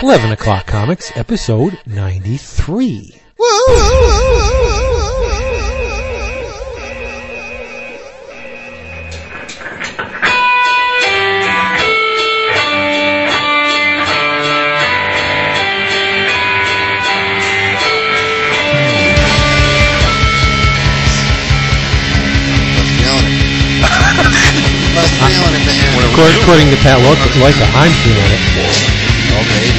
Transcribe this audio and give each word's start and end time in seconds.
11 0.00 0.30
O'Clock 0.30 0.66
Comics, 0.66 1.16
episode 1.16 1.80
93. 1.84 3.20
Must 24.94 25.14
feeling 25.18 25.54
it, 25.54 25.66
man. 25.66 26.40
According, 26.42 26.70
to 26.70 26.76
Pat 26.76 26.98
I'm 27.74 27.90
feeling 28.04 28.30
it. 28.30 28.97
Okay, 29.38 29.70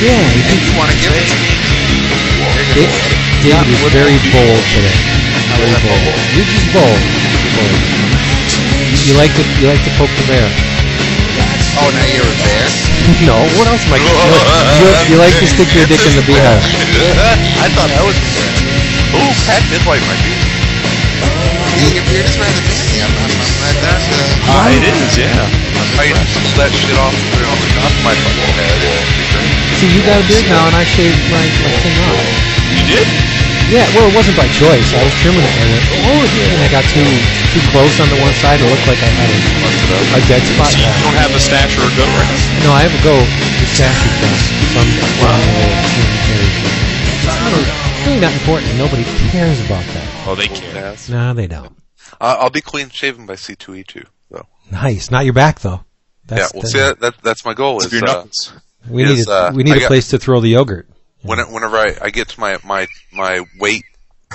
Yeah, 0.00 0.24
Hey, 0.48 0.56
you 0.64 0.72
want 0.80 0.88
to 0.88 0.96
give 0.96 1.12
it 1.12 1.26
to 1.28 1.36
me? 1.36 1.52
Da- 2.72 2.88
David 3.44 3.68
is 3.68 3.82
very 3.92 4.16
bold 4.32 4.62
today. 4.72 4.96
Very 5.60 5.76
bold. 5.84 6.16
You're 6.32 6.48
just 6.48 6.68
bold. 6.72 7.00
Bold. 7.52 7.80
You, 8.88 9.12
you 9.12 9.14
like 9.20 9.32
to 9.36 9.42
you 9.60 9.68
like 9.68 9.82
to 9.84 9.92
poke 10.00 10.12
the 10.16 10.24
bear. 10.24 10.48
Oh, 11.76 11.88
now 11.92 12.06
you're 12.08 12.24
a 12.24 12.36
bear? 12.48 12.64
No, 13.28 13.34
what 13.58 13.66
else 13.66 13.82
am 13.90 13.94
I? 13.94 13.98
You, 13.98 14.88
you 15.10 15.16
like 15.18 15.34
to 15.42 15.46
stick 15.46 15.68
your 15.74 15.86
dick 15.90 16.00
in 16.06 16.14
the 16.14 16.22
beehive. 16.24 16.62
I 17.64 17.66
thought 17.74 17.90
that 17.90 18.04
was. 18.06 18.14
Oh, 19.12 19.30
Pat 19.44 19.60
did 19.68 19.82
wipe 19.84 20.00
my 20.06 20.16
beard. 20.22 20.38
Yeah, 20.38 20.41
your 21.92 22.04
beard 22.08 22.26
is 22.26 22.36
rather 22.38 22.62
busy. 22.66 23.02
I'm, 23.02 23.10
I'm, 23.10 23.32
I'm 23.32 23.52
glad 23.58 23.76
that's, 23.82 24.06
uh, 24.08 24.76
it 24.76 24.84
is, 24.86 25.18
yeah. 25.18 25.34
I 25.98 26.08
pulled 26.14 26.56
that 26.56 26.72
shit 26.72 26.96
off, 26.98 27.14
put 27.34 27.42
it 27.42 27.48
on 27.48 27.58
the 27.58 27.70
top 27.76 27.92
of 27.92 28.02
my 28.06 28.14
fucking 28.16 28.54
head. 28.56 28.78
See, 29.82 29.90
you 29.92 30.00
got 30.06 30.18
a 30.18 30.26
beard 30.26 30.46
now, 30.48 30.66
and 30.70 30.76
I 30.78 30.84
shaved 30.86 31.20
my, 31.28 31.42
my 31.42 31.72
thing 31.82 31.96
off. 32.06 32.22
You 32.72 32.82
did? 32.88 33.08
Yeah, 33.70 33.88
well, 33.96 34.08
it 34.08 34.14
wasn't 34.16 34.36
by 34.36 34.48
choice. 34.52 34.88
I 34.92 35.00
was 35.00 35.14
trimming 35.24 35.40
it, 35.40 35.54
and 35.56 35.64
I 35.64 35.68
went, 35.72 35.86
oh, 36.04 36.22
yeah, 36.36 36.54
and 36.54 36.60
I 36.60 36.68
got 36.68 36.84
too 36.92 37.08
too 37.52 37.60
close 37.68 38.00
on 38.00 38.08
the 38.08 38.16
one 38.20 38.32
side. 38.40 38.60
It 38.60 38.68
looked 38.68 38.88
like 38.88 39.00
I 39.00 39.12
had 39.12 39.28
a, 39.28 39.38
a 40.16 40.20
dead 40.28 40.40
spot. 40.44 40.72
So 40.72 40.80
you 40.80 40.88
don't 41.04 41.16
have 41.20 41.32
a 41.36 41.40
stash 41.40 41.76
or 41.76 41.84
a 41.84 41.92
go 41.96 42.04
right? 42.16 42.32
No, 42.64 42.72
I 42.72 42.88
have 42.88 42.94
a 42.96 43.02
go. 43.04 43.16
The 43.16 43.68
stash 43.76 44.00
is 44.08 44.16
done. 44.20 44.40
Some, 44.72 44.88
wow. 45.20 45.36
It's 47.24 48.08
really 48.08 48.20
not 48.20 48.32
important. 48.32 48.72
Nobody 48.76 49.04
cares 49.28 49.60
about 49.64 49.84
that. 49.92 50.01
Oh, 50.24 50.34
they 50.36 50.48
care. 50.48 50.96
No, 51.10 51.34
they 51.34 51.46
don't. 51.46 51.76
Uh, 52.20 52.36
I'll 52.40 52.50
be 52.50 52.60
clean 52.60 52.90
shaven 52.90 53.26
by 53.26 53.34
C2E2, 53.34 54.06
though. 54.30 54.46
Nice. 54.70 55.10
Not 55.10 55.24
your 55.24 55.34
back 55.34 55.60
though. 55.60 55.84
yeah, 56.30 56.36
That's 56.36 56.52
well, 56.54 56.62
the- 56.62 56.68
see, 56.68 56.78
that, 56.78 57.00
that, 57.00 57.14
that's 57.22 57.44
my 57.44 57.54
goal. 57.54 57.80
Is, 57.82 57.92
your 57.92 58.04
uh, 58.04 58.06
knuckles. 58.06 58.52
we 58.88 59.02
is, 59.04 59.18
need 59.26 59.28
a, 59.28 59.32
uh, 59.32 59.52
we 59.54 59.62
need 59.64 59.72
I 59.74 59.76
a 59.76 59.80
got- 59.80 59.86
place 59.88 60.08
to 60.08 60.18
throw 60.18 60.40
the 60.40 60.48
yogurt. 60.50 60.88
when, 61.22 61.38
whenever 61.52 61.76
I, 61.76 61.96
I 62.00 62.10
get 62.10 62.28
to 62.30 62.40
my, 62.40 62.58
my, 62.64 62.86
my 63.12 63.44
weight, 63.58 63.84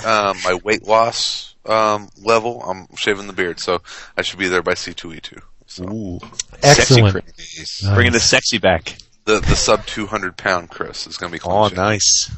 um, 0.06 0.38
my 0.44 0.58
weight 0.64 0.84
loss, 0.84 1.56
um, 1.66 2.10
level, 2.22 2.62
I'm 2.64 2.88
shaving 2.98 3.28
the 3.28 3.34
beard, 3.34 3.60
so 3.60 3.82
I 4.18 4.22
should 4.24 4.40
be 4.40 4.48
there 4.48 4.62
by 4.62 4.74
C2E2. 4.74 5.42
So 5.68 5.84
Ooh. 5.90 6.20
Excellent. 6.64 7.14
Sexy 7.38 7.86
Nice. 7.88 7.94
Bringing 7.94 8.14
the 8.14 8.20
sexy 8.20 8.58
back. 8.58 8.98
the, 9.26 9.40
the 9.40 9.56
sub 9.56 9.86
200 9.86 10.38
pound 10.38 10.70
Chris 10.70 11.08
is 11.08 11.18
going 11.18 11.30
to 11.30 11.36
be 11.36 11.40
clean 11.40 11.56
Oh, 11.56 11.68
shaven. 11.70 11.84
nice. 11.84 12.32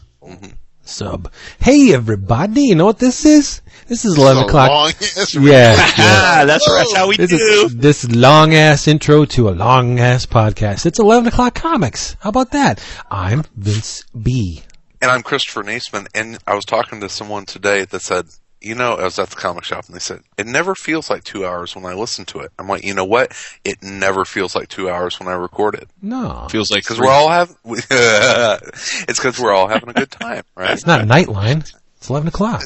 Sub. 0.90 1.32
Hey 1.60 1.94
everybody, 1.94 2.64
you 2.64 2.76
know 2.76 2.86
what 2.86 3.00
this 3.00 3.26
is? 3.26 3.62
This 3.88 4.06
is 4.06 4.18
eleven 4.18 4.44
o'clock. 4.44 4.70
long. 4.70 4.92
Yeah, 5.34 5.74
yeah. 5.76 5.76
Ah, 5.98 6.44
that's, 6.46 6.66
that's 6.68 6.96
how 6.96 7.08
we 7.08 7.18
This 7.18 7.30
do. 7.32 7.38
is 7.38 7.76
this 7.76 8.08
long 8.10 8.54
ass 8.54 8.88
intro 8.88 9.26
to 9.26 9.50
a 9.50 9.52
long 9.52 10.00
ass 10.00 10.26
podcast. 10.26 10.86
It's 10.86 11.00
eleven 11.00 11.28
o'clock 11.28 11.56
comics. 11.56 12.16
How 12.20 12.30
about 12.30 12.52
that? 12.52 12.84
I'm 13.10 13.44
Vince 13.56 14.04
B. 14.22 14.64
And 15.02 15.10
I'm 15.10 15.24
Christopher 15.24 15.64
Neseman, 15.64 16.08
and 16.14 16.38
I 16.46 16.56
was 16.56 16.66
talking 16.66 17.00
to 17.02 17.08
someone 17.10 17.46
today 17.46 17.86
that 17.86 18.02
said, 18.02 18.26
you 18.62 18.76
know, 18.76 18.94
I 18.96 19.04
was 19.04 19.18
at 19.20 19.30
the 19.30 19.36
comic 19.36 19.64
shop, 19.64 19.86
and 19.86 19.96
they 19.96 20.00
said, 20.00 20.22
it 20.38 20.46
never 20.46 20.76
feels 20.76 21.10
like 21.10 21.24
two 21.24 21.46
hours 21.46 21.76
when 21.76 21.86
I 21.86 21.94
listen 21.94 22.26
to 22.26 22.40
it. 22.40 22.52
I'm 22.60 22.68
like, 22.68 22.84
you 22.84 22.94
know 22.94 23.06
what? 23.06 23.32
It 23.64 23.82
never 23.82 24.26
feels 24.26 24.54
like 24.56 24.68
two 24.68 24.90
hours 24.90 25.20
when 25.20 25.30
I 25.30 25.34
record 25.34 25.76
it. 25.76 25.88
No, 26.02 26.44
It 26.46 26.52
Feels 26.52 26.70
like 26.72 26.84
Because 26.84 27.00
we're 27.00 27.10
all 27.10 27.30
having, 27.30 27.56
it's 27.66 29.20
because 29.20 29.40
we're 29.40 29.54
all 29.54 29.68
having 29.68 29.90
a 29.90 29.94
good 29.94 30.12
time, 30.12 30.44
right? 30.56 30.72
it's 30.72 30.86
not 30.86 31.06
Nightline. 31.08 31.60
It's 31.98 32.10
eleven 32.10 32.28
o'clock. 32.30 32.62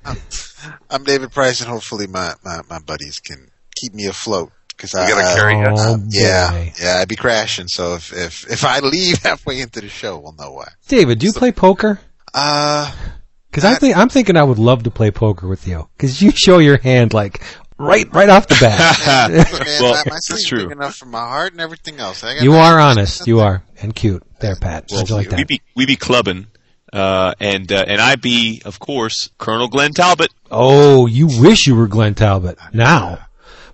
I'm 0.90 1.04
David 1.04 1.32
Price, 1.32 1.62
and 1.62 1.70
hopefully 1.70 2.08
my, 2.08 2.34
my, 2.44 2.62
my 2.70 2.80
buddies 2.80 3.20
can 3.20 3.50
keep 3.76 3.94
me 3.94 4.06
afloat. 4.08 4.52
Cause 4.78 4.94
We 4.94 5.00
I, 5.02 5.10
gotta 5.10 5.28
I- 5.32 5.36
carry 5.36 5.56
us. 5.66 5.80
Oh, 5.82 6.04
yeah, 6.10 6.70
yeah, 6.82 6.98
I'd 7.00 7.08
be 7.08 7.16
crashing. 7.16 7.68
So 7.70 7.96
if, 7.96 8.12
if, 8.12 8.52
if 8.52 8.66
I 8.66 8.80
leave 8.84 9.24
halfway 9.24 9.62
into 9.62 9.80
the 9.80 9.88
show, 9.88 10.18
we'll 10.20 10.34
know 10.34 10.52
why. 10.52 10.68
David, 10.90 11.20
do 11.20 11.28
you 11.28 11.34
play 11.34 11.52
poker? 11.54 12.02
Uh, 12.34 12.92
Because 13.56 13.72
I 13.72 13.76
think 13.76 13.96
I'm 13.96 14.10
thinking 14.10 14.36
I 14.36 14.44
would 14.44 14.60
love 14.60 14.84
to 14.84 14.92
play 14.92 15.12
poker 15.12 15.48
with 15.48 15.66
you. 15.66 15.88
Because 15.96 16.22
you 16.22 16.32
show 16.36 16.58
your 16.58 16.78
hand 16.78 17.14
like 17.14 17.42
right 17.78 18.06
right 18.14 18.28
off 18.28 18.48
the 18.48 18.58
bat. 18.60 19.32
man, 19.32 19.46
Well, 19.80 19.94
my, 19.94 20.04
my 20.06 20.20
that's 20.28 20.46
true. 20.46 20.70
enough 20.70 20.98
for 20.98 21.06
my 21.06 21.20
heart 21.22 21.54
and 21.54 21.62
everything 21.62 21.98
else. 22.02 22.22
I 22.22 22.40
you 22.40 22.56
are 22.56 22.78
honest. 22.78 23.28
You 23.28 23.40
are 23.40 23.64
and 23.82 23.96
cute. 23.96 24.24
There, 24.42 24.58
Pat. 24.58 24.90
How'd 24.92 25.08
you 25.08 25.16
like 25.16 25.30
we 25.30 25.36
that? 25.38 25.48
be 25.48 25.62
we 25.74 25.86
be 25.86 25.96
clubbing, 25.96 26.48
uh, 26.92 27.34
and 27.40 27.72
uh, 27.72 27.86
and 27.88 28.02
I 28.02 28.18
be 28.18 28.62
of 28.66 28.78
course 28.80 29.30
Colonel 29.38 29.70
Glenn 29.70 29.94
Talbot. 29.94 30.34
Oh, 30.52 31.06
you 31.06 31.28
wish 31.28 31.66
you 31.66 31.76
were 31.76 31.88
Glenn 31.88 32.14
Talbot 32.14 32.58
now, 32.74 33.20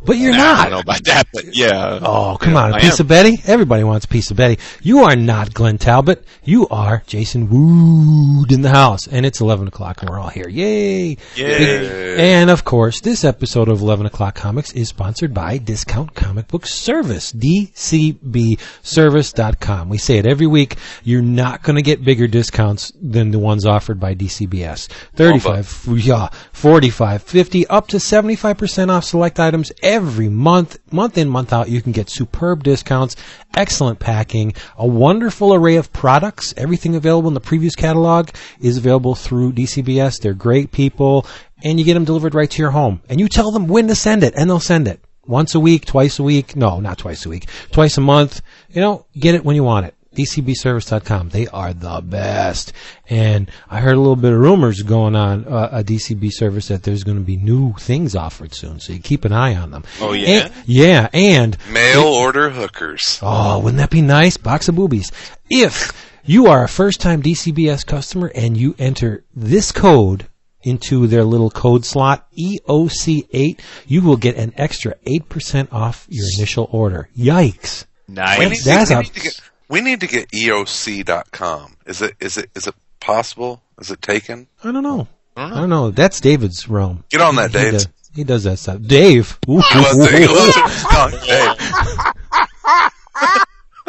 but 0.03 0.17
you're 0.17 0.31
Nah, 0.31 0.37
not. 0.37 0.59
I 0.59 0.63
don't 0.63 0.71
know 0.73 0.79
about 0.79 1.03
that, 1.05 1.27
but 1.33 1.55
yeah. 1.55 1.99
Oh, 2.01 2.37
come 2.39 2.55
on. 2.55 2.71
A 2.73 2.75
I 2.75 2.79
piece 2.81 2.99
am. 2.99 3.03
of 3.05 3.09
Betty? 3.09 3.39
Everybody 3.45 3.83
wants 3.83 4.05
a 4.05 4.07
piece 4.07 4.31
of 4.31 4.37
Betty. 4.37 4.57
You 4.81 4.99
are 5.03 5.15
not 5.15 5.53
Glenn 5.53 5.77
Talbot. 5.77 6.23
You 6.43 6.67
are 6.69 7.03
Jason 7.05 7.47
Wood 7.49 8.51
in 8.51 8.61
the 8.63 8.69
house. 8.69 9.05
And 9.07 9.25
it's 9.25 9.41
11 9.41 9.67
o'clock 9.67 10.01
and 10.01 10.09
we're 10.09 10.19
all 10.19 10.29
here. 10.29 10.49
Yay! 10.49 11.17
Yay. 11.35 12.33
And 12.33 12.49
of 12.49 12.63
course, 12.65 13.01
this 13.01 13.23
episode 13.23 13.69
of 13.69 13.81
11 13.81 14.05
o'clock 14.07 14.35
comics 14.35 14.71
is 14.73 14.89
sponsored 14.89 15.33
by 15.33 15.57
Discount 15.57 16.15
Comic 16.15 16.47
Book 16.47 16.65
Service. 16.65 17.31
DCBService.com. 17.31 19.89
We 19.89 19.97
say 19.97 20.17
it 20.17 20.25
every 20.25 20.47
week. 20.47 20.77
You're 21.03 21.21
not 21.21 21.63
going 21.63 21.75
to 21.75 21.81
get 21.81 22.03
bigger 22.03 22.27
discounts 22.27 22.91
than 23.01 23.31
the 23.31 23.39
ones 23.39 23.65
offered 23.65 23.99
by 23.99 24.15
DCBS. 24.15 24.87
35, 25.15 25.87
yeah, 25.99 26.29
45, 26.53 27.23
50, 27.23 27.67
up 27.67 27.87
to 27.89 27.97
75% 27.97 28.89
off 28.89 29.03
select 29.03 29.39
items 29.39 29.71
every 29.91 30.29
month, 30.29 30.79
month 30.93 31.17
in, 31.17 31.27
month 31.27 31.51
out. 31.51 31.67
You 31.67 31.81
can 31.81 31.91
get 31.91 32.09
superb 32.09 32.63
discounts, 32.63 33.17
excellent 33.57 33.99
packing, 33.99 34.53
a 34.77 34.87
wonderful 34.87 35.53
array 35.53 35.75
of 35.75 35.91
products. 35.91 36.53
Everything 36.55 36.95
available 36.95 37.27
in 37.27 37.33
the 37.33 37.41
previous 37.41 37.75
catalog 37.75 38.29
is 38.61 38.77
available 38.77 39.15
through 39.15 39.51
DCBS. 39.51 40.21
They're 40.21 40.33
great 40.33 40.71
people, 40.71 41.27
and 41.61 41.77
you 41.77 41.83
get 41.83 41.95
them 41.95 42.05
delivered 42.05 42.33
right 42.33 42.49
to 42.49 42.61
your 42.61 42.71
home. 42.71 43.01
And 43.09 43.19
you 43.19 43.27
tell 43.27 43.51
them 43.51 43.67
when 43.67 43.89
to 43.89 43.95
send 43.95 44.23
it, 44.23 44.33
and 44.37 44.49
they'll 44.49 44.61
send 44.61 44.87
it. 44.87 45.03
Once 45.27 45.55
a 45.55 45.59
week, 45.59 45.85
twice 45.85 46.19
a 46.19 46.23
week. 46.23 46.55
No, 46.55 46.79
not 46.79 46.97
twice 46.97 47.25
a 47.25 47.29
week. 47.29 47.47
Twice 47.71 47.97
a 47.97 48.01
month. 48.01 48.41
You 48.69 48.79
know, 48.79 49.05
get 49.19 49.35
it 49.35 49.43
when 49.43 49.57
you 49.57 49.63
want 49.65 49.87
it. 49.87 49.95
DCBService.com. 50.15 51.29
They 51.29 51.47
are 51.47 51.73
the 51.73 52.01
best. 52.03 52.73
And 53.09 53.49
I 53.69 53.79
heard 53.79 53.95
a 53.95 53.99
little 53.99 54.15
bit 54.15 54.33
of 54.33 54.39
rumors 54.39 54.81
going 54.81 55.15
on 55.15 55.45
uh, 55.47 55.69
at 55.71 55.85
DCB 55.85 56.31
Service 56.33 56.67
that 56.67 56.83
there's 56.83 57.03
going 57.03 57.17
to 57.17 57.23
be 57.23 57.37
new 57.37 57.73
things 57.79 58.15
offered 58.15 58.53
soon. 58.53 58.79
So 58.79 58.93
you 58.93 58.99
keep 58.99 59.25
an 59.25 59.31
eye 59.33 59.55
on 59.55 59.71
them. 59.71 59.83
Oh, 59.99 60.13
yeah? 60.13 60.27
And, 60.45 60.53
yeah. 60.65 61.09
And 61.13 61.57
Mail 61.71 62.03
order 62.03 62.49
hookers. 62.49 63.19
Oh, 63.21 63.59
wouldn't 63.59 63.77
that 63.77 63.89
be 63.89 64.01
nice? 64.01 64.37
Box 64.37 64.67
of 64.67 64.75
boobies. 64.75 65.11
If 65.49 65.91
you 66.25 66.47
are 66.47 66.63
a 66.63 66.69
first 66.69 67.01
time 67.01 67.21
DCBS 67.21 67.85
customer 67.85 68.31
and 68.35 68.57
you 68.57 68.75
enter 68.77 69.23
this 69.35 69.71
code 69.71 70.27
into 70.63 71.07
their 71.07 71.23
little 71.23 71.49
code 71.49 71.85
slot, 71.85 72.27
EOC8, 72.37 73.59
you 73.87 74.01
will 74.01 74.17
get 74.17 74.35
an 74.35 74.53
extra 74.57 74.95
8% 75.07 75.73
off 75.73 76.05
your 76.09 76.25
initial 76.37 76.69
order. 76.71 77.09
Yikes. 77.17 77.85
Nice. 78.07 78.39
need, 78.39 78.59
That's 78.63 78.89
we, 78.89 78.95
a- 78.97 79.03
get, 79.03 79.41
we 79.71 79.81
need 79.81 80.01
to 80.01 80.07
get 80.07 80.29
EOC.com. 80.31 81.77
Is 81.87 82.01
it, 82.03 82.15
is 82.19 82.37
it, 82.37 82.49
is 82.55 82.67
it 82.67 82.75
possible? 82.99 83.61
Is 83.79 83.89
it 83.89 84.01
taken? 84.01 84.47
I 84.63 84.71
don't 84.71 84.83
know. 84.83 85.07
I 85.35 85.49
don't 85.49 85.69
know. 85.69 85.89
That's 85.91 86.19
David's 86.21 86.67
realm. 86.69 87.03
Get 87.09 87.21
on 87.21 87.35
that, 87.37 87.51
He 87.51 87.57
Dave. 87.57 87.71
does, 87.73 87.87
he 88.13 88.23
does 88.23 88.43
that 88.43 88.59
stuff. 88.59 88.81
Dave. 88.81 89.39
Ooh. 89.49 89.61
Oh, 89.73 89.95
well, 89.97 90.07
there 90.07 90.21
you 90.21 90.27
go. 90.27 90.33
Oh, 90.37 91.55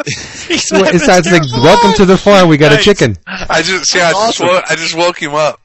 It's 0.05 0.71
it's 0.71 0.71
like, 0.71 1.43
welcome 1.63 1.93
to 1.97 2.05
the 2.05 2.17
farm. 2.17 2.49
We 2.49 2.57
got 2.57 2.73
a 2.73 2.77
chicken. 2.81 3.17
I 3.27 3.61
just, 3.61 3.93
yeah, 3.93 4.09
I 4.09 4.11
just, 4.31 4.39
woke, 4.41 4.63
I 4.69 4.75
just 4.75 4.95
woke 4.97 5.21
him 5.21 5.35
up. 5.35 5.61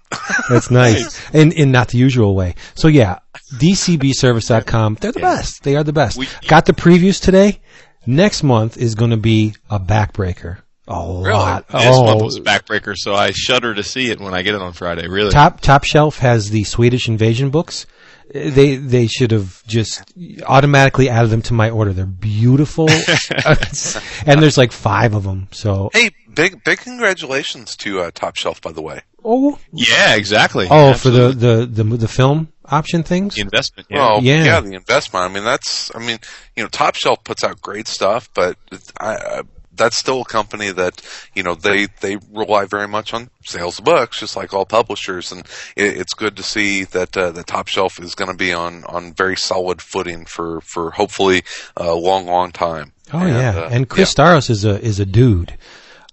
That's 0.48 0.70
nice. 0.70 1.20
And 1.32 1.52
in 1.52 1.72
not 1.72 1.88
the 1.88 1.98
usual 1.98 2.34
way. 2.34 2.54
So 2.74 2.88
yeah, 2.88 3.18
DCBService.com. 3.54 4.98
They're 5.00 5.12
the 5.12 5.20
best. 5.20 5.62
They 5.64 5.76
are 5.76 5.84
the 5.84 5.92
best. 5.92 6.18
We- 6.18 6.28
Got 6.46 6.66
the 6.66 6.72
previews 6.72 7.20
today. 7.20 7.60
Next 8.08 8.42
month 8.42 8.78
is 8.78 8.94
going 8.94 9.10
to 9.10 9.18
be 9.18 9.54
a 9.68 9.78
backbreaker. 9.78 10.62
A 10.86 10.98
lot. 10.98 11.68
This 11.68 11.82
oh, 11.84 12.04
month 12.04 12.22
was 12.22 12.40
backbreaker, 12.40 12.94
so 12.96 13.14
I 13.14 13.32
shudder 13.32 13.74
to 13.74 13.82
see 13.82 14.10
it 14.10 14.18
when 14.18 14.32
I 14.32 14.40
get 14.40 14.54
it 14.54 14.62
on 14.62 14.72
Friday. 14.72 15.06
Really? 15.08 15.30
Top 15.30 15.60
Top 15.60 15.84
Shelf 15.84 16.16
has 16.20 16.48
the 16.48 16.64
Swedish 16.64 17.06
Invasion 17.06 17.50
books. 17.50 17.84
They 18.32 18.76
they 18.76 19.08
should 19.08 19.30
have 19.32 19.62
just 19.66 20.10
automatically 20.46 21.10
added 21.10 21.28
them 21.28 21.42
to 21.42 21.52
my 21.52 21.68
order. 21.68 21.92
They're 21.92 22.06
beautiful, 22.06 22.88
and 24.26 24.42
there's 24.42 24.56
like 24.56 24.72
five 24.72 25.12
of 25.12 25.24
them. 25.24 25.48
So 25.50 25.90
Hey, 25.92 26.08
big 26.32 26.64
big 26.64 26.78
congratulations 26.78 27.76
to 27.76 28.00
uh, 28.00 28.10
Top 28.14 28.36
Shelf, 28.36 28.62
by 28.62 28.72
the 28.72 28.80
way. 28.80 29.02
Oh 29.24 29.58
Yeah, 29.72 30.14
exactly. 30.14 30.66
oh 30.70 30.94
for 30.94 31.10
the, 31.10 31.28
the 31.28 31.66
the 31.66 31.84
the 31.96 32.08
film 32.08 32.52
option 32.64 33.02
things. 33.02 33.34
The 33.34 33.42
investment. 33.42 33.88
Yeah. 33.90 33.98
Well, 33.98 34.22
Yeah. 34.22 34.44
yeah. 34.44 34.60
the 34.60 34.74
investment. 34.74 35.30
I 35.30 35.32
mean, 35.32 35.44
that's. 35.44 35.94
I 35.94 35.98
mean, 35.98 36.18
you 36.56 36.62
know, 36.62 36.68
Top 36.68 36.94
Shelf 36.94 37.24
puts 37.24 37.42
out 37.44 37.60
great 37.60 37.88
stuff, 37.88 38.28
but 38.34 38.56
I, 39.00 39.14
I, 39.16 39.42
that's 39.74 39.96
still 39.96 40.22
a 40.22 40.24
company 40.24 40.70
that 40.72 41.00
you 41.34 41.42
know 41.42 41.54
they 41.54 41.86
they 42.00 42.18
rely 42.32 42.66
very 42.66 42.88
much 42.88 43.14
on 43.14 43.30
sales 43.44 43.78
of 43.78 43.84
books, 43.84 44.20
just 44.20 44.36
like 44.36 44.52
all 44.52 44.66
publishers, 44.66 45.32
and 45.32 45.40
it, 45.76 45.96
it's 45.96 46.14
good 46.14 46.36
to 46.36 46.42
see 46.42 46.84
that 46.84 47.16
uh, 47.16 47.30
the 47.30 47.44
Top 47.44 47.68
Shelf 47.68 48.00
is 48.00 48.14
going 48.14 48.30
to 48.30 48.36
be 48.36 48.52
on 48.52 48.84
on 48.84 49.14
very 49.14 49.36
solid 49.36 49.80
footing 49.80 50.24
for 50.24 50.60
for 50.60 50.90
hopefully 50.90 51.42
a 51.76 51.94
long, 51.94 52.26
long 52.26 52.52
time. 52.52 52.92
Oh 53.12 53.24
yeah, 53.24 53.50
uh, 53.56 53.68
and 53.70 53.88
Chris 53.88 54.12
Staros 54.14 54.50
is 54.50 54.64
a 54.64 54.80
is 54.80 55.00
a 55.00 55.06
dude. 55.06 55.56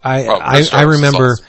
I 0.04 0.28
Oh, 0.28 0.36
I, 0.36 0.64
I 0.72 0.82
remember 0.84 1.32
awesome. 1.32 1.46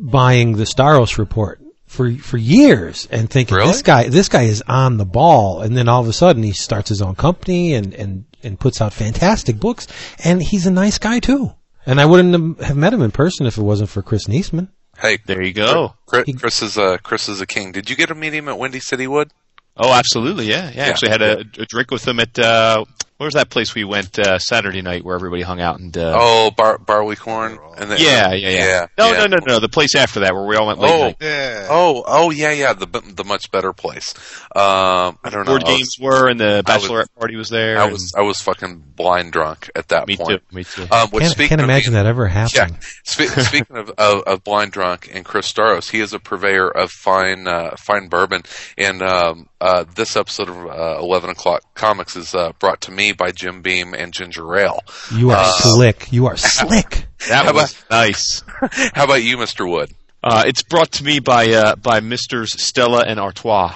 Buying 0.00 0.52
the 0.56 0.64
Staros 0.64 1.18
report 1.18 1.60
for 1.86 2.12
for 2.12 2.36
years 2.36 3.08
and 3.10 3.28
thinking 3.28 3.56
Really? 3.56 3.72
this 3.72 3.82
guy 3.82 4.08
this 4.08 4.28
guy 4.28 4.42
is 4.42 4.62
on 4.68 4.96
the 4.96 5.04
ball, 5.04 5.60
and 5.62 5.76
then 5.76 5.88
all 5.88 6.00
of 6.00 6.08
a 6.08 6.12
sudden 6.12 6.42
he 6.42 6.52
starts 6.52 6.88
his 6.88 7.02
own 7.02 7.14
company 7.16 7.74
and 7.74 7.92
and 7.94 8.24
and 8.44 8.60
puts 8.60 8.80
out 8.80 8.92
fantastic 8.92 9.58
books, 9.58 9.88
and 10.22 10.40
he's 10.42 10.66
a 10.66 10.70
nice 10.70 10.98
guy 10.98 11.18
too. 11.18 11.52
And 11.84 12.00
I 12.00 12.06
wouldn't 12.06 12.60
have 12.62 12.76
met 12.76 12.92
him 12.92 13.02
in 13.02 13.10
person 13.10 13.46
if 13.46 13.58
it 13.58 13.62
wasn't 13.62 13.88
for 13.90 14.02
Chris 14.02 14.26
Neseman. 14.28 14.68
Hey, 14.98 15.18
There 15.26 15.42
you 15.42 15.52
go. 15.52 15.94
Chris, 16.06 16.24
Chris 16.38 16.62
is 16.62 16.76
a 16.76 16.98
Chris 16.98 17.28
is 17.28 17.40
a 17.40 17.46
king. 17.46 17.72
Did 17.72 17.88
you 17.90 17.96
get 17.96 18.06
to 18.08 18.14
meet 18.14 18.34
him 18.34 18.48
at 18.48 18.58
Windy 18.58 18.80
City 18.80 19.06
Wood? 19.06 19.32
Oh, 19.76 19.92
absolutely. 19.92 20.46
Yeah. 20.46 20.70
Yeah. 20.74 20.84
Actually, 20.86 21.10
had 21.10 21.22
a, 21.22 21.38
a 21.40 21.66
drink 21.66 21.90
with 21.90 22.06
him 22.06 22.20
at 22.20 22.38
uh, 22.38 22.84
where's 23.18 23.34
that 23.34 23.50
place 23.50 23.74
we 23.74 23.84
went 23.84 24.18
uh, 24.18 24.38
Saturday 24.38 24.80
night 24.82 25.04
where 25.04 25.14
everybody 25.14 25.42
hung 25.42 25.60
out 25.60 25.78
and. 25.78 25.96
Uh, 25.96 26.16
Oh, 26.20 26.50
bar, 26.50 26.78
barley 26.78 27.14
corn. 27.16 27.58
And 27.76 27.90
then, 27.90 27.98
yeah, 28.00 28.32
yeah, 28.32 28.48
yeah, 28.48 28.58
yeah. 28.58 28.86
No, 28.96 29.12
yeah. 29.12 29.18
no, 29.18 29.26
no, 29.26 29.38
no. 29.46 29.60
The 29.60 29.68
place 29.68 29.94
after 29.94 30.20
that 30.20 30.34
where 30.34 30.44
we 30.46 30.56
all 30.56 30.66
went 30.66 30.78
late 30.80 30.90
Oh, 30.90 31.02
night. 31.04 31.16
Yeah. 31.20 31.66
Oh, 31.70 32.02
oh 32.06 32.30
yeah, 32.30 32.50
yeah, 32.50 32.72
the 32.72 32.86
the 32.86 33.24
much 33.24 33.50
better 33.52 33.72
place. 33.72 34.14
Um, 34.56 35.18
I 35.22 35.30
don't 35.30 35.44
know. 35.46 35.52
Board 35.52 35.64
I 35.64 35.70
was- 35.70 35.78
games 35.78 35.96
were 36.00 36.28
and 36.28 36.40
the 36.40 36.62
I 36.66 36.76
was- 36.76 36.88
bachelorette 36.88 37.14
party 37.18 37.36
was 37.36 37.48
there. 37.50 37.78
I 37.78 37.84
was 37.90 38.14
I 38.16 38.22
was 38.22 38.40
fucking 38.40 38.82
blind 38.96 39.32
drunk 39.32 39.70
at 39.76 39.88
that 39.88 40.08
me 40.08 40.16
point. 40.16 40.40
too. 40.50 40.54
Me 40.56 40.64
too. 40.64 40.86
Um, 40.90 41.08
which 41.10 41.22
Can't, 41.24 41.36
can't 41.50 41.60
imagine 41.60 41.92
being- 41.92 42.02
that 42.04 42.08
ever 42.08 42.24
Yeah. 42.26 42.46
happening. 42.48 42.78
Spe- 43.04 43.22
speaking 43.46 43.76
of, 43.76 43.90
of, 43.98 44.22
of 44.22 44.44
blind 44.44 44.72
drunk 44.72 45.10
and 45.12 45.24
Chris 45.24 45.52
Staros, 45.52 45.90
he 45.90 46.00
is 46.00 46.12
a 46.12 46.18
purveyor 46.18 46.68
of 46.68 46.90
fine 46.90 47.46
uh, 47.46 47.76
fine 47.76 48.08
bourbon. 48.08 48.42
And 48.76 49.02
um, 49.02 49.48
uh, 49.60 49.84
this 49.94 50.16
episode 50.16 50.48
of 50.48 50.56
uh, 50.66 50.98
Eleven 51.00 51.30
O'clock 51.30 51.62
Comics 51.74 52.16
is 52.16 52.34
uh, 52.34 52.52
brought 52.58 52.80
to 52.82 52.90
me 52.90 53.07
by 53.12 53.32
Jim 53.32 53.62
Beam 53.62 53.94
and 53.94 54.12
Ginger 54.12 54.56
Ale. 54.56 54.80
You 55.14 55.30
are 55.30 55.36
Uh, 55.38 55.50
slick. 55.52 56.12
You 56.12 56.26
are 56.26 56.36
slick. 56.36 57.06
that 57.28 57.46
how 57.46 57.54
was 57.54 57.74
nice. 57.90 58.42
How 58.94 59.04
about 59.04 59.22
you, 59.22 59.36
Mister 59.38 59.66
Wood? 59.66 59.92
Uh, 60.22 60.44
it's 60.46 60.62
brought 60.62 60.92
to 60.92 61.04
me 61.04 61.20
by 61.20 61.50
uh, 61.52 61.76
by 61.76 62.00
Misters 62.00 62.60
Stella 62.60 63.04
and 63.06 63.18
Artois. 63.20 63.74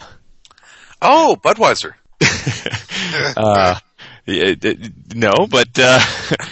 Oh, 1.00 1.36
Budweiser. 1.42 1.94
Uh, 3.36 3.78
yeah, 4.26 4.54
d- 4.54 4.74
d- 4.74 4.90
no, 5.14 5.32
but 5.50 5.68
uh, 5.78 6.00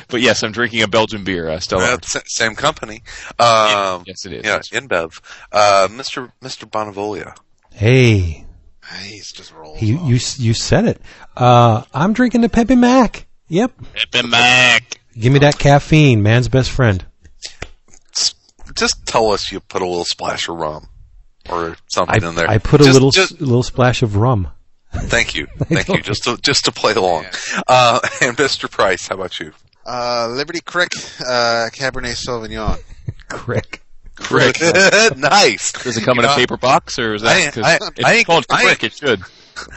but 0.09 0.21
yes, 0.21 0.43
I'm 0.43 0.53
drinking 0.53 0.83
a 0.83 0.89
Belgian 0.89 1.25
beer, 1.25 1.49
uh, 1.49 1.59
Stella. 1.61 1.99
Same 2.27 2.55
company. 2.55 3.03
Um, 3.39 4.03
yes, 4.07 4.27
it 4.27 4.33
is. 4.33 4.45
yeah, 4.45 4.59
InBev. 4.59 5.21
Uh, 5.53 5.89
Mister 5.91 6.33
Mister 6.43 6.67
Bonavolia. 6.67 7.35
Hey, 7.73 8.45
He's 9.03 9.33
just 9.33 9.53
rolling. 9.53 9.85
you 9.85 9.99
you 10.05 10.19
you 10.37 10.55
said 10.55 10.85
it. 10.87 11.01
Uh, 11.37 11.83
I'm 11.95 12.13
drinking 12.13 12.41
the 12.41 12.49
Pepe 12.49 12.75
Mac. 12.77 13.27
Yep. 13.49 13.73
Pepe 13.95 14.27
Mac. 14.29 15.01
Give 15.19 15.33
me 15.33 15.39
that 15.41 15.59
caffeine, 15.59 16.23
man's 16.23 16.49
best 16.49 16.71
friend. 16.71 17.05
Just 18.75 19.05
tell 19.07 19.33
us 19.33 19.51
you 19.51 19.61
put 19.61 19.83
a 19.83 19.87
little 19.87 20.05
splash 20.05 20.49
of 20.49 20.57
rum 20.57 20.89
or 21.49 21.71
I, 21.71 21.75
something 21.89 22.23
in 22.23 22.35
there. 22.37 22.49
I 22.49 22.59
put 22.59 22.81
a 22.81 22.85
little 22.85 23.11
just- 23.11 23.41
little 23.41 23.63
splash 23.63 24.03
of 24.03 24.17
rum. 24.17 24.49
Thank 24.93 25.35
you, 25.37 25.47
thank 25.59 25.89
you. 25.89 26.01
Just 26.01 26.25
to 26.25 26.37
just 26.39 26.65
to 26.65 26.73
play 26.73 26.93
along. 26.95 27.27
Uh, 27.69 28.01
and 28.23 28.37
Mr. 28.37 28.71
Price, 28.71 29.07
how 29.09 29.15
about 29.15 29.39
you? 29.39 29.53
Uh, 29.87 30.29
Liberty 30.33 30.61
Crick, 30.61 30.93
uh, 31.21 31.69
Cabernet 31.73 32.17
Sauvignon. 32.17 32.79
Crick. 33.29 33.83
Crick, 34.21 34.57
nice. 35.17 35.73
Does 35.73 35.97
it 35.97 36.05
come 36.05 36.19
You 36.19 36.25
in 36.25 36.31
a 36.31 36.35
paper 36.35 36.57
box 36.57 36.99
or 36.99 37.15
is 37.15 37.23
that? 37.23 37.37
ain't- 37.37 37.55
'cause 37.55 37.65
I- 37.65 37.75
it's 37.97 38.05
I 38.05 38.13
ain't- 38.15 38.27
called 38.27 38.47
I 38.51 38.61
ain't- 38.63 38.79
Crick. 38.79 38.85
It 38.85 38.93
should. 38.97 39.23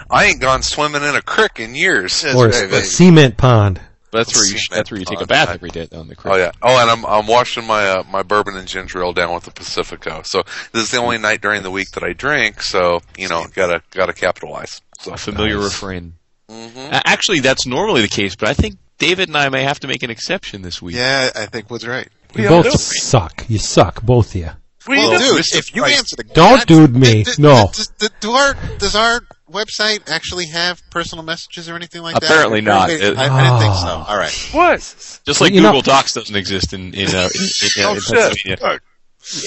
I 0.10 0.26
ain't 0.26 0.40
gone 0.40 0.62
swimming 0.64 1.04
in 1.04 1.16
a 1.16 1.22
crick 1.22 1.60
in 1.60 1.76
years. 1.76 2.24
Or 2.24 2.48
right, 2.48 2.54
a 2.72 2.84
cement 2.86 3.36
pond. 3.38 3.82
That's 4.12 4.34
where 4.36 4.46
you. 4.46 4.60
That's 4.70 4.92
where 4.92 5.00
you 5.00 5.06
take 5.06 5.22
a 5.22 5.26
bath 5.26 5.50
every 5.50 5.72
day 5.72 5.88
on 5.92 6.08
the 6.08 6.16
Crick. 6.16 6.34
Oh 6.34 6.38
yeah. 6.38 6.52
Oh, 6.62 6.78
and 6.80 6.90
I'm 6.90 7.04
I'm 7.06 7.26
washing 7.28 7.66
my 7.66 7.88
uh, 7.90 8.04
my 8.10 8.22
bourbon 8.24 8.56
and 8.56 8.68
ginger 8.68 9.02
ale 9.04 9.12
down 9.12 9.34
with 9.34 9.44
the 9.46 9.52
Pacifico. 9.52 10.22
So 10.24 10.44
this 10.72 10.84
is 10.84 10.92
the 10.92 10.98
only 10.98 11.18
night 11.18 11.42
during 11.42 11.64
the 11.64 11.72
week 11.72 11.90
that 11.92 12.04
I 12.04 12.14
drink. 12.14 12.62
So 12.62 13.02
you 13.18 13.28
know, 13.28 13.46
gotta 13.56 13.82
gotta 13.92 14.14
capitalize. 14.14 14.82
So 15.00 15.14
A 15.14 15.18
familiar 15.18 15.56
Nice. 15.56 15.66
refrain. 15.66 16.14
Mhm. 16.50 17.02
Actually, 17.06 17.40
that's 17.40 17.66
normally 17.66 18.02
the 18.02 18.08
case, 18.08 18.36
but 18.36 18.48
I 18.48 18.54
think 18.54 18.78
David 19.00 19.28
and 19.30 19.36
I 19.38 19.50
may 19.50 19.64
have 19.64 19.80
to 19.80 19.88
make 19.88 20.04
an 20.04 20.12
exception 20.12 20.62
this 20.62 20.80
week. 20.82 20.96
Yeah, 20.96 21.32
I 21.36 21.48
think 21.48 21.70
Wood's 21.72 21.88
right. 21.88 22.08
You 22.36 22.48
both 22.50 22.66
no. 22.66 22.72
suck. 22.72 23.46
You 23.48 23.60
suck, 23.60 24.02
both 24.02 24.30
of 24.30 24.36
you. 24.36 24.50
What 24.86 24.96
do 24.96 25.02
Well, 25.02 25.18
do? 25.20 25.36
dude, 25.38 25.46
if 25.56 25.74
you 25.76 25.82
Price? 25.84 25.98
answer 25.98 26.16
the 26.18 26.24
Don't 26.26 26.66
dude 26.68 26.96
me. 26.96 27.24
Does, 27.24 27.40
No. 27.40 27.70
Does, 27.74 27.88
does, 28.00 28.10
do 28.20 28.32
our, 28.32 28.54
does 28.80 28.96
our 28.96 29.22
website 29.50 30.10
actually 30.10 30.48
have 30.48 30.82
personal 30.90 31.24
messages 31.24 31.70
or 31.70 31.76
anything 31.76 32.02
like 32.02 32.16
that? 32.16 32.24
Apparently 32.24 32.60
not. 32.62 32.90
I, 32.90 32.94
It- 32.94 33.18
I 33.18 33.44
didn't 33.44 33.60
think 33.62 33.76
so. 33.76 34.04
All 34.08 34.18
right. 34.18 34.50
what? 34.52 34.80
Just 34.80 35.26
Well, 35.28 35.36
like 35.40 35.54
know- 35.54 35.62
Google 35.70 35.82
Docs 35.84 36.14
doesn't 36.14 36.36
exist 36.36 36.74
in 36.74 36.94
in, 36.94 37.08
uh, 37.16 37.30
in, 37.34 37.42
in, 37.78 37.86
Oh 37.86 37.94
in 37.96 38.02
shit! 38.02 38.16
Pennsylvania. 38.18 38.80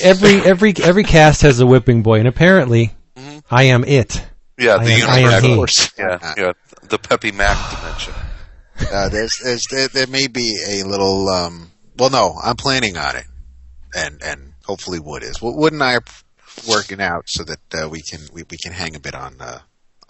Every 0.03 0.41
every 0.41 0.75
every 0.83 1.05
cast 1.05 1.43
has 1.43 1.61
a 1.61 1.67
whipping 1.67 2.03
boy, 2.03 2.19
and 2.21 2.29
apparently, 2.29 2.93
Mhm. 3.19 3.43
I 3.51 3.65
am 3.65 3.85
it. 3.85 4.23
Yeah, 4.59 4.77
I 4.77 4.85
the 4.85 4.91
am- 4.93 5.11
I 5.11 5.19
am 5.19 5.23
universal. 5.25 5.49
he. 5.51 5.55
course. 5.57 5.91
Yeah, 5.99 6.35
yeah, 6.39 6.53
the 6.89 6.99
Peppy 6.99 7.33
Mac 7.33 7.59
dimension. 7.77 8.15
Uh, 8.93 9.09
there's, 9.09 9.39
there's, 9.43 9.65
there, 9.71 9.89
there 9.89 10.07
may 10.07 10.27
be 10.27 10.55
a 10.69 10.83
little. 10.87 11.29
Um, 11.31 11.71
well, 11.99 12.11
no, 12.11 12.35
I'm 12.43 12.57
planning 12.57 12.97
on 12.97 13.17
it, 13.17 13.25
and 13.95 14.23
and 14.23 14.53
hopefully 14.65 14.99
Wood 15.01 15.23
is. 15.23 15.41
Wood 15.41 15.55
Wood 15.57 15.73
and 15.73 15.83
I 15.83 15.95
are 15.97 16.05
working 16.69 17.01
out 17.01 17.25
so 17.29 17.45
that 17.45 17.61
uh, 17.75 17.89
we 17.89 18.01
can 18.03 18.21
we, 18.33 18.43
we 18.51 18.57
can 18.57 18.73
hang 18.73 18.97
a 18.97 19.01
bit 19.01 19.15
on 19.15 19.37
uh, 19.41 19.59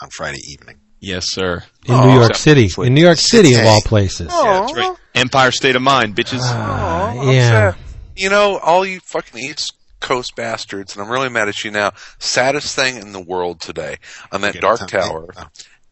on 0.01 0.11
Friday 0.11 0.41
evening. 0.49 0.77
Yes, 1.01 1.27
sir. 1.31 1.63
In 1.85 1.95
Oh, 1.95 2.07
New 2.07 2.15
York 2.21 2.35
so- 2.35 2.41
City. 2.55 2.71
In 2.79 2.95
New 2.95 3.03
York 3.03 3.19
City, 3.19 3.55
of 3.55 3.67
all 3.67 3.81
places. 3.83 4.31
Yeah, 4.33 4.61
that's 4.61 4.75
right. 4.75 4.97
Empire 5.15 5.51
State 5.51 5.77
of 5.77 5.83
Mind, 5.83 6.17
bitches. 6.17 6.41
Aw, 6.41 7.31
yeah. 7.31 7.73
sad. 7.73 7.81
You 8.17 8.31
know, 8.31 8.59
all 8.59 8.85
you 8.85 9.01
fucking 9.01 9.39
East 9.39 9.75
Coast 10.01 10.35
bastards, 10.37 10.95
and 10.97 11.05
I'm 11.05 11.11
really 11.11 11.29
mad 11.29 11.49
at 11.49 11.65
you 11.65 11.71
now. 11.71 11.93
Saddest 12.19 12.75
thing 12.75 12.97
in 12.97 13.13
the 13.13 13.21
world 13.21 13.61
today. 13.61 13.97
I'm 14.33 14.43
at 14.45 14.59
Dark. 14.61 14.87
Tower, 14.89 15.27
Oh. 15.37 15.45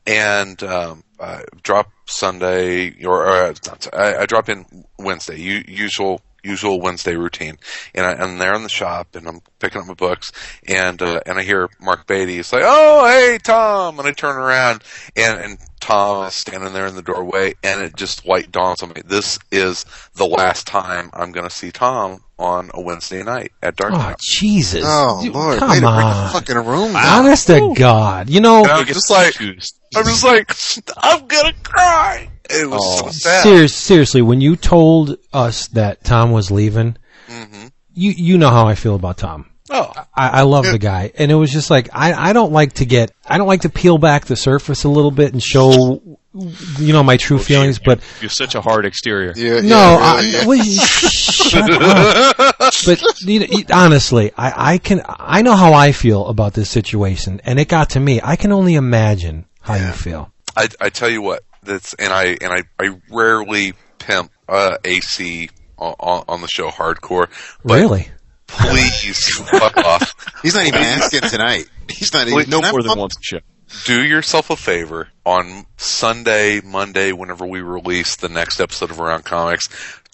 And 0.07 0.63
um, 0.63 1.05
I 1.19 1.45
drop 1.63 1.91
Sunday, 2.07 3.05
or, 3.05 3.27
or 3.27 3.55
I, 3.93 4.23
I 4.23 4.27
drop 4.27 4.49
in 4.49 4.85
Wednesday. 4.99 5.39
Usual 5.39 6.21
usual 6.45 6.79
Wednesday 6.81 7.17
routine, 7.17 7.57
and 7.95 8.05
I, 8.05 8.13
I'm 8.13 8.39
there 8.39 8.55
in 8.55 8.63
the 8.63 8.69
shop, 8.69 9.17
and 9.17 9.27
I'm 9.27 9.41
picking 9.59 9.81
up 9.81 9.87
my 9.87 9.95
books, 9.95 10.31
and 10.69 11.01
uh, 11.01 11.21
and 11.27 11.39
I 11.39 11.43
hear 11.43 11.69
Mark 11.81 12.07
Beatty. 12.07 12.39
It's 12.39 12.53
like, 12.53 12.63
"Oh, 12.65 13.07
hey, 13.07 13.39
Tom!" 13.39 13.99
And 13.99 14.07
I 14.07 14.13
turn 14.13 14.37
around, 14.37 14.85
and 15.17 15.41
and 15.41 15.59
Tom 15.81 16.27
is 16.27 16.35
standing 16.35 16.73
there 16.73 16.87
in 16.87 16.95
the 16.95 17.03
doorway, 17.03 17.55
and 17.63 17.83
it 17.83 17.97
just 17.97 18.27
white 18.27 18.53
dawns 18.53 18.83
on 18.83 18.91
me. 18.91 19.03
This 19.05 19.39
is 19.51 19.87
the 20.15 20.27
last 20.27 20.67
time 20.67 21.11
I'm 21.13 21.33
going 21.33 21.49
to 21.49 21.55
see 21.55 21.71
Tom 21.71 22.24
on 22.39 22.71
a 22.75 22.81
Wednesday 22.81 23.23
night 23.23 23.53
at 23.63 23.77
Dark 23.77 23.93
Oh, 23.95 23.97
Tower. 23.99 24.17
Jesus. 24.21 24.85
Oh 24.87 25.23
You- 25.23 25.33
Lord! 25.33 25.59
Come 25.59 25.69
way 25.71 25.75
to 25.77 25.81
bring 25.81 25.93
on. 25.93 26.25
the 26.27 26.33
fucking 26.33 26.57
room 26.57 26.93
down. 26.93 27.25
Honest 27.25 27.47
to 27.49 27.75
God. 27.77 28.29
You 28.31 28.41
know, 28.41 28.63
And 28.63 28.71
I'm 28.73 28.87
just 28.87 29.11
like. 29.11 29.35
I'm 29.97 30.05
just 30.05 30.25
like, 30.25 30.53
I'm 30.97 31.27
gonna 31.29 31.53
cry. 31.63 32.29
It 32.51 32.69
was 32.69 32.81
Oh. 32.83 33.07
so 33.07 33.11
sad. 33.11 33.43
serious, 33.45 33.75
seriously, 33.77 34.23
when 34.23 34.41
you 34.41 34.57
told 34.57 35.17
us 35.33 35.69
that 35.69 36.03
Tom 36.05 36.33
was 36.33 36.51
leaving, 36.51 36.97
hmm 37.29 37.67
you, 37.97 38.11
you 38.11 38.39
know 38.39 38.51
how 38.51 38.67
I 38.67 38.75
feel 38.75 38.97
about 38.97 39.19
Tom. 39.19 39.47
Oh, 39.71 39.93
I, 40.15 40.41
I 40.41 40.43
love 40.43 40.67
the 40.67 40.79
guy, 40.79 41.13
and 41.17 41.31
it 41.31 41.37
was 41.37 41.53
just 41.53 41.71
like 41.71 41.89
I, 41.93 42.13
I 42.31 42.33
don't 42.33 42.53
like 42.53 42.73
to 42.75 42.85
get 42.87 43.13
I 43.25 43.39
don't 43.39 43.47
like 43.47 43.61
to 43.63 43.69
peel 43.71 43.99
back 43.99 44.25
the 44.27 44.35
surface 44.37 44.83
a 44.85 44.89
little 44.89 45.13
bit 45.13 45.33
and 45.33 45.41
show 45.43 46.19
you 46.35 46.93
know 46.93 47.03
my 47.03 47.17
true 47.17 47.39
feelings, 47.39 47.79
but 47.79 48.01
you're 48.21 48.29
such 48.29 48.55
a 48.55 48.61
hard 48.61 48.87
exterior. 48.87 49.33
Yeah, 49.37 49.61
no, 49.61 49.77
yeah, 49.77 49.99
I, 50.01 50.21
yeah. 50.21 50.47
well, 50.47 50.65
shut 50.65 51.71
up. 51.71 52.75
But 52.85 53.03
you 53.23 53.41
know, 53.41 53.47
honestly, 53.73 54.33
I, 54.37 54.73
I 54.73 54.79
can 54.79 55.03
I 55.07 55.43
know 55.43 55.55
how 55.55 55.75
I 55.75 55.93
feel 55.93 56.27
about 56.27 56.55
this 56.55 56.69
situation, 56.71 57.41
and 57.45 57.61
it 57.61 57.69
got 57.69 57.91
to 57.91 58.01
me. 58.01 58.21
I 58.23 58.37
can 58.37 58.53
only 58.53 58.75
imagine 58.75 59.47
how 59.61 59.75
you 59.75 59.93
feel. 59.93 60.33
I, 60.57 60.69
I 60.81 60.91
tell 60.91 61.09
you 61.09 61.23
what, 61.23 61.45
that's 61.63 61.95
and 61.95 62.13
I 62.13 62.37
and 62.41 62.53
I, 62.53 62.63
I 62.79 62.99
rarely 63.11 63.75
pimp 63.99 64.31
uh, 64.49 64.77
AC 64.85 65.51
on, 65.79 65.95
on, 66.01 66.25
on 66.29 66.41
the 66.41 66.49
show 66.49 66.69
hardcore. 66.69 67.29
But 67.65 67.81
really? 67.81 68.09
please 68.47 69.39
fuck 69.51 69.77
off. 69.79 70.15
He's 70.43 70.55
not 70.55 70.67
even 70.67 70.81
asking 70.81 71.23
tonight. 71.23 71.67
He's 71.89 72.13
not 72.13 72.29
even. 72.29 72.51
No 72.51 72.61
can 72.61 72.69
I 72.69 72.73
more 72.73 72.83
than 72.83 72.89
pump- 72.89 73.01
once 73.01 73.17
a 73.17 73.23
show. 73.23 73.39
Do 73.85 74.03
yourself 74.03 74.51
a 74.51 74.57
favor 74.57 75.09
on 75.27 75.67
Sunday, 75.77 76.61
Monday, 76.63 77.13
whenever 77.13 77.45
we 77.47 77.61
release 77.61 78.17
the 78.17 78.29
next 78.29 78.61
episode 78.61 78.91
of 78.91 79.01
Around 79.01 79.25
Comics, 79.25 79.69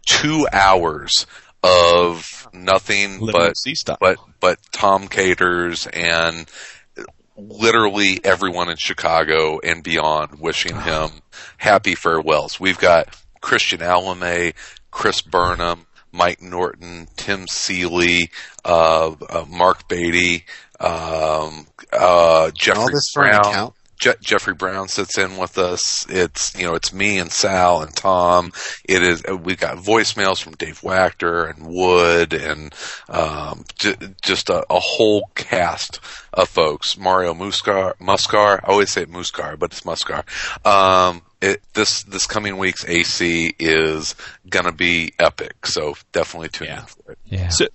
two 0.07 0.47
hours 0.53 1.27
of 1.63 2.49
nothing 2.53 3.21
Living 3.21 3.33
but 3.33 3.49
with 3.49 3.57
sea 3.59 3.75
stuff. 3.75 3.99
but 4.01 4.17
but 4.41 4.59
Tom 4.73 5.09
Katers 5.09 5.87
and 5.93 6.49
literally 7.37 8.21
everyone 8.25 8.71
in 8.71 8.77
Chicago 8.77 9.61
and 9.61 9.83
beyond 9.83 10.41
wishing 10.41 10.81
him 10.81 11.11
happy 11.59 11.95
farewells. 11.95 12.59
We've 12.59 12.79
got 12.79 13.17
Christian 13.41 13.81
Alamy, 13.81 14.55
Chris 14.91 15.23
Burnham, 15.23 15.87
Mike 16.13 16.43
Norton, 16.43 17.09
Tim 17.17 17.47
Seeley, 17.49 18.31
uh, 18.65 19.15
uh, 19.29 19.45
Mark 19.49 19.89
Beatty, 19.89 20.45
um, 20.81 21.67
uh, 21.93 21.97
all 22.01 22.51
Jeffrey 22.53 22.93
this 22.95 23.11
for 23.13 23.25
an 23.25 23.31
Brown. 23.31 23.47
account. 23.53 23.75
Je- 24.01 24.15
Jeffrey 24.23 24.55
Brown 24.55 24.89
sits 24.89 25.19
in 25.19 25.37
with 25.37 25.59
us. 25.59 26.07
It's 26.09 26.57
you 26.59 26.65
know 26.67 26.75
it's 26.75 26.91
me 26.91 27.19
and 27.19 27.31
Sal 27.31 27.83
and 27.83 27.95
Tom. 27.95 28.51
It 28.89 29.03
is 29.03 29.23
uh, 29.31 29.37
we 29.37 29.57
got 29.57 29.77
voicemails 29.77 30.41
from 30.43 30.55
Dave 30.55 30.81
Wachter 30.81 31.51
and 31.55 31.67
Wood 31.67 32.33
and 32.33 32.75
um, 33.11 33.65
j- 33.79 33.97
just 34.23 34.49
a, 34.49 34.65
a 34.71 34.81
whole 34.81 35.29
cast 35.35 36.01
of 36.33 36.49
folks. 36.49 36.97
Mario 36.97 37.35
Muscar, 37.35 37.93
Muscar. 37.99 38.61
I 38.65 38.69
always 38.73 38.91
say 38.91 39.05
Muscar, 39.05 39.59
but 39.59 39.73
it's 39.73 39.83
Muscar. 39.83 40.25
Um, 40.67 41.21
it, 41.43 41.61
this 41.75 42.03
this 42.05 42.27
coming 42.27 42.57
week's 42.57 42.87
AC 42.89 43.55
is 43.59 44.15
gonna 44.49 44.73
be 44.73 45.13
epic. 45.19 45.67
So 45.67 45.95
definitely 46.13 46.49
tune 46.49 46.69
Yeah. 46.69 46.81
in 46.81 46.87
for 46.87 47.13
it. 47.13 47.19
Yeah. 47.27 47.49
So, 47.49 47.67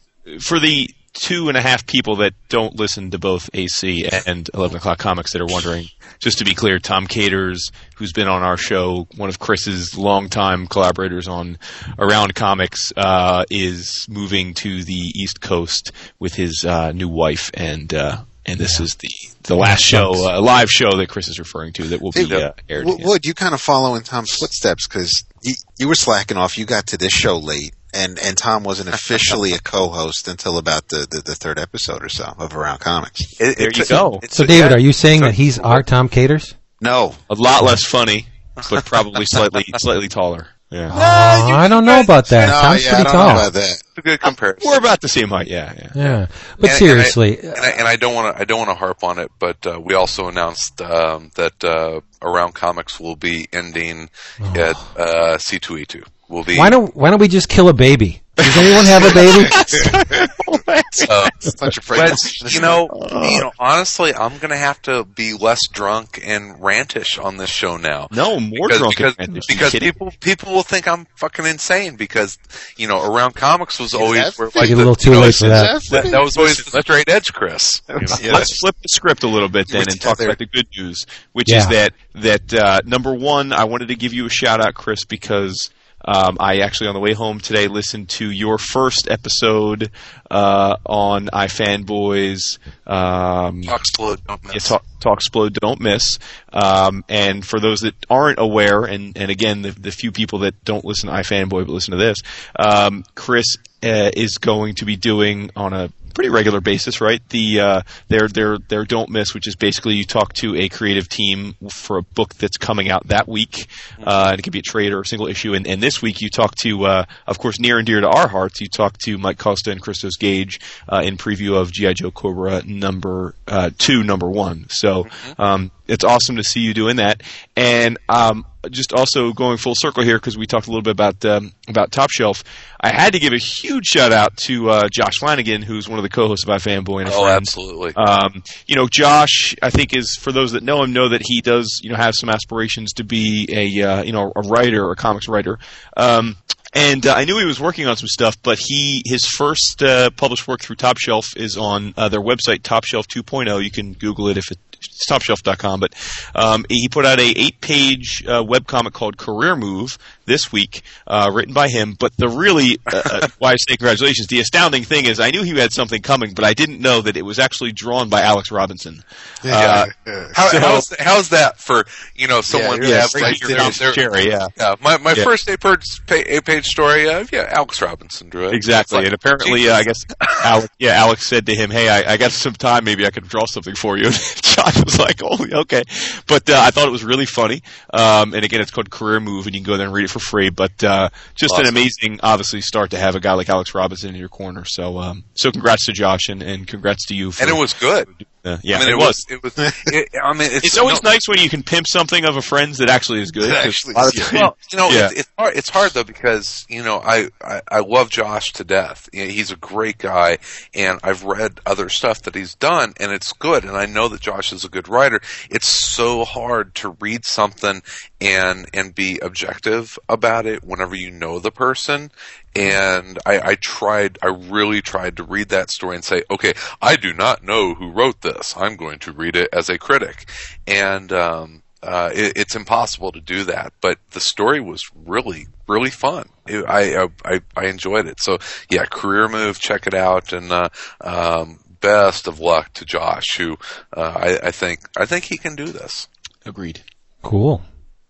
for 0.41 0.59
the 0.59 0.89
two 1.15 1.47
and 1.47 1.57
a 1.57 1.61
half 1.61 1.87
people 1.87 2.17
that 2.17 2.33
don't 2.49 2.75
listen 2.75 3.09
to 3.11 3.17
both 3.17 3.49
AC 3.53 4.07
and 4.27 4.49
11 4.53 4.77
O'Clock 4.77 4.99
Comics 4.99 5.33
that 5.33 5.41
are 5.41 5.45
wondering, 5.47 5.87
just 6.19 6.37
to 6.37 6.45
be 6.45 6.53
clear, 6.53 6.77
Tom 6.77 7.07
Katers, 7.07 7.71
who's 7.95 8.13
been 8.13 8.27
on 8.27 8.43
our 8.43 8.57
show, 8.57 9.07
one 9.15 9.29
of 9.29 9.39
Chris's 9.39 9.97
longtime 9.97 10.67
collaborators 10.67 11.27
on 11.27 11.57
Around 11.97 12.35
Comics, 12.35 12.91
uh, 12.95 13.45
is 13.49 14.05
moving 14.09 14.53
to 14.55 14.83
the 14.83 14.93
East 14.93 15.41
Coast 15.41 15.91
with 16.19 16.35
his 16.35 16.63
uh, 16.67 16.91
new 16.91 17.09
wife, 17.09 17.49
and 17.53 17.93
uh, 17.93 18.17
and 18.45 18.59
this 18.59 18.79
is 18.79 18.95
the 18.95 19.09
the 19.43 19.55
last 19.55 19.81
show, 19.81 20.11
uh, 20.29 20.41
live 20.41 20.69
show 20.69 20.97
that 20.97 21.07
Chris 21.07 21.27
is 21.27 21.39
referring 21.39 21.71
to 21.73 21.83
that 21.89 22.01
will 22.01 22.11
be 22.11 22.25
Hey, 22.25 22.43
uh, 22.43 22.51
aired. 22.67 22.87
W- 22.87 23.07
Wood, 23.07 23.25
you 23.25 23.33
kind 23.33 23.53
of 23.53 23.61
follow 23.61 23.95
in 23.95 24.01
Tom's 24.03 24.31
footsteps 24.31 24.87
because 24.87 25.23
you, 25.43 25.53
you 25.77 25.87
were 25.87 25.95
slacking 25.95 26.37
off. 26.37 26.57
You 26.57 26.65
got 26.65 26.87
to 26.87 26.97
this 26.97 27.13
show 27.13 27.37
late, 27.37 27.74
and, 27.95 28.19
and 28.19 28.37
Tom 28.37 28.63
wasn't 28.63 28.89
officially 28.93 29.53
a 29.53 29.59
co-host 29.59 30.27
until 30.27 30.57
about 30.57 30.89
the, 30.89 31.07
the, 31.09 31.21
the 31.25 31.35
third 31.35 31.57
episode 31.59 32.03
or 32.03 32.09
so 32.09 32.33
of 32.37 32.55
Around 32.55 32.79
Comics. 32.79 33.21
It- 33.39 33.57
There 33.57 33.67
it 33.69 33.77
you 33.77 33.83
took- 33.83 33.89
go. 33.89 34.19
it 34.21 34.31
So, 34.31 34.43
took- 34.43 34.49
David, 34.49 34.71
yeah, 34.71 34.77
are 34.77 34.79
you 34.79 34.93
saying 34.93 35.21
that 35.21 35.27
took- 35.27 35.35
he's 35.35 35.59
our 35.59 35.81
Tom 35.83 36.09
Katers? 36.09 36.53
No, 36.81 37.15
a 37.29 37.35
lot 37.35 37.63
less 37.63 37.83
funny, 37.85 38.27
but 38.69 38.85
probably 38.85 39.25
slightly 39.25 39.63
slightly 39.77 40.07
taller. 40.09 40.47
Yeah. 40.71 40.89
Oh, 40.91 41.53
I 41.53 41.67
don't 41.67 41.85
know 41.85 42.01
about 42.01 42.27
that. 42.29 42.47
no, 42.47 42.61
Tom's 42.61 42.83
yeah, 42.83 42.89
I 42.91 42.93
pretty 42.95 43.03
don't 43.05 43.13
tall. 43.13 43.27
know 43.27 43.35
about 43.41 43.53
that. 43.53 43.69
It's 43.71 43.97
a 43.97 44.01
good 44.01 44.19
comparison. 44.19 44.69
We're 44.69 44.77
about 44.79 44.99
the 44.99 45.07
same 45.07 45.29
height. 45.29 45.47
Yeah, 45.47 45.71
yeah. 45.77 45.91
Yeah, 45.95 46.27
but 46.59 46.71
And- 46.71 46.79
seriously, 46.79 47.39
and 47.39 47.55
I, 47.55 47.69
and 47.69 47.87
I 47.87 47.95
don't 47.95 48.13
want 48.15 48.35
to. 48.35 48.41
I 48.41 48.45
don't 48.45 48.57
want 48.57 48.71
to 48.71 48.75
harp 48.75 49.03
on 49.03 49.19
it, 49.19 49.31
but 49.39 49.65
uh, 49.65 49.79
we 49.81 49.93
also 49.93 50.27
announced 50.27 50.81
um, 50.81 51.31
that 51.35 51.63
uh, 51.63 52.01
Around 52.21 52.55
Comics 52.55 52.99
will 52.99 53.15
be 53.15 53.47
ending 53.53 54.09
at 54.39 54.75
uh, 54.97 55.37
C2E2. 55.37 56.03
Will 56.27 56.43
be 56.43 56.57
why 56.57 56.69
don't 56.69 56.95
why 56.95 57.09
don't 57.11 57.19
we 57.19 57.27
just 57.27 57.49
kill 57.49 57.69
a 57.69 57.73
baby? 57.73 58.21
Does 58.35 58.57
anyone 58.57 58.85
have 58.85 59.03
a 59.05 59.13
baby? 59.13 60.29
uh, 61.09 61.29
Such 61.39 61.77
a 61.77 61.81
but 61.87 62.53
you 62.53 62.59
know, 62.59 62.89
you 63.31 63.41
know, 63.41 63.51
honestly, 63.59 64.13
I'm 64.13 64.37
gonna 64.39 64.57
have 64.57 64.81
to 64.83 65.05
be 65.05 65.33
less 65.33 65.59
drunk 65.71 66.19
and 66.23 66.59
rantish 66.59 67.23
on 67.23 67.37
this 67.37 67.49
show 67.49 67.77
now. 67.77 68.07
No, 68.11 68.39
more 68.39 68.67
because, 68.67 68.79
drunk 68.79 68.97
because, 68.97 69.15
and 69.19 69.29
rantish. 69.35 69.47
because 69.47 69.71
kidding? 69.71 69.91
people 69.91 70.11
people 70.19 70.53
will 70.53 70.63
think 70.63 70.87
I'm 70.87 71.05
fucking 71.15 71.45
insane 71.45 71.95
because 71.95 72.37
you 72.75 72.87
know 72.87 73.03
around 73.05 73.35
comics 73.35 73.79
was 73.79 73.93
always 73.93 74.23
that 74.23 74.37
where, 74.37 74.47
like 74.47 74.67
Get 74.67 74.71
a 74.71 74.75
little 74.75 74.95
too 74.95 75.11
you 75.11 75.15
know, 75.15 75.21
late 75.21 75.35
for 75.35 75.47
that. 75.47 75.83
that, 75.91 76.05
that 76.05 76.21
was 76.21 76.35
always 76.37 76.57
the 76.57 76.81
straight 76.81 77.07
edge, 77.07 77.31
Chris. 77.33 77.81
You 77.87 77.95
know? 77.95 78.01
Yeah, 78.21 78.33
Let's 78.33 78.59
flip 78.59 78.75
the 78.81 78.89
script 78.89 79.23
a 79.23 79.27
little 79.29 79.49
bit 79.49 79.67
then 79.69 79.83
and 79.83 80.01
talk 80.01 80.19
about 80.19 80.39
the 80.39 80.45
good 80.45 80.67
news, 80.77 81.05
which 81.33 81.51
Yeah. 81.51 81.59
is 81.59 81.67
that 81.69 81.93
that 82.15 82.53
uh, 82.53 82.81
number 82.85 83.13
one, 83.13 83.53
I 83.53 83.65
wanted 83.65 83.89
to 83.89 83.95
give 83.95 84.13
you 84.13 84.25
a 84.25 84.29
shout 84.29 84.59
out, 84.59 84.73
Chris, 84.73 85.05
because 85.05 85.69
um, 86.05 86.37
I 86.39 86.59
actually 86.59 86.87
on 86.87 86.93
the 86.93 86.99
way 86.99 87.13
home 87.13 87.39
today 87.39 87.67
listened 87.67 88.09
to 88.09 88.29
your 88.29 88.57
first 88.57 89.09
episode 89.09 89.91
uh, 90.29 90.77
on 90.85 91.27
iFanboys. 91.27 92.59
Um, 92.85 93.63
Talk 93.63 93.81
slow, 93.85 94.15
don't 94.15 94.41
yeah, 94.45 94.53
miss. 94.53 94.67
talk, 94.67 94.85
talk 94.99 95.17
explode 95.17 95.53
don't 95.53 95.79
miss 95.79 96.19
um, 96.53 97.03
and 97.09 97.45
for 97.45 97.59
those 97.59 97.81
that 97.81 97.95
aren't 98.09 98.39
aware 98.39 98.83
and, 98.83 99.17
and 99.17 99.31
again 99.31 99.61
the, 99.61 99.71
the 99.71 99.91
few 99.91 100.11
people 100.11 100.39
that 100.39 100.63
don't 100.63 100.85
listen 100.85 101.09
to 101.09 101.15
ifanboy 101.15 101.65
but 101.65 101.69
listen 101.69 101.91
to 101.91 101.97
this 101.97 102.17
um, 102.57 103.03
chris 103.15 103.57
uh, 103.83 104.11
is 104.15 104.37
going 104.37 104.75
to 104.75 104.85
be 104.85 104.95
doing 104.95 105.51
on 105.55 105.73
a 105.73 105.89
pretty 106.15 106.29
regular 106.29 106.61
basis 106.61 107.01
right? 107.01 107.21
The 107.29 107.59
uh, 107.59 107.81
their 108.07 108.27
their 108.27 108.57
their 108.57 108.85
don't 108.85 109.09
miss 109.09 109.33
which 109.33 109.47
is 109.47 109.55
basically 109.55 109.95
you 109.95 110.05
talk 110.05 110.33
to 110.33 110.55
a 110.55 110.69
creative 110.69 111.07
team 111.07 111.55
for 111.69 111.97
a 111.97 112.01
book 112.01 112.33
that's 112.35 112.57
coming 112.57 112.89
out 112.89 113.07
that 113.09 113.27
week 113.27 113.67
uh, 113.99 114.29
and 114.31 114.39
it 114.39 114.41
could 114.41 114.53
be 114.53 114.59
a 114.59 114.63
trade 114.63 114.93
or 114.93 115.01
a 115.01 115.05
single 115.05 115.27
issue. 115.27 115.53
And, 115.53 115.67
and 115.67 115.83
this 115.83 116.01
week 116.01 116.21
you 116.21 116.29
talk 116.29 116.55
to 116.61 116.85
uh, 116.85 117.05
of 117.27 117.37
course 117.37 117.59
near 117.59 117.77
and 117.77 117.85
dear 117.85 118.01
to 118.01 118.07
our 118.07 118.27
hearts 118.27 118.61
you 118.61 118.67
talk 118.67 118.97
to 118.99 119.17
mike 119.17 119.37
costa 119.37 119.71
and 119.71 119.81
christos 119.81 120.15
gage 120.17 120.59
uh, 120.91 121.01
in 121.03 121.17
preview 121.17 121.59
of 121.59 121.71
gi 121.71 121.93
joe 121.93 122.11
cobra 122.11 122.63
number 122.65 123.35
uh, 123.47 123.69
two 123.77 124.03
number 124.03 124.29
one. 124.29 124.65
So 124.69 125.07
um, 125.37 125.71
it's 125.87 126.03
awesome 126.03 126.37
to 126.37 126.43
see 126.43 126.61
you 126.61 126.73
doing 126.73 126.97
that. 126.97 127.21
And 127.55 127.97
um, 128.09 128.45
just 128.69 128.93
also 128.93 129.31
going 129.33 129.57
full 129.57 129.73
circle 129.75 130.03
here 130.03 130.17
because 130.17 130.37
we 130.37 130.45
talked 130.45 130.67
a 130.67 130.69
little 130.69 130.81
bit 130.81 130.91
about 130.91 131.23
um, 131.25 131.51
about 131.67 131.91
Top 131.91 132.09
Shelf. 132.09 132.43
I 132.79 132.89
had 132.89 133.13
to 133.13 133.19
give 133.19 133.33
a 133.33 133.37
huge 133.37 133.85
shout 133.85 134.11
out 134.11 134.37
to 134.45 134.69
uh, 134.69 134.89
Josh 134.91 135.17
Flanagan, 135.19 135.61
who's 135.61 135.87
one 135.89 135.97
of 135.99 136.03
the 136.03 136.09
co-hosts 136.09 136.47
of 136.47 136.61
iFanboy 136.61 137.01
and 137.01 137.09
a 137.09 137.13
Oh, 137.13 137.23
friend. 137.23 137.35
absolutely. 137.37 137.95
Um, 137.95 138.43
you 138.67 138.75
know, 138.75 138.87
Josh, 138.89 139.55
I 139.61 139.69
think 139.69 139.95
is 139.95 140.15
for 140.19 140.31
those 140.31 140.51
that 140.51 140.63
know 140.63 140.83
him 140.83 140.93
know 140.93 141.09
that 141.09 141.21
he 141.25 141.41
does, 141.41 141.79
you 141.81 141.89
know, 141.89 141.95
have 141.95 142.13
some 142.15 142.29
aspirations 142.29 142.93
to 142.93 143.03
be 143.03 143.47
a, 143.51 143.81
uh, 143.87 144.03
you 144.03 144.11
know, 144.11 144.31
a 144.35 144.41
writer 144.41 144.85
or 144.85 144.91
a 144.91 144.95
comics 144.95 145.27
writer. 145.27 145.57
Um, 145.97 146.37
and 146.73 147.07
uh, 147.07 147.13
I 147.13 147.23
knew 147.23 147.39
he 147.39 147.45
was 147.45 147.59
working 147.61 147.87
on 147.87 147.95
some 147.95 148.07
stuff, 148.09 148.35
but 148.43 148.59
he 148.59 149.01
his 149.05 149.25
first 149.25 149.81
uh, 149.81 150.09
published 150.11 150.45
work 150.47 150.59
through 150.61 150.75
Top 150.75 150.97
Shelf 150.97 151.35
is 151.37 151.57
on 151.57 151.93
uh, 151.95 152.09
their 152.09 152.19
website, 152.21 152.63
Top 152.63 152.83
Shelf 152.83 153.07
2.0. 153.07 153.63
You 153.63 153.71
can 153.71 153.93
Google 153.93 154.27
it 154.27 154.35
if 154.37 154.51
it, 154.51 154.57
it's 154.73 154.74
topshelf.com. 154.89 155.79
But 155.79 155.93
um, 156.35 156.65
he 156.69 156.87
put 156.89 157.05
out 157.05 157.19
a 157.19 157.23
eight 157.35 157.61
page 157.61 158.23
uh, 158.27 158.43
webcomic 158.43 158.93
called 158.93 159.17
Career 159.17 159.55
Move 159.55 159.97
this 160.25 160.51
week, 160.51 160.81
uh, 161.07 161.29
written 161.33 161.53
by 161.53 161.67
him. 161.67 161.95
But 161.99 162.15
the 162.17 162.27
really 162.29 162.79
uh, 162.91 163.01
uh, 163.05 163.27
why 163.39 163.51
I 163.53 163.55
say 163.57 163.75
congratulations. 163.77 164.27
The 164.27 164.39
astounding 164.39 164.83
thing 164.83 165.05
is 165.05 165.19
I 165.19 165.31
knew 165.31 165.43
he 165.43 165.57
had 165.57 165.71
something 165.71 166.01
coming, 166.01 166.33
but 166.33 166.43
I 166.45 166.53
didn't 166.53 166.79
know 166.81 167.01
that 167.01 167.15
it 167.17 167.23
was 167.23 167.39
actually 167.39 167.71
drawn 167.71 168.09
by 168.09 168.21
Alex 168.21 168.51
Robinson. 168.51 169.03
Uh, 169.43 169.85
How, 170.33 170.47
so- 170.49 170.59
how's, 170.59 170.93
how's 170.99 171.29
that 171.29 171.59
for 171.59 171.85
you 172.15 172.27
know 172.27 172.41
someone 172.41 172.77
you're 172.77 172.87
to 172.87 172.97
a 172.97 173.01
have 173.01 173.13
like 173.13 173.39
kid. 173.39 173.57
their, 173.57 173.69
their, 173.71 173.91
Cherry, 173.91 174.27
yeah. 174.27 174.47
yeah, 174.57 174.75
my 174.81 174.97
my 174.97 175.13
Yeah. 175.13 175.23
first 175.23 175.47
eight 175.49 175.59
page 175.61 175.83
eight 176.09 176.45
page 176.45 176.65
story. 176.65 177.07
Uh, 177.09 177.25
yeah, 177.31 177.47
Alex 177.51 177.81
Robinson 177.81 178.29
drew 178.29 178.47
it. 178.49 178.53
Exactly, 178.55 178.97
like, 178.97 179.05
and 179.05 179.13
apparently, 179.13 179.69
uh, 179.69 179.75
I 179.75 179.83
guess, 179.83 180.03
Alex, 180.43 180.69
yeah, 180.79 180.91
Alex 180.93 181.25
said 181.27 181.45
to 181.45 181.55
him, 181.55 181.69
"Hey, 181.69 181.87
I, 181.89 182.13
I 182.13 182.17
got 182.17 182.31
some 182.31 182.53
time. 182.53 182.83
Maybe 182.85 183.05
I 183.05 183.11
could 183.11 183.27
draw 183.27 183.45
something 183.45 183.75
for 183.75 183.97
you." 183.97 184.09
Josh 184.75 184.83
was 184.83 184.99
like, 184.99 185.21
"Oh, 185.23 185.37
okay," 185.61 185.83
but 186.27 186.49
uh, 186.49 186.59
I 186.59 186.71
thought 186.71 186.87
it 186.87 186.91
was 186.91 187.03
really 187.03 187.25
funny. 187.25 187.61
Um, 187.93 188.33
and 188.33 188.43
again, 188.43 188.61
it's 188.61 188.71
called 188.71 188.89
Career 188.89 189.19
Move, 189.19 189.45
and 189.45 189.55
you 189.55 189.61
can 189.61 189.71
go 189.71 189.77
there 189.77 189.85
and 189.85 189.93
read 189.95 190.05
it 190.05 190.09
for 190.09 190.19
free. 190.19 190.49
But 190.49 190.83
uh, 190.83 191.09
just 191.35 191.57
an 191.57 191.65
amazing, 191.65 192.19
obviously, 192.23 192.61
start 192.61 192.91
to 192.91 192.97
have 192.97 193.15
a 193.15 193.19
guy 193.19 193.33
like 193.33 193.49
Alex 193.49 193.75
Robinson 193.75 194.09
in 194.09 194.15
your 194.15 194.29
corner. 194.29 194.65
So, 194.65 194.97
um, 194.97 195.23
so 195.33 195.51
congrats 195.51 195.85
to 195.85 195.93
Josh, 195.93 196.29
and, 196.29 196.41
and 196.41 196.67
congrats 196.67 197.05
to 197.07 197.15
you. 197.15 197.31
For, 197.31 197.43
and 197.43 197.51
it 197.51 197.59
was 197.59 197.73
good. 197.73 198.25
Uh, 198.45 198.57
yeah, 198.61 198.77
I 198.77 198.79
mean, 198.81 198.89
it, 198.89 198.97
was. 198.97 199.25
It 199.29 199.43
was. 199.43 199.53
It, 199.57 200.09
I 200.21 200.33
mean, 200.33 200.49
it's, 200.51 200.65
It's 200.67 200.77
always 200.77 201.01
no- 201.03 201.09
nice 201.11 201.27
when 201.27 201.39
you 201.39 201.49
can 201.49 201.63
pimp 201.63 201.87
something 201.87 202.23
of 202.25 202.37
a 202.37 202.41
friend's 202.41 202.77
that 202.77 202.89
actually 202.89 203.21
is 203.21 203.31
good. 203.31 203.51
Actually 203.51 203.95
a 203.97 204.05
is 204.05 204.13
times- 204.13 204.31
Well, 204.33 204.57
you 204.71 204.77
know, 204.77 204.89
Yeah. 204.89 205.05
it's, 205.11 205.19
it's 205.21 205.29
hard. 205.37 205.55
It's 205.55 205.69
hard 205.69 205.91
though 205.91 206.03
because 206.03 206.65
you 206.69 206.83
know 206.83 206.99
I, 207.03 207.29
I 207.41 207.61
I 207.69 207.79
love 207.79 208.09
Josh 208.09 208.53
to 208.53 208.63
death. 208.63 209.09
He's 209.11 209.51
a 209.51 209.55
great 209.55 209.97
guy, 209.97 210.37
and 210.73 210.99
I've 211.03 211.23
read 211.23 211.59
other 211.65 211.89
stuff 211.89 212.21
that 212.23 212.35
he's 212.35 212.55
done, 212.55 212.93
and 212.99 213.11
it's 213.11 213.33
good. 213.33 213.63
And 213.65 213.75
I 213.75 213.85
know 213.87 214.07
that 214.09 214.21
Josh 214.21 214.53
is 214.53 214.63
a 214.63 214.69
good 214.69 214.87
writer. 214.87 215.19
It's 215.49 215.67
so 215.67 216.23
hard 216.25 216.75
to 216.75 216.95
read 216.99 217.25
something 217.25 217.81
and 218.25 218.65
and 218.73 218.95
be 218.95 219.19
objective 219.21 219.99
about 220.09 220.45
it 220.45 220.63
whenever 220.63 220.95
you 220.95 221.11
know 221.11 221.39
the 221.39 221.51
person. 221.51 222.11
And 222.55 223.19
I, 223.25 223.49
I 223.49 223.55
tried, 223.55 224.17
I 224.21 224.27
really 224.27 224.81
tried 224.81 225.17
to 225.17 225.23
read 225.23 225.49
that 225.49 225.69
story 225.69 225.95
and 225.95 226.05
say, 226.05 226.23
okay, 226.31 226.53
I 226.81 226.95
do 226.95 227.13
not 227.13 227.43
know 227.43 227.73
who 227.75 227.91
wrote 227.91 228.21
this. 228.21 228.55
I'm 228.55 228.77
going 228.77 228.99
to 228.99 229.11
read 229.11 229.35
it 229.35 229.49
as 229.51 229.69
a 229.69 229.77
critic, 229.77 230.29
and 230.65 231.11
um, 231.11 231.63
uh, 231.83 232.09
it, 232.13 232.33
it's 232.37 232.55
impossible 232.55 233.11
to 233.11 233.21
do 233.21 233.43
that. 233.43 233.73
But 233.81 233.99
the 234.11 234.21
story 234.21 234.61
was 234.61 234.89
really, 234.95 235.47
really 235.67 235.91
fun. 235.91 236.29
It, 236.47 236.65
I, 236.65 237.03
I 237.03 237.07
I 237.25 237.41
I 237.55 237.65
enjoyed 237.65 238.07
it. 238.07 238.21
So 238.21 238.39
yeah, 238.69 238.85
career 238.85 239.27
move, 239.27 239.59
check 239.59 239.85
it 239.85 239.93
out, 239.93 240.33
and 240.33 240.51
uh, 240.51 240.69
um, 241.01 241.59
best 241.81 242.27
of 242.27 242.39
luck 242.39 242.73
to 242.73 242.85
Josh, 242.85 243.37
who 243.37 243.57
uh, 243.95 244.13
I, 244.15 244.47
I 244.47 244.51
think 244.51 244.79
I 244.97 245.05
think 245.05 245.25
he 245.25 245.37
can 245.37 245.55
do 245.55 245.67
this. 245.67 246.07
Agreed. 246.45 246.83
Cool. 247.21 247.61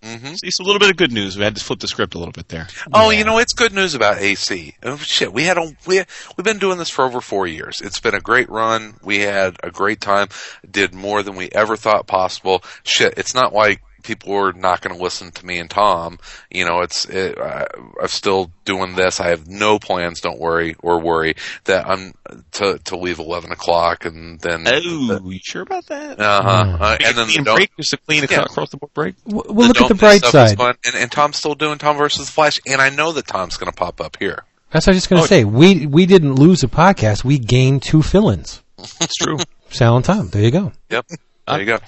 Hmm 0.06 0.36
See, 0.36 0.52
so 0.52 0.64
a 0.64 0.66
little 0.66 0.80
bit 0.80 0.92
of 0.92 0.98
good 0.98 1.12
news. 1.12 1.38
We 1.38 1.44
had 1.44 1.56
to 1.56 1.64
flip 1.64 1.80
the 1.80 1.88
script 1.88 2.14
a 2.14 2.20
little 2.20 2.32
bit 2.32 2.48
there. 2.50 2.68
Oh, 2.94 3.10
you 3.10 3.24
know, 3.24 3.40
it's 3.40 3.54
good 3.54 3.74
news 3.74 3.96
about 3.96 4.20
AC. 4.20 4.76
Oh, 4.84 4.98
shit, 4.98 5.34
we 5.34 5.44
had 5.44 5.58
a 5.58 5.76
we 5.88 6.04
we've 6.38 6.46
been 6.46 6.60
doing 6.60 6.78
this 6.78 6.90
for 6.90 7.06
over 7.06 7.22
four 7.22 7.48
years. 7.48 7.82
It's 7.82 8.00
been 8.00 8.16
a 8.16 8.22
great 8.22 8.50
run. 8.50 8.96
We 9.04 9.20
had 9.20 9.58
a 9.64 9.72
great 9.72 10.02
time. 10.02 10.28
Did 10.70 10.94
more 10.94 11.24
than 11.24 11.36
we 11.36 11.50
ever 11.52 11.76
thought 11.76 12.08
possible. 12.08 12.64
Shit, 12.84 13.16
it's 13.18 13.34
not 13.34 13.54
like 13.54 13.82
people 14.06 14.34
are 14.36 14.54
not 14.54 14.82
going 14.82 14.96
to 14.96 15.02
listen 15.02 15.32
to 15.32 15.46
me 15.46 15.60
and 15.60 15.70
Tom. 15.70 16.20
You 16.52 16.66
know, 16.66 16.82
it's 16.82 17.06
it, 17.06 17.38
I, 17.38 17.66
I'm 18.02 18.08
still 18.08 18.52
doing 18.64 18.96
this. 18.96 19.20
I 19.20 19.30
have 19.30 19.48
no 19.48 19.80
plans. 19.80 20.22
Don't 20.22 20.40
worry 20.40 20.76
or 20.80 21.00
worry 21.02 21.36
that 21.66 21.88
I'm 21.90 22.14
to 22.54 22.80
to 22.86 22.98
leave 22.98 23.20
eleven 23.20 23.52
o'clock 23.52 24.06
and 24.06 24.40
then. 24.40 24.66
Oh, 24.68 25.30
you 25.30 25.40
sure 25.44 25.64
about 25.64 25.88
that? 25.88 26.20
Uh-huh. 26.20 26.78
Uh, 26.80 26.98
and 27.04 27.18
then 27.18 27.28
the 27.28 27.42
break, 27.56 27.76
just 27.78 27.94
a 27.94 27.98
clean 27.98 28.26
Yeah. 28.30 28.44
across 28.44 28.70
the 28.70 28.78
board 28.78 28.94
break. 28.94 29.16
W- 29.26 29.44
Well, 29.54 29.68
look 29.68 29.82
at 29.82 29.88
the 29.88 29.94
Miss 29.96 30.00
bright 30.00 30.26
side. 30.26 30.58
fun. 30.58 30.76
And, 30.86 30.96
and 30.96 31.12
Tom's 31.12 31.38
still 31.38 31.56
doing 31.56 31.78
Tom 31.78 31.98
versus 31.98 32.30
Flash, 32.30 32.60
and 32.68 32.82
I 32.82 32.90
know 32.90 33.12
that 33.14 33.28
Tom's 33.28 33.58
going 33.58 33.72
to 33.72 33.76
pop 33.78 34.00
up 34.00 34.18
here. 34.20 34.44
That's 34.72 34.88
what 34.88 34.94
I 34.94 34.96
was 34.96 35.04
just 35.04 35.10
going 35.10 35.20
to 35.22 35.24
Oh. 35.24 35.28
say. 35.28 35.44
We 35.46 35.86
we 35.88 36.06
didn't 36.06 36.36
lose 36.36 36.64
a 36.64 36.68
podcast. 36.68 37.24
We 37.24 37.38
gained 37.40 37.82
two 37.82 38.02
fill-ins. 38.02 38.62
It's 39.02 39.16
true. 39.16 39.38
Sal 39.70 39.96
and 39.98 40.06
Tom. 40.06 40.30
There 40.30 40.42
you 40.42 40.52
go. 40.52 40.72
Yep. 40.90 41.06
There 41.48 41.60
you 41.60 41.66
go. 41.66 41.80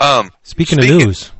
Um, 0.00 0.30
Speaking, 0.42 0.78
Speaking- 0.78 1.00
of 1.02 1.06
news, 1.08 1.30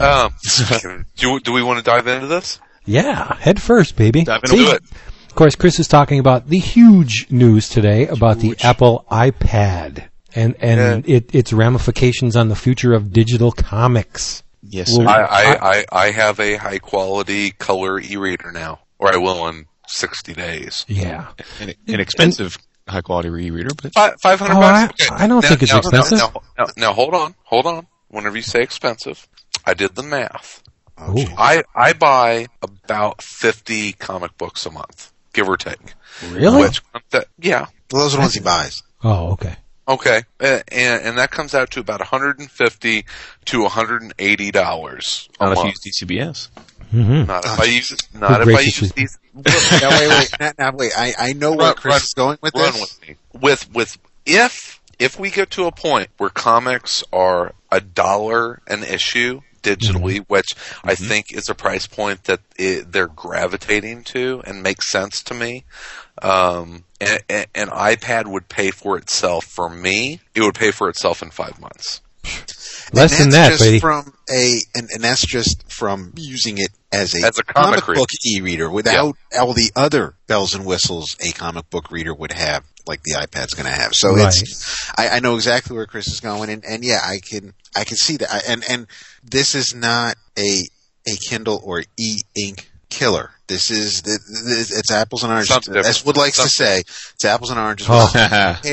um, 0.00 1.04
do, 1.16 1.40
do 1.40 1.52
we 1.52 1.62
want 1.62 1.78
to 1.78 1.84
dive 1.84 2.06
into 2.06 2.26
this? 2.26 2.60
yeah, 2.86 3.34
head 3.36 3.60
first, 3.60 3.96
baby. 3.96 4.24
Dive 4.24 4.40
Let's 4.42 4.52
into 4.52 4.64
do 4.64 4.70
it. 4.72 4.82
it. 4.82 4.90
Of 5.28 5.34
course, 5.36 5.54
Chris 5.54 5.78
is 5.78 5.86
talking 5.86 6.18
about 6.18 6.48
the 6.48 6.58
huge 6.58 7.26
news 7.30 7.68
today 7.68 8.08
about 8.08 8.38
the 8.38 8.56
Apple 8.62 9.04
iPad 9.10 10.08
and 10.34 10.56
and 10.60 11.08
it, 11.08 11.32
its 11.34 11.52
ramifications 11.52 12.34
on 12.36 12.48
the 12.48 12.56
future 12.56 12.92
of 12.94 13.12
digital 13.12 13.52
comics. 13.52 14.42
Yes, 14.62 14.88
Well, 14.96 15.06
sir. 15.06 15.12
I, 15.12 15.22
I, 15.24 15.70
I, 15.70 15.84
I 16.06 16.10
have 16.10 16.38
a 16.40 16.56
high 16.56 16.78
quality 16.78 17.50
color 17.52 17.98
e-reader 18.00 18.52
now, 18.52 18.80
or 18.98 19.12
I 19.14 19.16
will 19.18 19.46
in 19.48 19.66
60 19.86 20.34
days. 20.34 20.84
Yeah. 20.88 21.28
an, 21.60 21.74
an 21.88 22.00
expensive 22.00 22.56
high 22.88 23.00
quality 23.00 23.28
e-reader, 23.28 23.70
but 23.80 23.92
Fi- 23.94 24.14
500 24.20 24.52
Oh, 24.54 24.60
bucks? 24.60 25.10
I- 25.10 25.24
I 25.24 25.26
don't 25.28 25.44
think 25.44 25.62
it's 25.62 25.72
now, 25.72 25.78
expensive. 25.78 26.18
Now, 26.18 26.32
now, 26.58 26.64
now, 26.76 26.92
hold 26.92 27.14
on, 27.14 27.34
hold 27.44 27.66
on. 27.66 27.86
Whenever 28.08 28.36
you 28.36 28.42
say 28.42 28.60
expensive, 28.60 29.26
I 29.66 29.74
did 29.74 29.94
the 29.94 30.02
math. 30.02 30.62
Ooh. 31.00 31.24
I, 31.38 31.62
I 31.74 31.92
buy 31.94 32.46
about 32.62 33.22
50 33.22 33.92
comic 33.94 34.36
books 34.36 34.66
a 34.66 34.70
month, 34.70 35.12
give 35.32 35.48
or 35.48 35.56
take. 35.56 35.94
Really? 36.28 36.60
Which, 36.60 36.82
that, 37.10 37.28
yeah, 37.38 37.66
Well, 37.90 38.02
those 38.02 38.14
are 38.14 38.18
the 38.18 38.20
ones 38.22 38.34
he 38.34 38.40
buys. 38.40 38.82
Oh, 39.02 39.32
okay. 39.32 39.56
Okay, 39.88 40.22
uh, 40.40 40.60
and 40.70 41.02
and 41.02 41.18
that 41.18 41.32
comes 41.32 41.52
out 41.52 41.72
to 41.72 41.80
about 41.80 41.98
150 41.98 43.04
to 43.46 43.62
180 43.62 44.50
dollars 44.52 45.28
a 45.40 45.44
not 45.46 45.52
if 45.58 45.64
you 45.64 45.70
use 45.70 45.80
DCBS. 46.02 46.48
hmm 46.92 47.24
Not 47.24 47.44
if 47.44 47.58
I 47.58 47.64
use 47.64 47.96
not 48.14 48.40
if 48.42 48.56
I 48.56 48.60
use 48.60 48.82
me. 48.82 48.88
these. 48.94 49.18
now, 49.34 49.90
wait, 49.98 50.08
wait, 50.08 50.30
now, 50.38 50.52
now, 50.58 50.72
wait. 50.76 50.92
I, 50.96 51.14
I 51.18 51.32
know 51.32 51.50
where 51.56 51.68
Run- 51.68 51.74
Chris 51.74 51.92
run- 51.92 52.02
is 52.02 52.14
going 52.14 52.38
with 52.40 52.54
Run 52.54 52.72
this. 52.72 52.80
with 53.00 53.08
me. 53.08 53.16
With 53.40 53.74
with 53.74 53.98
if 54.26 54.80
if 55.00 55.18
we 55.18 55.30
get 55.30 55.50
to 55.52 55.64
a 55.64 55.72
point 55.72 56.08
where 56.18 56.30
comics 56.30 57.02
are 57.12 57.52
a 57.72 57.80
dollar 57.80 58.60
an 58.68 58.84
issue 58.84 59.40
digitally, 59.62 60.24
which 60.28 60.54
I 60.84 60.94
think 60.94 61.26
is 61.30 61.48
a 61.48 61.54
price 61.54 61.86
point 61.86 62.24
that 62.24 62.40
it, 62.56 62.92
they're 62.92 63.06
gravitating 63.06 64.04
to 64.04 64.42
and 64.46 64.62
makes 64.62 64.90
sense 64.90 65.22
to 65.24 65.34
me. 65.34 65.64
Um, 66.22 66.84
and, 67.00 67.22
and, 67.28 67.46
an 67.54 67.68
iPad 67.68 68.26
would 68.26 68.48
pay 68.48 68.70
for 68.70 68.98
itself 68.98 69.44
for 69.44 69.70
me. 69.70 70.20
It 70.34 70.42
would 70.42 70.54
pay 70.54 70.70
for 70.70 70.88
itself 70.88 71.22
in 71.22 71.30
five 71.30 71.60
months. 71.60 72.02
Less 72.92 73.16
than 73.18 73.30
that, 73.30 73.50
just 73.50 73.60
buddy. 73.64 73.78
from 73.78 74.12
a, 74.30 74.58
and, 74.74 74.88
and 74.92 75.02
that's 75.02 75.24
just 75.24 75.70
from 75.72 76.12
using 76.16 76.58
it 76.58 76.70
as 76.92 77.14
a, 77.14 77.24
As 77.26 77.38
a 77.38 77.44
comic 77.44 77.86
reader. 77.86 78.00
book 78.00 78.08
e-reader 78.26 78.68
without 78.68 79.16
all 79.38 79.52
the 79.54 79.70
other 79.76 80.14
bells 80.26 80.54
and 80.54 80.66
whistles 80.66 81.16
a 81.20 81.30
comic 81.32 81.70
book 81.70 81.90
reader 81.90 82.12
would 82.12 82.32
have, 82.32 82.64
like 82.86 83.02
the 83.04 83.14
iPad's 83.14 83.54
going 83.54 83.66
to 83.66 83.72
have. 83.80 83.94
So 83.94 84.14
Right. 84.14 84.26
it's, 84.28 84.90
I, 84.98 85.08
I 85.08 85.20
know 85.20 85.36
exactly 85.36 85.76
where 85.76 85.86
Chris 85.86 86.08
is 86.08 86.20
going, 86.20 86.50
and, 86.50 86.64
and 86.64 86.84
yeah, 86.84 87.00
I 87.02 87.20
can, 87.20 87.54
I 87.76 87.84
can 87.84 87.96
see 87.96 88.16
that. 88.18 88.30
I, 88.30 88.40
and 88.48 88.64
and 88.68 88.86
this 89.22 89.54
is 89.54 89.74
not 89.74 90.16
a 90.38 90.62
a 91.06 91.16
Kindle 91.16 91.60
or 91.64 91.82
e-ink 91.98 92.70
killer. 92.90 93.30
This 93.46 93.70
is 93.70 94.02
the, 94.02 94.10
the, 94.10 94.78
it's 94.78 94.90
apples 94.90 95.22
and 95.22 95.32
oranges. 95.32 95.48
Something 95.48 95.74
different. 95.74 95.88
As 95.96 96.04
Wood 96.04 96.16
likes 96.16 96.36
to 96.36 96.48
say, 96.48 96.80
it's 96.80 97.24
apples 97.24 97.50
and 97.50 97.58
oranges. 97.58 97.86
Oh. 97.90 98.08
Compare 98.12 98.58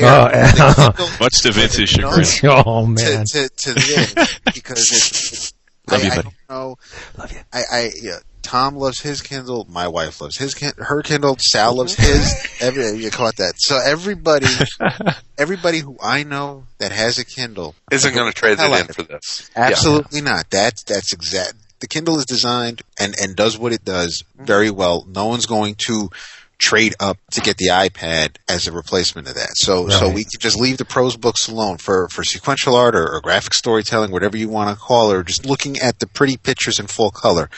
Oh, 0.98 1.16
Much 1.20 1.40
to 1.42 1.52
Vince's 1.52 1.88
chagrin. 1.88 2.26
oh 2.66 2.86
man. 2.86 3.24
to, 3.24 3.48
to, 3.48 3.56
to 3.56 3.74
this 3.74 4.14
because 4.54 4.78
it's, 4.78 5.32
it's 5.32 5.54
Love 5.90 6.02
I, 6.02 6.04
you, 6.04 6.10
I 6.10 6.14
don't 6.16 6.34
know. 6.50 6.76
Love 7.16 7.32
you. 7.32 7.38
I, 7.52 7.62
I 7.72 7.90
yeah, 8.00 8.18
Tom 8.48 8.76
loves 8.76 9.02
his 9.02 9.20
Kindle. 9.20 9.66
My 9.68 9.88
wife 9.88 10.22
loves 10.22 10.38
his 10.38 10.58
her 10.58 11.02
Kindle. 11.02 11.36
Sal 11.38 11.76
loves 11.76 11.94
mm-hmm. 11.94 12.10
his. 12.10 12.62
Every 12.62 13.04
you 13.04 13.10
caught 13.10 13.36
that. 13.36 13.52
So 13.58 13.78
everybody, 13.78 14.46
everybody 15.38 15.80
who 15.80 15.98
I 16.02 16.22
know 16.22 16.64
that 16.78 16.90
has 16.90 17.18
a 17.18 17.26
Kindle 17.26 17.74
Isn't 17.92 18.14
going 18.14 18.32
to 18.32 18.34
trade 18.34 18.58
Hell 18.58 18.72
it 18.72 18.80
in 18.80 18.86
for 18.86 19.02
this. 19.02 19.50
Absolutely 19.54 20.22
not. 20.22 20.48
That's 20.48 20.82
that's 20.84 21.12
exact. 21.12 21.56
The 21.80 21.88
Kindle 21.88 22.16
is 22.16 22.24
designed 22.24 22.80
and 22.98 23.14
and 23.20 23.36
does 23.36 23.58
what 23.58 23.74
it 23.74 23.84
does 23.84 24.22
mm-hmm. 24.22 24.46
very 24.46 24.70
well. 24.70 25.04
No 25.06 25.26
one's 25.26 25.44
going 25.44 25.74
to 25.86 26.08
trade 26.56 26.94
up 27.00 27.18
to 27.32 27.42
get 27.42 27.58
the 27.58 27.68
iPad 27.68 28.36
as 28.48 28.66
a 28.66 28.72
replacement 28.72 29.28
of 29.28 29.34
that. 29.34 29.50
So 29.56 29.90
so 29.90 30.08
we 30.08 30.24
can 30.24 30.40
just 30.40 30.58
leave 30.58 30.78
the 30.78 30.86
prose 30.86 31.18
books 31.18 31.48
alone 31.48 31.76
for 31.76 32.08
for 32.08 32.24
sequential 32.24 32.76
art 32.76 32.96
or, 32.96 33.12
or 33.12 33.20
graphic 33.20 33.52
storytelling, 33.52 34.10
whatever 34.10 34.38
you 34.38 34.48
want 34.48 34.70
to 34.70 34.82
call 34.82 35.10
it, 35.10 35.16
or 35.16 35.22
just 35.22 35.44
looking 35.44 35.78
at 35.80 35.98
the 35.98 36.06
pretty 36.06 36.38
pictures 36.38 36.78
in 36.78 36.86
full 36.86 37.10
color. 37.10 37.50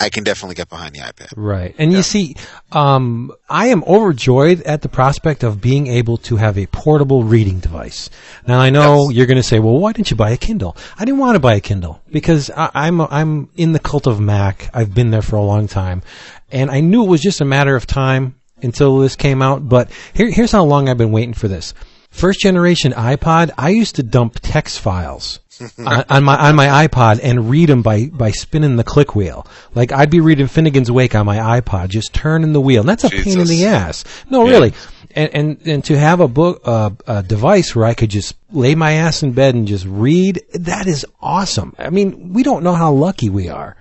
I 0.00 0.10
can 0.10 0.24
definitely 0.24 0.56
get 0.56 0.68
behind 0.68 0.94
the 0.94 1.00
iPad. 1.00 1.32
Right. 1.36 1.74
And 1.78 1.92
you 1.92 2.02
see, 2.02 2.36
um, 2.72 3.32
I 3.48 3.68
am 3.68 3.84
overjoyed 3.84 4.60
at 4.62 4.82
the 4.82 4.88
prospect 4.88 5.44
of 5.44 5.60
being 5.60 5.86
able 5.86 6.16
to 6.18 6.36
have 6.36 6.58
a 6.58 6.66
portable 6.66 7.22
reading 7.22 7.60
device. 7.60 8.10
Now 8.46 8.58
I 8.58 8.70
know 8.70 9.10
you're 9.10 9.26
going 9.26 9.36
to 9.36 9.42
say, 9.42 9.60
well, 9.60 9.78
why 9.78 9.92
didn't 9.92 10.10
you 10.10 10.16
buy 10.16 10.30
a 10.30 10.36
Kindle? 10.36 10.76
I 10.98 11.04
didn't 11.04 11.20
want 11.20 11.36
to 11.36 11.40
buy 11.40 11.54
a 11.54 11.60
Kindle 11.60 12.02
because 12.10 12.50
I, 12.50 12.70
I'm, 12.74 13.00
I'm 13.00 13.50
in 13.56 13.72
the 13.72 13.78
cult 13.78 14.06
of 14.06 14.20
Mac. 14.20 14.68
I've 14.74 14.94
been 14.94 15.10
there 15.10 15.22
for 15.22 15.36
a 15.36 15.42
long 15.42 15.68
time 15.68 16.02
and 16.50 16.70
I 16.70 16.80
knew 16.80 17.04
it 17.04 17.08
was 17.08 17.20
just 17.20 17.40
a 17.40 17.44
matter 17.44 17.76
of 17.76 17.86
time 17.86 18.34
until 18.62 18.98
this 18.98 19.14
came 19.14 19.42
out. 19.42 19.68
But 19.68 19.90
here, 20.12 20.30
here's 20.30 20.52
how 20.52 20.64
long 20.64 20.88
I've 20.88 20.98
been 20.98 21.12
waiting 21.12 21.34
for 21.34 21.48
this. 21.48 21.72
First 22.14 22.38
generation 22.38 22.92
iPod, 22.92 23.50
I 23.58 23.70
used 23.70 23.96
to 23.96 24.04
dump 24.04 24.38
text 24.40 24.78
files 24.78 25.40
on, 25.78 26.04
on 26.08 26.22
my 26.22 26.36
on 26.48 26.54
my 26.54 26.86
iPod 26.86 27.18
and 27.20 27.50
read 27.50 27.68
them 27.68 27.82
by 27.82 28.06
by 28.06 28.30
spinning 28.30 28.76
the 28.76 28.84
click 28.84 29.16
wheel. 29.16 29.48
Like 29.74 29.90
I'd 29.90 30.10
be 30.10 30.20
reading 30.20 30.46
Finnegan's 30.46 30.92
Wake 30.92 31.16
on 31.16 31.26
my 31.26 31.60
iPod, 31.60 31.88
just 31.88 32.14
turning 32.14 32.52
the 32.52 32.60
wheel. 32.60 32.82
And 32.82 32.88
that's 32.88 33.02
a 33.02 33.10
pain 33.10 33.40
in 33.40 33.48
the 33.48 33.66
ass. 33.66 34.04
No, 34.30 34.44
really. 34.44 34.74
And, 35.10 35.34
and 35.34 35.66
and 35.66 35.84
to 35.86 35.98
have 35.98 36.20
a 36.20 36.28
book 36.28 36.60
uh, 36.64 36.90
a 37.08 37.24
device 37.24 37.74
where 37.74 37.84
I 37.84 37.94
could 37.94 38.10
just 38.10 38.36
lay 38.52 38.76
my 38.76 38.92
ass 38.92 39.24
in 39.24 39.32
bed 39.32 39.56
and 39.56 39.66
just 39.66 39.84
read, 39.84 40.40
that 40.54 40.86
is 40.86 41.04
awesome. 41.20 41.74
I 41.80 41.90
mean, 41.90 42.32
we 42.32 42.44
don't 42.44 42.62
know 42.62 42.74
how 42.74 42.92
lucky 42.92 43.28
we 43.28 43.48
are. 43.48 43.76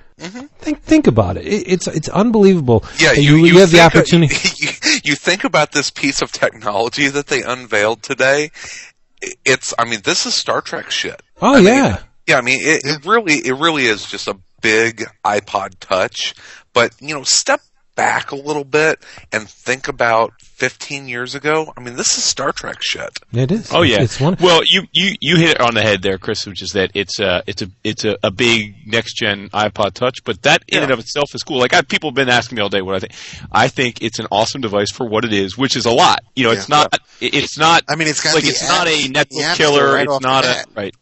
Think 0.59 0.81
think 0.81 1.07
about 1.07 1.38
it. 1.38 1.45
it. 1.45 1.67
It's 1.67 1.88
it's 1.88 2.09
unbelievable. 2.09 2.81
Mm-hmm. 2.81 3.03
Yeah, 3.03 3.09
And 3.13 3.23
you, 3.23 3.36
you, 3.38 3.59
have 3.59 3.71
the 3.71 3.77
think- 3.77 3.95
opportunity. 3.95 4.36
You, 4.63 4.69
you 5.03 5.15
think 5.15 5.43
about 5.43 5.71
this 5.73 5.89
piece 5.89 6.21
of 6.21 6.31
technology 6.31 7.07
that 7.09 7.27
they 7.27 7.43
unveiled 7.43 8.01
today. 8.03 8.51
It's, 9.45 9.73
I 9.77 9.86
mean, 9.86 10.01
this 10.03 10.25
is 10.25 10.33
Star 10.33 10.62
Trek 10.62 10.91
shit. 10.91 11.21
Oh 11.41 11.53
I 11.53 11.57
mean, 11.57 11.65
yeah. 11.65 11.99
yeah. 12.27 12.38
I 12.38 12.41
mean, 12.41 12.59
it, 12.62 12.81
it 12.86 13.05
really, 13.05 13.36
it 13.36 13.53
really 13.53 13.86
is 13.86 14.05
just 14.05 14.27
a 14.27 14.38
big 14.62 15.03
iPod 15.25 15.75
Touch. 15.79 16.33
But 16.73 16.93
you 17.01 17.13
know, 17.13 17.23
step 17.23 17.62
back 17.95 18.32
a 18.32 18.36
little 18.36 18.63
bit 18.63 18.99
and 19.32 19.47
think 19.49 19.88
about 19.88 20.34
15 20.41 21.08
years 21.08 21.36
ago. 21.36 21.71
I 21.75 21.82
mean, 21.82 21.95
this 21.95 22.17
is 22.17 22.23
Star 22.23 22.51
Trek 22.51 22.77
shit. 22.82 23.19
It 23.34 23.51
is. 23.51 23.71
Oh 23.73 23.82
yeah. 23.82 24.01
It's 24.01 24.19
one. 24.19 24.38
Well, 24.39 24.62
you, 24.65 24.84
you 24.91 25.15
you 25.19 25.36
hit 25.38 25.51
it 25.51 25.62
on 25.62 25.73
the 25.73 25.82
head 25.82 26.01
there, 26.01 26.17
Chris, 26.17 26.45
which 26.45 26.62
is 26.62 26.71
that 26.73 26.91
it's 26.93 27.19
a 27.19 27.43
it's 27.47 27.62
a 27.62 27.67
it's 27.84 28.06
a, 28.06 28.17
a 28.23 28.32
big 28.32 28.75
next 28.88 29.13
gen 29.15 29.49
iPod 29.49 29.93
Touch, 29.93 30.23
but 30.23 30.41
that 30.43 30.63
in 30.67 30.77
Yeah. 30.77 30.84
and 30.84 30.91
of 30.91 30.99
itself 30.99 31.34
is 31.36 31.43
cool. 31.43 31.60
Like 31.60 31.73
I, 31.73 31.82
people 31.82 32.10
have 32.10 32.15
been 32.15 32.29
asking 32.29 32.56
me 32.56 32.62
all 32.62 32.69
day 32.69 32.82
what 32.82 32.95
I 32.95 32.99
think. 32.99 33.13
I 33.51 33.67
think 33.67 34.01
it's 34.01 34.19
an 34.19 34.27
awesome 34.32 34.62
device 34.62 34.91
for 34.91 35.08
what 35.08 35.25
it 35.25 35.34
is, 35.34 35.58
which 35.58 35.75
is 35.75 35.86
a 35.86 35.91
lot. 35.91 36.23
You 36.36 36.45
know, 36.45 36.51
it's 36.51 36.69
Yeah. 36.69 36.75
not 36.77 36.93
it- 37.19 37.34
it's 37.36 37.58
not 37.58 37.84
I 37.89 37.95
mean, 37.95 38.08
it's 38.08 38.21
got 38.21 38.34
like 38.36 38.43
the 38.43 38.49
it's 38.49 38.67
not 38.67 38.88
a 38.88 38.91
apps- 38.91 39.03
the 39.08 39.13
netbook 39.13 39.43
apps 39.43 39.56
killer. 39.56 39.93
right 39.93 40.08
it's 40.10 40.21
not 40.21 40.43
a 40.45 40.47
bat. 40.47 40.65
right. 40.75 40.95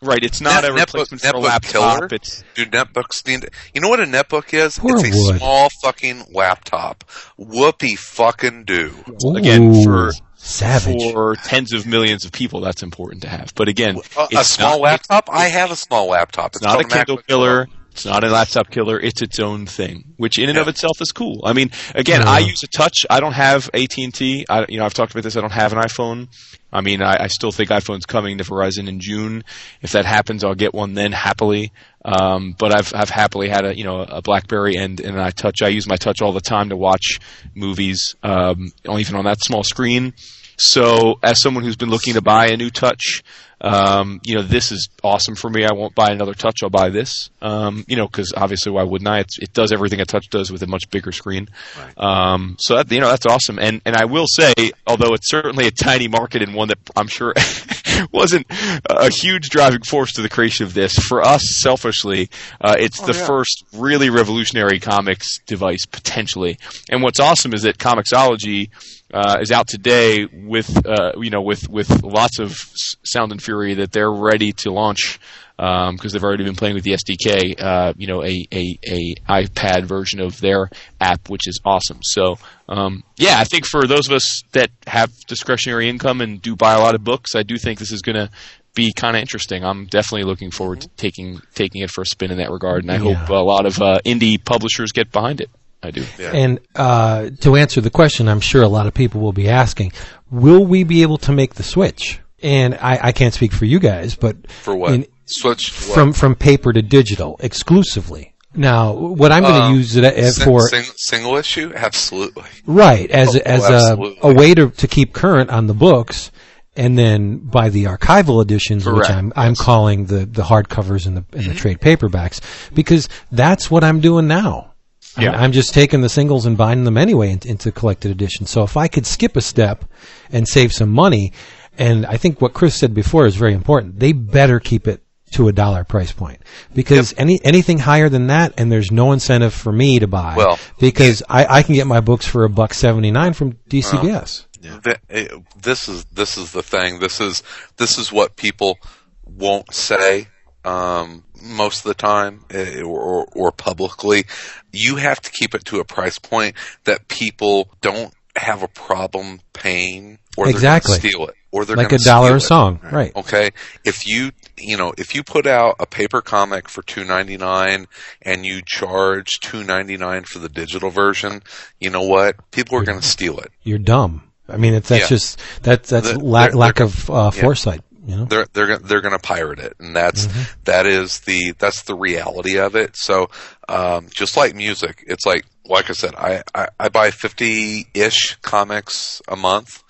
Right, 0.00 0.22
it's 0.22 0.40
not 0.40 0.62
Net- 0.62 0.70
a 0.70 0.74
netbook- 0.74 0.78
replacement 0.94 1.22
for 1.22 1.26
a 1.28 1.32
netbook 1.32 1.42
laptop. 1.42 1.72
killer? 1.72 2.08
It's 2.12 2.44
Do 2.54 2.66
netbooks 2.66 3.26
need? 3.26 3.48
You 3.74 3.80
know 3.80 3.88
what 3.88 3.98
a 4.00 4.04
netbook 4.04 4.54
is? 4.54 4.78
Poor 4.78 4.96
it's 5.04 5.04
a 5.04 5.10
Wood. 5.20 5.38
small 5.38 5.68
fucking 5.82 6.26
laptop. 6.32 7.02
Whoopee 7.36 7.96
fucking 7.96 8.64
do. 8.64 8.94
again, 9.34 9.82
for- 9.82 10.12
savage. 10.36 11.12
for 11.12 11.34
tens 11.34 11.72
of 11.72 11.84
millions 11.86 12.24
of 12.24 12.30
people. 12.30 12.60
That's 12.60 12.84
important 12.84 13.22
to 13.22 13.28
have. 13.28 13.52
But 13.56 13.66
again, 13.68 13.96
A, 14.16 14.28
a 14.38 14.44
small 14.44 14.78
not, 14.78 14.80
laptop? 14.80 15.28
I 15.32 15.46
have 15.48 15.72
a 15.72 15.76
small 15.76 16.06
laptop. 16.08 16.52
It's 16.54 16.58
It's 16.58 16.64
not 16.64 16.80
a 16.80 16.84
Kindle 16.84 17.16
MacBook 17.18 17.26
killer. 17.26 17.66
It's 17.90 18.04
not 18.04 18.22
a 18.22 18.28
laptop 18.28 18.70
killer. 18.70 19.00
It's 19.00 19.20
its 19.22 19.40
own 19.40 19.66
thing, 19.66 20.04
which 20.18 20.38
in 20.38 20.48
and 20.48 20.56
of 20.58 20.68
itself 20.68 21.00
is 21.00 21.10
cool. 21.10 21.40
I 21.44 21.52
mean, 21.52 21.72
again, 21.96 22.20
Yeah. 22.20 22.30
I 22.30 22.38
use 22.38 22.62
a 22.62 22.68
touch. 22.68 23.04
I 23.10 23.18
don't 23.18 23.32
have 23.32 23.68
AT 23.74 23.98
and 24.04 24.14
T. 24.14 24.46
You 24.68 24.78
know, 24.78 24.84
I've 24.84 24.94
talked 24.94 25.10
about 25.10 25.24
this. 25.24 25.36
I 25.36 25.40
don't 25.40 25.50
have 25.50 25.72
an 25.72 25.80
iPhone. 25.80 26.28
I 26.72 26.82
mean, 26.82 27.02
I, 27.02 27.24
I 27.24 27.26
still 27.28 27.50
think 27.50 27.70
iPhone's 27.70 28.04
coming 28.06 28.38
to 28.38 28.44
Verizon 28.44 28.88
in 28.88 29.00
June. 29.00 29.42
If 29.80 29.92
that 29.92 30.04
happens, 30.04 30.44
I'll 30.44 30.54
get 30.54 30.74
one 30.74 30.94
then 30.94 31.12
happily. 31.12 31.72
Um, 32.04 32.54
but 32.58 32.74
I've 32.74 32.94
I've 32.94 33.10
happily 33.10 33.48
had 33.48 33.64
a 33.64 33.76
you 33.76 33.84
know 33.84 34.00
a 34.00 34.22
BlackBerry 34.22 34.76
and 34.76 35.00
and 35.00 35.20
I 35.20 35.30
touch. 35.30 35.62
I 35.62 35.68
use 35.68 35.88
my 35.88 35.96
touch 35.96 36.22
all 36.22 36.32
the 36.32 36.40
time 36.40 36.68
to 36.68 36.76
watch 36.76 37.20
movies, 37.54 38.14
um, 38.22 38.72
even 38.88 39.16
on 39.16 39.24
that 39.24 39.42
small 39.42 39.62
screen. 39.62 40.14
So, 40.60 41.20
as 41.22 41.40
someone 41.40 41.62
who's 41.62 41.76
been 41.76 41.90
looking 41.90 42.14
to 42.14 42.22
buy 42.22 42.48
a 42.48 42.56
new 42.56 42.70
touch, 42.70 43.22
um, 43.60 44.20
you 44.24 44.36
know, 44.36 44.42
this 44.42 44.70
is 44.70 44.88
awesome 45.02 45.34
for 45.34 45.50
me. 45.50 45.64
I 45.64 45.72
won't 45.72 45.94
buy 45.94 46.10
another 46.10 46.34
touch. 46.34 46.62
I'll 46.62 46.70
buy 46.70 46.90
this. 46.90 47.30
Um, 47.42 47.84
you 47.88 47.96
know, 47.96 48.06
because 48.06 48.32
obviously, 48.36 48.72
why 48.72 48.84
wouldn't 48.84 49.08
I? 49.08 49.20
It's, 49.20 49.38
it 49.38 49.52
does 49.52 49.72
everything 49.72 50.00
a 50.00 50.04
touch 50.04 50.28
does 50.30 50.52
with 50.52 50.62
a 50.62 50.66
much 50.66 50.88
bigger 50.90 51.12
screen. 51.12 51.48
Um, 51.96 52.56
so 52.60 52.76
that 52.76 52.90
you 52.90 53.00
know, 53.00 53.08
that's 53.08 53.26
awesome. 53.26 53.58
And 53.58 53.82
and 53.84 53.96
I 53.96 54.04
will 54.04 54.26
say, 54.28 54.52
although 54.86 55.14
it's 55.14 55.28
certainly 55.28 55.66
a 55.66 55.70
tiny 55.70 56.08
market 56.08 56.42
and 56.42 56.54
one 56.54 56.68
that 56.68 56.78
I'm 56.96 57.08
sure 57.08 57.34
wasn't 58.12 58.46
a 58.88 59.10
huge 59.10 59.48
driving 59.48 59.82
force 59.82 60.12
to 60.12 60.22
the 60.22 60.28
creation 60.28 60.64
of 60.64 60.74
this, 60.74 60.94
for 60.94 61.22
us 61.22 61.42
selfishly, 61.60 62.30
uh, 62.60 62.76
it's 62.78 63.00
the 63.00 63.14
yeah. 63.14 63.26
first 63.26 63.64
really 63.74 64.10
revolutionary 64.10 64.78
comics 64.78 65.38
device 65.46 65.84
potentially. 65.84 66.58
And 66.90 67.02
what's 67.02 67.18
awesome 67.18 67.54
is 67.54 67.62
that 67.62 67.78
Comixology 67.78 68.70
uh, 69.12 69.38
is 69.40 69.50
out 69.50 69.66
today 69.68 70.26
with 70.32 70.86
uh, 70.86 71.12
you 71.18 71.30
know 71.30 71.42
with 71.42 71.68
with 71.68 72.02
lots 72.02 72.38
of 72.38 72.56
sound 73.04 73.32
and 73.32 73.42
fury 73.42 73.74
that 73.74 73.92
they're 73.92 74.12
ready 74.12 74.52
to 74.52 74.70
launch 74.70 75.18
because 75.56 76.12
they've 76.12 76.22
already 76.22 76.44
been 76.44 76.54
playing 76.54 76.74
with 76.74 76.84
the 76.84 76.92
SDK. 76.92 77.60
Uh, 77.60 77.92
you 77.96 78.06
know, 78.06 78.22
a, 78.22 78.46
a 78.52 78.78
a 78.86 79.14
iPad 79.28 79.86
version 79.86 80.20
of 80.20 80.38
their 80.40 80.70
app, 81.00 81.28
which 81.28 81.48
is 81.48 81.60
awesome. 81.64 81.98
So 82.02 82.38
um, 82.68 83.02
yeah, 83.16 83.38
I 83.38 83.44
think 83.44 83.66
for 83.66 83.86
those 83.86 84.08
of 84.08 84.14
us 84.14 84.42
that 84.52 84.70
have 84.86 85.10
discretionary 85.26 85.88
income 85.88 86.20
and 86.20 86.40
do 86.40 86.54
buy 86.54 86.74
a 86.74 86.78
lot 86.80 86.94
of 86.94 87.02
books, 87.02 87.34
I 87.34 87.42
do 87.42 87.56
think 87.56 87.78
this 87.78 87.92
is 87.92 88.02
going 88.02 88.16
to 88.16 88.30
be 88.74 88.92
kind 88.92 89.16
of 89.16 89.20
interesting. 89.20 89.64
I'm 89.64 89.86
definitely 89.86 90.24
looking 90.24 90.50
forward 90.52 90.82
to 90.82 90.88
taking 90.96 91.40
taking 91.54 91.82
it 91.82 91.90
for 91.90 92.02
a 92.02 92.06
spin 92.06 92.30
in 92.30 92.38
that 92.38 92.50
regard, 92.50 92.84
and 92.84 92.92
I 92.92 92.96
Yeah. 92.96 93.14
hope 93.14 93.28
a 93.30 93.34
lot 93.42 93.66
of 93.66 93.80
uh, 93.80 93.98
indie 94.06 94.42
publishers 94.44 94.92
get 94.92 95.10
behind 95.10 95.40
it. 95.40 95.50
I 95.82 95.90
do. 95.92 96.04
Yeah. 96.18 96.32
And 96.32 96.60
uh, 96.74 97.30
to 97.40 97.56
answer 97.56 97.80
the 97.80 97.90
question, 97.90 98.28
I'm 98.28 98.40
sure 98.40 98.62
a 98.62 98.68
lot 98.68 98.86
of 98.86 98.94
people 98.94 99.20
will 99.20 99.32
be 99.32 99.48
asking, 99.48 99.92
will 100.30 100.64
we 100.66 100.82
be 100.84 101.02
able 101.02 101.18
to 101.18 101.32
make 101.32 101.54
the 101.54 101.62
switch? 101.62 102.20
And 102.42 102.74
I, 102.74 102.98
I 103.08 103.12
can't 103.12 103.32
speak 103.34 103.52
for 103.52 103.64
you 103.64 103.78
guys, 103.78 104.14
but 104.16 104.50
For 104.50 104.74
what? 104.76 104.92
in- 104.92 105.06
Switch 105.30 105.70
what? 105.88 105.94
from 105.94 106.12
from 106.14 106.34
paper 106.34 106.72
to 106.72 106.80
digital 106.80 107.36
exclusively. 107.40 108.34
Now, 108.54 108.94
what 108.94 109.30
I'm 109.30 109.42
going 109.42 109.60
to 109.60 109.66
Um, 109.66 109.74
use 109.74 109.94
it 109.94 110.04
as 110.04 110.36
Sing- 110.36 110.44
for 110.46 110.66
sing- 110.70 110.90
single 110.96 111.36
issue, 111.36 111.70
absolutely. 111.74 112.44
right 112.66 113.10
as 113.10 113.36
Oh, 113.36 113.40
as 113.44 113.62
oh, 113.68 114.14
a, 114.22 114.30
a 114.30 114.34
way 114.34 114.54
to, 114.54 114.70
to 114.70 114.88
keep 114.88 115.12
current 115.12 115.50
on 115.50 115.66
the 115.66 115.74
books, 115.74 116.30
and 116.76 116.96
then 116.98 117.36
by 117.36 117.68
the 117.68 117.84
archival 117.84 118.42
editions, 118.42 118.86
which 118.86 119.10
I'm 119.10 119.34
I'm 119.36 119.50
yes. 119.50 119.60
calling 119.60 120.06
the 120.06 120.24
the 120.24 120.44
hardcovers 120.44 121.06
and 121.06 121.18
the 121.18 121.24
and 121.32 121.42
Mm-hmm. 121.42 121.48
the 121.50 121.54
trade 121.56 121.80
paperbacks, 121.80 122.40
because 122.74 123.08
that's 123.30 123.70
what 123.70 123.84
I'm 123.84 124.00
doing 124.00 124.26
now. 124.28 124.72
I'm- 125.18 125.32
Yeah. 125.32 125.40
I'm 125.42 125.52
just 125.52 125.74
taking 125.74 126.00
the 126.00 126.08
singles 126.08 126.46
and 126.46 126.56
binding 126.56 126.84
them 126.84 126.96
anyway 126.96 127.30
into, 127.32 127.48
into 127.48 127.72
collected 127.72 128.10
editions. 128.10 128.50
So 128.50 128.62
if 128.62 128.76
I 128.76 128.88
could 128.88 129.06
skip 129.06 129.36
a 129.36 129.40
step 129.40 129.84
and 130.32 130.46
save 130.48 130.72
some 130.72 130.90
money, 130.90 131.32
and 131.76 132.06
I 132.06 132.16
think 132.16 132.40
what 132.40 132.54
Chris 132.54 132.74
said 132.74 132.94
before 132.94 133.26
is 133.26 133.36
very 133.36 133.52
important. 133.54 133.98
They 134.00 134.12
better 134.12 134.60
keep 134.60 134.88
it 134.88 135.02
to 135.32 135.46
a 135.48 135.52
dollar 135.52 135.84
price 135.84 136.10
point 136.10 136.40
because 136.74 137.12
any 137.18 137.38
anything 137.44 137.78
higher 137.78 138.08
than 138.08 138.28
that, 138.28 138.54
and 138.56 138.72
there's 138.72 138.90
no 138.90 139.12
incentive 139.12 139.52
for 139.52 139.70
me 139.70 139.98
to 139.98 140.06
buy. 140.06 140.34
Well, 140.36 140.58
because 140.80 141.22
I, 141.28 141.44
I 141.58 141.62
can 141.62 141.74
get 141.74 141.86
my 141.86 142.00
books 142.00 142.26
for 142.26 142.44
a 142.44 142.48
buck 142.48 142.72
seventy 142.72 143.10
nine 143.10 143.34
from 143.34 143.52
DCBS. 143.68 144.46
Th- 144.62 144.96
it- 145.10 145.30
eh, 145.32 145.36
this 145.62 145.86
is 145.88 146.04
this 146.06 146.38
is 146.38 146.52
the 146.52 146.62
thing. 146.62 146.98
This 147.00 147.20
is 147.20 147.42
this 147.76 147.98
is 147.98 148.10
what 148.10 148.36
people 148.36 148.78
won't 149.26 149.72
say 149.74 150.28
um, 150.68 151.24
most 151.42 151.78
of 151.78 151.84
the 151.84 151.94
time, 151.94 152.44
eh, 152.50 152.82
or, 152.82 153.26
or, 153.32 153.52
publicly. 153.52 154.24
You 154.72 154.96
have 154.96 155.20
to 155.20 155.30
keep 155.30 155.54
it 155.54 155.64
to 155.66 155.80
a 155.80 155.84
price 155.84 156.18
point 156.18 156.54
that 156.84 157.08
people 157.08 157.70
don't 157.80 158.12
have 158.36 158.62
a 158.62 158.68
problem 158.68 159.40
paying, 159.52 160.18
or 160.36 160.44
they're 160.46 160.54
Exactly. 160.54 160.98
steal 160.98 161.26
it, 161.28 161.34
or 161.50 161.64
they're 161.64 161.76
like 161.76 161.92
a 161.92 161.98
dollar 161.98 162.32
a 162.34 162.36
it. 162.36 162.40
song, 162.40 162.80
right? 162.92 163.14
Okay, 163.16 163.50
if 163.84 164.06
you 164.06 164.30
you 164.56 164.76
know 164.76 164.92
if 164.98 165.14
you 165.14 165.22
put 165.22 165.46
out 165.46 165.76
a 165.80 165.86
paper 165.86 166.20
comic 166.20 166.68
for 166.68 166.82
two 166.82 167.04
ninety 167.04 167.36
nine 167.36 167.86
and 168.22 168.44
you 168.46 168.60
charge 168.64 169.40
two 169.40 169.64
ninety 169.64 169.96
nine 169.96 170.22
for 170.24 170.38
the 170.38 170.48
digital 170.48 170.90
version, 170.90 171.42
you 171.80 171.90
know 171.90 172.02
what? 172.02 172.36
People 172.52 172.78
are 172.78 172.84
going 172.84 173.00
to 173.00 173.06
steal 173.06 173.38
it. 173.38 173.50
You're 173.62 173.78
dumb. 173.78 174.22
I 174.50 174.56
mean, 174.56 174.74
it's, 174.74 174.88
that's 174.88 175.02
Yeah. 175.02 175.08
just 175.08 175.40
that's 175.62 175.90
that's 175.90 176.08
They're- 176.08 176.16
lack 176.18 176.50
they're- 176.50 176.58
lack 176.60 176.74
they're- 176.76 176.86
of 176.86 177.10
uh, 177.10 177.30
yeah. 177.34 177.40
foresight. 177.42 177.80
You 178.08 178.16
know, 178.16 178.24
They're 178.24 178.46
they're 178.54 178.78
they're 178.78 179.00
going 179.02 179.12
to 179.12 179.18
pirate 179.18 179.58
it, 179.58 179.74
and 179.78 179.94
that's 179.94 180.26
Mm-hmm. 180.26 180.64
that 180.64 180.86
is 180.86 181.20
the 181.20 181.52
that's 181.58 181.82
the 181.82 181.94
reality 181.94 182.58
of 182.58 182.74
it. 182.74 182.96
So 182.96 183.28
um, 183.68 184.08
just 184.10 184.36
like 184.36 184.54
music, 184.54 185.04
it's 185.06 185.26
like 185.26 185.44
like 185.66 185.90
I 185.90 185.92
said, 185.92 186.14
I 186.16 186.42
I, 186.54 186.68
I 186.80 186.88
buy 186.88 187.10
fifty 187.10 187.86
ish 187.94 188.36
comics 188.42 189.20
a 189.28 189.36
month. 189.36 189.82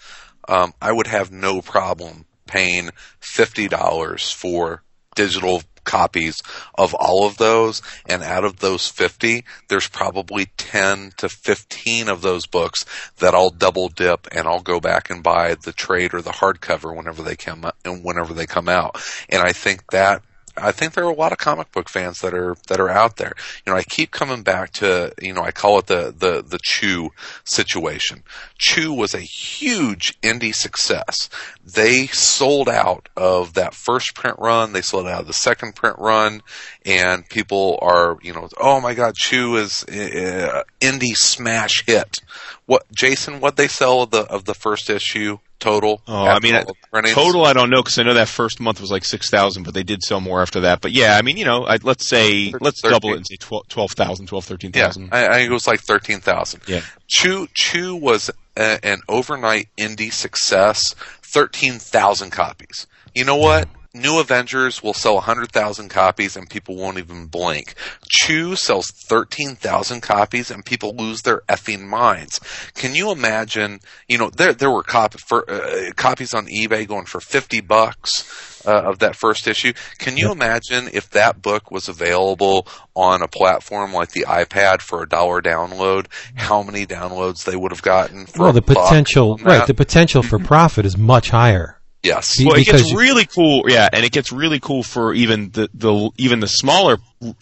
Um, 0.48 0.72
I 0.82 0.92
would 0.92 1.06
have 1.06 1.30
no 1.30 1.62
problem 1.62 2.24
paying 2.46 2.90
fifty 3.20 3.68
dollars 3.68 4.30
for 4.30 4.82
digital 5.14 5.62
copies 5.88 6.42
of 6.74 6.94
all 6.94 7.26
of 7.26 7.38
those 7.38 7.80
and 8.06 8.22
out 8.22 8.44
of 8.44 8.58
those 8.58 8.86
50 8.86 9.42
there's 9.68 9.88
probably 9.88 10.46
10 10.58 11.12
to 11.16 11.30
15 11.30 12.08
of 12.08 12.20
those 12.20 12.46
books 12.46 12.84
that 13.18 13.34
I'll 13.34 13.48
double 13.50 13.88
dip 13.88 14.28
and 14.30 14.46
I'll 14.46 14.60
go 14.60 14.80
back 14.80 15.08
and 15.08 15.22
buy 15.22 15.54
the 15.54 15.72
trade 15.72 16.12
or 16.12 16.20
the 16.20 16.30
hardcover 16.30 16.94
whenever 16.94 17.22
they 17.22 17.36
come 17.36 17.64
and 17.86 18.04
whenever 18.04 18.34
they 18.34 18.44
come 18.44 18.68
out. 18.68 19.02
And 19.30 19.42
I 19.42 19.52
think 19.52 19.90
that 19.90 20.22
I 20.60 20.72
think 20.72 20.94
there 20.94 21.04
are 21.04 21.10
a 21.10 21.14
lot 21.14 21.32
of 21.32 21.38
comic 21.38 21.72
book 21.72 21.88
fans 21.88 22.20
that 22.20 22.34
are 22.34 22.56
that 22.68 22.80
are 22.80 22.88
out 22.88 23.16
there. 23.16 23.34
You 23.64 23.72
know, 23.72 23.78
I 23.78 23.82
keep 23.82 24.10
coming 24.10 24.42
back 24.42 24.72
to 24.74 25.12
you 25.20 25.32
know 25.32 25.42
I 25.42 25.50
call 25.50 25.78
it 25.78 25.86
the 25.86 26.14
the 26.16 26.42
the 26.42 26.58
Chew 26.62 27.10
situation. 27.44 28.22
Chew 28.58 28.92
was 28.92 29.14
a 29.14 29.20
huge 29.20 30.20
indie 30.20 30.54
success. 30.54 31.28
They 31.64 32.06
sold 32.08 32.68
out 32.68 33.08
of 33.16 33.54
that 33.54 33.74
first 33.74 34.14
print 34.14 34.38
run. 34.38 34.72
They 34.72 34.82
sold 34.82 35.06
out 35.06 35.22
of 35.22 35.26
the 35.26 35.32
second 35.32 35.74
print 35.74 35.96
run, 35.98 36.42
and 36.84 37.28
people 37.28 37.78
are 37.82 38.18
you 38.22 38.32
know 38.32 38.48
oh 38.60 38.80
my 38.80 38.94
god, 38.94 39.14
Chew 39.14 39.56
is 39.56 39.84
uh, 39.84 40.62
indie 40.80 41.16
smash 41.16 41.84
hit. 41.86 42.18
What 42.66 42.90
Jason? 42.92 43.40
What 43.40 43.56
they 43.56 43.68
sell 43.68 44.02
of 44.02 44.10
the 44.10 44.22
of 44.22 44.44
the 44.44 44.54
first 44.54 44.90
issue 44.90 45.38
total? 45.58 46.02
Oh, 46.06 46.26
I 46.26 46.38
mean, 46.40 46.54
all 46.54 46.64
the 46.64 46.74
printings? 46.90 47.14
total 47.14 47.44
I 47.44 47.52
don't 47.52 47.70
know 47.70 47.82
because 47.82 47.98
I 47.98 48.02
know 48.02 48.14
that 48.14 48.28
first 48.28 48.60
month 48.60 48.80
was 48.80 48.90
like 48.90 49.04
six 49.04 49.30
thousand, 49.30 49.64
but 49.64 49.74
they 49.74 49.82
did 49.82 50.02
sell 50.02 50.20
more 50.20 50.40
after 50.42 50.60
that. 50.60 50.80
But 50.80 50.92
yeah, 50.92 51.16
I 51.16 51.22
mean, 51.22 51.36
you 51.36 51.44
know, 51.44 51.64
I, 51.64 51.78
let's 51.82 52.08
say 52.08 52.52
let's 52.60 52.80
Thirteen. 52.80 52.92
double 52.92 53.12
it 53.14 53.16
and 53.18 53.26
say 53.26 53.36
12 53.36 53.68
12,000, 53.68 54.26
12, 54.26 54.44
13,000. 54.44 55.02
Yeah, 55.02 55.08
I, 55.12 55.26
I 55.28 55.32
think 55.34 55.50
it 55.50 55.54
was 55.54 55.66
like 55.66 55.80
thirteen 55.80 56.20
thousand. 56.20 56.62
Yeah. 56.66 56.80
Chew 57.06 57.48
Chew 57.54 57.96
was 57.96 58.30
a, 58.56 58.84
an 58.84 59.00
overnight 59.08 59.68
indie 59.76 60.12
success, 60.12 60.94
thirteen 61.22 61.74
thousand 61.78 62.30
copies. 62.30 62.86
You 63.14 63.24
know 63.24 63.36
what? 63.36 63.68
New 63.94 64.20
Avengers 64.20 64.82
will 64.82 64.92
sell 64.92 65.14
100,000 65.14 65.88
copies 65.88 66.36
and 66.36 66.48
people 66.48 66.76
won't 66.76 66.98
even 66.98 67.26
blink. 67.26 67.74
Chew 68.08 68.54
sells 68.54 68.90
13,000 68.90 70.02
copies 70.02 70.50
and 70.50 70.64
people 70.64 70.94
lose 70.94 71.22
their 71.22 71.40
effing 71.48 71.86
minds. 71.86 72.38
Can 72.74 72.94
you 72.94 73.10
imagine, 73.10 73.80
you 74.06 74.18
know, 74.18 74.30
there 74.30 74.52
there 74.52 74.70
were 74.70 74.82
cop, 74.82 75.14
for, 75.18 75.50
uh, 75.50 75.92
copies 75.96 76.34
on 76.34 76.46
eBay 76.46 76.86
going 76.86 77.06
for 77.06 77.20
50 77.20 77.62
bucks 77.62 78.58
uh, 78.66 78.82
of 78.82 78.98
that 78.98 79.16
first 79.16 79.46
issue. 79.46 79.72
Can 79.98 80.16
you 80.16 80.30
imagine 80.32 80.88
if 80.92 81.10
that 81.10 81.40
book 81.40 81.70
was 81.70 81.88
available 81.88 82.66
on 82.94 83.22
a 83.22 83.28
platform 83.28 83.92
like 83.92 84.10
the 84.10 84.26
iPad 84.28 84.82
for 84.82 85.02
a 85.02 85.08
dollar 85.08 85.40
download, 85.40 86.06
how 86.34 86.62
many 86.62 86.86
downloads 86.86 87.44
they 87.44 87.56
would 87.56 87.72
have 87.72 87.82
gotten 87.82 88.26
for 88.26 88.42
well, 88.42 88.52
the 88.52 88.62
potential 88.62 89.36
right, 89.38 89.66
the 89.66 89.74
potential 89.74 90.22
for 90.22 90.38
profit 90.38 90.84
is 90.84 90.96
much 90.96 91.30
higher. 91.30 91.77
Yes. 92.02 92.36
Be- 92.38 92.44
Well, 92.46 92.54
it 92.56 92.66
gets 92.66 92.92
really 92.94 93.24
cool, 93.26 93.64
yeah, 93.68 93.88
and 93.92 94.04
it 94.04 94.12
gets 94.12 94.32
really 94.32 94.60
cool 94.60 94.82
for 94.82 95.12
even 95.14 95.50
the, 95.50 95.68
the 95.74 96.10
even 96.18 96.40
the 96.40 96.46
smaller 96.48 96.98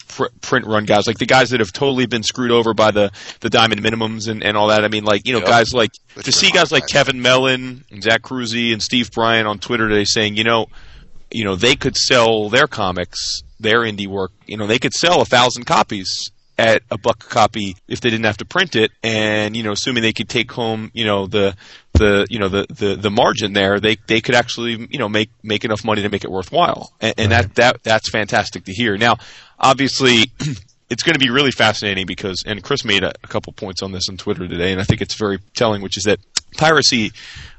pr- 0.07 0.25
print 0.41 0.65
run 0.65 0.85
guys, 0.85 1.07
like 1.07 1.17
the 1.17 1.25
guys 1.25 1.49
that 1.51 1.59
have 1.59 1.71
totally 1.71 2.05
been 2.05 2.23
screwed 2.23 2.51
over 2.51 2.73
by 2.73 2.91
the, 2.91 3.11
the 3.41 3.49
diamond 3.49 3.81
minimums 3.81 4.27
and, 4.27 4.43
and 4.43 4.57
all 4.57 4.67
that. 4.67 4.83
I 4.83 4.87
mean, 4.87 5.03
like 5.03 5.25
you 5.27 5.33
know, 5.33 5.39
Yep. 5.39 5.47
guys 5.47 5.73
like 5.73 5.91
Which 6.15 6.25
to 6.25 6.31
see 6.31 6.51
guys 6.51 6.71
like 6.71 6.83
hot. 6.83 6.89
Kevin 6.91 7.21
Mellon, 7.21 7.83
and 7.91 8.03
Zach 8.03 8.21
Cruzy, 8.21 8.73
and 8.73 8.81
Steve 8.81 9.11
Bryan 9.11 9.45
on 9.47 9.59
Twitter 9.59 9.87
today 9.89 10.05
saying, 10.05 10.35
you 10.37 10.43
know, 10.43 10.67
you 11.31 11.43
know, 11.43 11.55
they 11.55 11.75
could 11.75 11.95
sell 11.97 12.49
their 12.49 12.67
comics, 12.67 13.41
their 13.59 13.81
indie 13.81 14.07
work, 14.07 14.31
you 14.45 14.57
know, 14.57 14.65
they 14.67 14.79
could 14.79 14.93
sell 14.93 15.21
a 15.21 15.25
thousand 15.25 15.65
copies 15.65 16.31
at 16.59 16.81
a 16.89 16.97
buck 16.97 17.23
a 17.23 17.27
copy 17.27 17.75
if 17.87 18.01
they 18.01 18.09
didn't 18.09 18.25
have 18.25 18.37
to 18.37 18.45
print 18.45 18.75
it, 18.75 18.89
and 19.03 19.55
you 19.55 19.61
know, 19.61 19.71
assuming 19.73 20.01
they 20.01 20.13
could 20.13 20.27
take 20.29 20.51
home, 20.51 20.89
you 20.93 21.05
know, 21.05 21.27
the 21.27 21.55
the 21.97 22.27
you 22.29 22.39
know 22.39 22.49
the, 22.49 22.65
the, 22.69 22.95
the 22.95 23.11
margin 23.11 23.53
there, 23.53 23.79
they 23.79 23.97
they 24.07 24.21
could 24.21 24.35
actually 24.35 24.87
you 24.89 24.99
know 24.99 25.09
make 25.09 25.29
make 25.43 25.65
enough 25.65 25.83
money 25.83 26.01
to 26.01 26.09
make 26.09 26.23
it 26.23 26.31
worthwhile, 26.31 26.93
and, 27.01 27.13
and 27.17 27.31
that 27.31 27.55
that 27.55 27.83
that's 27.83 28.09
fantastic 28.09 28.65
to 28.65 28.73
hear. 28.73 28.97
Now, 28.97 29.17
obviously. 29.59 30.31
It's 30.89 31.03
going 31.03 31.15
to 31.15 31.19
be 31.19 31.29
really 31.29 31.51
fascinating 31.51 32.05
because, 32.05 32.43
and 32.45 32.63
Chris 32.63 32.85
made 32.85 33.03
a, 33.03 33.11
a 33.21 33.27
couple 33.27 33.51
points 33.51 33.83
on 33.83 33.91
this 33.91 34.07
on 34.07 34.15
Twitter 34.15 34.47
today, 34.47 34.71
and 34.71 34.79
I 34.79 34.85
think 34.85 35.01
it's 35.01 35.15
very 35.15 35.39
telling, 35.53 35.81
which 35.81 35.97
is 35.97 36.05
that 36.05 36.17
piracy 36.55 37.11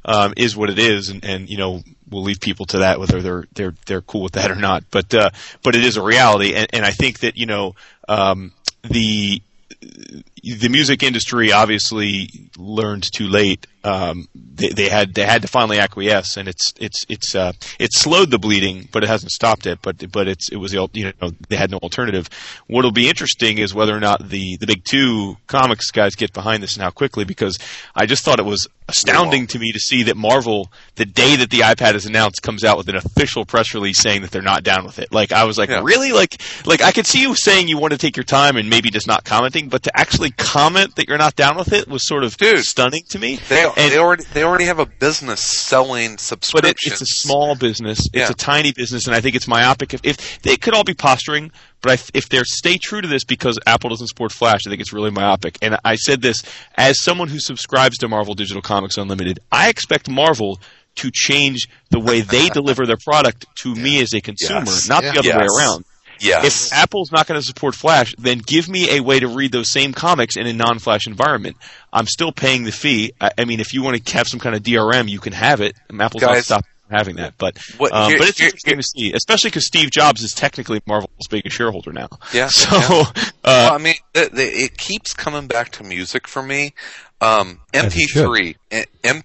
um, 0.04 0.32
is 0.36 0.56
what 0.56 0.70
it 0.70 0.78
is, 0.78 1.10
and, 1.10 1.22
and 1.24 1.48
you 1.48 1.58
know 1.58 1.82
we'll 2.10 2.22
leave 2.22 2.40
people 2.40 2.64
to 2.64 2.78
that 2.78 2.98
whether 2.98 3.20
they're 3.20 3.44
they're 3.54 3.74
they're 3.84 4.00
cool 4.00 4.22
with 4.22 4.32
that 4.32 4.50
or 4.50 4.54
not. 4.54 4.84
But 4.90 5.12
uh, 5.12 5.30
but 5.62 5.74
it 5.74 5.84
is 5.84 5.98
a 5.98 6.02
reality, 6.02 6.54
and, 6.54 6.68
and 6.72 6.84
I 6.86 6.90
think 6.90 7.20
that 7.20 7.36
you 7.36 7.44
know 7.44 7.74
um, 8.08 8.52
the 8.82 9.42
the 9.70 10.68
music 10.70 11.02
industry 11.02 11.52
obviously 11.52 12.50
learned 12.56 13.08
too 13.12 13.28
late. 13.28 13.66
Um, 13.84 14.28
they, 14.34 14.70
they, 14.70 14.88
had 14.88 15.14
they 15.14 15.24
had 15.24 15.42
to 15.42 15.48
finally 15.48 15.78
acquiesce, 15.78 16.36
and 16.36 16.48
it's 16.48 16.72
it's 16.80 17.04
it's 17.08 17.34
uh, 17.34 17.52
it 17.78 17.92
slowed 17.92 18.30
the 18.30 18.38
bleeding, 18.38 18.88
but 18.92 19.04
it 19.04 19.08
hasn't 19.08 19.32
stopped 19.32 19.66
it. 19.66 19.80
But 19.82 20.10
but 20.10 20.26
it's 20.26 20.48
it 20.48 20.56
was 20.56 20.72
the 20.72 20.88
you 20.92 21.12
know 21.20 21.32
they 21.48 21.56
had 21.56 21.70
no 21.70 21.78
alternative. 21.78 22.28
What'll 22.66 22.92
be 22.92 23.08
interesting 23.08 23.58
is 23.58 23.74
whether 23.74 23.96
or 23.96 24.00
not 24.00 24.28
the 24.28 24.56
the 24.56 24.66
big 24.66 24.84
two 24.84 25.36
comics 25.46 25.90
guys 25.90 26.14
get 26.14 26.32
behind 26.32 26.62
this 26.62 26.74
and 26.74 26.82
how 26.82 26.90
quickly, 26.90 27.24
because 27.24 27.58
I 27.94 28.06
just 28.06 28.24
thought 28.24 28.40
it 28.40 28.46
was 28.46 28.68
astounding 28.88 29.46
to 29.48 29.58
me 29.58 29.72
to 29.72 29.78
see 29.78 30.04
that 30.04 30.16
Marvel, 30.16 30.70
the 30.96 31.04
day 31.04 31.36
that 31.36 31.50
the 31.50 31.60
iPad 31.60 31.94
is 31.94 32.06
announced, 32.06 32.42
comes 32.42 32.64
out 32.64 32.76
with 32.78 32.88
an 32.88 32.96
official 32.96 33.44
press 33.44 33.74
release 33.74 34.00
saying 34.00 34.22
that 34.22 34.30
they're 34.30 34.42
not 34.42 34.62
down 34.62 34.84
with 34.84 34.98
it. 34.98 35.12
Like 35.12 35.32
I 35.32 35.44
was 35.44 35.58
like, 35.58 35.68
Yeah. 35.68 35.80
really? 35.82 36.12
Like 36.12 36.40
like 36.64 36.82
I 36.82 36.92
could 36.92 37.06
see 37.06 37.20
you 37.20 37.34
saying 37.34 37.68
you 37.68 37.78
want 37.78 37.92
to 37.92 37.98
take 37.98 38.16
your 38.16 38.24
time 38.24 38.56
and 38.56 38.70
maybe 38.70 38.90
just 38.90 39.06
not 39.06 39.24
commenting, 39.24 39.68
but 39.68 39.82
to 39.84 39.96
actually 39.98 40.30
comment 40.30 40.96
that 40.96 41.08
you're 41.08 41.18
not 41.18 41.36
down 41.36 41.56
with 41.56 41.72
it 41.72 41.86
was 41.88 42.06
sort 42.06 42.24
of 42.24 42.36
Dude. 42.36 42.60
stunning 42.64 43.02
to 43.10 43.18
me. 43.18 43.36
They, 43.48 43.64
And- 43.64 43.74
they 43.92 43.98
already 43.98 44.24
they 44.32 44.42
already 44.42 44.64
have 44.64 44.78
a 44.78 44.86
business 44.86 45.40
selling 45.40 46.16
subscriptions. 46.18 46.52
but 46.52 46.64
it, 46.64 46.76
it's 46.92 47.02
a 47.02 47.06
small 47.06 47.54
business. 47.54 47.98
It's 48.06 48.14
Yeah. 48.14 48.30
a 48.30 48.34
tiny 48.34 48.72
business, 48.72 49.06
and 49.06 49.14
I 49.14 49.20
think 49.20 49.36
it's 49.36 49.46
myopic. 49.48 49.94
If, 49.94 50.00
if 50.04 50.40
they 50.42 50.56
could 50.56 50.74
all 50.74 50.84
be 50.84 50.94
posturing, 50.94 51.50
but 51.80 51.92
I, 51.92 52.02
if 52.14 52.28
they 52.28 52.38
stay 52.44 52.78
true 52.78 53.00
to 53.00 53.08
this 53.08 53.24
because 53.24 53.58
Apple 53.66 53.90
doesn't 53.90 54.08
support 54.08 54.32
Flash, 54.32 54.66
I 54.66 54.70
think 54.70 54.80
it's 54.80 54.92
really 54.92 55.10
myopic. 55.10 55.58
And 55.62 55.78
I 55.84 55.94
said 55.96 56.20
this 56.22 56.42
as 56.76 57.00
someone 57.02 57.28
who 57.28 57.38
subscribes 57.38 57.98
to 57.98 58.08
Marvel 58.08 58.34
Digital 58.34 58.62
Comics 58.62 58.96
Unlimited. 58.96 59.38
I 59.52 59.68
expect 59.68 60.08
Marvel 60.10 60.58
to 60.96 61.10
change 61.12 61.68
the 61.90 62.00
way 62.00 62.20
they 62.22 62.48
deliver 62.52 62.84
their 62.86 62.96
product 62.96 63.46
to 63.62 63.74
me 63.74 64.00
as 64.02 64.12
a 64.14 64.20
consumer, 64.20 64.62
Yes. 64.66 64.88
not 64.88 65.04
Yeah. 65.04 65.12
the 65.12 65.18
other 65.20 65.38
way 65.38 65.46
around. 65.58 65.84
Yes. 66.20 66.66
If 66.66 66.72
Apple's 66.72 67.12
not 67.12 67.28
going 67.28 67.40
to 67.40 67.46
support 67.46 67.76
Flash, 67.76 68.12
then 68.18 68.38
give 68.38 68.68
me 68.68 68.96
a 68.96 69.00
way 69.00 69.20
to 69.20 69.28
read 69.28 69.52
those 69.52 69.70
same 69.70 69.92
comics 69.92 70.36
in 70.36 70.48
a 70.48 70.52
non-Flash 70.52 71.06
environment. 71.06 71.56
I'm 71.92 72.06
still 72.06 72.32
paying 72.32 72.64
the 72.64 72.72
fee. 72.72 73.12
I, 73.20 73.30
I 73.38 73.44
mean, 73.44 73.60
if 73.60 73.72
you 73.72 73.84
want 73.84 74.04
to 74.04 74.12
have 74.16 74.26
some 74.26 74.40
kind 74.40 74.56
of 74.56 74.64
DRM, 74.64 75.08
you 75.08 75.20
can 75.20 75.32
have 75.32 75.60
it. 75.60 75.76
Apple's 76.00 76.22
not 76.22 76.32
Guys- 76.32 76.44
stopping 76.46 76.68
having 76.90 77.16
that, 77.16 77.34
but 77.38 77.58
What- 77.78 77.92
um, 77.92 78.08
here- 78.10 78.18
but 78.18 78.28
it's 78.28 78.38
here- 78.38 78.46
interesting 78.48 78.76
to 78.76 78.82
see, 78.82 79.12
especially 79.12 79.50
because 79.50 79.66
Steve 79.66 79.90
Jobs 79.90 80.22
is 80.22 80.32
technically 80.34 80.80
Marvel's 80.86 81.26
biggest 81.28 81.56
shareholder 81.56 81.92
now. 81.92 82.08
Yeah, 82.32 82.46
So, 82.52 82.76
yeah. 82.76 82.80
uh, 82.84 83.02
well, 83.44 83.74
I 83.74 83.78
mean, 83.78 83.94
it, 84.14 84.30
it 84.38 84.78
keeps 84.78 85.12
coming 85.14 85.46
back 85.46 85.70
to 85.72 85.84
music 85.84 86.26
for 86.28 86.42
me. 86.42 86.74
Um, 87.20 87.60
As 87.74 87.94
it 87.96 88.08
should. 88.08 88.26
MP3. 88.28 88.56
eh, 88.70 88.84
M, 89.04 89.22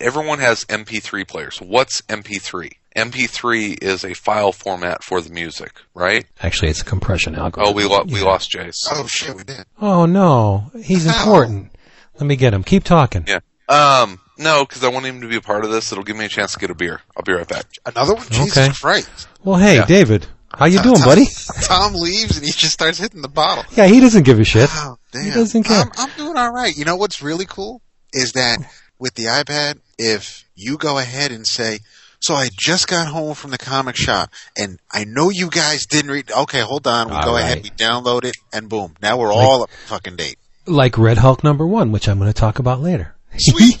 everyone 0.00 0.38
has 0.38 0.64
MP3 0.66 1.26
players. 1.26 1.58
What's 1.60 2.00
MP3? 2.02 2.72
MP3 2.94 3.82
is 3.82 4.04
a 4.04 4.12
file 4.14 4.52
format 4.52 5.02
for 5.02 5.20
the 5.22 5.30
music, 5.30 5.72
right? 5.94 6.26
Actually, 6.42 6.70
it's 6.70 6.82
a 6.82 6.84
compression 6.84 7.34
algorithm. 7.34 7.72
Oh, 7.72 7.74
we 7.74 7.84
lo- 7.84 8.04
we 8.06 8.20
lost 8.20 8.52
Jace. 8.52 8.86
Oh 8.90 9.06
shit, 9.06 9.34
we 9.34 9.44
did. 9.44 9.64
Oh 9.80 10.04
no, 10.04 10.70
he's 10.84 11.06
important. 11.06 11.72
Let 12.16 12.26
me 12.26 12.36
get 12.36 12.52
him. 12.52 12.62
Keep 12.62 12.84
talking. 12.84 13.24
Yeah. 13.26 13.40
Um, 13.68 14.20
no, 14.42 14.64
because 14.64 14.84
I 14.84 14.88
want 14.88 15.06
him 15.06 15.20
to 15.22 15.28
be 15.28 15.36
a 15.36 15.40
part 15.40 15.64
of 15.64 15.70
this. 15.70 15.92
It'll 15.92 16.04
give 16.04 16.16
me 16.16 16.24
a 16.24 16.28
chance 16.28 16.52
to 16.52 16.58
get 16.58 16.70
a 16.70 16.74
beer. 16.74 17.00
I'll 17.16 17.22
be 17.22 17.32
right 17.32 17.48
back. 17.48 17.66
Another 17.86 18.14
one. 18.14 18.26
Jesus 18.30 18.58
Okay. 18.58 18.72
Christ. 18.72 19.28
Well, 19.44 19.58
hey, 19.58 19.76
Yeah. 19.76 19.86
David, 19.86 20.26
how 20.52 20.66
you 20.66 20.78
Uh, 20.78 20.82
doing, 20.88 20.96
Tom- 20.96 21.04
buddy? 21.06 21.26
Tom 21.62 21.94
leaves 21.94 22.36
and 22.36 22.44
he 22.46 22.52
just 22.52 22.72
starts 22.72 22.98
hitting 22.98 23.22
the 23.22 23.28
bottle. 23.28 23.64
Yeah, 23.76 23.86
he 23.86 24.00
doesn't 24.00 24.24
give 24.24 24.38
a 24.38 24.44
shit. 24.44 24.68
Oh, 24.72 24.98
damn. 25.12 25.24
He 25.24 25.30
doesn't 25.30 25.62
care. 25.64 25.80
I'm, 25.80 25.90
I'm 25.96 26.10
doing 26.16 26.36
all 26.36 26.52
right. 26.52 26.76
You 26.76 26.84
know 26.84 26.96
what's 26.96 27.22
really 27.22 27.46
cool 27.46 27.80
is 28.12 28.32
that 28.32 28.58
with 28.98 29.14
the 29.14 29.24
iPad, 29.24 29.78
if 29.98 30.44
you 30.54 30.76
go 30.78 30.98
ahead 30.98 31.32
and 31.32 31.46
say, 31.46 31.78
"So 32.20 32.34
I 32.34 32.48
just 32.56 32.86
got 32.88 33.08
home 33.08 33.34
from 33.34 33.50
the 33.50 33.58
comic 33.58 33.96
shop, 33.96 34.30
and 34.56 34.78
I 34.90 35.04
know 35.04 35.30
you 35.30 35.48
guys 35.50 35.86
didn't 35.86 36.10
read." 36.10 36.30
Okay, 36.30 36.60
hold 36.60 36.86
on. 36.86 37.08
We 37.08 37.14
All 37.16 37.22
go 37.24 37.36
ahead, 37.36 37.54
right. 37.58 37.62
we 37.64 37.70
download 37.70 38.24
it, 38.24 38.36
and 38.52 38.68
boom, 38.68 38.94
now 39.02 39.16
we're 39.18 39.32
all 39.32 39.62
up 39.64 39.70
fucking 39.86 40.16
date. 40.16 40.36
Like 40.66 40.96
Red 40.98 41.18
Hulk 41.18 41.42
number 41.42 41.66
one, 41.66 41.90
which 41.90 42.08
I'm 42.08 42.18
going 42.18 42.30
to 42.30 42.38
talk 42.38 42.58
about 42.60 42.80
later. 42.80 43.14
Sweet. 43.38 43.76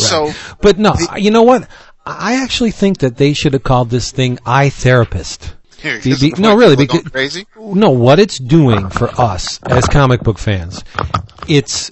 Right. 0.00 0.08
So, 0.08 0.32
but 0.60 0.78
no, 0.78 0.92
the- 0.92 1.20
you 1.20 1.30
know 1.30 1.42
what? 1.42 1.68
I 2.06 2.42
actually 2.42 2.70
think 2.70 2.98
that 2.98 3.16
they 3.16 3.34
should 3.34 3.52
have 3.52 3.62
called 3.62 3.90
this 3.90 4.10
thing 4.12 4.38
"I 4.46 4.70
Therapist." 4.70 5.54
Here, 5.78 5.98
this 6.00 6.20
the 6.20 6.34
no, 6.38 6.56
really, 6.56 6.74
because 6.74 7.02
crazy. 7.02 7.46
no, 7.56 7.90
what 7.90 8.18
it's 8.18 8.38
doing 8.38 8.90
for 8.90 9.08
us 9.20 9.60
as 9.62 9.86
comic 9.86 10.22
book 10.22 10.38
fans, 10.38 10.82
it's 11.46 11.88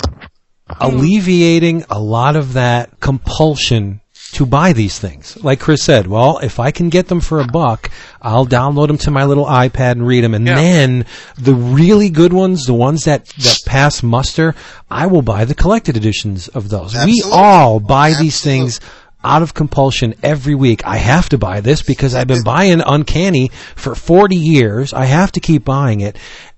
alleviating 0.81 1.85
a 1.89 2.01
lot 2.01 2.35
of 2.35 2.55
that 2.55 2.99
compulsion 2.99 4.01
to 4.37 4.47
buy 4.47 4.73
these 4.73 4.99
things. 4.99 5.37
Like 5.43 5.61
Chris 5.61 5.83
said, 5.83 6.07
well, 6.07 6.39
if 6.39 6.59
I 6.59 6.71
can 6.71 6.89
get 6.89 7.09
them 7.09 7.21
for 7.21 7.41
a 7.41 7.47
buck, 7.47 7.91
I'll 8.23 8.47
download 8.47 8.87
them 8.89 8.99
to 8.99 9.11
my 9.11 9.25
little 9.25 9.45
iPad 9.47 9.93
and 9.93 10.07
read 10.07 10.25
them. 10.25 10.35
And 10.35 10.47
Yeah. 10.47 10.55
then 10.55 11.07
the 11.39 11.55
really 11.55 12.09
good 12.11 12.33
ones, 12.33 12.65
the 12.65 12.75
ones 12.75 13.05
that, 13.05 13.27
that 13.27 13.59
pass 13.67 14.03
muster, 14.03 14.55
I 14.91 15.07
will 15.07 15.23
buy 15.23 15.45
the 15.45 15.55
collected 15.55 15.97
editions 15.97 16.49
of 16.49 16.69
those. 16.69 16.95
We 17.05 17.23
all 17.31 17.81
buy 17.81 18.15
these 18.15 18.41
things 18.41 18.81
out 19.25 19.43
of 19.43 19.55
compulsion 19.55 20.15
every 20.23 20.55
week. 20.55 20.83
I 20.87 20.99
have 20.99 21.29
to 21.31 21.39
buy 21.39 21.61
this 21.61 21.83
because 21.83 22.15
I've 22.15 22.29
been 22.29 22.45
buying 22.45 22.81
Uncanny 22.81 23.51
for 23.75 23.95
40 23.95 24.37
years. 24.37 24.93
I 24.93 25.05
have 25.07 25.33
to 25.33 25.41
keep 25.41 25.65
buying 25.65 26.01
it. 26.01 26.17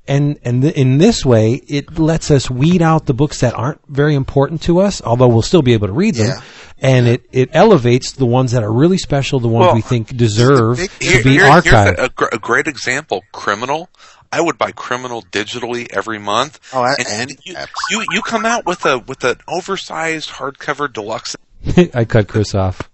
And, 0.09 0.39
and 0.43 0.63
th- 0.63 0.75
in 0.75 0.97
this 0.99 1.25
way, 1.25 1.53
it 1.69 1.99
lets 1.99 2.31
us 2.31 2.51
weed 2.51 2.81
out 2.81 3.05
the 3.07 3.13
books 3.15 3.41
that 3.41 3.53
aren't 3.55 3.81
very 3.89 4.15
important 4.15 4.63
to 4.63 4.81
us, 4.81 5.03
although 5.03 5.29
we'll 5.29 5.43
still 5.43 5.63
be 5.63 5.75
able 5.75 5.87
to 5.89 5.93
read 5.93 6.15
them. 6.15 6.29
Yeah. 6.29 6.41
And 6.81 7.07
it, 7.07 7.27
it 7.31 7.51
elevates 7.53 8.13
the 8.13 8.25
ones 8.27 8.53
that 8.53 8.63
are 8.63 8.73
really 8.73 8.99
special, 8.99 9.39
the 9.39 9.49
ones 9.49 9.67
Well, 9.67 9.75
we 9.75 9.83
think 9.83 10.17
deserve 10.17 10.79
big- 10.79 10.91
to 10.91 11.23
be 11.23 11.33
here- 11.33 11.45
archived. 11.45 11.99
a, 11.99 12.05
a 12.05 12.09
gr- 12.09 12.29
a 12.33 12.39
great 12.39 12.67
example. 12.67 13.23
Criminal. 13.33 13.91
I 14.33 14.41
would 14.41 14.59
buy 14.59 14.73
Criminal 14.73 15.23
digitally 15.23 15.87
every 15.91 16.19
month. 16.19 16.59
Oh, 16.73 16.83
I- 16.83 16.95
and- 17.09 17.31
you, 17.45 17.55
you 17.91 18.05
you 18.11 18.23
come 18.23 18.47
out 18.47 18.65
with 18.67 18.85
a 18.87 18.99
with 18.99 19.25
an 19.25 19.37
oversized 19.49 20.31
hardcover 20.31 20.93
deluxe. 20.93 21.37
I 21.95 22.05
cut 22.05 22.29
Chris 22.29 22.55
off. 22.55 22.89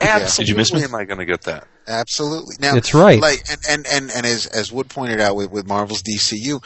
Absolutely, 0.00 0.44
Did 0.44 0.50
you 0.50 0.56
miss 0.56 0.72
me? 0.72 0.82
am 0.82 0.94
I 0.94 1.04
going 1.04 1.20
to 1.20 1.24
get 1.24 1.42
that? 1.42 1.66
Absolutely. 1.86 2.56
Now, 2.60 2.74
That's 2.74 2.92
right. 2.92 3.20
Like, 3.20 3.42
and, 3.50 3.60
and, 3.68 3.86
and, 3.86 4.10
and 4.10 4.26
as, 4.26 4.46
as 4.46 4.70
Wood 4.70 4.90
pointed 4.90 5.20
out 5.20 5.36
with, 5.36 5.50
with 5.50 5.66
Marvel's 5.66 6.02
DCU, 6.02 6.62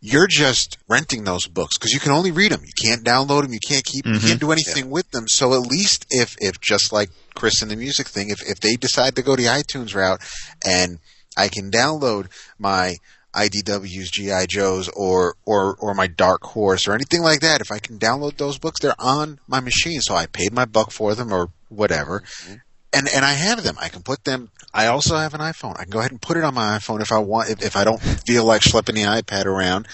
you're 0.00 0.26
just 0.28 0.76
renting 0.86 1.24
those 1.24 1.46
books 1.46 1.78
because 1.78 1.92
you 1.92 2.00
can 2.00 2.12
only 2.12 2.30
read 2.30 2.52
them. 2.52 2.62
You 2.62 2.72
can't 2.78 3.02
download 3.02 3.42
them. 3.42 3.54
You 3.54 3.60
can't 3.66 3.84
keep, 3.84 4.04
you 4.04 4.12
can't 4.12 4.24
mm-hmm. 4.24 4.38
do 4.38 4.52
anything 4.52 4.90
with 4.90 5.10
them. 5.12 5.26
So 5.28 5.54
at 5.54 5.66
least 5.66 6.04
if, 6.10 6.36
if 6.40 6.60
just 6.60 6.92
like 6.92 7.08
Chris 7.34 7.62
and 7.62 7.70
the 7.70 7.76
music 7.76 8.08
thing, 8.08 8.28
if, 8.28 8.42
if 8.46 8.60
they 8.60 8.74
decide 8.74 9.16
to 9.16 9.22
go 9.22 9.34
the 9.34 9.44
iTunes 9.44 9.94
route 9.94 10.20
and 10.66 10.98
I 11.38 11.48
can 11.48 11.70
download 11.70 12.26
my 12.58 12.96
IDW's 13.34 14.10
GI 14.10 14.46
Joes 14.48 14.90
or, 14.90 15.36
or, 15.46 15.74
or 15.76 15.94
my 15.94 16.06
Dark 16.06 16.42
Horse 16.42 16.86
or 16.86 16.92
anything 16.92 17.22
like 17.22 17.40
that, 17.40 17.62
if 17.62 17.72
I 17.72 17.78
can 17.78 17.98
download 17.98 18.36
those 18.36 18.58
books, 18.58 18.80
they're 18.80 18.94
on 18.98 19.40
my 19.48 19.60
machine. 19.60 20.02
So 20.02 20.14
I 20.14 20.26
paid 20.26 20.52
my 20.52 20.66
buck 20.66 20.90
for 20.90 21.14
them 21.14 21.32
or 21.32 21.48
whatever 21.70 22.20
mm-hmm. 22.20 22.54
And 22.94 23.08
and 23.08 23.24
I 23.24 23.32
have 23.32 23.62
them. 23.62 23.76
I 23.80 23.88
can 23.88 24.02
put 24.02 24.24
them. 24.24 24.50
I 24.72 24.86
also 24.88 25.16
have 25.16 25.34
an 25.34 25.40
iPhone. 25.40 25.74
I 25.78 25.82
can 25.82 25.90
go 25.90 25.98
ahead 26.00 26.10
and 26.10 26.20
put 26.20 26.36
it 26.36 26.44
on 26.44 26.54
my 26.54 26.78
iPhone 26.78 27.00
if 27.00 27.12
I 27.12 27.18
want. 27.18 27.50
If, 27.50 27.62
if 27.62 27.76
I 27.76 27.84
don't 27.84 28.00
feel 28.00 28.44
like 28.44 28.62
schlepping 28.62 28.94
the 28.94 29.02
iPad 29.02 29.44
around, 29.46 29.86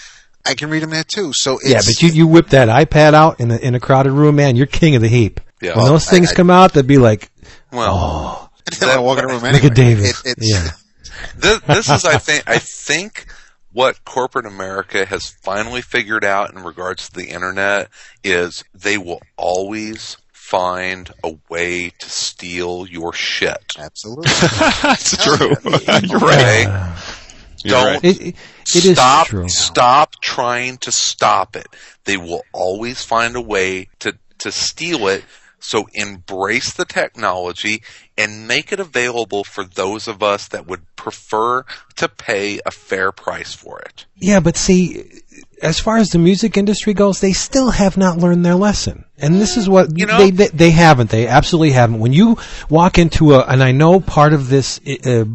I 0.45 0.55
can 0.55 0.69
read 0.69 0.83
them 0.83 0.89
there 0.89 1.03
too. 1.03 1.31
So 1.33 1.57
it's, 1.59 1.69
Yeah, 1.69 1.81
but 1.85 2.01
you, 2.01 2.09
you 2.09 2.27
whip 2.27 2.49
that 2.49 2.67
iPad 2.67 3.13
out 3.13 3.39
in 3.39 3.51
a, 3.51 3.57
in 3.57 3.75
a 3.75 3.79
crowded 3.79 4.11
room, 4.11 4.37
man, 4.37 4.55
you're 4.55 4.65
king 4.65 4.95
of 4.95 5.01
the 5.01 5.07
heap. 5.07 5.39
Yeah. 5.61 5.71
When 5.75 5.83
Well, 5.83 5.93
those 5.93 6.09
things 6.09 6.31
I- 6.31 6.35
come 6.35 6.49
out, 6.49 6.73
they'd 6.73 6.87
be 6.87 6.97
like, 6.97 7.29
Well, 7.71 7.93
oh. 7.93 8.49
I 8.81 8.99
walk 8.99 9.19
in 9.19 9.25
a 9.25 9.27
room 9.27 9.41
look 9.43 9.63
at 9.63 9.75
David. 9.75 10.15
It, 10.25 10.37
yeah. 10.39 10.69
this, 11.37 11.59
this 11.61 11.89
is 11.89 12.05
I 12.05 12.17
think 12.17 12.43
I 12.47 12.57
think 12.59 13.25
what 13.73 14.03
corporate 14.03 14.45
America 14.45 15.05
has 15.05 15.29
finally 15.43 15.81
figured 15.81 16.25
out 16.25 16.53
in 16.53 16.63
regards 16.63 17.09
to 17.09 17.15
the 17.19 17.27
internet 17.29 17.89
is 18.23 18.63
they 18.73 18.97
will 18.97 19.21
always 19.37 20.17
find 20.51 21.09
a 21.23 21.33
way 21.49 21.91
to 21.99 22.09
steal 22.09 22.85
your 22.85 23.13
shit. 23.13 23.73
absolutely. 23.79 24.31
That's 24.83 25.15
true. 25.23 25.55
You're 26.03 26.19
right. 26.19 26.67
Okay? 26.67 26.93
You're 27.63 27.71
Don't 27.71 27.85
right. 27.85 28.03
It, 28.03 28.21
it, 28.21 28.35
it 28.75 28.85
is 28.85 28.97
stop 28.97 29.27
true. 29.27 29.47
stop 29.47 30.19
trying 30.21 30.77
to 30.79 30.91
stop 30.91 31.55
it. 31.55 31.67
They 32.03 32.17
will 32.17 32.43
always 32.51 33.03
find 33.03 33.35
a 33.37 33.41
way 33.41 33.87
to 33.99 34.17
to 34.39 34.51
steal 34.51 35.07
it 35.07 35.23
So 35.59 35.87
embrace 35.93 36.73
the 36.73 36.85
technology 36.85 37.83
and 38.17 38.47
make 38.47 38.71
it 38.73 38.79
available 38.79 39.43
for 39.43 39.63
those 39.63 40.07
of 40.07 40.23
us 40.23 40.47
that 40.49 40.65
would 40.67 40.81
prefer 40.95 41.63
to 41.95 42.09
pay 42.09 42.59
a 42.65 42.71
fair 42.71 43.11
price 43.11 43.53
for 43.53 43.79
it. 43.79 44.05
Yeah, 44.15 44.39
but 44.39 44.57
see, 44.57 45.05
as 45.61 45.79
far 45.79 45.97
as 45.97 46.09
the 46.09 46.17
music 46.19 46.57
industry 46.57 46.93
goes, 46.93 47.19
they 47.19 47.33
still 47.33 47.69
have 47.71 47.97
not 47.97 48.17
learned 48.17 48.45
their 48.45 48.55
lesson. 48.55 49.05
And 49.17 49.39
this 49.39 49.57
is 49.57 49.69
what 49.69 49.97
You 49.97 50.05
know- 50.07 50.17
they, 50.17 50.31
they 50.31 50.47
they 50.47 50.69
haven't. 50.71 51.09
They 51.09 51.27
absolutely 51.27 51.71
haven't. 51.71 51.99
When 51.99 52.13
you 52.13 52.37
walk 52.69 52.97
into 52.97 53.33
a, 53.35 53.41
and 53.45 53.61
I 53.63 53.71
know 53.71 53.99
part 53.99 54.33
of 54.33 54.49
this 54.49 54.79
uh, 55.05 55.25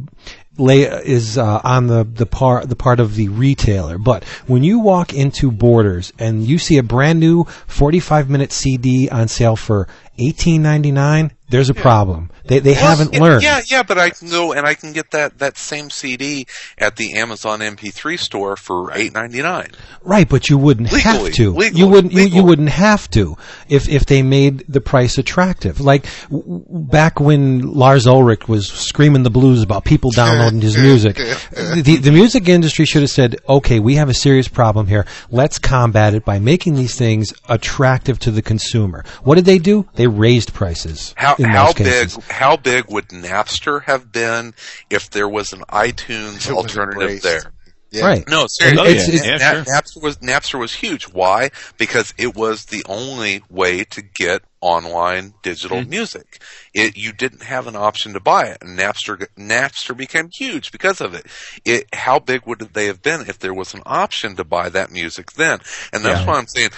lay 0.58 0.82
is 0.82 1.36
uh, 1.38 1.60
on 1.62 1.86
the 1.86 2.02
the 2.04 2.26
part 2.26 2.68
the 2.68 2.76
part 2.76 2.98
of 2.98 3.14
the 3.14 3.28
retailer, 3.28 3.98
but 3.98 4.24
when 4.46 4.64
you 4.64 4.80
walk 4.80 5.12
into 5.12 5.50
Borders 5.52 6.12
and 6.18 6.44
you 6.44 6.58
see 6.58 6.78
a 6.78 6.82
brand 6.82 7.20
new 7.20 7.44
45 7.66 8.28
minute 8.30 8.52
CD 8.52 9.08
on 9.08 9.28
sale 9.28 9.54
for 9.56 9.86
18.99, 10.18 11.30
there's 11.48 11.70
a 11.70 11.74
problem. 11.74 12.30
They 12.44 12.58
they 12.60 12.74
haven't 12.74 13.12
Well, 13.12 13.22
learned. 13.22 13.42
Yeah, 13.42 13.60
yeah, 13.66 13.82
but 13.82 13.98
I 13.98 14.10
can 14.10 14.28
go 14.28 14.52
and 14.52 14.66
I 14.66 14.74
can 14.74 14.92
get 14.92 15.10
that, 15.12 15.38
that 15.38 15.56
same 15.58 15.90
CD 15.90 16.46
at 16.78 16.96
the 16.96 17.14
Amazon 17.18 17.60
MP3 17.60 18.18
store 18.18 18.56
for 18.56 18.92
eight 18.94 19.12
ninety 19.14 19.42
nine. 19.42 19.70
Right, 20.02 20.28
but 20.28 20.48
you 20.48 20.58
wouldn't 20.58 20.92
Legally, 20.92 21.02
have 21.24 21.32
to. 21.34 21.52
legally, 21.52 21.80
you 21.80 21.86
wouldn't. 21.88 22.12
You, 22.12 22.22
you 22.22 22.44
wouldn't 22.44 22.68
have 22.68 23.10
to 23.10 23.36
if 23.68 23.88
if 23.88 24.06
they 24.06 24.22
made 24.22 24.64
the 24.68 24.80
price 24.80 25.18
attractive. 25.18 25.80
Like 25.80 26.06
w- 26.30 26.42
w- 26.64 26.64
back 26.86 27.18
when 27.20 27.60
Lars 27.72 28.06
Ulrich 28.06 28.46
was 28.48 28.68
screaming 28.68 29.22
the 29.24 29.30
blues 29.30 29.62
about 29.62 29.84
people 29.84 30.10
downloading 30.10 30.60
his 30.60 30.76
music, 30.76 31.16
the 31.16 31.98
the 32.00 32.12
music 32.12 32.48
industry 32.48 32.84
should 32.86 33.02
have 33.02 33.10
said, 33.10 33.36
"Okay, 33.48 33.80
we 33.80 33.96
have 33.96 34.08
a 34.08 34.14
serious 34.14 34.48
problem 34.48 34.86
here. 34.86 35.06
Let's 35.30 35.58
combat 35.58 36.14
it 36.14 36.24
by 36.24 36.38
making 36.38 36.74
these 36.74 36.94
things 36.96 37.32
attractive 37.48 38.18
to 38.20 38.30
the 38.30 38.42
consumer." 38.42 39.04
What 39.22 39.34
did 39.36 39.44
they 39.44 39.58
do? 39.58 39.86
They 39.94 40.06
raised 40.06 40.52
prices. 40.54 41.12
How 41.16 41.35
in 41.38 41.44
how 41.44 41.64
most 41.66 41.78
big 41.78 41.86
cases. 41.86 42.24
how 42.30 42.56
big 42.56 42.84
would 42.88 43.08
Napster 43.08 43.82
have 43.84 44.10
been 44.12 44.54
if 44.90 45.10
there 45.10 45.28
was 45.28 45.52
an 45.52 45.60
iTunes 45.68 46.48
It 46.48 46.52
alternative 46.54 47.02
embraced. 47.02 47.22
there? 47.24 47.52
Yeah. 47.92 48.04
Right. 48.06 48.28
No, 48.28 48.46
seriously. 48.48 48.82
Oh, 48.86 48.90
It's- 48.90 49.08
yeah. 49.08 49.14
it's- 49.14 49.40
yeah, 49.40 49.52
Na- 49.52 49.64
sure. 49.64 49.74
Napster 49.74 50.02
was 50.02 50.16
Napster 50.18 50.58
was 50.58 50.74
huge. 50.74 51.04
Why? 51.04 51.50
Because 51.78 52.12
it 52.18 52.34
was 52.34 52.64
the 52.66 52.84
only 52.88 53.42
way 53.48 53.84
to 53.84 54.02
get 54.02 54.42
online 54.60 55.34
digital 55.42 55.78
Mm-hmm. 55.78 55.90
music. 55.90 56.42
It 56.74 56.96
you 56.96 57.12
didn't 57.12 57.44
have 57.44 57.68
an 57.68 57.76
option 57.76 58.12
to 58.14 58.20
buy 58.20 58.46
it, 58.46 58.58
and 58.60 58.76
Napster 58.76 59.26
Napster 59.38 59.96
became 59.96 60.28
huge 60.36 60.72
because 60.72 61.00
of 61.00 61.14
it. 61.14 61.26
It 61.64 61.86
how 61.94 62.18
big 62.18 62.42
would 62.46 62.58
they 62.74 62.86
have 62.86 63.02
been 63.02 63.22
if 63.28 63.38
there 63.38 63.54
was 63.54 63.72
an 63.72 63.82
option 63.86 64.34
to 64.36 64.44
buy 64.44 64.68
that 64.70 64.90
music 64.90 65.32
then? 65.32 65.60
And 65.92 66.04
that's 66.04 66.20
Yeah. 66.20 66.26
why 66.26 66.38
I'm 66.38 66.48
saying. 66.48 66.70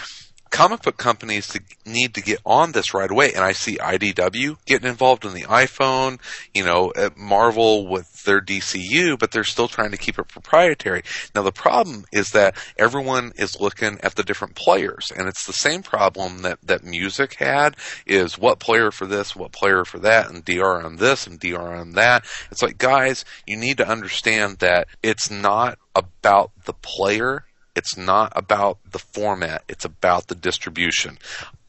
Comic 0.51 0.83
book 0.83 0.97
companies 0.97 1.49
to, 1.49 1.61
need 1.87 2.15
to 2.15 2.23
get 2.23 2.41
on 2.45 2.73
this 2.73 2.95
right 2.95 3.11
away, 3.11 3.33
and 3.33 3.45
I 3.45 3.53
see 3.53 3.77
IDW 3.77 4.57
getting 4.67 4.89
involved 4.89 5.25
in 5.25 5.35
the 5.35 5.43
iPhone, 5.43 6.19
you 6.55 6.65
know, 6.65 6.93
at 6.97 7.17
Marvel 7.17 7.87
with 7.87 8.25
their 8.25 8.41
DCU, 8.41 9.19
but 9.19 9.31
they're 9.31 9.45
still 9.45 9.69
trying 9.69 9.91
to 9.91 9.97
keep 9.97 10.19
it 10.19 10.29
proprietary. 10.29 11.03
Now 11.35 11.43
the 11.43 11.53
problem 11.53 12.05
is 12.13 12.31
that 12.31 12.57
everyone 12.77 13.33
is 13.37 13.61
looking 13.61 13.99
at 14.03 14.15
the 14.15 14.23
different 14.23 14.55
players, 14.55 15.13
and 15.17 15.29
it's 15.29 15.47
the 15.47 15.53
same 15.53 15.83
problem 15.83 16.43
that, 16.43 16.59
that 16.63 16.85
music 16.85 17.35
had 17.35 17.77
is 18.07 18.39
what 18.39 18.59
player 18.59 18.91
for 18.91 19.07
this, 19.07 19.37
what 19.37 19.53
player 19.53 19.85
for 19.85 19.99
that, 20.01 20.31
and 20.31 20.45
DR 20.45 20.85
on 20.85 20.97
this 20.97 21.27
and 21.27 21.41
DR 21.41 21.77
on 21.77 21.93
that. 21.93 22.25
It's 22.51 22.63
like, 22.63 22.79
guys, 22.79 23.25
you 23.47 23.57
need 23.57 23.79
to 23.79 23.89
understand 23.89 24.59
that 24.59 24.89
it's 25.03 25.31
not 25.31 25.79
about 25.95 26.53
the 26.65 26.73
player. 26.73 27.45
It's 27.79 27.97
not 27.97 28.33
about 28.35 28.79
the 28.91 28.99
format. 28.99 29.63
It's 29.69 29.85
about 29.85 30.27
the 30.27 30.35
distribution. 30.35 31.17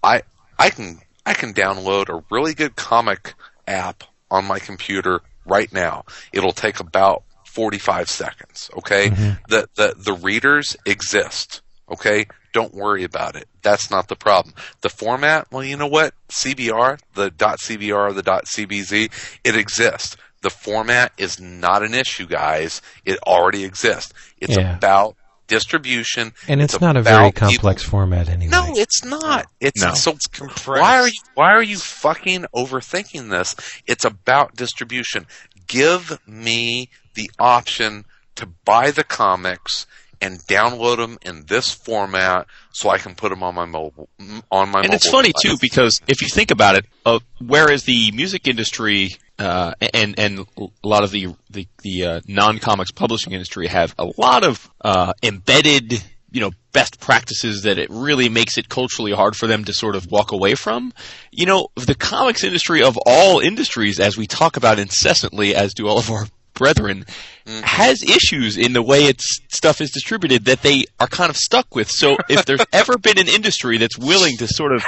I, 0.04 0.24
I 0.58 0.72
can, 0.72 1.00
I 1.26 1.34
can 1.34 1.54
download 1.54 2.10
a 2.10 2.24
really 2.32 2.56
good 2.56 2.76
comic 2.76 3.36
app 3.68 4.04
on 4.32 4.46
my 4.46 4.58
computer 4.58 5.22
right 5.46 5.72
now. 5.72 6.06
It'll 6.34 6.52
take 6.52 6.80
about 6.80 7.24
45 7.46 8.10
seconds. 8.10 8.70
Okay. 8.80 9.10
Mm-hmm. 9.10 9.44
The, 9.50 9.70
the, 9.76 9.94
the 9.98 10.14
readers 10.14 10.76
exist. 10.86 11.62
Okay. 11.92 12.26
Don't 12.54 12.74
worry 12.74 13.04
about 13.04 13.36
it. 13.36 13.48
That's 13.62 13.92
not 13.92 14.08
the 14.08 14.16
problem. 14.16 14.56
The 14.82 14.90
format, 14.90 15.48
well, 15.52 15.64
you 15.64 15.78
know 15.78 15.88
what? 15.88 16.16
CBR, 16.30 17.00
the 17.14 17.30
.cbr, 17.30 18.16
the 18.16 18.24
.cbz, 18.24 19.10
it 19.44 19.56
exists. 19.56 20.18
The 20.42 20.50
format 20.50 21.12
is 21.18 21.40
not 21.40 21.84
an 21.84 21.94
issue, 21.94 22.26
guys. 22.26 22.82
It 23.06 23.20
already 23.28 23.66
exists. 23.66 24.14
It's 24.40 24.58
Yeah. 24.58 24.76
about 24.76 25.16
distribution. 25.50 26.32
And 26.48 26.62
it's, 26.62 26.80
not 26.80 26.96
a 26.96 27.02
very 27.02 27.18
about 27.18 27.34
people. 27.36 27.48
complex 27.50 27.84
format 27.84 28.30
anyway. 28.30 28.52
No, 28.52 28.66
it's 28.70 29.04
not. 29.04 29.48
It's 29.60 29.82
No. 29.82 29.94
so 29.96 30.16
compressed. 30.32 30.82
why 30.82 31.00
are 31.00 31.08
you 31.08 31.20
why 31.36 31.52
are 31.52 31.62
you 31.64 31.78
fucking 31.78 32.46
overthinking 32.56 33.30
this? 33.30 33.56
It's 33.86 34.06
about 34.06 34.56
distribution. 34.56 35.28
Give 35.68 36.18
me 36.26 36.90
the 37.16 37.30
option 37.38 38.06
to 38.36 38.46
buy 38.64 38.92
the 38.92 39.04
comics 39.04 39.86
and 40.22 40.40
download 40.48 40.98
them 40.98 41.18
in 41.22 41.46
this 41.48 41.72
format 41.72 42.46
so 42.72 42.90
I 42.90 42.98
can 42.98 43.16
put 43.16 43.30
them 43.30 43.42
on 43.44 43.56
my 43.56 43.66
mobile 43.66 44.10
on 44.52 44.70
my 44.70 44.80
and 44.82 44.88
mobile 44.90 44.94
it's 44.96 45.10
funny 45.10 45.30
device. 45.34 45.42
too 45.44 45.58
because 45.62 46.02
if 46.08 46.22
you 46.22 46.28
think 46.30 46.52
about 46.52 46.76
it, 46.76 46.86
uh, 47.06 47.20
whereas 47.46 47.84
the 47.84 48.12
music 48.12 48.48
industry 48.48 49.16
uh, 49.40 49.74
and 49.94 50.20
and 50.20 50.46
a 50.58 50.68
lot 50.84 51.04
of 51.04 51.12
the 51.12 51.34
the, 51.50 51.68
the 51.82 52.06
uh, 52.06 52.22
non 52.28 52.60
comics 52.60 52.92
publishing 52.92 53.34
industry 53.34 53.68
have 53.68 53.96
a 53.98 54.08
lot 54.18 54.44
of 54.44 54.70
uh, 54.82 55.14
embedded 55.24 56.04
you 56.32 56.42
know 56.42 56.52
best 56.72 57.00
practices 57.00 57.64
that 57.64 57.80
it 57.80 57.90
really 57.90 58.30
makes 58.30 58.58
it 58.58 58.70
culturally 58.70 59.12
hard 59.14 59.36
for 59.36 59.48
them 59.48 59.64
to 59.66 59.74
sort 59.74 59.96
of 59.96 60.12
walk 60.12 60.32
away 60.32 60.56
from. 60.56 60.94
You 61.32 61.46
know, 61.46 61.70
the 61.76 61.96
comics 61.96 62.44
industry 62.44 62.84
of 62.84 62.98
all 63.06 63.40
industries, 63.40 64.00
as 64.00 64.18
we 64.18 64.28
talk 64.28 64.58
about 64.58 64.78
incessantly, 64.78 65.56
as 65.56 65.74
do 65.74 65.88
all 65.88 65.98
of 65.98 66.12
our 66.12 66.28
brethren, 66.54 67.06
has 67.46 68.04
issues 68.04 68.58
in 68.58 68.74
the 68.74 68.84
way 68.84 69.06
its 69.06 69.40
stuff 69.50 69.82
is 69.82 69.92
distributed 69.92 70.46
that 70.46 70.62
they 70.62 70.84
are 71.00 71.08
kind 71.08 71.30
of 71.30 71.38
stuck 71.38 71.74
with. 71.74 71.90
So 71.90 72.18
if 72.30 72.46
there's 72.46 72.66
ever 72.74 72.98
been 72.98 73.18
an 73.18 73.30
industry 73.30 73.78
that's 73.78 73.98
willing 73.98 74.38
to 74.38 74.48
sort 74.48 74.74
of 74.74 74.84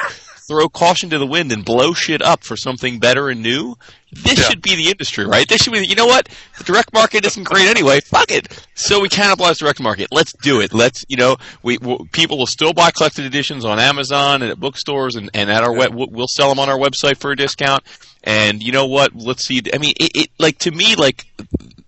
throw 0.48 0.68
caution 0.68 1.10
to 1.12 1.18
the 1.18 1.26
wind 1.26 1.52
and 1.52 1.64
blow 1.64 1.94
shit 1.94 2.22
up 2.22 2.44
for 2.44 2.58
something 2.58 3.00
better 3.00 3.30
and 3.30 3.42
new, 3.42 3.76
this 4.12 4.38
Yeah. 4.40 4.50
should 4.50 4.62
be 4.62 4.76
the 4.76 4.90
industry, 4.90 5.26
right? 5.26 5.48
This 5.48 5.62
should 5.62 5.74
be, 5.74 5.86
you 5.86 5.96
know 5.96 6.06
what? 6.06 6.28
The 6.58 6.64
direct 6.66 6.94
market 6.94 7.26
isn't 7.26 7.44
great 7.44 7.68
anyway. 7.68 8.02
Fuck 8.02 8.32
it. 8.32 8.48
So 8.76 9.00
we 9.00 9.10
cannibalize 9.10 9.58
direct 9.58 9.80
market. 9.80 10.10
Let's 10.12 10.34
do 10.34 10.60
it. 10.60 10.74
Let's, 10.74 11.06
you 11.08 11.18
know, 11.18 11.38
we, 11.64 11.78
we 11.78 11.98
people 12.12 12.38
will 12.38 12.46
still 12.48 12.74
buy 12.74 12.92
collected 12.92 13.26
editions 13.26 13.64
on 13.64 13.80
Amazon 13.80 14.42
and 14.42 14.52
at 14.52 14.60
bookstores 14.60 15.16
and, 15.16 15.30
and 15.34 15.50
at 15.50 15.64
our 15.64 15.74
web, 15.74 15.94
we'll 15.94 16.10
we'll 16.12 16.28
sell 16.28 16.50
them 16.50 16.60
on 16.60 16.70
our 16.70 16.78
website 16.78 17.18
for 17.18 17.32
a 17.32 17.36
discount. 17.36 17.84
And 18.24 18.62
you 18.62 18.72
know 18.72 18.86
what? 18.88 19.16
Let's 19.16 19.46
see. 19.46 19.62
I 19.74 19.78
mean, 19.78 19.94
it, 20.00 20.12
it 20.14 20.30
like 20.40 20.60
to 20.60 20.72
me, 20.72 20.96
like 20.96 21.26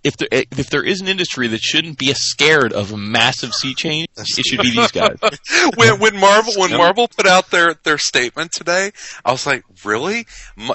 if 0.04 0.18
there 0.18 0.28
eh, 0.30 0.44
if 0.56 0.68
there 0.68 0.84
is 0.84 1.00
an 1.00 1.08
industry 1.08 1.48
that 1.48 1.62
shouldn't 1.62 1.98
be 1.98 2.12
scared 2.12 2.72
of 2.72 2.92
a 2.92 2.96
massive 2.96 3.54
sea 3.54 3.74
change, 3.74 4.06
it 4.16 4.46
should 4.46 4.60
be 4.60 4.70
these 4.70 4.92
guys. 4.92 5.16
when 5.76 5.98
when 5.98 6.20
Marvel 6.20 6.52
when 6.56 6.72
Marvel 6.72 7.08
put 7.08 7.26
out 7.26 7.50
their 7.50 7.74
their 7.82 7.98
statement 7.98 8.52
today, 8.52 8.92
I 9.24 9.32
was 9.32 9.46
like, 9.46 9.64
really? 9.84 10.26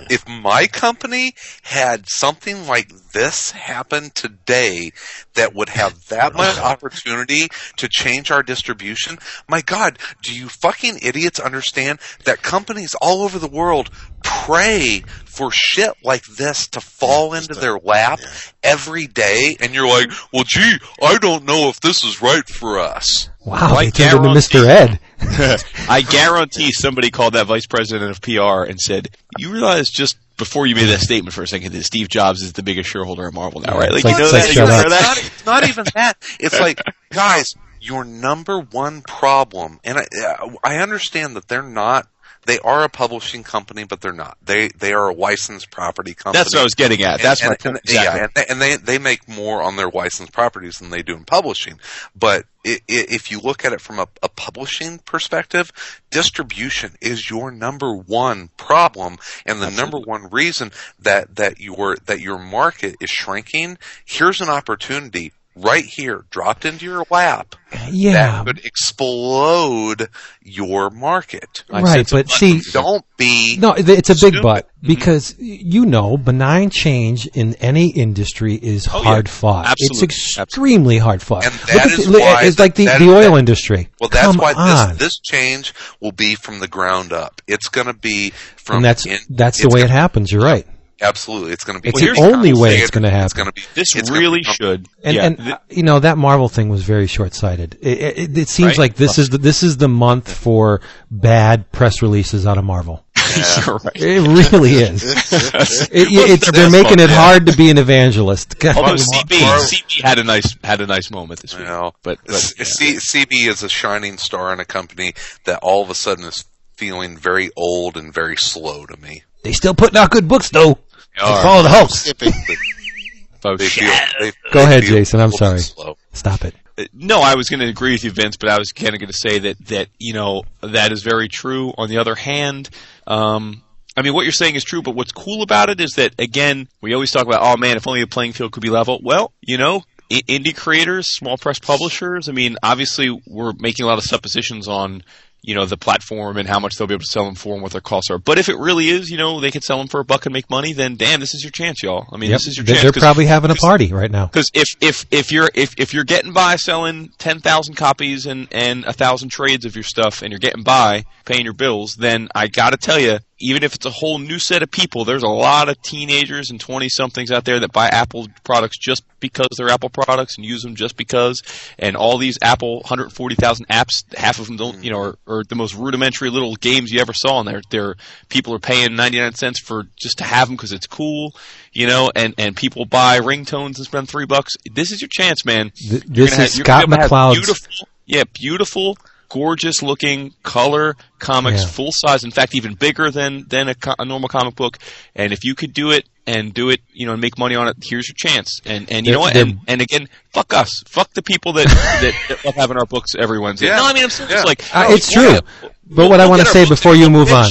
If 0.09 0.27
my 0.27 0.65
company 0.65 1.33
had 1.61 2.09
something 2.09 2.67
like 2.67 2.91
this 3.13 3.51
happen 3.51 4.09
today, 4.15 4.91
that 5.35 5.53
would 5.53 5.69
have 5.69 6.07
that 6.07 6.33
much 6.33 6.57
opportunity 6.59 7.47
to 7.77 7.87
change 7.87 8.31
our 8.31 8.41
distribution, 8.41 9.19
my 9.47 9.61
God, 9.61 9.99
do 10.23 10.33
you 10.33 10.49
fucking 10.49 10.99
idiots 11.03 11.39
understand 11.39 11.99
that 12.25 12.41
companies 12.41 12.95
all 12.99 13.21
over 13.21 13.37
the 13.37 13.47
world 13.47 13.91
pray 14.23 15.03
for 15.39 15.49
shit 15.53 15.91
like 16.03 16.25
this 16.25 16.67
to 16.67 16.81
fall 16.81 17.33
into 17.33 17.53
their 17.53 17.79
lap 17.79 18.19
every 18.61 19.07
day? 19.07 19.55
And 19.61 19.73
you're 19.73 19.87
like, 19.87 20.11
well, 20.33 20.43
gee, 20.45 20.75
I 21.01 21.17
don't 21.17 21.45
know 21.45 21.69
if 21.69 21.79
this 21.79 22.03
is 22.03 22.21
right 22.21 22.45
for 22.47 22.77
us. 22.77 23.29
wow, 23.45 23.73
I 23.75 23.85
they 23.85 23.91
turned 23.91 24.25
into 24.25 24.37
Mr. 24.37 24.63
guarantee- 24.65 24.99
Ed. 25.21 25.63
I 25.89 26.01
guarantee 26.01 26.71
somebody 26.73 27.09
called 27.09 27.33
that 27.35 27.47
vice 27.47 27.67
president 27.67 28.11
of 28.11 28.21
PR 28.21 28.63
and 28.69 28.77
said, 28.79 29.09
"You 29.37 29.51
realize 29.51 29.89
just 29.89 30.17
before 30.37 30.65
you 30.67 30.75
made 30.75 30.87
that 30.89 30.99
statement 30.99 31.33
for 31.33 31.41
a 31.43 31.47
second 31.47 31.71
that 31.73 31.83
Steve 31.83 32.09
Jobs 32.09 32.41
is 32.41 32.53
the 32.53 32.63
biggest 32.63 32.89
shareholder 32.89 33.27
at 33.27 33.33
Marvel 33.33 33.61
now, 33.61 33.77
right? 33.77 33.91
Like, 33.91 34.03
like- 34.03 34.13
you 34.13 34.19
know 34.19 34.31
that? 34.31 34.47
You 34.47 34.53
shut 34.53 34.63
aware 34.67 34.79
up. 34.79 34.85
of 34.85 34.91
that? 34.91 35.31
Not, 35.45 35.61
not 35.61 35.69
even 35.69 35.85
that. 35.95 36.17
It's 36.39 36.59
like, 36.59 36.81
guys, 37.11 37.55
your 37.81 38.03
number 38.05 38.59
one 38.59 39.01
problem, 39.01 39.79
and 39.83 39.97
I, 39.99 40.05
uh, 40.25 40.49
I 40.63 40.77
understand 40.77 41.35
that 41.37 41.47
they're 41.47 41.61
not. 41.63 42.07
They 42.49 42.57
are 42.61 42.83
a 42.83 42.89
publishing 42.89 43.43
company, 43.43 43.83
but 43.83 44.01
they're 44.01 44.11
not. 44.11 44.35
They 44.43 44.69
they 44.69 44.91
are 44.91 45.09
a 45.09 45.13
licensed 45.13 45.69
property 45.69 46.15
company. 46.15 46.39
That's 46.39 46.55
what 46.55 46.61
I 46.61 46.63
was 46.63 46.73
getting 46.73 47.03
at. 47.03 47.21
That's 47.21 47.41
and, 47.41 47.51
my 47.51 47.55
point. 47.57 47.65
and- 47.65 47.77
Exactly. 47.83 48.19
Yeah, 48.19 48.23
and 48.23 48.33
they, 48.33 48.45
and 48.47 48.59
they 48.59 48.93
they 48.93 48.97
make 48.97 49.29
more 49.29 49.61
on 49.61 49.75
their 49.75 49.91
licensed 49.91 50.33
properties 50.33 50.79
than 50.79 50.89
they 50.89 51.03
do 51.03 51.15
in 51.15 51.25
publishing. 51.25 51.79
But 52.15 52.45
i 52.65 52.71
i 52.71 52.79
if 52.87 53.29
you 53.29 53.39
look 53.39 53.65
at 53.65 53.71
it 53.71 53.81
from 53.81 53.99
a, 53.99 54.07
a 54.23 54.29
publishing 54.29 54.97
perspective, 54.97 55.71
distribution 56.09 56.95
is 57.01 57.29
your 57.29 57.51
number 57.51 57.93
one 57.93 58.49
problem, 58.57 59.17
and 59.45 59.61
the 59.61 59.69
number 59.69 59.99
one 59.99 60.27
reason 60.31 60.71
that 60.97 61.35
that 61.35 61.59
your 61.59 61.97
that 62.07 62.19
your 62.19 62.39
market 62.39 62.95
is 62.99 63.11
shrinking. 63.11 63.77
Here's 64.05 64.41
an 64.41 64.49
opportunity 64.49 65.33
right 65.61 65.83
here, 65.85 66.25
dropped 66.29 66.65
into 66.65 66.85
your 66.85 67.03
lap, 67.11 67.55
Yeah, 67.91 68.43
that 68.43 68.45
could 68.45 68.65
explode 68.65 70.07
your 70.41 70.89
market. 70.89 71.63
I 71.69 71.81
right. 71.81 72.09
But 72.09 72.27
button 72.27 72.61
see, 72.61 72.71
Don't 72.71 73.05
be 73.17 73.57
No, 73.59 73.73
it's 73.77 74.09
a 74.09 74.15
big 74.15 74.41
but 74.41 74.67
mm-hmm. 74.67 74.87
because 74.87 75.35
you 75.39 75.85
know 75.85 76.17
benign 76.17 76.69
change 76.69 77.27
in 77.27 77.55
any 77.55 77.89
industry 77.91 78.55
is 78.55 78.87
Oh, 78.91 78.97
yeah. 78.99 79.03
hard 79.03 79.29
fought. 79.29 79.67
Absolutely. 79.67 80.05
It's 80.05 80.37
extremely 80.37 80.97
hard 80.97 81.21
fought. 81.21 81.45
And 81.45 81.53
Look 81.53 81.65
that 81.67 81.85
at 81.85 81.91
is 81.99 82.05
the- 82.07 82.19
why 82.19 82.43
it's 82.43 82.59
like 82.59 82.75
the, 82.75 82.85
that- 82.85 82.99
the 82.99 83.09
oil 83.09 83.31
that- 83.33 83.39
industry. 83.39 83.89
Well, 83.99 84.09
that's 84.09 84.27
Come 84.27 84.37
why 84.37 84.53
on. 84.53 84.89
this 84.91 84.97
this 84.97 85.19
change 85.19 85.73
will 85.99 86.11
be 86.11 86.35
from 86.35 86.59
the 86.59 86.67
ground 86.67 87.11
up. 87.13 87.41
It's 87.47 87.67
going 87.67 87.87
to 87.87 87.93
be 87.93 88.31
from 88.57 88.77
and 88.77 88.85
that's 88.85 89.05
in- 89.05 89.19
that's 89.29 89.61
the 89.61 89.69
way 89.69 89.81
it 89.81 89.83
gonna- 89.87 89.93
happens. 89.99 90.31
You're 90.31 90.43
right. 90.43 90.65
Absolutely, 91.01 91.53
it's 91.53 91.63
going 91.63 91.77
to 91.77 91.81
be. 91.81 91.89
It's 91.89 92.01
the 92.01 92.19
only 92.21 92.53
way 92.53 92.75
it's 92.77 92.91
gonna 92.91 93.09
happen. 93.09 93.25
It's 93.25 93.33
going 93.33 93.45
to 93.47 93.53
be. 93.53 93.61
This 93.73 93.95
it's 93.95 94.09
really 94.11 94.39
become- 94.39 94.53
should. 94.55 94.87
And, 95.03 95.15
yeah, 95.15 95.25
and 95.25 95.39
uh, 95.39 95.57
you 95.69 95.83
know 95.83 95.99
that 95.99 96.17
Marvel 96.17 96.49
thing 96.49 96.69
was 96.69 96.83
very 96.83 97.07
short-sighted. 97.07 97.77
It, 97.81 98.17
it, 98.17 98.37
it 98.37 98.49
seems 98.49 98.71
Right? 98.71 98.77
like 98.79 98.95
this 98.95 99.17
is 99.17 99.29
the, 99.29 99.37
this 99.37 99.63
is 99.63 99.77
the 99.77 99.87
month 99.87 100.31
for 100.33 100.81
bad 101.09 101.71
press 101.71 102.01
releases 102.01 102.45
out 102.45 102.57
of 102.57 102.65
Marvel. 102.65 103.05
you're 103.65 103.75
right. 103.77 103.95
It 103.95 104.49
really 104.51 104.71
is. 104.75 105.03
It- 105.31 105.89
it's, 105.91 106.51
they're 106.51 106.69
making 106.69 106.97
fault, 106.97 106.99
it 107.01 107.09
yeah. 107.09 107.15
hard 107.15 107.45
to 107.45 107.55
be 107.55 107.69
an 107.69 107.77
evangelist. 107.77 108.55
Although 108.65 108.95
CB, 108.95 109.37
CB 109.39 110.01
had 110.01 110.19
a 110.19 110.23
nice 110.23 110.55
had 110.63 110.81
a 110.81 110.87
nice 110.87 111.11
moment 111.11 111.39
this 111.41 111.53
week. 111.53 111.61
You 111.61 111.67
know, 111.67 111.93
but, 112.03 112.19
but 112.25 112.53
yeah. 112.57 112.63
C- 112.65 112.95
CB 112.95 113.47
is 113.47 113.63
a 113.63 113.69
shining 113.69 114.17
star 114.17 114.51
in 114.51 114.59
a 114.59 114.65
company 114.65 115.13
that 115.45 115.59
all 115.61 115.81
of 115.81 115.89
a 115.89 115.95
sudden 115.95 116.25
is 116.25 116.43
feeling 116.75 117.17
very 117.17 117.51
old 117.55 117.95
and 117.97 118.13
very 118.13 118.35
slow 118.37 118.85
to 118.85 118.97
me. 118.97 119.23
They 119.43 119.53
still 119.53 119.73
putting 119.73 119.97
out 119.97 120.11
good 120.11 120.27
books 120.27 120.49
though. 120.49 120.77
All 121.21 121.33
right. 121.33 121.43
Follow 121.43 121.63
the 121.63 121.69
hoax. 121.69 121.93
Skipping. 121.95 122.31
Folks, 123.41 123.61
They 123.63 123.69
feel. 123.69 123.89
They, 124.19 124.31
Go 124.51 124.59
they 124.59 124.63
ahead, 124.63 124.83
feel 124.83 124.97
Jason, 124.97 125.19
I'm 125.21 125.31
sorry. 125.31 125.59
Slow. 125.59 125.97
Stop 126.11 126.43
it. 126.43 126.55
Uh, 126.77 126.83
No, 126.93 127.21
I 127.21 127.35
was 127.35 127.47
going 127.49 127.61
to 127.61 127.67
agree 127.67 127.93
with 127.93 128.03
you, 128.03 128.11
Vince, 128.11 128.35
but 128.37 128.49
I 128.49 128.57
was 128.57 128.71
kind 128.73 128.93
of 128.93 128.99
going 128.99 129.11
to 129.11 129.17
say 129.17 129.39
that 129.39 129.57
that 129.67 129.87
you 129.97 130.13
know 130.13 130.43
that 130.61 130.91
is 130.91 131.03
very 131.03 131.29
true. 131.29 131.73
On 131.77 131.87
the 131.89 131.97
other 131.99 132.15
hand, 132.15 132.69
um, 133.07 133.61
I 133.95 134.01
mean, 134.01 134.13
what 134.13 134.23
you're 134.23 134.31
saying 134.33 134.55
is 134.55 134.63
true, 134.65 134.81
but 134.81 134.93
what's 134.95 135.11
cool 135.13 135.41
about 135.41 135.69
it 135.69 135.79
is 135.79 135.91
that 135.91 136.13
again, 136.19 136.67
we 136.81 136.93
always 136.93 137.11
talk 137.11 137.25
about, 137.25 137.39
oh 137.41 137.55
man, 137.57 137.77
if 137.77 137.87
only 137.87 138.01
the 138.01 138.07
playing 138.07 138.33
field 138.33 138.51
could 138.51 138.63
be 138.63 138.69
level. 138.69 138.99
Well, 139.01 139.31
you 139.41 139.57
know, 139.57 139.83
i- 140.11 140.21
indie 140.27 140.55
creators, 140.55 141.07
small 141.15 141.37
press 141.37 141.59
publishers. 141.59 142.27
I 142.27 142.33
mean, 142.33 142.57
obviously, 142.61 143.09
we're 143.25 143.53
making 143.57 143.85
a 143.85 143.87
lot 143.87 143.97
of 143.99 144.03
suppositions 144.03 144.67
on. 144.67 145.01
You 145.41 145.55
know 145.55 145.65
the 145.65 145.77
platform 145.77 146.37
and 146.37 146.47
how 146.49 146.59
much 146.59 146.75
they'll 146.75 146.87
be 146.87 146.93
able 146.93 147.03
to 147.03 147.09
sell 147.09 147.23
them 147.25 147.35
for 147.35 147.53
and 147.53 147.63
what 147.63 147.71
their 147.71 147.81
costs 147.81 148.11
are. 148.11 148.17
But 148.19 148.37
if 148.37 148.49
it 148.49 148.57
really 148.57 148.89
is, 148.89 149.09
you 149.09 149.17
know, 149.17 149.39
they 149.39 149.51
could 149.51 149.63
sell 149.63 149.77
them 149.77 149.87
for 149.87 150.01
a 150.01 150.05
buck 150.05 150.25
and 150.25 150.33
make 150.33 150.49
money. 150.49 150.73
Then, 150.73 150.95
damn, 150.95 151.21
this 151.21 151.33
is 151.33 151.43
your 151.43 151.51
chance, 151.51 151.81
y'all. 151.81 152.07
I 152.11 152.17
mean, 152.17 152.29
Yep. 152.29 152.39
this 152.39 152.47
is 152.47 152.57
your 152.57 152.65
chance. 152.65 152.81
They're 152.81 152.91
probably 152.91 153.25
having 153.25 153.49
a 153.49 153.55
party 153.55 153.93
right 153.93 154.11
now. 154.11 154.25
because 154.25 154.49
if 154.53 154.75
if 154.81 155.05
if 155.11 155.31
you're 155.31 155.49
if, 155.55 155.73
if 155.79 155.93
you're 155.93 156.03
getting 156.03 156.33
by 156.33 156.57
selling 156.57 157.11
ten 157.17 157.39
thousand 157.39 157.75
copies 157.75 158.25
and 158.25 158.47
and 158.51 158.83
a 158.85 158.93
thousand 158.93 159.29
trades 159.29 159.65
of 159.65 159.75
your 159.75 159.83
stuff, 159.83 160.21
and 160.21 160.31
you're 160.31 160.39
getting 160.39 160.63
by 160.63 161.05
paying 161.25 161.45
your 161.45 161.53
bills, 161.53 161.95
then 161.95 162.27
I 162.35 162.47
got 162.47 162.71
to 162.71 162.77
tell 162.77 162.99
you, 162.99 163.19
even 163.39 163.63
if 163.63 163.75
it's 163.75 163.85
a 163.85 163.91
whole 163.91 164.19
new 164.19 164.39
set 164.39 164.63
of 164.63 164.71
people, 164.71 165.05
there's 165.05 165.23
a 165.23 165.27
lot 165.27 165.69
of 165.69 165.81
teenagers 165.81 166.49
and 166.49 166.59
twenty 166.59 166.89
somethings 166.89 167.31
out 167.31 167.45
there 167.45 167.59
that 167.59 167.71
buy 167.71 167.87
Apple 167.87 168.27
products 168.43 168.77
just 168.77 169.03
because 169.19 169.47
they're 169.57 169.69
Apple 169.69 169.89
products 169.89 170.37
and 170.37 170.45
use 170.45 170.61
them 170.61 170.75
just 170.75 170.97
because. 170.97 171.43
And 171.77 171.95
all 171.95 172.17
these 172.17 172.37
Apple 172.41 172.77
140,000 172.77 173.67
apps, 173.67 174.03
half 174.15 174.39
of 174.39 174.47
them 174.47 174.57
don't, 174.57 174.83
you 174.83 174.91
know, 174.91 174.99
mm. 174.99 175.15
are, 175.27 175.39
are 175.39 175.43
the 175.43 175.55
most 175.55 175.75
rudimentary 175.75 176.29
little 176.29 176.55
games 176.55 176.91
you 176.91 176.99
ever 176.99 177.13
saw. 177.13 177.39
And 177.39 177.47
they're, 177.47 177.61
they're 177.69 177.95
people 178.29 178.53
are 178.53 178.59
paying 178.59 178.95
99 178.95 179.33
cents 179.35 179.59
for 179.59 179.87
just 179.95 180.19
to 180.19 180.23
have 180.23 180.47
them 180.47 180.55
because 180.55 180.71
it's 180.71 180.87
cool, 180.87 181.35
you 181.71 181.87
know. 181.87 182.11
And 182.15 182.33
and 182.37 182.55
people 182.55 182.85
buy 182.85 183.19
ringtones 183.19 183.77
and 183.77 183.85
spend 183.85 184.09
three 184.09 184.25
bucks. 184.25 184.55
This 184.71 184.91
is 184.91 185.01
your 185.01 185.09
chance, 185.11 185.45
man. 185.45 185.71
Th- 185.71 186.03
You're 186.05 186.25
this 186.25 186.31
is 186.31 186.37
have- 186.37 186.55
you're 186.55 186.65
Scott 186.65 186.89
gonna 186.89 187.07
McCloud's. 187.07 187.39
Beautiful, 187.39 187.87
yeah, 188.05 188.23
beautiful, 188.33 188.97
gorgeous 189.29 189.81
looking 189.81 190.33
color 190.43 190.95
comics, 191.19 191.61
Yeah. 191.61 191.67
full 191.67 191.89
size. 191.91 192.23
In 192.23 192.31
fact, 192.31 192.55
even 192.55 192.73
bigger 192.73 193.09
than 193.11 193.45
than 193.47 193.69
a, 193.69 193.75
co- 193.75 193.95
a 193.99 194.05
normal 194.05 194.29
comic 194.29 194.55
book. 194.55 194.77
And 195.15 195.31
if 195.31 195.43
you 195.45 195.55
could 195.55 195.73
do 195.73 195.91
it 195.91 196.07
and 196.27 196.53
do 196.53 196.69
it, 196.69 196.81
you 196.93 197.05
know, 197.05 197.13
and 197.13 197.21
make 197.21 197.37
money 197.37 197.55
on 197.55 197.67
it, 197.67 197.77
here's 197.83 198.07
your 198.07 198.15
chance. 198.15 198.59
And 198.65 198.91
and 198.91 199.05
you 199.05 199.11
They're- 199.11 199.13
know 199.13 199.19
what? 199.21 199.35
And, 199.35 199.59
and 199.67 199.81
again, 199.81 200.07
fuck 200.33 200.53
us, 200.53 200.83
fuck 200.87 201.13
the 201.13 201.21
people 201.21 201.53
that 201.53 201.67
that, 202.01 202.13
that 202.29 202.45
love 202.45 202.55
having 202.55 202.77
our 202.77 202.85
books 202.85 203.13
every 203.17 203.39
Wednesday. 203.39 203.67
Yeah. 203.67 203.77
No, 203.77 203.85
I 203.85 203.93
mean 203.93 204.03
I'm 204.03 204.09
serious. 204.09 204.33
Yeah. 204.35 204.43
Like 204.43 204.63
Uh, 204.75 204.89
no, 204.89 204.95
it's 204.95 205.15
we'll 205.15 205.39
true. 205.41 205.47
But 205.61 205.71
we'll- 205.89 206.09
what 206.09 206.19
I 206.19 206.23
we'll 206.23 206.31
want 206.31 206.41
to 206.41 206.47
say 206.47 206.67
before 206.67 206.95
you 206.95 207.09
move 207.09 207.29
bitch. 207.29 207.45
on, 207.45 207.49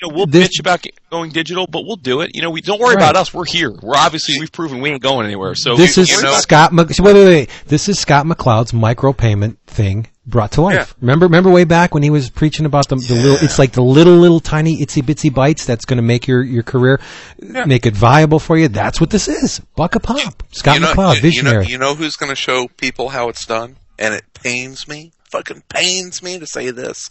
You 0.00 0.08
know, 0.08 0.14
we'll 0.16 0.26
This- 0.26 0.48
bitch 0.48 0.60
about 0.60 0.84
going 1.10 1.30
digital, 1.30 1.66
but 1.68 1.82
we'll 1.86 1.96
do 1.96 2.20
it. 2.22 2.32
You 2.34 2.42
know, 2.42 2.50
we 2.50 2.60
don't 2.60 2.80
worry 2.80 2.96
Right. 2.96 3.02
about 3.02 3.16
us. 3.16 3.32
We're 3.32 3.44
here. 3.46 3.70
We're 3.70 3.94
obviously 3.96 4.40
we've 4.40 4.50
proven 4.52 4.80
we 4.80 4.90
ain't 4.90 5.02
going 5.02 5.24
anywhere. 5.26 5.54
So 5.54 5.76
this 5.76 5.96
you- 5.96 6.02
is 6.02 6.10
you 6.10 6.22
know, 6.22 6.34
Scott. 6.34 6.72
Mc- 6.72 6.88
wait, 6.98 7.14
wait, 7.14 7.24
wait. 7.24 7.50
This 7.68 7.88
is 7.88 7.98
Scott 7.98 8.26
McCloud's 8.26 8.72
micropayment 8.72 9.56
thing 9.66 10.08
brought 10.26 10.52
to 10.52 10.62
life. 10.62 10.74
Yeah. 10.74 10.86
Remember, 11.00 11.26
remember 11.26 11.50
way 11.50 11.64
back 11.64 11.94
when 11.94 12.02
he 12.02 12.10
was 12.10 12.30
preaching 12.30 12.66
about 12.66 12.88
the, 12.88 12.96
the 12.96 13.14
little. 13.14 13.36
It's 13.42 13.58
like 13.58 13.72
the 13.72 13.82
little, 13.82 14.14
little, 14.14 14.40
tiny, 14.40 14.78
itsy 14.78 15.02
bitsy 15.02 15.32
bites 15.32 15.64
that's 15.64 15.84
going 15.84 15.98
to 15.98 16.02
make 16.02 16.26
your 16.26 16.42
your 16.42 16.62
career, 16.62 17.00
make 17.38 17.86
it 17.86 17.94
viable 17.94 18.38
for 18.38 18.56
you. 18.56 18.68
That's 18.68 19.00
what 19.00 19.10
this 19.10 19.28
is. 19.28 19.60
Buck 19.76 19.94
a 19.94 20.00
pop. 20.00 20.42
Scott 20.52 20.76
you 20.76 20.80
know, 20.80 20.92
McCloud, 20.92 21.20
visionary. 21.20 21.66
You 21.66 21.78
know, 21.78 21.86
you 21.86 21.94
know 21.94 21.94
who's 21.94 22.16
going 22.16 22.30
to 22.30 22.36
show 22.36 22.68
people 22.68 23.10
how 23.10 23.28
it's 23.28 23.46
done, 23.46 23.76
and 23.98 24.14
it 24.14 24.24
pains 24.34 24.88
me, 24.88 25.12
fucking 25.34 25.62
pains 25.68 26.22
me 26.22 26.38
to 26.38 26.46
say 26.46 26.70
this. 26.70 27.08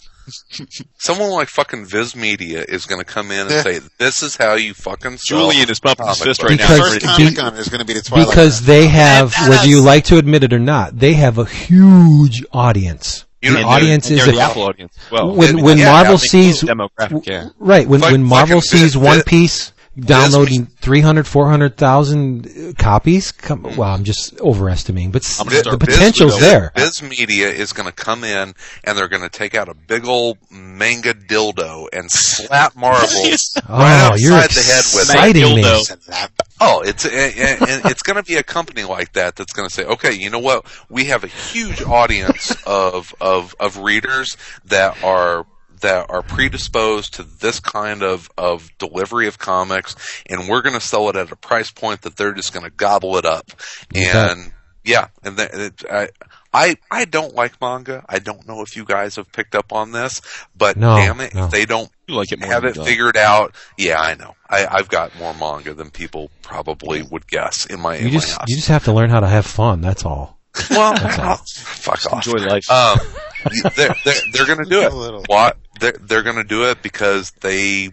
Someone 0.97 1.32
like 1.32 1.49
fucking 1.49 1.86
Viz 1.86 2.15
Media 2.15 2.63
is 2.67 2.86
going 2.86 2.99
to 2.99 3.05
come 3.05 3.32
in 3.32 3.41
and 3.41 3.49
Yeah. 3.51 3.63
say, 3.63 3.80
"This 3.99 4.24
is 4.24 4.38
how 4.38 4.53
you 4.53 4.74
fucking 4.74 5.17
sell." 5.17 5.39
Julian 5.51 5.69
is 5.69 5.80
pumping 5.82 6.07
his 6.07 6.19
fist 6.19 6.41
right 6.43 6.57
Because- 6.57 6.69
now. 6.80 6.86
First 6.86 6.99
be- 7.01 7.05
Comic 7.07 7.36
Con 7.36 7.55
is 7.57 7.67
going 7.67 7.80
to 7.80 7.86
be 7.86 7.93
the 7.93 8.01
Twilight. 8.01 8.30
because 8.30 8.55
Zone. 8.59 8.67
they 8.67 8.88
have, 8.88 9.32
That's- 9.32 9.49
whether 9.49 9.67
you 9.67 9.82
like 9.82 10.05
to 10.05 10.17
admit 10.17 10.43
it 10.45 10.53
or 10.53 10.59
not, 10.59 10.97
they 10.97 11.13
have 11.13 11.38
a 11.38 11.45
huge 11.45 12.43
audience. 12.53 13.26
You 13.41 13.49
the 13.49 13.55
know- 13.55 13.59
And 13.63 13.69
audience 13.69 14.09
is 14.09 14.19
they're 14.19 14.30
a- 14.30 14.36
the 14.38 14.41
Apple 14.41 14.63
audience. 14.63 14.93
Well, 15.11 15.36
when 15.36 15.61
when 15.61 15.78
yeah, 15.78 15.91
Marvel 15.91 16.13
I 16.15 16.17
sees 16.17 16.61
demographic, 16.61 17.28
yeah. 17.28 17.47
Right, 17.59 17.86
when 17.88 17.99
Fuck- 17.99 18.11
when 18.13 18.24
Marvel 18.24 18.61
sees 18.61 18.82
Viz- 18.82 18.97
One 18.97 19.15
Viz- 19.17 19.24
Piece 19.26 19.71
downloading 19.97 20.65
300, 20.65 21.27
400,000 21.27 22.75
copies, 22.77 23.31
come, 23.31 23.63
well, 23.63 23.83
I'm 23.83 24.03
just 24.03 24.39
overestimating, 24.39 25.11
but 25.11 25.23
s- 25.23 25.39
I'm 25.39 25.47
gonna 25.47 25.63
the 25.63 25.77
potential's 25.77 26.33
Viz, 26.33 26.41
there. 26.41 26.71
Viz 26.75 27.01
Media 27.03 27.49
is 27.49 27.73
going 27.73 27.87
to 27.87 27.93
come 27.93 28.23
in 28.23 28.53
and 28.83 28.97
they're 28.97 29.07
going 29.07 29.21
to 29.21 29.29
take 29.29 29.55
out 29.55 29.69
a 29.69 29.73
big 29.73 30.05
old 30.05 30.37
manga 30.51 31.13
dildo 31.13 31.87
and 31.93 32.11
slap 32.11 32.75
Marvel 32.75 33.07
Oh, 33.07 33.29
right 33.69 34.13
you're 34.17 34.33
outside 34.33 34.49
the 34.49 34.73
head 34.73 34.83
with 34.93 35.09
it. 35.09 35.13
exciting 35.15 35.55
me. 35.55 35.63
Dildo. 35.63 35.81
Said 35.81 35.99
that. 36.07 36.31
Oh, 36.59 36.81
it's 36.81 37.05
and, 37.05 37.69
and 37.69 37.85
it's 37.91 38.03
going 38.03 38.15
to 38.15 38.23
be 38.23 38.35
a 38.35 38.43
company 38.43 38.83
like 38.83 39.13
that 39.13 39.35
that's 39.35 39.53
going 39.53 39.67
to 39.67 39.73
say, 39.73 39.83
okay, 39.85 40.13
you 40.13 40.29
know 40.29 40.39
what? 40.39 40.65
We 40.89 41.05
have 41.05 41.23
a 41.23 41.27
huge 41.27 41.81
audience 41.81 42.55
of 42.65 43.13
of 43.21 43.53
of 43.59 43.77
readers 43.77 44.37
that 44.65 45.03
are 45.03 45.45
that 45.84 46.09
are 46.09 46.21
predisposed 46.23 47.13
to 47.13 47.23
this 47.23 47.59
kind 47.61 48.01
of 48.03 48.29
of 48.38 48.69
delivery 48.79 49.27
of 49.27 49.38
comics, 49.38 49.95
and 50.27 50.49
we're 50.49 50.61
going 50.63 50.73
to 50.75 50.81
sell 50.81 51.07
it 51.09 51.15
at 51.15 51.31
a 51.31 51.36
price 51.38 51.71
point 51.71 52.01
that 52.01 52.17
they're 52.17 52.34
just 52.34 52.51
going 52.53 52.65
to 52.65 52.71
gobble 52.71 53.15
it 53.17 53.25
up. 53.25 53.51
You 53.93 54.05
bet. 54.11 54.31
And 54.38 54.51
yeah, 54.84 55.07
and 55.23 55.38
th- 55.38 55.49
it, 55.53 55.84
I. 55.89 56.09
I, 56.55 56.75
I 56.91 57.05
don't 57.05 57.34
like 57.34 57.59
manga. 57.59 58.05
I 58.07 58.19
don't 58.19 58.47
know 58.47 58.61
if 58.61 58.75
you 58.75 58.86
guys 58.86 59.15
have 59.15 59.31
picked 59.31 59.55
up 59.55 59.73
on 59.73 59.91
this, 59.91 60.21
but 60.55 60.77
No, 60.77 60.95
damn 60.97 61.19
it, 61.19 61.34
no. 61.34 61.45
if 61.45 61.49
they 61.49 61.65
don't 61.65 61.89
You 62.07 62.13
like 62.13 62.31
it 62.31 62.39
more 62.41 62.51
have 62.51 62.61
than 62.61 62.73
it 62.73 62.75
Doug. 62.75 62.86
figured 62.86 63.17
out. 63.17 63.55
Yeah, 63.75 63.99
I 63.99 64.13
know. 64.13 64.36
I, 64.47 64.67
I've 64.69 64.88
got 64.88 65.17
more 65.17 65.34
manga 65.34 65.73
than 65.73 65.89
people 65.89 66.29
probably 66.43 67.01
would 67.01 67.25
guess 67.25 67.65
in 67.65 67.79
my, 67.79 67.93
You 67.95 68.01
in 68.01 68.05
my 68.05 68.11
just 68.11 68.38
house. 68.38 68.45
you 68.47 68.55
just 68.55 68.67
have 68.67 68.84
to 68.84 68.93
learn 68.93 69.09
how 69.09 69.19
to 69.21 69.27
have 69.27 69.47
fun. 69.47 69.81
That's 69.81 70.05
all. 70.05 70.38
Well, 70.69 70.95
fuck 70.95 72.05
off. 72.13 72.25
Enjoy 72.27 72.39
life. 72.45 72.69
Um, 72.69 72.99
they're 73.75 73.95
they're, 74.05 74.15
they're 74.31 74.45
going 74.45 74.63
to 74.63 74.69
do 74.69 74.81
A 74.81 74.87
it. 74.87 74.93
little. 74.93 75.23
What 75.27 75.57
they're 75.79 75.97
they're 75.99 76.23
going 76.23 76.35
to 76.37 76.43
do 76.43 76.69
it 76.69 76.81
because 76.81 77.31
they 77.41 77.91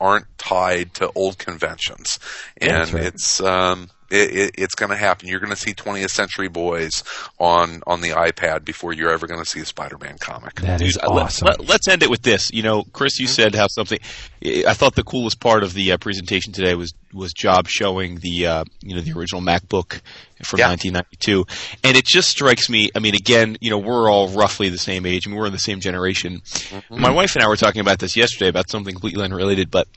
aren't 0.00 0.26
tied 0.46 0.94
to 0.94 1.10
old 1.14 1.38
conventions, 1.38 2.18
and 2.60 2.70
That's 2.70 2.92
right. 2.92 3.04
it's 3.06 3.40
um. 3.40 3.88
It, 4.08 4.30
it, 4.36 4.50
it's 4.56 4.76
going 4.76 4.90
to 4.90 4.96
happen. 4.96 5.26
You're 5.26 5.40
going 5.40 5.50
to 5.50 5.56
see 5.56 5.74
20th 5.74 6.10
Century 6.10 6.46
Boys 6.46 7.02
on 7.40 7.82
on 7.88 8.02
the 8.02 8.10
iPad 8.10 8.64
before 8.64 8.92
you're 8.92 9.10
ever 9.10 9.26
going 9.26 9.40
to 9.40 9.44
see 9.44 9.58
a 9.58 9.64
Spider-Man 9.64 10.18
comic. 10.20 10.60
That 10.60 10.80
is 10.80 10.94
Dude, 10.94 11.02
uh, 11.02 11.12
let- 11.12 11.24
awesome. 11.24 11.46
Let, 11.58 11.80
us 11.80 11.88
end 11.88 12.04
it 12.04 12.08
with 12.08 12.22
this. 12.22 12.52
You 12.52 12.62
know, 12.62 12.84
Chris, 12.92 13.18
you 13.18 13.26
said 13.26 13.56
how 13.56 13.66
something. 13.66 13.98
I 14.44 14.74
thought 14.74 14.94
the 14.94 15.02
coolest 15.02 15.40
part 15.40 15.64
of 15.64 15.74
the 15.74 15.90
uh, 15.90 15.96
presentation 15.96 16.52
today 16.52 16.76
was 16.76 16.94
was 17.12 17.32
Job 17.32 17.66
showing 17.66 18.20
the 18.20 18.46
uh, 18.46 18.64
you 18.80 18.94
know 18.94 19.00
the 19.00 19.10
original 19.18 19.42
MacBook 19.42 20.00
from 20.44 20.60
Yeah. 20.60 20.68
1992, 20.68 21.44
and 21.82 21.96
it 21.96 22.04
just 22.06 22.28
strikes 22.28 22.70
me. 22.70 22.90
I 22.94 23.00
mean, 23.00 23.16
again, 23.16 23.56
you 23.60 23.70
know, 23.70 23.78
we're 23.78 24.08
all 24.08 24.28
roughly 24.28 24.68
the 24.68 24.78
same 24.78 25.04
age. 25.04 25.26
I 25.26 25.30
mean, 25.30 25.38
we're 25.40 25.46
in 25.46 25.52
the 25.52 25.58
same 25.58 25.80
generation. 25.80 26.42
My 26.90 27.10
wife 27.10 27.34
and 27.34 27.42
I 27.42 27.48
were 27.48 27.56
talking 27.56 27.80
about 27.80 27.98
this 27.98 28.16
yesterday 28.16 28.50
about 28.50 28.70
something 28.70 28.94
completely 28.94 29.24
unrelated, 29.24 29.68
but. 29.68 29.88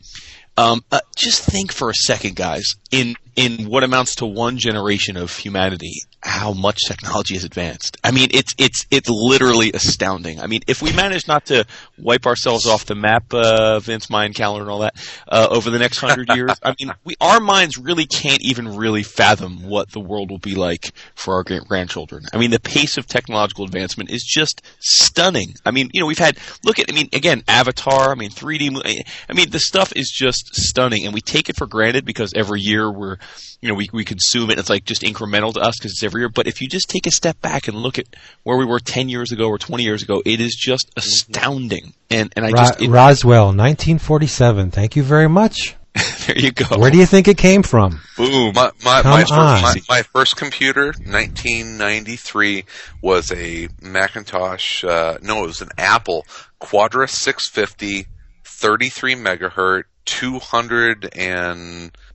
Um, 0.58 0.84
uh, 0.92 1.00
just 1.16 1.44
think 1.44 1.72
for 1.72 1.90
a 1.90 1.94
second, 1.94 2.36
guys. 2.36 2.76
In 2.92 3.16
in 3.36 3.70
what 3.70 3.84
amounts 3.84 4.16
to 4.16 4.26
one 4.26 4.58
generation 4.58 5.16
of 5.16 5.36
humanity, 5.36 6.02
how 6.22 6.52
much 6.52 6.82
technology 6.86 7.36
has 7.36 7.44
advanced. 7.44 7.98
I 8.04 8.12
mean, 8.12 8.30
it's 8.32 8.54
it's 8.58 8.86
it's 8.92 9.10
literally 9.10 9.72
astounding. 9.72 10.42
I 10.42 10.48
mean, 10.48 10.62
if 10.68 10.82
we 10.82 10.92
manage 10.92 11.28
not 11.28 11.46
to 11.46 11.66
wipe 11.98 12.26
ourselves 12.26 12.66
off 12.66 12.86
the 12.86 12.96
map, 12.96 13.34
uh, 13.34 13.80
Vince, 13.80 14.10
Mayan 14.10 14.34
calendar, 14.34 14.64
and 14.64 14.72
all 14.72 14.80
that, 14.80 14.96
uh, 15.28 15.48
over 15.50 15.70
the 15.70 15.80
next 15.80 16.00
hundred 16.00 16.30
years, 16.36 16.52
I 16.62 16.76
mean, 16.80 16.94
we 17.06 17.16
our 17.22 17.40
minds 17.40 17.78
really 17.78 18.06
can't 18.06 18.42
even 18.42 18.76
really 18.76 19.04
fathom 19.04 19.68
what 19.70 19.92
the 19.92 20.00
world 20.02 20.30
will 20.30 20.40
be 20.40 20.56
like 20.56 20.92
for 21.16 21.36
our 21.36 21.44
grandchildren. 21.44 22.26
I 22.34 22.38
mean, 22.38 22.52
the 22.52 22.60
pace 22.60 22.98
of 22.98 23.08
technological 23.08 23.64
advancement 23.64 24.12
is 24.12 24.24
just 24.24 24.62
stunning. 24.80 25.54
I 25.66 25.72
mean, 25.72 25.90
you 25.94 26.02
know, 26.02 26.08
we've 26.08 26.18
had 26.18 26.38
look 26.66 26.80
at, 26.80 26.92
I 26.92 26.94
mean, 26.94 27.08
again, 27.14 27.44
Avatar. 27.48 28.12
I 28.12 28.16
mean, 28.16 28.30
3D. 28.30 29.04
I 29.30 29.34
mean, 29.34 29.50
the 29.52 29.60
stuff 29.60 29.94
is 29.96 30.12
just 30.14 30.54
stunning, 30.54 31.06
and 31.06 31.14
we 31.14 31.22
take 31.22 31.50
it 31.50 31.56
for 31.56 31.66
granted 31.66 32.04
because 32.04 32.34
every 32.36 32.60
year 32.60 32.92
we're 32.92 33.18
you 33.62 33.68
know, 33.68 33.76
we, 33.76 33.90
we 33.92 34.06
consume 34.06 34.50
it. 34.50 34.58
It's 34.58 34.70
like 34.70 34.86
just 34.86 35.02
incremental 35.02 35.54
to 35.54 35.60
us 35.60 35.76
because 35.78 35.92
it's 35.92 36.04
every 36.10 36.22
year. 36.22 36.30
But 36.30 36.48
if 36.48 36.62
you 36.62 36.68
just 36.68 36.90
take 36.90 37.06
a 37.08 37.12
step 37.12 37.40
back 37.42 37.68
and 37.68 37.78
look 37.78 38.00
at 38.00 38.06
where 38.44 38.58
we 38.58 38.66
were 38.66 38.80
10 38.80 39.10
years 39.10 39.32
ago 39.32 39.48
or 39.48 39.58
20 39.58 39.84
years 39.84 40.04
ago, 40.04 40.22
it 40.26 40.42
is 40.42 40.56
just 40.56 40.92
astounding. 40.98 41.94
And, 42.10 42.34
and 42.36 42.46
I 42.46 42.50
Ro- 42.50 42.58
just, 42.58 42.82
it, 42.82 42.90
Roswell, 42.90 43.46
1947. 43.48 44.72
Thank 44.72 44.96
you 44.96 45.04
very 45.04 45.30
much. 45.30 45.76
there 46.28 46.38
you 46.38 46.52
go. 46.52 46.78
Where 46.78 46.92
do 46.92 46.98
you 46.98 47.06
think 47.06 47.28
it 47.28 47.38
came 47.38 47.64
from? 47.64 48.02
Boom. 48.16 48.54
My 48.54 48.72
my, 48.84 49.02
Come 49.02 49.12
my, 49.12 49.22
first, 49.22 49.34
on. 49.34 49.62
my, 49.62 49.76
my 49.90 50.02
first 50.04 50.36
computer, 50.38 50.86
1993, 50.86 52.66
was 53.02 53.32
a 53.32 53.70
Macintosh. 53.82 54.84
Uh, 54.84 55.18
no, 55.22 55.44
it 55.44 55.48
was 55.48 55.62
an 55.62 55.70
Apple 55.78 56.26
Quadra 56.60 57.08
650, 57.08 58.08
33 58.44 59.16
megahertz, 59.16 59.84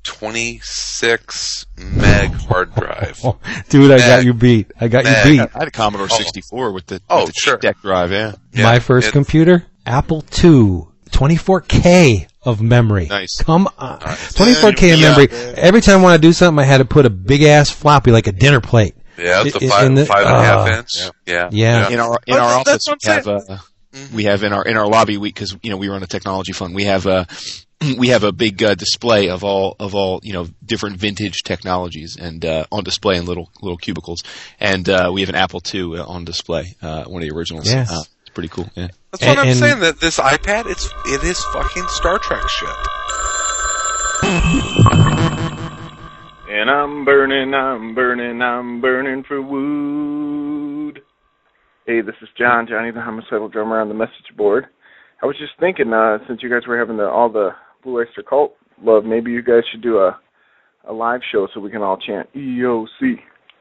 226 0.05 1.67
meg 1.79 2.31
hard 2.33 2.75
drive. 2.75 3.21
Oh, 3.25 3.39
dude, 3.69 3.91
I 3.91 3.99
got 3.99 4.25
you 4.25 4.35
beat. 4.35 4.71
I 4.81 4.89
got 4.89 5.05
Meg. 5.05 5.27
you 5.27 5.33
beat. 5.43 5.51
I 5.55 5.59
had 5.59 5.69
a 5.69 5.71
Commodore 5.71 6.09
Oh. 6.11 6.17
64 6.17 6.73
with 6.73 6.87
the, 6.87 7.01
Oh, 7.11 7.25
with 7.25 7.35
the 7.35 7.41
sure. 7.41 7.57
deck 7.57 7.81
drive, 7.83 8.13
yeah. 8.13 8.33
Yeah, 8.53 8.65
My 8.65 8.79
first 8.79 9.13
computer, 9.13 9.65
Apple 9.87 10.25
II, 10.43 10.85
24K 11.11 12.27
of 12.43 12.61
memory. 12.61 13.07
Nice. 13.07 13.37
Come 13.43 13.69
on. 13.79 13.99
24K 14.01 14.93
of 14.95 15.01
Yeah. 15.01 15.11
memory. 15.11 15.29
Every 15.57 15.81
time 15.81 16.01
I 16.01 16.03
want 16.03 16.21
to 16.21 16.27
do 16.29 16.33
something, 16.33 16.63
I 16.63 16.67
had 16.67 16.79
to 16.79 16.85
put 16.85 17.07
a 17.07 17.11
big 17.11 17.43
ass 17.43 17.71
floppy 17.71 18.11
like 18.11 18.27
a 18.27 18.33
dinner 18.33 18.61
plate. 18.61 18.95
Yeah, 19.17 19.43
it's 19.47 19.57
I- 19.57 19.59
a 19.61 19.67
i- 19.67 19.71
five, 19.71 19.87
in 19.87 19.95
the- 19.95 20.07
five 20.07 20.27
and 20.27 20.37
a 20.37 20.45
half 20.45 20.69
uh, 20.69 20.79
inch. 20.79 20.91
Yeah. 21.27 21.49
Yeah. 21.53 21.89
In 21.91 22.01
our 22.01 22.19
in 22.27 22.35
our 22.35 22.59
office, 22.61 22.83
we 22.89 22.93
I'm 23.11 23.15
have 23.15 23.29
uh, 23.29 23.59
we 24.13 24.25
have 24.25 24.43
in 24.43 24.53
our 24.53 24.65
in 24.65 24.77
our 24.77 24.89
lobby 24.89 25.17
we 25.19 25.29
because 25.29 25.57
you 25.63 25.71
know 25.71 25.77
we 25.77 25.89
run 25.89 26.03
a 26.03 26.07
technology 26.09 26.51
fund. 26.53 26.75
We 26.75 26.85
have 26.85 27.07
a 27.07 27.27
we 27.99 28.09
have 28.09 28.24
a 28.24 28.32
big 28.32 28.62
uh, 28.62 28.74
display 28.74 29.28
of 29.28 29.45
all 29.45 29.76
of 29.80 29.95
all 29.95 30.20
you 30.22 30.32
know 30.32 30.47
different 30.64 30.97
vintage 30.97 31.43
technologies 31.43 32.16
and 32.16 32.45
uh, 32.45 32.64
on 32.72 32.85
display 32.85 33.16
in 33.16 33.24
little 33.24 33.51
little 33.62 33.76
cubicles. 33.78 34.22
And 34.61 34.89
uh, 34.89 35.11
we 35.12 35.20
have 35.22 35.28
an 35.30 35.35
Apple 35.37 35.61
II 35.72 35.99
uh, 35.99 36.05
on 36.07 36.24
display, 36.24 36.74
uh, 36.82 37.05
one 37.05 37.22
of 37.22 37.28
the 37.28 37.35
originals. 37.35 37.66
Yes. 37.72 37.91
Uh, 37.91 38.03
it's 38.22 38.30
pretty 38.30 38.49
cool. 38.49 38.68
Yeah. 38.74 38.89
That's 39.12 39.22
what 39.22 39.30
And- 39.30 39.41
I'm 39.41 39.49
and- 39.49 39.57
saying. 39.59 39.80
That 39.80 40.01
this 40.01 40.18
iPad, 40.18 40.66
it's 40.70 40.87
it 41.07 41.22
is 41.24 41.43
fucking 41.53 41.87
Star 41.89 42.18
Trek 42.18 42.43
shit. 42.49 42.68
And 46.49 46.70
I'm 46.70 47.05
burning, 47.05 47.53
I'm 47.53 47.95
burning, 47.95 48.41
I'm 48.41 48.80
burning 48.80 49.24
for 49.24 49.41
wood. 49.43 51.01
Hey, 51.87 52.01
this 52.01 52.14
is 52.22 52.28
John, 52.39 52.66
Johnny 52.68 52.91
the 52.93 53.01
homicidal 53.01 53.49
drummer 53.49 53.80
on 53.80 53.89
the 53.89 53.95
message 53.95 54.35
board. 54.37 54.66
I 55.22 55.26
was 55.26 55.37
just 55.39 55.53
thinking, 55.59 55.93
uh, 55.93 56.18
since 56.28 56.43
you 56.43 56.49
guys 56.51 56.66
were 56.66 56.78
having 56.78 56.97
the, 56.97 57.09
all 57.09 57.28
the 57.30 57.51
Blue 57.85 58.01
Oyster 58.01 58.22
Cult 58.22 58.57
love, 58.82 59.05
maybe 59.05 59.30
you 59.30 59.43
guys 59.43 59.62
should 59.70 59.82
do 59.82 59.99
a 59.99 60.18
a 60.87 60.93
live 60.93 61.20
show 61.32 61.49
so 61.53 61.61
we 61.61 61.70
can 61.70 61.82
all 61.82 61.97
chant 61.97 62.28
BOC, 62.35 63.18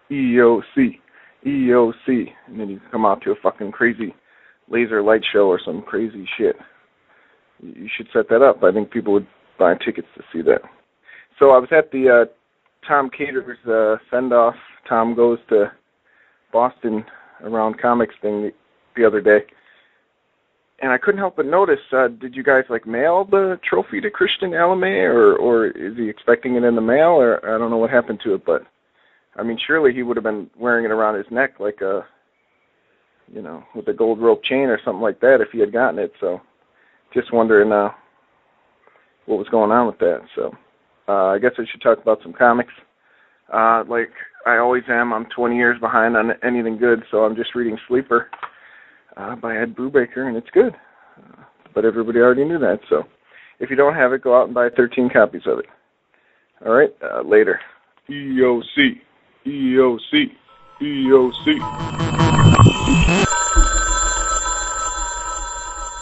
BOC, 0.09 0.99
BOC, 1.43 2.07
and 2.47 2.59
then 2.59 2.69
you 2.69 2.80
can 2.80 2.89
come 2.91 3.05
out 3.05 3.21
to 3.21 3.32
a 3.32 3.36
fucking 3.41 3.71
crazy 3.71 4.13
laser 4.69 5.01
light 5.01 5.21
show 5.32 5.47
or 5.47 5.59
some 5.63 5.82
crazy 5.82 6.28
shit. 6.38 6.57
You 7.61 7.74
you 7.76 7.89
should 7.95 8.07
set 8.11 8.28
that 8.30 8.41
up. 8.41 8.63
I 8.63 8.71
think 8.71 8.91
people 8.91 9.13
would 9.13 9.28
buy 9.57 9.76
tickets 9.76 10.07
to 10.15 10.24
see 10.34 10.41
that. 10.41 10.61
So 11.39 11.51
I 11.51 11.59
was 11.59 11.69
at 11.71 11.91
the 11.91 12.09
uh, 12.09 12.26
Tom 12.88 13.09
Katers' 13.09 13.65
uh, 13.67 13.97
send 14.11 14.34
off. 14.34 14.55
Tom 14.88 15.15
goes 15.15 15.39
to 15.49 15.71
Boston 16.51 17.05
around 17.41 17.80
comics 17.82 18.15
thing 18.21 18.43
the, 18.43 18.51
the 18.95 19.05
other 19.05 19.21
day, 19.21 19.45
and 20.84 20.91
I 20.91 20.97
couldn't 20.97 21.19
help 21.19 21.38
but 21.38 21.45
notice. 21.45 21.79
Uh, 21.91 22.09
did 22.09 22.36
you 22.36 22.43
guys 22.43 22.65
like 22.69 22.86
mail 22.86 23.25
the 23.25 23.59
trophy 23.67 24.01
to 24.01 24.11
Christian 24.11 24.51
Alamy, 24.51 25.03
or 25.03 25.36
or 25.36 25.67
is 25.67 25.97
he 25.97 26.09
expecting 26.09 26.55
it 26.55 26.63
in 26.63 26.75
the 26.75 26.81
mail, 26.81 27.11
or 27.11 27.43
I 27.43 27.57
don't 27.57 27.71
know 27.71 27.77
what 27.77 27.89
happened 27.89 28.19
to 28.25 28.36
it, 28.36 28.45
but 28.45 28.63
I 29.36 29.43
mean, 29.43 29.57
surely 29.65 29.93
he 29.93 30.03
would 30.03 30.17
have 30.17 30.23
been 30.23 30.49
wearing 30.59 30.86
it 30.86 30.91
around 30.91 31.15
his 31.15 31.25
neck 31.31 31.59
like 31.59 31.81
a, 31.81 32.05
you 33.34 33.41
know, 33.41 33.63
with 33.73 33.88
a 33.88 33.93
gold 33.93 34.21
rope 34.21 34.43
chain 34.43 34.67
or 34.67 34.79
something 34.84 35.01
like 35.01 35.19
that 35.21 35.41
if 35.41 35.47
he 35.51 35.59
had 35.59 35.73
gotten 35.73 35.99
it. 35.99 36.11
So, 36.19 36.41
just 37.13 37.34
wondering 37.34 37.71
uh, 37.71 37.89
what 39.25 39.39
was 39.39 39.47
going 39.49 39.71
on 39.71 39.88
with 39.88 39.97
that. 39.99 40.21
So. 40.36 40.51
Uh, 41.07 41.27
I 41.27 41.39
guess 41.39 41.51
I 41.57 41.63
should 41.69 41.81
talk 41.81 42.01
about 42.01 42.19
some 42.23 42.31
comics. 42.31 42.71
Uh, 43.51 43.84
like 43.89 44.11
I 44.45 44.57
always 44.57 44.84
am, 44.89 45.13
I'm 45.13 45.25
20 45.36 45.55
years 45.55 45.77
behind 45.79 46.15
on 46.15 46.31
anything 46.43 46.77
good, 46.77 47.03
so 47.11 47.25
I'm 47.25 47.36
just 47.36 47.55
reading 47.55 47.77
Sleeper 47.89 48.29
uh, 49.18 49.36
by 49.36 49.57
Ed 49.57 49.76
Brubaker, 49.76 50.28
and 50.28 50.38
it's 50.38 50.49
good. 50.51 50.76
Uh, 51.18 51.43
but 51.74 51.86
everybody 51.86 52.20
already 52.20 52.45
knew 52.45 52.59
that, 52.59 52.80
so 52.89 53.03
if 53.59 53.70
you 53.70 53.76
don't 53.76 53.95
have 53.95 54.14
it, 54.14 54.22
go 54.22 54.38
out 54.39 54.45
and 54.45 54.53
buy 54.53 54.70
13 54.70 55.09
copies 55.09 55.43
of 55.45 55.59
it. 55.59 55.66
All 56.66 56.74
right, 56.74 56.93
uh, 57.01 57.22
later. 57.22 57.59
BOC, 58.07 58.97
BOC, 59.45 60.30
BOC. 60.80 62.24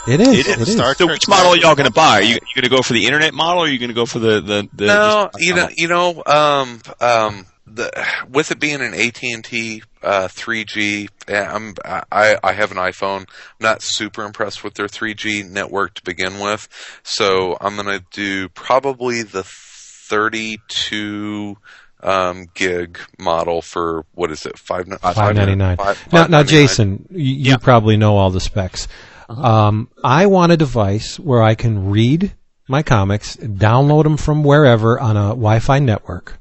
It 0.07 0.20
is. 0.20 0.28
It 0.28 0.47
is. 0.47 0.47
It 0.47 0.80
is. 0.82 0.97
So 0.97 1.07
which 1.07 1.28
model 1.28 1.51
are 1.51 1.57
y'all 1.57 1.76
going 1.76 1.88
to 1.88 1.93
buy? 1.93 2.20
Are 2.20 2.24
you, 2.24 2.34
you 2.34 2.55
going 2.55 2.64
to 2.64 2.70
go 2.70 2.82
for 2.82 2.93
the 2.93 3.05
internet 3.05 3.34
model 3.36 3.64
or 3.64 3.66
are 3.68 3.70
you 3.70 3.78
going 3.78 3.89
to 3.89 3.95
go 3.95 4.07
for 4.07 4.18
the, 4.18 4.41
the, 4.41 4.68
the 4.74 4.88
no, 4.88 5.30
you 5.38 5.53
know, 5.53 5.70
you 5.76 5.88
know, 5.88 6.24
um, 6.26 6.82
um, 6.99 7.45
the 7.74 7.89
with 8.30 8.51
it 8.51 8.59
being 8.59 8.82
an 8.82 8.93
AT 8.93 9.22
and 9.24 9.43
T 9.43 9.84
uh, 10.03 10.28
3G, 10.28 11.09
yeah, 11.30 11.53
I'm 11.53 11.76
I 11.86 12.38
I 12.43 12.53
have 12.53 12.72
an 12.72 12.78
iPhone. 12.78 13.19
I'm 13.22 13.26
not 13.59 13.82
super 13.82 14.24
impressed 14.24 14.63
with 14.63 14.74
their 14.76 14.88
3G 14.88 15.49
network 15.49 15.95
to 15.95 16.03
begin 16.03 16.39
with, 16.39 16.67
so 17.03 17.57
I'm 17.61 17.76
gonna 17.76 18.01
do 18.11 18.49
probably 18.49 19.24
the 19.24 19.43
32 19.43 21.57
um, 22.03 22.47
gig 22.53 22.99
model 23.19 23.61
for 23.61 24.05
what 24.13 24.32
is 24.32 24.45
it 24.45 24.57
five 24.57 24.88
Five 25.01 25.36
ninety 25.36 25.55
nine. 25.55 25.78
Five- 25.78 26.11
Now, 26.11 26.28
now, 26.28 26.43
$5.99. 26.43 26.47
Jason, 26.47 27.05
you, 27.11 27.19
you 27.36 27.51
Yeah. 27.51 27.57
probably 27.57 27.97
know 27.97 28.17
all 28.17 28.32
the 28.32 28.39
specs. 28.39 28.88
Um, 29.30 29.89
I 30.03 30.26
want 30.26 30.51
a 30.51 30.57
device 30.57 31.17
where 31.19 31.41
I 31.41 31.55
can 31.55 31.89
read 31.89 32.34
my 32.67 32.84
comics, 32.84 33.38
download 33.38 34.03
them 34.03 34.17
from 34.17 34.43
wherever 34.43 34.99
on 34.99 35.15
a 35.15 35.30
Wi-Fi 35.30 35.80
network, 35.80 36.39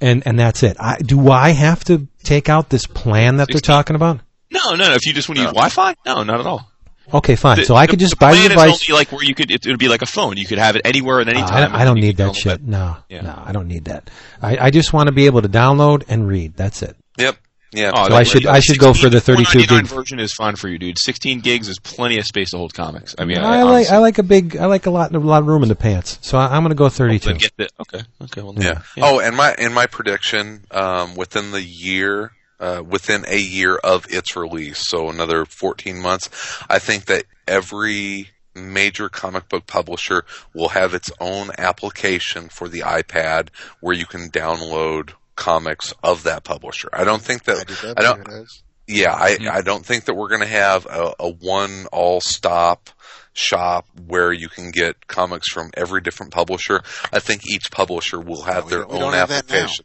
and 0.00 0.22
and 0.26 0.38
that's 0.38 0.62
it. 0.62 0.76
I, 0.80 0.98
do 0.98 1.30
I 1.30 1.50
have 1.50 1.84
to 1.84 2.06
take 2.22 2.48
out 2.48 2.68
this 2.70 2.86
plan 2.86 3.36
that 3.38 3.48
they're 3.50 3.60
talking 3.60 3.96
about? 3.96 4.20
No, 4.50 4.70
no, 4.74 4.88
no. 4.88 4.94
If 4.94 5.06
you 5.06 5.12
just 5.12 5.28
want 5.28 5.38
to 5.38 5.42
use 5.44 5.52
Wi-Fi, 5.52 5.94
no, 6.06 6.22
not 6.22 6.40
at 6.40 6.46
all. 6.46 6.70
Okay, 7.14 7.36
fine. 7.36 7.58
The- 7.58 7.64
so 7.64 7.74
I 7.76 7.86
the- 7.86 7.90
could 7.90 8.00
just 8.00 8.12
the 8.12 8.16
buy 8.16 8.32
the 8.32 8.36
plan 8.38 8.50
device. 8.50 8.82
Is 8.82 8.90
only 8.90 8.98
like 9.00 9.12
where 9.12 9.22
you 9.24 9.34
could. 9.34 9.50
It 9.50 9.66
would 9.66 9.78
be 9.78 9.88
like 9.88 10.02
a 10.02 10.06
phone. 10.06 10.36
You 10.36 10.46
could 10.46 10.58
have 10.58 10.74
it 10.76 10.82
anywhere 10.84 11.20
at 11.20 11.28
any 11.28 11.40
Uh, 11.40 11.46
time. 11.46 11.56
I 11.56 11.60
don't, 11.66 11.74
I 11.80 11.84
don't 11.84 12.00
need 12.00 12.16
that 12.16 12.34
shit. 12.34 12.54
it. 12.54 12.62
No, 12.62 12.96
Yeah. 13.08 13.20
no, 13.22 13.42
I 13.44 13.52
don't 13.52 13.68
need 13.68 13.84
that. 13.86 14.10
I, 14.42 14.56
I 14.58 14.70
just 14.70 14.92
want 14.92 15.06
to 15.08 15.12
be 15.12 15.26
able 15.26 15.42
to 15.42 15.48
download 15.48 16.02
and 16.08 16.26
read. 16.26 16.56
That's 16.56 16.82
it. 16.82 16.96
Yep. 17.18 17.36
Yeah. 17.76 17.92
Oh, 17.94 18.08
So 18.08 18.14
I 18.16 18.22
should- 18.22 18.46
I 18.46 18.60
should 18.60 18.78
go 18.78 18.94
for 18.94 19.08
the 19.10 19.20
32 19.20 19.66
gig. 19.66 19.86
version 19.86 20.18
is 20.18 20.32
fine 20.32 20.56
for 20.56 20.68
you, 20.68 20.78
dude. 20.78 20.98
16 20.98 21.40
gigs 21.40 21.68
is 21.68 21.78
plenty 21.78 22.18
of 22.18 22.24
space 22.24 22.50
to 22.52 22.56
hold 22.58 22.72
comics. 22.74 23.14
I 23.18 23.24
mean, 23.26 23.38
I, 23.38 23.62
like 23.64 23.90
I 23.90 23.98
like 23.98 24.18
a 24.18 24.22
big. 24.22 24.56
I 24.56 24.66
like 24.66 24.86
a 24.86 24.90
lot 24.90 25.14
a 25.14 25.18
lot 25.18 25.40
of 25.42 25.46
room 25.46 25.62
in 25.62 25.68
the 25.68 25.76
pants. 25.76 26.18
So 26.22 26.38
I, 26.38 26.46
I'm 26.56 26.62
going 26.62 26.70
to 26.70 26.74
go 26.74 26.88
32. 26.88 27.28
Then 27.28 27.38
get 27.38 27.52
the, 27.56 27.68
okay, 27.80 28.02
okay. 28.22 28.40
Well, 28.42 28.54
Yeah. 28.56 28.80
Oh, 28.98 29.20
and 29.20 29.36
my 29.36 29.54
in 29.58 29.72
my 29.74 29.86
prediction, 29.86 30.64
um, 30.70 31.14
within 31.16 31.50
the 31.52 31.62
year, 31.62 32.32
uh, 32.60 32.82
within 32.86 33.24
a 33.28 33.38
year 33.38 33.76
of 33.76 34.06
its 34.08 34.34
release, 34.36 34.78
so 34.88 35.10
another 35.10 35.44
14 35.44 36.00
months, 36.00 36.30
I 36.70 36.78
think 36.78 37.04
that 37.06 37.24
every 37.46 38.30
major 38.54 39.10
comic 39.10 39.50
book 39.50 39.66
publisher 39.66 40.24
will 40.54 40.70
have 40.70 40.94
its 40.94 41.10
own 41.20 41.50
application 41.58 42.48
for 42.48 42.68
the 42.68 42.80
iPad 42.80 43.48
where 43.80 43.94
you 43.94 44.06
can 44.06 44.30
download 44.30 45.10
comics 45.36 45.94
of 46.02 46.24
that 46.24 46.44
publisher. 46.44 46.88
I 46.92 47.04
don't 47.04 47.22
think 47.22 47.44
that 47.44 47.66
IDW 47.66 47.94
I 47.96 48.02
don't 48.02 48.20
it 48.20 48.42
is. 48.42 48.62
yeah, 48.86 49.14
I, 49.14 49.30
mm-hmm. 49.32 49.48
I 49.56 49.60
don't 49.60 49.84
think 49.84 50.06
that 50.06 50.14
we're 50.14 50.28
going 50.28 50.40
to 50.40 50.46
have 50.46 50.86
a, 50.86 51.14
a 51.20 51.30
one 51.30 51.86
all 51.92 52.20
stop 52.20 52.90
shop 53.32 53.86
where 54.06 54.32
you 54.32 54.48
can 54.48 54.70
get 54.70 55.06
comics 55.06 55.50
from 55.52 55.70
every 55.74 56.00
different 56.00 56.32
publisher. 56.32 56.82
I 57.12 57.18
think 57.20 57.42
each 57.48 57.70
publisher 57.70 58.18
will 58.18 58.42
have 58.42 58.64
we 58.64 58.70
their 58.70 58.86
we 58.86 58.94
own 58.94 59.00
don't 59.00 59.12
have 59.12 59.28
that 59.28 59.48
now. 59.48 59.56
application. 59.56 59.84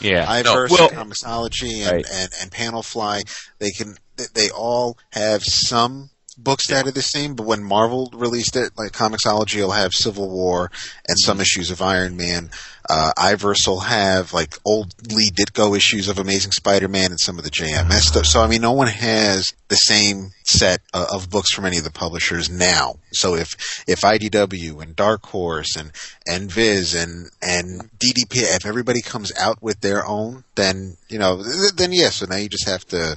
yeah. 0.00 0.26
iVerse, 0.42 0.70
well- 0.70 0.88
Comixology, 0.90 1.82
and, 1.82 1.92
Right. 1.92 2.06
and, 2.10 2.30
and 2.40 2.50
Panelfly, 2.50 3.22
they 3.58 3.70
can 3.70 3.96
they- 4.16 4.26
they 4.32 4.50
all 4.50 4.96
have 5.10 5.42
some 5.44 6.10
books 6.38 6.68
that 6.68 6.86
are 6.86 6.90
the 6.92 7.02
same, 7.02 7.34
but 7.34 7.46
when 7.46 7.62
Marvel 7.62 8.10
released 8.12 8.56
it, 8.56 8.72
like 8.76 8.92
Comixology 8.92 9.56
will 9.60 9.70
have 9.72 9.92
Civil 9.92 10.28
War 10.28 10.70
and 11.08 11.18
some 11.18 11.36
mm-hmm. 11.36 11.42
issues 11.42 11.70
of 11.70 11.82
Iron 11.82 12.16
Man. 12.16 12.50
Uh, 12.88 13.12
Iverse 13.16 13.66
will 13.66 13.80
have 13.80 14.32
like 14.32 14.58
old 14.64 14.94
Lee 15.10 15.30
Ditko 15.30 15.76
issues 15.76 16.08
of 16.08 16.18
Amazing 16.18 16.52
Spider-Man 16.52 17.10
and 17.10 17.20
some 17.20 17.38
of 17.38 17.44
the 17.44 17.50
JMS 17.50 18.02
stuff. 18.02 18.26
So 18.26 18.42
I 18.42 18.46
mean, 18.46 18.60
no 18.60 18.72
one 18.72 18.88
has 18.88 19.52
the 19.68 19.76
same 19.76 20.32
set 20.44 20.80
uh, 20.92 21.06
of 21.12 21.30
books 21.30 21.52
from 21.52 21.64
any 21.64 21.78
of 21.78 21.84
the 21.84 21.90
publishers 21.90 22.50
now. 22.50 22.96
So 23.12 23.34
if 23.34 23.56
if 23.88 24.00
IDW 24.00 24.82
and 24.82 24.94
Dark 24.94 25.24
Horse 25.26 25.76
and 25.76 25.92
and 26.26 26.50
Viz 26.50 26.94
and 26.94 27.30
and 27.40 27.90
DDP, 27.98 28.54
if 28.54 28.66
everybody 28.66 29.00
comes 29.00 29.32
out 29.38 29.62
with 29.62 29.80
their 29.80 30.06
own, 30.06 30.44
then 30.54 30.96
you 31.08 31.18
know, 31.18 31.42
th- 31.42 31.72
then 31.76 31.92
yes. 31.92 32.16
so 32.16 32.26
now 32.26 32.36
you 32.36 32.48
just 32.48 32.68
have 32.68 32.86
to. 32.88 33.16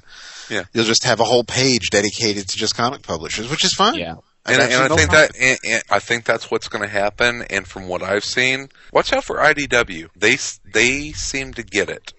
Yeah. 0.49 0.63
You'll 0.74 0.86
just 0.86 1.03
have 1.03 1.20
a 1.20 1.26
whole 1.26 1.43
page 1.43 1.89
dedicated 1.89 2.47
to 2.47 2.57
just 2.57 2.76
comic 2.76 3.01
publishers, 3.01 3.49
which 3.49 3.65
is 3.65 3.74
fine. 3.74 3.95
Yeah. 3.95 4.15
And, 4.47 4.61
have 4.61 4.71
and 4.71 4.93
I 4.93 4.95
think 4.95 5.11
that 5.11 5.31
and, 5.39 5.59
and 5.65 5.83
I 5.89 5.99
think 5.99 6.23
that's 6.23 6.49
what's 6.49 6.67
going 6.67 6.83
to 6.83 6.89
happen. 6.89 7.43
And 7.49 7.67
from 7.67 7.87
what 7.87 8.01
I've 8.01 8.23
seen, 8.23 8.69
watch 8.91 9.11
out 9.11 9.23
for 9.23 9.37
IDW. 9.37 10.09
They 10.15 10.37
they 10.71 11.11
seem 11.11 11.53
to 11.55 11.63
get 11.63 11.89
it. 11.89 12.13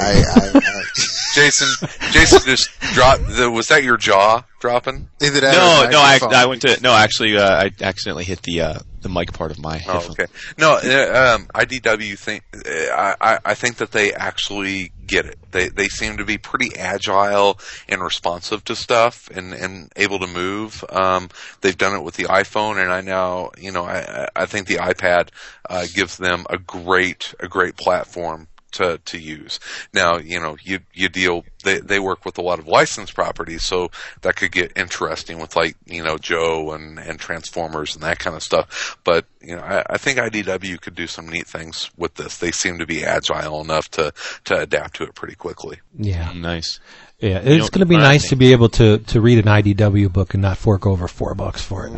I, 0.00 0.12
I, 0.12 0.50
I 0.58 0.82
Jason, 1.34 1.68
Jason 2.12 2.40
just 2.44 2.70
dropped. 2.94 3.26
The, 3.28 3.50
was 3.50 3.68
that 3.68 3.82
your 3.84 3.96
jaw 3.98 4.42
dropping? 4.60 5.08
either 5.20 5.40
that 5.40 5.52
No, 5.52 5.90
no, 5.90 5.98
I. 6.00 6.18
I 6.42 6.46
went 6.46 6.62
to 6.62 6.80
no. 6.80 6.92
Actually, 6.94 7.36
uh, 7.36 7.64
I 7.64 7.70
accidentally 7.82 8.24
hit 8.24 8.40
the 8.42 8.62
uh, 8.62 8.78
the 9.02 9.10
mic 9.10 9.34
part 9.34 9.50
of 9.50 9.58
my. 9.58 9.74
Oh, 9.86 9.92
headphone. 9.92 10.10
okay. 10.12 10.26
No, 10.56 10.72
uh, 10.76 11.34
um, 11.36 11.46
IDW 11.48 12.18
think 12.18 12.42
uh, 12.54 12.70
I, 12.70 13.16
I- 13.20 13.38
I 13.44 13.54
think 13.54 13.76
that 13.76 13.92
they 13.92 14.14
actually 14.14 14.92
get 15.06 15.26
it. 15.26 15.38
They 15.50 15.68
they 15.68 15.88
seem 15.88 16.16
to 16.16 16.24
be 16.24 16.38
pretty 16.38 16.74
agile 16.74 17.58
and 17.86 18.00
responsive 18.02 18.64
to 18.64 18.74
stuff 18.74 19.28
and 19.28 19.52
and 19.52 19.92
able 19.96 20.18
to 20.20 20.26
move. 20.26 20.82
Um, 20.88 21.28
they've 21.60 21.76
done 21.76 21.94
it 21.94 22.02
with 22.02 22.14
the 22.14 22.24
iPhone, 22.24 22.82
and 22.82 22.90
I 22.90 23.02
now 23.02 23.50
you 23.58 23.72
know 23.72 23.84
I 23.84 24.28
I 24.34 24.46
think 24.46 24.68
the 24.68 24.76
iPad 24.76 25.28
uh, 25.68 25.84
gives 25.94 26.16
them 26.16 26.46
a 26.48 26.56
great 26.56 27.34
a 27.40 27.46
great 27.48 27.76
platform. 27.76 28.48
To, 28.76 28.98
to 28.98 29.18
use 29.18 29.58
now, 29.92 30.18
you 30.18 30.40
know, 30.40 30.56
you 30.62 30.80
you 30.92 31.08
deal. 31.08 31.44
They 31.64 31.80
they 31.80 31.98
work 31.98 32.24
with 32.24 32.38
a 32.38 32.42
lot 32.42 32.58
of 32.58 32.68
licensed 32.68 33.14
properties, 33.14 33.62
so 33.62 33.90
that 34.22 34.36
could 34.36 34.52
get 34.52 34.72
interesting 34.76 35.38
with 35.38 35.56
like 35.56 35.76
you 35.86 36.02
know 36.02 36.18
Joe 36.18 36.72
and 36.72 36.98
and 36.98 37.18
Transformers 37.18 37.94
and 37.94 38.02
that 38.04 38.18
kind 38.18 38.36
of 38.36 38.42
stuff. 38.42 38.98
But 39.04 39.26
you 39.40 39.56
know, 39.56 39.62
I, 39.62 39.82
I 39.88 39.98
think 39.98 40.18
IDW 40.18 40.80
could 40.80 40.94
do 40.94 41.06
some 41.06 41.28
neat 41.28 41.46
things 41.46 41.90
with 41.96 42.14
this. 42.14 42.38
They 42.38 42.50
seem 42.50 42.78
to 42.78 42.86
be 42.86 43.04
agile 43.04 43.60
enough 43.60 43.90
to 43.92 44.12
to 44.44 44.58
adapt 44.58 44.96
to 44.96 45.04
it 45.04 45.14
pretty 45.14 45.34
quickly. 45.34 45.80
Yeah, 45.96 46.32
Nice. 46.34 46.80
Yeah. 47.20 47.38
It's 47.42 47.70
going 47.70 47.80
to 47.80 47.86
be 47.86 47.96
nice 47.96 48.22
think- 48.22 48.30
to 48.30 48.36
be 48.36 48.52
able 48.52 48.68
to 48.70 48.98
to 48.98 49.20
read 49.20 49.38
an 49.38 49.44
IDW 49.46 50.12
book 50.12 50.34
and 50.34 50.42
not 50.42 50.58
fork 50.58 50.86
over 50.86 51.08
four 51.08 51.34
bucks 51.34 51.62
for 51.64 51.86
it. 51.86 51.92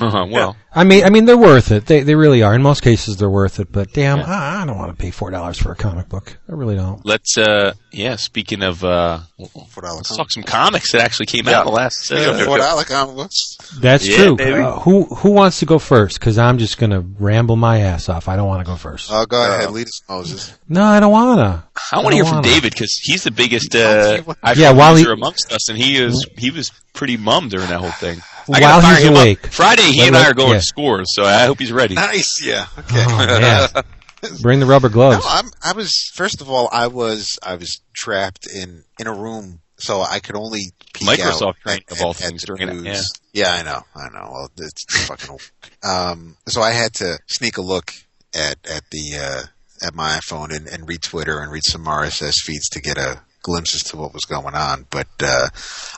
Uh-huh. 0.00 0.26
Well, 0.28 0.56
I 0.74 0.82
mean, 0.82 1.04
I 1.04 1.10
mean, 1.10 1.24
they're 1.24 1.36
worth 1.36 1.70
it. 1.70 1.86
They 1.86 2.02
they 2.02 2.14
really 2.16 2.42
are. 2.42 2.54
In 2.54 2.62
most 2.62 2.82
cases, 2.82 3.16
they're 3.16 3.30
worth 3.30 3.60
it. 3.60 3.70
But 3.70 3.92
damn, 3.92 4.18
I, 4.20 4.62
I 4.62 4.66
don't 4.66 4.76
want 4.76 4.90
to 4.90 5.00
pay 5.00 5.10
four 5.12 5.30
dollars 5.30 5.58
for 5.58 5.70
a 5.70 5.76
comic 5.76 6.08
book. 6.08 6.36
I 6.48 6.52
really 6.52 6.74
don't. 6.76 7.04
let's. 7.06 7.38
uh 7.38 7.74
Yeah. 7.92 8.16
Speaking 8.16 8.62
of, 8.62 8.82
uh 8.82 9.20
Four 9.36 9.82
dollar 9.82 9.96
let's 9.96 10.16
talk 10.16 10.30
some 10.30 10.44
comics 10.44 10.92
that 10.92 11.00
actually 11.00 11.26
came 11.26 11.46
Yeah. 11.48 11.58
out 11.58 11.66
in 11.66 11.72
the 11.72 11.76
last. 11.76 12.08
Yeah. 12.08 12.18
Uh, 12.18 12.44
Four 12.44 12.58
dollar 12.58 12.84
comic 12.84 13.16
books. 13.16 13.56
That's 13.80 14.06
Yeah, 14.06 14.16
true. 14.16 14.36
Uh, 14.38 14.78
who 14.78 15.06
who 15.06 15.30
wants 15.30 15.58
to 15.58 15.66
go 15.66 15.80
first? 15.80 16.20
Because 16.20 16.38
I'm 16.38 16.58
just 16.58 16.78
going 16.78 16.90
to 16.90 17.00
ramble 17.00 17.56
my 17.56 17.80
ass 17.80 18.08
off. 18.08 18.28
I 18.28 18.36
don't 18.36 18.46
want 18.46 18.64
to 18.64 18.70
go 18.70 18.76
first. 18.76 19.10
Oh, 19.12 19.26
go 19.26 19.42
ahead, 19.44 19.66
Uh, 19.66 19.70
lead 19.72 19.88
us, 19.88 20.00
Moses. 20.08 20.52
no, 20.68 20.84
I 20.84 21.00
don't 21.00 21.10
want 21.10 21.40
to. 21.40 21.64
I 21.90 21.96
want 21.98 22.10
to 22.10 22.14
hear 22.14 22.24
from 22.24 22.34
wanna. 22.36 22.46
David 22.48 22.72
because 22.74 22.94
he's 23.02 23.24
the 23.24 23.32
biggest 23.32 23.74
uh, 23.74 24.18
iPhone 24.22 24.54
Yeah, 24.56 24.70
while 24.70 24.94
he- 24.94 25.00
user 25.00 25.12
amongst 25.12 25.52
us, 25.52 25.68
and 25.68 25.76
he 25.76 25.96
is 25.96 26.24
he 26.38 26.50
was 26.52 26.70
pretty 26.92 27.16
mummed 27.16 27.50
during 27.50 27.66
that 27.70 27.80
whole 27.80 27.90
thing. 27.90 28.22
I 28.52 28.60
While 28.60 28.82
he's 28.82 29.02
him 29.02 29.14
up. 29.14 29.20
awake. 29.22 29.46
Friday, 29.48 29.82
he 29.90 29.98
Let- 30.00 30.08
and 30.08 30.16
I 30.16 30.28
are 30.28 30.34
going 30.34 30.52
yeah. 30.52 30.58
to 30.58 30.62
scores, 30.64 31.08
so 31.12 31.24
I 31.24 31.46
hope 31.46 31.58
he's 31.58 31.72
ready. 31.72 31.94
Nice, 31.96 32.40
yeah. 32.40 32.66
Okay. 32.78 33.04
Oh, 33.08 33.16
man. 33.40 33.68
Bring 34.42 34.60
the 34.60 34.66
rubber 34.66 34.88
No, 34.88 34.94
gloves. 34.94 35.24
I'm, 35.28 35.46
I 35.62 35.72
was 35.72 35.92
first 36.14 36.40
of 36.40 36.50
all, 36.50 36.68
I 36.72 36.86
was 36.88 37.38
I 37.42 37.56
was 37.56 37.80
trapped 37.94 38.46
in 38.52 38.84
in 38.98 39.06
a 39.06 39.12
room, 39.14 39.60
so 39.76 40.00
I 40.02 40.20
could 40.20 40.36
only 40.36 40.72
peek 40.94 41.08
Microsoft 41.08 41.42
out 41.42 41.56
trained, 41.62 41.84
at- 41.90 41.96
of 41.96 42.02
all 42.02 42.10
at- 42.10 42.20
at 42.22 42.28
things, 42.28 42.42
the 42.42 42.54
it, 42.54 42.66
news. 42.74 43.10
Yeah, 43.32 43.52
I 43.52 43.62
know, 43.62 43.82
I 43.96 44.08
know. 44.12 44.30
Well, 44.32 44.50
it's 44.58 45.06
fucking. 45.06 45.38
Um, 45.82 46.36
so 46.46 46.62
I 46.62 46.70
had 46.72 46.94
to 46.94 47.18
sneak 47.26 47.56
a 47.58 47.62
look 47.62 47.92
at 48.34 48.56
at 48.68 48.82
the 48.90 49.16
uh, 49.18 49.86
at 49.86 49.94
my 49.94 50.18
iPhone 50.18 50.54
and, 50.54 50.66
and 50.68 50.88
read 50.88 51.02
Twitter 51.02 51.40
and 51.40 51.50
read 51.52 51.64
some 51.66 51.84
RSS 51.84 52.36
feeds 52.44 52.68
to 52.70 52.80
get 52.80 52.96
a 52.98 53.20
glimpse 53.42 53.74
as 53.74 53.82
to 53.82 53.96
what 53.98 54.14
was 54.14 54.24
going 54.24 54.54
on. 54.54 54.86
But 54.90 55.08
uh, 55.20 55.48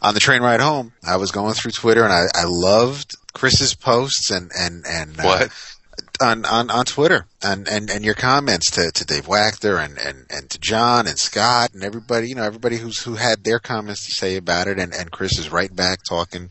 on 0.03 0.15
the 0.15 0.21
train 0.21 0.43
ride 0.43 0.61
home, 0.61 0.93
I 1.07 1.17
was 1.17 1.31
going 1.31 1.55
through 1.55 1.71
Twitter 1.73 2.03
and 2.03 2.13
I, 2.13 2.25
I 2.35 2.45
loved 2.47 3.13
Chris's 3.35 3.75
posts 3.75 4.31
and 4.31 4.51
and 4.59 4.85
and 4.89 5.21
uh, 5.21 5.23
What? 5.23 5.76
On, 6.23 6.45
on, 6.45 6.71
on 6.71 6.85
Twitter 6.85 7.27
and, 7.43 7.69
and, 7.69 7.91
and 7.91 8.05
your 8.05 8.15
comments 8.15 8.71
to, 8.73 8.91
to 8.93 9.05
Dave 9.05 9.27
Wachter 9.27 9.83
and, 9.83 9.99
and, 9.99 10.27
and 10.31 10.51
to 10.51 10.59
John 10.59 11.07
and 11.07 11.19
Scott 11.19 11.75
and 11.75 11.83
everybody, 11.83 12.29
you 12.29 12.35
know, 12.35 12.43
everybody 12.43 12.77
who's, 12.77 13.01
who 13.01 13.15
had 13.15 13.45
their 13.45 13.59
comments 13.59 14.07
to 14.07 14.13
say 14.13 14.37
about 14.37 14.67
it. 14.67 14.79
And, 14.79 14.95
and 14.95 15.11
Chris 15.11 15.39
is 15.39 15.51
right 15.51 15.75
back 15.75 16.01
talking 16.09 16.51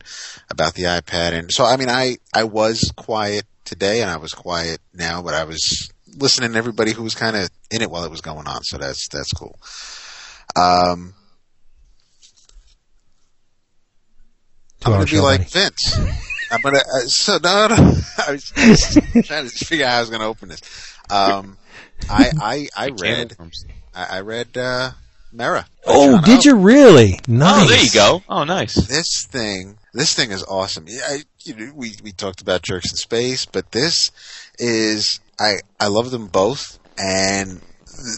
about 0.50 0.74
the 0.74 0.84
iPad. 0.84 1.32
And 1.32 1.52
so, 1.52 1.64
I 1.64 1.76
mean, 1.76 1.88
I, 1.88 2.16
I 2.34 2.44
was 2.44 2.92
quiet 2.96 3.44
today 3.64 4.02
and 4.02 4.10
I 4.10 4.16
was 4.16 4.32
quiet 4.32 4.80
now, 4.94 5.22
but 5.22 5.34
I 5.34 5.44
was 5.44 5.90
listening 6.16 6.52
to 6.52 6.58
everybody 6.58 6.92
who 6.92 7.02
was 7.02 7.14
kind 7.14 7.36
of 7.36 7.48
in 7.70 7.82
it 7.82 7.90
while 7.90 8.04
it 8.04 8.10
was 8.10 8.20
going 8.20 8.46
on. 8.46 8.62
So 8.62 8.78
that's, 8.78 9.08
that's 9.08 9.32
cool. 9.32 9.58
Um, 10.54 11.14
I'm 14.84 14.92
gonna 14.92 15.06
be 15.06 15.20
like. 15.20 15.50
Vince. 15.50 15.98
I'm 16.50 16.60
gonna 16.60 16.78
uh, 16.78 17.00
so 17.06 17.38
no, 17.42 17.68
no. 17.68 17.74
I 17.76 18.32
was, 18.32 18.52
I 18.56 18.68
was 18.68 19.26
trying 19.26 19.48
to 19.48 19.50
figure 19.50 19.86
out 19.86 19.90
how 19.90 19.98
I 19.98 20.00
was 20.00 20.10
gonna 20.10 20.26
open 20.26 20.48
this. 20.48 20.60
Um, 21.10 21.56
I 22.08 22.30
I 22.40 22.68
I 22.76 22.88
read 22.90 23.36
I, 23.94 24.18
I 24.18 24.20
read 24.20 24.56
uh, 24.56 24.90
Mera. 25.32 25.66
Oh, 25.86 26.20
did 26.22 26.44
you 26.44 26.56
really? 26.56 27.20
Nice. 27.28 27.64
Oh, 27.64 27.68
there 27.68 27.84
you 27.84 27.90
go. 27.92 28.22
Oh, 28.28 28.44
nice. 28.44 28.74
This 28.74 29.26
thing, 29.26 29.78
this 29.92 30.14
thing 30.14 30.30
is 30.30 30.42
awesome. 30.44 30.86
Yeah, 30.88 31.02
I, 31.06 31.22
you 31.44 31.54
know, 31.54 31.72
we 31.74 31.94
we 32.02 32.12
talked 32.12 32.40
about 32.40 32.62
Jerks 32.62 32.90
in 32.90 32.96
Space, 32.96 33.46
but 33.46 33.72
this 33.72 34.10
is 34.58 35.20
I 35.38 35.58
I 35.78 35.88
love 35.88 36.10
them 36.10 36.26
both, 36.26 36.78
and 36.98 37.60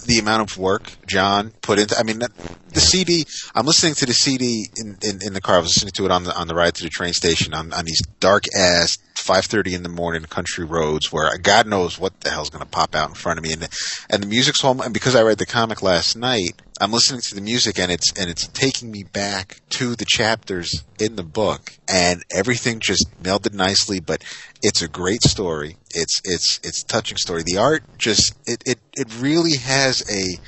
the, 0.07 0.19
amount 0.19 0.51
of 0.51 0.59
work 0.59 0.91
John 1.07 1.53
put 1.63 1.79
into. 1.79 1.99
I 1.99 2.03
mean, 2.03 2.19
the 2.19 2.81
CD. 2.81 3.25
I'm 3.55 3.67
listening 3.67 3.95
to 3.95 4.07
the 4.07 4.15
CD 4.15 4.67
in, 4.77 4.99
in 5.03 5.23
in 5.23 5.33
the 5.33 5.41
car. 5.41 5.57
I 5.57 5.61
was 5.61 5.69
listening 5.77 5.93
to 5.93 6.05
it 6.05 6.11
on 6.11 6.25
the 6.25 6.37
on 6.37 6.49
the 6.49 6.55
ride 6.55 6.75
to 6.77 6.83
the 6.83 6.91
train 6.91 7.13
station 7.13 7.55
on 7.55 7.73
on 7.73 7.85
these 7.85 8.01
dark 8.21 8.45
ass. 8.57 8.97
5:30 9.19 9.75
in 9.75 9.83
the 9.83 9.89
morning 9.89 10.23
country 10.23 10.65
roads 10.65 11.13
where 11.13 11.37
God 11.39 11.67
knows 11.67 11.99
what 11.99 12.21
the 12.21 12.31
hell's 12.31 12.51
going 12.51 12.65
to 12.65 12.71
pop 12.71 12.95
out 12.95 13.09
in 13.09 13.15
front 13.15 13.39
of 13.39 13.45
me 13.45 13.53
and 13.53 13.63
the, 13.63 13.69
and 14.09 14.23
the 14.23 14.27
music's 14.27 14.61
home 14.61 14.81
and 14.81 14.95
because 14.95 15.15
I 15.15 15.23
read 15.23 15.39
the 15.39 15.45
comic 15.45 15.83
last 15.83 16.17
night 16.17 16.63
I'm 16.81 16.93
listening 16.93 17.21
to 17.23 17.35
the 17.35 17.41
music 17.41 17.79
and 17.79 17.91
it's 17.91 18.13
and 18.17 18.31
it's 18.31 18.47
taking 18.49 18.91
me 18.91 19.03
back 19.03 19.61
to 19.71 19.97
the 19.97 20.07
chapters 20.09 20.85
in 20.99 21.17
the 21.17 21.25
book 21.25 21.73
and 21.89 22.23
everything 22.33 22.81
just 22.81 23.07
melded 23.23 23.55
nicely 23.55 24.01
but 24.01 24.23
it's 24.63 24.83
a 24.83 24.89
great 24.89 25.23
story. 25.23 25.77
It's 25.91 26.21
it's 26.25 26.61
it's 26.63 26.83
a 26.83 26.87
touching 26.87 27.17
story. 27.17 27.43
The 27.45 27.59
art 27.59 27.83
just 27.99 28.35
it 28.47 28.63
it, 28.67 28.79
it 28.97 29.21
really 29.21 29.57
has 29.57 30.03
a 30.11 30.39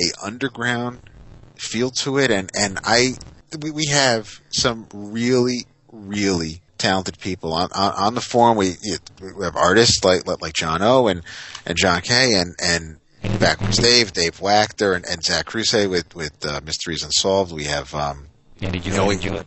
a 0.00 0.26
underground 0.26 1.00
feel 1.56 1.90
to 1.90 2.18
it. 2.18 2.30
And 2.30 2.50
and 2.54 2.78
I 2.84 3.14
we, 3.60 3.70
we 3.70 3.86
have 3.86 4.40
some 4.50 4.86
really 4.92 5.66
really 5.92 6.62
talented 6.78 7.18
people 7.18 7.52
on 7.52 7.70
on, 7.74 7.92
on 7.92 8.14
the 8.14 8.20
forum. 8.20 8.56
We 8.56 8.76
we 9.20 9.44
have 9.44 9.56
artists 9.56 10.04
like 10.04 10.26
like 10.26 10.54
John 10.54 10.82
O 10.82 11.06
and 11.06 11.22
and 11.66 11.76
John 11.76 12.00
Kay 12.00 12.34
and 12.34 12.54
and 12.60 12.98
Backwards 13.40 13.78
Dave, 13.78 14.12
Dave 14.12 14.38
Wachter, 14.38 14.94
and, 14.94 15.04
and 15.04 15.22
Zach 15.22 15.46
Crusay 15.46 15.88
with 15.90 16.14
with 16.14 16.44
uh, 16.46 16.60
Mysteries 16.64 17.02
Unsolved. 17.02 17.52
We 17.52 17.64
have 17.64 17.94
um, 17.94 18.28
Andy 18.60 18.78
you 18.78 18.92
know, 18.92 19.42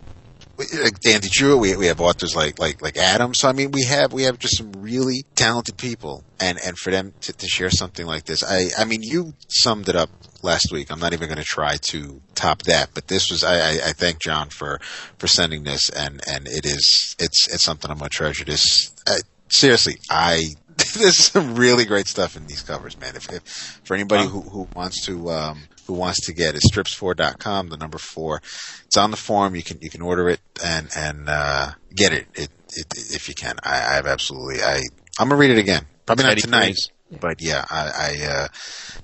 we, 0.71 0.77
we- 0.77 0.83
like 0.83 1.05
Andy 1.05 1.29
Drew. 1.29 1.57
We 1.57 1.75
we 1.75 1.87
have 1.87 2.01
authors 2.01 2.35
like 2.35 2.59
like 2.59 2.81
like 2.81 2.97
Adam. 2.97 3.33
So 3.33 3.49
I 3.49 3.53
mean, 3.53 3.71
we 3.71 3.83
have 3.85 4.13
we 4.13 4.23
have 4.23 4.39
just 4.39 4.57
some 4.57 4.71
really 4.73 5.25
talented 5.35 5.77
people, 5.77 6.23
and 6.39 6.59
and 6.65 6.77
for 6.77 6.91
them 6.91 7.13
to, 7.21 7.33
to 7.33 7.47
share 7.47 7.69
something 7.69 8.05
like 8.05 8.25
this, 8.25 8.43
I 8.43 8.69
I 8.77 8.85
mean, 8.85 9.01
you 9.03 9.33
summed 9.47 9.89
it 9.89 9.95
up 9.95 10.09
last 10.43 10.71
week. 10.71 10.91
I'm 10.91 10.99
not 10.99 11.13
even 11.13 11.27
going 11.27 11.37
to 11.37 11.43
try 11.43 11.75
to 11.77 12.21
top 12.35 12.63
that, 12.63 12.89
but 12.93 13.07
this 13.07 13.29
was 13.29 13.43
I, 13.43 13.55
I, 13.55 13.69
I 13.71 13.91
thank 13.93 14.21
John 14.21 14.49
for 14.49 14.79
for 15.17 15.27
sending 15.27 15.63
this, 15.63 15.89
and 15.89 16.21
and 16.27 16.47
it 16.47 16.65
is 16.65 17.15
it's 17.19 17.47
it's 17.53 17.63
something 17.63 17.89
I'm 17.91 17.97
going 17.97 18.09
to 18.09 18.15
treasure. 18.15 18.45
This 18.45 18.91
uh, 19.07 19.17
seriously, 19.49 19.95
I. 20.09 20.41
There's 20.97 21.17
some 21.17 21.55
really 21.55 21.85
great 21.85 22.07
stuff 22.07 22.35
in 22.35 22.47
these 22.47 22.61
covers, 22.63 22.99
man. 22.99 23.15
If, 23.15 23.31
if 23.31 23.43
for 23.83 23.93
anybody 23.93 24.25
who, 24.27 24.41
who 24.41 24.67
wants 24.73 25.05
to 25.05 25.29
um, 25.29 25.59
who 25.87 25.93
wants 25.93 26.25
to 26.27 26.33
get 26.33 26.55
it, 26.55 26.61
strips4.com, 26.61 27.69
the 27.69 27.77
number 27.77 27.97
four. 27.97 28.41
It's 28.85 28.97
on 28.97 29.11
the 29.11 29.17
form. 29.17 29.55
You 29.55 29.63
can 29.63 29.79
you 29.81 29.89
can 29.89 30.01
order 30.01 30.29
it 30.29 30.39
and 30.63 30.89
and 30.95 31.29
uh, 31.29 31.71
get 31.95 32.13
it, 32.13 32.27
it, 32.33 32.49
it 32.73 32.87
if 33.13 33.29
you 33.29 33.35
can. 33.35 33.57
I, 33.63 33.75
I 33.75 33.93
have 33.95 34.07
absolutely. 34.07 34.61
I 34.61 34.81
I'm 35.19 35.29
gonna 35.29 35.35
read 35.35 35.51
it 35.51 35.57
again. 35.57 35.85
Probably 36.05 36.25
not 36.25 36.37
tonight, 36.37 36.77
Freeze. 37.09 37.19
but 37.19 37.41
yeah, 37.41 37.65
I, 37.69 38.17
I 38.21 38.25
uh, 38.25 38.47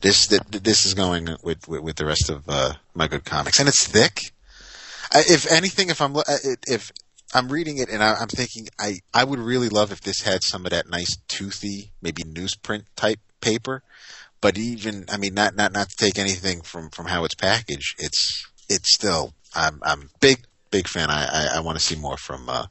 this 0.02 0.28
th- 0.28 0.42
this 0.50 0.86
is 0.86 0.94
going 0.94 1.28
with 1.44 1.68
with, 1.68 1.82
with 1.82 1.96
the 1.96 2.06
rest 2.06 2.30
of 2.30 2.44
uh, 2.48 2.74
my 2.94 3.08
good 3.08 3.26
comics, 3.26 3.60
and 3.60 3.68
it's 3.68 3.88
thick. 3.88 4.32
I, 5.14 5.20
if 5.20 5.52
anything, 5.52 5.90
if 5.90 6.02
I'm 6.02 6.16
uh, 6.16 6.24
if 6.68 6.92
I'm 7.34 7.50
reading 7.50 7.78
it 7.78 7.90
and 7.90 8.04
I, 8.04 8.16
I'm 8.16 8.28
thinking 8.28 8.68
I 8.80 9.00
I 9.14 9.24
would 9.24 9.40
really 9.40 9.70
love 9.70 9.92
if 9.92 10.02
this 10.02 10.22
had 10.22 10.44
some 10.44 10.66
of 10.66 10.72
that 10.72 10.90
nice 10.90 11.18
toothy, 11.28 11.92
maybe 12.02 12.24
newsprint 12.24 12.84
type 12.96 13.20
paper. 13.42 13.84
But 14.42 14.58
even 14.58 15.06
I 15.12 15.18
mean, 15.18 15.34
not 15.34 15.56
not 15.56 15.74
not 15.74 15.90
to 15.90 15.96
take 15.96 16.18
anything 16.20 16.62
from 16.62 16.90
from 16.90 17.06
how 17.08 17.24
it's 17.26 17.36
packaged, 17.36 17.96
it's 18.00 18.46
it's 18.70 18.94
still 18.94 19.34
I'm 19.56 19.80
I'm 19.84 20.10
big 20.20 20.40
big 20.72 20.88
fan. 20.88 21.10
I 21.10 21.26
I, 21.26 21.58
I 21.58 21.60
want 21.62 21.78
to 21.78 21.84
see 21.84 21.96
more 21.96 22.18
from. 22.18 22.48
uh 22.50 22.66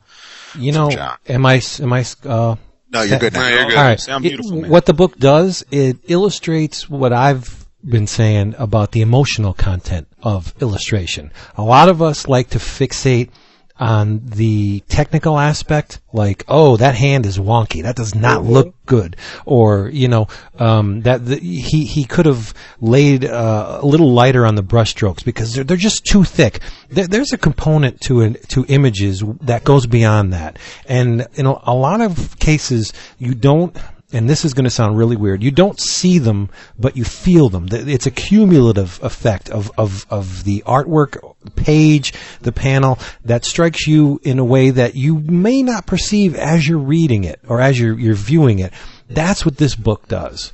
You 0.55 0.73
know, 0.73 0.91
John. 0.91 1.17
am 1.29 1.45
I 1.47 1.61
am 1.81 1.93
I 1.93 2.05
uh, 2.25 2.57
No, 2.93 3.03
you're 3.03 3.19
good 3.19 3.33
now. 3.33 3.41
No, 3.41 3.49
you're 3.49 3.67
good. 3.67 3.77
All 3.79 3.85
right. 3.85 4.01
Sound 4.01 4.25
It- 4.25 4.29
beautiful, 4.31 4.61
man. 4.61 4.71
what 4.71 4.87
the 4.87 4.95
book 4.95 5.19
does, 5.19 5.65
it 5.71 5.97
illustrates 6.05 6.89
what 6.89 7.13
I've 7.13 7.67
been 7.85 8.07
saying 8.07 8.55
about 8.59 8.93
the 8.93 9.01
emotional 9.01 9.53
content 9.55 10.09
of 10.23 10.55
illustration. 10.61 11.33
A 11.57 11.63
lot 11.63 11.89
of 11.89 12.01
us 12.03 12.27
like 12.29 12.51
to 12.51 12.59
fixate 12.59 13.31
on 13.79 14.21
the 14.25 14.81
technical 14.89 15.39
aspect, 15.39 16.01
like, 16.13 16.45
oh, 16.49 16.77
that 16.79 16.95
hand 16.95 17.27
is 17.27 17.39
wonky. 17.39 17.83
That 17.83 17.97
does 17.97 18.15
not 18.15 18.43
look 18.45 18.75
good. 18.87 19.17
Or, 19.45 19.89
you 19.89 20.09
know, 20.09 20.29
um, 20.59 21.03
that 21.03 21.27
the, 21.27 21.37
he, 21.37 21.85
he 21.85 22.05
could 22.05 22.27
have 22.27 22.55
laid 22.81 23.25
uh, 23.25 23.81
a 23.83 23.87
little 23.87 24.13
lighter 24.13 24.47
on 24.47 24.55
the 24.55 24.63
brushstrokes 24.63 25.25
because 25.25 25.55
they're, 25.55 25.65
they're 25.65 25.77
just 25.77 26.07
too 26.07 26.25
thick. 26.25 26.61
There, 26.89 27.07
there's 27.07 27.33
a 27.33 27.39
component 27.39 28.01
to 28.03 28.23
an, 28.23 28.37
to 28.49 28.65
images 28.69 29.23
that 29.43 29.65
goes 29.65 29.87
beyond 29.87 30.33
that. 30.33 30.59
And 30.87 31.27
in 31.35 31.47
a, 31.47 31.55
a 31.65 31.75
lot 31.75 32.01
of 32.01 32.39
cases, 32.39 32.93
you 33.19 33.35
don't, 33.35 33.77
and 34.17 34.31
this 34.31 34.47
is 34.47 34.55
going 34.55 34.65
to 34.65 34.71
sound 34.71 34.97
really 34.97 35.15
weird. 35.15 35.43
You 35.43 35.51
don't 35.51 35.79
see 35.79 36.19
them, 36.19 36.49
but 36.79 36.97
you 36.97 37.05
feel 37.05 37.51
them. 37.51 37.69
It's 37.71 38.07
a 38.07 38.11
cumulative 38.11 38.99
effect 39.03 39.51
of, 39.51 39.71
of, 39.77 40.07
of 40.09 40.45
the 40.45 40.63
artwork, 40.67 41.19
page, 41.55 42.15
the 42.41 42.51
panel 42.51 42.99
that 43.27 43.45
strikes 43.45 43.87
you 43.87 44.19
in 44.23 44.39
a 44.39 44.45
way 44.45 44.71
that 44.71 44.95
you 44.95 45.19
may 45.19 45.63
not 45.63 45.87
perceive 45.87 46.35
as 46.35 46.67
you're 46.67 46.79
reading 46.79 47.25
it 47.25 47.41
or 47.47 47.61
as 47.61 47.79
you're, 47.79 47.99
you're 47.99 48.15
viewing 48.15 48.59
it. 48.59 48.73
That's 49.11 49.45
what 49.45 49.59
this 49.59 49.75
book 49.75 50.09
does. 50.09 50.51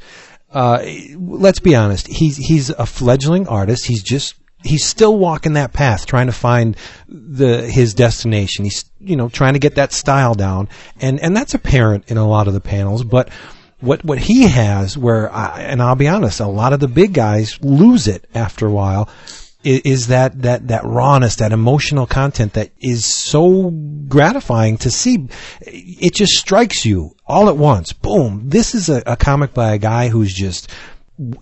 Uh, 0.51 0.85
let's 1.17 1.61
be 1.61 1.77
honest. 1.77 2.09
He's, 2.09 2.37
he's 2.37 2.71
a 2.71 2.85
fledgling 2.85 3.47
artist. 3.47 3.87
He's 3.87 4.03
just, 4.03 4.35
he's 4.65 4.85
still 4.85 5.17
walking 5.17 5.55
that 5.55 5.73
path, 5.73 6.07
trying 6.07 6.27
to 6.27 6.33
find 6.33 6.77
the 7.09 7.63
his 7.63 7.95
destination. 7.95 8.65
He's 8.65 8.85
you 9.01 9.17
know 9.17 9.29
trying 9.29 9.55
to 9.55 9.59
get 9.59 9.77
that 9.77 9.93
style 9.93 10.35
down, 10.35 10.69
and 11.01 11.21
and 11.21 11.37
that's 11.37 11.55
apparent 11.55 12.05
in 12.11 12.17
a 12.17 12.29
lot 12.29 12.49
of 12.49 12.55
the 12.55 12.61
panels. 12.61 13.05
But 13.05 13.31
what 13.81 14.05
what 14.05 14.19
he 14.19 14.43
has, 14.45 14.97
where 14.97 15.33
I, 15.33 15.61
and 15.61 15.83
I'll 15.83 15.97
be 15.97 16.09
honest, 16.09 16.41
a 16.41 16.47
lot 16.47 16.73
of 16.73 16.81
the 16.81 16.89
big 16.89 17.13
guys 17.13 17.59
lose 17.61 18.09
it 18.09 18.27
after 18.35 18.67
a 18.67 18.73
while. 18.73 19.09
Is 19.65 20.09
that, 20.09 20.43
that, 20.43 20.67
that 20.69 20.85
rawness, 20.85 21.37
that 21.37 21.53
emotional 21.53 22.05
content 22.05 22.55
that 22.55 22.73
is 22.81 23.05
so 23.05 23.71
gratifying 24.09 24.77
to 24.79 24.91
see. 24.91 25.29
It 25.61 26.15
just 26.17 26.33
strikes 26.33 26.85
you 26.85 27.15
all 27.29 27.49
at 27.49 27.57
once. 27.57 27.93
Boom. 27.93 28.49
This 28.49 28.75
is 28.75 28.89
a, 28.89 29.05
a 29.07 29.17
comic 29.17 29.55
by 29.55 29.73
a 29.73 29.79
guy 29.79 30.09
who's 30.09 30.35
just 30.35 30.69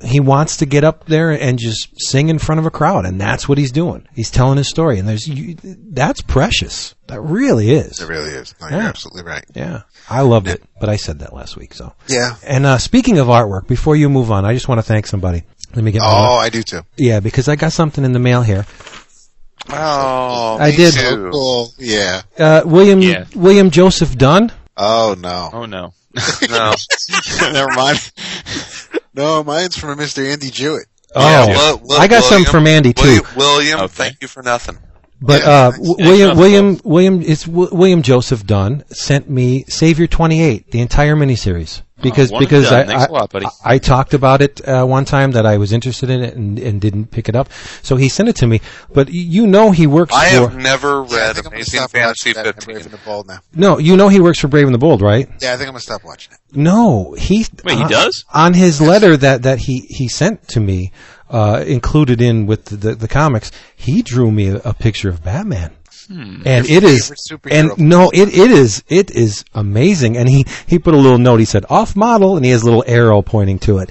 he 0.05 0.21
wants 0.21 0.59
to 0.59 0.67
get 0.67 0.85
up 0.85 1.07
there 1.07 1.31
and 1.31 1.59
just 1.59 1.89
sing 2.01 2.29
in 2.29 2.39
front 2.39 2.59
of 2.59 2.67
a 2.67 2.71
crowd, 2.71 3.07
and 3.07 3.21
that's 3.21 3.49
what 3.49 3.57
he's 3.57 3.73
doing. 3.73 4.07
He's 4.15 4.31
telling 4.31 4.59
his 4.59 4.69
story, 4.69 4.99
and 4.99 5.09
there's 5.09 5.27
you, 5.27 5.57
that's 5.63 6.21
precious. 6.21 6.95
That 7.07 7.21
really 7.21 7.71
is. 7.71 8.01
It 8.01 8.09
really 8.09 8.31
is. 8.31 8.55
No, 8.61 8.67
Yeah. 8.69 8.77
You're 8.79 8.87
absolutely 8.89 9.23
right. 9.23 9.45
Yeah, 9.55 9.83
I 10.09 10.23
loved 10.23 10.49
it, 10.49 10.63
but 10.81 10.89
I 10.89 10.97
said 10.97 11.21
that 11.21 11.33
last 11.33 11.57
week. 11.57 11.73
So, 11.75 11.95
Yeah. 12.09 12.37
and 12.45 12.67
uh, 12.67 12.79
speaking 12.79 13.19
of 13.19 13.29
artwork, 13.29 13.67
before 13.69 13.97
you 13.97 14.09
move 14.09 14.31
on, 14.33 14.45
I 14.45 14.55
just 14.55 14.69
want 14.69 14.79
to 14.81 14.83
thank 14.83 15.07
somebody. 15.07 15.45
Let 15.75 15.85
me 15.85 15.93
get. 15.93 16.01
my- 16.01 16.07
Oh, 16.09 16.35
I 16.37 16.49
do 16.51 16.63
too. 16.63 16.83
yeah, 16.97 17.21
because 17.21 17.49
I 17.49 17.57
got 17.57 17.73
something 17.73 18.05
in 18.05 18.13
the 18.13 18.19
mail 18.19 18.43
here. 18.43 18.67
Oh, 19.69 20.57
I 20.59 20.71
me 20.71 20.77
did. 20.77 20.95
So 20.95 21.17
too. 21.17 21.31
cool. 21.31 21.73
Yeah. 21.79 22.23
Uh, 22.39 22.63
William 22.65 23.01
Yeah. 23.03 23.25
William 23.35 23.71
Joseph 23.71 24.17
Dunn. 24.17 24.53
Oh 24.77 25.15
no. 25.19 25.51
Oh 25.53 25.67
no. 25.67 25.93
No. 26.49 26.75
Never 27.53 27.69
mind. 27.77 28.11
No, 29.15 29.43
mine's 29.45 29.77
from 29.77 29.91
a 29.91 29.97
Mr. 29.97 30.25
Andy 30.31 30.51
Jewett. 30.51 30.87
Oh, 31.15 31.47
Wil- 31.49 31.81
Wil- 31.85 31.99
I 32.01 32.07
got 32.07 32.23
some 32.23 32.45
from 32.45 32.67
Andy 32.67 32.93
too. 32.93 33.03
William, 33.03 33.27
William 33.37 33.81
Okay. 33.81 33.93
thank 33.95 34.17
you 34.23 34.29
for 34.29 34.43
nothing. 34.43 34.79
But 35.23 35.43
Yeah, 35.43 35.49
uh, 35.51 35.71
thanks. 35.73 35.89
w- 35.89 35.97
Yeah, 35.99 36.07
William 36.09 36.29
no, 36.29 36.41
William 36.41 36.81
William 36.85 37.23
it's 37.23 37.45
w- 37.45 37.69
William 37.73 38.03
Joseph 38.03 38.47
Dunn 38.47 38.85
sent 38.91 39.29
me 39.29 39.65
Savior 39.69 40.07
twenty 40.07 40.43
eight, 40.43 40.71
the 40.71 40.81
entire 40.81 41.15
miniseries, 41.15 41.83
because 42.01 42.31
Oh, 42.31 42.35
one 42.35 42.43
and 42.45 42.49
because 42.49 42.73
I, 42.73 42.79
done. 42.79 42.87
Thanks 42.87 43.03
I, 43.03 43.07
a 43.07 43.13
lot, 43.13 43.31
buddy. 43.31 43.47
I 43.63 43.77
talked 43.79 44.15
about 44.15 44.41
it 44.41 44.67
uh, 44.67 44.87
one 44.87 45.05
time 45.05 45.33
that 45.33 45.45
I 45.45 45.59
was 45.59 45.75
interested 45.75 46.09
in 46.09 46.23
it 46.23 46.35
and, 46.37 46.59
and 46.59 46.81
didn't 46.81 47.11
pick 47.11 47.29
it 47.29 47.37
up, 47.37 47.51
so 47.83 47.97
he 47.97 48.09
sent 48.09 48.31
it 48.31 48.37
to 48.37 48.47
me. 48.47 48.63
But 48.95 49.11
you 49.11 49.47
know 49.47 49.73
he 49.73 49.87
works 49.87 50.15
I 50.15 50.31
for 50.31 50.49
have 50.49 50.57
never 50.57 51.03
read 51.03 51.35
think 51.37 51.47
Amazing 51.49 51.87
Fantasy 51.89 52.31
watching 52.31 52.43
that 52.45 52.65
Brave 52.65 52.77
15. 52.77 52.77
and 52.77 52.91
the 52.91 53.05
Bold 53.05 53.27
now. 53.29 53.41
no, 53.55 53.77
you 53.79 53.99
know 53.99 54.09
he 54.09 54.21
works 54.21 54.39
for 54.39 54.49
Brave 54.49 54.65
and 54.67 54.75
the 54.75 54.79
Bold, 54.79 55.03
right? 55.03 55.29
Yeah, 55.43 55.53
I 55.53 55.57
think 55.59 55.69
I'm 55.69 55.73
gonna 55.75 55.81
stop 55.81 56.03
watching 56.03 56.33
it. 56.33 56.57
No, 56.57 57.13
he 57.19 57.45
Wait, 57.63 57.77
he 57.77 57.83
on- 57.83 57.91
does? 57.91 58.25
on 58.33 58.55
his 58.55 58.81
letter 58.81 59.19
that 59.19 59.43
that 59.43 59.59
he 59.59 59.81
he 59.81 60.09
sent 60.09 60.49
to 60.49 60.61
me, 60.61 60.93
uh, 61.31 61.65
included 61.67 62.21
in 62.21 62.47
with 62.47 62.67
the, 62.67 62.95
the 62.95 63.09
comics. 63.09 63.51
He 63.75 64.03
drew 64.03 64.31
me 64.31 64.49
a, 64.49 64.57
a 64.57 64.75
picture 64.75 65.09
of 65.09 65.23
Batman. 65.23 65.73
And 66.45 66.69
it 66.69 66.83
is, 66.83 67.13
and 67.49 67.71
no, 67.79 68.11
it, 68.13 68.37
it 68.37 68.51
is, 68.51 68.83
it 68.89 69.13
is 69.13 69.45
amazing. 69.55 70.17
And 70.17 70.29
he, 70.29 70.45
he 70.67 70.81
put 70.81 70.93
a 70.93 70.97
little 70.97 71.19
note. 71.19 71.39
He 71.39 71.45
said 71.47 71.65
off 71.71 71.95
model, 71.95 72.37
and 72.37 72.45
he 72.45 72.51
has 72.51 72.63
a 72.63 72.65
little 72.65 72.83
arrow 72.87 73.23
pointing 73.23 73.61
to 73.61 73.79
it. 73.79 73.91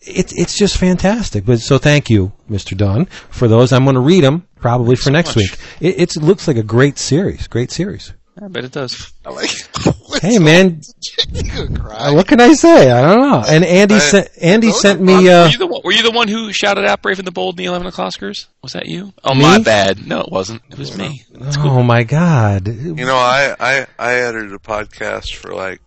It's, 0.00 0.32
it's 0.36 0.58
just 0.58 0.78
fantastic. 0.78 1.44
But 1.44 1.60
so 1.60 1.78
thank 1.78 2.10
you, 2.10 2.32
Mr. 2.50 2.76
Dunn, 2.76 3.06
for 3.28 3.46
those. 3.46 3.72
I'm 3.72 3.84
going 3.84 3.94
to 3.94 4.00
read 4.00 4.24
them 4.24 4.48
probably 4.56 4.96
for 4.96 5.10
next 5.10 5.36
week. 5.36 5.52
It, 5.80 6.00
it's, 6.00 6.16
it 6.16 6.24
looks 6.24 6.48
like 6.48 6.56
a 6.56 6.64
great 6.64 6.98
series. 6.98 7.46
Great 7.46 7.70
series. 7.70 8.14
I 8.42 8.48
bet 8.48 8.64
it 8.64 8.72
does. 8.72 9.12
I 9.24 9.30
like. 9.30 9.50
Hey 10.20 10.38
man, 10.40 10.82
cry. 11.76 12.10
what 12.10 12.26
can 12.26 12.40
I 12.40 12.52
say? 12.52 12.90
I 12.90 13.00
don't 13.00 13.20
know. 13.30 13.44
And 13.48 13.64
Andy 13.64 13.94
I- 13.94 13.98
sent 14.00 14.28
Andy 14.42 14.70
sent 14.72 15.00
me. 15.00 15.14
fun. 15.14 15.26
Uh, 15.28 15.44
were 15.44 15.48
you 15.50 15.58
the 15.58 15.66
one? 15.68 15.80
Were 15.84 15.92
you 15.92 16.02
the 16.02 16.10
one 16.10 16.26
who 16.28 16.52
shouted 16.52 16.84
out 16.84 17.00
"Brave 17.00 17.20
and 17.20 17.26
the 17.26 17.30
Bold" 17.32 17.54
in 17.54 17.64
the 17.64 17.68
eleven 17.70 17.86
o'clock 17.86 18.12
Oscars? 18.12 18.46
Was 18.60 18.72
that 18.72 18.86
you? 18.86 19.12
Oh, 19.22 19.34
Me? 19.34 19.42
my 19.42 19.60
bad. 19.62 20.04
No, 20.06 20.20
it 20.20 20.30
wasn't. 20.30 20.62
It 20.68 20.76
was 20.78 20.98
me. 20.98 21.22
oh 21.58 21.82
my 21.84 22.02
God! 22.02 22.66
You 22.66 22.92
know, 23.06 23.14
I, 23.16 23.54
I, 23.60 23.86
I 24.00 24.14
edited 24.14 24.52
a 24.52 24.58
podcast 24.58 25.36
for 25.36 25.54
like 25.54 25.80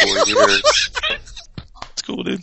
four 0.00 0.06
years. 0.26 0.62
It's 1.90 2.02
cool, 2.02 2.22
dude. 2.22 2.42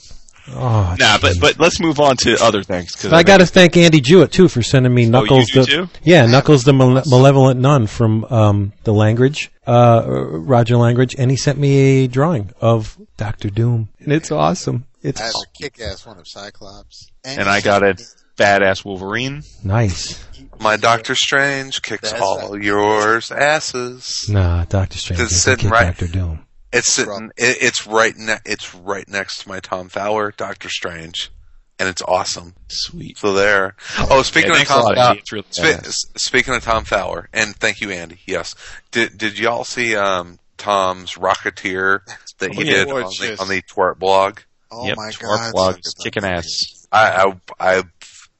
Oh, 0.54 0.96
Nah, 1.00 1.18
but 1.20 1.36
but 1.40 1.60
let's 1.60 1.80
move 1.80 2.00
on 2.00 2.18
to 2.18 2.38
other 2.44 2.64
things. 2.64 2.92
Cause 2.96 3.14
I 3.14 3.24
got 3.24 3.38
to 3.38 3.46
thank 3.46 3.78
Andy 3.78 4.02
Jewett 4.02 4.32
too 4.32 4.48
for 4.48 4.62
sending 4.62 4.94
me 4.94 5.06
Knuckles. 5.06 5.32
Oh, 5.32 5.60
you 5.60 5.66
the, 5.66 5.66
do 5.66 5.86
too? 5.88 5.90
Yeah, 6.04 6.26
Knuckles 6.26 6.64
the 6.64 6.74
male- 6.74 7.04
malevolent 7.08 7.60
nun 7.60 7.88
from 7.88 8.26
um, 8.26 8.74
the 8.84 8.94
language, 8.94 9.52
uh, 9.66 10.04
Roger 10.08 10.78
Langridge, 10.78 11.16
and 11.18 11.32
he 11.32 11.38
sent 11.38 11.58
me 11.58 12.04
a 12.04 12.08
drawing 12.08 12.52
of 12.60 12.98
Doctor 13.18 13.50
Doom, 13.50 13.90
and 14.00 14.12
it's 14.12 14.32
awesome. 14.32 14.86
It's 15.02 15.20
I 15.20 15.26
have 15.26 15.34
a 15.36 15.58
kick-ass 15.62 16.06
one 16.06 16.20
of 16.20 16.28
Cyclops, 16.28 17.10
and 17.24 17.50
I 17.50 17.62
got 17.62 17.82
a 17.84 17.96
badass 18.38 18.86
Wolverine. 18.86 19.44
nice. 19.64 20.24
My 20.60 20.78
Doctor 20.78 21.16
Strange 21.16 21.82
kicks 21.82 22.12
That's 22.12 22.22
all 22.22 22.62
yours 22.62 23.32
asses. 23.32 24.28
Nah, 24.30 24.66
Doctor 24.66 24.98
Strange 25.00 25.22
It's 25.22 25.32
is 25.32 25.42
sitting 25.42 25.64
kick 25.64 25.72
right- 25.72 25.86
Doctor 25.88 26.08
Doom. 26.08 26.46
It's 26.74 26.92
sitting. 26.94 27.32
It, 27.38 27.58
it's 27.62 27.86
right. 27.88 28.16
Ne- 28.18 28.40
it's 28.46 28.74
right 28.76 29.08
next 29.08 29.44
to 29.44 29.50
my 29.50 29.60
Tom 29.60 29.90
Fowler 29.90 30.34
Doctor 30.38 30.70
Strange, 30.70 31.32
and 31.80 31.90
it's 31.90 32.02
awesome. 32.02 32.54
Sweet. 32.70 33.18
So 33.18 33.34
there. 33.34 33.76
Oh, 34.10 34.22
speaking 34.22 34.52
Yeah, 34.54 34.62
of 34.62 34.68
Tom 34.68 34.84
lot, 34.84 34.96
Fowler, 34.96 35.20
really 35.32 35.44
spe- 35.50 36.18
speaking 36.18 36.54
of 36.54 36.64
Tom 36.64 36.86
Fowler, 36.86 37.28
and 37.34 37.56
thank 37.56 37.82
you, 37.82 37.92
Andy. 37.92 38.20
Yes. 38.26 38.56
Did 38.92 39.18
Did 39.18 39.38
y'all 39.38 39.64
see 39.66 39.96
um, 39.96 40.40
Tom's 40.58 41.16
Rocketeer 41.16 42.00
that 42.40 42.54
he 42.54 42.64
did 42.64 42.88
on 42.90 42.96
the, 42.96 43.02
Gorgeous. 43.02 43.40
on 43.42 43.48
the 43.50 43.62
Twart 43.64 44.00
blog? 44.00 44.40
Oh 44.72 44.88
yep, 44.88 44.96
my 44.96 45.10
Smart 45.10 45.54
god, 45.54 45.54
Blogs, 45.54 45.78
it's 45.80 45.94
kicking 46.02 46.24
amazing. 46.24 46.38
ass. 46.38 46.88
I 46.94 47.34
I 47.60 47.78
I 47.78 47.84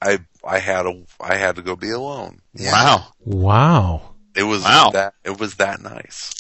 I, 0.02 0.20
I 0.46 0.60
had 0.60 0.86
a 0.86 1.04
I 1.20 1.36
had 1.36 1.58
to 1.58 1.62
go 1.62 1.76
be 1.76 1.90
alone. 1.92 2.40
Yeah. 2.54 2.72
Wow, 2.72 3.06
Wow. 3.26 4.02
It 4.34 4.44
was 4.44 4.64
Wow. 4.64 4.92
that 4.94 5.14
it 5.26 5.38
was 5.40 5.56
that 5.56 5.82
nice. 5.82 6.34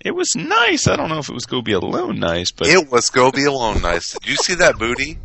It 0.00 0.12
was 0.12 0.34
nice. 0.36 0.86
I 0.86 0.96
don't 0.96 1.08
know 1.08 1.18
if 1.18 1.28
it 1.28 1.34
was 1.34 1.46
go 1.46 1.62
be 1.62 1.72
alone 1.72 2.18
nice, 2.18 2.50
but 2.50 2.68
It 2.68 2.90
was 2.90 3.10
go 3.10 3.30
be 3.30 3.44
alone 3.44 3.82
nice. 3.82 4.12
Did 4.12 4.28
you 4.28 4.36
see 4.36 4.54
that 4.56 4.78
booty? 4.78 5.18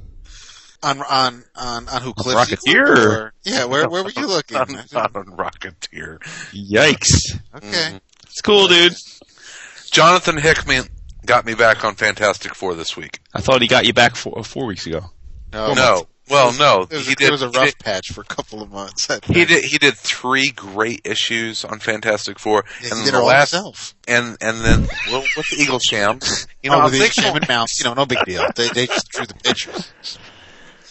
On 0.83 1.01
on 1.01 1.43
on 1.55 1.87
on 1.87 2.01
who 2.01 2.09
On 2.09 2.13
clips 2.13 2.51
Rocketeer. 2.51 2.97
Or, 2.97 3.33
yeah, 3.43 3.65
where 3.65 3.89
where 3.89 4.03
were 4.03 4.11
you 4.11 4.27
looking? 4.35 4.57
Not, 4.57 4.93
not 4.93 5.15
on 5.15 5.25
Rocketeer. 5.27 6.19
yikes. 6.51 7.39
okay, 7.55 7.67
mm-hmm. 7.67 7.97
It's 8.23 8.41
cool, 8.41 8.67
dude. 8.67 8.93
Jonathan 9.91 10.37
Hickman 10.37 10.83
got 11.25 11.45
me 11.45 11.55
back 11.55 11.83
on 11.83 11.95
Fantastic 11.95 12.53
Four 12.53 12.75
this 12.75 12.95
week. 12.97 13.19
I 13.33 13.41
thought 13.41 13.61
he 13.61 13.67
got 13.67 13.85
you 13.85 13.93
back 13.93 14.15
four, 14.15 14.43
four 14.43 14.65
weeks 14.65 14.85
ago. 14.85 15.05
no, 15.53 15.73
no, 15.73 16.07
well, 16.29 16.51
no, 16.53 16.83
It 16.83 16.91
was, 16.91 17.05
he 17.05 17.11
it 17.13 17.17
did. 17.17 17.31
was 17.31 17.41
a 17.41 17.49
rough 17.49 17.65
did- 17.65 17.79
patch 17.79 18.11
for 18.11 18.21
a 18.21 18.25
couple 18.25 18.61
of 18.61 18.71
months. 18.71 19.09
I 19.09 19.19
He 19.25 19.45
did. 19.45 19.63
He 19.65 19.77
did 19.77 19.95
three 19.95 20.47
great 20.51 21.01
issues 21.05 21.63
on 21.65 21.79
Fantastic 21.79 22.39
Four, 22.39 22.63
Yeah, 22.81 22.89
and 22.89 22.99
he 22.99 23.05
did 23.05 23.13
the 23.13 23.17
it 23.17 23.21
all 23.21 23.27
last, 23.27 23.51
himself. 23.51 23.95
and 24.07 24.37
and 24.41 24.61
then 24.61 24.87
well, 25.11 25.21
with 25.37 25.47
the 25.49 25.57
Eaglesham, 25.57 26.47
you 26.63 26.69
know, 26.71 26.81
oh, 26.81 26.83
with 26.85 26.93
the 26.93 26.99
thinking, 26.99 27.23
Shaman 27.23 27.43
Mouse, 27.47 27.77
you 27.79 27.85
know, 27.85 27.93
no 27.93 28.05
big 28.05 28.23
deal. 28.25 28.45
They 28.55 28.69
they 28.69 28.87
just 28.87 29.09
drew 29.09 29.25
the 29.25 29.33
pictures. 29.35 29.91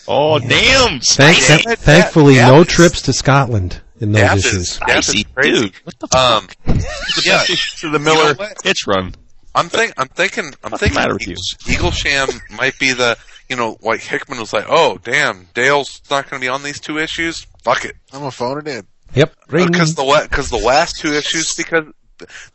Oh, 0.07 0.39
damn. 0.39 1.01
Thank, 1.01 1.47
Damn 1.47 1.61
it, 1.73 1.79
thankfully, 1.79 2.35
that- 2.37 2.49
no 2.49 2.59
that- 2.59 2.69
trips 2.69 3.01
to 3.03 3.13
Scotland 3.15 3.81
in 4.01 4.13
those 4.13 4.21
Death 4.23 4.39
issues. 4.39 4.55
is, 4.55 4.79
death 4.87 4.99
is 4.99 5.09
Icy 5.09 5.25
crazy. 5.35 5.61
dude. 5.63 5.73
What 5.85 5.99
the 6.11 6.19
Um, 6.19 6.49
yeah, 7.25 7.43
to 7.79 7.91
the 7.91 7.99
Miller 7.99 8.17
You 8.19 8.25
know 8.25 8.35
what? 8.35 8.63
pitch 8.63 8.87
run. 8.87 9.15
I'm 9.55 9.69
think 9.69 9.95
I'm 9.97 10.09
thinking 10.09 10.53
I'm 10.65 10.73
What's 10.73 10.81
thinking 10.83 10.97
matter 11.01 11.15
with 11.15 11.27
you? 11.29 11.37
Eaglesham 11.67 12.41
might 12.51 12.77
be 12.79 12.93
the 12.93 13.17
you 13.49 13.57
know 13.57 13.77
like 13.83 14.01
Hickman 14.01 14.39
was 14.41 14.53
like, 14.53 14.67
oh 14.69 14.99
damn, 15.03 15.49
Dale's 15.55 16.01
not 16.11 16.29
going 16.31 16.41
to 16.41 16.45
be 16.45 16.49
on 16.49 16.63
these 16.63 16.81
two 16.81 16.99
issues. 16.99 17.47
Fuck 17.63 17.85
it, 17.85 17.97
I'm 18.13 18.21
gonna 18.21 18.31
phone 18.31 18.59
it 18.59 18.69
in. 18.69 18.87
Yep. 19.15 19.35
Ring. 19.49 19.65
Uh, 19.67 19.71
because 19.71 19.95
the 19.95 20.27
because 20.29 20.51
the 20.51 20.57
last 20.59 20.97
two 20.99 21.13
issues 21.15 21.55
because 21.55 21.85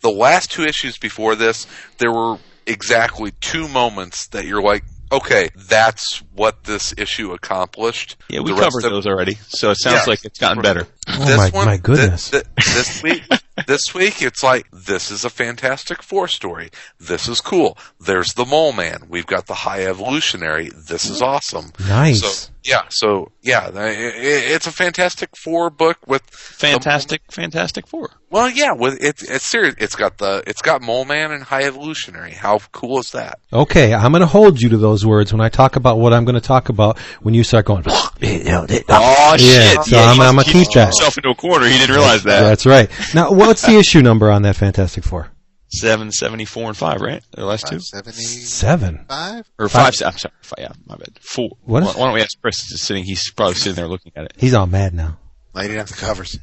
the 0.01 0.09
last 0.11 0.51
two 0.51 0.63
issues 0.63 0.97
before 0.97 1.35
this 1.35 1.67
there 1.97 2.11
were 2.11 2.37
exactly 2.65 3.31
two 3.41 3.67
moments 3.67 4.27
that 4.27 4.45
you're 4.45 4.61
like, 4.61 4.83
okay, 5.11 5.49
that's 5.55 6.21
what 6.33 6.63
this 6.65 6.93
issue 6.97 7.31
accomplished. 7.33 8.15
Yeah, 8.29 8.41
we 8.41 8.51
covered 8.53 8.85
of- 8.85 8.91
those 8.91 9.07
already, 9.07 9.35
so 9.47 9.71
it 9.71 9.75
sounds 9.79 10.01
Yeah. 10.01 10.03
like 10.05 10.23
it's 10.25 10.37
gotten 10.39 10.61
better. 10.61 10.87
Oh 11.07 11.25
this 11.25 11.37
my- 11.37 11.49
one, 11.49 11.65
my 11.65 11.75
thi- 11.77 11.81
goodness. 11.81 12.29
thi- 12.29 12.41
this 12.57 13.01
week, 13.03 13.23
this 13.67 13.93
week, 13.93 14.21
it's 14.21 14.43
like 14.43 14.69
this 14.71 15.11
is 15.11 15.25
a 15.25 15.29
Fantastic 15.29 16.01
Four 16.03 16.27
story. 16.27 16.69
This 16.99 17.27
is 17.27 17.41
cool. 17.41 17.77
There's 17.99 18.33
the 18.33 18.45
Mole 18.45 18.73
Man. 18.73 19.03
We've 19.09 19.25
got 19.25 19.47
the 19.47 19.53
High 19.53 19.85
Evolutionary. 19.85 20.69
This 20.69 21.09
is 21.09 21.21
awesome. 21.21 21.71
Nice. 21.79 22.21
So 22.21 22.51
yeah, 22.63 22.83
so 22.89 23.31
yeah, 23.41 23.69
i- 23.73 23.79
i- 23.79 23.91
it's 24.53 24.67
a 24.67 24.71
Fantastic 24.71 25.29
Four 25.35 25.69
book 25.69 25.97
with 26.07 26.21
Fantastic, 26.29 27.21
Fantastic 27.31 27.87
Four. 27.87 28.11
Well, 28.29 28.49
yeah, 28.49 28.73
with 28.73 29.01
it, 29.03 29.21
it's 29.27 29.49
serious. 29.49 29.75
It's 29.79 29.95
got 29.95 30.17
the 30.17 30.43
it's 30.45 30.61
got 30.61 30.81
Mole 30.81 31.05
Man 31.05 31.31
and 31.31 31.43
High 31.43 31.63
Evolutionary. 31.63 32.31
How 32.31 32.59
cool 32.71 32.99
is 32.99 33.11
that? 33.11 33.39
Okay, 33.51 33.93
I'm 33.93 34.11
going 34.11 34.21
to 34.21 34.27
hold 34.27 34.61
you 34.61 34.69
to 34.69 34.77
those 34.77 35.05
words 35.05 35.31
when 35.33 35.41
I 35.41 35.49
talk 35.49 35.75
about 35.77 35.97
what 35.99 36.13
I'm 36.13 36.25
going 36.25 36.35
to 36.35 36.41
talk 36.41 36.69
about 36.69 36.99
when 37.21 37.33
you 37.33 37.43
start 37.43 37.65
going. 37.65 37.83
Oh 38.21 39.35
Yeah, 39.39 39.71
shit! 39.71 39.83
so 39.85 39.97
I'm- 39.97 40.15
he 40.15 40.21
I'm 40.21 40.35
gonna 40.35 40.43
he 40.43 40.51
keep 40.51 40.71
that. 40.73 40.85
himself 40.87 41.17
into 41.17 41.29
a 41.29 41.35
corner. 41.35 41.65
He 41.67 41.77
didn't 41.77 41.95
realize 41.95 42.23
that. 42.23 42.41
That's 42.41 42.65
right. 42.65 42.89
Now, 43.15 43.31
what's 43.31 43.61
the 43.61 43.77
issue 43.77 44.01
number 44.01 44.29
on 44.29 44.41
that 44.43 44.55
Fantastic 44.57 45.03
Four? 45.03 45.29
Seven, 45.71 46.11
seventy-four, 46.11 46.67
and 46.67 46.75
five, 46.77 46.99
right? 47.01 47.23
The 47.31 47.45
last 47.45 47.67
two 47.67 47.79
Seventy-five. 47.79 48.23
Seven. 48.25 49.05
Five? 49.07 49.49
or 49.59 49.69
Five. 49.69 49.93
five. 49.95 50.07
I'm 50.13 50.17
sorry, 50.17 50.33
five, 50.41 50.55
yeah, 50.59 50.71
my 50.87 50.95
bad. 50.95 51.19
Four. 51.21 51.49
What 51.63 51.83
Why, 51.83 51.89
why 51.91 52.05
don't 52.05 52.13
we 52.15 52.21
ask 52.21 52.39
Chris? 52.41 52.71
Is 52.71 52.81
sitting. 52.81 53.03
He's 53.03 53.31
probably 53.31 53.53
sitting 53.55 53.75
there 53.75 53.87
looking 53.87 54.11
at 54.15 54.25
it. 54.25 54.33
He's 54.37 54.53
all 54.55 54.65
mad 54.67 54.93
now. 54.95 55.19
I 55.53 55.63
didn't 55.63 55.77
have 55.77 55.87
the 55.89 55.93
covers. 55.95 56.37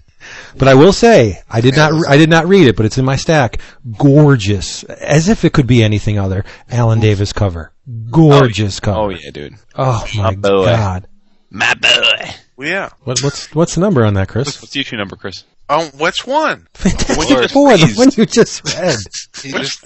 But 0.57 0.66
I 0.68 0.74
will 0.74 0.93
say, 0.93 1.41
I 1.49 1.61
did 1.61 1.77
not, 1.77 1.93
I 2.09 2.16
did 2.16 2.29
not 2.31 2.47
read 2.47 2.66
it, 2.66 2.77
but 2.77 2.87
it's 2.87 2.99
in 2.99 3.05
my 3.05 3.16
stack. 3.16 3.61
Gorgeous, 3.97 4.83
as 4.85 5.29
if 5.29 5.45
it 5.45 5.53
could 5.53 5.66
be 5.66 5.83
anything 5.85 6.18
other. 6.18 6.45
Alan 6.70 7.01
Davis 7.01 7.33
cover, 7.33 7.72
oh, 7.89 7.93
gorgeous 8.11 8.81
cover. 8.81 8.99
Oh 8.99 9.09
yeah, 9.11 9.31
dude. 9.31 9.55
Oh 9.77 10.05
my 10.16 10.31
My 10.31 10.35
boy. 10.35 10.64
god! 10.66 11.09
My 11.51 11.74
boy. 11.74 12.31
Well, 12.57 12.68
yeah. 12.68 12.90
What, 13.04 13.20
what's 13.22 13.54
what's 13.54 13.74
the 13.74 13.80
number 13.80 14.04
on 14.04 14.14
that, 14.14 14.28
Chris? 14.28 14.61
What's 14.62 14.72
the 14.72 14.80
issue 14.80 14.96
number, 14.96 15.16
Chris? 15.16 15.44
Um, 15.68 15.86
which 15.98 16.26
one? 16.26 16.68
Fantastic 16.74 17.28
Lord, 17.30 17.50
Four, 17.50 17.76
the 17.76 17.92
one 17.96 18.09
you 18.16 18.24
just 18.24 18.64
read. 18.76 18.96
Just, 19.34 19.80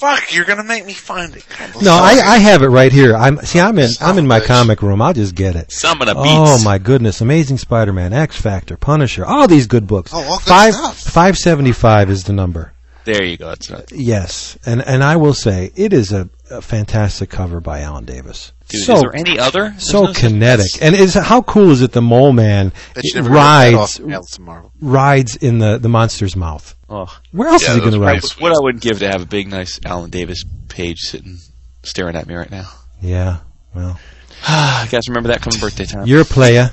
Fuck, 0.00 0.34
you're 0.34 0.44
gonna 0.44 0.64
make 0.64 0.84
me 0.84 0.92
find 0.94 1.36
it. 1.36 1.46
No, 1.80 1.92
I, 1.92 2.20
I 2.24 2.38
have 2.38 2.62
it 2.62 2.68
right 2.68 2.90
here. 2.90 3.14
I'm 3.16 3.38
see, 3.38 3.60
I'm 3.60 3.78
in, 3.78 3.90
I'm 4.00 4.18
in 4.18 4.26
my 4.26 4.40
comic 4.40 4.82
room. 4.82 5.00
I'll 5.00 5.12
just 5.12 5.34
get 5.36 5.54
it. 5.54 5.70
Some 5.70 6.02
of 6.02 6.08
the 6.08 6.14
beats. 6.14 6.26
Oh 6.28 6.60
my 6.64 6.78
goodness! 6.78 7.20
Amazing 7.20 7.58
Spider-Man, 7.58 8.12
X 8.12 8.40
Factor, 8.40 8.76
Punisher, 8.76 9.24
all 9.24 9.46
these 9.46 9.68
good 9.68 9.86
books. 9.86 10.10
Oh, 10.12 10.20
all 10.22 10.38
good 10.38 10.44
Five 10.48 10.74
stuff. 10.74 10.98
five 10.98 11.38
seventy 11.38 11.72
five 11.72 12.10
is 12.10 12.24
the 12.24 12.32
number. 12.32 12.72
There 13.04 13.22
you 13.24 13.36
go. 13.36 13.46
That's 13.48 13.70
right. 13.70 13.90
Yes, 13.92 14.58
and 14.66 14.82
and 14.82 15.04
I 15.04 15.16
will 15.16 15.34
say 15.34 15.70
it 15.76 15.92
is 15.92 16.12
a, 16.12 16.28
a 16.52 16.60
fantastic 16.62 17.30
cover 17.30 17.60
by 17.60 17.80
Alan 17.80 18.04
Davis. 18.04 18.52
Dude, 18.68 18.82
so 18.82 18.94
is 18.94 19.00
there 19.02 19.16
any 19.16 19.38
other? 19.38 19.70
There's 19.70 19.88
so 19.90 20.04
no- 20.04 20.12
kinetic, 20.12 20.66
and 20.80 20.94
is 20.94 21.14
how 21.14 21.42
cool 21.42 21.70
is 21.70 21.82
it? 21.82 21.92
The 21.92 22.02
Mole 22.02 22.32
Man 22.32 22.72
bet 22.94 23.04
you 23.04 23.14
never 23.14 23.28
got 23.30 23.34
that 23.34 23.74
rides 23.76 24.00
off 24.00 24.06
Mail 24.06 24.22
to 24.24 24.40
Marvel. 24.40 24.72
rides 24.80 25.36
in 25.36 25.58
the 25.58 25.78
the 25.78 25.88
monster's 25.88 26.36
mouth. 26.36 26.74
Oh. 26.88 27.14
Where 27.32 27.48
else 27.48 27.62
Yeah, 27.64 27.70
is 27.70 27.74
he 27.76 27.80
going 27.80 27.92
to 27.94 28.00
ride? 28.00 28.20
guys- 28.20 28.38
What 28.40 28.52
I 28.52 28.60
would 28.60 28.80
give 28.80 28.98
to 29.00 29.08
have 29.10 29.22
a 29.22 29.26
big, 29.26 29.48
nice 29.48 29.80
Alan 29.84 30.10
Davis 30.10 30.44
page 30.68 30.98
sitting, 31.00 31.38
staring 31.82 32.16
at 32.16 32.26
me 32.26 32.34
right 32.34 32.50
now. 32.50 32.68
Yeah, 33.00 33.38
well, 33.74 33.98
you 34.48 34.88
guys 34.90 35.08
remember 35.08 35.28
that 35.30 35.40
coming 35.42 35.58
birthday 35.60 35.84
time? 35.86 36.06
you're 36.06 36.20
a 36.22 36.24
player. 36.24 36.70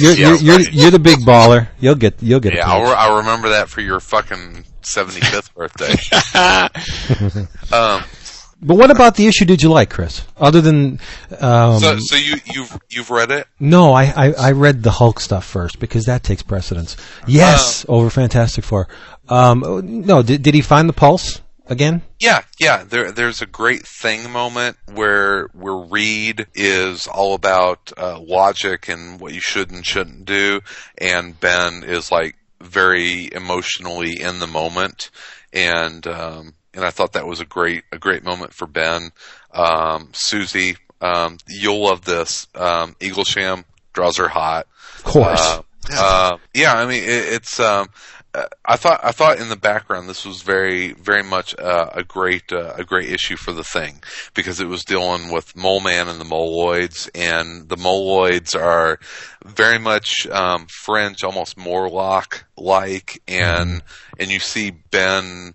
You're 0.00 0.12
Yeah, 0.12 0.28
you're, 0.28 0.38
you're, 0.60 0.60
you're 0.70 0.90
the 0.90 0.98
big 0.98 1.18
baller. 1.20 1.68
You'll 1.80 1.94
get 1.96 2.22
you'll 2.22 2.40
get 2.40 2.54
Yeah, 2.54 2.64
page. 2.64 2.72
I'll, 2.74 2.82
re- 2.82 2.96
I'll 2.96 3.16
remember 3.18 3.48
that 3.50 3.68
for 3.68 3.80
your 3.82 4.00
fucking 4.00 4.64
75th 4.82 5.52
birthday. 5.54 5.94
um, 7.76 8.02
But 8.60 8.76
what 8.76 8.90
about 8.90 9.16
the 9.16 9.26
issue 9.26 9.44
did 9.44 9.62
you 9.62 9.70
like, 9.70 9.90
Chris? 9.90 10.24
Other 10.36 10.60
than 10.60 10.98
um, 11.40 11.78
so, 11.78 11.98
so 11.98 12.16
you 12.16 12.36
you've 12.46 12.78
you've 12.88 13.10
read 13.10 13.30
it? 13.30 13.46
no, 13.60 13.92
I, 13.92 14.04
I 14.04 14.32
I 14.32 14.52
read 14.52 14.82
the 14.82 14.90
Hulk 14.90 15.20
stuff 15.20 15.44
first 15.44 15.78
because 15.78 16.04
that 16.04 16.22
takes 16.22 16.42
precedence. 16.42 16.96
Yes, 17.26 17.84
over 17.88 18.08
Fantastic 18.08 18.64
Four. 18.64 18.88
Um, 19.28 20.04
no, 20.06 20.22
did 20.22 20.42
did 20.42 20.54
he 20.54 20.62
find 20.62 20.88
the 20.88 20.94
pulse 20.94 21.42
again? 21.66 22.02
Yeah, 22.18 22.42
yeah. 22.58 22.84
There, 22.84 23.12
there's 23.12 23.42
a 23.42 23.46
great 23.46 23.86
thing 23.86 24.30
moment 24.30 24.76
where 24.94 25.48
where 25.52 25.76
Reed 25.76 26.46
is 26.54 27.06
all 27.06 27.34
about 27.34 27.92
uh, 27.96 28.18
logic 28.20 28.88
and 28.88 29.20
what 29.20 29.34
you 29.34 29.40
should 29.40 29.70
and 29.70 29.84
shouldn't 29.84 30.24
do, 30.24 30.60
and 30.96 31.38
Ben 31.38 31.84
is 31.84 32.10
like 32.10 32.36
very 32.60 33.32
emotionally 33.32 34.20
in 34.20 34.38
the 34.38 34.46
moment, 34.46 35.10
and 35.52 36.06
um, 36.06 36.54
and 36.76 36.84
I 36.84 36.90
thought 36.90 37.14
that 37.14 37.26
was 37.26 37.40
a 37.40 37.44
great 37.44 37.84
a 37.90 37.98
great 37.98 38.22
moment 38.22 38.52
for 38.52 38.66
Ben. 38.66 39.10
Um, 39.52 40.10
Susie, 40.12 40.76
um, 41.00 41.38
you'll 41.48 41.82
love 41.84 42.04
this. 42.04 42.46
Um, 42.54 42.94
Eaglesham 43.00 43.64
draws 43.92 44.18
her 44.18 44.28
hot. 44.28 44.66
Of 44.98 45.04
course. 45.04 45.40
Uh, 45.40 45.62
uh, 45.92 46.36
yeah, 46.54 46.74
I 46.74 46.86
mean 46.86 47.02
it, 47.02 47.32
it's. 47.32 47.58
Um, 47.58 47.88
uh, 48.34 48.46
I 48.66 48.76
thought 48.76 49.00
I 49.02 49.12
thought 49.12 49.38
in 49.38 49.48
the 49.48 49.56
background 49.56 50.08
this 50.08 50.26
was 50.26 50.42
very 50.42 50.92
very 50.92 51.22
much 51.22 51.58
uh, 51.58 51.88
a 51.92 52.04
great 52.04 52.52
uh, 52.52 52.74
a 52.76 52.84
great 52.84 53.10
issue 53.10 53.36
for 53.36 53.52
the 53.52 53.64
thing 53.64 54.02
because 54.34 54.60
it 54.60 54.66
was 54.66 54.84
dealing 54.84 55.32
with 55.32 55.56
Mole 55.56 55.80
Man 55.80 56.08
and 56.08 56.20
the 56.20 56.24
Moloids 56.24 57.08
and 57.14 57.68
the 57.68 57.76
Moloids 57.76 58.54
are 58.54 58.98
very 59.44 59.78
much 59.78 60.26
um, 60.26 60.66
French, 60.68 61.24
almost 61.24 61.56
Morlock 61.56 62.44
like, 62.58 63.22
and 63.26 63.82
and 64.18 64.30
you 64.30 64.40
see 64.40 64.70
Ben 64.70 65.54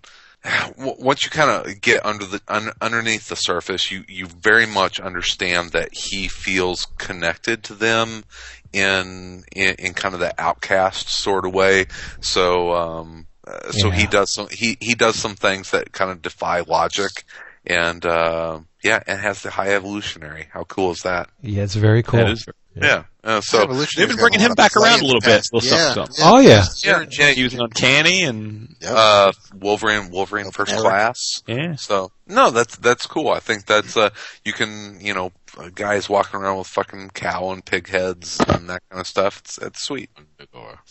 once 0.76 1.24
you 1.24 1.30
kind 1.30 1.50
of 1.50 1.80
get 1.80 2.04
under 2.04 2.24
the 2.24 2.40
un, 2.48 2.70
underneath 2.80 3.28
the 3.28 3.36
surface, 3.36 3.90
you 3.90 4.04
you 4.08 4.26
very 4.26 4.66
much 4.66 4.98
understand 4.98 5.70
that 5.70 5.90
he 5.92 6.28
feels 6.28 6.86
connected 6.98 7.62
to 7.64 7.74
them 7.74 8.24
in 8.72 9.44
in, 9.54 9.74
in 9.78 9.94
kind 9.94 10.14
of 10.14 10.20
the 10.20 10.34
outcast 10.40 11.08
sort 11.08 11.46
of 11.46 11.54
way. 11.54 11.86
So 12.20 12.72
um, 12.72 13.26
uh, 13.46 13.70
so 13.70 13.90
he 13.90 14.06
does 14.06 14.32
some 14.32 14.48
he 14.50 14.76
he 14.80 14.94
does 14.94 15.16
some 15.16 15.36
things 15.36 15.70
that 15.70 15.92
kind 15.92 16.10
of 16.10 16.22
defy 16.22 16.60
logic, 16.60 17.24
and 17.64 18.04
uh, 18.04 18.60
yeah, 18.82 19.02
and 19.06 19.20
has 19.20 19.42
the 19.42 19.50
high 19.50 19.74
evolutionary. 19.74 20.48
How 20.52 20.64
cool 20.64 20.90
is 20.90 21.02
that? 21.02 21.28
yeah, 21.42 21.62
it's 21.62 21.76
very 21.76 22.02
cool. 22.02 22.20
That 22.20 22.30
is. 22.30 22.46
Yeah. 22.74 23.04
Uh, 23.24 23.40
so 23.40 23.66
They've 23.66 24.08
been 24.08 24.16
bringing 24.16 24.40
him 24.40 24.54
back 24.54 24.76
around 24.76 25.00
a 25.00 25.04
little 25.04 25.20
the 25.20 25.26
bit, 25.26 25.44
little 25.52 25.68
yeah, 25.68 25.92
something, 25.94 26.16
Oh, 26.20 26.40
yeah. 26.40 26.64
yeah, 26.82 27.04
yeah, 27.10 27.30
He 27.30 27.44
was 27.44 27.54
uncanny 27.54 28.22
and 28.24 28.74
Yep. 28.80 28.92
uh, 28.96 29.32
Wolverine, 29.54 30.10
Wolverine 30.10 30.50
First 30.50 30.74
Class. 30.76 31.42
yeah. 31.46 31.76
So 31.76 32.10
no, 32.26 32.50
that's 32.50 32.76
that's 32.76 33.06
cool. 33.06 33.28
I 33.30 33.38
think 33.40 33.66
that's 33.66 33.96
uh, 33.96 34.10
you 34.44 34.52
can 34.52 34.98
you 35.00 35.14
know 35.14 35.30
uh, 35.56 35.68
guys 35.74 36.08
walking 36.08 36.40
around 36.40 36.58
with 36.58 36.66
fucking 36.66 37.10
cow 37.10 37.50
and 37.52 37.64
pig 37.64 37.88
heads 37.88 38.40
and 38.48 38.68
that 38.70 38.82
kind 38.90 39.00
of 39.00 39.06
stuff. 39.06 39.38
It's 39.44 39.58
it's 39.58 39.82
sweet. 39.84 40.10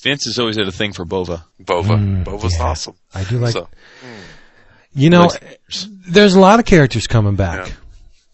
Vince 0.01 0.23
has 0.25 0.39
always 0.39 0.55
had 0.57 0.67
a 0.67 0.71
thing 0.71 0.93
for 0.93 1.03
Bova. 1.03 1.45
Bova, 1.59 1.95
Mm, 1.95 2.23
Bova's 2.23 2.55
yeah. 2.57 2.63
awesome. 2.63 2.95
I 3.13 3.23
do 3.25 3.39
like. 3.39 3.51
So 3.53 3.67
You 4.93 5.09
know, 5.09 5.29
there's 6.07 6.35
a 6.35 6.39
lot 6.39 6.59
of 6.59 6.65
characters 6.65 7.07
coming 7.07 7.35
back. 7.35 7.73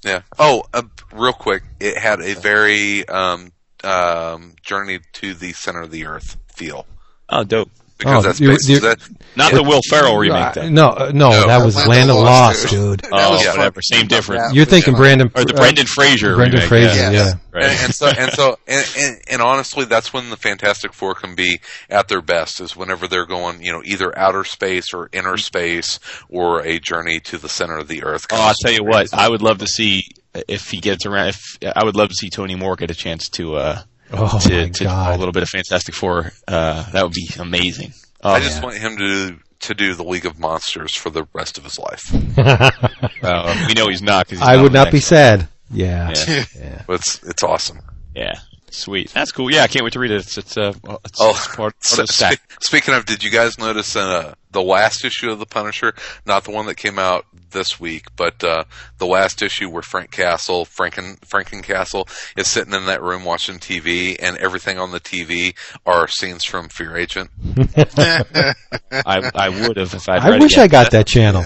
Yeah. 0.07 0.21
Oh, 0.39 0.63
uh, 0.73 0.83
real 1.11 1.33
quick, 1.33 1.63
it 1.79 1.97
had 1.97 2.21
a 2.21 2.35
very 2.35 3.07
um, 3.09 3.51
um, 3.83 4.55
journey 4.63 4.99
to 5.13 5.33
the 5.33 5.51
center 5.53 5.81
of 5.81 5.91
the 5.91 6.05
earth 6.05 6.37
feel 6.47 6.85
Oh, 7.29 7.43
dope. 7.43 7.69
Because 7.97 8.23
Oh, 8.25 8.27
that's 8.27 8.39
you- 8.39 8.49
basically 8.49 8.73
you- 8.75 8.79
that. 8.81 8.99
Not 9.35 9.51
Yeah. 9.51 9.57
the 9.59 9.63
Will 9.63 9.81
Ferrell 9.87 10.17
remake, 10.17 10.57
Uh, 10.57 10.69
no, 10.69 10.87
uh, 10.87 11.11
no, 11.13 11.29
No, 11.29 11.47
that 11.47 11.63
was 11.63 11.75
Land 11.75 11.89
Land 11.89 12.09
of 12.09 12.17
of 12.17 12.23
Lost, 12.23 12.59
Lost, 12.63 12.69
dude. 12.73 13.01
dude. 13.03 13.09
Oh, 13.13 13.31
was 13.33 13.43
fun. 13.45 13.57
whatever. 13.57 13.81
Same 13.83 14.07
difference. 14.07 14.51
You're 14.51 14.65
thinking 14.65 14.95
Brandon 14.95 15.29
Or 15.35 15.45
the 15.45 15.53
uh, 15.53 15.57
Brendan 15.57 15.85
Fraser 15.85 16.35
Brendan 16.35 16.55
remake. 16.61 16.67
Fraser, 16.69 16.95
yeah. 16.95 17.11
yeah. 17.11 17.33
Right. 17.53 17.65
And, 17.65 17.79
and 17.85 17.93
so 17.93 18.07
and 18.07 18.31
so 18.33 18.57
and, 18.67 18.89
and, 18.97 19.17
and 19.29 19.41
honestly, 19.43 19.85
that's 19.85 20.11
when 20.11 20.31
the 20.31 20.37
Fantastic 20.37 20.91
Four 20.91 21.13
can 21.13 21.35
be 21.35 21.59
at 21.87 22.07
their 22.07 22.23
best. 22.23 22.61
Is 22.61 22.75
whenever 22.75 23.07
they're 23.07 23.27
going, 23.27 23.61
you 23.61 23.71
know, 23.71 23.81
either 23.85 24.17
outer 24.17 24.43
space 24.43 24.91
or 24.91 25.07
inner 25.13 25.37
space, 25.37 25.99
or 26.29 26.65
a 26.65 26.79
journey 26.79 27.19
to 27.25 27.37
the 27.37 27.49
center 27.49 27.77
of 27.77 27.87
the 27.87 28.03
earth. 28.03 28.25
Oh, 28.31 28.41
I'll 28.41 28.55
tell 28.59 28.71
you 28.73 28.83
what. 28.83 29.13
I 29.13 29.29
would 29.29 29.43
love 29.43 29.59
to 29.59 29.67
see 29.67 30.03
if 30.47 30.69
he 30.71 30.79
gets 30.79 31.05
around. 31.05 31.27
If 31.29 31.57
I 31.75 31.83
would 31.83 31.95
love 31.95 32.09
to 32.09 32.15
see 32.15 32.31
Tony 32.31 32.55
Moore 32.55 32.75
get 32.75 32.89
a 32.89 32.95
chance 32.95 33.29
to 33.29 33.55
uh, 33.57 33.81
Oh 34.11 34.39
to, 34.39 34.69
to 34.69 34.83
draw 34.83 35.13
a 35.13 35.17
little 35.17 35.31
bit 35.33 35.43
of 35.43 35.49
Fantastic 35.49 35.93
Four. 35.95 36.31
Uh, 36.47 36.89
that 36.91 37.03
would 37.03 37.13
be 37.13 37.27
amazing. 37.39 37.93
Oh, 38.23 38.31
I 38.31 38.39
just 38.39 38.57
yeah. 38.59 38.63
want 38.65 38.77
him 38.77 38.97
to 38.97 39.37
to 39.59 39.73
do 39.73 39.93
the 39.95 40.03
League 40.03 40.25
of 40.25 40.39
Monsters 40.39 40.95
for 40.95 41.09
the 41.09 41.27
rest 41.33 41.57
of 41.57 41.63
his 41.63 41.77
life. 41.79 42.13
uh, 43.23 43.65
we 43.67 43.73
know 43.73 43.87
he's 43.89 44.01
not. 44.01 44.27
'cause 44.27 44.39
he's 44.39 44.47
I 44.47 44.55
would 44.61 44.71
not 44.73 44.91
be 44.91 44.97
next 44.97 45.07
sad. 45.07 45.47
Yeah, 45.71 46.13
Yeah. 46.27 46.45
yeah. 46.57 46.81
It's 46.89 47.21
it's 47.23 47.43
awesome. 47.43 47.79
Yeah. 48.15 48.39
Sweet. 48.77 49.11
That's 49.11 49.31
cool. 49.31 49.51
Yeah, 49.51 49.63
I 49.63 49.67
can't 49.67 49.83
wait 49.83 49.93
to 49.93 49.99
read 49.99 50.11
it. 50.11 50.21
It's 50.21 50.37
it's 50.37 50.55
uh 50.57 50.73
it's, 51.05 51.19
Oh, 51.19 51.31
it's 51.31 51.47
part, 51.47 51.57
part 51.57 51.83
So, 51.83 52.01
of 52.03 52.07
the 52.07 52.13
stack. 52.13 52.33
spe- 52.33 52.63
speaking 52.63 52.93
of, 52.93 53.05
did 53.05 53.23
you 53.23 53.31
guys 53.31 53.57
notice 53.57 53.95
in 53.95 54.01
uh, 54.03 54.35
the 54.51 54.61
last 54.61 55.03
issue 55.03 55.31
of 55.31 55.39
the 55.39 55.45
Punisher, 55.45 55.93
not 56.25 56.43
the 56.43 56.51
one 56.51 56.67
that 56.67 56.75
came 56.75 56.99
out 56.99 57.25
this 57.51 57.79
week, 57.79 58.07
but 58.15 58.43
uh, 58.43 58.65
the 58.99 59.07
last 59.07 59.41
issue 59.41 59.69
where 59.69 59.81
Frank 59.81 60.11
Castle, 60.11 60.65
Franken 60.65 61.19
Franken 61.21 61.63
Castle, 61.63 62.07
is 62.37 62.47
sitting 62.47 62.73
in 62.73 62.85
that 62.85 63.01
room 63.01 63.23
watching 63.25 63.57
TV, 63.57 64.15
and 64.19 64.37
everything 64.37 64.77
on 64.77 64.91
the 64.91 64.99
TV 64.99 65.55
are 65.85 66.07
scenes 66.07 66.43
from 66.43 66.69
Fear 66.69 66.97
Agent. 66.97 67.31
I 67.97 69.31
I 69.33 69.49
would 69.49 69.77
have 69.77 69.93
if 69.93 70.07
I'd 70.09 70.21
I 70.21 70.29
read 70.29 70.41
wish. 70.41 70.57
I 70.57 70.67
got 70.67 70.91
that 70.91 71.07
channel. 71.07 71.45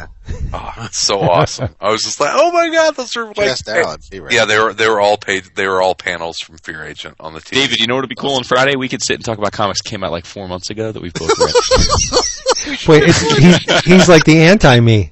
Oh, 0.53 0.73
it's 0.79 0.97
so 0.99 1.19
awesome! 1.19 1.75
I 1.79 1.91
was 1.91 2.03
just 2.03 2.19
like, 2.19 2.31
oh 2.33 2.51
my 2.51 2.69
god, 2.69 2.95
those 2.95 3.15
are 3.15 3.25
like, 3.25 3.35
Just 3.35 3.67
Alan 3.69 3.99
Fever. 3.99 4.27
yeah, 4.31 4.45
they 4.45 4.59
were 4.59 4.73
they 4.73 4.87
were 4.89 4.99
all 4.99 5.17
paid, 5.17 5.43
they 5.55 5.67
were 5.67 5.81
all 5.81 5.95
panels 5.95 6.39
from 6.39 6.57
Fear 6.57 6.83
Agent 6.85 7.15
on 7.19 7.33
the 7.33 7.39
TV. 7.39 7.51
David, 7.51 7.79
you 7.79 7.87
know 7.87 7.95
what 7.95 8.01
would 8.01 8.09
be 8.09 8.15
cool 8.15 8.35
on 8.35 8.43
Friday? 8.43 8.75
We 8.75 8.89
could 8.89 9.01
sit 9.03 9.15
and 9.15 9.25
talk 9.25 9.37
about 9.37 9.51
comics 9.51 9.81
that 9.83 9.89
came 9.89 10.03
out 10.03 10.11
like 10.11 10.25
four 10.25 10.47
months 10.47 10.69
ago 10.69 10.91
that 10.91 11.01
we've 11.01 11.13
both 11.13 11.29
read. 11.39 11.53
Wait, 12.87 13.03
it's, 13.07 13.21
he, 13.85 13.91
he's 13.93 14.07
like 14.07 14.23
the 14.23 14.41
anti-me. 14.43 15.11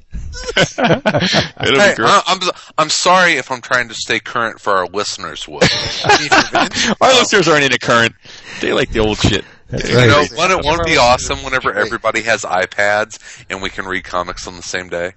It'll 0.78 0.86
Hey, 0.86 1.92
be 1.92 1.96
great. 1.96 2.00
I- 2.00 2.24
I'm 2.28 2.40
I'm 2.78 2.90
sorry 2.90 3.34
if 3.34 3.52
I'm 3.52 3.62
trying 3.62 3.90
to 3.90 3.94
stay 3.96 4.20
current 4.20 4.60
for 4.60 4.74
our 4.78 4.88
listeners. 4.88 5.48
Would 5.48 5.64
Our 7.02 7.10
listeners 7.14 7.48
aren't 7.48 7.64
into 7.66 7.80
current. 7.80 8.14
They 8.62 8.72
like 8.74 8.92
the 8.92 9.00
old 9.00 9.18
shit. 9.18 9.44
That's 9.70 9.88
you 9.88 9.96
know, 9.96 10.08
right. 10.08 10.32
wouldn't 10.32 10.60
it 10.60 10.66
won't 10.66 10.82
it 10.82 10.88
be 10.88 10.98
awesome 10.98 11.44
whenever 11.44 11.72
everybody 11.74 12.22
has 12.24 12.42
iPads 12.42 13.44
and 13.50 13.62
we 13.62 13.70
can 13.70 13.86
read 13.86 14.04
comics 14.04 14.48
on 14.48 14.56
the 14.56 14.64
same 14.64 14.90
day? 14.90 15.14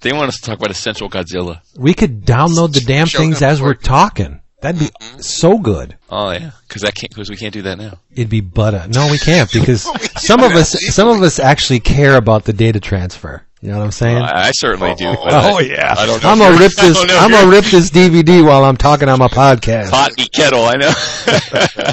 They 0.00 0.12
want 0.12 0.28
us 0.28 0.40
to 0.40 0.42
talk 0.42 0.58
about 0.58 0.70
Essential 0.70 1.10
Godzilla. 1.10 1.60
We 1.76 1.92
could 1.92 2.24
download 2.24 2.72
the 2.72 2.80
damn 2.80 3.06
Show 3.06 3.18
things 3.18 3.40
them 3.40 3.50
as 3.50 3.60
we're 3.60 3.74
for- 3.74 3.82
talking. 3.82 4.40
That'd 4.62 4.78
be 4.78 4.86
mm-hmm. 4.86 5.20
so 5.20 5.58
good. 5.58 5.96
Oh 6.10 6.30
yeah, 6.32 6.50
because 6.68 6.82
that 6.82 6.94
can't 6.94 7.10
because 7.10 7.30
we 7.30 7.36
can't 7.36 7.52
do 7.52 7.62
that 7.62 7.78
now. 7.78 7.98
It'd 8.12 8.28
be 8.28 8.42
butter. 8.42 8.86
No, 8.88 9.10
we 9.10 9.18
can't 9.18 9.50
because 9.52 9.82
some 10.22 10.42
of 10.42 10.52
us, 10.52 10.70
some 10.94 11.08
of 11.08 11.22
us 11.22 11.38
actually 11.38 11.80
care 11.80 12.16
about 12.16 12.44
the 12.44 12.52
data 12.52 12.80
transfer. 12.80 13.42
You 13.62 13.70
know 13.70 13.78
what 13.78 13.84
I'm 13.84 13.90
saying? 13.90 14.16
I, 14.16 14.48
I 14.48 14.50
certainly 14.52 14.94
do. 14.94 15.04
but 15.04 15.32
Oh 15.32 15.36
I- 15.36 15.52
oh, 15.52 15.58
yeah, 15.60 15.94
I 15.96 16.06
don't 16.06 16.22
know. 16.22 16.28
I'm 16.30 16.38
gonna 16.38 16.58
rip 16.58 16.72
this. 16.72 16.96
don't 16.96 17.06
know 17.06 17.14
if 17.14 17.20
I'm 17.22 17.30
gonna 17.30 17.50
rip 17.50 17.64
this 17.66 17.90
DVD 17.90 18.44
while 18.44 18.64
I'm 18.64 18.76
talking 18.76 19.08
on 19.08 19.18
my 19.18 19.28
podcast. 19.28 19.90
Pot 19.90 20.16
me 20.16 20.26
kettle. 20.28 20.64
I 20.64 20.76
know. 20.76 21.92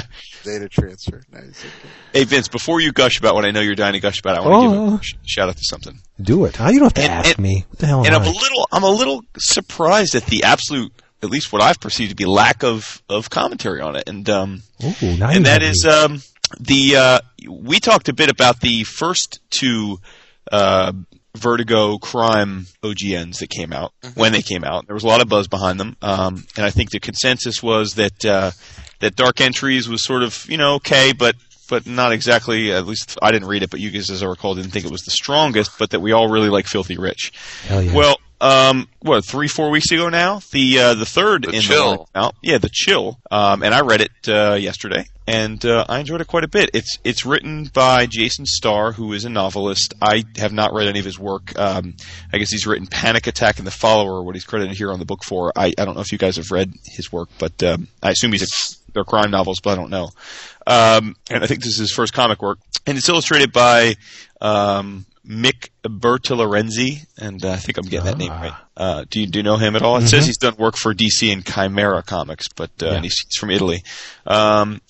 Data 0.52 0.68
transfer. 0.68 1.22
Nice. 1.32 1.64
hey 2.12 2.24
Vince, 2.24 2.48
before 2.48 2.80
you 2.80 2.92
gush 2.92 3.18
about 3.18 3.34
what 3.34 3.44
I 3.44 3.50
know 3.50 3.60
you're 3.60 3.74
dying 3.74 3.92
to 3.94 4.00
gush 4.00 4.20
about, 4.20 4.36
I 4.36 4.40
want 4.40 4.72
to 4.72 4.78
Oh. 4.78 4.90
give 4.90 5.00
a 5.00 5.02
sh- 5.02 5.14
shout 5.26 5.48
out 5.48 5.56
to 5.56 5.64
something. 5.64 6.00
Do 6.20 6.44
it. 6.46 6.60
Oh, 6.60 6.68
you 6.68 6.78
don't 6.80 6.86
have 6.86 6.94
to 6.94 7.02
And- 7.02 7.12
ask 7.12 7.30
and- 7.36 7.38
me. 7.38 7.64
What 7.68 7.78
the 7.78 7.86
hell 7.86 7.98
and 8.04 8.14
am 8.14 8.22
I'm 8.22 8.28
I? 8.28 8.30
a 8.30 8.34
little, 8.34 8.68
I'm 8.72 8.82
a 8.84 8.90
little 8.90 9.20
surprised 9.38 10.14
at 10.14 10.26
the 10.26 10.44
absolute, 10.44 10.92
at 11.22 11.30
least 11.30 11.52
what 11.52 11.62
I've 11.62 11.80
perceived 11.80 12.10
to 12.10 12.16
be 12.16 12.24
lack 12.24 12.62
of 12.64 13.02
of 13.08 13.30
commentary 13.30 13.80
on 13.80 13.96
it. 13.96 14.08
And 14.08 14.28
um, 14.30 14.62
Ooh, 14.84 15.16
now 15.16 15.28
and 15.30 15.46
that 15.46 15.62
have 15.62 15.70
is 15.70 15.84
me. 15.84 15.90
um, 15.90 16.22
the 16.60 16.96
uh, 16.96 17.20
we 17.48 17.78
talked 17.80 18.08
a 18.08 18.12
bit 18.14 18.30
about 18.30 18.60
the 18.60 18.84
first 18.84 19.40
two 19.50 19.98
uh, 20.50 20.92
Vertigo 21.38 21.98
crime 21.98 22.66
OGNs 22.82 23.38
that 23.38 23.50
came 23.50 23.72
out 23.72 23.92
when 24.14 24.32
they 24.32 24.42
came 24.42 24.64
out. 24.64 24.86
There 24.86 24.94
was 24.94 25.04
a 25.04 25.08
lot 25.08 25.20
of 25.20 25.28
buzz 25.28 25.48
behind 25.48 25.80
them, 25.80 25.96
um, 26.02 26.44
and 26.56 26.64
I 26.64 26.70
think 26.70 26.90
the 26.90 27.00
consensus 27.00 27.62
was 27.62 27.94
that 27.94 28.24
uh, 28.24 28.50
that 29.00 29.16
Dark 29.16 29.40
Entries 29.40 29.88
was 29.88 30.04
sort 30.04 30.22
of 30.22 30.46
you 30.48 30.56
know 30.56 30.74
okay, 30.74 31.12
but 31.12 31.36
but 31.68 31.86
not 31.86 32.12
exactly. 32.12 32.72
At 32.72 32.86
least 32.86 33.18
I 33.22 33.30
didn't 33.30 33.48
read 33.48 33.62
it, 33.62 33.70
but 33.70 33.80
you 33.80 33.90
guys, 33.90 34.10
as 34.10 34.22
I 34.22 34.26
recall, 34.26 34.54
didn't 34.54 34.70
think 34.70 34.84
it 34.84 34.90
was 34.90 35.02
the 35.02 35.10
strongest. 35.10 35.78
But 35.78 35.90
that 35.90 36.00
we 36.00 36.12
all 36.12 36.28
really 36.28 36.48
like 36.48 36.66
Filthy 36.66 36.96
Rich. 36.96 37.32
Hell 37.66 37.82
yeah. 37.82 37.94
Well, 37.94 38.16
um, 38.40 38.88
what 39.00 39.24
three, 39.24 39.48
four 39.48 39.70
weeks 39.70 39.90
ago 39.90 40.08
now? 40.08 40.40
The 40.52 40.78
uh, 40.78 40.94
the 40.94 41.06
third 41.06 41.44
The 41.44 41.50
in 41.56 41.60
Chill. 41.62 42.08
the 42.12 42.20
out, 42.20 42.34
yeah, 42.42 42.58
the 42.58 42.70
chill. 42.72 43.18
Um, 43.30 43.62
and 43.62 43.74
I 43.74 43.80
read 43.80 44.00
it 44.00 44.12
uh, 44.28 44.54
yesterday, 44.54 45.06
and 45.26 45.64
uh, 45.64 45.84
I 45.88 45.98
enjoyed 45.98 46.20
it 46.20 46.26
quite 46.28 46.44
a 46.44 46.48
bit. 46.48 46.70
It's 46.72 46.98
it's 47.04 47.26
written 47.26 47.64
by 47.72 48.06
Jason 48.06 48.46
Starr, 48.46 48.92
who 48.92 49.12
is 49.12 49.24
a 49.24 49.28
novelist. 49.28 49.94
I 50.00 50.24
have 50.36 50.52
not 50.52 50.72
read 50.72 50.86
any 50.88 50.98
of 51.00 51.04
his 51.04 51.18
work. 51.18 51.58
Um, 51.58 51.94
I 52.32 52.38
guess 52.38 52.50
he's 52.50 52.66
written 52.66 52.86
Panic 52.86 53.26
Attack 53.26 53.58
and 53.58 53.66
The 53.66 53.72
Follower, 53.72 54.22
what 54.22 54.36
he's 54.36 54.44
credited 54.44 54.76
here 54.76 54.92
on 54.92 54.98
the 55.00 55.04
book 55.04 55.24
for. 55.24 55.52
I, 55.56 55.72
I 55.76 55.84
don't 55.84 55.94
know 55.94 56.00
if 56.02 56.12
you 56.12 56.18
guys 56.18 56.36
have 56.36 56.50
read 56.50 56.72
his 56.84 57.12
work, 57.12 57.28
but 57.38 57.60
um, 57.62 57.88
I 58.02 58.10
assume 58.10 58.32
he's 58.32 58.42
a, 58.42 58.92
they're 58.92 59.04
crime 59.04 59.30
novels, 59.30 59.58
but 59.62 59.70
I 59.70 59.74
don't 59.76 59.90
know. 59.90 60.10
Um, 60.66 61.16
and 61.30 61.42
I 61.42 61.46
think 61.46 61.62
this 61.62 61.72
is 61.74 61.78
his 61.78 61.92
first 61.92 62.12
comic 62.12 62.40
work, 62.42 62.58
and 62.86 62.96
it's 62.98 63.08
illustrated 63.08 63.52
by 63.52 63.96
um, 64.40 65.06
Mick 65.28 65.68
Bertilorenzi, 65.84 67.06
and 67.18 67.44
uh, 67.44 67.50
I 67.52 67.56
think 67.56 67.78
I'm 67.78 67.84
getting 67.84 68.06
that 68.06 68.16
name 68.18 68.30
Ah. 68.32 68.40
right. 68.40 68.52
Uh, 68.76 69.04
do 69.10 69.20
you 69.20 69.26
do 69.26 69.40
you 69.40 69.42
know 69.42 69.56
him 69.56 69.76
at 69.76 69.82
all? 69.82 69.96
It 69.98 70.08
says 70.08 70.24
he's 70.26 70.38
done 70.38 70.54
work 70.56 70.76
for 70.76 70.94
DC 70.94 71.32
and 71.32 71.44
Chimera 71.44 72.02
Comics, 72.02 72.48
but 72.48 72.70
uh, 72.82 72.86
Yeah. 72.86 72.92
and 72.94 73.04
he's, 73.04 73.18
he's 73.26 73.36
from 73.36 73.50
Italy. 73.50 73.82
Um, 74.26 74.80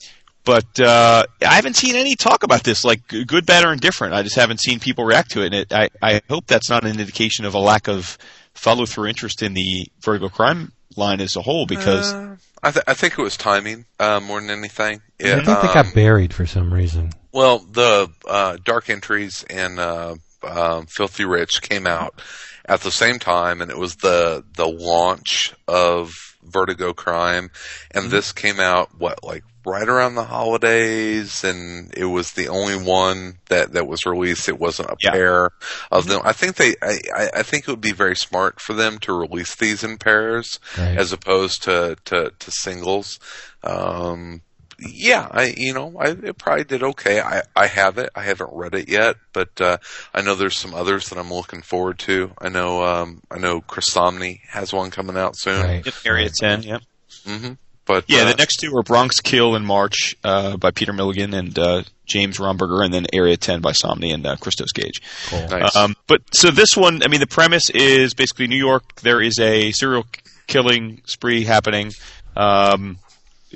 but 0.45 0.79
uh, 0.81 1.25
I 1.47 1.55
haven't 1.55 1.77
seen 1.77 1.97
any 1.97 2.15
talk 2.15 2.43
about 2.43 2.63
this, 2.65 2.85
like 2.85 3.07
good, 3.09 3.45
bad, 3.47 3.65
or 3.65 3.73
indifferent. 3.73 4.15
I 4.15 4.23
just 4.23 4.37
haven't 4.37 4.61
seen 4.61 4.79
people 4.81 5.05
react 5.05 5.33
to 5.33 5.43
it, 5.43 5.47
and 5.47 5.55
it, 5.55 5.73
I 5.73 5.89
I 6.01 6.21
hope 6.29 6.47
that's 6.47 6.71
not 6.71 6.85
an 6.85 6.91
indication 7.01 7.45
of 7.45 7.55
a 7.55 7.59
lack 7.59 7.89
of 7.89 8.17
follow 8.55 8.87
through 8.87 9.09
interest 9.09 9.43
in 9.43 9.55
the 9.55 9.89
Vertigo 10.01 10.29
crime 10.29 10.73
line 10.97 11.21
as 11.21 11.37
a 11.37 11.43
whole, 11.43 11.67
because. 11.67 12.13
Uh, 12.15 12.37
I, 12.61 12.73
th- 12.73 12.85
I 12.89 12.95
think 12.95 13.17
it 13.17 13.23
was 13.23 13.37
timing 13.37 13.85
uh, 14.01 14.19
more 14.19 14.41
than 14.41 14.51
anything. 14.51 15.01
Yeah, 15.21 15.35
I 15.35 15.45
think 15.45 15.47
they 15.47 15.69
um, 15.69 15.75
got 15.75 15.95
buried 15.95 16.35
for 16.35 16.45
some 16.45 16.75
reason. 16.75 17.13
Well, 17.31 17.61
the 17.61 18.11
uh, 18.29 18.57
Dark 18.65 18.91
Entries 18.91 19.45
and 19.49 19.79
uh, 19.79 20.17
um, 20.43 20.87
Filthy 20.87 21.25
Rich 21.25 21.63
came 21.63 21.87
out 21.87 22.21
at 22.65 22.81
the 22.83 22.91
same 22.91 23.19
time, 23.19 23.61
and 23.61 23.71
it 23.71 23.79
was 23.79 23.97
the 23.97 24.45
the 24.57 24.69
launch 24.69 25.55
of 25.67 26.13
Vertigo 26.43 26.93
Crime, 26.93 27.51
and 27.91 28.05
Mm-hmm. 28.05 28.11
this 28.11 28.33
came 28.33 28.61
out 28.61 28.91
what 28.99 29.23
like 29.25 29.45
right 29.67 29.89
around 29.89 30.15
the 30.15 30.25
holidays, 30.25 31.45
and 31.45 31.93
it 31.95 32.07
was 32.07 32.33
the 32.33 32.49
only 32.49 32.77
one 32.77 33.39
that 33.49 33.73
that 33.73 33.87
was 33.87 34.07
released. 34.07 34.49
It 34.49 34.59
wasn't 34.59 34.89
a 34.91 34.97
Yeah. 35.01 35.11
pair 35.11 35.51
of 35.91 36.07
them. 36.07 36.21
I 36.25 36.33
think 36.33 36.57
they, 36.57 36.75
I, 36.83 36.99
I- 37.15 37.31
I 37.37 37.43
think 37.43 37.65
it 37.67 37.71
would 37.71 37.81
be 37.81 37.93
very 37.93 38.17
smart 38.17 38.61
for 38.61 38.73
them 38.73 38.99
to 39.01 39.13
release 39.13 39.55
these 39.57 39.85
in 39.85 39.99
pairs 39.99 40.59
Right. 40.79 40.97
as 40.97 41.13
opposed 41.13 41.65
to 41.65 41.97
to, 42.07 42.33
to 42.39 42.51
singles. 42.51 43.19
Um, 43.63 44.41
yeah, 44.79 45.29
I 45.31 45.55
you 45.57 45.75
know 45.75 45.95
I 45.99 46.11
it 46.11 46.39
probably 46.39 46.65
did 46.65 46.83
okay. 46.83 47.21
I 47.21 47.43
I 47.57 47.67
have 47.67 47.99
it. 47.99 48.11
I 48.15 48.23
haven't 48.23 48.51
read 48.53 48.75
it 48.75 48.89
yet, 48.89 49.17
but 49.33 49.61
uh, 49.61 49.79
I 50.15 50.23
know 50.23 50.35
there's 50.35 50.57
some 50.57 50.75
others 50.75 51.09
that 51.09 51.19
I'm 51.19 51.33
looking 51.33 51.63
forward 51.63 51.99
to. 52.01 52.33
I 52.39 52.49
know 52.49 52.85
um 52.85 53.23
I 53.31 53.39
know 53.39 53.61
Chris 53.61 53.91
Samnee 53.91 54.41
has 54.49 54.73
one 54.73 54.91
coming 54.91 55.17
out 55.17 55.37
soon. 55.37 55.63
Right. 55.63 55.85
Yep, 55.85 55.95
Area 56.05 56.31
10, 56.31 56.63
yep. 56.63 56.83
hmm 57.27 57.53
But 57.87 58.05
Yeah, 58.09 58.23
uh, 58.23 58.31
the 58.31 58.37
next 58.37 58.57
two 58.57 58.77
are 58.77 58.83
Bronx 58.83 59.21
Kill 59.21 59.57
in 59.57 59.65
March 59.65 60.15
uh, 60.23 60.57
by 60.57 60.71
Peter 60.71 60.93
Milligan 60.93 61.35
and 61.35 61.59
uh, 61.59 61.83
James 62.07 62.39
Romberger, 62.39 62.85
and 62.85 62.93
then 62.95 63.07
Area 63.13 63.37
10 63.37 63.61
by 63.61 63.73
Samnee 63.73 64.15
and 64.15 64.27
uh, 64.27 64.37
Christos 64.37 64.73
Gage. 64.73 65.03
nice. 65.33 65.75
Um, 65.77 65.97
but 66.07 66.23
so 66.33 66.51
this 66.51 66.77
one, 66.77 67.03
I 67.03 67.09
mean, 67.09 67.21
the 67.21 67.27
premise 67.27 67.69
is 67.71 68.15
basically 68.15 68.47
New 68.47 68.57
York. 68.57 68.97
There 69.03 69.21
is 69.21 69.39
a 69.39 69.73
serial 69.73 70.07
killing 70.47 71.03
spree 71.05 71.45
happening. 71.45 71.93
Um, 72.37 72.99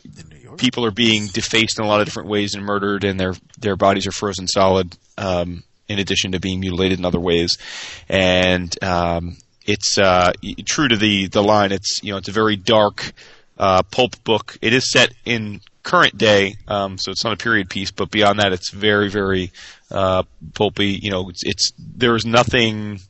In 0.04 0.10
New 0.14 0.22
York. 0.22 0.31
People 0.56 0.84
are 0.84 0.90
being 0.90 1.26
defaced 1.26 1.78
in 1.78 1.84
a 1.84 1.88
lot 1.88 2.00
of 2.00 2.06
different 2.06 2.28
ways 2.28 2.54
and 2.54 2.64
murdered, 2.64 3.04
and 3.04 3.18
their 3.18 3.34
their 3.58 3.76
bodies 3.76 4.06
are 4.06 4.12
frozen 4.12 4.46
solid. 4.46 4.96
Um, 5.18 5.64
in 5.88 5.98
addition 5.98 6.32
to 6.32 6.40
being 6.40 6.60
mutilated 6.60 6.98
in 6.98 7.04
other 7.04 7.20
ways, 7.20 7.58
and 8.08 8.82
um, 8.82 9.36
it's 9.66 9.98
uh, 9.98 10.32
true 10.64 10.88
to 10.88 10.96
the 10.96 11.28
the 11.28 11.42
line. 11.42 11.72
It's 11.72 12.00
you 12.02 12.12
know 12.12 12.18
it's 12.18 12.28
a 12.28 12.32
very 12.32 12.56
dark 12.56 13.12
uh, 13.58 13.82
pulp 13.82 14.22
book. 14.24 14.56
It 14.62 14.72
is 14.72 14.90
set 14.90 15.12
in 15.24 15.60
current 15.82 16.16
day, 16.16 16.54
um, 16.68 16.98
so 16.98 17.10
it's 17.10 17.24
not 17.24 17.32
a 17.32 17.36
period 17.36 17.68
piece. 17.68 17.90
But 17.90 18.10
beyond 18.10 18.38
that, 18.40 18.52
it's 18.52 18.70
very 18.70 19.08
very 19.08 19.52
uh, 19.90 20.22
pulpy. 20.54 20.98
You 21.02 21.10
know, 21.10 21.28
it's, 21.28 21.42
it's 21.44 21.72
there's 21.78 22.24
nothing 22.24 23.00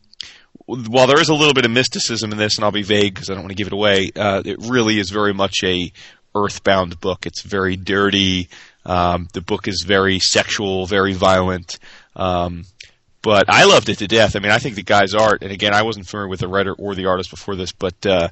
while 0.67 1.07
there 1.07 1.21
is 1.21 1.29
a 1.29 1.35
little 1.35 1.55
bit 1.55 1.65
of 1.65 1.71
mysticism 1.71 2.33
in 2.33 2.39
this, 2.39 2.57
and 2.57 2.65
I'll 2.65 2.73
be 2.73 2.83
vague 2.83 3.15
because 3.15 3.31
I 3.31 3.35
don't 3.35 3.43
want 3.43 3.51
to 3.51 3.57
give 3.57 3.67
it 3.67 3.73
away, 3.73 4.11
uh, 4.15 4.43
it 4.45 4.59
really 4.61 4.99
is 4.99 5.11
very 5.11 5.35
much 5.35 5.57
a 5.65 5.93
earthbound 6.35 7.01
book. 7.01 7.27
It's 7.27 7.43
very 7.43 7.77
dirty. 7.77 8.49
Um, 8.85 9.29
the 9.33 9.41
book 9.41 9.69
is 9.69 9.85
very 9.87 10.19
sexual, 10.19 10.87
very 10.87 11.13
violent. 11.13 11.79
Um, 12.17 12.65
but 13.23 13.49
I 13.49 13.65
loved 13.65 13.89
it 13.89 13.99
to 13.99 14.09
death. 14.09 14.35
I 14.35 14.41
mean, 14.41 14.51
I 14.51 14.59
think 14.59 14.75
the 14.75 14.83
guy's 14.83 15.15
art, 15.15 15.43
and 15.43 15.53
again, 15.53 15.75
I 15.75 15.83
wasn't 15.83 16.09
familiar 16.09 16.29
with 16.29 16.41
the 16.41 16.49
writer 16.49 16.75
or 16.75 16.95
the 16.95 17.07
artist 17.07 17.31
before 17.31 17.55
this, 17.55 17.71
but 17.71 18.05
uh, 18.05 18.29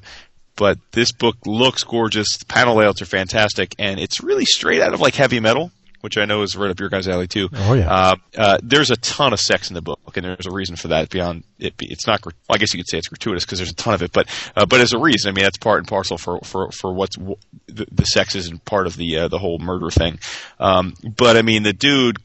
but 0.57 0.77
this 0.91 1.13
book 1.13 1.37
looks 1.45 1.83
gorgeous. 1.83 2.37
The 2.37 2.45
panel 2.45 2.75
layouts 2.75 3.01
are 3.01 3.05
fantastic, 3.05 3.73
and 3.79 3.99
it's 3.99 4.21
really 4.21 4.45
straight 4.45 4.81
out 4.81 4.93
of 4.93 4.99
like 4.99 5.15
heavy 5.15 5.39
metal, 5.39 5.71
which 6.01 6.17
I 6.17 6.25
know 6.25 6.41
is 6.41 6.55
right 6.55 6.69
up 6.69 6.79
your 6.79 6.89
guys' 6.89 7.07
alley 7.07 7.27
too. 7.27 7.49
Oh, 7.53 7.73
yeah. 7.73 7.89
Uh, 7.89 8.15
uh, 8.37 8.57
there's 8.61 8.91
a 8.91 8.97
ton 8.97 9.33
of 9.33 9.39
sex 9.39 9.69
in 9.69 9.73
the 9.73 9.81
book, 9.81 9.99
and 10.15 10.25
there's 10.25 10.45
a 10.45 10.51
reason 10.51 10.75
for 10.75 10.89
that. 10.89 11.09
Beyond 11.09 11.43
it, 11.59 11.73
it's 11.79 12.07
not. 12.07 12.23
Well, 12.25 12.33
I 12.49 12.57
guess 12.57 12.73
you 12.73 12.79
could 12.79 12.89
say 12.89 12.97
it's 12.97 13.07
gratuitous 13.07 13.45
because 13.45 13.59
there's 13.59 13.71
a 13.71 13.75
ton 13.75 13.93
of 13.93 14.01
it, 14.01 14.11
but 14.11 14.27
uh, 14.55 14.65
but 14.65 14.81
as 14.81 14.93
a 14.93 14.99
reason, 14.99 15.29
I 15.29 15.33
mean, 15.33 15.43
that's 15.43 15.57
part 15.57 15.79
and 15.79 15.87
parcel 15.87 16.17
for 16.17 16.39
for 16.43 16.71
for 16.71 16.93
what's 16.93 17.15
w- 17.15 17.37
the, 17.67 17.87
the 17.91 18.03
sex 18.05 18.35
isn't 18.35 18.65
part 18.65 18.87
of 18.87 18.95
the 18.95 19.17
uh, 19.17 19.27
the 19.27 19.39
whole 19.39 19.59
murder 19.59 19.89
thing. 19.89 20.19
Um, 20.59 20.93
but 21.03 21.37
I 21.37 21.41
mean, 21.41 21.63
the 21.63 21.73
dude. 21.73 22.17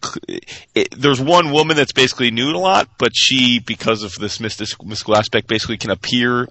It, 0.74 0.94
there's 0.96 1.20
one 1.20 1.52
woman 1.52 1.76
that's 1.76 1.92
basically 1.92 2.30
nude 2.30 2.54
a 2.54 2.58
lot, 2.58 2.88
but 2.98 3.12
she, 3.14 3.60
because 3.60 4.02
of 4.02 4.14
this 4.14 4.40
mystical 4.40 5.16
aspect, 5.16 5.46
basically 5.46 5.76
can 5.76 5.90
appear 5.90 6.48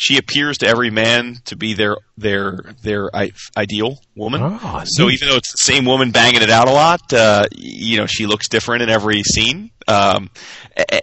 she 0.00 0.16
appears 0.16 0.56
to 0.56 0.66
every 0.66 0.88
man 0.88 1.36
to 1.44 1.56
be 1.56 1.74
their 1.74 1.98
their 2.16 2.74
their 2.82 3.14
I- 3.14 3.32
ideal 3.54 4.00
woman. 4.16 4.40
Ah, 4.42 4.82
so 4.86 5.06
neat. 5.06 5.14
even 5.14 5.28
though 5.28 5.36
it's 5.36 5.52
the 5.52 5.58
same 5.58 5.84
woman 5.84 6.10
banging 6.10 6.40
it 6.40 6.48
out 6.48 6.68
a 6.68 6.72
lot, 6.72 7.12
uh, 7.12 7.44
you 7.54 7.98
know, 7.98 8.06
she 8.06 8.24
looks 8.24 8.48
different 8.48 8.82
in 8.82 8.88
every 8.88 9.22
scene. 9.22 9.70
Um, 9.86 10.30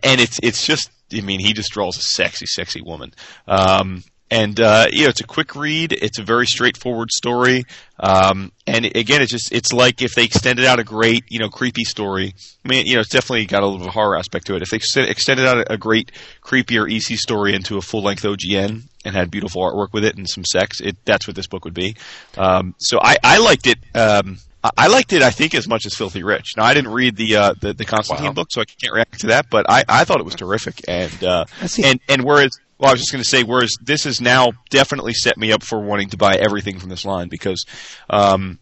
and 0.04 0.20
it's 0.20 0.40
it's 0.42 0.66
just, 0.66 0.90
I 1.14 1.22
mean, 1.22 1.40
he 1.40 1.54
just 1.54 1.70
draws 1.72 1.96
a 1.98 2.02
sexy, 2.02 2.48
sexy 2.48 2.82
woman. 2.82 3.14
Um, 3.48 4.04
and 4.30 4.60
uh, 4.60 4.88
you 4.92 5.04
know, 5.04 5.10
it's 5.10 5.22
a 5.22 5.26
quick 5.28 5.56
read. 5.56 5.94
It's 5.94 6.20
a 6.20 6.24
very 6.24 6.46
straightforward 6.46 7.12
story. 7.12 7.64
Um, 8.00 8.52
and 8.68 8.86
again, 8.86 9.22
it's 9.22 9.32
just 9.32 9.52
it's 9.52 9.72
like 9.74 10.02
if 10.02 10.14
they 10.16 10.24
extended 10.26 10.66
out 10.66 10.80
a 10.80 10.84
great, 10.84 11.24
you 11.30 11.40
know, 11.40 11.50
creepy 11.50 11.84
story. 11.84 12.34
I 12.64 12.68
mean, 12.68 12.86
you 12.86 12.96
know, 12.96 13.02
it's 13.02 13.10
definitely 13.10 13.46
got 13.46 13.64
a 13.64 13.66
little 13.66 13.80
bit 13.80 13.88
of 13.88 13.94
horror 13.94 14.18
aspect 14.18 14.48
to 14.48 14.56
it. 14.56 14.62
If 14.62 14.70
they 14.70 14.78
ex- 14.78 14.98
extended 14.98 15.46
out 15.48 15.58
a, 15.60 15.74
a 15.74 15.78
great 15.78 16.12
creepier 16.42 16.92
EC 16.92 17.18
story 17.18 17.56
into 17.56 17.78
a 17.78 17.82
full 17.82 18.04
length 18.04 18.24
OGN 18.24 18.84
and 19.06 19.16
had 19.16 19.32
beautiful 19.32 19.62
artwork 19.64 19.94
with 19.94 20.04
it 20.06 20.18
and 20.18 20.28
some 20.30 20.44
sex, 20.46 20.80
it 20.82 20.98
that's 21.06 21.28
what 21.28 21.36
this 21.36 21.48
book 21.48 21.64
would 21.66 21.74
be. 21.74 21.96
Um, 22.38 22.76
so 22.78 23.00
I, 23.02 23.16
I 23.24 23.38
liked 23.40 23.68
it. 23.68 23.78
Um, 23.96 24.38
I- 24.64 24.72
I 24.76 24.88
liked 24.88 25.14
it, 25.14 25.22
I 25.22 25.30
think, 25.30 25.56
as 25.56 25.66
much 25.68 25.86
as 25.86 25.94
Filthy 25.96 26.24
Rich. 26.24 26.54
Now, 26.58 26.64
I 26.66 26.74
didn't 26.74 26.92
read 26.92 27.16
the 27.16 27.36
uh, 27.38 27.54
the, 27.62 27.74
the 27.74 27.86
Constantine 27.86 28.26
Wow. 28.26 28.34
book, 28.34 28.48
so 28.52 28.60
I 28.60 28.66
can't 28.66 28.92
react 28.94 29.20
to 29.22 29.28
that. 29.28 29.50
But 29.50 29.66
I, 29.70 29.86
I 29.88 30.04
thought 30.04 30.20
it 30.20 30.26
was 30.26 30.36
terrific, 30.36 30.82
and 30.90 31.24
uh, 31.24 31.46
and 31.82 32.02
and 32.10 32.24
whereas, 32.24 32.60
well, 32.80 32.90
I 32.90 32.94
was 32.94 33.02
just 33.02 33.12
going 33.12 33.24
to 33.24 33.30
say, 33.30 33.44
whereas 33.44 33.76
this 33.82 34.04
has 34.04 34.22
now 34.22 34.52
definitely 34.70 35.14
set 35.14 35.38
me 35.38 35.52
up 35.52 35.64
for 35.64 35.80
wanting 35.80 36.10
to 36.10 36.18
buy 36.18 36.36
everything 36.36 36.80
from 36.80 36.90
this 36.90 37.06
line 37.06 37.28
because 37.28 37.66
um, 38.10 38.60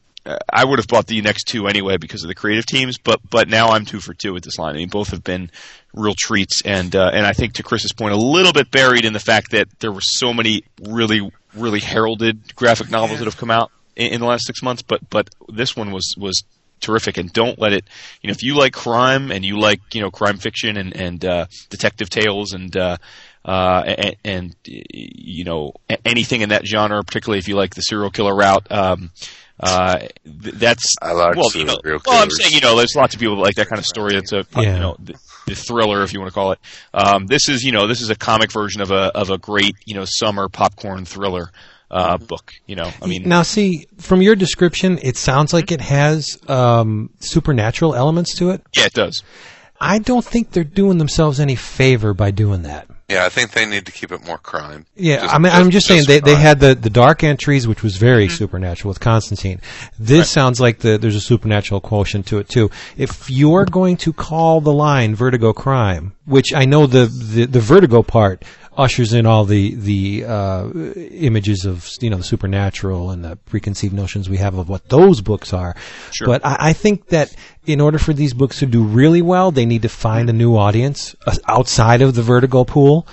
I 0.51 0.65
would 0.65 0.79
have 0.79 0.87
bought 0.87 1.07
the 1.07 1.21
next 1.21 1.45
two 1.45 1.67
anyway 1.67 1.97
because 1.97 2.23
of 2.23 2.29
the 2.29 2.35
creative 2.35 2.65
teams, 2.65 2.97
but 2.97 3.19
but 3.29 3.47
now 3.47 3.69
I'm 3.69 3.85
two 3.85 3.99
for 3.99 4.13
two 4.13 4.33
with 4.33 4.43
this 4.43 4.57
line. 4.57 4.75
I 4.75 4.77
mean, 4.77 4.89
both 4.89 5.09
have 5.09 5.23
been 5.23 5.51
real 5.93 6.15
treats, 6.17 6.61
and 6.63 6.95
uh, 6.95 7.11
and 7.13 7.25
I 7.25 7.33
think 7.33 7.53
to 7.53 7.63
Chris's 7.63 7.93
point, 7.93 8.13
a 8.13 8.17
little 8.17 8.53
bit 8.53 8.71
buried 8.71 9.05
in 9.05 9.13
the 9.13 9.19
fact 9.19 9.51
that 9.51 9.67
there 9.79 9.91
were 9.91 10.01
so 10.01 10.33
many 10.33 10.63
really 10.81 11.31
really 11.53 11.79
heralded 11.79 12.55
graphic 12.55 12.89
novels 12.89 13.19
that 13.19 13.25
have 13.25 13.37
come 13.37 13.51
out 13.51 13.71
in, 13.95 14.13
in 14.13 14.19
the 14.19 14.25
last 14.25 14.45
six 14.47 14.63
months, 14.63 14.81
but 14.81 15.07
but 15.09 15.29
this 15.49 15.75
one 15.75 15.91
was 15.91 16.15
was 16.17 16.43
terrific 16.81 17.17
and 17.17 17.31
don't 17.31 17.57
let 17.57 17.71
it 17.71 17.85
you 18.21 18.27
know 18.27 18.31
if 18.31 18.43
you 18.43 18.53
like 18.53 18.73
crime 18.73 19.31
and 19.31 19.45
you 19.45 19.57
like 19.57 19.79
you 19.93 20.01
know 20.01 20.11
crime 20.11 20.37
fiction 20.37 20.75
and 20.75 20.95
and 20.95 21.23
uh, 21.23 21.45
detective 21.69 22.09
tales 22.09 22.51
and 22.53 22.75
uh, 22.75 22.97
uh, 23.45 23.83
and, 23.85 24.15
and 24.25 24.55
you 24.65 25.43
know 25.43 25.73
anything 26.03 26.41
in 26.41 26.49
that 26.49 26.65
genre, 26.65 27.03
particularly 27.03 27.37
if 27.39 27.47
you 27.47 27.55
like 27.55 27.75
the 27.75 27.81
serial 27.81 28.09
killer 28.09 28.35
route. 28.35 28.69
Um, 28.71 29.11
uh, 29.59 29.99
th- 29.99 30.55
that's 30.55 30.95
I 31.01 31.13
like 31.13 31.35
well, 31.37 31.49
you 31.53 31.63
know, 31.63 31.77
serial 31.81 32.01
well, 32.05 32.21
I'm 32.21 32.29
saying 32.29 32.53
you 32.53 32.59
know, 32.61 32.75
there's 32.75 32.95
lots 32.95 33.13
of 33.13 33.21
people 33.21 33.35
that 33.37 33.41
like 33.43 33.55
that 33.55 33.67
kind 33.69 33.79
of 33.79 33.85
story. 33.85 34.15
It's 34.15 34.33
a 34.33 34.45
Yeah. 34.55 34.61
you 34.73 34.79
know 34.79 34.95
the, 34.99 35.13
the 35.47 35.55
thriller, 35.55 36.03
if 36.03 36.11
you 36.11 36.19
want 36.19 36.29
to 36.31 36.33
call 36.33 36.51
it. 36.51 36.59
Um, 36.93 37.27
this 37.27 37.47
is 37.47 37.63
you 37.63 37.71
know 37.71 37.87
this 37.87 38.01
is 38.01 38.09
a 38.09 38.15
comic 38.15 38.51
version 38.51 38.81
of 38.81 38.91
a 38.91 39.15
of 39.15 39.29
a 39.29 39.37
great 39.37 39.75
you 39.85 39.95
know 39.95 40.03
summer 40.05 40.49
popcorn 40.49 41.05
thriller 41.05 41.51
uh, 41.91 42.17
book. 42.17 42.51
You 42.65 42.75
know, 42.75 42.91
I 43.01 43.05
mean, 43.05 43.29
now 43.29 43.43
see 43.43 43.87
from 43.99 44.21
your 44.21 44.35
description, 44.35 44.99
it 45.01 45.15
sounds 45.17 45.53
like 45.53 45.71
it 45.71 45.81
has 45.81 46.37
um, 46.49 47.11
supernatural 47.19 47.95
elements 47.95 48.35
to 48.39 48.49
it. 48.49 48.61
yeah, 48.75 48.85
it 48.85 48.93
does. 48.93 49.23
I 49.79 49.99
don't 49.99 50.25
think 50.25 50.51
they're 50.51 50.63
doing 50.63 50.97
themselves 50.97 51.39
any 51.39 51.55
favor 51.55 52.13
by 52.13 52.31
doing 52.31 52.63
that. 52.63 52.87
Yeah, 53.07 53.23
I 53.23 53.29
think 53.29 53.51
they 53.51 53.67
need 53.67 53.85
to 53.85 53.91
keep 53.91 54.11
it 54.11 54.25
more 54.25 54.39
crime. 54.39 54.87
Yeah, 54.95 55.17
Just- 55.21 55.35
I 55.35 55.37
mean, 55.37 55.51
I'm 55.51 55.69
just 55.69 55.85
saying 55.85 56.05
they, 56.07 56.19
they 56.19 56.31
crime. 56.33 56.41
had 56.41 56.59
the, 56.59 56.73
the 56.73 56.89
dark 56.89 57.23
entries, 57.23 57.67
which 57.67 57.83
was 57.83 57.97
very 57.97 58.25
mm-hmm. 58.25 58.35
supernatural 58.35 58.89
with 58.89 58.99
Constantine. 58.99 59.61
This 59.99 60.29
sounds 60.29 60.59
like 60.59 60.79
the, 60.79 60.97
there's 60.97 61.15
a 61.15 61.21
supernatural 61.21 61.81
quotient 61.81 62.25
to 62.27 62.39
it 62.39 62.49
too. 62.49 62.71
If 62.97 63.29
you're 63.29 63.65
going 63.65 63.97
to 63.97 64.13
call 64.13 64.59
the 64.59 64.73
line 64.73 65.13
Vertigo 65.13 65.53
crime, 65.53 66.13
which 66.25 66.51
I 66.53 66.65
know 66.65 66.87
the, 66.87 67.05
the, 67.05 67.45
the 67.45 67.59
Vertigo 67.59 68.01
part 68.01 68.43
ushers 68.77 69.13
in 69.13 69.25
all 69.25 69.45
the 69.45 69.75
the 69.75 70.25
uh, 70.25 70.69
images 71.11 71.65
of 71.65 71.89
you 72.01 72.09
know 72.09 72.17
the 72.17 72.23
supernatural 72.23 73.11
and 73.11 73.23
the 73.23 73.35
preconceived 73.35 73.93
notions 73.93 74.29
we 74.29 74.37
have 74.37 74.57
of 74.57 74.69
what 74.69 74.89
those 74.89 75.21
books 75.21 75.53
are. 75.53 75.75
Sure. 76.11 76.27
But 76.27 76.45
I, 76.45 76.57
I 76.59 76.73
think 76.73 77.07
that 77.07 77.35
in 77.65 77.81
order 77.81 77.97
for 77.97 78.13
these 78.13 78.33
books 78.33 78.59
to 78.59 78.65
do 78.65 78.83
really 78.83 79.21
well, 79.21 79.51
they 79.51 79.65
need 79.65 79.81
to 79.81 79.89
find 79.89 80.29
a 80.29 80.33
new 80.33 80.55
audience 80.55 81.15
uh, 81.25 81.35
outside 81.47 82.01
of 82.01 82.13
the 82.13 82.21
Vertigo 82.21 82.63
pool, 82.63 83.07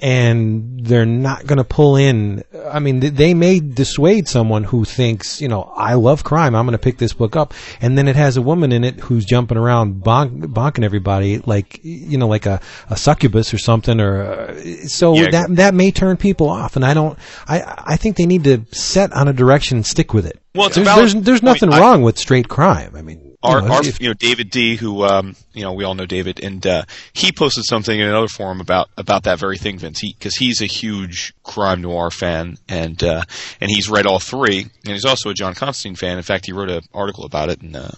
and 0.00 0.84
they're 0.84 1.06
not 1.06 1.46
going 1.46 1.58
to 1.58 1.64
pull 1.64 1.96
in. 1.96 2.44
I 2.70 2.78
mean, 2.78 3.00
they 3.00 3.34
may 3.34 3.60
dissuade 3.60 4.28
someone 4.28 4.64
who 4.64 4.84
thinks, 4.84 5.40
you 5.40 5.48
know, 5.48 5.62
I 5.62 5.94
love 5.94 6.24
crime. 6.24 6.54
I'm 6.54 6.66
going 6.66 6.72
to 6.72 6.78
pick 6.78 6.98
this 6.98 7.12
book 7.12 7.36
up, 7.36 7.54
and 7.80 7.98
then 7.98 8.08
it 8.08 8.16
has 8.16 8.36
a 8.36 8.42
woman 8.42 8.72
in 8.72 8.84
it 8.84 9.00
who's 9.00 9.24
jumping 9.24 9.58
around 9.58 10.02
bonk, 10.02 10.40
bonking 10.46 10.84
everybody 10.84 11.38
like 11.38 11.80
you 11.82 12.18
know, 12.18 12.28
like 12.28 12.46
a, 12.46 12.60
a 12.90 12.96
succubus 12.96 13.52
or 13.52 13.58
something, 13.58 14.00
or 14.00 14.22
uh, 14.22 14.86
so 14.86 15.05
Yeah, 15.14 15.30
that 15.30 15.56
that 15.56 15.74
may 15.74 15.90
turn 15.90 16.16
people 16.16 16.48
off. 16.48 16.76
And 16.76 16.84
I 16.84 16.94
don't. 16.94 17.18
I 17.46 17.84
I 17.86 17.96
think 17.96 18.16
they 18.16 18.26
need 18.26 18.44
to 18.44 18.64
set 18.72 19.12
on 19.12 19.28
a 19.28 19.32
direction 19.32 19.78
and 19.78 19.86
stick 19.86 20.12
with 20.12 20.26
it. 20.26 20.40
Well, 20.54 20.70
there's 20.70 20.86
there's, 20.86 21.14
there's 21.14 21.42
nothing 21.42 21.72
I- 21.72 21.80
wrong 21.80 22.02
with 22.02 22.18
straight 22.18 22.48
crime. 22.48 22.94
I 22.96 23.02
mean, 23.02 23.20
you 23.22 23.36
our, 23.42 23.60
know, 23.60 23.74
our 23.74 23.84
if- 23.86 24.00
you 24.00 24.08
know 24.08 24.14
David 24.14 24.50
D, 24.50 24.76
who 24.76 25.04
um, 25.04 25.36
you 25.52 25.62
know 25.62 25.72
we 25.72 25.84
all 25.84 25.94
know 25.94 26.06
David, 26.06 26.42
and 26.42 26.66
uh, 26.66 26.84
he 27.12 27.30
posted 27.32 27.64
something 27.64 27.98
in 27.98 28.08
another 28.08 28.28
forum 28.28 28.60
about 28.60 28.88
about 28.96 29.24
that 29.24 29.38
very 29.38 29.58
thing, 29.58 29.78
Vince. 29.78 30.00
Because 30.00 30.36
he's 30.36 30.62
a 30.62 30.66
huge 30.66 31.34
crime 31.42 31.82
noir 31.82 32.10
fan, 32.10 32.56
and 32.68 33.02
uh, 33.04 33.22
and 33.60 33.70
he's 33.70 33.88
read 33.90 34.06
all 34.06 34.18
three, 34.18 34.60
and 34.60 34.92
he's 34.92 35.04
also 35.04 35.30
a 35.30 35.34
John 35.34 35.54
Constantine 35.54 35.96
fan. 35.96 36.16
In 36.16 36.22
fact, 36.24 36.46
he 36.46 36.52
wrote 36.52 36.70
an 36.70 36.82
article 36.94 37.24
about 37.24 37.50
it 37.50 37.62
in. 37.62 37.76
Uh, 37.76 37.94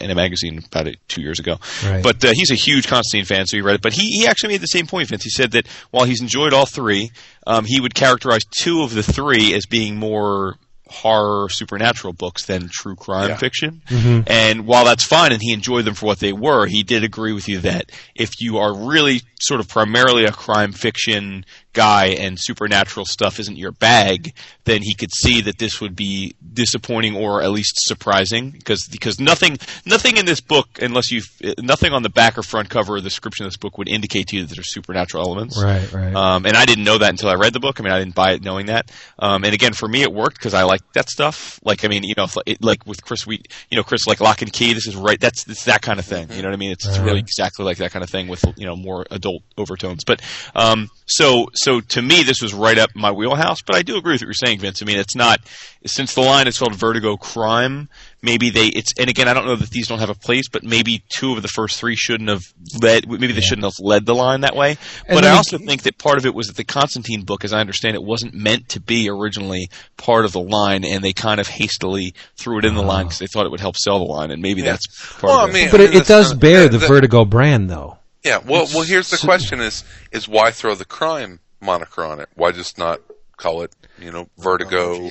in 0.00 0.10
a 0.10 0.14
magazine 0.14 0.62
about 0.66 0.86
it 0.88 0.96
two 1.08 1.20
years 1.22 1.38
ago, 1.40 1.56
Right. 1.84 2.02
but 2.02 2.24
uh, 2.24 2.32
he's 2.34 2.50
a 2.50 2.54
huge 2.54 2.86
Constantine 2.86 3.24
fan, 3.24 3.46
so 3.46 3.56
he 3.56 3.60
read 3.62 3.76
it. 3.76 3.82
But 3.82 3.92
he, 3.92 4.08
he 4.20 4.26
actually 4.26 4.54
made 4.54 4.60
the 4.60 4.66
same 4.66 4.86
point, 4.86 5.08
Vince. 5.08 5.24
He 5.24 5.30
said 5.30 5.52
that 5.52 5.66
while 5.90 6.04
he's 6.04 6.20
enjoyed 6.20 6.52
all 6.52 6.66
three, 6.66 7.10
um, 7.46 7.64
he 7.66 7.80
would 7.80 7.94
characterize 7.94 8.44
two 8.44 8.82
of 8.82 8.94
the 8.94 9.02
three 9.02 9.54
as 9.54 9.66
being 9.66 9.96
more 9.96 10.56
horror 10.90 11.50
supernatural 11.50 12.14
books 12.14 12.46
than 12.46 12.66
true 12.70 12.96
crime 12.96 13.28
Yeah. 13.28 13.36
fiction. 13.36 13.82
And 14.26 14.66
while 14.66 14.86
that's 14.86 15.04
fine 15.04 15.32
and 15.32 15.42
he 15.42 15.52
enjoyed 15.52 15.84
them 15.84 15.92
for 15.92 16.06
what 16.06 16.18
they 16.18 16.32
were, 16.32 16.66
he 16.66 16.82
did 16.82 17.04
agree 17.04 17.34
with 17.34 17.46
you 17.46 17.58
that 17.60 17.92
if 18.14 18.40
you 18.40 18.56
are 18.56 18.74
really 18.74 19.20
sort 19.38 19.60
of 19.60 19.68
primarily 19.68 20.24
a 20.24 20.32
crime 20.32 20.72
fiction 20.72 21.44
guy 21.72 22.06
and 22.06 22.38
supernatural 22.38 23.06
stuff 23.06 23.38
isn't 23.38 23.56
your 23.56 23.72
bag, 23.72 24.34
then 24.64 24.82
he 24.82 24.94
could 24.94 25.12
see 25.12 25.40
that 25.42 25.58
this 25.58 25.80
would 25.80 25.94
be 25.94 26.34
disappointing 26.52 27.16
or 27.16 27.42
at 27.42 27.50
least 27.50 27.74
surprising 27.76 28.50
because 28.50 28.86
because 28.90 29.20
nothing 29.20 29.58
nothing 29.84 30.16
in 30.16 30.26
this 30.26 30.40
book 30.40 30.68
unless 30.80 31.10
you 31.10 31.22
nothing 31.58 31.92
on 31.92 32.02
the 32.02 32.08
back 32.08 32.36
or 32.36 32.42
front 32.42 32.68
cover 32.68 32.96
of 32.96 33.02
the 33.02 33.08
description 33.08 33.46
of 33.46 33.52
this 33.52 33.56
book 33.56 33.78
would 33.78 33.88
indicate 33.88 34.28
to 34.28 34.36
you 34.36 34.44
that 34.44 34.54
there's 34.54 34.72
supernatural 34.72 35.24
elements. 35.24 35.60
Right, 35.62 35.92
right. 35.92 36.14
Um, 36.14 36.46
and 36.46 36.56
I 36.56 36.64
didn't 36.64 36.84
know 36.84 36.98
that 36.98 37.10
until 37.10 37.28
I 37.28 37.34
read 37.34 37.52
the 37.52 37.60
book. 37.60 37.80
I 37.80 37.82
mean, 37.82 37.92
I 37.92 37.98
didn't 37.98 38.14
buy 38.14 38.32
it 38.32 38.42
knowing 38.42 38.66
that. 38.66 38.90
Um, 39.18 39.44
and 39.44 39.54
again, 39.54 39.72
for 39.72 39.88
me, 39.88 40.02
it 40.02 40.12
worked 40.12 40.36
because 40.36 40.54
I 40.54 40.64
like 40.64 40.80
that 40.92 41.08
stuff. 41.08 41.60
Like, 41.62 41.84
I 41.84 41.88
mean, 41.88 42.04
you 42.04 42.14
know, 42.16 42.24
if, 42.24 42.36
it, 42.46 42.62
like 42.62 42.86
with 42.86 43.02
Chris, 43.02 43.26
we, 43.26 43.42
you 43.70 43.76
know, 43.76 43.82
Chris, 43.82 44.06
like 44.06 44.20
Lock 44.20 44.42
and 44.42 44.52
Key. 44.52 44.72
This 44.72 44.86
is 44.86 44.96
right. 44.96 45.20
That's 45.20 45.48
it's 45.48 45.64
that 45.64 45.82
kind 45.82 45.98
of 45.98 46.04
thing. 46.04 46.30
You 46.30 46.42
know 46.42 46.48
what 46.48 46.54
I 46.54 46.58
mean? 46.58 46.72
It's, 46.72 46.86
it's 46.86 46.98
really 46.98 47.20
exactly 47.20 47.64
like 47.64 47.78
that 47.78 47.92
kind 47.92 48.02
of 48.02 48.10
thing 48.10 48.28
with 48.28 48.44
you 48.56 48.66
know 48.66 48.76
more 48.76 49.06
adult 49.10 49.42
overtones. 49.56 50.04
But 50.04 50.22
um, 50.54 50.88
so 51.06 51.48
so 51.58 51.80
to 51.80 52.02
me, 52.02 52.22
this 52.22 52.40
was 52.42 52.54
right 52.54 52.78
up 52.78 52.90
my 52.94 53.10
wheelhouse. 53.12 53.62
But 53.62 53.76
I 53.76 53.82
do 53.82 53.96
agree 53.96 54.12
with 54.14 54.22
what 54.22 54.26
you're 54.26 54.34
saying, 54.34 54.60
Vince. 54.60 54.82
I 54.82 54.84
mean, 54.86 54.98
it's 54.98 55.14
not 55.16 55.40
since 55.86 56.14
the 56.14 56.20
line 56.22 56.46
is 56.48 56.58
called 56.58 56.74
Vertigo 56.74 57.16
Crime. 57.16 57.88
Maybe 58.20 58.50
they 58.50 58.66
it's 58.66 58.92
and 58.98 59.08
again, 59.08 59.28
I 59.28 59.34
don't 59.34 59.46
know 59.46 59.54
that 59.56 59.70
these 59.70 59.86
don't 59.88 60.00
have 60.00 60.10
a 60.10 60.14
place, 60.14 60.48
but 60.48 60.64
maybe 60.64 61.04
two 61.08 61.32
of 61.34 61.42
the 61.42 61.48
first 61.48 61.78
three 61.78 61.94
shouldn't 61.94 62.28
have 62.28 62.42
led. 62.82 63.08
Maybe 63.08 63.32
they 63.32 63.40
shouldn't 63.40 63.64
have 63.64 63.74
led 63.78 64.06
the 64.06 64.14
line 64.14 64.40
that 64.40 64.56
way. 64.56 64.70
And 65.06 65.14
But 65.16 65.20
then 65.22 65.30
I 65.30 65.34
it- 65.34 65.36
also 65.36 65.58
think 65.58 65.82
that 65.84 65.98
part 65.98 66.18
of 66.18 66.26
it 66.26 66.34
was 66.34 66.48
that 66.48 66.56
the 66.56 66.64
Constantine 66.64 67.22
book, 67.24 67.44
as 67.44 67.52
I 67.52 67.60
understand 67.60 67.94
it, 67.94 68.02
wasn't 68.02 68.34
meant 68.34 68.70
to 68.70 68.80
be 68.80 69.08
originally 69.08 69.70
part 69.96 70.24
of 70.24 70.32
the 70.32 70.40
line, 70.40 70.84
and 70.84 71.02
they 71.04 71.12
kind 71.12 71.38
of 71.40 71.46
hastily 71.46 72.14
threw 72.36 72.58
it 72.58 72.64
in 72.64 72.74
the 72.74 72.82
line 72.82 73.02
ah. 73.04 73.08
because 73.08 73.18
they 73.20 73.26
thought 73.28 73.46
it 73.46 73.50
would 73.50 73.60
help 73.60 73.76
sell 73.76 73.98
the 73.98 74.04
line, 74.04 74.30
and 74.32 74.42
maybe 74.42 74.62
that's 74.62 74.86
part 75.12 75.22
Well, 75.24 75.40
of 75.44 75.46
I 75.46 75.50
it. 75.50 75.52
mean, 75.62 75.70
but 75.70 75.80
it, 75.80 75.94
it 75.94 76.06
does 76.06 76.30
not- 76.32 76.40
bear 76.40 76.62
the- 76.64 76.70
the 76.70 76.78
the- 76.78 76.86
Vertigo 76.88 77.24
brand, 77.24 77.70
though. 77.70 77.98
Yeah. 78.24 78.38
Well, 78.44 78.66
well. 78.74 78.82
Here's 78.82 79.10
the 79.10 79.16
question: 79.18 79.60
is 79.60 79.84
is 80.10 80.26
why 80.26 80.50
throw 80.50 80.74
the 80.74 80.84
crime 80.84 81.38
moniker 81.60 82.04
on 82.04 82.20
it? 82.20 82.28
Why 82.34 82.52
just 82.52 82.78
not 82.78 83.00
call 83.36 83.62
it, 83.62 83.74
you 83.98 84.10
know, 84.10 84.28
Vertigo, 84.38 85.08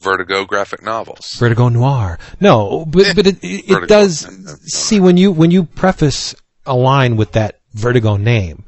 Vertigo 0.00 0.44
graphic 0.44 0.82
novels? 0.82 1.34
Vertigo 1.34 1.68
Noir. 1.68 2.18
No, 2.40 2.84
but 2.86 3.14
but 3.14 3.26
it 3.26 3.38
it, 3.42 3.66
Vertigo. 3.66 3.84
it 3.84 3.88
does. 3.88 4.62
See 4.72 5.00
when 5.00 5.16
you 5.16 5.32
when 5.32 5.50
you 5.50 5.64
preface 5.64 6.34
a 6.66 6.74
line 6.74 7.16
with 7.16 7.32
that 7.32 7.60
Vertigo 7.74 8.16
name. 8.16 8.64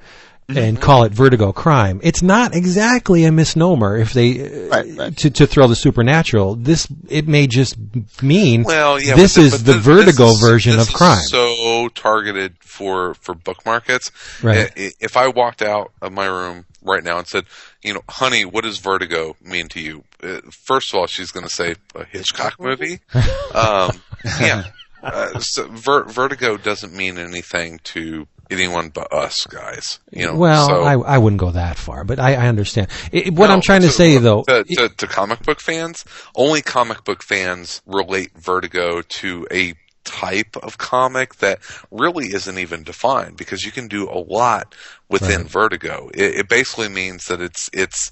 And 0.57 0.81
call 0.81 1.05
it 1.05 1.13
Vertigo 1.13 1.53
Crime. 1.53 2.01
It's 2.03 2.23
not 2.23 2.55
exactly 2.55 3.25
a 3.25 3.33
misnomer 3.33 3.97
if 3.97 4.13
they 4.13 4.41
uh, 4.41 4.69
Right, 4.69 4.97
right. 4.97 5.17
to 5.19 5.31
to 5.31 5.47
throw 5.47 5.67
the 5.69 5.77
supernatural. 5.77 6.55
This 6.57 6.87
it 7.09 7.29
may 7.29 7.47
just 7.47 7.77
mean 8.23 8.63
Well, 8.65 9.01
yeah. 9.01 9.15
this 9.17 9.37
is 9.37 9.63
the 9.65 9.73
this- 9.75 9.83
Vertigo 9.85 10.27
this 10.29 10.35
is- 10.35 10.41
version 10.41 10.73
this 10.77 10.83
of 10.89 10.89
is 10.91 10.95
crime. 10.95 11.23
So 11.23 11.89
targeted 11.95 12.55
for 12.61 13.15
for 13.15 13.35
book 13.35 13.65
markets. 13.67 14.11
Right. 14.43 14.71
If 14.77 15.17
I 15.17 15.29
walked 15.29 15.63
out 15.63 15.93
of 16.03 16.13
my 16.13 16.27
room 16.27 16.65
right 16.83 17.05
now 17.05 17.19
and 17.19 17.27
said, 17.27 17.45
you 17.83 17.93
know, 17.95 18.03
honey, 18.09 18.45
what 18.45 18.65
does 18.65 18.79
Vertigo 18.79 19.37
mean 19.43 19.69
to 19.69 19.81
you? 19.81 20.05
Uh, 20.23 20.41
First 20.51 20.93
of 20.93 20.99
all, 21.01 21.07
she's 21.07 21.31
going 21.31 21.47
to 21.47 21.53
say 21.55 21.75
a 21.95 22.05
Hitchcock 22.05 22.59
movie. 22.59 23.01
um, 23.55 24.01
yeah. 24.41 24.65
Uh, 25.03 25.39
so 25.41 25.67
ver- 25.69 26.05
Vertigo 26.05 26.57
doesn't 26.57 26.93
mean 26.95 27.19
anything 27.19 27.81
to 27.85 28.27
anyone 28.51 28.89
but 28.91 29.13
us 29.13 29.47
guys. 29.47 29.99
You 30.11 30.27
know, 30.27 30.37
well, 30.37 30.67
so, 30.67 30.83
I, 30.83 30.99
I 31.15 31.19
wouldn't 31.19 31.41
go 31.41 31.51
that 31.53 31.77
far, 31.77 32.05
but 32.05 32.19
I, 32.19 32.35
I 32.35 32.49
understand. 32.49 32.89
It, 33.13 33.33
what 33.35 33.49
No, 33.49 33.55
I'm 33.55 33.61
trying 33.61 33.83
to 33.83 33.89
to- 33.89 33.93
say, 33.93 34.19
though, 34.19 34.43
to, 34.45 34.65
to, 34.65 34.89
to 34.89 35.07
comic 35.07 35.43
book 35.43 35.61
fans, 35.61 36.05
only 36.35 36.63
comic 36.63 37.05
book 37.05 37.23
fans 37.23 37.83
relate 37.87 38.33
Vertigo 38.37 39.03
to 39.03 39.47
a 39.53 39.75
type 40.03 40.57
of 40.63 40.79
comic 40.79 41.37
that 41.37 41.61
really 41.91 42.29
isn't 42.33 42.59
even 42.59 42.83
defined 42.83 43.37
because 43.37 43.63
you 43.63 43.71
can 43.71 43.87
do 43.87 44.09
a 44.11 44.19
lot 44.19 44.75
within 45.09 45.43
Right. 45.43 45.51
Vertigo. 45.51 46.11
It, 46.15 46.35
it 46.41 46.49
basically 46.49 46.89
means 46.89 47.27
that 47.27 47.41
it's 47.41 47.69
it's 47.73 48.11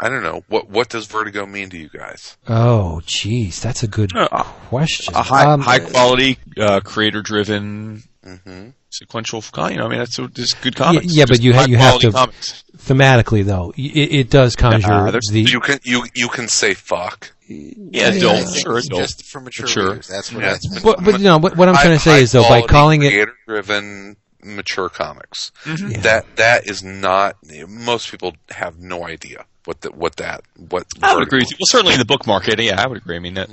I 0.00 0.08
don't 0.10 0.22
know 0.22 0.42
what 0.48 0.68
what 0.68 0.88
does 0.90 1.06
Vertigo 1.06 1.46
mean 1.46 1.70
to 1.70 1.78
you 1.78 1.88
guys? 1.88 2.36
oh, 2.48 3.00
jeez, 3.06 3.60
that's 3.60 3.82
a 3.82 3.88
good 3.88 4.14
Uh, 4.14 4.42
question. 4.68 5.14
a 5.14 5.22
high 5.22 5.44
Um, 5.44 5.60
high 5.60 5.78
quality, 5.78 6.38
uh, 6.60 6.80
creator 6.80 7.22
driven, 7.22 8.02
hmm 8.24 8.68
sequential. 8.90 9.44
You 9.70 9.76
know, 9.76 9.86
I 9.86 9.88
mean, 9.88 9.98
that's 9.98 10.16
just 10.16 10.60
good 10.62 10.74
Yeah, 10.78 10.84
comics. 10.84 11.06
yeah, 11.16 11.24
but 11.28 11.42
you 11.42 11.52
ha- 11.54 11.66
you 11.68 11.76
have 11.76 12.00
to- 12.00 12.10
Comics. 12.10 12.64
thematically, 12.76 13.44
though, 13.44 13.72
it, 13.76 13.80
it 14.12 14.30
does 14.30 14.56
conjure 14.56 14.90
Uh, 14.92 15.10
the. 15.10 15.44
You 15.46 15.60
can 15.60 15.78
you 15.84 16.04
you 16.14 16.28
can 16.28 16.48
say 16.48 16.74
fuck. 16.74 17.32
Yeah, 17.46 18.06
I 18.06 18.08
adult, 18.08 18.44
think 18.48 18.62
sure, 18.62 18.78
it's 18.78 18.86
adult. 18.88 19.02
Just 19.02 19.24
for 19.24 19.40
mature 19.40 19.66
Mature. 19.66 19.88
readers. 19.90 20.08
That's 20.08 20.32
what 20.32 20.42
Yeah. 20.42 20.52
that's 20.52 20.70
meant. 20.70 20.84
But, 20.84 21.04
but 21.04 21.18
you 21.18 21.24
know, 21.24 21.38
what, 21.38 21.56
what 21.56 21.68
I'm 21.68 21.76
trying 21.76 21.96
to 21.96 21.98
say 21.98 22.20
is 22.22 22.32
though, 22.32 22.46
by 22.48 22.62
calling 22.62 23.02
it, 23.02 23.10
creator 23.10 23.34
driven 23.46 24.16
mature 24.42 24.88
comics, 24.88 25.52
Mm-hmm. 25.64 25.90
Yeah. 25.92 26.00
that 26.00 26.36
that 26.36 26.68
is 26.68 26.82
not 26.82 27.36
most 27.68 28.10
people 28.10 28.36
have 28.50 28.78
no 28.78 29.06
idea 29.06 29.44
what 29.64 29.80
the, 29.82 29.90
what 29.92 30.16
that 30.16 30.42
what 30.56 30.86
I 31.02 31.14
would 31.14 31.22
agree 31.24 31.40
with 31.40 31.50
you. 31.50 31.56
Well, 31.60 31.66
certainly 31.66 31.94
in 31.94 31.98
the 32.00 32.04
book 32.06 32.26
market, 32.26 32.58
yeah, 32.60 32.80
I 32.82 32.86
would 32.86 32.98
agree. 32.98 33.16
I 33.16 33.20
mean 33.20 33.34
that, 33.34 33.50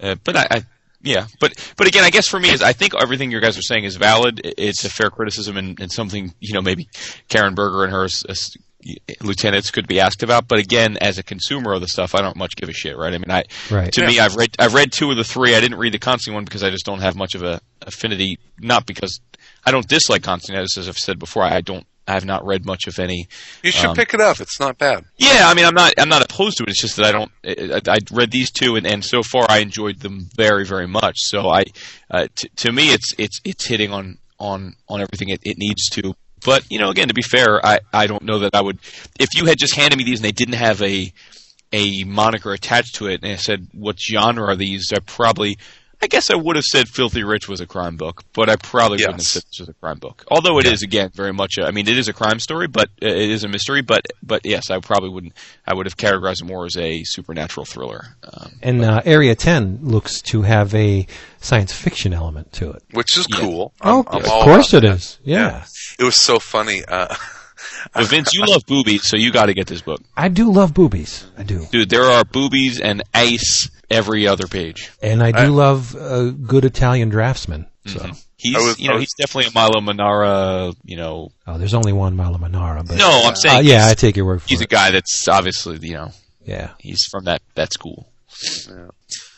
uh, 0.00 0.14
but 0.24 0.36
I, 0.36 0.46
I, 0.50 0.62
yeah, 1.06 1.26
but 1.40 1.52
but 1.76 1.86
again, 1.86 2.04
I 2.04 2.10
guess 2.10 2.26
for 2.28 2.38
me 2.40 2.50
is 2.50 2.62
I 2.62 2.72
think 2.72 2.92
everything 3.00 3.30
you 3.30 3.40
guys 3.40 3.56
are 3.56 3.62
saying 3.62 3.84
is 3.84 3.96
valid. 3.96 4.40
It's 4.44 4.84
a 4.84 4.90
fair 4.90 5.10
criticism 5.10 5.56
and, 5.56 5.78
and 5.80 5.90
something 5.90 6.34
you 6.40 6.52
know 6.52 6.60
maybe 6.62 6.88
Karen 7.28 7.54
Berger 7.54 7.84
and 7.84 7.92
her 7.92 8.04
s- 8.04 8.24
s- 8.28 8.56
lieutenants 9.22 9.70
could 9.70 9.86
be 9.86 10.00
asked 10.00 10.22
about. 10.22 10.48
But 10.48 10.58
again, 10.58 10.96
as 10.98 11.18
a 11.18 11.22
consumer 11.22 11.72
of 11.74 11.80
the 11.80 11.88
stuff, 11.88 12.14
I 12.14 12.20
don't 12.20 12.36
much 12.36 12.56
give 12.56 12.68
a 12.68 12.72
shit, 12.72 12.96
right? 12.96 13.12
I 13.14 13.18
mean, 13.18 13.30
I 13.30 13.44
Right. 13.70 13.92
to 13.92 14.06
me, 14.06 14.18
I've 14.20 14.34
read 14.36 14.54
I've 14.58 14.74
read 14.74 14.92
two 14.92 15.10
of 15.10 15.16
the 15.16 15.24
three. 15.24 15.54
I 15.54 15.60
didn't 15.60 15.78
read 15.78 15.92
the 15.94 15.98
Constantine 15.98 16.34
one 16.34 16.44
because 16.44 16.62
I 16.62 16.70
just 16.70 16.84
don't 16.84 17.00
have 17.00 17.16
much 17.16 17.34
of 17.34 17.42
a 17.42 17.60
affinity. 17.82 18.38
Not 18.60 18.86
because 18.86 19.20
I 19.64 19.70
don't 19.70 19.86
dislike 19.88 20.22
Constantine, 20.22 20.62
as 20.62 20.74
as 20.78 20.88
I've 20.88 20.98
said 20.98 21.18
before. 21.18 21.42
I 21.42 21.60
don't. 21.60 21.86
I 22.08 22.12
have 22.14 22.24
not 22.24 22.44
read 22.46 22.64
much 22.64 22.86
of 22.86 22.98
any 22.98 23.28
You 23.62 23.70
should 23.72 23.90
Um, 23.90 23.96
pick 23.96 24.14
it 24.14 24.20
up. 24.20 24.40
It's 24.40 24.60
not 24.60 24.78
bad. 24.78 25.04
yeah, 25.16 25.48
I 25.48 25.54
mean, 25.54 25.64
I'm 25.64 25.74
not, 25.74 25.94
I'm 25.98 26.08
not 26.08 26.22
opposed 26.22 26.58
to 26.58 26.62
it. 26.64 26.70
It's 26.70 26.80
just 26.80 26.96
that 26.96 27.06
I 27.06 27.12
don't. 27.12 27.30
I, 27.44 27.80
I 27.94 27.98
read 28.12 28.30
these 28.30 28.50
two, 28.50 28.76
and, 28.76 28.86
and 28.86 29.04
so 29.04 29.22
far 29.22 29.46
I 29.48 29.58
enjoyed 29.58 30.00
them 30.00 30.28
very, 30.36 30.64
very 30.64 30.86
much. 30.86 31.16
So 31.18 31.48
I, 31.48 31.64
uh, 32.10 32.28
t- 32.34 32.48
to 32.56 32.72
me, 32.72 32.92
it's 32.92 33.14
it's 33.18 33.40
it's 33.44 33.66
hitting 33.66 33.92
on 33.92 34.18
on 34.38 34.74
on 34.88 35.00
everything 35.00 35.30
it, 35.30 35.40
it 35.44 35.56
needs 35.58 35.88
to. 35.90 36.14
But 36.44 36.70
you 36.70 36.78
know, 36.78 36.90
again, 36.90 37.08
to 37.08 37.14
be 37.14 37.22
fair, 37.22 37.64
I 37.64 37.80
I 37.92 38.06
don't 38.06 38.22
know 38.22 38.40
that 38.40 38.54
I 38.54 38.60
would. 38.60 38.78
If 39.18 39.30
you 39.34 39.46
had 39.46 39.58
just 39.58 39.74
handed 39.74 39.96
me 39.96 40.04
these 40.04 40.18
and 40.18 40.24
they 40.24 40.32
didn't 40.32 40.54
have 40.54 40.80
a 40.82 41.12
a 41.72 42.04
moniker 42.04 42.52
attached 42.52 42.96
to 42.96 43.06
it, 43.08 43.22
and 43.22 43.32
I 43.32 43.36
said, 43.36 43.66
"What 43.72 43.98
genre 43.98 44.46
are 44.46 44.56
these?" 44.56 44.92
I 44.94 45.00
probably. 45.00 45.58
I 46.02 46.08
guess 46.08 46.30
I 46.30 46.34
would 46.36 46.56
have 46.56 46.64
said 46.64 46.88
Filthy 46.88 47.24
Rich 47.24 47.48
was 47.48 47.60
a 47.60 47.66
crime 47.66 47.96
book, 47.96 48.22
but 48.34 48.50
I 48.50 48.56
probably 48.56 48.96
wouldn't 48.98 49.14
have 49.14 49.22
said 49.22 49.42
this 49.50 49.60
was 49.60 49.68
a 49.70 49.74
crime 49.74 49.98
book. 49.98 50.24
Although 50.30 50.58
it 50.58 50.66
is 50.66 50.82
again 50.82 51.10
very 51.14 51.32
much. 51.32 51.56
A, 51.58 51.64
I 51.64 51.70
mean, 51.70 51.88
it 51.88 51.96
is 51.96 52.06
a 52.08 52.12
crime 52.12 52.38
story, 52.38 52.66
but 52.66 52.88
uh, 53.02 53.06
it 53.06 53.30
is 53.30 53.44
a 53.44 53.48
mystery. 53.48 53.80
But 53.80 54.06
but 54.22 54.42
yes, 54.44 54.70
I 54.70 54.78
probably 54.80 55.08
wouldn't. 55.08 55.32
I 55.66 55.74
would 55.74 55.86
have 55.86 55.96
categorized 55.96 56.42
it 56.42 56.44
more 56.44 56.66
as 56.66 56.76
a 56.76 57.02
supernatural 57.04 57.64
thriller. 57.64 58.04
Um, 58.30 58.52
and 58.62 58.84
uh, 58.84 59.00
Area 59.04 59.34
10 59.34 59.80
looks 59.82 60.20
to 60.22 60.42
have 60.42 60.74
a 60.74 61.06
science 61.40 61.72
fiction 61.72 62.12
element 62.12 62.52
to 62.54 62.70
it. 62.72 62.82
which 62.92 63.16
is 63.18 63.26
Yeah. 63.30 63.38
cool. 63.40 63.72
Oh, 63.80 64.02
I'm- 64.02 64.04
I'm 64.08 64.20
of 64.22 64.26
course 64.26 64.72
about 64.74 64.84
it 64.84 64.88
that. 64.88 64.96
is. 64.96 65.18
Yeah. 65.24 65.64
It 65.98 66.04
was 66.04 66.20
so 66.20 66.38
funny. 66.38 66.84
Uh, 66.86 67.14
but 67.94 68.06
Vince, 68.06 68.32
you 68.34 68.44
love 68.46 68.62
boobies, 68.66 69.06
so 69.08 69.16
you 69.16 69.30
got 69.32 69.46
to 69.46 69.54
get 69.54 69.66
this 69.66 69.82
book, 69.82 70.00
I 70.16 70.28
do 70.28 70.50
love 70.52 70.74
boobies. 70.74 71.26
I 71.38 71.42
do. 71.42 71.64
dude. 71.70 71.90
There 71.90 72.04
are 72.04 72.24
boobies 72.24 72.80
and 72.80 73.02
ice 73.14 73.70
every 73.90 74.26
other 74.26 74.46
page. 74.46 74.90
And 75.02 75.22
I 75.22 75.32
do 75.32 75.38
I- 75.38 75.46
love 75.46 75.94
a 75.94 76.30
good 76.32 76.64
Italian 76.64 77.08
draftsman. 77.08 77.66
So, 77.86 78.10
He's 78.36 78.54
was- 78.56 78.78
you 78.80 78.88
know 78.88 78.94
was- 78.96 79.02
he's 79.04 79.14
definitely 79.18 79.50
a 79.50 79.54
Milo 79.54 79.80
Manara. 79.80 80.72
You 80.84 80.96
know, 80.96 81.30
oh, 81.46 81.56
there's 81.58 81.72
only 81.74 81.92
one 81.92 82.16
Milo 82.16 82.36
Manara, 82.38 82.82
but 82.84 82.96
no, 82.98 83.08
I'm 83.08 83.32
uh, 83.32 83.34
saying 83.36 83.64
yeah, 83.66 83.86
I 83.86 83.94
take 83.94 84.16
your 84.16 84.26
word 84.26 84.42
for 84.42 84.46
it. 84.46 84.50
he's 84.50 84.60
a 84.60 84.66
guy 84.66 84.90
that's 84.90 85.26
obviously 85.28 85.78
you 85.86 85.94
know 85.94 86.10
yeah, 86.44 86.70
he's 86.78 87.04
from 87.10 87.24
that 87.24 87.40
that 87.54 87.72
school. 87.72 88.08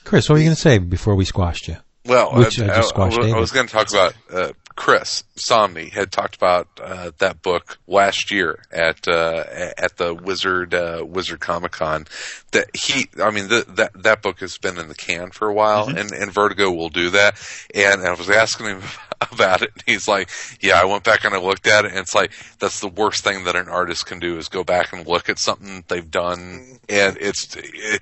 Chris, 0.05 0.29
what 0.29 0.35
were 0.35 0.39
you 0.39 0.45
going 0.47 0.55
to 0.57 0.61
say 0.61 0.79
before 0.79 1.15
we 1.15 1.25
squashed 1.25 1.69
you? 1.69 1.77
well, 2.07 2.33
Which 2.35 2.59
I 2.61 2.65
I, 2.65 2.67
just 2.69 2.79
I- 2.79 2.89
squashed 2.89 3.19
I 3.19 3.25
was- 3.25 3.33
I 3.35 3.39
was 3.39 3.53
going 3.53 3.67
to 3.67 3.73
talk 3.73 3.91
about 3.91 4.15
uh, 4.33 4.53
Chris 4.79 5.25
Samnee 5.35 5.91
had 5.91 6.13
talked 6.13 6.37
about 6.37 6.69
uh, 6.81 7.11
that 7.19 7.43
book 7.43 7.79
last 7.89 8.31
year 8.31 8.65
at 8.71 9.09
uh, 9.09 9.43
at 9.77 9.97
the 9.97 10.15
Wizard 10.15 10.73
uh, 10.73 11.05
Wizard 11.05 11.41
Comic 11.41 11.73
Con. 11.73 12.07
That 12.53 12.75
he, 12.77 13.09
I 13.21 13.33
mean, 13.33 13.49
th- 13.49 13.67
that 13.67 13.91
that 14.05 14.23
book 14.23 14.39
has 14.39 14.57
been 14.57 14.79
in 14.79 14.87
the 14.87 14.95
can 14.95 15.31
for 15.33 15.49
a 15.49 15.53
while, 15.53 15.89
Mm-hmm. 15.89 15.99
and, 15.99 16.13
and 16.13 16.33
Vertigo 16.33 16.71
will 16.71 16.91
do 16.91 17.11
that. 17.11 17.35
And 17.75 18.03
I 18.03 18.15
was 18.15 18.31
asking 18.31 18.67
him 18.67 18.83
about 19.33 19.63
it, 19.63 19.71
and 19.75 19.83
he's 19.85 20.07
like, 20.07 20.31
"Yeah, 20.61 20.81
I 20.81 20.85
went 20.85 21.03
back 21.03 21.25
and 21.25 21.35
I 21.35 21.39
looked 21.41 21.67
at 21.67 21.85
it, 21.85 21.91
and 21.91 22.01
it's 22.01 22.15
like 22.15 22.31
that's 22.61 22.79
the 22.79 22.89
worst 22.89 23.25
thing 23.25 23.45
that 23.45 23.57
an 23.57 23.69
artist 23.69 24.07
can 24.07 24.21
do 24.21 24.39
is 24.39 24.49
go 24.49 24.63
back 24.63 24.93
and 24.93 25.05
look 25.09 25.29
at 25.29 25.41
something 25.41 25.83
they've 25.89 26.09
done, 26.11 26.79
and 26.89 27.19
it's." 27.21 27.57
It, 27.57 28.01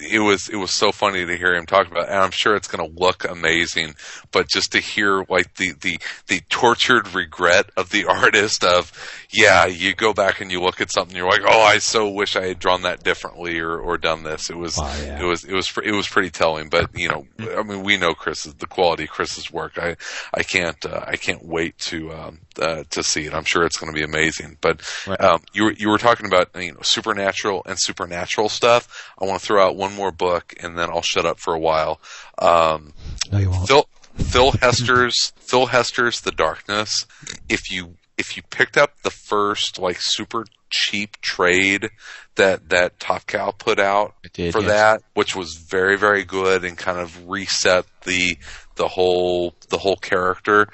it 0.00 0.20
was 0.20 0.48
it 0.48 0.56
was 0.56 0.72
so 0.72 0.92
funny 0.92 1.24
to 1.24 1.36
hear 1.36 1.54
him 1.54 1.66
talk 1.66 1.86
about, 1.90 2.04
it. 2.04 2.10
and 2.10 2.18
I'm 2.18 2.30
sure 2.30 2.56
it's 2.56 2.68
going 2.68 2.88
to 2.88 3.00
look 3.00 3.24
amazing. 3.24 3.94
But 4.30 4.48
just 4.48 4.72
to 4.72 4.80
hear 4.80 5.24
like 5.28 5.54
the 5.54 5.72
the 5.80 5.98
the 6.26 6.40
tortured 6.48 7.14
regret 7.14 7.70
of 7.76 7.90
the 7.90 8.04
artist 8.08 8.64
of, 8.64 8.92
yeah, 9.30 9.66
you 9.66 9.94
go 9.94 10.14
back 10.14 10.40
and 10.40 10.50
you 10.50 10.60
look 10.62 10.80
at 10.80 10.90
something, 10.90 11.14
you're 11.14 11.28
like, 11.28 11.42
oh, 11.46 11.60
I 11.60 11.78
so 11.78 12.08
wish 12.08 12.34
I 12.34 12.46
had 12.48 12.58
drawn 12.58 12.82
that 12.82 13.02
differently 13.04 13.58
or, 13.60 13.78
or 13.78 13.98
done 13.98 14.22
this. 14.22 14.48
It 14.48 14.56
was 14.56 14.76
Wow, 14.78 14.90
yeah. 15.02 15.20
it 15.20 15.24
was 15.24 15.44
it 15.44 15.52
was 15.52 15.70
it 15.84 15.92
was 15.92 16.08
pretty 16.08 16.30
telling. 16.30 16.68
But 16.70 16.90
you 16.98 17.08
know, 17.08 17.26
I 17.56 17.62
mean, 17.62 17.82
we 17.82 17.96
know 17.98 18.14
Chris's 18.14 18.54
the 18.54 18.66
quality 18.66 19.04
of 19.04 19.10
Chris's 19.10 19.52
work. 19.52 19.78
I 19.78 19.96
I 20.32 20.42
can't 20.42 20.82
uh, 20.86 21.04
I 21.06 21.16
can't 21.16 21.44
wait 21.44 21.76
to 21.78 22.10
um, 22.12 22.40
uh, 22.58 22.84
to 22.90 23.02
see 23.02 23.26
it. 23.26 23.34
I'm 23.34 23.44
sure 23.44 23.64
it's 23.66 23.76
going 23.76 23.92
to 23.92 23.98
be 23.98 24.04
amazing. 24.04 24.56
But 24.60 24.80
Right. 25.06 25.20
um, 25.20 25.42
you 25.52 25.64
were 25.64 25.72
you 25.72 25.88
were 25.90 25.98
talking 25.98 26.26
about 26.26 26.48
you 26.56 26.72
know 26.72 26.80
supernatural 26.82 27.62
and 27.66 27.78
supernatural 27.78 28.48
stuff. 28.48 29.12
I 29.20 29.26
want 29.26 29.40
to 29.40 29.46
throw 29.46 29.62
out 29.66 29.76
one 29.76 29.94
more 29.94 30.10
book, 30.10 30.54
and 30.60 30.78
then 30.78 30.88
I'll 30.88 31.02
shut 31.02 31.26
up 31.26 31.38
for 31.38 31.52
a 31.54 31.58
while. 31.60 32.00
Um, 32.38 32.94
No, 33.30 33.38
you 33.38 33.50
won't. 33.50 33.68
Phil 33.68 33.86
Phil 34.16 34.52
Hester's 34.52 35.32
Phil 35.36 35.66
Hester's 35.66 36.22
The 36.22 36.32
Darkness. 36.32 37.04
If 37.48 37.70
you 37.70 37.96
if 38.18 38.36
you 38.36 38.42
picked 38.42 38.76
up 38.76 39.00
the 39.02 39.10
first 39.10 39.78
like 39.78 39.96
super 40.00 40.44
cheap 40.70 41.18
trade 41.20 41.88
that 42.34 42.68
that 42.68 43.00
Top 43.00 43.26
Cow 43.26 43.52
put 43.52 43.78
out 43.78 44.14
did, 44.34 44.52
for 44.52 44.60
yes. 44.60 44.68
that, 44.68 45.02
which 45.14 45.34
was 45.34 45.54
very 45.54 45.96
very 45.96 46.24
good 46.24 46.64
and 46.64 46.76
kind 46.76 46.98
of 46.98 47.28
reset 47.28 47.86
the 48.04 48.36
the 48.76 48.88
whole 48.88 49.54
the 49.70 49.78
whole 49.78 49.96
character. 49.96 50.68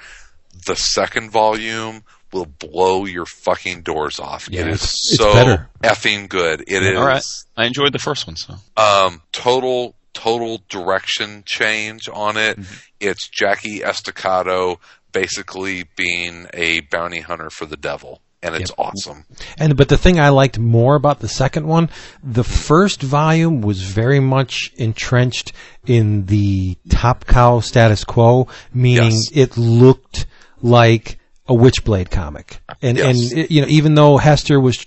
The 0.67 0.77
second 0.77 1.31
volume 1.31 2.05
will 2.33 2.47
blow 2.47 3.05
your 3.05 3.27
fucking 3.27 3.83
doors 3.83 4.19
off. 4.19 4.49
Yeah, 4.51 4.63
it 4.63 4.69
is 4.69 4.75
it's- 4.83 5.11
it's 5.13 5.17
so 5.19 5.33
better. 5.33 5.69
effing 5.83 6.29
good. 6.29 6.65
It 6.67 6.83
is 6.83 6.99
All 6.99 7.07
right, 7.07 7.23
I 7.57 7.67
enjoyed 7.67 7.93
the 7.93 7.99
first 7.99 8.27
one, 8.27 8.37
so 8.37 8.55
um, 8.77 9.23
total 9.33 9.95
total 10.15 10.61
direction 10.69 11.43
change 11.45 12.09
on 12.09 12.37
it. 12.37 12.59
Mm-hmm. 12.59 12.75
It's 13.01 13.29
Jackie 13.29 13.83
Estacado 13.85 14.81
basically 15.15 15.85
being 15.97 16.47
a 16.53 16.81
bounty 16.81 17.21
hunter 17.21 17.49
for 17.49 17.65
the 17.65 17.77
devil, 17.79 18.21
and 18.43 18.55
it's 18.55 18.71
Yep. 18.71 18.79
awesome. 18.79 19.25
And 19.57 19.77
but 19.77 19.89
the 19.89 19.97
thing 19.97 20.21
I 20.21 20.29
liked 20.29 20.59
more 20.59 20.97
about 20.97 21.21
the 21.21 21.29
second 21.29 21.67
one, 21.67 21.89
the 22.23 22.45
first 22.45 23.01
volume 23.01 23.63
was 23.63 23.81
very 23.81 24.21
much 24.21 24.71
entrenched 24.77 25.53
in 25.87 26.27
the 26.27 26.77
top 26.91 27.25
cow 27.27 27.61
status 27.61 28.05
quo, 28.05 28.49
meaning 28.75 29.13
Yes. 29.13 29.31
it 29.33 29.57
looked 29.57 30.27
like 30.61 31.19
a 31.49 31.55
Witchblade 31.55 32.11
comic. 32.11 32.61
And 32.83 32.99
Yes. 32.99 33.07
and 33.31 33.39
it- 33.39 33.51
you 33.51 33.63
know, 33.63 33.69
even 33.69 33.95
though 33.95 34.19
Hester 34.19 34.61
was 34.61 34.85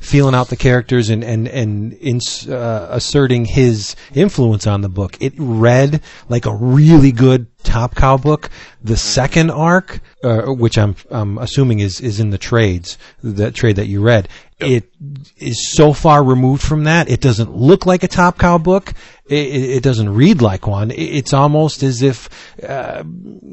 feeling 0.00 0.34
out 0.34 0.48
the 0.48 0.56
characters 0.56 1.10
and 1.10 1.24
and 1.24 1.48
and 1.48 1.92
ins, 1.94 2.48
uh, 2.48 2.88
asserting 2.90 3.44
his 3.44 3.96
influence 4.14 4.66
on 4.66 4.80
the 4.80 4.88
book, 4.88 5.16
it 5.20 5.32
read 5.36 6.02
like 6.28 6.46
a 6.46 6.54
really 6.54 7.12
good 7.12 7.46
top 7.62 7.94
cow 7.94 8.16
book. 8.16 8.50
The 8.82 8.96
second 8.96 9.50
arc, 9.50 10.00
uh, 10.24 10.46
which 10.46 10.78
I'm 10.78 10.96
I'm 11.10 11.38
assuming 11.38 11.80
is 11.80 12.00
is 12.00 12.20
in 12.20 12.30
the 12.30 12.38
trades, 12.38 12.98
the 13.22 13.50
trade 13.50 13.76
that 13.76 13.86
you 13.86 14.00
read, 14.00 14.28
it 14.58 14.92
is 15.36 15.72
so 15.72 15.92
far 15.92 16.22
removed 16.22 16.62
from 16.62 16.84
that. 16.84 17.10
It 17.10 17.20
doesn't 17.20 17.54
look 17.54 17.86
like 17.86 18.02
a 18.02 18.08
top 18.08 18.38
cow 18.38 18.58
book. 18.58 18.92
It, 19.26 19.46
it 19.46 19.70
it 19.76 19.82
doesn't 19.82 20.12
read 20.14 20.42
like 20.42 20.66
one. 20.66 20.90
It's 20.90 21.32
almost 21.32 21.82
as 21.82 22.02
if 22.02 22.28
uh, 22.62 23.04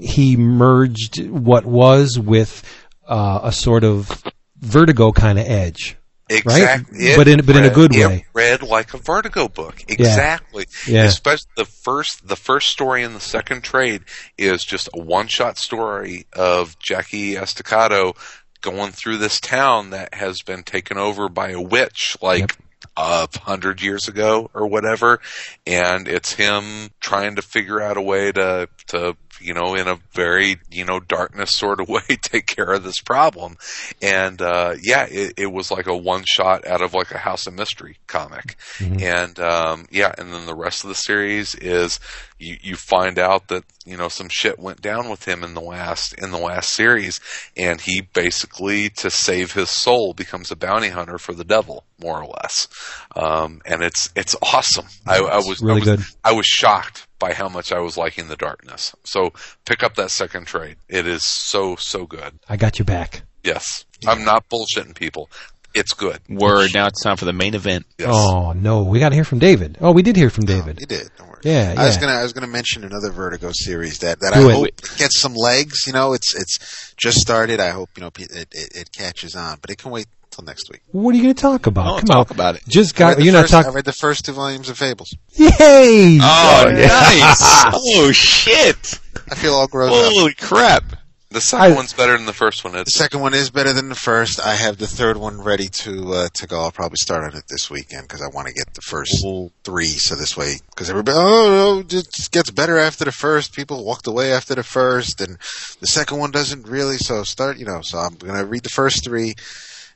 he 0.02 0.36
merged 0.36 1.28
what 1.28 1.66
was 1.66 2.20
with 2.20 2.64
uh, 3.08 3.41
a 3.44 3.52
sort 3.52 3.84
of 3.84 4.24
vertigo 4.60 5.12
kind 5.12 5.40
of 5.40 5.45
edge. 5.45 5.98
Exactly. 6.30 7.16
But 7.16 7.28
in- 7.28 7.45
but 7.45 7.56
in 7.56 7.64
a 7.64 7.70
good 7.70 7.94
way. 7.94 8.26
read 8.34 8.62
like 8.64 8.94
a 8.94 8.98
Vertigo 8.98 9.48
book. 9.48 9.84
Exactly. 9.88 10.66
Yeah. 10.88 11.04
Especially 11.04 11.49
the 11.56 11.66
first, 11.66 12.28
the 12.28 12.36
first 12.36 12.68
story 12.70 13.04
in 13.04 13.14
the 13.14 13.20
second 13.20 13.64
trade 13.64 14.04
is 14.38 14.64
just 14.64 14.90
a 14.94 14.99
one-shot 14.99 15.58
story 15.58 16.26
of 16.34 16.78
Jackie 16.80 17.36
Estacado 17.38 18.14
going 18.62 18.91
through 18.91 19.18
this 19.18 19.40
town 19.40 19.91
that 19.91 20.14
has 20.14 20.41
been 20.41 20.64
taken 20.64 20.98
over 20.98 21.30
by 21.30 21.49
a 21.52 21.62
witch, 21.62 22.18
like. 22.22 22.40
Yep. 22.40 22.52
A 22.99 23.28
hundred 23.41 23.82
years 23.84 24.08
ago 24.08 24.49
or 24.56 24.66
whatever, 24.68 25.20
and 25.68 26.08
it's 26.08 26.34
him 26.34 26.90
trying 26.99 27.36
to 27.36 27.44
figure 27.44 27.80
out 27.80 27.95
a 27.98 28.02
way 28.02 28.32
to, 28.32 28.70
to, 28.88 29.16
you 29.41 29.53
know, 29.53 29.76
in 29.76 29.88
a 29.88 29.99
very, 30.14 30.57
you 30.69 30.85
know, 30.85 30.99
darkness 30.99 31.51
sort 31.51 31.80
of 31.80 31.89
way, 31.89 32.01
take 32.22 32.47
care 32.47 32.72
of 32.72 32.84
this 32.84 32.99
problem. 33.01 33.57
And, 34.01 34.41
uh, 34.41 34.76
yeah, 34.81 35.05
it, 35.09 35.34
it 35.38 35.51
was 35.51 35.72
like 35.72 35.88
a 35.88 35.95
one 35.95 36.23
shot 36.27 36.68
out 36.68 36.81
of 36.81 36.93
like 36.93 37.11
a 37.11 37.18
House 37.18 37.47
of 37.47 37.53
Mystery 37.53 37.97
comic. 38.07 38.55
And, 39.03 39.39
um, 39.39 39.88
yeah, 39.91 40.14
and 40.18 40.34
then 40.34 40.45
the 40.45 40.55
rest 40.55 40.84
of 40.84 40.89
the 40.89 40.95
series 40.95 41.55
is 41.55 41.99
you, 42.39 42.57
you 42.61 42.76
find 42.76 43.18
out 43.18 43.47
that, 43.47 43.64
you 43.85 43.97
know, 43.97 44.09
some 44.09 44.30
shit 44.30 44.59
went 44.59 44.81
down 44.81 45.09
with 45.09 45.27
him 45.27 45.43
in 45.43 45.53
the 45.53 45.61
last, 45.61 46.14
in 46.14 46.31
the 46.31 46.38
last 46.38 46.73
series. 46.73 47.19
And 47.55 47.80
he 47.81 48.01
basically, 48.01 48.89
to 48.89 49.09
save 49.09 49.53
his 49.53 49.69
soul, 49.69 50.14
becomes 50.14 50.51
a 50.51 50.55
bounty 50.55 50.89
hunter 50.89 51.18
for 51.18 51.34
the 51.34 51.43
devil, 51.43 51.84
more 51.99 52.22
or 52.22 52.27
less. 52.27 52.68
Um, 53.15 53.61
and 53.65 53.81
it's, 53.81 54.09
it's 54.15 54.35
awesome. 54.41 54.88
I, 55.05 55.19
I 55.19 55.38
was, 55.38 55.61
really 55.61 55.81
I 55.81 55.85
was, 55.85 55.85
good. 55.85 56.05
I 56.23 56.31
was 56.34 56.45
shocked 56.45 57.07
by 57.19 57.34
how 57.34 57.49
much 57.49 57.72
I 57.72 57.80
was 57.80 57.98
liking 57.98 58.27
the 58.27 58.35
darkness. 58.35 58.95
So 59.03 59.34
pick 59.65 59.84
up 59.84 59.95
that 59.95 60.11
second 60.11 60.45
trade. 60.48 60.77
It 60.88 61.07
is 61.07 61.23
so, 61.23 61.76
so 61.76 62.06
good. 62.06 62.39
I 62.48 62.57
got 62.57 62.80
you 62.80 62.85
back. 62.85 63.23
Yes. 63.44 63.85
I'm 64.06 64.23
not 64.23 64.48
bullshitting 64.49 64.95
people. 64.95 65.30
It's 65.73 65.94
good. 65.94 66.19
Word. 66.27 66.72
Now 66.73 66.88
it's 66.88 67.03
time 67.03 67.18
for 67.18 67.26
the 67.26 67.34
main 67.34 67.53
event. 67.53 67.85
Yes. 67.99 68.10
Oh 68.11 68.52
no, 68.53 68.84
we 68.84 68.99
got 68.99 69.10
to 69.10 69.15
hear 69.15 69.23
from 69.23 69.38
David. 69.38 69.77
Oh, 69.80 69.91
we 69.91 70.02
did 70.02 70.15
hear 70.15 70.31
from 70.31 70.45
oh, 70.45 70.48
David. 70.48 70.80
You 70.80 70.88
did. 70.88 71.10
Don't 71.18 71.27
worry. 71.27 71.41
Yeah, 71.44 71.76
I 71.77 71.85
was 71.85 71.98
gonna 71.98 72.14
I 72.14 72.23
was 72.23 72.34
gonna 72.34 72.48
mention 72.48 72.84
another 72.84 73.11
Vertigo 73.11 73.52
series 73.53 73.99
that, 73.99 74.19
that 74.22 74.34
Do 74.34 74.49
I 74.49 74.52
it. 74.52 74.56
hope 74.56 74.98
gets 74.98 75.19
some 75.19 75.35
legs. 75.35 75.85
You 75.85 75.94
know, 75.94 76.14
it's 76.14 76.35
it's 76.35 76.94
just 76.98 77.19
started. 77.19 77.60
I 77.60 77.69
hope 77.69 77.89
you 77.95 78.02
know 78.02 78.07
it, 78.18 78.48
it, 78.52 78.76
it 78.76 78.91
catches 78.91 79.35
on, 79.35 79.60
but 79.61 79.69
it 79.69 79.77
can 79.77 79.91
wait 79.91 80.07
till 80.38 80.45
next 80.45 80.69
week. 80.72 80.81
What 80.91 81.14
are 81.14 81.18
you 81.18 81.23
going 81.23 81.35
to 81.35 81.41
talk 81.41 81.68
about? 81.68 81.88
Oh, 81.88 81.95
Come 81.97 82.05
talk 82.05 82.31
on. 82.31 82.38
about 82.38 82.55
it. 82.55 82.64
Just 82.68 82.95
got 82.95 83.22
you're 83.22 83.34
not 83.34 83.43
first- 83.43 83.53
I 83.53 83.61
talking. 83.64 83.76
read 83.76 83.85
the 83.85 83.93
first 83.93 84.26
two 84.26 84.34
volumes 84.34 84.69
of 84.69 84.77
Fables. 84.77 85.14
Yay! 85.34 86.19
Oh, 86.22 86.72
nice! 86.73 87.64
oh 87.73 88.11
shit! 88.14 88.99
I 89.31 89.35
feel 89.35 89.53
all 89.53 89.68
grown 89.68 89.89
up. 89.89 90.11
Holy 90.14 90.34
crap! 90.34 90.84
The 91.30 91.41
second 91.41 91.73
I- 91.73 91.76
one's 91.76 91.91
better 91.93 92.15
than 92.15 92.26
the 92.26 92.34
first 92.34 92.64
one. 92.64 92.72
The 92.73 92.81
It's 92.81 92.93
second 92.95 93.19
one 93.19 93.34
is 93.34 93.49
better 93.49 93.73
than 93.73 93.89
the 93.89 93.95
first. 93.95 94.39
I 94.39 94.55
have 94.55 94.77
the 94.77 94.88
third 94.88 95.18
one 95.18 95.41
ready 95.41 95.68
to 95.68 96.14
uh, 96.14 96.27
to 96.35 96.47
go. 96.47 96.61
I'll 96.61 96.72
probably 96.72 96.95
start 96.97 97.26
on 97.26 97.38
it 97.38 97.43
this 97.49 97.69
weekend 97.69 98.03
because 98.03 98.22
I 98.22 98.27
want 98.34 98.47
to 98.47 98.53
get 98.53 98.73
the 98.73 98.81
first 98.81 99.26
three. 99.65 99.88
So 99.88 100.15
this 100.15 100.38
way, 100.38 100.53
because 100.69 100.89
everybody, 100.89 101.18
oh, 101.19 101.49
no, 101.49 101.80
it 101.81 101.89
just 101.89 102.31
gets 102.31 102.49
better 102.49 102.77
after 102.77 103.03
the 103.03 103.11
first. 103.11 103.53
People 103.53 103.84
walked 103.84 104.07
away 104.07 104.31
after 104.31 104.55
the 104.55 104.64
first, 104.64 105.19
and 105.19 105.38
the 105.81 105.88
second 105.88 106.18
one 106.18 106.31
doesn't 106.31 106.65
really. 106.65 106.97
So 106.97 107.23
start, 107.23 107.57
you 107.57 107.65
know. 107.65 107.81
So 107.84 107.97
I'm 107.97 108.15
gonna 108.15 108.45
read 108.45 108.64
the 108.64 108.69
first 108.69 109.03
three. 109.03 109.35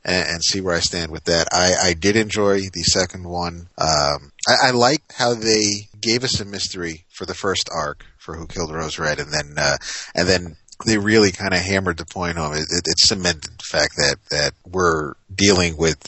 And, 0.04 0.28
and 0.28 0.44
see 0.44 0.60
where 0.60 0.74
I 0.74 0.80
stand 0.80 1.12
with 1.12 1.24
that. 1.24 1.46
I, 1.52 1.74
I 1.90 1.94
did 1.94 2.16
enjoy 2.16 2.62
the 2.72 2.82
second 2.82 3.24
one. 3.24 3.68
Um, 3.78 4.32
I, 4.48 4.68
I 4.68 4.70
liked 4.72 5.12
how 5.12 5.34
they 5.34 5.88
gave 6.00 6.24
us 6.24 6.40
a 6.40 6.44
mystery 6.44 7.04
for 7.08 7.24
the 7.24 7.34
first 7.34 7.70
arc 7.72 8.04
for 8.18 8.36
Who 8.36 8.46
Killed 8.46 8.72
Rose 8.72 8.98
Red, 8.98 9.20
and 9.20 9.32
then 9.32 9.54
uh, 9.56 9.76
and 10.14 10.28
then 10.28 10.56
they 10.86 10.98
really 10.98 11.32
kind 11.32 11.54
of 11.54 11.60
hammered 11.60 11.98
the 11.98 12.04
point 12.04 12.36
home. 12.36 12.54
It, 12.54 12.66
it, 12.70 12.84
it 12.86 12.98
cemented 12.98 13.58
the 13.58 13.64
fact 13.64 13.96
that 13.96 14.16
that 14.30 14.52
we're 14.66 15.14
dealing 15.32 15.76
with 15.76 15.98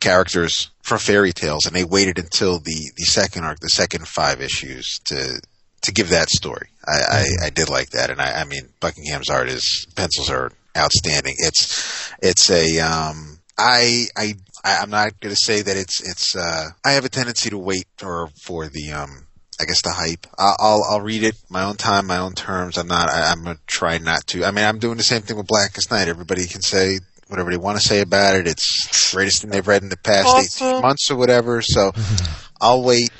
characters 0.00 0.70
from 0.82 0.98
fairy 0.98 1.32
tales, 1.32 1.66
and 1.66 1.74
they 1.74 1.84
waited 1.84 2.18
until 2.18 2.58
the 2.58 2.90
the 2.96 3.04
second 3.04 3.44
arc, 3.44 3.60
the 3.60 3.68
second 3.68 4.06
five 4.06 4.40
issues, 4.40 5.00
to 5.04 5.40
to 5.82 5.92
give 5.92 6.10
that 6.10 6.28
story. 6.28 6.68
I, 6.86 6.92
I, 6.92 7.46
I 7.46 7.50
did 7.50 7.68
like 7.68 7.90
that, 7.90 8.10
and 8.10 8.20
I, 8.20 8.40
I 8.40 8.44
mean 8.44 8.68
Buckingham's 8.80 9.30
art 9.30 9.48
is 9.48 9.86
pencils 9.94 10.30
are 10.30 10.52
outstanding. 10.76 11.34
It's 11.38 12.12
it's 12.22 12.50
a 12.50 12.80
um 12.80 13.38
I 13.58 14.06
I 14.16 14.34
I- 14.64 14.78
I'm 14.78 14.90
not 14.90 15.20
going 15.20 15.34
to 15.34 15.40
say 15.40 15.62
that 15.62 15.76
it's 15.76 16.00
it's 16.00 16.34
uh 16.34 16.68
I 16.84 16.92
have 16.92 17.04
a 17.04 17.08
tendency 17.08 17.50
to 17.50 17.58
wait 17.58 17.86
for 17.98 18.28
for 18.42 18.68
the 18.68 18.92
um 18.92 19.26
I 19.60 19.66
guess 19.66 19.82
the 19.82 19.90
hype. 19.92 20.26
I'll, 20.36 20.56
I'll 20.58 20.84
I'll 20.90 21.00
read 21.00 21.22
it 21.22 21.36
my 21.48 21.62
own 21.62 21.76
time, 21.76 22.06
my 22.06 22.18
own 22.18 22.32
terms. 22.34 22.76
I'm 22.76 22.88
not. 22.88 23.08
I, 23.08 23.30
I'm 23.30 23.44
gonna 23.44 23.58
try 23.68 23.98
not 23.98 24.26
to. 24.28 24.44
I 24.44 24.50
mean, 24.50 24.64
I'm 24.64 24.78
doing 24.80 24.96
the 24.96 25.04
same 25.04 25.22
thing 25.22 25.36
with 25.36 25.46
Blackest 25.46 25.90
Night. 25.92 26.08
Everybody 26.08 26.46
can 26.46 26.60
say 26.62 26.98
whatever 27.28 27.50
they 27.52 27.56
want 27.56 27.80
to 27.80 27.86
say 27.86 28.00
about 28.00 28.34
it. 28.34 28.48
It's 28.48 28.88
the 29.12 29.16
greatest 29.16 29.42
thing 29.42 29.50
they've 29.50 29.66
read 29.66 29.82
in 29.84 29.88
the 29.90 29.96
past 29.96 30.26
Awesome. 30.28 30.66
18 30.68 30.82
months 30.82 31.10
or 31.10 31.16
whatever. 31.16 31.62
So 31.62 31.92
I'll 32.60 32.82
wait 32.82 33.10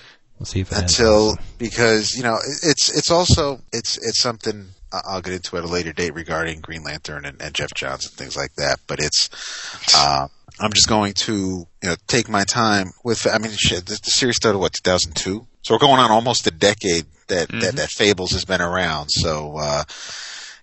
We'll 0.41 0.47
see 0.47 0.61
if 0.61 0.73
it 0.73 0.79
ends 0.79 0.99
until 0.99 1.37
because 1.59 2.17
you 2.17 2.25
know 2.25 2.35
it- 2.35 2.65
it's 2.65 2.89
it's 2.91 3.13
also 3.13 3.61
it's 3.73 3.97
it's 3.99 4.21
something 4.21 4.67
I- 4.67 4.74
I'll 5.07 5.23
get 5.23 5.35
into 5.35 5.57
at 5.57 5.65
a 5.65 5.69
later 5.69 5.93
date 5.93 6.15
regarding 6.15 6.61
Green 6.61 6.83
Lantern 6.83 7.25
and, 7.25 7.41
and 7.41 7.55
Geoff 7.55 7.75
Johns 7.75 8.07
and 8.07 8.15
things 8.15 8.37
like 8.37 8.55
that. 8.55 8.81
But 8.87 9.01
it's 9.01 9.29
uh, 9.97 10.29
I'm 10.61 10.73
just 10.73 10.89
going 10.89 11.15
to 11.15 11.66
you 11.83 11.89
know 11.89 11.97
take 12.07 12.29
my 12.29 12.45
time 12.45 12.93
with. 13.03 13.27
I 13.27 13.39
mean, 13.39 13.53
shit, 13.53 13.87
the, 13.87 14.01
the 14.03 14.11
series 14.11 14.37
started 14.37 14.59
what 14.59 14.73
2002, 14.73 15.47
so 15.62 15.75
we're 15.75 15.79
going 15.79 16.01
on 16.01 16.11
almost 16.11 16.47
a 16.47 16.51
decade 16.51 17.07
that 17.29 17.49
that, 17.49 17.77
that 17.77 17.91
Fables 17.91 18.33
has 18.33 18.45
been 18.45 18.61
around. 18.61 19.09
So 19.09 19.57
uh, 19.59 19.85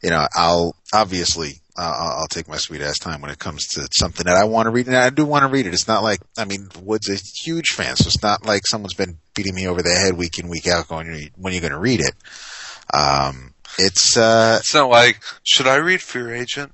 you 0.03 0.09
know, 0.09 0.27
I'll 0.35 0.75
obviously. 0.93 1.55
Uh, 1.77 1.83
I'll, 1.83 2.19
I'll 2.19 2.27
take 2.27 2.49
my 2.49 2.57
sweet 2.57 2.81
ass 2.81 2.99
time 2.99 3.21
when 3.21 3.31
it 3.31 3.39
comes 3.39 3.65
to 3.69 3.87
something 3.93 4.25
that 4.25 4.35
I 4.35 4.43
want 4.43 4.65
to 4.65 4.71
read, 4.71 4.87
and 4.87 4.95
I 4.95 5.09
do 5.09 5.25
want 5.25 5.43
to 5.43 5.47
read 5.47 5.65
it. 5.65 5.73
It's 5.73 5.87
not 5.87 6.03
like 6.03 6.19
I 6.37 6.43
mean, 6.43 6.67
Wood's 6.81 7.09
a 7.09 7.15
huge 7.15 7.69
fan, 7.69 7.95
so 7.95 8.07
it's 8.07 8.21
not 8.21 8.45
like 8.45 8.67
someone's 8.67 8.93
been 8.93 9.19
beating 9.33 9.55
me 9.55 9.67
over 9.67 9.81
the 9.81 9.95
head 9.95 10.17
week 10.17 10.37
in 10.37 10.49
week 10.49 10.67
out, 10.67 10.89
going, 10.89 11.31
"When 11.37 11.53
are 11.53 11.55
you 11.55 11.61
going 11.61 11.71
to 11.71 11.79
read 11.79 12.01
it?" 12.01 12.13
Um, 12.93 13.53
it's 13.79 14.17
uh, 14.17 14.57
it's 14.59 14.73
not 14.73 14.89
like 14.89 15.21
should 15.43 15.67
I 15.67 15.75
read 15.77 16.01
Fear 16.01 16.33
Agent? 16.35 16.71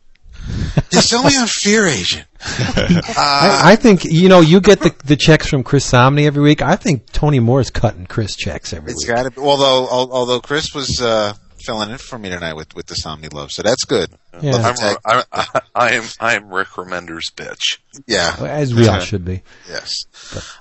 it's 0.91 1.11
only 1.13 1.35
on 1.35 1.47
Fear 1.47 1.87
Agent. 1.87 2.25
Uh, 2.79 3.11
I, 3.17 3.71
I 3.71 3.75
think 3.75 4.05
you 4.05 4.29
know 4.29 4.41
you 4.41 4.61
get 4.61 4.79
the 4.79 4.93
the 5.05 5.15
checks 5.15 5.47
from 5.47 5.63
Chris 5.63 5.89
Samnee 5.91 6.25
every 6.27 6.41
week. 6.43 6.61
I 6.61 6.75
think 6.75 7.11
Tony 7.11 7.39
Moore's 7.39 7.71
cutting 7.71 8.05
Chris 8.05 8.35
checks 8.35 8.73
every 8.73 8.91
it's 8.91 9.05
week. 9.07 9.15
got 9.15 9.33
to. 9.33 9.41
Although, 9.41 9.87
although 9.87 10.39
Chris 10.39 10.73
was 10.75 11.01
uh, 11.01 11.33
filling 11.65 11.89
in 11.89 11.97
for 11.97 12.19
me 12.19 12.29
tonight 12.29 12.53
with 12.53 12.75
with 12.75 12.85
the 12.85 12.93
Samnee 12.95 13.33
Love, 13.33 13.51
so 13.51 13.63
that's 13.63 13.83
good. 13.85 14.11
Yeah. 14.39 14.51
Love 14.51 14.75
the 14.77 14.99
I'm. 15.03 15.23
I, 15.31 15.45
I, 15.53 15.61
I 15.75 15.91
am 15.93 16.03
I 16.19 16.35
am 16.35 16.49
Rick 16.53 16.67
Remender's 16.69 17.31
bitch. 17.35 17.79
Yeah, 18.05 18.35
as 18.39 18.73
we 18.75 18.87
all 18.87 18.99
should 18.99 19.25
be. 19.25 19.41
yes. 19.67 20.05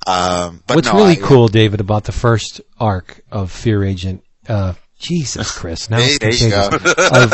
Um, 0.07 0.63
but 0.67 0.77
What's 0.77 0.89
no, 0.89 0.95
really 0.95 1.19
I- 1.19 1.27
cool, 1.27 1.49
David, 1.49 1.81
about 1.81 2.05
the 2.05 2.13
first 2.13 2.63
arc 2.81 3.21
of 3.31 3.53
Fear 3.53 3.85
Agent? 3.85 4.25
Uh, 4.49 4.73
Jesus, 4.99 5.57
Chris! 5.57 5.91
Now 5.91 5.99
there 5.99 6.33
you 6.33 6.51
go. 6.51 6.69
contagious. 6.71 7.11
of, 7.13 7.33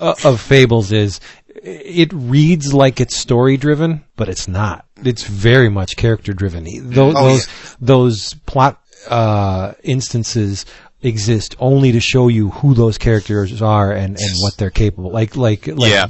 of, 0.00 0.24
of 0.24 0.40
Fables 0.40 0.92
is 0.92 1.20
it 1.62 2.10
reads 2.12 2.72
like 2.72 3.00
it's 3.00 3.16
story 3.16 3.56
driven, 3.56 4.04
but 4.16 4.28
it's 4.28 4.48
not. 4.48 4.86
It's 5.04 5.24
very 5.24 5.68
much 5.68 5.96
character 5.96 6.32
driven. 6.32 6.64
Those 6.90 7.14
Oh, 7.16 7.28
those, 7.28 7.48
those 7.80 8.34
plot 8.46 8.80
uh, 9.08 9.72
instances 9.82 10.64
exist 11.02 11.56
only 11.58 11.92
to 11.92 12.00
show 12.00 12.28
you 12.28 12.50
who 12.50 12.74
those 12.74 12.98
characters 12.98 13.60
are 13.62 13.92
and, 13.92 14.18
and 14.18 14.30
what 14.38 14.56
they're 14.56 14.70
capable. 14.70 15.10
Like 15.10 15.36
like 15.36 15.66
like 15.66 15.90
Yeah. 15.92 16.06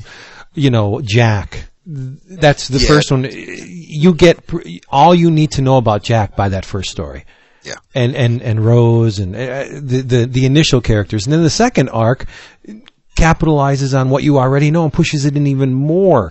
you 0.54 0.70
know 0.70 1.00
Jack. 1.02 1.66
That's 1.86 2.68
the 2.68 2.78
Yeah. 2.78 2.88
first 2.88 3.10
one. 3.10 3.26
You 3.32 4.14
get 4.14 4.38
all 4.88 5.14
you 5.14 5.30
need 5.30 5.52
to 5.52 5.62
know 5.62 5.78
about 5.78 6.04
Jack 6.04 6.36
by 6.36 6.48
that 6.50 6.64
first 6.64 6.90
story 6.90 7.24
Yeah. 7.62 7.74
and 7.94 8.14
and 8.16 8.42
and 8.42 8.64
Rose 8.64 9.18
and 9.18 9.34
uh, 9.34 9.64
the, 9.70 10.02
the 10.02 10.26
the 10.26 10.46
initial 10.46 10.80
characters, 10.80 11.26
and 11.26 11.32
then 11.32 11.42
the 11.42 11.50
second 11.50 11.90
arc 11.90 12.26
capitalizes 13.16 13.98
on 13.98 14.08
what 14.08 14.22
you 14.22 14.38
already 14.38 14.70
know 14.70 14.84
and 14.84 14.92
pushes 14.92 15.26
it 15.26 15.36
in 15.36 15.46
even 15.46 15.74
more 15.74 16.30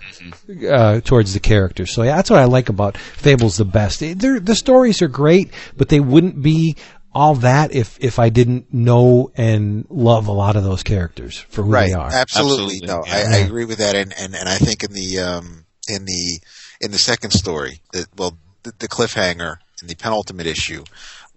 uh, 0.68 1.00
towards 1.00 1.34
the 1.34 1.40
characters. 1.40 1.94
So 1.94 2.02
yeah, 2.02 2.16
that's 2.16 2.30
what 2.30 2.40
I 2.40 2.44
like 2.44 2.68
about 2.68 2.96
Fables 2.96 3.56
the 3.56 3.64
best. 3.64 4.00
They're, 4.00 4.40
the 4.40 4.56
stories 4.56 5.00
are 5.02 5.08
great, 5.08 5.52
but 5.76 5.88
they 5.88 6.00
wouldn't 6.00 6.42
be 6.42 6.76
all 7.12 7.36
that 7.36 7.72
if 7.72 7.98
if 8.00 8.18
I 8.18 8.28
didn't 8.28 8.72
know 8.72 9.30
and 9.36 9.86
love 9.88 10.26
a 10.26 10.32
lot 10.32 10.56
of 10.56 10.64
those 10.64 10.82
characters 10.82 11.38
for 11.38 11.62
who 11.62 11.70
right. 11.72 11.88
they 11.88 11.92
are. 11.94 12.10
Absolutely. 12.12 12.80
Absolutely, 12.82 12.86
No, 12.86 13.02
yeah. 13.06 13.28
I, 13.30 13.34
I 13.34 13.38
agree 13.38 13.64
with 13.64 13.78
that, 13.78 13.96
and, 13.96 14.12
and 14.16 14.34
and 14.34 14.48
I 14.48 14.56
think 14.56 14.84
in 14.84 14.92
the 14.92 15.18
um 15.20 15.64
in 15.88 16.04
the 16.04 16.40
in 16.80 16.90
the 16.92 16.98
second 16.98 17.32
story, 17.32 17.80
that 17.92 18.06
well, 18.16 18.36
the, 18.62 18.72
the 18.78 18.88
cliffhanger 18.88 19.56
in 19.82 19.88
the 19.88 19.94
penultimate 19.96 20.46
issue, 20.46 20.84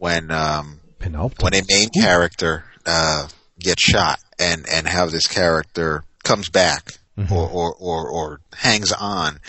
when 0.03 0.31
um 0.31 0.81
Penultimate. 0.99 1.43
when 1.43 1.53
a 1.53 1.65
main 1.69 1.89
character 1.89 2.65
uh, 2.85 3.27
gets 3.59 3.81
shot 3.81 4.19
and 4.37 4.65
and 4.69 4.85
how 4.85 5.05
this 5.05 5.27
character 5.27 6.03
comes 6.23 6.49
back 6.49 6.93
or, 7.31 7.47
or, 7.49 7.75
or 7.79 8.09
or 8.09 8.39
hangs 8.53 8.91
on 8.91 9.39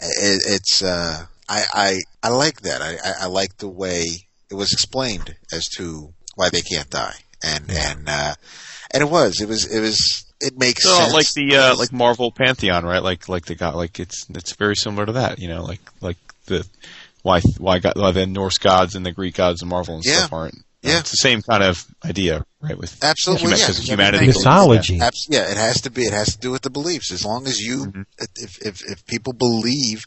it, 0.00 0.42
it's 0.54 0.82
uh 0.82 1.26
I, 1.48 1.62
I 1.74 2.00
I 2.22 2.28
like 2.30 2.62
that 2.62 2.80
I, 2.82 2.92
I 3.08 3.12
I 3.22 3.26
like 3.26 3.58
the 3.58 3.68
way 3.68 4.02
it 4.50 4.54
was 4.54 4.72
explained 4.72 5.36
as 5.52 5.68
to 5.76 6.12
why 6.34 6.48
they 6.50 6.62
can't 6.62 6.90
die 6.90 7.18
and 7.44 7.70
and 7.70 8.08
uh 8.08 8.34
and 8.92 9.02
it 9.02 9.10
was 9.10 9.40
it 9.40 9.48
was 9.48 9.70
it 9.70 9.80
was 9.80 10.24
it 10.40 10.58
makes 10.58 10.82
So 10.84 10.96
sense. 10.98 11.12
like 11.12 11.30
the 11.34 11.56
uh, 11.56 11.76
like 11.76 11.92
Marvel 11.92 12.30
Pantheon, 12.32 12.84
right? 12.84 13.02
Like 13.02 13.28
like 13.28 13.46
the 13.46 13.54
god, 13.54 13.76
like 13.76 13.98
it's 14.00 14.26
it's 14.30 14.54
very 14.56 14.76
similar 14.76 15.06
to 15.06 15.12
that. 15.12 15.38
You 15.38 15.48
know, 15.48 15.62
like 15.62 15.80
like 16.00 16.18
the 16.46 16.66
why 17.24 17.40
why 17.58 17.80
God, 17.80 17.94
why 17.96 18.12
the 18.12 18.26
Norse 18.26 18.58
gods 18.58 18.94
and 18.94 19.04
the 19.04 19.10
Greek 19.10 19.34
gods 19.34 19.62
and 19.62 19.68
Marvel 19.70 19.96
and 19.96 20.04
Yeah. 20.04 20.18
stuff 20.18 20.32
aren't. 20.32 20.54
Yeah. 20.82 20.98
it's 20.98 21.10
the 21.12 21.16
same 21.16 21.40
kind 21.40 21.62
of 21.64 21.82
idea, 22.04 22.44
right? 22.60 22.76
With 22.76 23.02
Absolutely, 23.02 23.46
Huma- 23.46 23.58
yeah. 23.58 23.66
'cause 23.66 23.76
Everything 23.78 23.90
humanity 23.92 24.26
Mythology. 24.26 25.00
Abs- 25.00 25.26
yeah, 25.30 25.50
it 25.50 25.56
has 25.56 25.80
to 25.80 25.90
be. 25.90 26.02
It 26.04 26.12
has 26.12 26.34
to 26.34 26.38
do 26.38 26.50
with 26.50 26.60
the 26.60 26.68
beliefs. 26.68 27.10
As 27.10 27.24
long 27.24 27.46
as 27.46 27.58
you, 27.58 27.86
Mhm. 27.86 28.04
if, 28.36 28.58
if 28.60 28.82
if 28.84 29.06
people 29.06 29.32
believe 29.32 30.04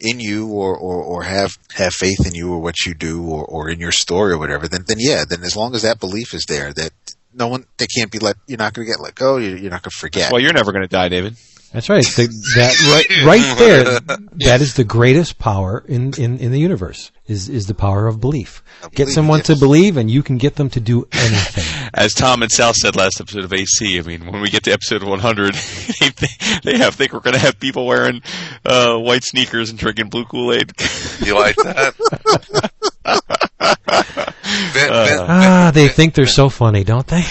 in 0.00 0.20
you 0.20 0.46
or, 0.46 0.76
or, 0.76 1.02
or 1.02 1.22
have 1.24 1.58
have 1.74 1.92
faith 1.92 2.24
in 2.24 2.36
you 2.36 2.52
or 2.52 2.60
what 2.60 2.76
you 2.86 2.94
do 2.94 3.20
or, 3.24 3.44
or 3.44 3.68
in 3.68 3.80
your 3.80 3.90
story 3.90 4.32
or 4.32 4.38
whatever, 4.38 4.68
then 4.68 4.84
then 4.86 4.98
yeah, 5.00 5.24
then 5.28 5.42
as 5.42 5.56
long 5.56 5.74
as 5.74 5.82
that 5.82 5.98
belief 5.98 6.32
is 6.34 6.44
there, 6.46 6.72
that 6.72 6.92
no 7.34 7.48
one 7.48 7.64
they 7.78 7.88
can't 7.88 8.12
be 8.12 8.20
let. 8.20 8.36
You're 8.46 8.58
not 8.58 8.74
going 8.74 8.86
to 8.86 8.92
get 8.92 9.00
let 9.00 9.16
go. 9.16 9.38
You're, 9.38 9.56
you're 9.58 9.70
not 9.72 9.82
going 9.82 9.90
to 9.90 9.98
forget. 9.98 10.30
well, 10.30 10.40
you're 10.40 10.52
never 10.52 10.70
going 10.70 10.82
to 10.82 10.88
die, 10.88 11.08
David. 11.08 11.36
That's 11.72 11.88
right. 11.88 12.04
The, 12.04 12.26
that 12.56 12.78
right, 13.24 13.26
right 13.26 13.58
there. 13.58 14.00
That 14.46 14.60
is 14.60 14.74
the 14.74 14.84
greatest 14.84 15.38
power 15.38 15.82
in, 15.88 16.12
in, 16.18 16.38
in 16.38 16.52
the 16.52 16.60
universe. 16.60 17.10
Is 17.26 17.48
is 17.48 17.66
the 17.66 17.74
power 17.74 18.08
of 18.08 18.20
belief. 18.20 18.62
Get 18.82 18.96
belief, 18.96 19.14
someone 19.14 19.40
to 19.42 19.56
believe, 19.56 19.96
and 19.96 20.10
you 20.10 20.22
can 20.22 20.38
get 20.38 20.56
them 20.56 20.68
to 20.70 20.80
do 20.80 21.06
anything. 21.12 21.90
As 21.94 22.12
Tom 22.12 22.42
and 22.42 22.50
Sal 22.50 22.74
said 22.74 22.96
last 22.96 23.20
episode 23.20 23.44
of 23.44 23.52
AC, 23.52 23.98
I 23.98 24.02
mean, 24.02 24.26
when 24.30 24.42
we 24.42 24.50
get 24.50 24.64
to 24.64 24.72
episode 24.72 25.02
100, 25.02 25.54
they, 26.00 26.10
they 26.64 26.78
have 26.78 26.96
think 26.96 27.12
we're 27.12 27.20
going 27.20 27.34
to 27.34 27.40
have 27.40 27.58
people 27.58 27.86
wearing 27.86 28.22
uh, 28.66 28.98
white 28.98 29.24
sneakers 29.24 29.70
and 29.70 29.78
drinking 29.78 30.08
blue 30.08 30.24
Kool 30.24 30.52
Aid. 30.52 30.72
You 31.24 31.38
like 31.38 31.56
that? 31.56 31.94
Vin, 34.72 34.88
Vin, 34.88 35.18
ah, 35.28 35.70
they 35.72 35.88
think 35.88 36.14
they're 36.14 36.26
so 36.26 36.48
funny, 36.48 36.84
don't 36.84 37.06
they? 37.06 37.24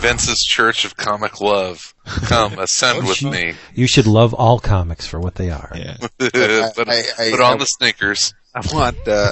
Vince's 0.00 0.44
Church 0.48 0.84
of 0.84 0.96
Comic 0.96 1.40
Love. 1.40 1.94
Come, 2.04 2.58
ascend 2.58 3.06
with 3.06 3.22
you- 3.22 3.30
me. 3.30 3.54
You 3.74 3.86
should 3.86 4.06
love 4.06 4.34
all 4.34 4.58
comics 4.58 5.06
for 5.06 5.20
what 5.20 5.34
they 5.36 5.50
are. 5.50 5.70
yeah. 5.74 5.96
put, 6.18 6.34
I- 6.88 7.02
I- 7.18 7.30
put 7.30 7.40
on 7.40 7.54
I- 7.54 7.56
the 7.58 7.66
sneakers. 7.66 8.34
I 8.54 8.60
want 8.72 9.06
uh, 9.06 9.30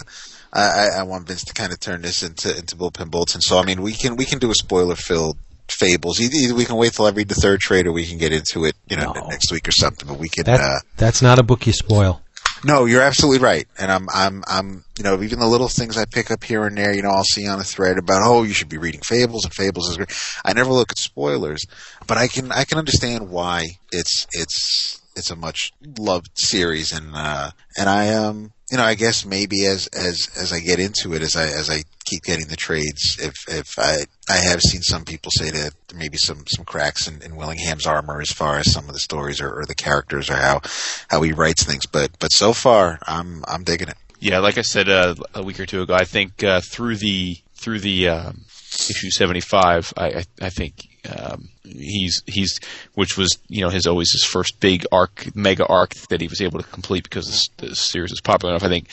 I, 0.52 0.60
I- 0.62 0.98
I 1.00 1.02
want 1.04 1.26
Vince 1.26 1.44
to 1.46 1.54
kind 1.54 1.72
of 1.72 1.80
turn 1.80 2.02
this 2.02 2.22
into 2.22 2.56
into 2.56 2.76
bullpen 2.76 3.10
bulletin. 3.10 3.40
So 3.40 3.58
I 3.58 3.64
mean, 3.64 3.82
we 3.82 3.92
can 3.92 4.16
we 4.16 4.24
can 4.24 4.38
do 4.38 4.50
a 4.50 4.54
spoiler 4.54 4.94
filled 4.94 5.36
fables. 5.68 6.20
Either, 6.20 6.34
either 6.36 6.54
we 6.54 6.64
can 6.64 6.76
wait 6.76 6.92
till 6.92 7.06
I 7.06 7.10
read 7.10 7.28
the 7.28 7.34
third 7.34 7.60
trade, 7.60 7.86
or 7.86 7.92
we 7.92 8.06
can 8.06 8.16
get 8.18 8.32
into 8.32 8.64
it, 8.64 8.74
you 8.88 8.96
know, 8.96 9.12
No. 9.12 9.26
next 9.26 9.50
week 9.52 9.66
or 9.68 9.72
something. 9.72 10.06
But 10.08 10.18
we 10.18 10.28
can. 10.28 10.44
That 10.44 10.60
uh, 10.60 10.78
that's 10.96 11.20
not 11.22 11.38
a 11.38 11.42
book 11.42 11.66
you 11.66 11.72
spoil. 11.72 12.22
No, 12.64 12.84
you're 12.84 13.02
absolutely 13.02 13.44
right, 13.44 13.66
and 13.78 13.90
I'm 13.90 14.06
I'm 14.12 14.44
I'm 14.46 14.84
you 14.96 15.04
know 15.04 15.22
even 15.22 15.38
the 15.38 15.46
little 15.46 15.68
things 15.68 15.96
I 15.96 16.04
pick 16.04 16.30
up 16.30 16.44
here 16.44 16.66
and 16.66 16.76
there, 16.76 16.94
you 16.94 17.02
know, 17.02 17.10
I'll 17.10 17.24
see 17.24 17.46
on 17.46 17.60
a 17.60 17.64
thread 17.64 17.98
about 17.98 18.22
oh 18.24 18.42
you 18.42 18.52
should 18.52 18.68
be 18.68 18.78
reading 18.78 19.00
fables 19.02 19.44
and 19.44 19.54
fables 19.54 19.88
is 19.90 19.96
great. 19.96 20.12
I 20.44 20.52
never 20.52 20.70
look 20.70 20.90
at 20.90 20.98
spoilers, 20.98 21.64
but 22.06 22.18
I 22.18 22.28
can 22.28 22.50
I 22.52 22.64
can 22.64 22.78
understand 22.78 23.30
why 23.30 23.64
it's 23.92 24.26
it's 24.32 25.00
it's 25.16 25.30
a 25.30 25.36
much 25.36 25.72
loved 25.98 26.30
series, 26.34 26.92
and 26.92 27.10
uh, 27.14 27.50
and 27.76 27.88
I 27.88 28.14
um 28.14 28.52
you 28.70 28.76
know 28.76 28.84
I 28.84 28.94
guess 28.94 29.24
maybe 29.24 29.66
as 29.66 29.86
as 29.88 30.28
as 30.36 30.52
I 30.52 30.60
get 30.60 30.78
into 30.78 31.14
it, 31.14 31.22
as 31.22 31.36
I 31.36 31.44
as 31.44 31.70
I 31.70 31.82
keep 32.04 32.22
getting 32.22 32.48
the 32.48 32.56
trades, 32.56 33.18
if 33.20 33.34
if 33.48 33.78
I 33.78 34.04
I 34.28 34.36
have 34.36 34.60
seen 34.60 34.82
some 34.82 35.04
people 35.04 35.30
say 35.34 35.50
that 35.50 35.72
there 35.88 35.98
may 35.98 36.08
be 36.08 36.18
some 36.18 36.44
some 36.46 36.64
cracks 36.64 37.08
in, 37.08 37.22
in 37.22 37.36
Willingham's 37.36 37.86
armor 37.86 38.20
as 38.20 38.30
far 38.30 38.58
as 38.58 38.72
some 38.72 38.86
of 38.88 38.94
the 38.94 39.00
stories 39.00 39.40
or, 39.40 39.60
or 39.60 39.64
the 39.66 39.74
characters 39.74 40.28
or 40.30 40.36
how 40.36 40.60
how 41.08 41.22
he 41.22 41.32
writes 41.32 41.64
things, 41.64 41.86
but 41.86 42.10
but 42.18 42.32
so 42.32 42.52
far 42.52 42.98
I'm 43.06 43.44
I'm 43.46 43.64
digging 43.64 43.88
it. 43.88 43.96
Yeah, 44.20 44.40
like 44.40 44.58
I 44.58 44.62
said 44.62 44.88
uh, 44.88 45.14
a 45.34 45.42
week 45.42 45.60
or 45.60 45.66
two 45.66 45.82
ago, 45.82 45.94
I 45.94 46.04
think 46.04 46.42
uh, 46.42 46.60
through 46.60 46.96
the 46.96 47.36
through 47.54 47.80
the 47.80 48.08
um, 48.08 48.44
issue 48.90 49.10
seventy 49.10 49.40
five, 49.40 49.92
I, 49.96 50.06
I, 50.06 50.24
I 50.42 50.50
think 50.50 50.87
um, 51.16 51.48
he's 51.64 52.22
he's 52.26 52.58
which 52.94 53.16
was 53.16 53.38
you 53.48 53.62
know 53.62 53.68
his 53.70 53.86
always 53.86 54.10
his 54.12 54.24
first 54.24 54.58
big 54.60 54.84
arc, 54.92 55.34
mega 55.34 55.66
arc 55.66 55.94
that 56.10 56.20
he 56.20 56.28
was 56.28 56.40
able 56.40 56.60
to 56.60 56.66
complete 56.68 57.04
because 57.04 57.26
this, 57.26 57.48
this 57.58 57.80
series 57.80 58.10
was 58.10 58.20
popular 58.20 58.54
enough. 58.54 58.64
I 58.64 58.68
think 58.68 58.88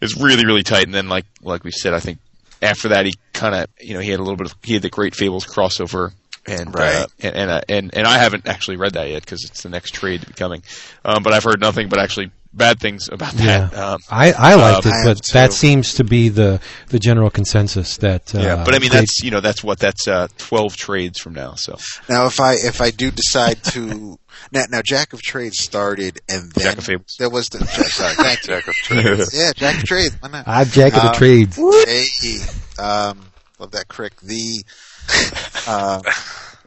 it's 0.00 0.16
really 0.16 0.44
really 0.44 0.62
tight. 0.62 0.84
And 0.86 0.94
then 0.94 1.08
like 1.08 1.26
like 1.42 1.64
we 1.64 1.70
said, 1.70 1.94
I 1.94 2.00
think 2.00 2.18
after 2.62 2.88
that 2.88 3.06
he 3.06 3.14
kind 3.32 3.54
of 3.54 3.66
you 3.80 3.94
know 3.94 4.00
he 4.00 4.10
had 4.10 4.20
a 4.20 4.22
little 4.22 4.36
bit 4.36 4.46
of 4.50 4.56
he 4.62 4.74
had 4.74 4.82
the 4.82 4.90
Great 4.90 5.14
Fables 5.14 5.46
crossover. 5.46 6.12
And, 6.46 6.74
Right. 6.74 6.94
uh, 6.96 7.06
and 7.20 7.34
and 7.36 7.50
uh, 7.50 7.60
and 7.70 7.94
and 7.96 8.06
I 8.06 8.18
haven't 8.18 8.46
actually 8.46 8.76
read 8.76 8.92
that 8.94 9.08
yet 9.08 9.24
because 9.24 9.44
it's 9.44 9.62
the 9.62 9.70
next 9.70 9.92
trade 9.94 10.20
to 10.20 10.26
be 10.26 10.34
coming, 10.34 10.62
um, 11.02 11.22
but 11.22 11.32
I've 11.32 11.44
heard 11.44 11.58
nothing 11.58 11.88
but 11.88 11.98
actually 11.98 12.30
bad 12.56 12.78
things 12.80 13.08
about 13.10 13.32
that. 13.34 13.72
Yeah. 13.72 13.80
Um, 13.92 13.98
I, 14.10 14.32
I 14.32 14.54
liked 14.54 14.86
Um, 14.86 14.92
it, 14.92 15.04
but 15.04 15.24
that 15.32 15.46
too. 15.50 15.56
seems 15.56 15.94
to 15.94 16.04
be 16.04 16.28
the 16.28 16.60
the 16.88 16.98
general 16.98 17.30
consensus 17.30 17.96
that. 17.98 18.34
Uh, 18.34 18.38
Yeah, 18.40 18.64
but 18.64 18.74
I 18.74 18.78
mean 18.78 18.90
they- 18.90 18.98
that's 19.00 19.22
you 19.22 19.30
know 19.30 19.40
that's 19.40 19.62
what 19.64 19.78
that's 19.78 20.06
uh, 20.08 20.28
twelve 20.38 20.76
trades 20.76 21.18
from 21.20 21.34
now. 21.34 21.54
So 21.54 21.76
Now, 22.08 22.26
if 22.26 22.38
I 22.40 22.54
if 22.54 22.80
I 22.80 22.90
do 22.90 23.10
decide 23.10 23.62
to 23.64 24.18
now, 24.52 24.64
now 24.70 24.82
Jack 24.82 25.12
of 25.12 25.20
Trades 25.22 25.58
started 25.62 26.20
and 26.28 26.52
then 26.52 26.64
Jack 26.64 26.78
of 26.78 26.84
Fables. 26.84 27.16
there 27.18 27.30
was 27.30 27.48
the 27.48 27.58
Jack, 27.58 27.68
sorry, 27.88 28.14
thank 28.14 28.42
you. 28.46 28.54
Jack 28.54 28.68
of 28.68 28.74
Trades. 28.74 29.30
Yeah, 29.34 29.52
Jack 29.54 29.76
of 29.82 29.84
Trades. 29.84 30.16
Why 30.20 30.28
not? 30.30 30.48
I'm 30.48 30.66
Jack 30.68 30.94
of 30.94 31.02
the 31.02 31.08
Um, 31.08 31.14
Trades. 31.14 31.56
Hey, 31.56 32.82
um, 32.82 33.20
love 33.58 33.70
that 33.72 33.88
crick. 33.88 34.20
The 34.20 34.64
uh, 35.66 36.02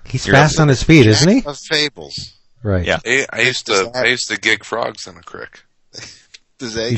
He's 0.05 0.25
fast 0.25 0.59
on 0.59 0.67
his 0.69 0.83
feet, 0.83 1.05
isn't 1.05 1.29
he? 1.29 1.43
Of 1.45 1.57
Fables. 1.57 2.33
Right. 2.63 2.85
Yeah. 2.85 2.99
I, 3.05 3.25
I 3.31 3.41
used 3.41 3.65
to 3.67 3.73
that- 3.93 3.95
I 3.95 4.05
used 4.05 4.29
to 4.29 4.37
gig 4.39 4.63
frogs 4.63 5.05
in 5.07 5.17
a 5.17 5.21
creek. 5.21 5.63
Does 6.59 6.73
they? 6.73 6.95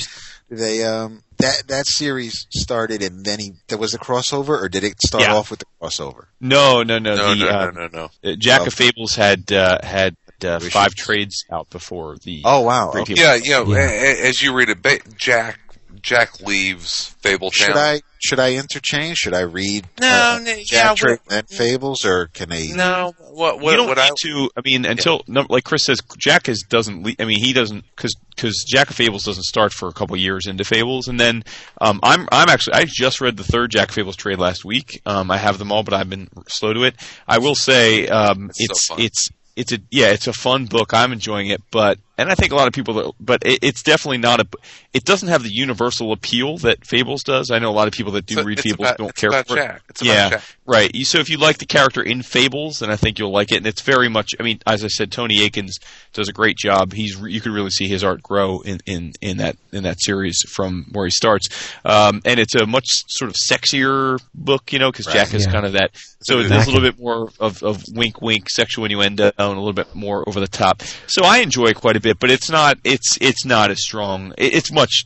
Do 0.49 0.55
they? 0.55 0.83
Um, 0.85 1.21
that 1.37 1.63
that 1.67 1.85
series 1.87 2.47
started 2.49 3.01
and 3.01 3.23
then 3.25 3.39
he 3.39 3.51
there 3.67 3.77
was 3.77 3.93
a 3.93 3.99
crossover, 3.99 4.61
or 4.61 4.69
did 4.69 4.83
it 4.83 5.01
start 5.05 5.23
Yeah. 5.23 5.35
off 5.35 5.51
with 5.51 5.59
the 5.59 5.65
crossover? 5.81 6.25
no, 6.39 6.83
no, 6.83 6.97
no. 6.99 7.15
No, 7.15 7.35
the, 7.35 7.45
no, 7.45 7.49
uh, 7.49 7.71
no, 7.71 7.87
no, 7.87 8.03
uh, 8.05 8.09
no. 8.23 8.35
Jack 8.35 8.61
Oh. 8.61 8.65
of 8.67 8.73
Fables 8.73 9.15
had 9.15 9.51
uh, 9.51 9.79
had 9.83 10.15
uh, 10.43 10.59
five 10.59 10.95
trades 10.95 11.43
out 11.51 11.69
before 11.69 12.17
the. 12.23 12.41
Oh 12.45 12.61
wow! 12.61 12.91
Okay. 12.95 13.13
Yeah, 13.17 13.35
yeah. 13.35 13.63
Yeah. 13.65 13.77
a- 13.77 14.23
a- 14.23 14.29
As 14.29 14.41
you 14.41 14.53
read 14.53 14.69
it, 14.69 14.81
ba- 14.81 14.99
Jack 15.17 15.59
Jack 16.01 16.39
leaves 16.41 17.15
Fable 17.21 17.51
Should 17.51 17.73
Town. 17.73 17.77
I 17.77 18.01
should 18.21 18.39
I 18.39 18.55
interchange? 18.55 19.17
Should 19.17 19.33
I 19.33 19.41
read 19.41 19.87
No, 19.99 20.07
uh, 20.07 20.39
no, 20.43 20.51
yeah, 20.51 20.63
Jack 20.65 20.97
Trade 20.97 21.19
and 21.31 21.47
Fables, 21.47 22.05
or 22.05 22.27
can 22.27 22.49
they? 22.49 22.67
No, 22.73 23.13
what 23.31 23.57
you 23.57 23.63
what 23.63 23.75
don't 23.75 23.87
what 23.87 23.97
need 23.97 24.03
I 24.03 24.09
to. 24.17 24.49
I 24.57 24.61
mean, 24.63 24.85
until 24.85 25.21
no, 25.27 25.45
like 25.49 25.63
Chris 25.63 25.85
says, 25.85 25.99
Jack 26.17 26.49
is 26.49 26.63
doesn't. 26.67 27.03
Le- 27.03 27.15
I 27.19 27.25
mean, 27.25 27.39
he 27.39 27.53
doesn't 27.53 27.85
because 27.95 28.15
because 28.35 28.65
Jack 28.67 28.89
of 28.89 28.95
Fables 28.95 29.23
doesn't 29.23 29.43
start 29.43 29.71
for 29.73 29.87
a 29.87 29.93
couple 29.93 30.15
years 30.17 30.47
into 30.47 30.63
Fables, 30.63 31.07
and 31.07 31.19
then 31.19 31.43
um, 31.79 31.99
I'm 32.03 32.27
I'm 32.31 32.49
actually 32.49 32.73
I 32.73 32.85
just 32.85 33.21
read 33.21 33.37
the 33.37 33.43
third 33.43 33.71
Jack 33.71 33.89
of 33.89 33.95
Fables 33.95 34.15
trade 34.15 34.39
last 34.39 34.65
week. 34.65 35.01
Um, 35.05 35.31
I 35.31 35.37
have 35.37 35.57
them 35.57 35.71
all, 35.71 35.83
but 35.83 35.93
I've 35.93 36.09
been 36.09 36.29
slow 36.47 36.73
to 36.73 36.83
it. 36.83 36.95
I 37.27 37.37
will 37.39 37.55
say 37.55 38.07
um, 38.07 38.51
It's 38.57 38.87
so 38.87 38.95
it's 38.97 39.29
it's 39.55 39.73
a 39.73 39.79
yeah, 39.91 40.07
it's 40.07 40.27
a 40.27 40.33
fun 40.33 40.65
book. 40.65 40.93
I'm 40.93 41.11
enjoying 41.11 41.47
it, 41.47 41.61
but 41.71 41.99
and 42.19 42.29
I 42.31 42.35
think 42.35 42.51
a 42.51 42.55
lot 42.55 42.67
of 42.67 42.73
people, 42.73 42.93
that, 42.95 43.13
but 43.19 43.41
it, 43.45 43.59
it's 43.63 43.81
definitely 43.83 44.17
not 44.19 44.39
a. 44.41 44.47
It 44.93 45.05
doesn't 45.05 45.27
have 45.29 45.43
the 45.43 45.51
universal 45.51 46.11
appeal 46.11 46.57
that 46.59 46.85
Fables 46.85 47.23
does. 47.23 47.51
I 47.51 47.59
know 47.59 47.69
a 47.69 47.71
lot 47.71 47.87
of 47.87 47.93
people 47.93 48.11
that 48.13 48.25
do 48.25 48.35
So 48.35 48.43
read 48.43 48.59
Fables 48.59 48.79
about- 48.79 48.97
don't 48.97 49.09
it's 49.09 49.21
care 49.21 49.29
about 49.29 49.47
for 49.47 49.57
it. 49.57 49.61
Jack. 49.61 49.81
It's 49.89 50.01
about 50.01 50.11
yeah, 50.13 50.29
Jack. 50.31 50.43
right. 50.65 50.91
So 51.03 51.19
if 51.19 51.29
you 51.29 51.37
like 51.37 51.57
the 51.59 51.65
character 51.65 52.01
in 52.01 52.21
Fables, 52.21 52.79
then 52.79 52.89
I 52.91 52.95
think 52.95 53.19
you'll 53.19 53.31
like 53.31 53.51
it. 53.51 53.57
And 53.57 53.67
it's 53.67 53.81
very 53.81 54.09
much. 54.09 54.29
I 54.39 54.43
mean, 54.43 54.59
as 54.67 54.83
I 54.83 54.87
said, 54.87 55.11
Tony 55.11 55.43
Akins 55.43 55.77
does 56.13 56.27
a 56.29 56.33
great 56.33 56.57
job. 56.57 56.93
He's 56.93 57.19
you 57.19 57.41
can 57.41 57.51
really 57.53 57.69
see 57.69 57.87
his 57.87 58.03
art 58.03 58.21
grow 58.23 58.61
in, 58.61 58.79
in, 58.85 59.13
in 59.21 59.37
that 59.37 59.57
in 59.71 59.83
that 59.83 60.01
series 60.01 60.37
from 60.49 60.85
where 60.91 61.05
he 61.05 61.11
starts. 61.11 61.47
Um, 61.85 62.21
and 62.25 62.39
it's 62.39 62.55
a 62.55 62.65
much 62.65 62.85
sort 63.07 63.29
of 63.29 63.35
sexier 63.35 64.19
book, 64.33 64.73
you 64.73 64.79
know, 64.79 64.91
because 64.91 65.05
Right. 65.07 65.13
Jack 65.13 65.33
is 65.33 65.45
Yeah. 65.45 65.51
kind 65.51 65.65
of 65.65 65.73
that. 65.73 65.91
So 66.21 66.39
It's 66.39 66.49
there's 66.49 66.67
a 66.67 66.71
little 66.71 66.81
bit 66.91 66.99
more 66.99 67.29
of, 67.39 67.63
of 67.63 67.81
wink, 67.93 68.21
wink, 68.21 68.49
sexual 68.49 68.83
innuendo, 68.85 69.25
and 69.25 69.33
a 69.37 69.47
little 69.47 69.71
bit 69.73 69.93
more 69.95 70.27
over 70.27 70.39
the 70.39 70.47
top. 70.47 70.81
So 71.07 71.23
I 71.23 71.37
enjoy 71.37 71.73
quite 71.73 71.95
a 71.95 72.01
bit, 72.01 72.08
but 72.19 72.31
it's 72.31 72.49
not. 72.49 72.77
It's 72.83 73.17
it's 73.21 73.45
not 73.45 73.71
as 73.71 73.83
strong. 73.83 74.33
It, 74.37 74.53
it's 74.55 74.71
much. 74.71 75.03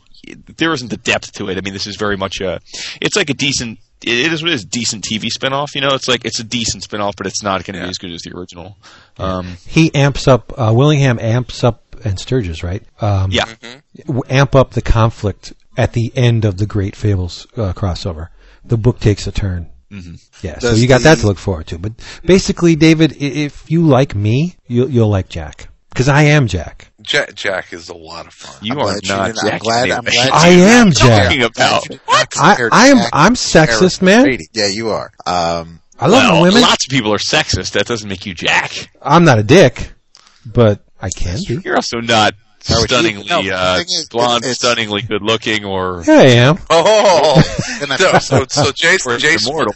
There 0.58 0.72
isn't 0.74 0.90
the 0.90 0.98
depth 0.98 1.34
to 1.34 1.50
it. 1.50 1.58
I 1.58 1.62
mean, 1.62 1.74
this 1.74 1.88
is 1.88 1.96
very 1.98 2.16
much 2.18 2.40
a. 2.42 2.60
It's 3.02 3.16
like 3.16 3.30
a 3.30 3.34
decent. 3.34 3.80
It 4.06 4.32
is 4.34 4.44
what 4.44 4.52
it 4.52 4.56
is. 4.56 4.66
Decent 4.66 5.04
TV 5.06 5.28
spinoff. 5.36 5.76
You 5.76 5.82
know, 5.82 5.94
it's 5.96 6.08
like 6.08 6.26
it's 6.26 6.40
a 6.40 6.44
decent 6.44 6.88
spinoff, 6.88 7.14
but 7.18 7.26
it's 7.28 7.42
not 7.44 7.64
going 7.66 7.74
to 7.74 7.80
Yeah. 7.80 7.86
be 7.86 7.90
as 7.90 7.98
good 7.98 8.12
as 8.12 8.22
the 8.22 8.36
original. 8.38 8.78
Um, 9.18 9.58
He 9.66 9.94
amps 9.96 10.28
up. 10.28 10.54
Uh, 10.58 10.72
Willingham 10.76 11.20
amps 11.20 11.64
up 11.64 11.96
and 12.06 12.20
Sturges, 12.20 12.64
right? 12.64 12.84
Um, 13.02 13.32
yeah, 13.32 13.46
w- 14.06 14.24
amp 14.30 14.56
up 14.56 14.72
the 14.72 14.82
conflict 14.82 15.54
at 15.78 15.94
the 15.94 16.12
end 16.16 16.44
of 16.46 16.58
the 16.58 16.66
Great 16.66 16.96
Fables 16.96 17.48
uh, 17.56 17.72
crossover. 17.74 18.28
The 18.66 18.78
book 18.78 19.00
takes 19.00 19.26
a 19.28 19.32
turn. 19.32 19.70
Mhm. 19.92 20.20
Yeah, 20.42 20.60
so 20.60 20.72
you 20.74 20.88
got 20.88 21.02
that 21.02 21.20
to 21.20 21.28
look 21.28 21.38
forward 21.38 21.68
to. 21.68 21.78
But 21.78 21.94
basically, 22.26 22.76
David, 22.76 23.16
if 23.22 23.70
you 23.70 23.86
like 23.86 24.16
me, 24.16 24.56
you'll, 24.68 24.90
you'll 24.90 25.10
like 25.10 25.30
Jack 25.30 25.68
because 25.90 26.10
I 26.10 26.24
am 26.24 26.48
Jack. 26.48 26.90
Jack 27.04 27.36
Jack 27.36 27.74
is 27.74 27.90
a 27.90 27.94
lot 27.96 28.26
of 28.28 28.34
fun. 28.34 28.56
you 28.62 28.74
I'm 28.74 28.80
are 28.80 28.84
glad 28.84 29.00
you 29.04 29.10
not 29.10 29.26
didn't- 29.28 29.40
I'm 29.44 29.50
Jack. 29.52 29.62
glad- 29.62 29.92
I'm 29.92 30.04
glad 30.04 30.30
I 30.32 30.48
am 30.50 30.92
Jack. 30.92 31.24
talking 31.24 31.44
about. 31.44 31.88
I, 32.38 32.70
I 32.72 32.88
am. 32.88 32.98
Jack 32.98 33.10
I'm 33.14 33.34
sexist, 33.36 34.02
man. 34.02 34.38
Yeah, 34.54 34.68
you 34.68 34.90
are. 34.90 35.12
Um, 35.26 35.80
I 36.00 36.08
love 36.08 36.32
well, 36.32 36.42
women. 36.44 36.62
lots 36.62 36.86
of 36.86 36.90
people 36.90 37.14
are 37.14 37.18
sexist. 37.20 37.74
That 37.74 37.86
doesn't 37.86 38.08
make 38.10 38.26
you 38.26 38.34
Jack. 38.34 38.90
I'm 39.02 39.24
not 39.26 39.38
a 39.40 39.44
dick, 39.44 39.92
but 40.46 40.82
I 41.02 41.10
can 41.10 41.40
be. 41.48 41.60
You're 41.64 41.76
also 41.76 42.00
not 42.02 42.34
stunningly 42.62 43.26
no, 43.28 43.40
uh, 43.40 43.80
is, 43.86 44.08
blonde, 44.10 44.44
it's- 44.44 44.58
stunningly 44.58 45.02
good 45.04 45.22
looking, 45.22 45.66
or 45.66 46.04
Yeah, 46.08 46.14
I 46.14 46.24
am. 46.24 46.58
Oh, 46.70 47.42
no, 47.88 47.96
so 48.20 48.46
so 48.50 48.72
Jason 48.72 49.20
Jason 49.20 49.50
immortal. 49.52 49.74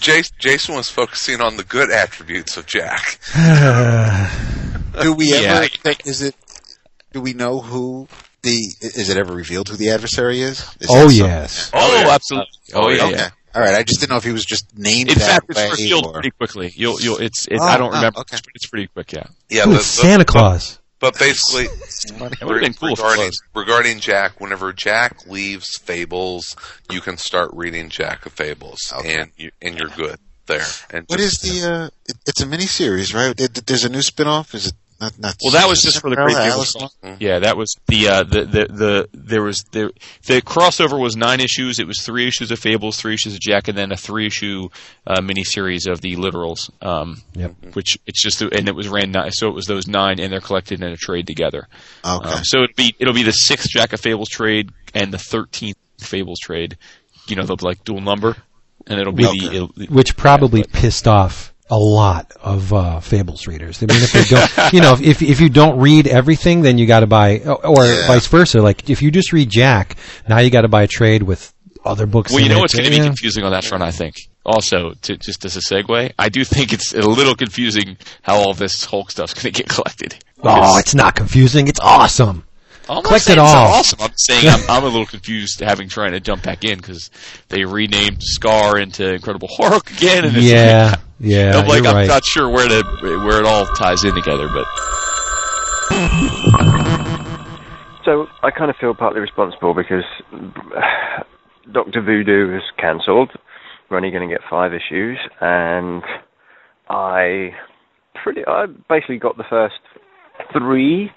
Jason, 0.00 0.34
Jason 0.38 0.74
was 0.74 0.90
focusing 0.90 1.40
on 1.40 1.56
the 1.56 1.64
good 1.64 1.90
attributes 1.90 2.56
of 2.58 2.66
Jack. 2.66 3.18
Do 5.00 5.14
we 5.14 5.30
Yeah. 5.32 5.66
ever? 5.84 5.94
Is 6.04 6.20
it? 6.22 6.34
Do 7.12 7.20
we 7.20 7.32
know 7.34 7.60
who 7.60 8.08
the? 8.42 8.50
Is 8.80 9.08
it 9.10 9.16
ever 9.16 9.32
revealed 9.34 9.68
who 9.68 9.76
the 9.76 9.90
adversary 9.90 10.40
is? 10.40 10.60
is 10.80 10.88
oh 10.90 11.08
that 11.08 11.10
some- 11.10 11.26
yes. 11.26 11.70
Oh, 11.74 12.02
yeah. 12.02 12.14
absolutely. 12.14 12.48
Oh, 12.74 12.88
yeah. 12.88 13.04
Okay. 13.04 13.10
yeah. 13.16 13.28
All 13.54 13.60
right. 13.62 13.74
I 13.74 13.82
just 13.82 14.00
didn't 14.00 14.10
know 14.10 14.16
if 14.16 14.24
he 14.24 14.32
was 14.32 14.44
just 14.44 14.76
named 14.78 15.10
In 15.10 15.18
that 15.18 15.26
fact, 15.28 15.46
it's 15.50 15.58
way. 15.58 15.70
revealed 15.70 16.06
or- 16.06 16.12
pretty 16.14 16.30
quickly. 16.30 16.72
You'll, 16.74 17.00
you'll, 17.00 17.18
it's, 17.18 17.46
it, 17.48 17.58
Oh, 17.60 17.64
I 17.64 17.76
don't 17.76 17.92
oh, 17.92 17.96
remember. 17.96 18.20
okay. 18.20 18.36
It's, 18.36 18.46
it's 18.54 18.66
pretty 18.66 18.86
quick, 18.88 19.12
yeah. 19.12 19.26
Yeah, 19.50 19.64
Ooh, 19.66 19.72
the- 19.72 19.76
the- 19.78 19.82
Santa 19.84 20.24
Claus. 20.24 20.78
But 21.00 21.18
basically, 21.18 21.66
That 22.18 22.38
would've 22.46 22.60
been 22.62 22.74
cool 22.74 22.90
regarding, 22.90 23.32
regarding 23.56 23.98
Jack, 23.98 24.40
whenever 24.40 24.72
Jack 24.72 25.26
leaves 25.26 25.76
Fables, 25.76 26.54
you 26.92 27.00
can 27.00 27.16
start 27.16 27.50
reading 27.52 27.88
Jack 27.88 28.24
of 28.24 28.32
Fables, 28.32 28.92
Okay. 28.96 29.16
and 29.20 29.30
you 29.36 29.50
and 29.60 29.76
you're 29.76 29.88
good 29.88 30.20
there. 30.46 30.64
And 30.90 31.04
What 31.08 31.18
is 31.18 31.38
just- 31.38 31.42
the? 31.60 31.68
Uh, 31.72 31.86
it, 32.06 32.16
it's 32.28 32.40
a 32.40 32.46
mini 32.46 32.66
series, 32.66 33.12
right? 33.12 33.38
It, 33.38 33.66
there's 33.66 33.82
a 33.84 33.88
new 33.88 34.00
spin-off. 34.00 34.54
Is 34.54 34.68
it 34.68 34.74
not? 35.02 35.18
not 35.18 35.36
Well, 35.42 35.52
that 35.52 35.68
was 35.68 35.82
just 35.82 36.00
for 36.00 36.08
the 36.10 36.16
Great 36.16 36.34
Cinderella, 36.34 36.64
Fables. 36.64 36.96
Mhm. 37.04 37.16
Yeah, 37.20 37.38
that 37.40 37.56
was 37.56 37.74
the 37.88 38.08
uh, 38.08 38.22
the, 38.22 38.44
the 38.44 38.66
the 38.72 39.08
there 39.12 39.42
was 39.42 39.64
the 39.72 39.90
the 40.26 40.40
crossover 40.40 40.98
was 40.98 41.16
nine 41.16 41.40
issues. 41.40 41.78
It 41.78 41.86
was 41.86 42.00
three 42.00 42.26
issues 42.26 42.50
of 42.50 42.58
Fables, 42.58 42.96
three 42.96 43.14
issues 43.14 43.34
of 43.34 43.40
Jack, 43.40 43.68
and 43.68 43.76
then 43.76 43.92
a 43.92 43.96
three 43.96 44.26
issue 44.26 44.68
uh, 45.06 45.20
miniseries 45.20 45.86
of 45.90 46.00
the 46.00 46.16
Literals. 46.16 46.70
Um, 46.80 47.22
Yep. 47.34 47.54
Which 47.74 47.98
it's 48.06 48.22
just 48.22 48.40
and 48.40 48.68
it 48.68 48.74
was 48.74 48.88
ran 48.88 49.10
nine, 49.10 49.30
so 49.32 49.48
it 49.48 49.54
was 49.54 49.66
those 49.66 49.86
nine, 49.86 50.18
and 50.20 50.32
they're 50.32 50.40
collected 50.40 50.82
in 50.82 50.90
a 50.90 50.96
trade 50.96 51.26
together. 51.26 51.68
Okay. 52.04 52.28
Um, 52.30 52.44
so 52.44 52.62
it'll 52.62 52.74
be 52.76 52.94
it'll 52.98 53.14
be 53.14 53.22
the 53.24 53.32
sixth 53.32 53.68
Jack 53.70 53.92
of 53.92 54.00
Fables 54.00 54.28
trade 54.28 54.70
and 54.94 55.12
the 55.12 55.18
thirteenth 55.18 55.76
Fables 55.98 56.38
trade. 56.40 56.76
You 57.28 57.36
know, 57.36 57.44
they'll 57.44 57.56
be 57.56 57.64
like 57.66 57.84
dual 57.84 58.00
number, 58.00 58.36
and 58.86 59.00
it'll 59.00 59.12
be 59.12 59.26
Okay. 59.26 59.38
the 59.38 59.54
it'll, 59.54 59.68
which 59.94 60.16
probably 60.16 60.64
pissed 60.64 61.06
off 61.08 61.51
a 61.72 61.78
lot 61.78 62.30
of 62.42 62.70
uh, 62.74 63.00
Fables 63.00 63.46
readers. 63.46 63.82
I 63.82 63.86
mean, 63.86 64.02
if 64.02 64.12
they 64.12 64.24
don't, 64.24 64.72
you 64.74 64.80
know, 64.82 64.94
if 65.00 65.22
if 65.22 65.40
you 65.40 65.48
don't 65.48 65.78
read 65.80 66.06
everything, 66.06 66.60
then 66.60 66.76
you 66.76 66.86
got 66.86 67.00
to 67.00 67.06
buy, 67.06 67.38
or 67.40 67.84
Yeah. 67.86 68.06
vice 68.06 68.26
versa. 68.26 68.60
Like 68.60 68.90
if 68.90 69.00
you 69.00 69.10
just 69.10 69.32
read 69.32 69.48
Jack, 69.48 69.96
now 70.28 70.38
you 70.38 70.50
got 70.50 70.60
to 70.62 70.68
buy 70.68 70.82
a 70.82 70.86
trade 70.86 71.22
with 71.22 71.52
other 71.84 72.04
books. 72.06 72.30
Well, 72.30 72.42
you 72.42 72.50
know 72.50 72.58
what's 72.58 72.74
going 72.74 72.84
to 72.84 72.90
be 72.90 72.98
Yeah. 72.98 73.04
confusing 73.06 73.42
on 73.44 73.52
that 73.52 73.64
front, 73.64 73.82
I 73.82 73.90
think. 73.90 74.16
Also, 74.44 74.92
to, 75.02 75.16
just 75.16 75.44
as 75.46 75.56
a 75.56 75.60
segue, 75.60 76.12
I 76.18 76.28
do 76.28 76.44
think 76.44 76.72
it's 76.72 76.92
a 76.94 77.00
little 77.00 77.34
confusing 77.34 77.96
how 78.22 78.36
all 78.36 78.54
this 78.54 78.84
Hulk 78.84 79.10
stuff's 79.10 79.32
going 79.34 79.52
to 79.52 79.62
get 79.62 79.68
collected. 79.68 80.16
Oh, 80.42 80.76
it's 80.78 80.94
not 80.94 81.14
confusing. 81.14 81.68
It's 81.68 81.80
awesome. 81.80 82.44
I'm 82.92 83.02
not 83.02 83.04
collect 83.04 83.24
saying 83.24 83.38
it 83.38 83.42
it's 83.42 83.52
all. 83.52 83.66
Awesome. 83.68 83.98
I'm 84.02 84.12
saying 84.16 84.48
I'm, 84.48 84.60
I'm 84.68 84.82
a 84.84 84.86
little 84.88 85.06
confused 85.06 85.60
having 85.60 85.88
trying 85.88 86.12
to 86.12 86.20
jump 86.20 86.42
back 86.42 86.64
in 86.64 86.78
because 86.78 87.10
they 87.48 87.64
renamed 87.64 88.18
Skaar 88.20 88.80
into 88.80 89.14
Incredible 89.14 89.48
Hulk 89.50 89.90
again, 89.90 90.24
and 90.24 90.36
it's 90.36 90.46
Yeah, 90.46 90.90
like, 90.90 91.00
yeah, 91.20 91.52
I'm 91.58 91.66
like 91.66 91.82
you're 91.82 91.90
I'm 91.92 91.96
right. 91.96 92.08
not 92.08 92.24
sure 92.24 92.48
where 92.48 92.68
to 92.68 92.82
where 93.02 93.38
it 93.38 93.46
all 93.46 93.66
ties 93.66 94.04
in 94.04 94.14
together, 94.14 94.48
but 94.48 94.66
So 98.04 98.26
I 98.42 98.50
kind 98.50 98.68
of 98.68 98.76
feel 98.80 98.94
partly 98.94 99.20
responsible 99.20 99.74
because 99.74 100.04
Doctor 101.72 102.02
Voodoo 102.02 102.56
is 102.56 102.62
cancelled. 102.78 103.30
We're 103.88 103.98
only 103.98 104.10
going 104.10 104.28
to 104.28 104.34
get 104.34 104.42
five 104.50 104.72
issues, 104.74 105.18
and 105.40 106.02
I 106.88 107.50
pretty 108.22 108.42
I 108.46 108.66
basically 108.88 109.18
got 109.18 109.36
the 109.36 109.44
first 109.48 109.74
three 110.52 111.10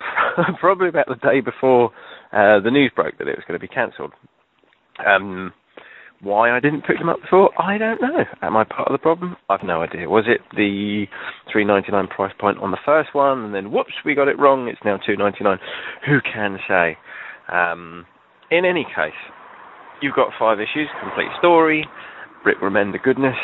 probably 0.60 0.88
about 0.88 1.06
the 1.08 1.16
day 1.16 1.40
before 1.40 1.90
uh, 2.32 2.60
the 2.60 2.70
news 2.70 2.92
broke 2.94 3.18
that 3.18 3.28
it 3.28 3.36
was 3.36 3.44
going 3.46 3.58
to 3.58 3.66
be 3.66 3.72
cancelled. 3.72 4.12
Um, 5.04 5.52
why 6.22 6.54
I 6.54 6.60
didn't 6.60 6.82
pick 6.82 6.98
them 6.98 7.08
up 7.08 7.20
before, 7.22 7.50
I 7.60 7.78
don't 7.78 8.00
know. 8.02 8.24
Am 8.42 8.56
I 8.56 8.64
part 8.64 8.88
of 8.88 8.92
the 8.92 8.98
problem? 8.98 9.36
I've 9.48 9.62
no 9.64 9.82
idea. 9.82 10.08
Was 10.08 10.24
it 10.26 10.40
the 10.54 11.06
three 11.50 11.64
ninety 11.64 11.90
nine 11.92 12.08
price 12.08 12.32
point 12.38 12.58
on 12.58 12.70
the 12.70 12.78
first 12.84 13.14
one, 13.14 13.44
and 13.44 13.54
then 13.54 13.70
whoops, 13.70 13.94
we 14.04 14.14
got 14.14 14.28
it 14.28 14.38
wrong. 14.38 14.68
It's 14.68 14.80
now 14.84 14.98
two 14.98 15.16
ninety 15.16 15.44
nine. 15.44 15.58
Who 16.06 16.18
can 16.20 16.58
say? 16.68 16.98
Um, 17.50 18.04
in 18.50 18.66
any 18.66 18.84
case, 18.84 19.16
you've 20.02 20.14
got 20.14 20.28
five 20.38 20.58
issues, 20.60 20.88
complete 21.00 21.30
story. 21.38 21.86
Rick 22.44 22.58
Remender 22.60 23.02
goodness, 23.02 23.36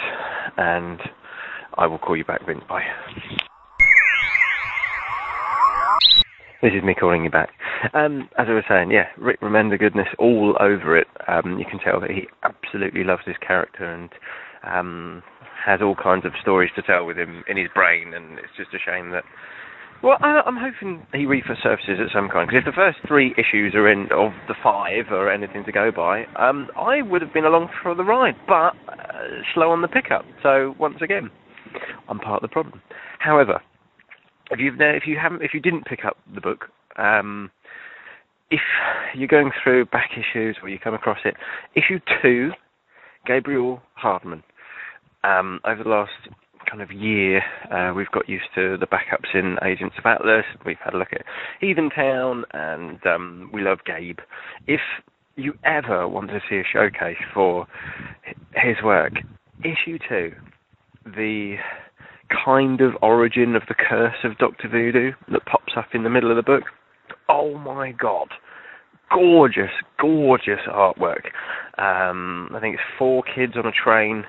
and 0.57 1.01
I 1.77 1.87
will 1.87 1.99
call 1.99 2.17
you 2.17 2.25
back, 2.25 2.47
Vince. 2.47 2.63
Bye. 2.69 2.85
This 6.67 6.75
is 6.75 6.83
me 6.83 6.97
calling 6.99 7.23
you 7.23 7.31
back. 7.31 7.51
Um, 7.95 8.29
as 8.37 8.49
I 8.51 8.53
was 8.53 8.65
saying, 8.69 8.91
yeah, 8.91 9.07
Rick 9.17 9.41
Remender 9.41 9.79
goodness 9.79 10.09
all 10.19 10.57
over 10.59 10.99
it. 10.99 11.07
Um, 11.29 11.61
you 11.61 11.65
can 11.65 11.79
tell 11.79 12.01
that 12.01 12.11
he 12.11 12.27
absolutely 12.43 13.05
loves 13.05 13.23
his 13.25 13.37
character 13.39 13.85
and 13.85 14.11
um, 14.67 15.23
has 15.65 15.79
all 15.81 15.95
kinds 15.95 16.27
of 16.27 16.33
stories 16.43 16.73
to 16.75 16.83
tell 16.83 17.07
with 17.07 17.17
him 17.17 17.45
in 17.49 17.57
his 17.57 17.69
brain, 17.73 18.15
and 18.15 18.41
it's 18.41 18.51
just 18.57 18.75
a 18.75 18.83
shame 18.85 19.11
that. 19.11 19.23
Well, 20.03 20.17
I, 20.21 20.43
I'm 20.45 20.57
hoping 20.59 21.07
he 21.13 21.25
resurfaces 21.25 22.05
at 22.05 22.11
some 22.13 22.29
kind 22.29 22.49
because 22.49 22.59
if 22.59 22.65
the 22.65 22.75
first 22.75 22.99
three 23.07 23.33
issues 23.39 23.77
are 23.77 23.89
in 23.89 24.09
of 24.11 24.33
the 24.49 24.59
five 24.61 25.13
or 25.13 25.31
anything 25.31 25.63
to 25.67 25.73
go 25.73 25.93
by, 25.95 26.25
um, 26.35 26.67
I 26.77 27.01
would 27.01 27.23
have 27.23 27.33
been 27.33 27.45
along 27.45 27.69
for 27.81 27.95
the 27.95 28.03
ride, 28.03 28.35
but 28.49 28.75
uh, 28.91 29.39
slow 29.55 29.71
on 29.71 29.83
the 29.83 29.89
pickup. 29.89 30.25
So 30.43 30.75
once 30.81 30.97
again, 31.01 31.31
I'm 32.09 32.19
part 32.19 32.43
of 32.43 32.51
the 32.51 32.53
problem. 32.53 32.83
However, 33.21 33.61
if 34.51 34.61
you've 34.61 34.75
if 34.81 35.07
you 35.07 35.17
haven't 35.21 35.43
if 35.43 35.55
you 35.55 35.61
didn't 35.61 35.87
pick 35.87 36.05
up 36.05 36.17
the 36.35 36.41
book, 36.41 36.67
um, 36.97 37.51
if 38.51 38.61
you're 39.15 39.29
going 39.29 39.51
through 39.63 39.87
back 39.87 40.11
issues 40.13 40.57
or 40.63 40.69
you 40.69 40.79
come 40.79 40.95
across 40.95 41.19
it, 41.25 41.35
issue 41.75 41.99
two, 42.23 42.51
Gabriel 43.27 43.83
Hardman. 43.95 44.43
Um, 45.25 45.61
over 45.65 45.83
the 45.83 45.89
last 45.89 46.13
kind 46.71 46.83
of 46.83 46.93
year, 46.93 47.43
uh, 47.73 47.93
we've 47.95 48.11
got 48.11 48.29
used 48.29 48.47
to 48.55 48.77
the 48.77 48.87
backups 48.87 49.35
in 49.35 49.57
Agents 49.65 49.97
of 49.99 50.07
Atlas. 50.07 50.45
We've 50.65 50.77
had 50.85 50.95
a 50.95 50.99
look 50.99 51.13
at 51.13 51.23
Heathen 51.61 51.91
Town, 51.91 52.45
and 52.53 53.05
um, 53.07 53.51
we 53.53 53.63
love 53.63 53.79
Gabe. 53.85 54.19
If 54.67 54.81
you 55.37 55.55
ever 55.65 56.09
want 56.09 56.29
to 56.31 56.41
see 56.49 56.57
a 56.57 56.65
showcase 56.65 57.19
for 57.35 57.67
his 58.55 58.77
work, 58.85 59.15
issue 59.61 59.99
two, 60.09 60.33
the 61.05 61.57
kind 62.45 62.81
of 62.81 62.93
origin 63.03 63.57
of 63.57 63.63
the 63.69 63.75
curse 63.75 64.17
of 64.25 64.39
Doctor 64.39 64.69
Voodoo 64.69 65.13
that 65.33 65.45
pops 65.47 65.75
up 65.77 65.89
in 65.95 66.03
the 66.03 66.11
middle 66.11 66.31
of 66.31 66.37
the 66.37 66.43
book. 66.43 66.65
Oh 67.29 67.59
my 67.59 67.93
god. 67.93 68.29
Gorgeous, 69.13 69.71
gorgeous 70.01 70.61
artwork. 70.69 71.27
Um, 71.79 72.51
I 72.55 72.61
think 72.61 72.75
it's 72.75 72.99
four 72.99 73.23
kids 73.23 73.55
on 73.57 73.67
a 73.67 73.73
train. 73.73 74.25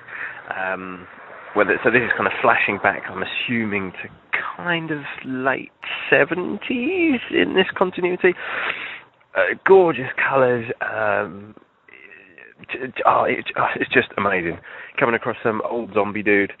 Um, 0.54 1.06
whether, 1.54 1.78
so 1.82 1.90
this 1.90 2.02
is 2.02 2.10
kind 2.16 2.26
of 2.26 2.32
flashing 2.40 2.78
back, 2.82 3.02
I'm 3.08 3.22
assuming, 3.22 3.92
to 4.02 4.08
kind 4.56 4.90
of 4.90 5.00
late 5.24 5.72
70s 6.12 7.18
in 7.30 7.54
this 7.54 7.66
continuity. 7.76 8.34
Uh, 9.34 9.54
gorgeous 9.66 10.10
colours. 10.28 10.66
Um, 10.80 11.54
oh, 13.06 13.24
it, 13.24 13.44
oh, 13.56 13.66
it's 13.76 13.92
just 13.92 14.08
amazing. 14.16 14.58
Coming 14.98 15.14
across 15.14 15.36
some 15.42 15.62
old 15.68 15.94
zombie 15.94 16.22
dude 16.22 16.52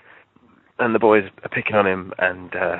and 0.78 0.94
the 0.94 0.98
boys 0.98 1.24
are 1.42 1.48
picking 1.48 1.74
on 1.74 1.86
him, 1.86 2.12
and 2.18 2.54
uh, 2.54 2.76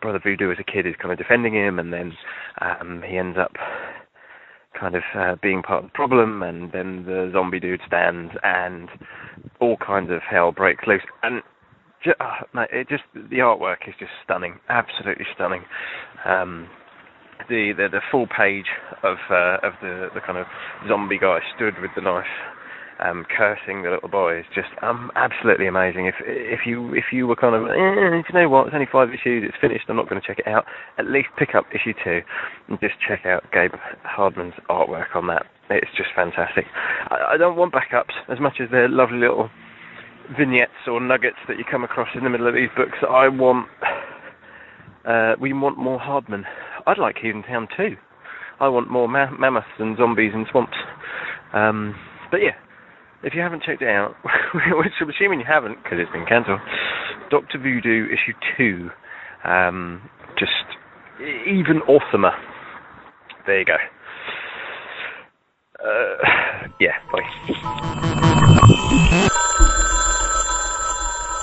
Brother 0.00 0.20
Voodoo 0.22 0.50
as 0.50 0.58
a 0.58 0.64
kid 0.64 0.86
is 0.86 0.94
kind 1.00 1.12
of 1.12 1.18
defending 1.18 1.54
him, 1.54 1.78
and 1.78 1.92
then 1.92 2.12
um, 2.60 3.02
he 3.06 3.16
ends 3.16 3.38
up 3.38 3.52
kind 4.78 4.94
of 4.96 5.02
uh, 5.16 5.36
being 5.42 5.62
part 5.62 5.84
of 5.84 5.90
the 5.90 5.94
problem, 5.94 6.42
and 6.42 6.72
then 6.72 7.04
the 7.06 7.30
zombie 7.32 7.60
dude 7.60 7.80
stands, 7.86 8.32
and 8.42 8.88
all 9.60 9.76
kinds 9.76 10.10
of 10.10 10.20
hell 10.28 10.52
breaks 10.52 10.84
loose, 10.86 11.02
and 11.22 11.42
uh, 12.18 12.42
mate, 12.52 12.68
it 12.72 12.88
just 12.88 13.04
the 13.14 13.38
artwork 13.38 13.88
is 13.88 13.94
just 13.98 14.10
stunning, 14.24 14.58
absolutely 14.68 15.26
stunning. 15.34 15.62
Um, 16.26 16.68
the, 17.48 17.72
the 17.76 17.88
the 17.90 18.00
full 18.10 18.26
page 18.26 18.66
of 19.02 19.16
uh, 19.30 19.58
of 19.62 19.72
the 19.80 20.08
the 20.14 20.20
kind 20.20 20.38
of 20.38 20.46
zombie 20.88 21.18
guy 21.18 21.38
stood 21.54 21.74
with 21.80 21.90
the 21.94 22.02
knife 22.02 22.24
um, 23.04 23.26
cursing 23.36 23.82
the 23.82 23.90
little 23.90 24.08
boy 24.08 24.38
is 24.38 24.46
just 24.54 24.68
um, 24.82 25.10
absolutely 25.16 25.66
amazing. 25.66 26.06
If 26.06 26.14
if 26.24 26.60
you 26.66 26.94
if 26.94 27.06
you 27.12 27.26
were 27.26 27.36
kind 27.36 27.54
of, 27.54 27.64
eh, 27.68 28.22
you 28.22 28.34
know 28.34 28.48
what, 28.48 28.66
it's 28.66 28.74
only 28.74 28.88
five 28.90 29.08
issues, 29.08 29.44
it's 29.46 29.58
finished, 29.60 29.84
I'm 29.88 29.96
not 29.96 30.08
going 30.08 30.20
to 30.20 30.26
check 30.26 30.38
it 30.38 30.46
out. 30.46 30.64
At 30.98 31.06
least 31.06 31.28
pick 31.38 31.54
up 31.54 31.66
issue 31.74 31.92
two 32.04 32.20
and 32.68 32.78
just 32.80 32.94
check 33.06 33.26
out 33.26 33.44
Gabe 33.52 33.72
Hardman's 34.04 34.54
artwork 34.70 35.14
on 35.14 35.26
that. 35.28 35.46
It's 35.70 35.90
just 35.96 36.10
fantastic. 36.14 36.64
I, 37.10 37.34
I 37.34 37.36
don't 37.36 37.56
want 37.56 37.74
backups 37.74 38.14
as 38.30 38.38
much 38.40 38.58
as 38.60 38.68
they're 38.70 38.88
lovely 38.88 39.18
little 39.18 39.50
vignettes 40.38 40.86
or 40.86 41.00
nuggets 41.00 41.38
that 41.48 41.58
you 41.58 41.64
come 41.68 41.84
across 41.84 42.08
in 42.14 42.24
the 42.24 42.30
middle 42.30 42.46
of 42.46 42.54
these 42.54 42.70
books. 42.76 42.98
I 43.08 43.28
want 43.28 43.66
uh, 45.04 45.34
we 45.40 45.52
want 45.52 45.78
more 45.78 45.98
Hardman. 45.98 46.44
I'd 46.86 46.98
like 46.98 47.16
Heathen 47.20 47.42
Town 47.42 47.68
too. 47.76 47.96
I 48.60 48.68
want 48.68 48.90
more 48.90 49.08
ma- 49.08 49.30
mammoths 49.30 49.66
and 49.78 49.96
zombies 49.96 50.32
and 50.34 50.46
swamps. 50.50 50.76
Um, 51.52 51.96
but 52.30 52.38
yeah, 52.38 52.54
if 53.22 53.34
you 53.34 53.40
haven't 53.40 53.62
checked 53.62 53.82
it 53.82 53.88
out, 53.88 54.14
which 54.54 54.92
I'm 55.00 55.10
assuming 55.10 55.40
you 55.40 55.46
haven't 55.46 55.82
because 55.82 55.98
it's 56.00 56.10
been 56.12 56.26
cancelled, 56.26 56.60
Doctor 57.30 57.58
Voodoo 57.58 58.06
issue 58.06 58.32
two, 58.56 58.90
um, 59.44 60.08
just 60.38 60.52
even 61.20 61.80
awesomer. 61.88 62.32
There 63.46 63.58
you 63.60 63.64
go. 63.64 63.76
Uh, 65.82 66.68
yeah, 66.80 66.92
bye. 67.10 67.20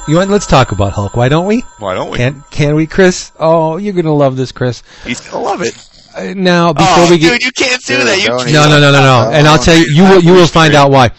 You 0.08 0.16
want? 0.16 0.32
Let's 0.32 0.48
talk 0.48 0.72
about 0.72 0.94
Hulk. 0.94 1.16
Why 1.16 1.30
don't 1.30 1.46
we? 1.46 1.64
Why 1.78 1.94
don't 1.94 2.10
we? 2.10 2.18
Can 2.18 2.44
can 2.50 2.76
we, 2.76 2.88
Chris? 2.88 3.32
Oh, 3.40 3.78
you're 3.78 3.94
gonna 3.94 4.16
love 4.16 4.38
this, 4.38 4.52
Chris. 4.52 4.82
He's 5.04 5.20
gonna 5.20 5.44
love 5.44 5.62
it. 5.62 5.76
Uh, 6.16 6.34
now, 6.36 6.74
before 6.74 6.88
oh, 6.90 7.12
we 7.12 7.20
get 7.20 7.34
dude, 7.34 7.44
you 7.44 7.52
can't 7.52 7.84
do 7.84 7.98
Dude, 7.98 8.08
that. 8.08 8.18
You 8.20 8.30
can't. 8.30 8.52
no, 8.52 8.68
no, 8.68 8.80
no, 8.80 8.92
no, 8.92 9.02
no. 9.02 9.32
And 9.32 9.48
I'll 9.48 9.60
tell 9.60 9.78
you, 9.78 9.86
you 9.94 10.04
will, 10.04 10.22
you 10.22 10.34
will 10.34 10.48
find 10.48 10.74
out 10.74 10.90
why. 10.90 11.12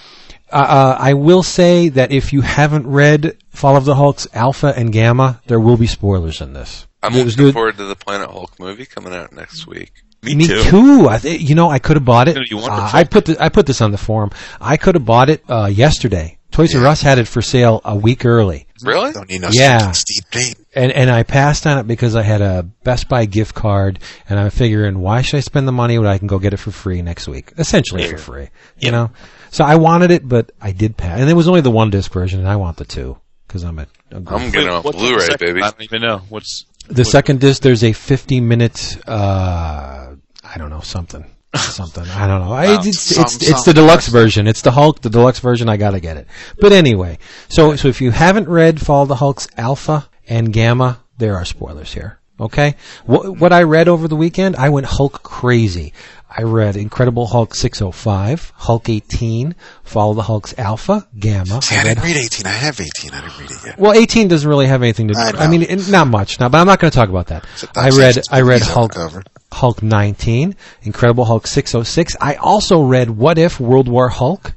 Uh, 0.52 0.56
uh, 0.56 0.96
I 0.98 1.14
will 1.14 1.42
say 1.42 1.88
that 1.90 2.10
if 2.12 2.32
you 2.32 2.40
haven't 2.40 2.86
read 2.86 3.36
Fall 3.50 3.76
of 3.76 3.84
the 3.84 3.94
Hulks 3.94 4.26
Alpha 4.34 4.72
and 4.76 4.92
Gamma, 4.92 5.40
there 5.46 5.60
will 5.60 5.76
be 5.76 5.86
spoilers 5.86 6.40
in 6.40 6.52
this. 6.52 6.86
I'm 7.02 7.12
There's 7.12 7.26
looking 7.36 7.44
good- 7.46 7.54
forward 7.54 7.76
to 7.78 7.84
the 7.84 7.96
Planet 7.96 8.30
Hulk 8.30 8.58
movie 8.58 8.84
coming 8.86 9.14
out 9.14 9.32
next 9.32 9.66
week. 9.66 9.92
Me, 10.22 10.34
Me 10.34 10.46
too. 10.46 10.62
too. 10.64 11.08
I 11.08 11.18
th- 11.18 11.40
you 11.40 11.54
know, 11.54 11.70
I 11.70 11.78
could 11.78 11.96
have 11.96 12.04
bought 12.04 12.28
it. 12.28 12.50
You 12.50 12.58
want 12.58 12.72
Uh, 12.72 12.76
the 12.90 12.96
I 12.96 13.04
put 13.04 13.24
the, 13.24 13.42
I 13.42 13.48
put 13.48 13.64
this 13.66 13.80
on 13.80 13.90
the 13.90 13.96
forum. 13.96 14.30
I 14.60 14.76
could 14.76 14.94
have 14.94 15.04
bought 15.06 15.30
it 15.30 15.42
uh, 15.48 15.66
yesterday. 15.72 16.36
Toys 16.50 16.74
R 16.74 16.84
Us 16.86 17.00
had 17.00 17.18
it 17.18 17.26
for 17.28 17.40
sale 17.40 17.80
a 17.84 17.96
week 17.96 18.26
early, 18.26 18.66
Really? 18.82 19.12
Don't 19.12 19.30
need 19.30 19.40
no 19.40 19.48
Yeah. 19.52 19.92
Steve 19.92 20.24
Payne. 20.30 20.54
and 20.74 20.90
and 20.92 21.08
I 21.08 21.22
passed 21.22 21.66
on 21.66 21.78
it 21.78 21.86
because 21.86 22.16
I 22.16 22.22
had 22.22 22.42
a 22.42 22.64
Best 22.84 23.08
Buy 23.08 23.24
gift 23.24 23.54
card, 23.54 24.00
and 24.28 24.38
I'm 24.38 24.50
figuring 24.50 24.98
why 24.98 25.22
should 25.22 25.36
I 25.38 25.40
spend 25.40 25.66
the 25.68 25.72
money 25.72 25.96
when 25.96 26.08
I 26.08 26.18
can 26.18 26.26
go 26.26 26.38
get 26.40 26.52
it 26.52 26.58
for 26.58 26.70
free 26.72 27.00
next 27.02 27.28
week, 27.28 27.52
essentially 27.56 28.06
for 28.08 28.18
free. 28.18 28.48
You 28.78 28.90
know, 28.90 29.10
so 29.50 29.64
I 29.64 29.76
wanted 29.76 30.10
it, 30.10 30.26
but 30.28 30.52
I 30.60 30.72
did 30.72 30.96
pass, 30.96 31.20
and 31.20 31.28
it 31.28 31.34
was 31.34 31.48
only 31.48 31.60
the 31.60 31.70
one 31.70 31.90
disc 31.90 32.12
version, 32.12 32.40
and 32.40 32.48
I 32.48 32.56
want 32.56 32.76
the 32.76 32.84
two 32.84 33.18
because 33.46 33.62
I'm 33.64 33.78
a, 33.78 33.82
a 34.10 34.16
I'm 34.16 34.24
goof. 34.24 34.52
getting 34.52 34.68
on 34.68 34.82
What's 34.82 34.96
Blu-ray, 34.98 35.20
second- 35.26 35.46
baby. 35.46 35.62
I 35.62 35.70
don't 35.70 35.82
even 35.82 36.02
know 36.02 36.18
what's. 36.28 36.66
The 36.88 37.04
second 37.04 37.40
disc, 37.40 37.62
there's 37.62 37.84
a 37.84 37.92
50 37.92 38.40
minute, 38.40 38.96
uh, 39.06 40.14
I 40.42 40.58
don't 40.58 40.70
know, 40.70 40.80
something. 40.80 41.24
Something. 41.56 42.04
I 42.04 42.26
don't 42.28 42.40
know. 42.44 42.52
I, 42.52 42.78
it's, 42.80 43.00
Some- 43.00 43.24
it's, 43.24 43.36
it's 43.48 43.64
the 43.64 43.72
deluxe 43.74 44.06
version. 44.08 44.46
It's 44.46 44.62
the 44.62 44.70
Hulk, 44.70 45.00
the 45.00 45.10
deluxe 45.10 45.40
version. 45.40 45.68
I 45.68 45.76
gotta 45.76 45.98
get 46.00 46.16
it. 46.16 46.26
But 46.60 46.72
anyway, 46.72 47.18
so, 47.48 47.74
so 47.76 47.88
if 47.88 48.00
you 48.00 48.10
haven't 48.12 48.48
read 48.48 48.80
Fall 48.80 49.02
of 49.02 49.08
the 49.08 49.16
Hulks 49.16 49.48
Alpha 49.56 50.08
and 50.28 50.52
Gamma, 50.52 51.00
there 51.18 51.36
are 51.36 51.44
spoilers 51.44 51.92
here. 51.92 52.18
Okay? 52.40 52.76
What, 53.04 53.36
what 53.38 53.52
I 53.52 53.64
read 53.64 53.88
over 53.88 54.08
the 54.08 54.16
weekend, 54.16 54.56
I 54.56 54.68
went 54.70 54.86
Hulk 54.86 55.22
crazy. 55.22 55.92
I 56.36 56.42
read 56.42 56.76
Incredible 56.76 57.26
Hulk 57.26 57.54
605, 57.56 58.52
Hulk 58.56 58.88
18, 58.88 59.54
Fall 59.82 60.10
of 60.10 60.16
the 60.16 60.22
Hulks 60.22 60.54
Alpha, 60.56 61.06
Gamma. 61.18 61.60
See, 61.62 61.74
I 61.76 61.80
I 61.80 61.84
didn't 61.84 62.04
read 62.04 62.16
18. 62.16 62.46
I 62.46 62.50
have 62.50 62.80
18. 62.80 63.10
I 63.12 63.20
didn't 63.20 63.38
read 63.40 63.50
it 63.50 63.56
yet. 63.66 63.78
well, 63.78 63.92
18 63.92 64.28
doesn't 64.28 64.48
really 64.48 64.66
have 64.68 64.82
anything 64.82 65.08
to 65.08 65.14
do. 65.14 65.20
I 65.20 65.32
I, 65.44 65.48
mean, 65.48 65.62
it- 65.62 65.88
not 65.88 66.06
much 66.06 66.38
now, 66.38 66.48
but 66.48 66.58
I'm 66.58 66.66
not 66.66 66.78
going 66.78 66.90
to 66.90 66.94
talk 66.96 67.08
about 67.08 67.26
that. 67.28 67.44
I 67.76 67.90
read 67.90 68.18
I 68.30 68.42
read 68.42 68.60
movies 68.60 68.76
on 68.76 68.88
the 68.88 68.98
Hulk. 69.10 69.24
Hulk 69.52 69.82
19, 69.82 70.54
Incredible 70.82 71.24
Hulk 71.24 71.46
606. 71.48 72.16
I 72.20 72.34
also 72.36 72.82
read 72.82 73.10
What 73.10 73.36
If 73.36 73.58
World 73.58 73.88
War 73.88 74.08
Hulk, 74.08 74.52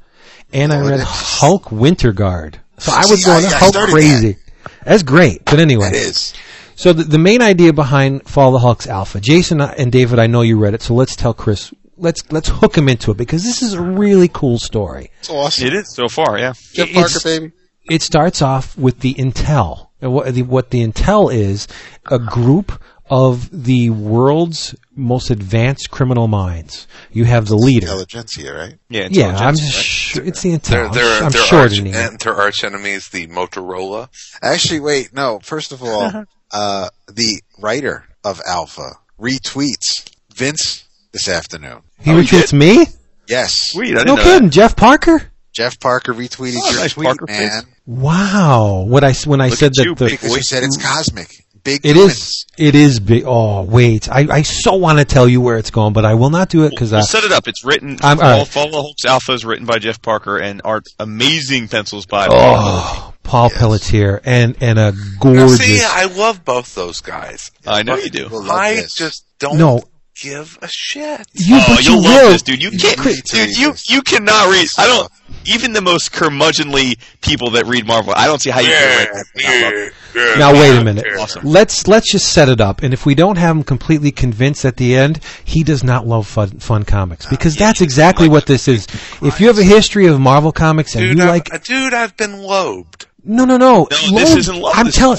and 0.52 0.72
I 0.72 0.80
read? 0.88 1.00
Hulk 1.00 1.72
Winter 1.72 2.12
Guard. 2.12 2.60
So 2.78 2.92
I 2.92 3.00
was 3.06 3.22
See, 3.24 3.26
going 3.30 3.44
I- 3.44 3.48
Hulk 3.52 3.74
crazy. 3.90 4.36
That's 4.84 5.02
great. 5.02 5.44
But 5.44 5.58
anyway, 5.58 5.90
That 5.90 5.96
is. 5.96 6.34
So 6.76 6.92
the, 6.92 7.04
the 7.04 7.18
main 7.18 7.42
idea 7.42 7.72
behind 7.72 8.28
Fall 8.28 8.48
of 8.48 8.54
the 8.54 8.58
Hulks 8.60 8.86
Alpha, 8.86 9.20
Jason 9.20 9.60
and 9.60 9.90
David, 9.92 10.18
I 10.18 10.26
know 10.26 10.42
you 10.42 10.58
read 10.58 10.74
it, 10.74 10.82
so 10.82 10.94
let's 10.94 11.16
tell 11.16 11.34
Chris. 11.34 11.72
Let's 11.96 12.22
let's 12.32 12.48
hook 12.48 12.76
him 12.76 12.88
into 12.88 13.12
it 13.12 13.16
because 13.16 13.44
this 13.44 13.62
is 13.62 13.74
a 13.74 13.80
really 13.82 14.28
cool 14.28 14.58
story. 14.58 15.10
It's 15.20 15.30
awesome. 15.30 15.66
It 15.68 15.74
is 15.74 15.94
so 15.94 16.08
far, 16.08 16.38
yeah. 16.38 16.52
Jeff 16.72 16.88
it's- 16.90 17.12
Parker, 17.12 17.20
baby. 17.40 17.52
it 17.88 18.02
starts 18.02 18.42
off 18.42 18.76
with 18.76 19.00
the 19.00 19.14
intel. 19.14 19.88
What 20.00 20.34
the, 20.34 20.42
what 20.42 20.70
the 20.70 20.86
intel 20.86 21.32
is, 21.32 21.66
a 22.10 22.18
group 22.18 22.82
of 23.08 23.48
the 23.64 23.88
world's 23.90 24.74
most 24.94 25.30
advanced 25.30 25.90
criminal 25.90 26.26
minds. 26.28 26.86
You 27.12 27.24
have 27.24 27.46
the 27.46 27.56
leader. 27.56 27.86
Intelligentsia, 27.86 28.54
right? 28.54 28.78
Yeah, 28.90 29.08
Yeah, 29.10 29.26
I'm 29.28 29.30
intelligence, 29.54 29.60
just 29.60 29.76
right? 29.76 29.84
sure 29.84 30.24
it's 30.24 30.42
the 30.42 30.56
They're, 30.56 30.88
intel. 30.88 30.94
they're, 30.94 31.22
I'm 31.22 31.30
they're 31.32 31.42
shortening 31.42 31.94
arch, 31.94 32.04
it. 32.04 32.10
and 32.10 32.20
their 32.20 32.34
arch 32.34 32.64
enemies, 32.64 33.08
the 33.08 33.26
Motorola. 33.28 34.08
Actually, 34.42 34.80
wait, 34.80 35.14
no. 35.14 35.38
First 35.42 35.72
of 35.72 35.82
all, 35.82 36.24
uh, 36.54 36.88
the 37.12 37.42
writer 37.58 38.06
of 38.24 38.40
Alpha 38.46 38.92
retweets 39.20 40.10
Vince 40.34 40.84
this 41.12 41.28
afternoon. 41.28 41.82
He 42.00 42.10
Oh, 42.12 42.20
he 42.20 42.26
retweets 42.26 42.52
me? 42.52 42.86
Yes. 43.28 43.70
Sweet, 43.70 43.96
I 43.98 44.04
No 44.04 44.14
know 44.16 44.22
kidding. 44.22 44.50
Jeff 44.50 44.76
Parker? 44.76 45.30
Jeff 45.52 45.78
Parker 45.78 46.12
retweeted 46.14 46.56
Oh, 46.62 46.70
your 46.70 46.80
nice 46.80 46.92
tweet, 46.94 47.06
Parker 47.06 47.26
man. 47.28 47.62
face. 47.62 47.72
Wow. 47.86 48.84
What 48.88 49.04
I 49.04 49.10
s- 49.10 49.26
when 49.26 49.40
I 49.40 49.48
Look 49.50 49.58
said 49.58 49.66
at 49.72 49.74
that 49.76 49.84
you, 49.84 49.94
the 49.94 50.04
big 50.06 50.20
Because 50.20 50.36
you 50.36 50.42
said 50.42 50.62
it's 50.64 50.76
cosmic. 50.82 51.30
Big 51.62 51.80
it 51.86 51.94
doings. 51.94 52.12
is 52.12 52.46
it 52.58 52.74
is 52.74 53.00
big. 53.00 53.22
Oh 53.26 53.62
wait, 53.62 54.06
I, 54.10 54.26
I 54.30 54.42
so 54.42 54.74
want 54.74 54.98
to 54.98 55.04
tell 55.06 55.26
you 55.26 55.40
where 55.40 55.56
it's 55.56 55.70
going, 55.70 55.94
but 55.94 56.04
I 56.04 56.12
will 56.12 56.28
not 56.28 56.50
do 56.50 56.64
it 56.66 56.70
because 56.70 56.92
I. 56.92 56.96
We'll 56.98 57.06
set 57.06 57.24
it 57.24 57.32
up. 57.32 57.48
It's 57.48 57.64
written. 57.64 57.96
I'm- 58.02 58.18
all 58.20 58.26
Fall, 58.26 58.38
right. 58.38 58.46
Fall 58.48 58.66
of 58.66 58.72
the 58.72 58.82
Hulks 58.82 59.04
Alpha 59.06 59.32
is 59.32 59.44
written 59.46 59.64
by 59.64 59.78
Jeff 59.78 60.02
Parker 60.02 60.36
and 60.36 60.60
art 60.62 60.84
amazing 60.98 61.68
pencils 61.68 62.04
by. 62.04 62.26
Oh, 62.30 63.13
Paul 63.24 63.50
Pelletier 63.50 64.20
and 64.24 64.56
and 64.60 64.78
a 64.78 64.92
Now, 64.92 64.98
gorgeous. 65.20 65.58
see, 65.58 65.82
I 65.84 66.04
love 66.04 66.44
both 66.44 66.74
those 66.76 67.00
guys. 67.00 67.50
I 67.66 67.82
know 67.82 67.96
you 67.96 68.10
do. 68.10 68.28
I 68.50 68.74
this. 68.76 68.94
just 68.94 69.24
don't 69.40 69.58
No. 69.58 69.82
give 70.22 70.56
a 70.62 70.68
shit. 70.70 71.26
You, 71.32 71.56
oh, 71.56 71.64
but 71.74 71.84
you 71.84 71.92
you'll 71.94 72.02
love 72.04 72.22
will. 72.22 72.30
this, 72.30 72.42
dude. 72.42 72.62
You 72.62 72.70
can't, 72.70 72.96
Chris- 72.98 73.22
dude. 73.22 73.56
You 73.58 73.74
you 73.88 74.02
cannot 74.02 74.50
read. 74.52 74.68
I 74.78 74.86
don't. 74.86 75.10
Even 75.46 75.74
the 75.74 75.82
most 75.82 76.10
curmudgeonly 76.12 76.98
people 77.20 77.50
that 77.50 77.66
read 77.66 77.86
Marvel, 77.86 78.14
I 78.16 78.26
don't 78.26 78.40
see 78.40 78.48
how 78.48 78.60
you 78.60 78.68
can 78.68 79.08
read 79.34 79.92
that. 80.14 80.38
Now 80.38 80.52
wait 80.54 80.78
a 80.78 80.82
minute. 80.84 81.04
Awesome. 81.18 81.44
Let's 81.44 81.86
let's 81.86 82.10
just 82.10 82.32
set 82.32 82.48
it 82.48 82.60
up, 82.62 82.82
and 82.82 82.94
if 82.94 83.04
we 83.04 83.14
don't 83.14 83.36
have 83.36 83.56
him 83.56 83.62
completely 83.64 84.10
convinced 84.10 84.64
at 84.64 84.76
the 84.78 84.94
end, 84.96 85.20
he 85.44 85.62
does 85.62 85.82
not 85.84 86.06
love 86.06 86.26
fun, 86.26 86.48
fun 86.60 86.84
comics 86.84 87.26
because 87.26 87.56
that's 87.56 87.80
exactly 87.82 88.28
what 88.28 88.46
this 88.46 88.68
is. 88.68 88.86
If 89.22 89.40
you 89.40 89.48
have 89.48 89.58
a 89.58 89.64
history 89.64 90.06
of 90.06 90.18
Marvel 90.20 90.52
comics 90.52 90.94
and 90.94 91.02
Dude, 91.04 91.18
you 91.18 91.24
I've, 91.24 91.28
like, 91.28 91.52
uh, 91.52 91.58
dude, 91.62 91.92
I've 91.92 92.16
been 92.16 92.38
lobed. 92.42 93.06
No, 93.24 93.44
no, 93.44 93.56
no, 93.56 93.86
No, 93.90 94.18
this 94.18 94.36
isn't 94.36 94.56
Loeb. 94.60 94.72
I'm 94.76 94.90
telling, 94.90 95.18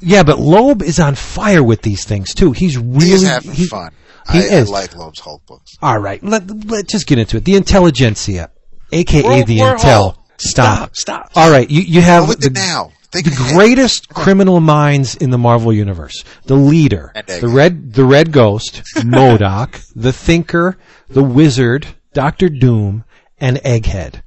yeah, 0.00 0.22
but 0.22 0.38
Loeb 0.40 0.82
is 0.82 0.98
on 0.98 1.14
fire 1.14 1.62
with 1.62 1.82
these 1.82 2.04
things 2.04 2.34
too. 2.34 2.52
He's 2.52 2.76
really 2.76 3.06
He 3.06 3.12
is 3.12 3.22
having 3.26 3.52
he- 3.52 3.66
fun. 3.66 3.92
he 4.32 4.38
I, 4.38 4.42
is. 4.42 4.68
I 4.70 4.72
like 4.72 4.96
Loeb's 4.96 5.20
Hulk 5.20 5.44
books. 5.46 5.76
All 5.82 5.98
right, 5.98 6.22
let 6.24 6.66
let's 6.66 6.90
just 6.92 7.06
get 7.06 7.18
into 7.18 7.36
it. 7.36 7.44
The 7.44 7.54
intelligentsia, 7.56 8.50
aka 8.92 9.22
World 9.22 9.46
the 9.46 9.58
War 9.60 9.76
intel. 9.76 9.80
Hulk. 9.82 10.18
Stop. 10.38 10.96
Stop. 10.96 11.30
All 11.36 11.50
right, 11.50 11.68
you 11.70 11.82
you 11.82 12.00
have 12.00 12.26
the, 12.40 12.50
now. 12.50 12.90
Think 13.12 13.26
the 13.26 13.30
ahead. 13.32 13.54
greatest 13.54 14.08
criminal 14.08 14.58
minds 14.58 15.14
in 15.14 15.30
the 15.30 15.38
Marvel 15.38 15.72
universe. 15.72 16.24
The 16.46 16.56
leader, 16.56 17.12
the 17.28 17.46
red, 17.46 17.92
the 17.92 18.04
Red 18.04 18.32
Ghost, 18.32 18.82
MODOK, 18.96 19.80
the 19.94 20.12
Thinker, 20.12 20.76
the 21.08 21.22
Wizard, 21.22 21.86
Doctor 22.12 22.48
Doom, 22.48 23.04
and 23.38 23.58
Egghead. 23.58 24.22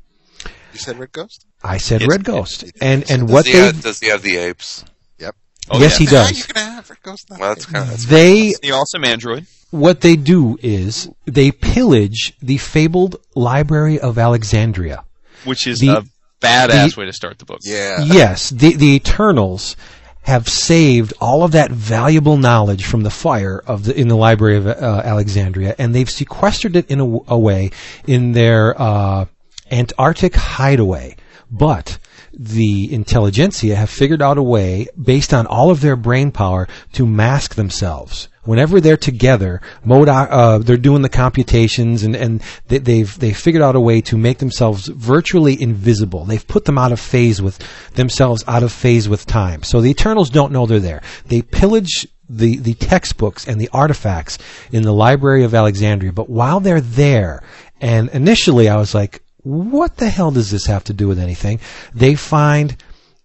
You 0.72 0.80
said 0.80 0.98
Red 0.98 1.12
Ghost? 1.12 1.46
I 1.64 1.78
said 1.78 2.02
Yes, 2.02 2.10
Red 2.10 2.24
Ghost, 2.24 2.64
you 2.64 2.72
did. 2.72 2.84
and 2.84 3.12
and 3.12 3.22
Does 3.28 3.32
what 3.32 3.46
Does 3.46 3.54
he, 3.54 3.60
they 3.60 3.66
have, 3.66 3.82
does 3.82 4.00
he 4.00 4.08
have 4.10 4.22
the 4.22 4.38
apes? 4.38 4.86
Yep. 5.20 5.36
Oh, 5.72 5.80
yes 5.80 5.94
yeah. 5.94 5.98
he 5.98 6.06
Now 6.06 6.12
does. 6.28 6.38
you 6.38 6.44
can 6.54 6.56
have 6.72 6.90
Red 6.90 7.02
Ghost. 7.04 7.28
Well, 7.30 7.40
that's 7.40 7.66
kind 7.66 7.84
of 7.84 7.90
that's 7.90 8.06
They 8.06 8.54
The 8.62 8.72
awesome 8.72 9.04
android. 9.04 9.46
what 9.72 10.02
they 10.02 10.16
do 10.16 10.58
is 10.62 11.10
they 11.26 11.52
pillage 11.52 12.34
the 12.42 12.58
fabled 12.58 13.18
Library 13.36 14.00
of 14.00 14.18
Alexandria. 14.18 15.04
which 15.46 15.68
is 15.68 15.80
The- 15.80 15.98
a 15.98 16.04
badass 16.42 16.94
the- 16.96 17.00
way 17.02 17.06
to 17.08 17.14
start 17.14 17.40
the 17.40 17.46
book. 17.46 17.60
Yeah. 17.64 18.04
yes, 18.04 18.50
the 18.52 18.76
the 18.76 18.96
Eternals 18.96 19.76
have 20.24 20.48
saved 20.48 21.14
all 21.22 21.44
of 21.44 21.52
that 21.54 21.72
valuable 21.72 22.38
knowledge 22.38 22.86
from 22.86 23.02
the 23.04 23.10
fire 23.10 23.64
of 23.66 23.86
the 23.86 24.00
in 24.00 24.08
the 24.10 24.16
Library 24.16 24.58
of 24.58 24.68
uh, 24.68 25.02
Alexandria, 25.04 25.74
and 25.80 25.96
they've 25.96 26.10
sequestered 26.10 26.76
it 26.76 26.86
in 26.92 27.00
a 27.28 27.38
way 27.38 27.72
in 28.06 28.34
their 28.34 28.80
uh, 28.80 29.26
Antarctic 29.72 30.36
hideaway. 30.36 31.16
But 31.50 31.98
the 32.34 32.94
intelligentsia 32.94 33.76
have 33.76 33.90
figured 33.90 34.22
out 34.22 34.38
a 34.38 34.44
way, 34.44 34.88
based 35.02 35.34
on 35.34 35.48
all 35.48 35.72
of 35.72 35.82
their 35.82 35.96
brain 35.96 36.32
power, 36.32 36.68
to 36.94 37.06
mask 37.06 37.56
themselves. 37.56 38.28
Whenever 38.44 38.80
they're 38.80 38.96
together, 38.96 39.62
uh, 39.90 40.58
they're 40.60 40.78
doing 40.78 41.02
the 41.02 41.10
computations, 41.10 42.04
and, 42.04 42.16
and 42.16 42.42
they, 42.68 42.78
they've 42.78 43.20
they've 43.20 43.38
figured 43.38 43.64
out 43.64 43.76
a 43.76 43.80
way 43.82 44.00
to 44.02 44.18
make 44.18 44.38
themselves 44.38 44.88
virtually 44.88 45.62
invisible. 45.62 46.24
They've 46.24 46.48
put 46.48 46.64
them 46.66 46.78
out 46.78 46.94
of 46.94 47.00
phase 47.00 47.42
with 47.42 47.58
themselves, 47.96 48.46
out 48.48 48.64
of 48.64 48.72
phase 48.72 49.10
with 49.10 49.26
time. 49.26 49.64
So 49.64 49.82
the 49.82 49.90
Eternals 49.90 50.30
don't 50.30 50.54
know 50.54 50.66
they're 50.66 50.80
there. 50.80 51.02
They 51.26 51.42
pillage 51.42 52.08
the, 52.30 52.58
the 52.58 52.74
textbooks 52.74 53.48
and 53.48 53.60
the 53.60 53.70
artifacts 53.74 54.38
in 54.72 54.84
the 54.84 54.94
Library 54.94 55.44
of 55.44 55.54
Alexandria. 55.54 56.12
But 56.12 56.30
while 56.30 56.60
they're 56.60 56.82
there, 56.82 57.44
and 57.82 58.10
initially 58.10 58.70
I 58.70 58.78
was 58.78 58.94
like, 58.94 59.22
what 59.48 59.96
the 59.96 60.10
hell 60.10 60.32
does 60.32 60.52
this 60.52 60.66
have 60.66 60.84
to 60.86 60.94
do 60.94 61.08
with 61.08 61.20
anything? 61.20 61.60
They 61.94 62.16
find 62.16 62.76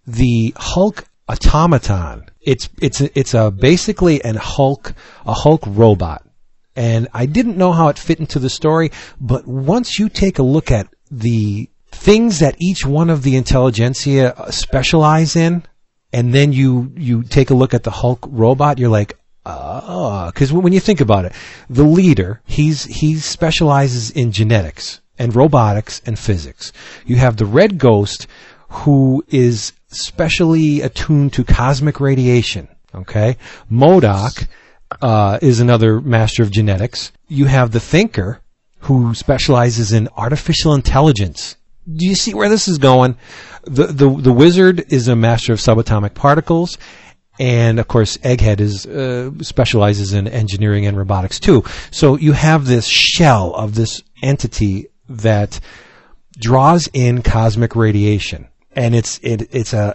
the 0.07 0.53
Hulk 0.55 1.03
automaton. 1.27 2.25
It's 2.41 2.69
it's 2.81 3.01
it's 3.01 3.33
a 3.33 3.51
basically 3.51 4.23
an 4.23 4.35
Hulk 4.35 4.93
a 5.25 5.33
Hulk 5.33 5.63
robot, 5.67 6.25
and 6.75 7.09
I 7.13 7.25
didn't 7.25 7.57
know 7.57 7.73
how 7.73 7.89
it 7.89 7.99
fit 7.99 8.19
into 8.19 8.39
the 8.39 8.49
story. 8.49 8.91
But 9.19 9.45
once 9.45 9.99
you 9.99 10.07
take 10.07 10.39
a 10.39 10.43
look 10.43 10.71
at 10.71 10.87
the 11.11 11.69
things 11.91 12.39
that 12.39 12.55
each 12.59 12.85
one 12.85 13.09
of 13.09 13.23
the 13.23 13.35
intelligentsia 13.35 14.33
uh, 14.33 14.51
specialize 14.51 15.35
in, 15.35 15.63
and 16.13 16.33
then 16.33 16.53
you 16.53 16.93
you 16.95 17.23
take 17.23 17.49
a 17.49 17.55
look 17.55 17.73
at 17.73 17.83
the 17.83 17.91
Hulk 17.91 18.25
robot, 18.29 18.79
you're 18.79 18.89
like, 18.89 19.17
ah, 19.45 20.31
because 20.33 20.53
when 20.53 20.71
you 20.71 20.79
think 20.79 21.01
about 21.01 21.25
it, 21.25 21.33
the 21.69 21.83
leader 21.83 22.41
he's 22.45 22.85
he 22.85 23.15
specializes 23.15 24.09
in 24.09 24.31
genetics 24.31 25.01
and 25.17 25.35
robotics 25.35 26.01
and 26.05 26.17
physics. 26.17 26.71
You 27.05 27.17
have 27.17 27.37
the 27.37 27.45
Red 27.45 27.77
Ghost, 27.77 28.27
who 28.69 29.23
is 29.27 29.73
specially 29.87 30.81
attuned 30.81 31.33
to 31.33 31.43
cosmic 31.43 31.99
radiation. 31.99 32.67
Okay, 32.95 33.37
MODOK 33.71 34.47
uh, 35.01 35.39
is 35.41 35.59
another 35.59 35.99
master 35.99 36.43
of 36.43 36.51
genetics. 36.51 37.11
You 37.27 37.45
have 37.45 37.71
the 37.71 37.79
Thinker, 37.79 38.41
who 38.79 39.13
specializes 39.13 39.93
in 39.93 40.09
artificial 40.15 40.73
intelligence. 40.73 41.55
Do 41.91 42.07
you 42.07 42.15
see 42.15 42.33
where 42.33 42.49
this 42.49 42.67
is 42.67 42.77
going? 42.77 43.17
The 43.63 43.87
the 43.87 44.09
the 44.09 44.33
wizard 44.33 44.85
is 44.89 45.07
a 45.07 45.15
master 45.15 45.53
of 45.53 45.59
subatomic 45.59 46.13
particles, 46.13 46.77
and 47.39 47.79
of 47.79 47.87
course, 47.87 48.17
Egghead 48.17 48.59
is 48.59 48.85
uh, 48.85 49.31
specializes 49.41 50.13
in 50.13 50.27
engineering 50.27 50.85
and 50.85 50.97
robotics 50.97 51.39
too. 51.39 51.63
So 51.91 52.17
you 52.17 52.33
have 52.33 52.65
this 52.65 52.87
shell 52.87 53.53
of 53.55 53.75
this 53.75 54.03
entity 54.21 54.87
that 55.09 55.59
draws 56.37 56.89
in 56.93 57.21
cosmic 57.21 57.75
radiation, 57.75 58.47
and 58.75 58.95
it's 58.95 59.19
it, 59.23 59.53
it's 59.53 59.73
a, 59.73 59.93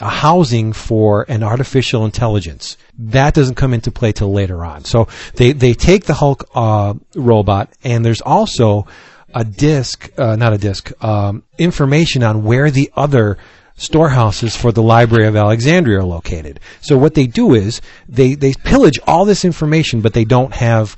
a 0.00 0.04
a 0.04 0.08
housing 0.08 0.72
for 0.72 1.24
an 1.28 1.42
artificial 1.42 2.04
intelligence. 2.04 2.76
That 2.98 3.34
doesn't 3.34 3.56
come 3.56 3.74
into 3.74 3.90
play 3.90 4.12
till 4.12 4.32
later 4.32 4.64
on. 4.64 4.84
So 4.84 5.08
they 5.34 5.52
they 5.52 5.74
take 5.74 6.04
the 6.04 6.14
Hulk 6.14 6.48
uh, 6.54 6.94
robot, 7.14 7.70
and 7.84 8.04
there's 8.04 8.20
also 8.20 8.86
a 9.34 9.44
disc, 9.44 10.10
uh, 10.18 10.36
not 10.36 10.54
a 10.54 10.58
disc, 10.58 10.92
um, 11.04 11.42
information 11.58 12.22
on 12.22 12.44
where 12.44 12.70
the 12.70 12.90
other 12.96 13.36
storehouses 13.76 14.56
for 14.56 14.72
the 14.72 14.82
Library 14.82 15.26
of 15.26 15.36
Alexandria 15.36 15.98
are 15.98 16.04
located. 16.04 16.60
So 16.80 16.96
what 16.96 17.14
they 17.14 17.26
do 17.26 17.54
is 17.54 17.82
they, 18.08 18.34
they 18.34 18.54
pillage 18.64 18.98
all 19.06 19.26
this 19.26 19.44
information, 19.44 20.00
but 20.00 20.14
they 20.14 20.24
don't 20.24 20.54
have 20.54 20.96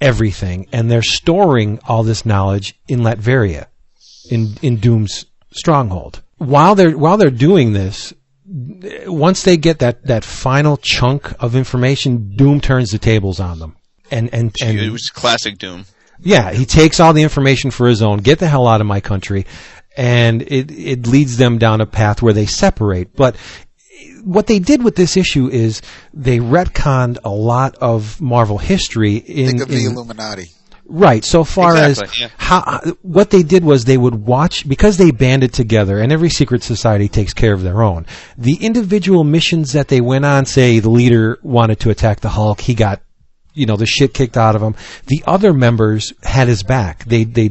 everything, 0.00 0.66
and 0.72 0.90
they're 0.90 1.02
storing 1.02 1.80
all 1.86 2.02
this 2.02 2.24
knowledge 2.24 2.78
in 2.88 3.00
Latveria, 3.00 3.66
in 4.30 4.56
in 4.62 4.76
Doom's 4.76 5.26
stronghold. 5.50 6.22
While 6.38 6.74
they're 6.74 6.96
while 6.96 7.16
they're 7.16 7.30
doing 7.30 7.72
this, 7.72 8.12
once 9.06 9.42
they 9.42 9.56
get 9.56 9.80
that, 9.80 10.04
that 10.06 10.24
final 10.24 10.76
chunk 10.76 11.32
of 11.42 11.54
information, 11.56 12.34
Doom 12.36 12.60
turns 12.60 12.90
the 12.90 12.98
tables 12.98 13.40
on 13.40 13.58
them. 13.58 13.76
And 14.10 14.32
and 14.32 14.54
and 14.62 14.78
it 14.78 14.90
was 14.90 15.10
classic 15.10 15.58
Doom. 15.58 15.84
yeah, 16.20 16.52
he 16.52 16.64
takes 16.64 16.98
all 17.00 17.12
the 17.12 17.22
information 17.22 17.70
for 17.70 17.88
his 17.88 18.02
own. 18.02 18.18
Get 18.18 18.38
the 18.38 18.48
hell 18.48 18.66
out 18.66 18.80
of 18.80 18.86
my 18.86 19.00
country, 19.00 19.44
and 19.96 20.42
it 20.42 20.70
it 20.70 21.06
leads 21.06 21.36
them 21.36 21.58
down 21.58 21.80
a 21.80 21.86
path 21.86 22.22
where 22.22 22.32
they 22.32 22.46
separate. 22.46 23.14
But 23.14 23.36
what 24.24 24.46
they 24.46 24.58
did 24.58 24.82
with 24.82 24.96
this 24.96 25.16
issue 25.16 25.48
is 25.48 25.82
they 26.12 26.38
retconned 26.38 27.18
a 27.24 27.30
lot 27.30 27.76
of 27.76 28.20
Marvel 28.20 28.58
history 28.58 29.16
in, 29.16 29.48
Think 29.48 29.62
of 29.62 29.68
the 29.68 29.84
Illuminati. 29.84 30.52
Right. 30.90 31.22
So 31.22 31.44
far 31.44 31.76
Exactly, 31.76 32.06
as 32.06 32.20
yeah. 32.20 32.28
how 32.38 32.80
what 33.02 33.28
they 33.28 33.42
did 33.42 33.62
was 33.62 33.84
they 33.84 33.98
would 33.98 34.14
watch 34.14 34.66
because 34.66 34.96
they 34.96 35.10
banded 35.10 35.52
together, 35.52 35.98
and 35.98 36.10
every 36.10 36.30
secret 36.30 36.62
society 36.62 37.08
takes 37.08 37.34
care 37.34 37.52
of 37.52 37.62
their 37.62 37.82
own. 37.82 38.06
The 38.38 38.54
individual 38.54 39.22
missions 39.22 39.74
that 39.74 39.88
they 39.88 40.00
went 40.00 40.24
on, 40.24 40.46
say 40.46 40.78
the 40.78 40.88
leader 40.88 41.38
wanted 41.42 41.80
to 41.80 41.90
attack 41.90 42.20
the 42.20 42.30
Hulk, 42.30 42.62
he 42.62 42.74
got 42.74 43.02
you 43.52 43.66
know 43.66 43.76
the 43.76 43.84
shit 43.84 44.14
kicked 44.14 44.38
out 44.38 44.56
of 44.56 44.62
him. 44.62 44.76
The 45.08 45.22
other 45.26 45.52
members 45.52 46.14
had 46.22 46.48
his 46.48 46.62
back. 46.62 47.04
They 47.04 47.24
they 47.24 47.50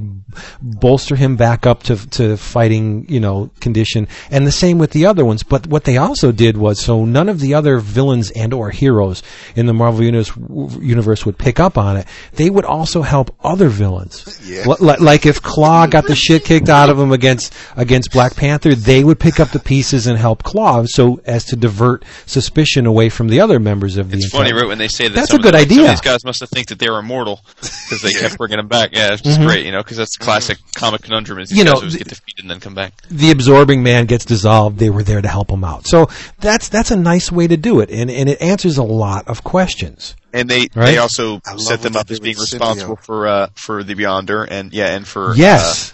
bolster 0.61 1.15
him 1.15 1.35
back 1.35 1.65
up 1.65 1.83
to 1.83 1.95
to 2.09 2.37
fighting 2.37 3.05
you 3.09 3.19
know 3.19 3.49
condition, 3.59 4.07
and 4.31 4.45
the 4.45 4.51
same 4.51 4.77
with 4.77 4.91
the 4.91 5.05
other 5.05 5.25
ones. 5.25 5.43
But 5.43 5.67
what 5.67 5.83
they 5.83 5.97
also 5.97 6.31
did 6.31 6.57
was 6.57 6.79
so 6.79 7.05
none 7.05 7.29
of 7.29 7.39
the 7.39 7.53
other 7.53 7.79
villains 7.79 8.31
and 8.31 8.53
or 8.53 8.69
heroes 8.69 9.23
in 9.55 9.65
the 9.65 9.73
Marvel 9.73 10.03
universe, 10.03 10.31
universe 10.79 11.25
would 11.25 11.37
pick 11.37 11.59
up 11.59 11.77
on 11.77 11.97
it. 11.97 12.07
They 12.33 12.49
would 12.49 12.65
also 12.65 13.01
help 13.01 13.35
other 13.43 13.69
villains. 13.69 14.39
Yeah. 14.43 14.65
Li- 14.65 14.75
li- 14.79 14.97
like 14.99 15.25
if 15.25 15.41
Claw 15.41 15.87
got 15.95 16.05
the 16.07 16.15
shit 16.15 16.45
kicked 16.45 16.69
out 16.69 16.89
of 16.89 16.99
him 16.99 17.11
against 17.11 17.53
against 17.75 18.11
Black 18.11 18.35
Panther, 18.35 18.75
they 18.75 19.03
would 19.03 19.19
pick 19.19 19.39
up 19.39 19.49
the 19.49 19.59
pieces 19.59 20.07
and 20.07 20.17
help 20.17 20.43
Claw, 20.43 20.85
so 20.85 21.21
as 21.25 21.45
to 21.45 21.55
divert 21.55 22.03
suspicion 22.25 22.85
away 22.85 23.09
from 23.09 23.27
the 23.27 23.41
other 23.41 23.59
members 23.59 23.97
of 23.97 24.11
the. 24.11 24.17
It's 24.17 24.29
funny, 24.29 24.53
right? 24.53 24.67
When 24.67 24.77
they 24.77 24.87
say 24.87 25.07
that 25.07 25.15
That's 25.15 25.31
some 25.31 25.39
a 25.39 25.43
good 25.43 25.53
the- 25.53 25.59
some 25.59 25.71
of 25.71 25.71
idea. 25.71 25.89
These 25.89 26.01
guys 26.01 26.23
must 26.25 26.39
have 26.41 26.49
think 26.49 26.67
that 26.67 26.79
they 26.79 26.89
were 26.89 26.99
immortal 26.99 27.41
because 27.61 28.01
they 28.01 28.11
kept 28.19 28.37
bringing 28.37 28.57
them 28.57 28.67
back. 28.67 28.89
Yeah, 28.93 29.13
it's 29.13 29.21
just 29.21 29.39
mm-hmm. 29.39 29.47
great, 29.47 29.65
you 29.65 29.71
know, 29.71 29.79
because 29.79 29.97
that's 29.97 30.17
the 30.27 30.31
classic 30.31 30.57
comic 30.75 31.01
conundrum. 31.01 31.39
Is 31.39 31.51
You 31.51 31.63
know, 31.63 31.81
guys 31.81 31.93
the- 31.93 31.99
get 31.99 32.07
defeated 32.09 32.41
and 32.43 32.51
then 32.51 32.59
come 32.59 32.73
back. 32.75 32.93
the 33.09 33.31
absorbing 33.31 33.81
man 33.83 34.05
gets 34.05 34.25
dissolved, 34.25 34.77
they 34.79 34.89
were 34.89 35.03
there 35.03 35.21
to 35.21 35.27
help 35.27 35.49
him 35.49 35.63
out. 35.63 35.87
So 35.87 36.07
that's 36.39 36.69
that's 36.69 36.91
a 36.91 36.95
nice 36.95 37.31
way 37.31 37.47
to 37.47 37.57
do 37.57 37.79
it, 37.79 37.89
and 37.89 38.11
and 38.11 38.29
it 38.29 38.41
answers 38.41 38.77
a 38.77 38.83
lot 38.83 39.27
of 39.27 39.43
questions. 39.43 40.15
And 40.33 40.49
they 40.49 40.67
Right? 40.75 40.91
they 40.91 40.97
also 40.97 41.41
I 41.47 41.55
set 41.57 41.81
them 41.81 41.95
up 41.95 42.11
as 42.11 42.19
being 42.19 42.37
responsible 42.37 42.97
Symbiote. 42.97 43.03
for 43.05 43.27
uh, 43.27 43.47
for 43.55 43.83
the 43.83 43.95
Beyonder 43.95 44.45
and 44.49 44.71
yeah, 44.73 44.93
and 44.95 45.07
for 45.07 45.33
Yes. 45.35 45.91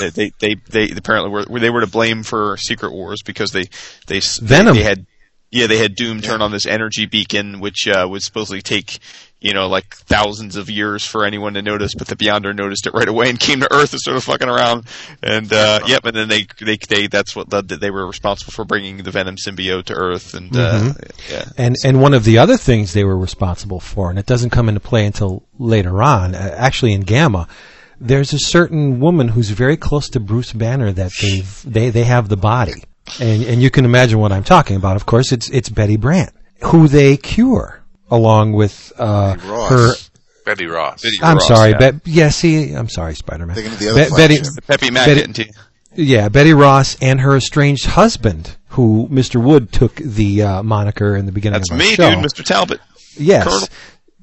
uh, 0.00 0.10
they, 0.14 0.30
they 0.38 0.54
they 0.68 0.86
they 0.86 0.96
apparently 0.96 1.30
were 1.30 1.44
they 1.58 1.70
were 1.70 1.80
to 1.80 1.86
blame 1.86 2.22
for 2.22 2.56
Secret 2.58 2.92
Wars 2.92 3.20
because 3.24 3.50
they 3.52 3.64
they 4.06 4.20
Venom. 4.42 4.74
they, 4.76 4.82
they 4.82 4.88
had 4.88 5.06
yeah 5.50 5.66
they 5.66 5.78
had 5.78 5.94
Doom 5.96 6.20
turn 6.20 6.40
on 6.42 6.52
this 6.52 6.66
energy 6.66 7.06
beacon 7.06 7.58
which 7.58 7.88
uh, 7.88 8.06
would 8.08 8.22
supposedly 8.22 8.62
take 8.62 8.98
you 9.40 9.54
know 9.54 9.68
like 9.68 9.94
thousands 9.94 10.56
of 10.56 10.68
years 10.68 11.04
for 11.04 11.24
anyone 11.24 11.54
to 11.54 11.62
notice, 11.62 11.94
but 11.96 12.08
the 12.08 12.16
Beyonder 12.16 12.54
noticed 12.54 12.86
it 12.86 12.94
right 12.94 13.08
away 13.08 13.30
and 13.30 13.38
came 13.38 13.60
to 13.60 13.72
Earth 13.72 13.92
and 13.92 14.00
started 14.00 14.20
fucking 14.20 14.48
around. 14.48 14.86
And 15.22 15.52
uh, 15.52 15.80
yep, 15.86 16.04
and 16.04 16.16
then 16.16 16.28
they 16.28 16.46
they 16.60 16.76
they 16.76 17.06
that's 17.06 17.34
what 17.34 17.52
led 17.52 17.68
that 17.68 17.80
they 17.80 17.90
were 17.90 18.06
responsible 18.06 18.52
for 18.52 18.64
bringing 18.64 18.98
the 18.98 19.10
Venom 19.10 19.36
symbiote 19.36 19.84
to 19.86 19.94
Earth 19.94 20.34
and 20.34 20.54
uh, 20.54 20.92
yeah. 21.30 21.44
And 21.56 21.76
and 21.84 22.00
one 22.00 22.14
of 22.14 22.24
the 22.24 22.38
other 22.38 22.56
things 22.56 22.92
they 22.92 23.04
were 23.04 23.18
responsible 23.18 23.80
for, 23.80 24.10
and 24.10 24.18
it 24.18 24.26
doesn't 24.26 24.50
come 24.50 24.68
into 24.68 24.80
play 24.80 25.06
until 25.06 25.42
later 25.58 26.02
on, 26.02 26.34
uh, 26.34 26.54
actually 26.56 26.92
in 26.92 27.02
Gamma, 27.02 27.48
there's 28.00 28.32
a 28.32 28.38
certain 28.38 29.00
woman 29.00 29.28
who's 29.28 29.50
very 29.50 29.76
close 29.76 30.08
to 30.10 30.20
Bruce 30.20 30.52
Banner 30.52 30.92
that 30.92 31.12
they 31.20 31.40
they 31.64 31.90
they 31.90 32.04
have 32.04 32.28
the 32.28 32.36
body, 32.36 32.84
and 33.20 33.42
and 33.44 33.62
you 33.62 33.70
can 33.70 33.84
imagine 33.84 34.18
what 34.18 34.32
I'm 34.32 34.44
talking 34.44 34.76
about. 34.76 34.96
Of 34.96 35.06
course, 35.06 35.32
it's 35.32 35.48
it's 35.50 35.68
Betty 35.68 35.96
Brant 35.96 36.34
who 36.64 36.88
they 36.88 37.16
cure 37.16 37.79
along 38.10 38.52
with 38.52 38.92
uh, 38.98 39.34
Betty 39.36 39.48
Ross. 39.48 39.70
her. 39.70 39.92
Betty 40.44 40.66
Ross. 40.66 41.02
Betty 41.02 41.18
I'm 41.22 41.36
Ross, 41.36 41.46
sorry, 41.48 41.70
yeah. 41.72 41.78
Bet 41.78 41.94
yeah, 42.06 42.28
see, 42.30 42.72
I'm 42.72 42.88
sorry, 42.88 43.14
Spider-Man. 43.14 43.54
Thinking 43.54 43.72
of 43.74 43.78
the 43.78 43.88
other 43.90 44.04
Be- 44.10 44.16
Betty, 44.16 44.36
flagship. 44.38 44.66
Peppy 44.66 44.90
Mac 44.90 45.06
Betty- 45.06 45.20
getting 45.20 45.32
to 45.34 45.44
you. 45.46 45.52
yeah, 45.94 46.28
Betty 46.28 46.54
Ross 46.54 46.96
and 47.02 47.20
her 47.20 47.36
estranged 47.36 47.86
husband, 47.86 48.56
who 48.68 49.06
Mr. 49.10 49.42
Wood 49.42 49.70
took 49.72 49.94
the 49.96 50.42
uh, 50.42 50.62
moniker 50.62 51.14
in 51.16 51.26
the 51.26 51.32
beginning 51.32 51.60
That's 51.60 51.70
of 51.70 51.74
our 51.74 51.78
me, 51.78 51.94
show. 51.94 52.10
dude, 52.10 52.24
Mr. 52.24 52.44
Talbot. 52.44 52.80
Yes. 53.16 53.44
Colonel. 53.44 53.68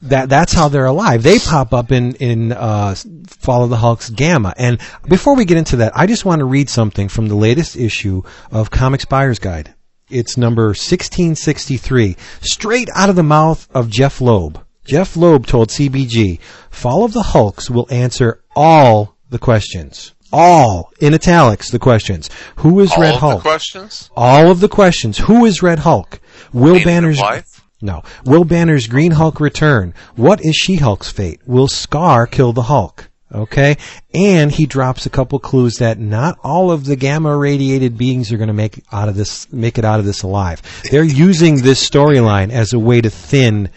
That 0.03 0.30
that's 0.30 0.53
how 0.53 0.69
they're 0.69 0.85
alive. 0.85 1.23
They 1.23 1.39
pop 1.39 1.73
up 1.73 1.91
in 1.91 2.14
in 2.15 2.51
uh, 2.51 2.93
Fall 3.27 3.64
of 3.64 3.72
the 3.72 3.77
Hulk's 3.77 4.11
Gamma. 4.11 4.53
And 4.55 4.80
before 5.07 5.35
we 5.35 5.43
get 5.43 5.57
into 5.57 5.77
that, 5.77 5.97
I 5.97 6.05
just 6.05 6.23
want 6.23 6.39
to 6.39 6.45
read 6.45 6.69
something 6.69 7.07
from 7.09 7.27
the 7.30 7.35
latest 7.35 7.76
issue 7.76 8.22
of 8.51 8.69
Comics 8.69 9.05
Buyer's 9.05 9.39
Guide. 9.39 9.73
It's 10.10 10.38
number 10.38 10.68
1663, 10.68 12.16
straight 12.40 12.90
out 12.96 13.10
of 13.10 13.18
the 13.18 13.24
mouth 13.24 13.68
of 13.74 13.90
Jeph 13.90 14.22
Loeb. 14.22 14.64
Jeph 14.86 15.18
Loeb 15.18 15.46
told 15.46 15.70
CBG, 15.70 16.40
"Fall 16.70 17.04
of 17.04 17.12
the 17.12 17.24
Hulks 17.24 17.70
will 17.70 17.88
answer 17.92 18.40
all 18.56 19.16
the 19.30 19.38
questions." 19.40 20.14
All 20.32 20.92
in 21.02 21.14
italics, 21.14 21.70
the 21.72 21.80
questions. 21.80 22.30
Who 22.58 22.80
is 22.80 22.92
All 22.94 23.02
Red 23.02 23.14
of 23.16 23.20
Hulk? 23.20 23.44
the 23.44 23.50
questions. 23.50 24.10
all 24.16 24.50
of 24.50 24.62
the 24.62 24.70
questions. 24.70 25.18
Who 25.20 25.46
is 25.46 25.62
Red 25.62 25.80
Hulk? 25.80 26.22
Will 26.54 26.82
Banner's 26.84 27.20
life? 27.20 27.64
no. 27.82 28.02
Will 28.26 28.44
Banner's 28.46 28.88
Green 28.88 29.12
Hulk 29.12 29.42
return? 29.42 29.94
What 30.16 30.40
is 30.44 30.56
She-Hulk's 30.56 31.12
fate? 31.12 31.42
Will 31.46 31.68
Skaar 31.68 32.28
kill 32.32 32.54
the 32.54 32.64
Hulk? 32.64 33.10
Okay, 33.34 33.76
and 34.14 34.49
he 34.52 34.66
drops 34.66 35.06
a 35.06 35.10
couple 35.10 35.38
clues 35.40 35.80
that 35.80 35.99
not 35.99 36.40
all 36.44 36.72
of 36.72 36.86
the 36.86 36.95
gamma 36.95 37.36
radiated 37.36 37.98
beings 37.98 38.32
are 38.32 38.38
going 38.38 38.48
to 38.48 38.54
make 38.54 38.82
out 38.91 39.10
of 39.10 39.16
this, 39.16 39.52
make 39.52 39.78
it 39.78 39.84
out 39.84 39.99
of 39.99 40.06
this 40.06 40.24
alive. 40.24 40.62
They're 40.90 41.04
using 41.04 41.58
this 41.62 41.88
storyline 41.88 42.52
as 42.52 42.72
a 42.72 42.80
way 42.80 43.02
to 43.02 43.10
thin 43.10 43.70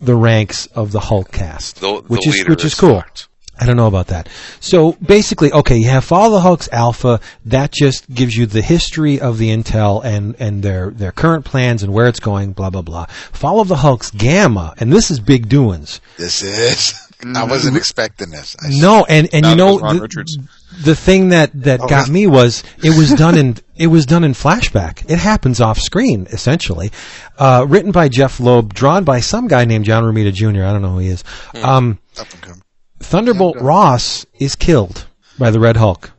the 0.00 0.16
ranks 0.16 0.66
of 0.66 0.90
the 0.90 0.98
Hulk 1.00 1.30
cast, 1.30 1.76
The, 1.80 2.00
the 2.00 2.08
which 2.08 2.26
is 2.26 2.44
which 2.48 2.64
is 2.64 2.74
cool. 2.74 2.96
fucked. 3.00 3.28
I 3.58 3.64
don't 3.64 3.76
know 3.76 3.86
about 3.86 4.08
that. 4.08 4.28
So 4.60 4.92
basically, 4.94 5.50
okay, 5.50 5.76
you 5.78 5.88
have 5.88 6.04
Fall 6.04 6.26
of 6.26 6.32
the 6.32 6.40
Hulks 6.40 6.68
Alpha. 6.72 7.20
That 7.46 7.72
just 7.72 8.10
gives 8.12 8.36
you 8.36 8.44
the 8.44 8.60
history 8.60 9.18
of 9.18 9.38
the 9.38 9.48
Intel 9.48 10.04
and, 10.04 10.36
and 10.38 10.62
their, 10.62 10.90
their 10.90 11.10
current 11.10 11.46
plans 11.46 11.82
and 11.82 11.90
where 11.92 12.06
it's 12.06 12.20
going, 12.20 12.52
blah, 12.52 12.68
blah, 12.68 12.82
blah. 12.82 13.06
Fall 13.32 13.60
of 13.60 13.68
the 13.68 13.76
Hulks 13.76 14.10
Gamma, 14.10 14.74
and 14.78 14.92
this 14.92 15.10
is 15.10 15.20
big 15.20 15.48
doings. 15.48 16.02
This 16.18 16.42
is. 16.42 17.00
I 17.24 17.44
wasn't 17.44 17.76
expecting 17.76 18.30
this. 18.30 18.56
I 18.62 18.68
No, 18.70 19.04
and, 19.08 19.28
and 19.32 19.42
Not 19.42 19.50
you 19.50 19.56
know, 19.56 19.78
the, 19.78 20.00
Richards. 20.00 20.38
the 20.82 20.94
thing 20.94 21.30
that, 21.30 21.50
that 21.62 21.80
Oh, 21.80 21.86
got 21.86 22.08
me 22.08 22.26
was 22.26 22.62
it 22.82 22.96
was 22.96 23.10
done 23.14 23.38
in, 23.38 23.56
it 23.76 23.86
was 23.86 24.06
done 24.06 24.22
in 24.22 24.32
flashback. 24.32 25.10
It 25.10 25.18
happens 25.18 25.60
off 25.60 25.78
screen, 25.78 26.26
essentially. 26.30 26.90
Uh, 27.38 27.64
written 27.68 27.90
by 27.92 28.08
Jeph 28.08 28.38
Loeb, 28.38 28.74
drawn 28.74 29.04
by 29.04 29.20
some 29.20 29.48
guy 29.48 29.64
named 29.64 29.84
John 29.84 30.02
Romita 30.04 30.32
Jr. 30.32 30.64
I 30.64 30.72
don't 30.72 30.82
know 30.82 30.92
who 30.92 30.98
he 30.98 31.08
is. 31.08 31.24
Um, 31.62 31.98
Up 32.18 32.30
and 32.32 32.42
coming. 32.42 32.62
Thunderbolt 33.00 33.58
Ross 33.60 34.26
is 34.38 34.56
killed 34.56 35.06
by 35.38 35.50
the 35.50 35.60
Red 35.60 35.76
Hulk. 35.76 36.10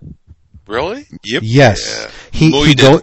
Really? 0.68 1.08
Yep. 1.24 1.44
Yes, 1.46 2.12
he 2.32 2.52
Well, 2.52 2.64
he, 2.64 2.70
he 2.70 2.76
go, 2.76 3.02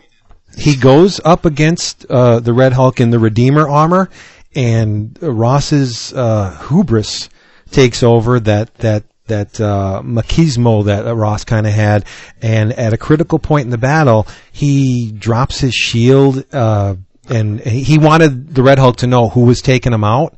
he 0.57 0.77
goes 0.77 1.21
up 1.25 1.45
against 1.45 2.07
uh, 2.07 2.41
the 2.41 2.53
Red 2.53 2.73
Hulk 2.73 3.01
in 3.01 3.11
the 3.11 3.19
Redeemer 3.19 3.69
armor, 3.69 4.11
and 4.55 5.19
Ross's 5.21 6.13
uh, 6.13 6.67
hubris 6.69 7.29
takes 7.71 8.03
over. 8.03 8.41
That 8.41 8.75
that 8.77 9.05
that 9.27 9.61
uh, 9.61 10.03
machismo 10.05 10.85
that 10.85 11.07
uh, 11.07 11.15
Ross 11.15 11.45
kind 11.45 11.67
of 11.67 11.73
had, 11.73 12.05
and 12.43 12.73
at 12.73 12.93
a 12.93 12.99
critical 12.99 13.39
point 13.39 13.65
in 13.65 13.71
the 13.71 13.79
battle, 13.79 14.27
he 14.53 15.11
drops 15.13 15.61
his 15.61 15.75
shield, 15.75 16.45
uh, 16.53 16.97
and 17.29 17.61
he 17.61 17.99
wanted 17.99 18.55
the 18.55 18.63
Red 18.63 18.79
Hulk 18.79 18.97
to 18.99 19.07
know 19.07 19.29
who 19.29 19.43
was 19.43 19.63
taking 19.63 19.93
him 19.93 20.05
out. 20.05 20.37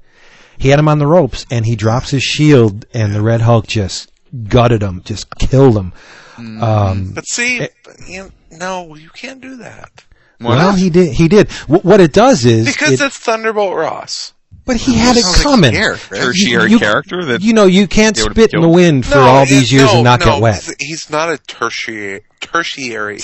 He 0.59 0.69
had 0.71 0.79
him 0.79 0.89
on 0.89 0.99
the 0.99 1.07
ropes, 1.07 1.45
and 1.51 1.67
he 1.67 1.77
drops 1.77 2.11
his 2.11 2.23
shield, 2.23 2.87
and 2.95 3.15
the 3.15 3.21
Red 3.23 3.43
Hulk 3.43 3.67
just 3.67 4.11
gutted 4.49 4.83
him, 4.83 5.03
just 5.05 5.29
killed 5.37 5.77
him. 5.77 5.93
Um, 6.39 7.13
But 7.15 7.27
see, 7.27 7.69
you 8.07 8.31
no, 8.51 8.95
you 8.95 9.11
can't 9.11 9.41
do 9.41 9.57
that 9.57 10.05
well, 10.41 10.73
he 10.73 10.91
did. 10.91 11.15
He 11.15 11.29
did. 11.29 11.49
W- 11.63 11.81
what 11.83 12.01
it 12.01 12.13
does 12.13 12.45
is 12.45 12.67
because 12.67 13.01
it- 13.01 13.07
it's 13.07 13.19
Thunderbolt 13.19 13.75
Ross. 13.75 14.33
But 14.67 14.77
he 14.77 14.95
had 14.99 15.17
it 15.17 15.23
Sounds 15.23 15.37
like 15.37 15.43
coming. 15.45 15.73
he 15.75 15.83
right? 15.87 15.99
tertiary 15.99 16.71
you- 16.73 16.79
character 16.79 17.25
that 17.25 17.41
You 17.43 17.55
know, 17.55 17.65
you 17.65 17.87
can't 17.89 18.17
spit 18.17 18.53
in 18.53 18.61
the 18.61 18.69
wind 18.69 19.07
for 19.07 19.19
all 19.19 19.47
these 19.47 19.73
years 19.73 19.87
no, 19.91 19.95
and 19.95 20.05
not 20.05 20.21
no, 20.21 20.27
get 20.27 20.43
wet. 20.43 20.71
He's 20.79 21.09
not 21.09 21.31
a 21.31 21.39
tertiary. 21.39 22.23
Tertiary. 22.41 23.21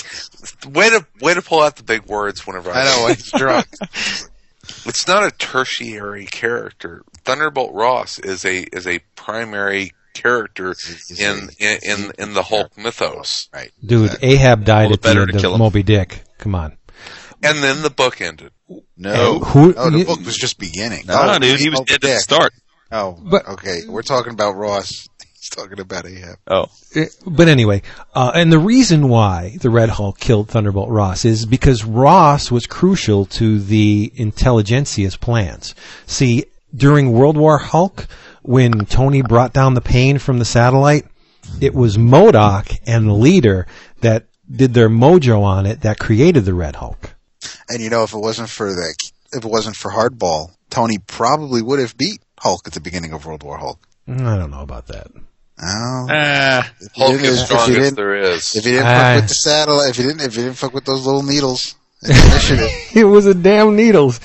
Way 0.67 0.89
to 0.89 1.05
way 1.21 1.33
to 1.35 1.41
pull 1.41 1.61
out 1.61 1.75
the 1.75 1.83
big 1.83 2.05
words 2.07 2.45
whenever 2.47 2.71
I, 2.71 2.81
I 2.81 2.85
know 2.85 3.07
he's 3.09 3.31
drunk. 3.31 3.67
It's 4.85 5.07
not 5.07 5.23
a 5.25 5.31
tertiary 5.31 6.25
character. 6.25 7.03
Thunderbolt 7.25 7.73
Ross 7.73 8.17
is 8.19 8.45
a 8.45 8.63
is 8.75 8.87
a 8.87 8.99
primary 9.15 9.91
character 10.13 10.69
He's 10.69 11.19
in 11.19 11.49
a- 11.59 11.63
in 11.83 12.05
in, 12.05 12.11
in 12.17 12.33
the 12.33 12.43
Hulk 12.43 12.77
mythos. 12.77 13.49
Right. 13.53 13.71
Dude, 13.85 14.15
Ahab 14.21 14.63
died 14.63 14.85
Well, 14.85 14.93
at 14.93 15.01
the 15.01 15.07
better 15.09 15.21
end 15.29 15.43
of. 15.43 15.57
Moby 15.59 15.83
Dick. 15.83 16.23
Come 16.37 16.55
on. 16.55 16.77
And 17.43 17.61
then 17.63 17.81
the 17.81 17.89
book 17.89 18.21
ended. 18.21 18.51
No. 18.97 19.39
Who- 19.39 19.73
oh, 19.75 19.89
the 19.89 19.99
you- 19.99 20.05
book 20.05 20.25
was 20.25 20.37
just 20.37 20.57
beginning. 20.57 21.05
no, 21.07 21.15
oh, 21.19 21.39
dude, 21.39 21.59
he 21.59 21.69
was 21.69 21.81
oh, 21.81 21.85
dead 21.85 21.95
at 21.95 22.01
the 22.01 22.19
start. 22.19 22.53
Oh, 22.91 23.17
But- 23.21 23.47
okay. 23.47 23.81
We're 23.87 24.01
talking 24.01 24.33
about 24.33 24.55
Ross. 24.55 25.07
He's 25.39 25.49
talking 25.49 25.79
about 25.79 26.05
Ahab. 26.05 26.37
Oh, 26.47 26.67
Uh, 26.95 27.01
But 27.25 27.49
anyway, 27.49 27.81
uh, 28.15 28.31
and 28.33 28.51
the 28.51 28.59
reason 28.59 29.09
why 29.09 29.57
the 29.59 29.69
Red 29.69 29.89
Hulk 29.89 30.17
killed 30.19 30.47
Thunderbolt 30.49 30.89
Ross 30.89 31.25
is 31.25 31.45
because 31.45 31.83
Ross 31.83 32.49
was 32.49 32.65
crucial 32.65 33.25
to 33.25 33.59
the 33.59 34.11
intelligentsia's 34.15 35.17
plans. 35.17 35.75
See, 36.05 36.45
during 36.73 37.11
World 37.11 37.35
War 37.35 37.57
Hulk, 37.57 38.07
when 38.41 38.85
Tony 38.85 39.21
brought 39.21 39.51
down 39.53 39.73
the 39.73 39.81
pain 39.81 40.17
from 40.17 40.39
the 40.39 40.45
satellite, 40.45 41.05
it 41.59 41.73
was 41.73 41.97
MODOK 41.97 42.79
and 42.87 43.07
the 43.07 43.13
leader 43.13 43.67
that 44.01 44.25
did 44.49 44.73
their 44.73 44.89
mojo 44.89 45.41
on 45.41 45.65
it 45.65 45.81
that 45.81 45.99
created 45.99 46.45
the 46.45 46.53
Red 46.53 46.77
Hulk. 46.77 47.12
And 47.69 47.81
you 47.81 47.89
know, 47.89 48.03
if 48.03 48.13
it 48.13 48.19
wasn't 48.19 48.49
for 48.49 48.73
the, 48.73 48.95
if 49.33 49.43
it 49.45 49.49
wasn't 49.49 49.75
for 49.75 49.91
Hardball, 49.91 50.51
Tony 50.69 50.97
probably 51.05 51.61
would 51.61 51.79
have 51.79 51.97
beat 51.97 52.19
Hulk 52.39 52.67
at 52.67 52.73
the 52.73 52.79
beginning 52.81 53.13
of 53.13 53.25
World 53.25 53.43
War 53.43 53.57
Hulk. 53.57 53.79
I 54.07 54.13
don't 54.13 54.51
know 54.51 54.61
about 54.61 54.87
that. 54.87 55.07
Oh, 55.61 56.07
if 56.09 56.97
you 56.97 57.03
Hulk 57.03 57.13
is 57.15 57.21
if 57.21 57.23
you 57.39 57.45
strongest 57.45 57.67
didn't- 57.79 57.95
there 57.95 58.15
is. 58.15 58.55
If 58.55 58.65
you 58.65 58.71
didn't 58.73 58.87
Ah. 58.87 58.97
fuck 59.13 59.15
with 59.21 59.27
the 59.29 59.35
satellite, 59.35 59.89
if 59.91 59.97
you 59.97 60.03
didn't, 60.05 60.21
if 60.21 60.35
you 60.35 60.43
didn't 60.43 60.57
fuck 60.57 60.73
with 60.73 60.83
those 60.85 61.05
little 61.05 61.23
needles, 61.23 61.75
in 62.01 62.09
the 62.09 62.25
initiative. 62.25 62.69
it 62.95 63.05
was 63.05 63.25
a 63.27 63.33
damn 63.33 63.75
needles. 63.75 64.19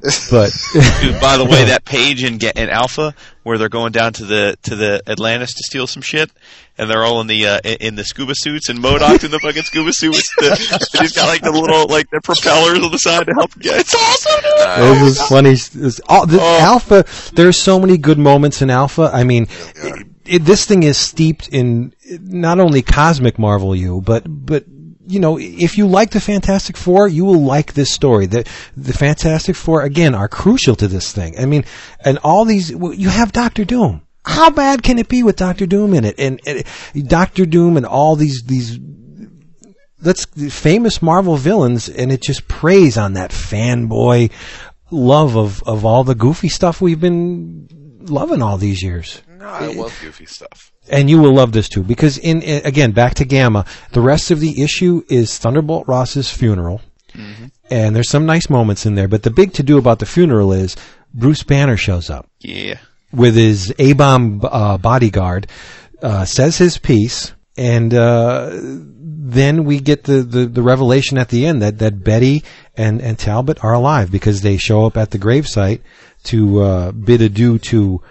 But 0.00 0.52
dude, 1.00 1.20
by 1.20 1.36
the 1.36 1.44
way, 1.44 1.64
that 1.66 1.84
page 1.84 2.22
in 2.22 2.38
in 2.40 2.68
Alpha 2.68 3.14
where 3.42 3.58
they're 3.58 3.68
going 3.68 3.92
down 3.92 4.12
to 4.12 4.24
the 4.24 4.58
to 4.64 4.74
the 4.76 5.02
Atlantis 5.06 5.54
to 5.54 5.62
steal 5.64 5.86
some 5.86 6.02
shit, 6.02 6.30
and 6.76 6.90
they're 6.90 7.04
all 7.04 7.20
in 7.20 7.26
the 7.26 7.46
uh, 7.46 7.60
in 7.64 7.76
in 7.80 7.94
the 7.94 8.04
scuba 8.04 8.34
suits, 8.34 8.68
and 8.68 8.78
MODOK's 8.78 9.24
in 9.24 9.30
the 9.30 9.38
fucking 9.38 9.62
scuba 9.62 9.92
suit. 9.92 10.10
With 10.10 10.26
the, 10.38 10.78
and 10.94 11.02
he's 11.02 11.12
got 11.12 11.28
like 11.28 11.42
the 11.42 11.52
little 11.52 11.86
like 11.86 12.10
the 12.10 12.20
propellers 12.20 12.82
on 12.82 12.90
the 12.90 12.98
side 12.98 13.26
to 13.26 13.34
help 13.34 13.54
him 13.54 13.62
get. 13.62 13.80
It's 13.80 13.94
awesome, 13.94 14.42
dude. 14.42 14.98
It 14.98 15.02
was 15.02 15.22
funny. 15.22 15.50
It's 15.50 16.00
all, 16.08 16.26
the 16.26 16.40
Alpha. 16.40 17.04
There's 17.34 17.56
so 17.56 17.78
many 17.78 17.98
good 17.98 18.18
moments 18.18 18.62
in 18.62 18.70
Alpha. 18.70 19.10
I 19.12 19.24
mean, 19.24 19.46
it, 19.76 20.06
it, 20.24 20.38
this 20.44 20.66
thing 20.66 20.82
is 20.82 20.96
steeped 20.96 21.48
in 21.48 21.94
not 22.20 22.60
only 22.60 22.82
cosmic 22.82 23.38
Marvel 23.38 23.74
you, 23.74 24.00
but 24.00 24.24
but 24.26 24.64
you 25.06 25.20
know, 25.20 25.38
if 25.38 25.78
you 25.78 25.86
like 25.86 26.10
the 26.10 26.20
Fantastic 26.20 26.76
Four, 26.76 27.08
you 27.08 27.24
will 27.24 27.42
like 27.42 27.74
this 27.74 27.90
story. 27.90 28.26
The 28.26 28.46
the 28.76 28.92
Fantastic 28.92 29.56
Four 29.56 29.82
again 29.82 30.14
are 30.14 30.28
crucial 30.28 30.76
to 30.76 30.88
this 30.88 31.12
thing. 31.12 31.38
I 31.38 31.46
mean, 31.46 31.64
and 32.00 32.18
all 32.18 32.44
these 32.44 32.70
you 32.70 33.08
have 33.08 33.32
Doctor 33.32 33.64
Doom. 33.64 34.02
How 34.24 34.50
bad 34.50 34.82
can 34.82 34.98
it 34.98 35.08
be 35.08 35.22
with 35.22 35.36
Doctor 35.36 35.66
Doom 35.66 35.94
in 35.94 36.04
it? 36.04 36.16
And, 36.18 36.40
and 36.46 37.08
Doctor 37.08 37.46
Doom 37.46 37.76
and 37.76 37.86
all 37.86 38.16
these 38.16 38.42
these 38.44 38.78
that's 39.98 40.24
famous 40.24 41.00
Marvel 41.00 41.36
villains, 41.36 41.88
and 41.88 42.12
it 42.12 42.22
just 42.22 42.48
preys 42.48 42.96
on 42.96 43.14
that 43.14 43.30
fanboy 43.30 44.30
love 44.90 45.36
of, 45.36 45.62
of 45.64 45.84
all 45.84 46.04
the 46.04 46.14
goofy 46.14 46.48
stuff 46.48 46.80
we've 46.80 47.00
been 47.00 47.68
loving 48.02 48.42
all 48.42 48.56
these 48.56 48.82
years. 48.82 49.22
No, 49.46 49.52
I 49.52 49.66
love 49.72 49.96
goofy 50.02 50.26
stuff. 50.26 50.72
And 50.88 51.08
you 51.10 51.20
will 51.20 51.32
love 51.34 51.52
this 51.52 51.68
too, 51.68 51.82
because 51.82 52.18
in, 52.18 52.42
in 52.42 52.64
again 52.66 52.92
back 52.92 53.14
to 53.14 53.24
Gamma, 53.24 53.64
the 53.92 54.00
rest 54.00 54.30
of 54.30 54.40
the 54.40 54.62
issue 54.62 55.02
is 55.08 55.36
Thunderbolt 55.38 55.86
Ross's 55.88 56.30
funeral, 56.30 56.80
and 57.70 57.96
there's 57.96 58.10
some 58.10 58.26
nice 58.26 58.50
moments 58.50 58.84
in 58.86 58.94
there. 58.94 59.08
But 59.08 59.22
the 59.22 59.30
big 59.30 59.52
to 59.54 59.62
do 59.62 59.78
about 59.78 59.98
the 60.00 60.06
funeral 60.06 60.52
is 60.52 60.76
Bruce 61.14 61.42
Banner 61.42 61.76
shows 61.76 62.10
up 62.10 62.28
Yeah. 62.40 62.78
with 63.12 63.34
his 63.36 63.72
A 63.78 63.94
bomb 63.94 64.40
uh, 64.44 64.76
bodyguard, 64.78 65.46
uh, 66.02 66.24
says 66.24 66.58
his 66.58 66.76
piece, 66.78 67.32
and 67.56 67.94
uh, 67.94 68.50
then 68.52 69.64
we 69.64 69.80
get 69.80 70.04
the, 70.04 70.22
the, 70.22 70.46
the 70.46 70.62
revelation 70.62 71.18
at 71.18 71.30
the 71.30 71.46
end 71.46 71.62
that, 71.62 71.78
that 71.78 72.04
Betty 72.04 72.44
and, 72.76 73.00
and 73.00 73.18
Talbot 73.18 73.64
are 73.64 73.72
alive 73.72 74.10
because 74.12 74.42
they 74.42 74.56
show 74.58 74.84
up 74.86 74.96
at 74.96 75.10
the 75.10 75.18
gravesite 75.18 75.80
to 76.24 76.60
uh, 76.60 76.92
bid 76.92 77.22
adieu 77.22 77.58
to 77.58 78.02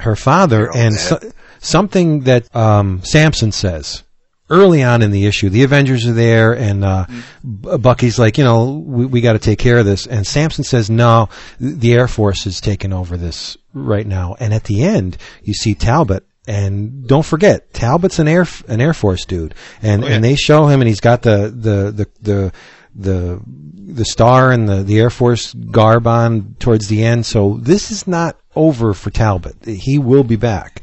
her 0.00 0.16
father. 0.16 0.70
And 0.74 0.94
so, 0.94 1.18
something 1.60 2.20
that 2.20 2.54
um, 2.54 3.02
Samson 3.02 3.52
says. 3.52 4.04
Early 4.50 4.82
on 4.82 5.02
in 5.02 5.10
the 5.10 5.26
issue, 5.26 5.50
the 5.50 5.62
Avengers 5.64 6.06
are 6.06 6.14
there, 6.14 6.56
and 6.56 6.82
uh, 6.82 7.04
B- 7.44 7.76
Bucky's 7.76 8.18
like, 8.18 8.38
you 8.38 8.44
know, 8.44 8.82
we, 8.82 9.04
we 9.04 9.20
got 9.20 9.34
to 9.34 9.38
take 9.38 9.58
care 9.58 9.76
of 9.76 9.84
this. 9.84 10.06
And 10.06 10.26
Samson 10.26 10.64
says, 10.64 10.88
no, 10.88 11.28
the 11.60 11.92
Air 11.92 12.08
Force 12.08 12.46
is 12.46 12.58
taking 12.58 12.94
over 12.94 13.18
this 13.18 13.58
right 13.74 14.06
now. 14.06 14.36
And 14.40 14.54
at 14.54 14.64
the 14.64 14.84
end, 14.84 15.18
you 15.42 15.52
see 15.52 15.74
Talbot, 15.74 16.24
and 16.46 17.06
don't 17.06 17.26
forget, 17.26 17.74
Talbot's 17.74 18.18
an 18.20 18.26
Air 18.26 18.46
an 18.68 18.80
Air 18.80 18.94
Force 18.94 19.26
dude, 19.26 19.54
and 19.82 20.02
and 20.02 20.24
they 20.24 20.34
show 20.34 20.66
him, 20.66 20.80
and 20.80 20.88
he's 20.88 21.00
got 21.00 21.20
the 21.20 21.52
the 21.54 21.92
the 21.92 22.08
the 22.22 22.52
the, 22.94 23.40
the 23.46 24.04
star 24.04 24.52
and 24.52 24.68
the, 24.68 24.82
the 24.82 24.98
Air 24.98 25.10
Force 25.10 25.54
garb 25.54 26.06
on 26.06 26.54
towards 26.58 26.88
the 26.88 27.04
end. 27.04 27.26
So 27.26 27.58
this 27.60 27.90
is 27.90 28.06
not 28.06 28.38
over 28.54 28.94
for 28.94 29.10
Talbot. 29.10 29.64
He 29.64 29.98
will 29.98 30.24
be 30.24 30.36
back. 30.36 30.82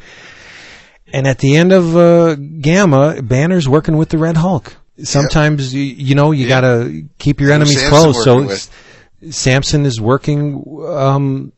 And 1.14 1.28
at 1.28 1.40
the 1.40 1.56
end 1.56 1.72
of 1.72 1.96
uh, 1.96 2.36
Gamma, 2.36 3.22
Banner's 3.22 3.70
working 3.70 3.98
with 3.98 4.10
the 4.10 4.18
Red 4.18 4.38
Hulk. 4.38 4.76
Sometimes 5.04 5.74
you, 5.74 5.82
you 5.82 6.16
know 6.16 6.32
you 6.32 6.48
gotta 6.48 7.04
keep 7.20 7.42
your 7.42 7.52
enemies 7.52 7.82
Samson 7.82 8.14
close. 8.14 8.24
So 8.24 9.30
Samson 9.30 9.86
is 9.86 10.00
working. 10.00 10.64
Um, 10.88 11.52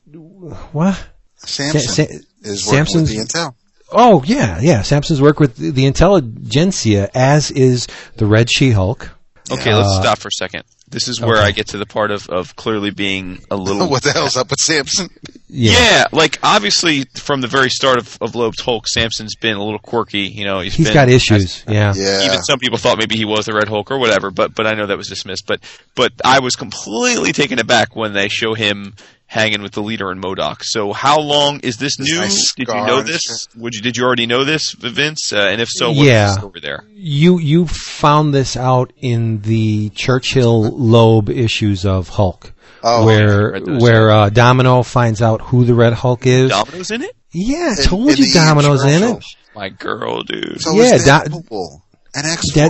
what? 0.72 1.08
Samson 1.36 1.82
Sa- 1.82 2.04
is 2.42 2.66
working 2.66 3.02
with 3.02 3.10
the 3.10 3.18
intel. 3.18 3.54
Oh 3.92 4.24
yeah, 4.26 4.60
yeah. 4.60 4.82
Samson's 4.82 5.22
work 5.22 5.40
with 5.40 5.56
the 5.56 5.86
intelligentsia, 5.86 7.10
as 7.14 7.52
is 7.52 7.88
the 8.16 8.26
Red 8.26 8.50
She-Hulk. 8.50 9.12
Okay, 9.52 9.74
let's 9.74 9.90
uh, 9.90 10.02
stop 10.02 10.18
for 10.20 10.28
a 10.28 10.32
second. 10.32 10.64
This 10.90 11.08
is 11.08 11.20
where 11.20 11.38
okay. 11.38 11.48
I 11.48 11.52
get 11.52 11.68
to 11.70 11.78
the 11.78 11.86
part 11.86 12.12
of, 12.12 12.30
of 12.30 12.56
clearly 12.56 12.92
being 12.92 13.40
a 13.52 13.56
little. 13.58 13.90
What 13.90 14.04
the 14.04 14.12
hell's 14.12 14.38
up 14.38 14.50
with 14.50 14.60
Samson? 14.60 15.10
yeah. 15.50 16.06
like 16.12 16.40
obviously 16.44 17.04
from 17.16 17.42
the 17.42 17.48
very 17.48 17.70
start 17.70 17.98
of, 17.98 18.18
of 18.22 18.36
Loeb's 18.36 18.62
Hulk, 18.62 18.88
Samson's 18.88 19.36
been 19.36 19.58
a 19.58 19.64
little 19.64 19.80
quirky. 19.80 20.22
You 20.22 20.46
know, 20.46 20.60
he's 20.60 20.76
He's 20.76 20.88
been, 20.88 20.94
got 20.94 21.10
issues. 21.10 21.64
Yeah. 21.68 21.94
Yeah. 21.96 22.24
Even 22.24 22.42
some 22.44 22.60
people 22.60 22.78
thought 22.78 22.98
maybe 22.98 23.18
he 23.18 23.26
was 23.26 23.46
the 23.46 23.54
Red 23.54 23.68
Hulk 23.68 23.92
or 23.92 24.00
whatever, 24.00 24.32
but 24.32 24.56
but 24.56 24.68
I 24.68 24.74
know 24.74 24.86
that 24.86 24.98
was 24.98 25.08
dismissed. 25.08 25.46
But 25.46 25.62
but 25.96 26.14
I 26.24 26.40
was 26.40 26.56
completely 26.56 27.34
taken 27.34 27.60
aback 27.60 27.96
when 27.96 28.14
they 28.14 28.30
show 28.30 28.54
him 28.54 28.96
hanging 29.28 29.62
with 29.62 29.74
the 29.74 29.82
leader 29.82 30.12
in 30.12 30.20
MODOK. 30.22 30.62
So 30.64 30.94
how 30.94 31.20
long 31.20 31.60
is 31.60 31.78
this 31.78 31.98
This 31.98 32.10
new? 32.10 32.20
nice 32.20 32.54
did 32.54 32.68
you 32.70 32.74
know 32.74 33.02
this? 33.02 33.48
Would 33.58 33.76
you 33.76 33.82
did 33.82 33.98
you 33.98 34.04
already 34.06 34.26
know 34.26 34.44
this, 34.44 34.72
Vince? 34.72 35.32
Uh, 35.34 35.38
and 35.52 35.62
if 35.62 35.70
so, 35.70 35.90
what's 35.90 36.00
Yeah. 36.02 36.28
the 36.28 36.34
story 36.40 36.60
there? 36.62 36.84
You 36.96 37.38
you 37.38 37.68
found 37.68 38.34
this 38.34 38.56
out 38.58 38.94
in 38.98 39.42
the 39.42 39.90
Churchill 39.90 40.62
Loeb 40.78 41.30
issues 41.30 41.86
of 41.86 42.10
Hulk, 42.10 42.54
Oh, 42.84 43.06
where 43.06 43.60
where 43.60 44.12
uh, 44.12 44.30
Domino 44.30 44.82
finds 44.84 45.22
out 45.22 45.42
who 45.42 45.66
the 45.66 45.74
Red 45.76 45.94
Hulk 45.94 46.26
is. 46.26 46.50
Domino's 46.50 46.92
in 46.92 47.04
it? 47.04 47.16
Yeah, 47.34 47.76
I 47.78 47.84
told 47.84 48.10
in 48.10 48.18
you 48.18 48.26
the 48.26 48.32
Domino's 48.34 48.86
in 48.86 49.04
it. 49.04 49.24
My 49.54 49.70
girl, 49.70 50.24
dude. 50.24 50.62
So 50.62 50.72
Yeah, 50.74 50.94
is 50.96 51.06
that- 51.06 51.28
Deadpool 51.28 51.82
and 52.18 52.26
X 52.28 52.52
that- 52.54 52.70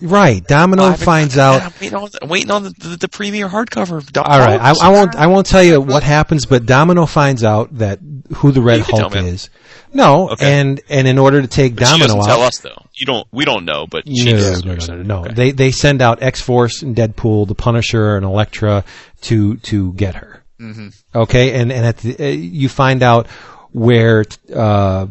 Right, 0.00 0.46
Domino 0.46 0.82
I 0.82 0.90
haven't- 0.90 1.04
finds 1.04 1.38
I'm 1.38 1.62
out. 1.62 1.80
waiting 1.80 1.94
on, 1.96 2.08
I'm 2.20 2.28
waiting 2.28 2.50
on 2.50 2.62
the, 2.64 2.70
the, 2.70 2.96
the 2.96 3.08
premiere 3.08 3.48
hardcover. 3.48 4.04
Dom- 4.12 4.26
All 4.28 4.38
right, 4.38 4.60
I, 4.60 4.74
I 4.82 4.88
won't. 4.90 5.14
I 5.14 5.26
won't 5.28 5.46
tell 5.46 5.62
you 5.62 5.80
what 5.80 6.02
happens, 6.02 6.46
but 6.46 6.66
Domino 6.66 7.06
finds 7.06 7.42
out 7.44 7.78
that 7.78 8.00
who 8.36 8.50
the 8.52 8.60
Red 8.60 8.80
Hulk 8.80 9.14
is. 9.16 9.48
No, 9.94 10.30
Okay. 10.30 10.60
and 10.60 10.80
and 10.90 11.06
in 11.08 11.18
order 11.18 11.40
to 11.40 11.46
take 11.48 11.76
But 11.76 11.86
she 11.86 11.92
Domino 11.92 12.06
doesn't 12.16 12.20
out, 12.20 12.26
tell 12.26 12.42
us 12.42 12.58
though. 12.58 12.86
You 12.94 13.06
don't. 13.06 13.26
We 13.32 13.44
don't 13.44 13.64
know, 13.64 13.86
but 13.86 14.06
she 14.08 14.24
no, 14.24 14.32
does. 14.32 14.64
no, 14.64 14.74
no, 14.74 14.96
no, 14.96 15.02
no. 15.02 15.20
Okay. 15.26 15.34
They 15.34 15.50
they 15.52 15.70
send 15.70 16.02
out 16.02 16.22
X 16.22 16.40
Force 16.40 16.82
and 16.82 16.94
Deadpool, 16.96 17.46
the 17.48 17.54
Punisher 17.54 18.16
and 18.16 18.26
Elektra 18.26 18.84
to 19.22 19.56
to 19.58 19.92
get 19.94 20.16
her. 20.16 20.42
Mm-hmm. 20.60 20.88
Okay, 21.14 21.52
and 21.54 21.72
and 21.72 21.86
at 21.86 21.96
the, 21.98 22.16
uh, 22.18 22.26
you 22.28 22.68
find 22.68 23.02
out 23.02 23.28
where 23.72 24.24
uh, 24.54 25.06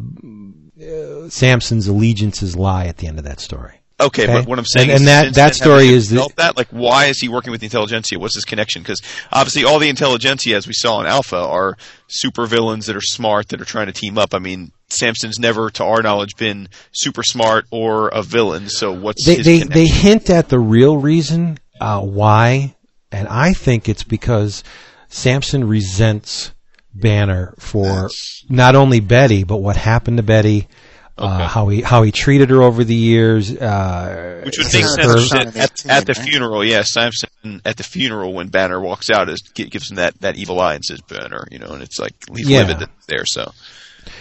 uh, 0.84 1.28
Samson's 1.30 1.88
allegiances 1.88 2.56
lie 2.56 2.86
at 2.86 2.98
the 2.98 3.06
end 3.06 3.18
of 3.18 3.24
that 3.24 3.40
story. 3.40 3.80
Okay, 4.00 4.24
Okay. 4.24 4.32
but 4.32 4.46
what 4.48 4.58
I'm 4.58 4.64
saying 4.64 4.90
And- 4.90 4.94
is 4.96 5.00
and 5.02 5.08
that- 5.08 5.34
that 5.34 5.54
story 5.54 5.86
is 5.88 6.10
the- 6.10 6.28
that 6.36 6.56
like 6.56 6.66
why 6.70 7.06
is 7.06 7.20
he 7.20 7.28
working 7.28 7.52
with 7.52 7.60
the 7.60 7.66
intelligentsia? 7.66 8.18
What's 8.18 8.34
his 8.34 8.44
connection? 8.44 8.82
Because 8.82 9.00
obviously 9.32 9.62
all 9.64 9.78
the 9.78 9.88
intelligentsia, 9.88 10.56
as 10.56 10.66
we 10.66 10.72
saw 10.74 11.00
in 11.00 11.06
Alpha, 11.06 11.36
are 11.38 11.76
super 12.08 12.46
villains 12.46 12.86
that 12.86 12.96
are 12.96 13.00
smart 13.00 13.48
that 13.50 13.60
are 13.60 13.64
trying 13.64 13.86
to 13.86 13.92
team 13.92 14.18
up. 14.18 14.34
I 14.34 14.40
mean, 14.40 14.72
Samson's 14.90 15.38
never, 15.38 15.70
to 15.70 15.84
our 15.84 16.02
knowledge, 16.02 16.34
been 16.36 16.68
super 16.92 17.22
smart 17.22 17.66
or 17.70 18.08
a 18.08 18.22
villain. 18.22 18.68
So 18.68 18.90
what's 18.92 19.24
They 19.24 19.36
his 19.36 19.46
they, 19.46 19.58
they 19.60 19.86
hint 19.86 20.28
at 20.28 20.48
the 20.48 20.58
real 20.58 20.96
reason 20.96 21.58
uh, 21.80 22.00
why, 22.00 22.74
and 23.12 23.28
I 23.28 23.52
think 23.52 23.88
it's 23.88 24.02
because 24.04 24.64
Samson 25.08 25.68
resents 25.68 26.50
Banner 26.94 27.54
for 27.58 27.86
Yes. 27.86 28.44
not 28.48 28.74
only 28.74 29.00
Betty 29.00 29.44
but 29.44 29.56
what 29.58 29.76
happened 29.76 30.16
to 30.18 30.22
Betty. 30.22 30.68
Uh, 31.16 31.46
how 31.46 31.68
he 31.68 31.80
how 31.80 32.02
he 32.02 32.10
treated 32.10 32.50
her 32.50 32.60
over 32.60 32.82
the 32.82 32.92
years, 32.92 33.56
uh, 33.56 34.42
Which 34.44 34.58
would 34.58 34.64
make 34.72 34.84
sense 34.84 34.96
first 35.06 35.32
at, 35.32 35.56
18, 35.56 35.90
at 35.92 36.06
the 36.06 36.12
right? 36.18 36.28
funeral. 36.28 36.64
Yeah, 36.64 36.82
Samson 36.82 37.28
at 37.64 37.76
the 37.76 37.84
funeral 37.84 38.32
when 38.32 38.48
Banner 38.48 38.80
walks 38.80 39.10
out 39.10 39.28
is 39.28 39.40
gives 39.42 39.92
him 39.92 39.98
that, 39.98 40.20
that 40.22 40.34
evil 40.34 40.58
eye 40.58 40.74
and 40.74 40.84
says 40.84 41.00
Banner, 41.02 41.46
you 41.52 41.60
know, 41.60 41.68
and 41.68 41.84
it's 41.84 42.00
like 42.00 42.14
he's 42.34 42.48
Yeah. 42.50 42.62
livid 42.66 42.88
there. 43.06 43.24
So 43.26 43.52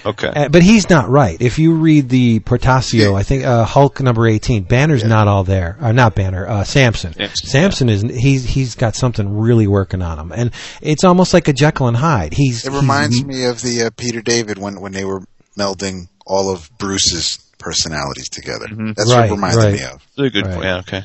okay, 0.05 0.27
Uh, 0.27 0.49
but 0.49 0.61
he's 0.64 0.89
not 0.89 1.10
right. 1.10 1.38
If 1.39 1.60
you 1.60 1.73
read 1.73 2.10
the 2.10 2.39
Portacio, 2.41 3.15
I 3.15 3.23
think 3.23 3.45
uh, 3.45 3.65
Hulk 3.65 4.01
number 4.01 4.27
eighteen, 4.27 4.64
Banner's 4.64 5.03
not 5.03 5.27
all 5.27 5.43
there. 5.43 5.77
Uh, 5.81 5.91
not 5.91 6.15
Banner, 6.15 6.47
uh, 6.47 6.64
Samson. 6.64 7.14
Samson, 7.14 7.47
Samson 7.47 7.89
is 7.89 8.01
he's 8.03 8.45
he's 8.45 8.76
got 8.76 8.95
something 8.95 9.38
really 9.38 9.68
working 9.68 10.01
on 10.01 10.19
him, 10.19 10.31
and 10.31 10.51
it's 10.81 11.03
almost 11.03 11.34
like 11.34 11.47
a 11.47 11.53
Jekyll 11.53 11.88
and 11.88 11.97
Hyde. 11.97 12.34
He's 12.34 12.65
It 12.65 12.72
he's- 12.72 12.81
reminds 12.81 13.23
me 13.23 13.45
of 13.45 13.61
the 13.61 13.84
uh, 13.84 13.89
Peter 13.95 14.22
David 14.22 14.57
when 14.57 14.80
when 14.81 14.91
they 14.91 15.05
were 15.05 15.23
melding 15.57 16.07
all 16.26 16.49
of 16.51 16.69
Bruce's 16.77 17.38
personalities 17.60 18.30
together. 18.30 18.68
That's 18.95 19.10
Right, 19.11 19.22
what 19.22 19.27
it 19.30 19.31
reminded 19.31 19.57
right. 19.64 19.73
me 19.73 19.84
of. 19.84 20.01
That's 20.18 20.27
a 20.27 20.30
good 20.30 20.45
Right. 20.45 20.53
point. 20.53 20.65
Yeah, 20.65 20.77
okay. 20.80 21.03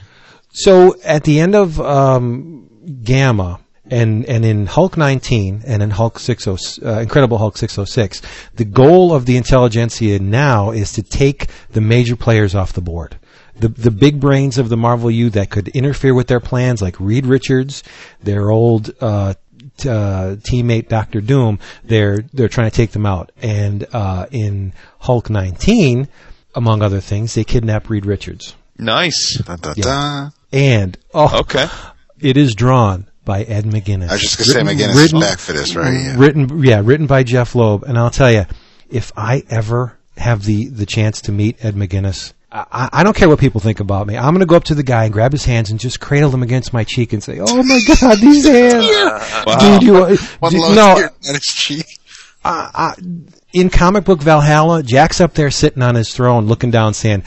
So 0.53 0.97
at 1.05 1.25
the 1.25 1.39
end 1.41 1.55
of 1.55 1.81
um, 1.81 2.69
Gamma 3.05 3.61
and 3.90 4.24
and 4.27 4.44
in 4.44 4.66
Hulk 4.66 4.97
19 4.97 5.62
and 5.66 5.82
in 5.82 5.90
Hulk 5.90 6.19
60 6.19 6.51
uh, 6.85 7.01
Incredible 7.01 7.39
Hulk 7.39 7.56
606, 7.56 8.23
the 8.56 8.65
goal 8.65 9.15
of 9.15 9.27
the 9.27 9.36
intelligentsia 9.36 10.19
now 10.19 10.70
is 10.70 10.93
to 10.93 11.02
take 11.02 11.48
the 11.70 11.81
major 11.81 12.16
players 12.16 12.55
off 12.55 12.73
the 12.73 12.81
board. 12.81 13.19
The 13.56 13.69
the 13.69 13.90
big 13.90 14.20
brains 14.20 14.59
of 14.59 14.69
the 14.69 14.77
Marvel 14.77 15.10
U 15.10 15.31
that 15.31 15.51
could 15.51 15.69
interfere 15.69 16.15
with 16.15 16.28
their 16.28 16.40
plans, 16.40 16.81
like 16.81 16.98
Reed 17.01 17.27
Richards, 17.27 17.82
their 18.23 18.51
old 18.51 18.90
uh, 19.01 19.35
t- 19.78 19.89
uh, 19.89 20.36
teammate 20.36 20.89
Doctor 20.89 21.20
Doom, 21.20 21.59
they're 21.82 22.19
they're 22.32 22.48
trying 22.48 22.70
to 22.70 22.77
take 22.77 22.93
them 22.93 23.05
out. 23.06 23.32
And 23.43 23.85
uh, 23.93 24.27
in 24.31 24.74
Hulk 25.01 25.28
19, 25.28 26.06
among 26.55 26.82
other 26.82 27.01
things, 27.01 27.35
they 27.35 27.43
kidnap 27.44 27.90
Reed 27.90 28.06
Richards. 28.06 28.55
Nice. 28.78 29.39
Dun, 29.39 29.59
dun, 29.59 29.74
Yeah. 29.77 29.82
dun. 29.82 30.32
And 30.52 30.98
oh, 31.12 31.40
Okay. 31.40 31.66
it 32.20 32.36
is 32.36 32.55
drawn 32.55 33.08
by 33.29 33.43
Ed 33.43 33.65
McGuinness. 33.67 34.09
I 34.09 34.13
was 34.15 34.23
just 34.23 34.39
gonna 34.39 34.51
say 34.53 34.63
Written- 34.65 34.79
McGuinness 34.79 34.97
written- 34.97 35.23
is 35.23 35.29
back 35.29 35.39
for 35.39 35.53
this, 35.53 35.77
right? 35.77 35.93
Yeah. 35.93 36.15
Written, 36.17 36.65
yeah, 36.65 36.81
written 36.83 37.07
by 37.07 37.23
Jeph 37.23 37.55
Loeb. 37.55 37.85
And 37.85 37.97
I'll 37.97 38.11
tell 38.11 38.33
you, 38.33 38.47
if 38.91 39.13
I 39.17 39.45
ever 39.51 39.97
have 40.17 40.45
the 40.45 40.67
the 40.69 40.87
chance 40.87 41.21
to 41.23 41.33
meet 41.33 41.65
Ed 41.65 41.77
McGuinness, 41.77 42.33
I, 42.51 42.89
I 42.93 43.05
don't 43.05 43.15
care 43.15 43.29
what 43.29 43.39
people 43.39 43.61
think 43.61 43.79
about 43.81 44.07
me. 44.07 44.17
I'm 44.17 44.33
going 44.33 44.41
to 44.41 44.47
go 44.47 44.57
up 44.57 44.65
to 44.65 44.75
the 44.75 44.83
guy 44.83 45.05
and 45.05 45.13
grab 45.13 45.33
his 45.33 45.45
hands 45.45 45.71
and 45.71 45.79
just 45.79 46.01
cradle 46.01 46.31
them 46.31 46.43
against 46.43 46.73
my 46.73 46.83
cheek 46.83 47.13
and 47.13 47.23
say, 47.23 47.39
"Oh 47.41 47.63
my 47.63 47.81
God, 48.01 48.19
these 48.19 48.47
hands, 48.47 48.87
dude! 49.61 49.83
You, 49.83 49.97
uh, 50.05 50.17
One 50.41 50.53
no, 50.75 50.97
on 50.97 51.11
his 51.35 51.43
cheek. 51.43 51.87
uh, 52.45 52.71
uh, 52.75 52.93
in 53.53 53.69
comic 53.69 54.05
book 54.05 54.21
Valhalla, 54.23 54.83
Jack's 54.83 55.21
up 55.21 55.35
there 55.35 55.51
sitting 55.51 55.83
on 55.83 55.95
his 55.95 56.13
throne, 56.15 56.47
looking 56.47 56.71
down, 56.71 56.95
saying, 56.95 57.23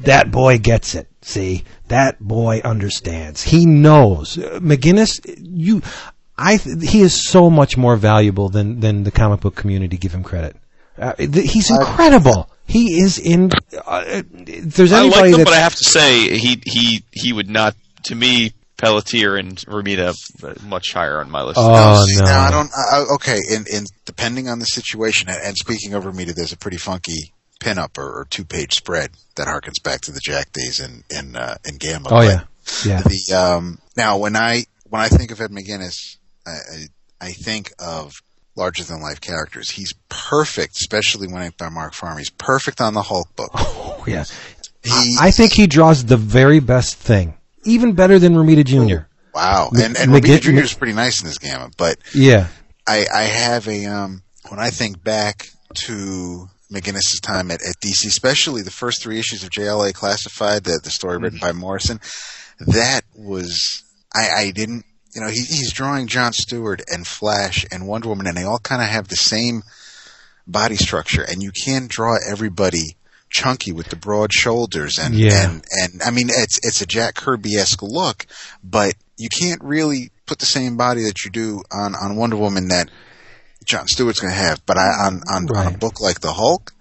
"That 0.00 0.30
boy 0.30 0.58
gets 0.58 0.94
it. 0.94 1.08
See, 1.28 1.64
that 1.88 2.20
boy 2.20 2.60
understands. 2.64 3.42
He 3.42 3.66
knows." 3.66 4.38
Uh, 4.38 4.60
McGuinness, 4.62 5.18
you, 5.42 5.82
I, 6.38 6.56
he 6.56 7.00
is 7.00 7.28
so 7.28 7.50
much 7.50 7.76
more 7.76 7.96
valuable 7.96 8.48
than 8.48 8.78
than 8.78 9.02
the 9.02 9.10
comic 9.10 9.40
book 9.40 9.56
community 9.56 9.96
give 9.96 10.12
him 10.14 10.22
credit. 10.22 10.54
Uh, 10.96 11.14
th- 11.14 11.50
he's 11.52 11.68
incredible. 11.70 12.48
He 12.68 13.00
is 13.00 13.18
in. 13.18 13.50
Uh, 13.84 14.22
if 14.46 14.74
there's 14.76 14.92
I 14.92 15.00
anybody 15.00 15.20
like 15.20 15.30
him, 15.32 15.38
that's 15.38 15.50
but 15.50 15.54
I 15.56 15.60
have 15.60 15.74
to 15.74 15.84
say 15.84 16.38
he 16.38 16.62
he 16.64 17.02
he 17.10 17.32
would 17.32 17.50
not. 17.50 17.74
To 18.04 18.14
me, 18.14 18.52
Pelletier 18.76 19.34
and 19.34 19.56
Romita 19.66 20.14
uh, 20.44 20.54
much 20.64 20.92
higher 20.92 21.18
on 21.18 21.28
my 21.28 21.42
list. 21.42 21.58
Oh, 21.60 22.04
see, 22.06 22.18
no. 22.18 22.24
Now 22.24 22.40
I 22.42 22.50
don't. 22.52 22.70
I, 22.72 22.98
I- 22.98 23.14
okay, 23.16 23.40
and, 23.50 23.66
and 23.66 23.86
depending 24.04 24.48
on 24.48 24.60
the 24.60 24.64
situation, 24.66 25.28
and, 25.28 25.38
and 25.42 25.56
speaking 25.56 25.94
of 25.94 26.04
Romita, 26.04 26.34
there's 26.36 26.52
a 26.52 26.56
pretty 26.56 26.76
funky 26.76 27.32
pinup 27.60 27.98
or, 27.98 28.20
or 28.20 28.26
two 28.28 28.44
page 28.44 28.74
spread 28.74 29.10
that 29.36 29.46
harkens 29.48 29.82
back 29.82 30.00
to 30.02 30.12
the 30.12 30.20
Jack 30.22 30.52
days 30.52 30.80
in 30.80 31.04
in 31.10 31.36
uh, 31.36 31.56
in 31.64 31.76
Gamma. 31.76 32.08
Oh 32.10 32.16
But 32.18 32.24
yeah, 32.26 32.42
yeah. 32.84 33.02
The 33.02 33.34
um, 33.34 33.78
now 33.96 34.18
when 34.18 34.36
I 34.36 34.64
when 34.88 35.00
I 35.02 35.08
think 35.08 35.30
of 35.30 35.40
Ed 35.40 35.50
McGuinness, 35.50 36.16
I, 36.46 36.50
I, 36.50 36.86
I 37.28 37.32
think 37.32 37.72
of 37.78 38.14
larger 38.56 38.84
than 38.84 39.00
life 39.02 39.20
characters. 39.20 39.70
He's 39.70 39.92
perfect, 40.08 40.76
especially 40.76 41.28
when 41.28 41.52
by 41.58 41.68
Mark 41.68 41.92
Farm. 41.94 42.18
He's 42.18 42.30
perfect 42.30 42.80
on 42.80 42.94
the 42.94 43.02
Hulk 43.02 43.34
book. 43.36 43.50
Oh 43.54 44.04
yeah. 44.06 44.24
He, 44.82 45.16
I 45.20 45.32
think 45.32 45.52
he 45.52 45.66
draws 45.66 46.04
the 46.04 46.16
very 46.16 46.60
best 46.60 46.94
thing, 46.96 47.34
even 47.64 47.94
better 47.94 48.20
than 48.20 48.34
Romita 48.34 48.64
Jr. 48.64 49.06
wow, 49.34 49.68
Mc- 49.72 49.84
and 49.84 49.96
and 49.96 50.12
Romita 50.12 50.40
Jr. 50.40 50.60
is 50.60 50.74
pretty 50.74 50.92
nice 50.92 51.20
in 51.20 51.26
this 51.26 51.38
Gamma, 51.38 51.70
but 51.76 51.98
Yeah. 52.14 52.46
I, 52.86 53.04
I 53.12 53.22
have 53.22 53.66
a 53.66 53.86
um 53.86 54.22
when 54.48 54.60
I 54.60 54.70
think 54.70 55.02
back 55.02 55.48
to 55.74 56.48
McGuinness's 56.72 57.20
time 57.20 57.50
at, 57.50 57.60
at 57.62 57.80
DC, 57.80 58.06
especially 58.06 58.62
the 58.62 58.70
first 58.70 59.02
three 59.02 59.18
issues 59.18 59.44
of 59.44 59.50
JLA 59.50 59.94
Classified, 59.94 60.64
the 60.64 60.80
the 60.82 60.90
story 60.90 61.18
written 61.18 61.38
mm-hmm. 61.38 61.48
by 61.48 61.52
Morrison, 61.52 62.00
that 62.60 63.02
was 63.14 63.84
I, 64.14 64.28
I 64.28 64.50
didn't 64.50 64.84
you 65.14 65.20
know 65.20 65.28
he, 65.28 65.40
he's 65.40 65.72
drawing 65.72 66.06
John 66.06 66.32
Stewart 66.32 66.82
and 66.92 67.06
Flash 67.06 67.64
and 67.70 67.86
Wonder 67.86 68.08
Woman, 68.08 68.26
and 68.26 68.36
they 68.36 68.44
all 68.44 68.58
kind 68.58 68.82
of 68.82 68.88
have 68.88 69.08
the 69.08 69.16
same 69.16 69.62
body 70.46 70.76
structure, 70.76 71.22
and 71.22 71.42
you 71.42 71.52
can't 71.52 71.88
draw 71.88 72.16
everybody 72.28 72.96
chunky 73.28 73.72
with 73.72 73.88
the 73.88 73.96
broad 73.96 74.32
shoulders 74.32 74.98
and 74.98 75.14
Yeah. 75.14 75.50
and 75.50 75.64
and 75.70 76.02
I 76.02 76.10
mean 76.10 76.30
it's 76.30 76.58
it's 76.62 76.80
a 76.80 76.86
Jack 76.86 77.16
Kirby 77.16 77.56
esque 77.56 77.82
look, 77.82 78.26
but 78.62 78.94
you 79.16 79.28
can't 79.28 79.62
really 79.62 80.10
put 80.26 80.38
the 80.38 80.46
same 80.46 80.76
body 80.76 81.02
that 81.04 81.24
you 81.24 81.30
do 81.30 81.62
on 81.72 81.94
on 81.94 82.16
Wonder 82.16 82.36
Woman 82.36 82.68
that 82.68 82.90
John 83.66 83.86
Stewart's 83.88 84.20
going 84.20 84.32
to 84.32 84.38
have. 84.38 84.64
But 84.66 84.78
I, 84.78 84.86
on 85.06 85.20
on, 85.32 85.56
on 85.56 85.74
a 85.74 85.76
book 85.76 86.00
like 86.00 86.20
the 86.20 86.32
Hulk, 86.32 86.72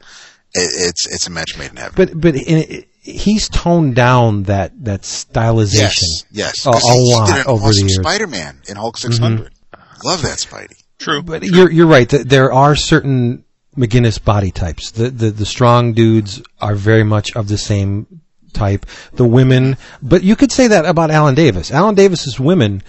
it, 0.54 0.90
it's 0.90 1.08
it's 1.08 1.28
a 1.28 1.32
match 1.32 1.58
made 1.58 1.72
in 1.72 1.78
heaven. 1.78 1.94
But 1.96 2.20
but 2.20 2.36
in, 2.36 2.58
it, 2.60 2.88
he's 3.02 3.50
toned 3.50 3.96
down 3.96 4.44
that 4.44 4.72
that 4.86 5.02
stylization. 5.02 5.74
yes, 5.74 6.24
yes, 6.32 6.66
a- 6.66 6.72
'Cause 6.72 6.84
a 6.90 6.94
he, 6.94 7.06
he 7.08 7.14
lot 7.14 7.28
did 7.28 7.36
an 7.38 7.48
over 7.48 7.60
the 7.64 7.68
awesome 7.70 7.88
years. 7.88 7.98
Mm-hmm. 8.00 8.04
Spider-Man 8.08 8.62
in 8.70 8.76
Hulk 8.78 8.98
600. 8.98 9.52
Love 10.04 10.22
that 10.22 10.38
Spidey. 10.38 10.82
True. 11.00 11.22
But 11.24 11.44
you're 11.44 11.70
you're 11.72 11.88
right. 11.88 12.08
There 12.10 12.54
are 12.54 12.76
certain 12.76 13.44
McGuinness 13.76 14.24
body 14.24 14.52
types. 14.52 14.92
The, 14.92 15.10
the 15.10 15.32
the 15.32 15.46
strong 15.46 15.94
dudes 15.94 16.42
are 16.62 16.76
very 16.76 17.04
much 17.04 17.36
of 17.36 17.48
the 17.50 17.58
same 17.58 18.22
type. 18.54 18.86
The 19.14 19.26
women, 19.26 19.76
but 20.02 20.24
you 20.24 20.36
could 20.38 20.52
say 20.52 20.68
that 20.68 20.86
about 20.86 21.12
Alan 21.12 21.36
Davis. 21.36 21.72
Alan 21.72 21.96
Davis's 21.96 22.40
women 22.40 22.84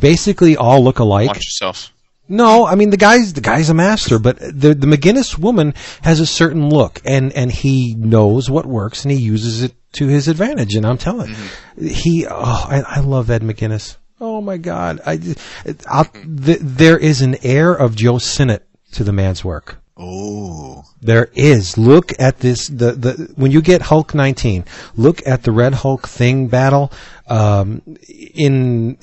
basically 0.00 0.56
all 0.56 0.82
look 0.82 0.98
alike. 0.98 1.28
Watch 1.28 1.44
yourself. 1.44 1.92
No, 2.28 2.66
I 2.66 2.74
mean 2.74 2.90
the 2.90 2.96
guy's 2.96 3.32
the 3.32 3.40
guy's 3.40 3.70
a 3.70 3.74
master, 3.74 4.18
but 4.18 4.38
the 4.38 4.74
the 4.74 4.86
McGuinness 4.86 5.38
woman 5.38 5.74
has 6.02 6.20
a 6.20 6.26
certain 6.26 6.68
look, 6.68 7.00
and 7.04 7.32
and 7.32 7.50
he 7.50 7.94
knows 7.94 8.50
what 8.50 8.66
works, 8.66 9.04
and 9.04 9.12
he 9.12 9.18
uses 9.18 9.62
it 9.62 9.74
to 9.92 10.06
his 10.08 10.28
advantage. 10.28 10.74
And 10.74 10.86
I'm 10.86 10.98
telling, 10.98 11.34
he, 11.80 12.26
oh, 12.26 12.66
I, 12.68 12.82
I 12.86 13.00
love 13.00 13.30
Ed 13.30 13.42
McGuinness. 13.42 13.96
Oh 14.20 14.40
my 14.40 14.56
God, 14.58 15.00
I, 15.06 15.16
th- 15.16 15.38
there 15.64 16.98
is 16.98 17.22
an 17.22 17.36
air 17.42 17.72
of 17.72 17.94
Joe 17.96 18.18
Sinnott 18.18 18.66
to 18.92 19.04
the 19.04 19.12
man's 19.12 19.44
work. 19.44 19.78
Oh, 19.96 20.84
There 21.00 21.28
is. 21.34 21.76
Look 21.76 22.12
at 22.20 22.38
this. 22.38 22.68
The 22.68 22.92
the 22.92 23.32
when 23.36 23.50
you 23.50 23.60
get 23.62 23.82
Hulk 23.82 24.14
19, 24.14 24.64
look 24.96 25.26
at 25.26 25.42
the 25.42 25.52
Red 25.52 25.74
Hulk 25.74 26.06
thing 26.06 26.48
battle. 26.48 26.92
Um, 27.26 27.82
in 28.08 28.96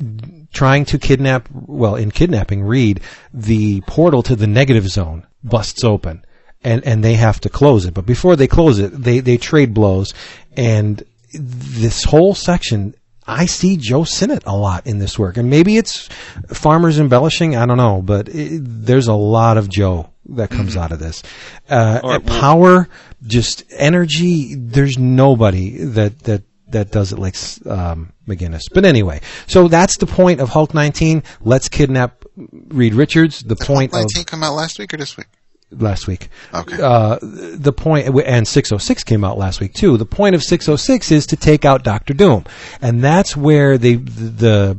trying 0.55 0.85
to 0.85 0.97
kidnap, 0.97 1.47
well, 1.51 1.95
in 1.95 2.09
kidnapping 2.09 2.63
Reed, 2.63 3.01
the 3.33 3.81
portal 3.81 4.23
to 4.23 4.35
the 4.35 4.47
negative 4.47 4.87
zone 4.87 5.27
busts 5.43 5.83
open, 5.83 6.25
and 6.63 6.83
and 6.85 7.03
they 7.03 7.13
have 7.13 7.39
to 7.41 7.49
close 7.49 7.85
it. 7.85 7.93
But 7.93 8.05
before 8.07 8.35
they 8.35 8.47
close 8.47 8.79
it, 8.79 8.89
they 8.89 9.19
they 9.19 9.37
trade 9.37 9.73
blows, 9.73 10.13
and 10.57 11.03
this 11.33 12.03
whole 12.03 12.33
section. 12.33 12.95
I 13.27 13.47
see 13.47 13.75
Joe 13.77 14.03
Sinnott 14.03 14.43
a 14.45 14.55
lot 14.55 14.85
in 14.85 14.99
this 14.99 15.17
work, 15.17 15.37
and 15.37 15.49
maybe 15.49 15.77
it's 15.77 16.09
Farmer's 16.53 16.99
embellishing. 16.99 17.55
I 17.55 17.65
don't 17.65 17.77
know, 17.77 18.03
but 18.03 18.29
it, 18.29 18.61
there's 18.63 19.07
a 19.07 19.15
lot 19.15 19.57
of 19.57 19.67
Joe 19.67 20.11
that 20.29 20.51
comes 20.51 20.77
out 20.77 20.91
of 20.91 20.99
this. 20.99 21.23
Uh, 21.67 22.01
right, 22.03 22.23
power, 22.23 22.87
just 23.25 23.63
energy. 23.71 24.53
There's 24.55 24.99
nobody 24.99 25.85
that 25.85 26.19
that 26.19 26.43
that 26.75 26.91
does 26.91 27.13
it 27.13 27.19
like 27.19 27.35
um, 27.65 28.11
McGuinness. 28.27 28.63
But 28.73 28.85
anyway, 28.85 29.21
so 29.47 29.67
that's 29.67 29.97
the 29.97 30.05
point 30.05 30.41
of 30.41 30.49
Hulk 30.49 30.73
19. 30.73 31.23
Let's 31.41 31.69
kidnap 31.69 32.25
Reed 32.35 32.93
Richards. 32.93 33.39
The 33.39 33.55
did 33.55 33.65
Hulk 33.65 33.77
point 33.77 33.93
of 33.93 33.99
19 33.99 34.25
come 34.25 34.43
out 34.43 34.53
last 34.53 34.77
week 34.77 34.93
or 34.93 34.97
this 34.97 35.17
week? 35.17 35.27
last 35.71 36.07
week. 36.07 36.29
Okay. 36.53 36.81
Uh, 36.81 37.17
the 37.21 37.73
point, 37.73 38.07
and 38.07 38.47
606 38.47 39.03
came 39.03 39.23
out 39.23 39.37
last 39.37 39.59
week 39.59 39.73
too. 39.73 39.97
The 39.97 40.05
point 40.05 40.35
of 40.35 40.43
606 40.43 41.11
is 41.11 41.25
to 41.27 41.35
take 41.35 41.65
out 41.65 41.83
Doctor 41.83 42.13
Doom, 42.13 42.45
and 42.81 43.03
that's 43.03 43.35
where 43.35 43.77
they 43.77 43.95
the 43.95 44.77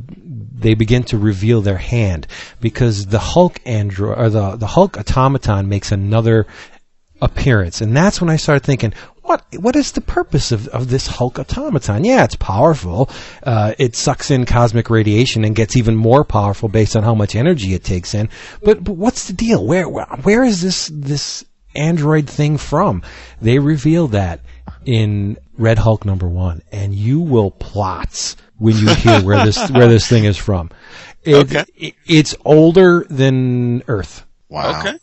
they 0.59 0.73
begin 0.73 1.03
to 1.03 1.17
reveal 1.17 1.61
their 1.61 1.77
hand 1.77 2.25
because 2.61 3.07
the 3.07 3.19
Hulk 3.19 3.59
android 3.65 4.17
or 4.17 4.29
the 4.29 4.55
the 4.55 4.67
Hulk 4.67 4.97
automaton 4.97 5.69
makes 5.69 5.91
another 5.91 6.47
appearance, 7.21 7.81
and 7.81 7.95
that's 7.95 8.21
when 8.21 8.29
I 8.29 8.37
started 8.37 8.63
thinking, 8.63 8.93
what 9.27 9.43
what 9.59 9.75
is 9.75 9.91
the 9.91 10.01
purpose 10.01 10.51
of, 10.51 10.67
of 10.69 10.89
this 10.89 11.07
Hulk 11.07 11.37
automaton? 11.39 12.03
Yeah, 12.03 12.23
it's 12.23 12.35
powerful. 12.35 13.09
Uh, 13.43 13.73
it 13.77 13.95
sucks 13.95 14.31
in 14.31 14.45
cosmic 14.45 14.89
radiation 14.89 15.43
and 15.43 15.55
gets 15.55 15.75
even 15.77 15.95
more 15.95 16.23
powerful 16.23 16.69
based 16.69 16.95
on 16.95 17.03
how 17.03 17.13
much 17.15 17.35
energy 17.35 17.73
it 17.73 17.83
takes 17.83 18.13
in. 18.13 18.29
But, 18.63 18.83
but 18.83 18.93
what's 18.93 19.27
the 19.27 19.33
deal? 19.33 19.65
Where, 19.65 19.87
where 19.87 20.05
where 20.23 20.43
is 20.43 20.61
this 20.61 20.89
this 20.93 21.45
android 21.75 22.27
thing 22.29 22.57
from? 22.57 23.03
They 23.41 23.59
reveal 23.59 24.07
that 24.09 24.41
in 24.85 25.37
Red 25.57 25.77
Hulk 25.79 26.05
number 26.05 26.27
one, 26.27 26.61
and 26.71 26.95
you 26.95 27.19
will 27.19 27.51
plots 27.51 28.35
when 28.57 28.75
you 28.77 28.89
hear 28.95 29.21
where 29.21 29.45
this 29.45 29.69
where 29.71 29.87
this 29.87 30.07
thing 30.07 30.23
is 30.25 30.37
from. 30.37 30.69
It, 31.23 31.35
Okay. 31.35 31.65
it- 31.75 31.93
it's 32.05 32.35
older 32.45 33.05
than 33.09 33.83
Earth. 33.87 34.25
Wow. 34.49 34.79
Okay. 34.79 34.97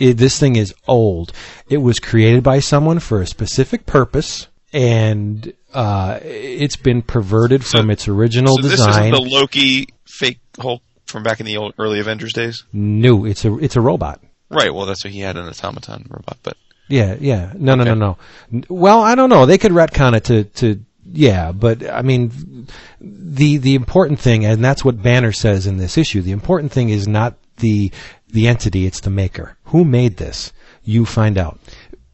It, 0.00 0.16
this 0.16 0.38
thing 0.38 0.56
is 0.56 0.74
old. 0.88 1.32
It 1.68 1.78
was 1.78 2.00
created 2.00 2.42
by 2.42 2.60
someone 2.60 2.98
for 2.98 3.20
a 3.20 3.26
specific 3.26 3.86
purpose, 3.86 4.48
and 4.72 5.52
uh, 5.72 6.18
it's 6.22 6.76
been 6.76 7.02
perverted 7.02 7.64
from 7.64 7.90
its 7.90 8.08
original 8.08 8.56
So 8.56 8.62
this 8.62 8.80
isn't 8.80 9.10
the 9.10 9.20
Loki 9.20 9.88
fake 10.06 10.40
Hulk 10.58 10.82
from 11.06 11.22
back 11.22 11.40
in 11.40 11.46
the 11.46 11.56
old, 11.56 11.74
early 11.78 12.00
Avengers 12.00 12.32
days. 12.32 12.64
no, 12.72 13.24
it's 13.24 13.44
a 13.44 13.56
it's 13.58 13.76
a 13.76 13.80
robot. 13.80 14.20
Right. 14.48 14.74
Well, 14.74 14.86
that's 14.86 15.04
what 15.04 15.12
he 15.12 15.20
had 15.20 15.36
an 15.36 15.46
automaton 15.46 16.06
robot, 16.10 16.38
but 16.42 16.56
Yeah, 16.88 17.16
yeah. 17.20 17.52
No, 17.54 17.76
no, 17.76 17.84
no, 17.84 17.94
no. 17.94 18.64
Well, 18.68 19.00
I 19.00 19.14
don't 19.14 19.28
know. 19.28 19.46
They 19.46 19.58
could 19.58 19.70
retcon 19.70 20.16
it 20.16 20.24
to, 20.24 20.44
to 20.44 20.84
yeah, 21.12 21.52
but 21.52 21.88
I 21.88 22.02
mean, 22.02 22.66
the 23.00 23.58
the 23.58 23.74
important 23.74 24.20
thing, 24.20 24.44
and 24.44 24.64
that's 24.64 24.84
what 24.84 25.02
Banner 25.02 25.32
says 25.32 25.66
in 25.66 25.76
this 25.76 25.96
issue. 25.98 26.22
The 26.22 26.32
important 26.32 26.72
thing 26.72 26.88
is 26.88 27.06
not 27.08 27.34
the 27.60 27.92
the 28.28 28.48
entity; 28.48 28.86
it's 28.86 29.00
the 29.00 29.10
maker. 29.10 29.56
Who 29.64 29.84
made 29.84 30.16
this? 30.16 30.52
You 30.82 31.04
find 31.04 31.38
out. 31.38 31.58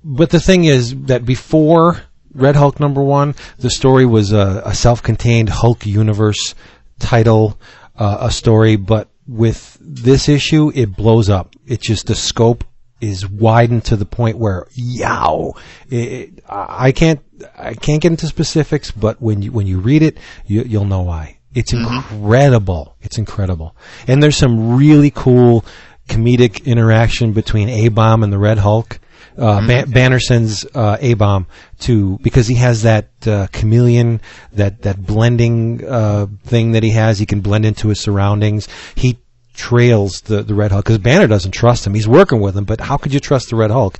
But 0.05 0.31
the 0.31 0.40
thing 0.40 0.64
is 0.64 0.94
that 1.06 1.24
before 1.24 2.02
Red 2.32 2.56
Hulk 2.56 2.78
number 2.78 3.02
one, 3.02 3.35
the 3.59 3.70
story 3.70 4.06
was 4.06 4.32
a, 4.32 4.62
a 4.64 4.74
self-contained 4.74 5.48
Hulk 5.48 5.86
universe 5.86 6.55
title, 6.98 7.59
uh, 7.98 8.18
a 8.20 8.31
story. 8.31 8.77
But 8.77 9.09
with 9.27 9.77
this 9.81 10.28
issue, 10.28 10.70
it 10.74 10.97
blows 10.97 11.28
up. 11.28 11.55
It 11.66 11.81
just 11.81 12.06
the 12.06 12.14
scope 12.14 12.64
is 13.01 13.28
widened 13.28 13.85
to 13.86 13.97
the 13.97 14.06
point 14.06 14.39
where 14.39 14.66
yow, 14.74 15.55
it, 15.89 16.43
I 16.48 16.93
can't 16.93 17.20
I 17.56 17.74
can't 17.74 18.01
get 18.01 18.12
into 18.12 18.27
specifics, 18.27 18.90
but 18.90 19.20
when 19.20 19.43
you 19.43 19.52
when 19.52 19.66
you 19.66 19.81
read 19.81 20.02
it, 20.02 20.18
you, 20.47 20.62
you'll 20.62 20.85
know 20.85 21.02
why. 21.02 21.35
It's 21.56 21.72
incredible. 21.72 22.96
It's 23.00 23.18
incredible, 23.18 23.74
and 24.06 24.22
there's 24.22 24.36
some 24.36 24.76
really 24.76 25.10
cool 25.10 25.64
comedic 26.08 26.64
interaction 26.64 27.32
between 27.32 27.68
A 27.68 27.88
Bomb 27.88 28.22
and 28.22 28.32
the 28.32 28.38
Red 28.38 28.58
Hulk. 28.58 29.00
Uh, 29.38 29.66
Ban- 29.66 29.90
Banner 29.90 30.18
sends 30.18 30.64
uh, 30.74 30.96
A 31.00 31.14
Bomb 31.14 31.46
to 31.80 32.18
because 32.22 32.46
he 32.46 32.54
has 32.56 32.82
that 32.82 33.08
uh, 33.26 33.46
chameleon, 33.52 34.20
that 34.52 34.82
that 34.82 35.04
blending 35.04 35.86
uh, 35.86 36.26
thing 36.44 36.72
that 36.72 36.82
he 36.82 36.90
has. 36.90 37.18
He 37.18 37.26
can 37.26 37.40
blend 37.40 37.66
into 37.66 37.88
his 37.88 38.00
surroundings. 38.00 38.68
He 38.94 39.18
trails 39.54 40.22
the 40.22 40.42
the 40.42 40.54
Red 40.54 40.72
Hulk 40.72 40.84
because 40.84 40.98
Banner 40.98 41.26
doesn't 41.26 41.52
trust 41.52 41.86
him. 41.86 41.94
He's 41.94 42.08
working 42.08 42.40
with 42.40 42.56
him, 42.56 42.64
but 42.64 42.80
how 42.80 42.96
could 42.96 43.12
you 43.12 43.20
trust 43.20 43.50
the 43.50 43.56
Red 43.56 43.70
Hulk? 43.70 43.98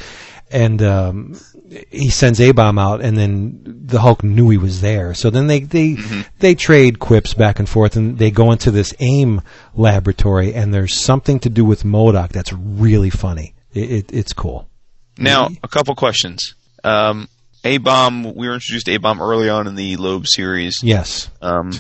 And 0.51 0.81
um, 0.83 1.39
he 1.91 2.11
sends 2.11 2.41
A 2.41 2.53
Bomb 2.53 2.79
out, 2.79 3.01
and 3.01 3.17
then 3.19 3.61
the 3.65 4.01
Hulk 4.01 4.23
knew 4.23 4.49
he 4.51 4.57
was 4.59 4.81
there. 4.81 5.15
So 5.15 5.31
then 5.31 5.47
they 5.47 5.61
they 5.61 5.97
they 6.39 6.55
trade 6.55 6.99
quips 6.99 7.35
back 7.35 7.59
and 7.59 7.69
forth, 7.69 7.97
and 7.97 8.19
they 8.19 8.31
go 8.31 8.53
into 8.53 8.71
this 8.71 8.95
AIM 9.01 9.41
laboratory, 9.75 10.55
and 10.55 10.73
there's 10.73 10.95
something 10.95 11.39
to 11.41 11.51
do 11.51 11.65
with 11.65 11.83
MODOK 11.85 12.31
that's 12.31 12.53
really 12.53 13.11
funny. 13.11 13.55
It, 13.75 13.91
it, 13.91 14.13
it's 14.13 14.33
cool. 14.33 14.69
Now, 15.19 15.49
a 15.63 15.69
couple 15.69 15.95
questions. 15.95 16.55
Um, 16.85 17.29
a 17.65 17.79
bomb. 17.79 18.35
We 18.35 18.47
were 18.49 18.55
introduced 18.55 18.87
to 18.87 18.95
A 18.95 18.99
bomb 18.99 19.21
early 19.21 19.49
on 19.49 19.67
in 19.67 19.75
the 19.75 19.97
Loeb 19.97 20.27
series, 20.27 20.81
Yes. 20.83 21.31
um, 21.43 21.73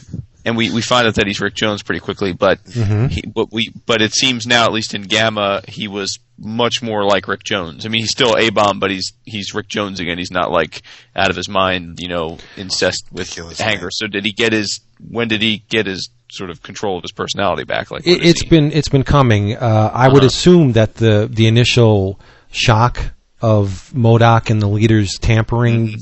and 0.46 0.56
we, 0.56 0.70
we 0.72 0.80
find 0.80 1.06
out 1.06 1.16
that 1.16 1.26
he's 1.26 1.40
Rick 1.40 1.54
Jones 1.54 1.82
pretty 1.82 2.00
quickly. 2.00 2.32
But 2.32 2.64
Mm-hmm. 2.64 3.06
he, 3.08 3.22
but 3.26 3.52
we 3.52 3.70
but 3.84 4.00
it 4.00 4.14
seems 4.14 4.46
now, 4.46 4.64
at 4.64 4.72
least 4.72 4.94
in 4.94 5.02
Gamma, 5.02 5.60
he 5.68 5.88
was 5.88 6.18
much 6.38 6.82
more 6.82 7.04
like 7.04 7.28
Rick 7.28 7.42
Jones. 7.44 7.84
I 7.84 7.88
mean, 7.90 8.00
he's 8.02 8.10
still 8.12 8.36
A 8.38 8.48
bomb, 8.50 8.78
but 8.80 8.90
he's 8.90 9.12
he's 9.24 9.52
Rick 9.54 9.68
Jones 9.68 10.00
again. 10.00 10.16
He's 10.18 10.30
not 10.30 10.50
like 10.50 10.80
out 11.14 11.28
of 11.30 11.36
his 11.36 11.48
mind, 11.48 11.98
you 12.00 12.08
know, 12.08 12.38
incest 12.56 13.04
with 13.12 13.28
Ridiculous, 13.28 13.60
Hanger. 13.60 13.80
man. 13.82 13.90
So 13.92 14.06
did 14.06 14.24
he 14.24 14.32
get 14.32 14.52
his? 14.52 14.80
When 15.10 15.28
did 15.28 15.42
he 15.42 15.58
get 15.68 15.84
his 15.86 16.08
sort 16.30 16.48
of 16.50 16.62
control 16.62 16.96
of 16.96 17.02
his 17.02 17.12
personality 17.12 17.64
back? 17.64 17.90
Like 17.90 18.04
when 18.06 18.14
It, 18.16 18.22
is 18.22 18.40
he- 18.40 18.48
been 18.48 18.72
it's 18.72 18.88
been 18.88 19.04
coming. 19.04 19.56
Uh, 19.56 19.90
I 19.92 20.08
would 20.08 20.24
assume 20.24 20.72
that 20.72 20.94
the 20.94 21.28
the 21.30 21.46
initial 21.48 22.18
shock 22.52 22.98
of 23.42 23.90
MODOK 23.94 24.48
and 24.50 24.62
the 24.62 24.66
leaders 24.68 25.12
tampering 25.20 25.96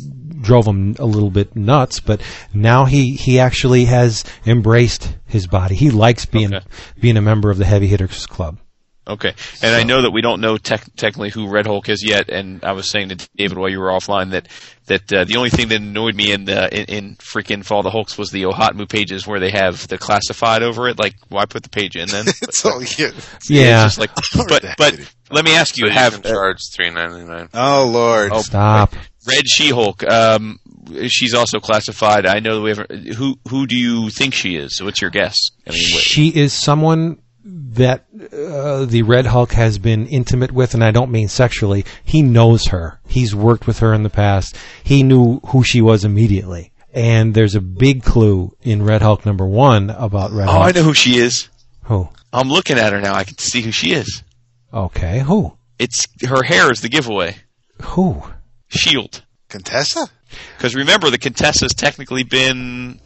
drove 0.44 0.66
him 0.66 0.94
a 0.98 1.06
little 1.06 1.30
bit 1.30 1.56
nuts, 1.56 2.00
but 2.00 2.22
now 2.52 2.84
he 2.84 3.14
he 3.16 3.40
actually 3.40 3.86
has 3.86 4.24
embraced 4.46 5.16
his 5.26 5.46
body. 5.46 5.74
He 5.74 5.90
likes 5.90 6.26
being 6.26 6.54
Okay. 6.54 6.66
being 7.00 7.16
a 7.16 7.22
member 7.22 7.50
of 7.50 7.58
the 7.58 7.64
Heavy 7.64 7.88
Hitters 7.88 8.26
Club. 8.26 8.58
Okay, 9.06 9.34
and 9.60 9.74
I 9.76 9.82
know 9.82 10.00
that 10.00 10.12
we 10.12 10.22
don't 10.22 10.40
know 10.40 10.56
tech 10.56 10.82
technically 10.96 11.28
who 11.28 11.46
Red 11.50 11.66
Hulk 11.66 11.90
is 11.90 12.02
yet. 12.02 12.30
And 12.30 12.64
I 12.64 12.72
was 12.72 12.88
saying 12.88 13.10
to 13.10 13.28
David 13.36 13.58
while 13.58 13.68
you 13.68 13.78
were 13.78 13.88
offline 13.90 14.30
that 14.30 14.48
that 14.86 15.12
uh, 15.12 15.24
the 15.24 15.36
only 15.36 15.50
thing 15.50 15.68
that 15.68 15.76
annoyed 15.82 16.14
me 16.14 16.32
in 16.32 16.46
the 16.46 16.74
in, 16.74 16.84
in 16.86 17.16
freaking 17.16 17.62
Fall 17.62 17.80
of 17.80 17.84
the 17.84 17.90
Hulks 17.90 18.16
was 18.16 18.30
the 18.30 18.44
OHOTMU 18.44 18.88
pages 18.88 19.26
where 19.26 19.40
they 19.40 19.50
have 19.50 19.86
the 19.88 19.98
classified 19.98 20.62
over 20.62 20.88
it. 20.88 20.98
Like, 20.98 21.16
why 21.28 21.44
put 21.44 21.64
the 21.64 21.68
page 21.68 21.96
in 21.96 22.08
then? 22.08 22.24
It's 22.42 22.64
all 22.64 22.82
you. 22.82 23.12
Yeah. 23.46 23.84
It's 23.84 23.96
just 23.96 23.98
like, 23.98 24.10
but 24.48 24.64
but 24.78 24.98
let 25.30 25.44
me 25.44 25.54
ask 25.54 25.76
you: 25.76 25.82
So 25.82 25.92
you 25.92 25.98
Have 25.98 26.14
can 26.14 26.22
charge 26.22 26.60
three 26.72 26.88
ninety 26.88 27.26
nine. 27.26 27.50
Oh 27.52 27.86
Lord. 27.92 28.32
Oh, 28.32 28.40
Stop. 28.40 28.94
Red 29.26 29.46
She-Hulk? 29.48 30.04
Um, 30.04 30.58
she's 31.08 31.34
also 31.34 31.60
classified. 31.60 32.26
I 32.26 32.40
know 32.40 32.56
that 32.56 32.62
we 32.62 32.70
haven't. 32.70 33.14
Who 33.14 33.36
who 33.48 33.66
do 33.66 33.76
you 33.76 34.10
think 34.10 34.34
she 34.34 34.56
is? 34.56 34.82
What's 34.82 35.00
your 35.00 35.10
guess? 35.10 35.36
I 35.66 35.70
mean, 35.70 35.82
what, 35.92 36.02
She 36.02 36.28
is 36.28 36.52
someone 36.52 37.18
that 37.44 38.04
uh, 38.32 38.84
the 38.84 39.02
Red 39.02 39.26
Hulk 39.26 39.52
has 39.52 39.78
been 39.78 40.06
intimate 40.06 40.52
with, 40.52 40.74
and 40.74 40.82
I 40.82 40.90
don't 40.90 41.10
mean 41.10 41.28
sexually. 41.28 41.84
He 42.04 42.22
knows 42.22 42.68
her. 42.68 43.00
He's 43.06 43.34
worked 43.34 43.66
with 43.66 43.80
her 43.80 43.92
in 43.92 44.02
the 44.02 44.10
past. 44.10 44.56
He 44.82 45.02
knew 45.02 45.40
who 45.48 45.62
she 45.62 45.80
was 45.80 46.04
immediately. 46.04 46.72
And 46.92 47.34
there's 47.34 47.56
a 47.56 47.60
big 47.60 48.04
clue 48.04 48.56
in 48.62 48.84
Red 48.84 49.02
Hulk 49.02 49.26
number 49.26 49.44
one 49.44 49.90
about 49.90 50.30
Red 50.30 50.48
oh, 50.48 50.52
Hulk. 50.52 50.66
I 50.66 50.70
know 50.70 50.84
who 50.84 50.94
she 50.94 51.18
is. 51.18 51.48
Who? 51.84 52.08
I'm 52.32 52.48
looking 52.48 52.78
at 52.78 52.92
her 52.92 53.00
now. 53.00 53.14
I 53.14 53.24
can 53.24 53.36
see 53.38 53.62
who 53.62 53.72
she 53.72 53.92
is. 53.92 54.22
Okay. 54.72 55.20
Who? 55.20 55.56
It's 55.78 56.06
her 56.22 56.44
hair 56.44 56.70
is 56.70 56.80
the 56.80 56.88
giveaway. 56.88 57.36
Who? 57.82 58.22
Shield. 58.68 59.22
Contessa? 59.48 60.08
Because 60.56 60.74
remember, 60.74 61.10
the 61.10 61.18
Contessa's 61.18 61.72
technically 61.74 62.24
been 62.24 63.00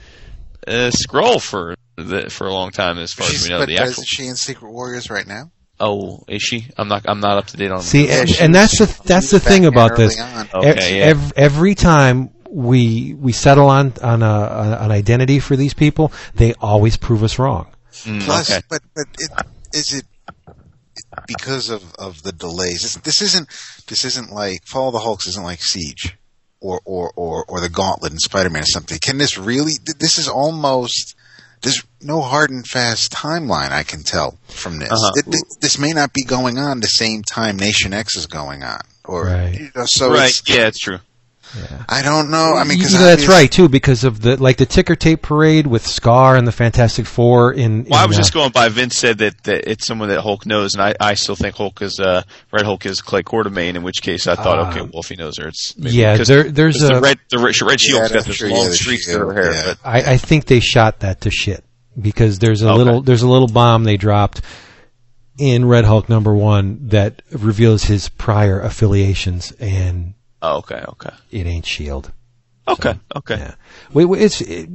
a 0.67 0.91
Skrull 0.91 1.41
for 1.41 1.75
the, 1.97 2.31
for 2.31 2.47
a 2.47 2.53
long 2.53 2.71
time, 2.71 2.99
as 2.99 3.13
far 3.13 3.27
as 3.27 3.43
we 3.43 3.51
know. 3.51 3.59
but 3.59 3.69
The 3.69 3.75
isn't 3.83 4.07
she 4.07 4.27
in 4.27 4.37
Secret 4.37 4.71
Warriors 4.71 5.11
right 5.11 5.27
now? 5.27 5.51
Oh, 5.81 6.25
is 6.27 6.43
she? 6.43 6.67
I'm 6.77 6.89
not. 6.89 7.05
I'm 7.07 7.21
not 7.21 7.39
up 7.39 7.47
to 7.49 7.57
date 7.57 7.71
on. 7.71 7.83
See, 7.83 8.09
and, 8.09 8.29
and 8.41 8.55
that's 8.55 8.79
the 8.79 9.03
that's 9.05 9.31
the 9.31 9.39
thing 9.39 9.65
about 9.65 9.97
this. 9.97 10.19
on. 10.21 10.49
Okay, 10.53 10.99
yeah. 10.99 11.05
Every, 11.05 11.37
every 11.37 11.75
time 11.77 12.31
we 12.51 13.15
we 13.15 13.31
settle 13.33 13.69
on 13.69 13.93
on 14.03 14.23
a, 14.23 14.79
an 14.81 14.91
identity 14.91 15.39
for 15.39 15.55
these 15.55 15.75
people, 15.75 16.13
they 16.35 16.55
always 16.55 16.97
prove 16.97 17.23
us 17.23 17.39
wrong. 17.39 17.69
Mm, 18.03 18.23
Plus, 18.23 18.51
okay. 18.51 18.61
but 18.69 18.83
but 18.95 19.05
it, 19.19 19.31
is 19.73 19.93
it 19.95 20.05
because 21.27 21.71
of, 21.71 21.95
of 21.99 22.23
the 22.23 22.33
delays? 22.33 22.83
This, 22.83 22.97
this 22.97 23.23
isn't 23.23 23.49
this 23.89 24.05
isn't 24.05 24.31
like 24.33 24.65
Fall 24.67 24.89
of 24.89 24.93
the 24.95 25.01
Hulks 25.01 25.27
isn't 25.27 25.43
like 25.45 25.63
Siege 25.63 26.17
or 26.61 26.81
or 26.85 27.13
or, 27.17 27.45
or 27.49 27.61
the 27.61 27.69
Gauntlet 27.69 28.13
in 28.13 28.19
Spider 28.19 28.51
Man 28.51 28.63
or 28.63 28.67
something. 28.67 28.99
Can 29.01 29.19
this 29.19 29.37
really? 29.39 29.73
This 29.99 30.19
is 30.19 30.29
almost. 30.29 31.15
There's 31.61 31.83
no 32.01 32.21
hard 32.21 32.51
and 32.51 32.65
fast 32.65 33.11
timeline 33.11 33.73
I 33.73 33.83
can 33.83 34.05
tell 34.05 34.39
from 34.47 34.79
this. 34.79 34.93
Uh-huh. 34.93 35.11
Th- 35.15 35.25
th- 35.25 35.59
this 35.61 35.77
may 35.77 35.91
not 35.91 36.13
be 36.13 36.23
going 36.23 36.57
on 36.57 36.79
the 36.79 36.87
same 36.87 37.25
time 37.25 37.57
Nation 37.57 37.93
X 37.93 38.17
is 38.17 38.27
going 38.27 38.63
on, 38.63 38.81
or 39.05 39.25
Right. 39.25 39.59
you 39.59 39.71
know, 39.75 39.85
so 39.85 40.13
right. 40.13 40.29
it's, 40.31 40.49
Yeah, 40.49 40.69
it's 40.69 40.79
true. 40.79 40.99
I 41.89 42.03
don't 42.03 42.31
know. 42.31 42.55
I 42.55 42.65
mean, 42.65 42.79
You- 42.79 42.85
because 42.85 42.99
that's 43.01 43.27
right 43.27 43.51
too, 43.51 43.69
because 43.69 44.05
of 44.05 44.21
the 44.21 44.37
like 44.37 44.57
the 44.59 44.67
ticker 44.67 44.95
tape 44.95 45.23
parade 45.23 45.67
with 45.67 45.85
Skaar 45.85 46.37
and 46.37 46.47
the 46.47 46.53
Fantastic 46.53 47.07
Four 47.07 47.53
in. 47.53 47.85
Well, 47.89 47.99
I 48.03 48.07
was 48.07 48.17
uh, 48.17 48.21
just 48.21 48.35
going 48.35 48.51
by. 48.51 48.69
Vince 48.69 48.97
said 48.97 49.19
that, 49.19 49.43
that 49.45 49.71
it's 49.71 49.87
someone 49.87 50.09
that 50.11 50.21
Hulk 50.21 50.45
knows, 50.47 50.75
and 50.75 50.83
I, 50.83 50.95
I 51.01 51.15
still 51.15 51.37
think 51.37 51.57
Hulk 51.57 51.81
is 51.83 51.99
uh, 52.01 52.23
Red 52.53 52.65
Hulk 52.65 52.85
is 52.87 53.01
Clay 53.01 53.23
Quartermain. 53.23 53.75
In 53.77 53.83
which 53.83 54.03
case, 54.03 54.27
I 54.27 54.35
thought, 54.35 54.59
Uh, 54.59 54.71
okay, 54.71 54.81
well, 54.83 55.01
if 55.01 55.09
he 55.09 55.17
knows 55.17 55.39
her, 55.39 55.49
it's 55.49 55.77
maybe, 55.79 55.97
yeah, 55.97 56.17
'cause- 56.17 56.29
there- 56.29 56.51
there's 56.51 56.79
'cause 56.79 56.89
the 56.89 56.97
a- 56.97 57.01
red 57.01 57.19
the 57.31 57.39
red, 57.39 57.61
red 57.63 57.81
Shield's 57.81 58.09
got 58.09 58.13
that's 58.13 58.27
this 58.27 58.37
true, 58.37 58.51
long 58.51 58.65
yeah, 58.65 58.69
the 58.69 58.75
streaks 58.75 59.07
through 59.07 59.15
shield, 59.15 59.35
her 59.35 59.43
hair, 59.43 59.53
yeah. 59.55 59.63
but 59.67 59.79
I, 59.89 60.13
I 60.13 60.17
think 60.19 60.45
they 60.47 60.61
shot 60.61 61.01
that 61.01 61.23
to 61.23 61.31
shit 61.31 61.65
because 62.01 62.39
there's 62.39 62.63
a 62.63 62.69
Okay. 62.69 62.77
little 62.79 63.01
there's 63.03 63.23
a 63.23 63.29
little 63.29 63.49
bomb 63.49 63.85
they 63.85 63.97
dropped 63.97 64.43
in 65.39 65.65
Red 65.65 65.85
Hulk 65.85 66.09
number 66.09 66.35
one 66.35 66.89
that 66.89 67.23
reveals 67.33 67.85
his 67.85 68.09
prior 68.09 68.61
affiliations, 68.61 69.53
and 69.61 70.15
Oh, 70.43 70.59
okay, 70.59 70.85
okay, 70.89 71.11
it 71.31 71.47
ain't 71.47 71.67
Shield. 71.67 72.13
okay, 72.67 72.95
okay. 73.17 73.37
Yeah, 73.39 73.55
wait, 73.93 74.05
wait, 74.07 74.23
it's. 74.23 74.41
It, 74.41 74.69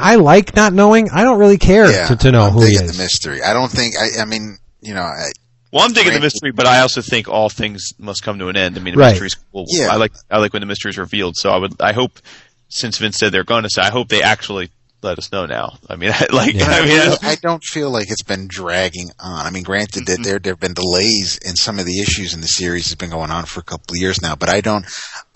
I 0.00 0.14
like 0.14 0.54
not 0.54 0.72
knowing. 0.72 1.10
I 1.10 1.24
don't 1.24 1.40
really 1.40 1.58
care 1.58 1.90
Yeah, 1.90 2.06
to, 2.06 2.16
to 2.16 2.30
know 2.32 2.42
I'm 2.42 2.52
who 2.52 2.60
he 2.64 2.72
digging 2.72 2.84
is. 2.84 2.96
the 2.96 3.02
mystery. 3.02 3.42
I 3.42 3.52
don't 3.52 3.70
think. 3.70 3.96
I, 3.96 4.20
I 4.22 4.24
mean, 4.26 4.56
you 4.80 4.94
know, 4.94 5.02
I, 5.02 5.30
Well, 5.72 5.84
I'm 5.84 5.92
digging 5.92 6.12
the 6.12 6.20
mystery, 6.20 6.52
but 6.52 6.66
I 6.68 6.80
also 6.82 7.02
think 7.02 7.28
all 7.28 7.48
things 7.48 7.88
must 7.98 8.22
come 8.22 8.38
to 8.38 8.46
an 8.48 8.56
end. 8.56 8.76
I 8.76 8.80
mean, 8.80 8.94
the 8.94 9.00
Right. 9.00 9.10
mystery's 9.10 9.34
cool. 9.34 9.64
Yeah. 9.68 9.88
I 9.90 9.96
like 9.96 10.12
I 10.30 10.38
like 10.38 10.52
when 10.52 10.60
the 10.60 10.66
mystery 10.66 10.90
is 10.90 10.98
revealed. 10.98 11.36
So 11.36 11.50
I 11.50 11.56
would 11.56 11.80
I 11.80 11.92
hope 11.92 12.20
since 12.68 12.98
Vince 12.98 13.16
said 13.16 13.32
they're 13.32 13.42
going 13.42 13.64
to 13.64 13.70
say, 13.70 13.82
I 13.82 13.90
hope 13.90 14.08
they 14.08 14.22
actually 14.22 14.70
let 15.02 15.18
us 15.18 15.30
know 15.32 15.46
now. 15.46 15.78
I 15.88 15.96
mean, 15.96 16.10
I, 16.14 16.26
like 16.32 16.54
Yeah. 16.54 16.66
I 16.68 16.84
mean, 16.84 17.16
I 17.22 17.36
don't 17.36 17.62
feel 17.62 17.90
like 17.90 18.10
it's 18.10 18.22
been 18.22 18.48
dragging 18.48 19.10
on. 19.18 19.46
I 19.46 19.50
mean, 19.50 19.62
granted 19.62 20.04
Mm-hmm. 20.04 20.22
that 20.22 20.28
there 20.28 20.38
there 20.38 20.52
have 20.52 20.60
been 20.60 20.74
delays 20.74 21.38
in 21.38 21.56
some 21.56 21.78
of 21.78 21.86
the 21.86 22.00
issues 22.00 22.34
in 22.34 22.40
the 22.40 22.46
series 22.48 22.86
has 22.86 22.94
been 22.94 23.10
going 23.10 23.30
on 23.30 23.44
for 23.44 23.60
a 23.60 23.64
couple 23.64 23.94
of 23.94 24.00
years 24.00 24.20
now, 24.22 24.34
but 24.36 24.48
I 24.48 24.60
don't. 24.60 24.84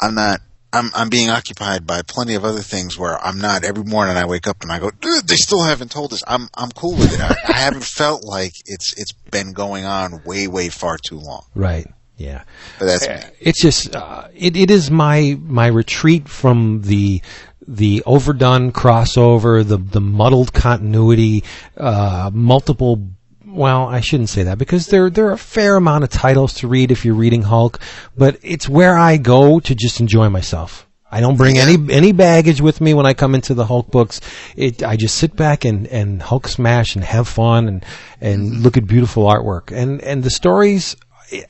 I'm 0.01 0.15
not. 0.15 0.41
I'm 0.75 0.91
I'm 0.95 1.11
being 1.11 1.29
occupied 1.29 1.87
by 1.87 2.01
plenty 2.01 2.35
of 2.35 2.47
other 2.47 2.61
things 2.61 2.97
where 2.99 3.23
I'm 3.23 3.39
not. 3.39 3.63
Every 3.63 3.85
morning 3.85 4.17
I 4.17 4.25
wake 4.25 4.47
up 4.47 4.63
and 4.63 4.73
I 4.73 4.79
go, 4.79 4.91
Dude, 4.91 5.29
they 5.29 5.37
still 5.37 5.63
haven't 5.63 5.91
told 5.91 6.13
us. 6.15 6.23
I'm 6.27 6.49
I'm 6.55 6.71
cool 6.71 6.93
with 6.97 7.13
it. 7.13 7.21
I, 7.21 7.37
I 7.49 7.59
haven't 7.59 7.85
felt 8.01 8.25
like 8.25 8.53
it's 8.65 8.95
it's 8.99 9.13
been 9.13 9.53
going 9.53 9.85
on 9.85 10.23
way 10.25 10.49
way 10.49 10.71
far 10.71 10.97
too 10.97 11.19
long. 11.19 11.45
Right. 11.55 11.87
Yeah. 12.17 12.45
But 12.79 12.87
that's 12.87 13.07
me. 13.09 13.17
It's 13.41 13.61
just 13.61 13.95
uh, 13.95 14.29
it. 14.35 14.57
It 14.57 14.71
is 14.71 14.91
my 14.91 15.37
my 15.43 15.67
retreat 15.67 16.27
from 16.29 16.81
the 16.83 17.21
the 17.67 18.03
overdone 18.07 18.73
crossover, 18.73 19.67
the 19.67 19.79
the 19.79 20.01
muddled 20.01 20.53
continuity, 20.53 21.45
uh, 21.77 22.31
multiple. 22.33 23.09
Well, 23.45 23.87
I 23.87 24.01
shouldn't 24.01 24.31
say 24.31 24.45
that 24.45 24.59
because 24.59 24.87
there 24.87 25.11
there 25.11 25.29
are 25.29 25.33
a 25.33 25.39
fair 25.39 25.77
amount 25.77 26.05
of 26.05 26.11
titles 26.11 26.55
to 26.55 26.69
read 26.69 26.91
if 26.91 27.05
you're 27.05 27.15
reading 27.15 27.43
Hulk, 27.43 27.81
but 28.17 28.39
it's 28.43 28.69
where 28.69 28.97
I 28.97 29.19
go 29.19 29.61
to 29.61 29.75
just 29.75 30.01
enjoy 30.01 30.29
myself. 30.31 30.87
I 31.15 31.21
don't 31.21 31.37
bring 31.37 31.59
any 31.59 31.77
any 31.93 32.13
baggage 32.13 32.63
with 32.63 32.81
me 32.81 32.95
when 32.95 33.05
I 33.05 33.13
come 33.13 33.35
into 33.35 33.53
the 33.53 33.67
Hulk 33.67 33.91
books. 33.91 34.23
It 34.57 34.83
I 34.83 34.97
just 34.97 35.17
sit 35.17 35.37
back 35.37 35.67
and, 35.67 35.87
and 35.89 36.23
Hulk 36.23 36.49
smash 36.49 36.95
and 36.95 37.05
have 37.05 37.29
fun 37.29 37.69
and 37.69 37.85
and 38.23 38.63
look 38.63 38.79
at 38.79 38.87
beautiful 38.87 39.25
artwork 39.25 39.71
and 39.71 40.01
and 40.01 40.23
the 40.23 40.31
stories. 40.31 40.97
It, 41.31 41.47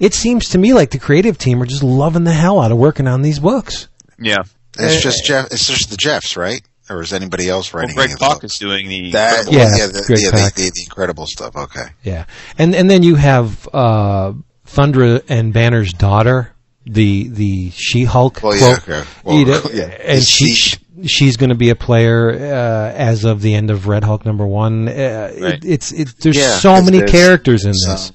it 0.00 0.14
seems 0.14 0.48
to 0.50 0.58
me 0.58 0.72
like 0.72 0.90
the 0.90 0.98
creative 0.98 1.36
team 1.36 1.62
are 1.62 1.66
just 1.66 1.82
loving 1.82 2.24
the 2.24 2.32
hell 2.32 2.58
out 2.58 2.72
of 2.72 2.78
working 2.78 3.06
on 3.06 3.20
these 3.20 3.38
books. 3.38 3.88
yeah. 4.18 4.42
It's 4.78 5.02
just 5.02 5.24
Jeff. 5.24 5.46
It's 5.52 5.66
just 5.66 5.90
the 5.90 5.96
Jeffs, 5.96 6.36
right? 6.36 6.62
Or 6.88 7.02
is 7.02 7.12
anybody 7.12 7.48
else 7.48 7.72
writing? 7.72 7.94
Well, 7.94 8.04
writing? 8.06 8.16
Greg 8.16 8.30
any 8.30 8.34
Pak 8.34 8.44
is 8.44 8.56
doing 8.58 8.88
the 8.88 9.10
That 9.12 9.46
Yeah, 9.50 9.58
yeah, 9.58 9.76
yeah, 9.76 9.86
the, 9.86 10.18
yeah, 10.20 10.30
the, 10.30 10.52
the, 10.56 10.70
the 10.74 10.82
incredible 10.84 11.26
stuff. 11.26 11.54
Okay, 11.56 11.86
Yeah, 12.02 12.24
and 12.58 12.74
and 12.74 12.90
then 12.90 13.02
you 13.02 13.14
have 13.14 13.68
uh, 13.72 14.32
Thundra 14.66 15.22
and 15.28 15.52
Banner's 15.52 15.92
daughter, 15.92 16.52
the 16.86 17.28
the 17.28 17.70
She 17.70 18.04
Hulk. 18.04 18.40
Well, 18.42 18.56
yeah, 18.56 18.76
okay. 18.78 19.08
Well, 19.24 19.36
you 19.38 19.44
know, 19.44 19.62
yeah. 19.72 19.84
and 20.04 20.22
she, 20.22 20.54
She- 20.54 20.76
she's 21.06 21.36
going 21.38 21.48
to 21.50 21.56
be 21.56 21.70
a 21.70 21.74
player 21.76 22.30
uh, 22.30 22.92
as 22.94 23.24
of 23.24 23.40
the 23.40 23.54
end 23.54 23.70
of 23.70 23.86
Red 23.88 24.04
Hulk 24.04 24.26
number 24.26 24.46
one. 24.46 24.86
Uh, 24.88 25.32
Right. 25.40 25.54
it, 25.54 25.64
it's 25.64 25.92
it, 25.92 26.08
there's 26.20 26.36
Yeah, 26.36 26.56
so 26.58 26.82
many 26.82 26.98
there's 26.98 27.10
characters 27.10 27.64
in 27.64 27.72
some- 27.74 27.92
this. 27.92 28.12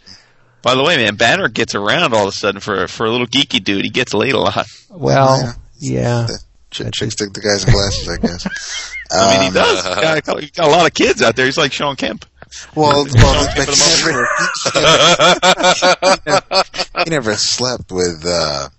By 0.61 0.76
the 0.76 0.84
way, 0.84 0.98
man, 0.98 1.15
Banner 1.15 1.48
gets 1.48 1.76
around 1.76 2.14
all 2.14 2.23
of 2.23 2.30
a 2.30 2.32
sudden 2.36 2.60
for 2.60 2.88
for 2.88 3.06
a 3.06 3.10
little 3.11 3.27
geeky 3.27 3.64
dude. 3.64 3.84
He 3.86 3.90
gets 3.90 4.14
laid 4.14 4.34
a 4.34 4.40
lot. 4.40 4.65
Well, 4.90 5.56
yeah, 5.80 6.27
Ch- 6.76 6.91
chicks 6.93 7.15
the 7.15 7.27
guys 7.30 7.64
in 7.65 7.72
glasses, 7.72 8.07
I 8.10 8.18
guess. 8.18 8.95
I 9.11 9.31
mean, 9.31 9.41
he 9.41 9.47
Um, 9.47 9.53
does. 9.53 9.85
He's 9.85 10.22
got, 10.22 10.39
he's 10.41 10.52
got 10.52 10.68
a 10.68 10.72
lot 10.72 10.85
of 10.88 10.93
kids 10.93 11.22
out 11.22 11.35
there. 11.35 11.45
He's 11.45 11.57
like 11.57 11.72
Shawn 11.72 11.95
Kemp. 11.95 12.26
Well, 12.76 13.06
well, 13.15 13.47
he 13.56 13.65
never, 14.03 14.27
he 17.03 17.10
never 17.10 17.35
slept 17.35 17.91
with 17.91 18.23
uh, 18.26 18.69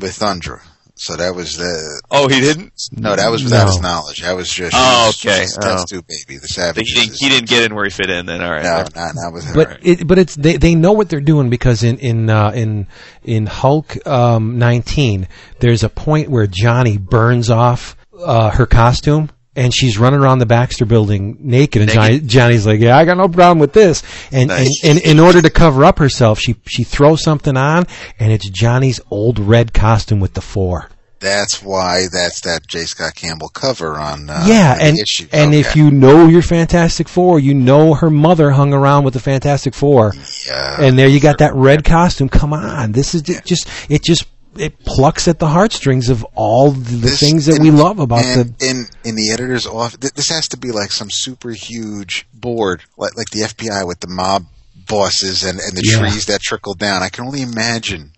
with 0.00 0.18
Thundra, 0.18 0.60
so 0.96 1.14
that 1.16 1.34
was 1.34 1.56
the 1.56 2.02
Oh, 2.10 2.26
he 2.28 2.40
didn't. 2.40 2.72
no, 2.92 3.14
that 3.16 3.30
was 3.30 3.44
without 3.44 3.66
No. 3.66 3.72
his 3.72 3.80
knowledge. 3.80 4.22
That 4.22 4.34
was 4.34 4.48
just 4.48 4.72
Oh, 4.76 5.08
okay. 5.10 5.42
just 5.42 5.58
Oh. 5.58 5.62
Test 5.62 5.88
tube 5.88 6.06
baby, 6.08 6.38
the 6.38 6.48
savage. 6.48 6.88
He 6.88 6.94
didn't. 7.00 7.16
He 7.18 7.28
didn't 7.28 7.48
get 7.48 7.64
in 7.64 7.74
where 7.74 7.84
he 7.84 7.90
fit 7.90 8.10
in. 8.10 8.26
Then 8.26 8.42
all 8.42 8.50
right. 8.50 8.62
No, 8.64 8.84
not 8.94 9.14
not 9.14 9.32
with 9.32 9.44
her. 9.44 9.54
but 9.54 9.78
it, 9.82 10.06
but 10.06 10.18
it's 10.18 10.34
they 10.34 10.56
they 10.56 10.74
know 10.74 10.92
what 10.92 11.08
they're 11.08 11.20
doing 11.20 11.50
because 11.50 11.82
in 11.82 11.98
in 11.98 12.30
uh, 12.30 12.50
in 12.54 12.86
in 13.22 13.46
Hulk 13.46 14.06
um, 14.06 14.58
19 14.58 15.28
there's 15.60 15.82
a 15.84 15.88
point 15.88 16.30
where 16.30 16.46
Johnny 16.46 16.96
burns 16.98 17.50
off 17.50 17.96
uh, 18.18 18.50
her 18.50 18.66
costume 18.66 19.30
and 19.56 19.74
she's 19.74 19.98
running 19.98 20.20
around 20.20 20.38
the 20.38 20.46
Baxter 20.46 20.84
building 20.84 21.36
naked 21.40 21.82
and 21.82 21.90
Johnny, 21.90 22.20
Johnny's 22.20 22.66
like 22.66 22.80
yeah 22.80 22.96
I 22.96 23.04
got 23.04 23.16
no 23.16 23.28
problem 23.28 23.58
with 23.58 23.72
this 23.72 24.02
and, 24.30 24.48
Nice. 24.48 24.84
and 24.84 24.98
and 24.98 25.06
in 25.06 25.18
order 25.20 25.42
to 25.42 25.50
cover 25.50 25.84
up 25.84 25.98
herself 25.98 26.38
she 26.38 26.56
she 26.66 26.84
throws 26.84 27.22
something 27.22 27.56
on 27.56 27.86
and 28.18 28.32
it's 28.32 28.48
Johnny's 28.48 29.00
old 29.10 29.38
red 29.38 29.72
costume 29.74 30.20
with 30.20 30.34
the 30.34 30.40
four 30.40 30.88
that's 31.18 31.62
why 31.62 32.02
that's 32.12 32.42
that 32.42 32.66
J. 32.66 32.80
Scott 32.84 33.14
Campbell 33.14 33.48
cover 33.48 33.94
on. 33.94 34.28
Uh, 34.28 34.44
yeah, 34.46 34.76
and 34.78 34.98
issue. 34.98 35.26
and 35.32 35.48
Okay. 35.48 35.60
if 35.60 35.74
you 35.74 35.90
know 35.90 36.26
your 36.28 36.42
Fantastic 36.42 37.08
Four, 37.08 37.40
you 37.40 37.54
know 37.54 37.94
her 37.94 38.10
mother 38.10 38.50
hung 38.50 38.74
around 38.74 39.04
with 39.04 39.14
the 39.14 39.20
Fantastic 39.20 39.72
Four, 39.72 40.12
yeah, 40.46 40.76
and 40.78 40.98
there 40.98 41.08
you 41.08 41.18
got 41.18 41.38
that 41.38 41.54
red 41.54 41.84
costume. 41.84 42.28
Come 42.28 42.52
on, 42.52 42.92
this 42.92 43.14
is 43.14 43.22
ju- 43.22 43.40
just 43.46 43.66
it 43.88 44.04
just 44.04 44.26
it 44.58 44.78
plucks 44.84 45.28
at 45.28 45.38
the 45.38 45.46
heartstrings 45.48 46.08
of 46.08 46.24
all 46.34 46.70
the, 46.72 46.96
This- 46.96 47.20
things 47.20 47.46
that 47.46 47.56
and- 47.56 47.64
we 47.64 47.70
love 47.70 47.98
about 47.98 48.24
and 48.24 48.56
the. 48.58 48.68
in 48.68 48.84
in 49.04 49.14
the 49.14 49.30
editor's 49.32 49.66
office. 49.66 50.10
This 50.14 50.28
has 50.30 50.48
to 50.48 50.56
be 50.56 50.70
like 50.72 50.92
some 50.92 51.10
super 51.10 51.50
huge 51.50 52.26
board, 52.34 52.82
like 52.96 53.16
like 53.16 53.30
the 53.30 53.40
FBI 53.42 53.86
with 53.86 54.00
the 54.00 54.08
mob 54.08 54.44
bosses 54.88 55.42
and 55.44 55.58
and 55.60 55.72
the 55.76 55.82
Yeah. 55.84 55.98
trees 55.98 56.26
that 56.26 56.40
trickle 56.40 56.74
down. 56.74 57.02
I 57.02 57.08
can 57.08 57.24
only 57.24 57.42
imagine 57.42 58.12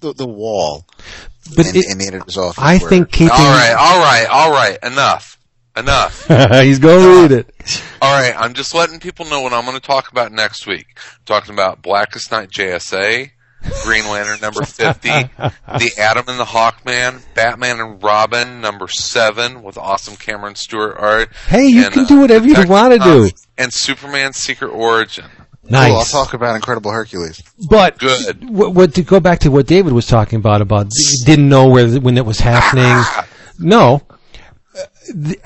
the, 0.00 0.12
the 0.12 0.26
wall 0.26 0.86
But 1.56 1.66
in, 1.66 1.76
it, 1.76 1.84
in 1.90 1.98
the 1.98 2.06
editor's 2.08 2.36
office. 2.36 2.58
I 2.62 2.78
where- 2.78 2.88
think 2.90 3.10
keeping. 3.12 3.30
All 3.30 3.38
right, 3.38 3.74
all 3.78 3.98
right, 4.00 4.26
all 4.30 4.50
right. 4.52 4.78
Enough, 4.82 5.38
enough. 5.76 6.26
he's 6.62 6.78
going 6.78 7.00
to 7.02 7.22
read 7.22 7.32
it. 7.32 7.82
All 8.02 8.12
right, 8.20 8.34
I'm 8.38 8.54
just 8.54 8.74
letting 8.74 9.00
people 9.00 9.24
know 9.26 9.40
what 9.40 9.52
I'm 9.52 9.64
going 9.64 9.76
to 9.76 9.84
talk 9.84 10.10
about 10.12 10.30
next 10.32 10.66
week. 10.66 10.86
I'm 10.96 11.24
talking 11.26 11.52
about 11.54 11.82
Blackest 11.82 12.30
Night 12.30 12.50
JSA, 12.50 13.30
Green 13.84 14.06
Lantern 14.08 14.40
number 14.40 14.64
50, 14.64 15.08
The 15.08 15.92
Atom 15.98 16.24
and 16.28 16.38
the 16.38 16.44
Hawkman, 16.44 17.22
Batman 17.34 17.80
and 17.80 18.02
Robin 18.02 18.60
number 18.60 18.88
7 18.88 19.62
with 19.62 19.76
awesome 19.76 20.16
Cameron 20.16 20.54
Stewart 20.54 20.96
art. 20.98 21.32
Hey, 21.48 21.68
you 21.68 21.84
and, 21.84 21.92
can 21.92 22.04
uh, 22.04 22.08
do 22.08 22.20
whatever 22.20 22.46
you 22.46 22.68
want 22.68 22.92
to 22.94 22.98
do. 22.98 23.30
And 23.56 23.72
Superman's 23.72 24.36
Secret 24.36 24.68
Origin. 24.68 25.26
Nice. 25.70 25.90
Cool, 25.90 25.98
I'll 25.98 26.04
talk 26.24 26.34
about 26.34 26.54
Incredible 26.56 26.92
Hercules. 26.92 27.42
But 27.68 27.98
Good. 27.98 28.48
What, 28.48 28.74
what 28.74 28.94
to 28.94 29.02
go 29.02 29.20
back 29.20 29.40
to 29.40 29.50
what 29.50 29.66
David 29.66 29.92
was 29.92 30.06
talking 30.06 30.38
about 30.38 30.62
about 30.62 30.90
didn't 31.26 31.48
know 31.48 31.68
where 31.68 32.00
when 32.00 32.16
it 32.16 32.24
was 32.24 32.40
happening. 32.40 33.04
No, 33.58 33.94
Uh, 33.94 33.98
th- 33.98 34.17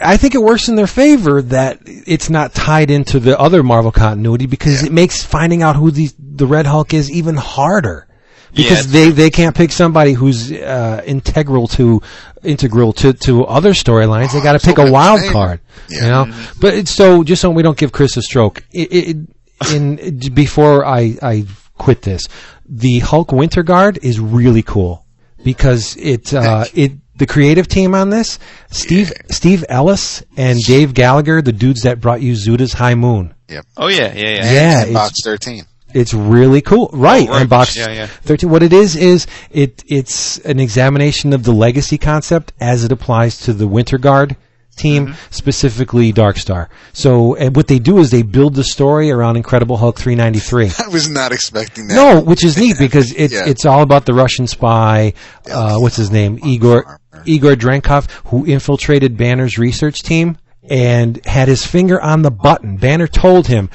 I 0.01 0.17
think 0.17 0.35
it 0.35 0.43
works 0.43 0.69
in 0.69 0.75
their 0.77 0.87
favor 0.87 1.43
that 1.43 1.81
it's 1.85 2.29
not 2.31 2.55
tied 2.55 2.91
into 2.91 3.21
the 3.21 3.39
other 3.39 3.63
Marvel 3.63 3.93
continuity 3.93 4.47
because 4.47 4.83
it 4.83 4.93
makes 4.93 5.23
finding 5.25 5.63
out 5.63 5.77
who 5.77 5.91
the 5.91 6.11
the 6.19 6.47
Red 6.47 6.67
Hulk 6.67 6.95
is 6.95 7.11
even 7.11 7.37
harder. 7.37 8.07
Because 8.55 8.87
Yeah. 8.87 9.05
they, 9.07 9.11
they 9.13 9.31
can't 9.31 9.57
pick 9.57 9.73
somebody 9.73 10.13
who's 10.13 10.53
uh, 10.53 11.03
integral 11.07 11.69
to 11.69 12.03
integral 12.43 12.93
to, 12.95 13.15
to 13.15 13.45
other 13.47 13.73
storylines. 13.73 14.33
They 14.35 14.43
got 14.43 14.61
to 14.61 14.67
pick 14.67 14.77
a 14.79 14.91
wild 14.93 15.21
favor. 15.21 15.33
card. 15.33 15.61
Yeah. 15.89 16.01
You 16.03 16.09
know, 16.31 16.47
but 16.61 16.75
it's 16.75 16.91
so 16.91 17.25
just 17.25 17.41
so 17.41 17.49
we 17.51 17.63
don't 17.63 17.79
give 17.79 17.93
Chris 17.93 18.17
a 18.19 18.23
stroke. 18.23 18.63
It, 18.71 18.93
it, 18.93 19.17
in 19.73 20.19
before 20.35 20.85
I 20.85 21.17
I 21.23 21.47
quit 21.79 22.03
this, 22.03 22.25
the 22.67 22.99
Hulk 22.99 23.33
Winter 23.33 23.63
Guard 23.63 23.99
is 24.03 24.21
really 24.21 24.63
cool 24.63 25.07
because 25.45 25.97
it 25.97 26.35
uh, 26.35 26.65
it 26.75 26.93
the 27.23 27.27
creative 27.33 27.69
team 27.69 27.95
on 27.95 28.11
this 28.11 28.41
Steve 28.73 29.13
Steve 29.31 29.65
Ellis 29.69 30.25
and 30.37 30.59
Dave 30.61 30.93
Gallaher, 30.93 31.43
the 31.45 31.53
dudes 31.53 31.83
that 31.83 32.01
brought 32.01 32.21
you 32.21 32.33
Zuda's 32.35 32.73
High 32.73 32.97
Moon. 32.97 33.33
Yep. 33.49 33.65
Oh 33.77 33.87
yeah, 33.89 34.13
yeah, 34.13 34.29
yeah. 34.29 34.53
Yeah, 34.53 34.81
and 34.81 34.91
it's- 34.91 34.95
box 34.95 35.23
thirteen. 35.23 35.65
It's 35.95 36.15
really 36.15 36.63
cool, 36.63 36.89
right? 36.95 37.29
Oh, 37.29 37.33
right. 37.33 37.49
Box 37.49 37.77
Yeah, 37.77 37.91
yeah. 37.93 38.07
thirteen. 38.07 38.51
What 38.51 38.63
it 38.65 38.73
is 38.73 38.97
is 38.97 39.29
it 39.53 39.85
it's 39.87 40.39
an 40.39 40.59
examination 40.59 41.33
of 41.33 41.45
the 41.45 41.53
legacy 41.53 41.97
concept 41.99 42.53
as 42.61 42.83
it 42.83 42.91
applies 42.91 43.39
to 43.43 43.53
the 43.53 43.69
Winter 43.69 43.99
Guard 43.99 44.35
team, 44.75 45.09
Mm-hmm. 45.09 45.15
specifically 45.31 46.11
Darkstar. 46.15 46.69
So, 46.95 47.35
and 47.35 47.55
what 47.55 47.67
they 47.69 47.79
do 47.79 47.99
is 47.99 48.11
they 48.11 48.23
build 48.23 48.55
the 48.55 48.65
story 48.65 49.11
around 49.11 49.37
Incredible 49.37 49.77
Hulk 49.77 49.99
three 49.99 50.15
ninety 50.15 50.39
three. 50.41 50.71
I 50.85 50.89
was 50.89 51.11
not 51.11 51.31
expecting 51.31 51.89
that. 51.89 51.95
No, 51.95 52.21
which 52.23 52.43
is 52.43 52.57
neat 52.57 52.77
because 52.87 53.13
it's 53.13 53.35
Yeah. 53.35 53.45
it's 53.47 53.67
all 53.67 53.83
about 53.83 54.07
the 54.07 54.15
Russian 54.15 54.47
spy. 54.47 55.13
Uh, 55.49 55.77
what's 55.79 55.97
his 55.97 56.11
name? 56.11 56.39
Igor 56.43 56.99
Igor 57.25 57.55
Drenkov, 57.55 58.11
who 58.27 58.45
infiltrated 58.45 59.17
Banner's 59.17 59.59
research 59.59 60.03
team 60.03 60.39
and 60.69 61.25
had 61.27 61.49
his 61.49 61.67
finger 61.67 62.01
on 62.01 62.23
the 62.23 62.31
button. 62.31 62.77
Banner 62.77 63.09
told 63.09 63.49
him, 63.49 63.71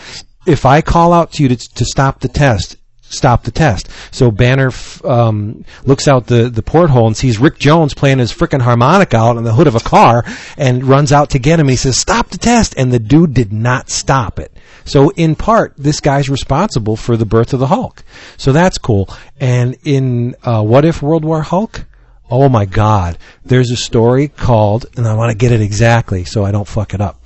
"If 0.45 0.65
I 0.65 0.81
call 0.81 1.13
out 1.13 1.33
to 1.33 1.43
you 1.43 1.49
to, 1.49 1.55
to 1.55 1.85
stop 1.85 2.21
the 2.21 2.29
test, 2.29 2.77
stop 3.09 3.43
the 3.43 3.51
test. 3.51 3.89
So 4.11 4.31
Banner 4.31 4.71
um, 5.03 5.65
looks 5.83 6.07
out 6.07 6.27
the, 6.27 6.49
the 6.49 6.61
porthole 6.61 7.07
and 7.07 7.15
sees 7.15 7.39
Rick 7.39 7.57
Jones 7.57 7.93
playing 7.93 8.19
his 8.19 8.33
frickin' 8.33 8.61
harmonica 8.61 9.17
out 9.17 9.37
on 9.37 9.43
the 9.43 9.53
hood 9.53 9.67
of 9.67 9.75
a 9.75 9.79
car 9.79 10.25
and 10.57 10.83
runs 10.83 11.11
out 11.11 11.31
to 11.31 11.39
get 11.39 11.59
him. 11.59 11.67
He 11.67 11.75
says, 11.75 11.97
"Stop 11.97 12.29
the 12.29 12.37
test!" 12.37 12.73
And 12.77 12.91
the 12.91 12.99
dude 12.99 13.33
did 13.33 13.51
not 13.51 13.89
stop 13.89 14.39
it. 14.39 14.55
So 14.85 15.09
in 15.11 15.35
part, 15.35 15.73
this 15.77 15.99
guy's 15.99 16.29
responsible 16.29 16.95
for 16.95 17.17
the 17.17 17.25
birth 17.25 17.53
of 17.53 17.59
the 17.59 17.67
Hulk. 17.67 18.03
So 18.37 18.53
that's 18.53 18.77
cool. 18.77 19.09
And 19.39 19.75
in 19.83 20.35
uh, 20.43 20.63
What 20.63 20.85
If 20.85 21.01
World 21.01 21.25
War 21.25 21.41
Hulk? 21.41 21.85
Oh 22.29 22.49
my 22.49 22.65
God! 22.65 23.17
There's 23.45 23.71
a 23.71 23.77
story 23.77 24.27
called, 24.27 24.85
and 24.97 25.07
I 25.07 25.13
want 25.15 25.31
to 25.31 25.37
get 25.37 25.51
it 25.51 25.61
exactly 25.61 26.25
so 26.25 26.43
I 26.43 26.51
don't 26.51 26.67
fuck 26.67 26.93
it 26.93 27.01
up. 27.01 27.21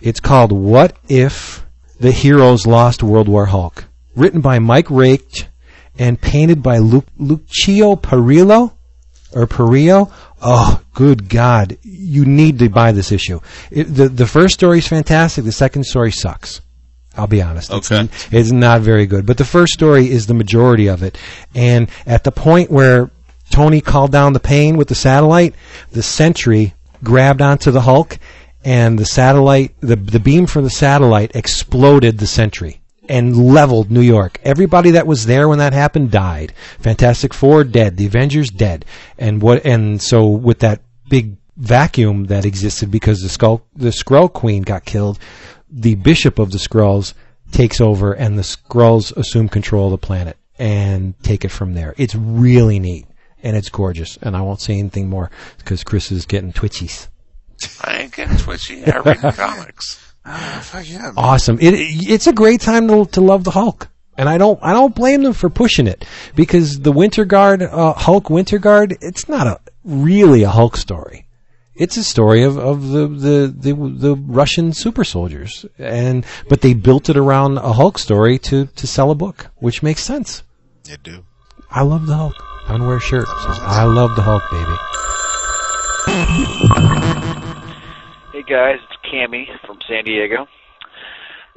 It's 0.00 0.20
called 0.20 0.52
"What 0.52 0.96
If 1.08 1.64
the 1.98 2.12
Heroes 2.12 2.66
Lost 2.66 3.02
World 3.02 3.28
War 3.28 3.46
Hulk." 3.46 3.86
written 4.14 4.40
by 4.40 4.58
Mike 4.58 4.88
Raicht 4.88 5.46
and 5.98 6.20
painted 6.20 6.62
by 6.62 6.78
Lu- 6.78 7.04
Lucio 7.18 7.96
Perillo 7.96 8.72
or 9.32 9.46
Perillo. 9.46 10.12
Oh, 10.42 10.82
good 10.94 11.28
God! 11.28 11.78
You 11.82 12.24
need 12.24 12.58
to 12.58 12.68
buy 12.68 12.92
this 12.92 13.12
issue. 13.12 13.40
It, 13.70 13.84
the 13.84 14.08
The 14.08 14.26
first 14.26 14.54
story 14.54 14.78
is 14.78 14.88
fantastic. 14.88 15.44
The 15.44 15.52
second 15.52 15.84
story 15.84 16.10
sucks. 16.12 16.60
I'll 17.16 17.26
be 17.26 17.42
honest. 17.42 17.70
Okay. 17.70 18.08
it's 18.30 18.52
not 18.52 18.80
very 18.80 19.06
good. 19.06 19.26
But 19.26 19.36
the 19.36 19.44
first 19.44 19.74
story 19.74 20.10
is 20.10 20.26
the 20.26 20.34
majority 20.34 20.86
of 20.86 21.02
it. 21.02 21.18
And 21.54 21.90
at 22.06 22.24
the 22.24 22.32
point 22.32 22.70
where 22.70 23.10
Tony 23.52 23.80
called 23.80 24.10
down 24.10 24.32
the 24.32 24.40
pain 24.40 24.76
with 24.76 24.88
the 24.88 24.94
satellite, 24.94 25.54
the 25.92 26.02
Sentry 26.02 26.74
grabbed 27.04 27.42
onto 27.42 27.70
the 27.70 27.82
Hulk, 27.82 28.18
and 28.64 28.98
the 28.98 29.04
satellite, 29.04 29.74
the 29.80 29.96
the 29.96 30.20
beam 30.20 30.46
from 30.46 30.64
the 30.64 30.70
satellite 30.70 31.36
exploded 31.36 32.18
the 32.18 32.26
Sentry 32.26 32.80
and 33.08 33.36
leveled 33.36 33.90
New 33.90 34.00
York. 34.00 34.40
Everybody 34.42 34.92
that 34.92 35.06
was 35.06 35.26
there 35.26 35.48
when 35.48 35.58
that 35.58 35.72
happened 35.72 36.10
died. 36.10 36.54
Fantastic 36.80 37.34
Four 37.34 37.64
dead. 37.64 37.96
The 37.96 38.06
Avengers 38.06 38.48
dead. 38.48 38.84
And 39.18 39.42
what? 39.42 39.66
And 39.66 40.00
so 40.00 40.28
with 40.28 40.60
that 40.60 40.80
big 41.08 41.36
vacuum 41.56 42.24
that 42.26 42.46
existed 42.46 42.90
because 42.90 43.20
the 43.20 43.28
skull, 43.28 43.66
the 43.76 43.90
Skrull 43.90 44.32
Queen 44.32 44.62
got 44.62 44.86
killed, 44.86 45.18
the 45.70 45.96
Bishop 45.96 46.38
of 46.38 46.52
the 46.52 46.58
Skrulls 46.58 47.12
takes 47.50 47.80
over, 47.82 48.14
and 48.14 48.38
the 48.38 48.42
Skrulls 48.42 49.14
assume 49.16 49.48
control 49.48 49.86
of 49.86 50.00
the 50.00 50.06
planet 50.06 50.38
and 50.58 51.14
take 51.22 51.44
it 51.44 51.50
from 51.50 51.74
there. 51.74 51.94
It's 51.98 52.14
really 52.14 52.78
neat 52.78 53.06
and 53.42 53.56
it's 53.56 53.68
gorgeous. 53.68 54.18
And 54.22 54.36
I 54.36 54.40
won't 54.40 54.60
say 54.60 54.78
anything 54.78 55.08
more 55.08 55.30
because 55.58 55.84
Chris 55.84 56.12
is 56.12 56.26
getting 56.26 56.52
twitchies. 56.52 57.08
I 57.82 57.98
ain't 57.98 58.14
getting 58.14 58.36
twitchy. 58.36 58.84
I 58.86 58.98
read 58.98 59.18
comics. 59.36 60.14
Ah, 60.24 60.60
fuck 60.62 60.88
yeah. 60.88 61.12
awesome. 61.16 61.58
It, 61.60 61.74
it's 61.74 62.26
a 62.26 62.32
great 62.32 62.60
time 62.60 62.88
to, 62.88 63.06
to 63.06 63.20
love 63.20 63.44
the 63.44 63.50
Hulk. 63.50 63.88
And 64.16 64.28
I 64.28 64.38
don't, 64.38 64.58
I 64.62 64.72
don't 64.72 64.94
blame 64.94 65.22
them 65.22 65.32
for 65.32 65.48
pushing 65.48 65.86
it 65.86 66.04
because 66.36 66.80
the 66.80 66.92
Winter 66.92 67.24
Guard, 67.24 67.62
uh, 67.62 67.94
Hulk 67.94 68.28
Winter 68.30 68.58
Guard, 68.58 68.98
it's 69.00 69.28
not 69.28 69.46
a 69.46 69.58
really 69.84 70.42
a 70.42 70.50
Hulk 70.50 70.76
story. 70.76 71.26
It's 71.74 71.96
a 71.96 72.04
story 72.04 72.44
of, 72.44 72.58
of 72.58 72.90
the, 72.90 73.08
the, 73.08 73.54
the, 73.56 73.74
the 73.74 74.14
Russian 74.14 74.74
super 74.74 75.04
soldiers. 75.04 75.64
And, 75.78 76.26
but 76.48 76.60
they 76.60 76.74
built 76.74 77.08
it 77.08 77.16
around 77.16 77.56
a 77.56 77.72
Hulk 77.72 77.98
story 77.98 78.38
to, 78.40 78.66
to 78.66 78.86
sell 78.86 79.10
a 79.10 79.14
book, 79.14 79.46
which 79.56 79.82
makes 79.82 80.02
sense. 80.02 80.42
You 80.86 80.98
do. 80.98 81.24
I 81.70 81.82
love 81.82 82.06
the 82.06 82.14
Hulk. 82.14 82.51
I'm 82.66 82.78
gonna 82.78 82.86
wear 82.86 82.96
a 82.96 83.00
shirt. 83.00 83.26
says, 83.26 83.58
I 83.60 83.84
love 83.84 84.14
the 84.16 84.22
Hulk, 84.22 84.42
baby. 84.50 84.76
Hey 88.32 88.42
guys, 88.48 88.78
it's 88.82 89.12
Cammy 89.12 89.44
from 89.66 89.78
San 89.88 90.04
Diego. 90.04 90.46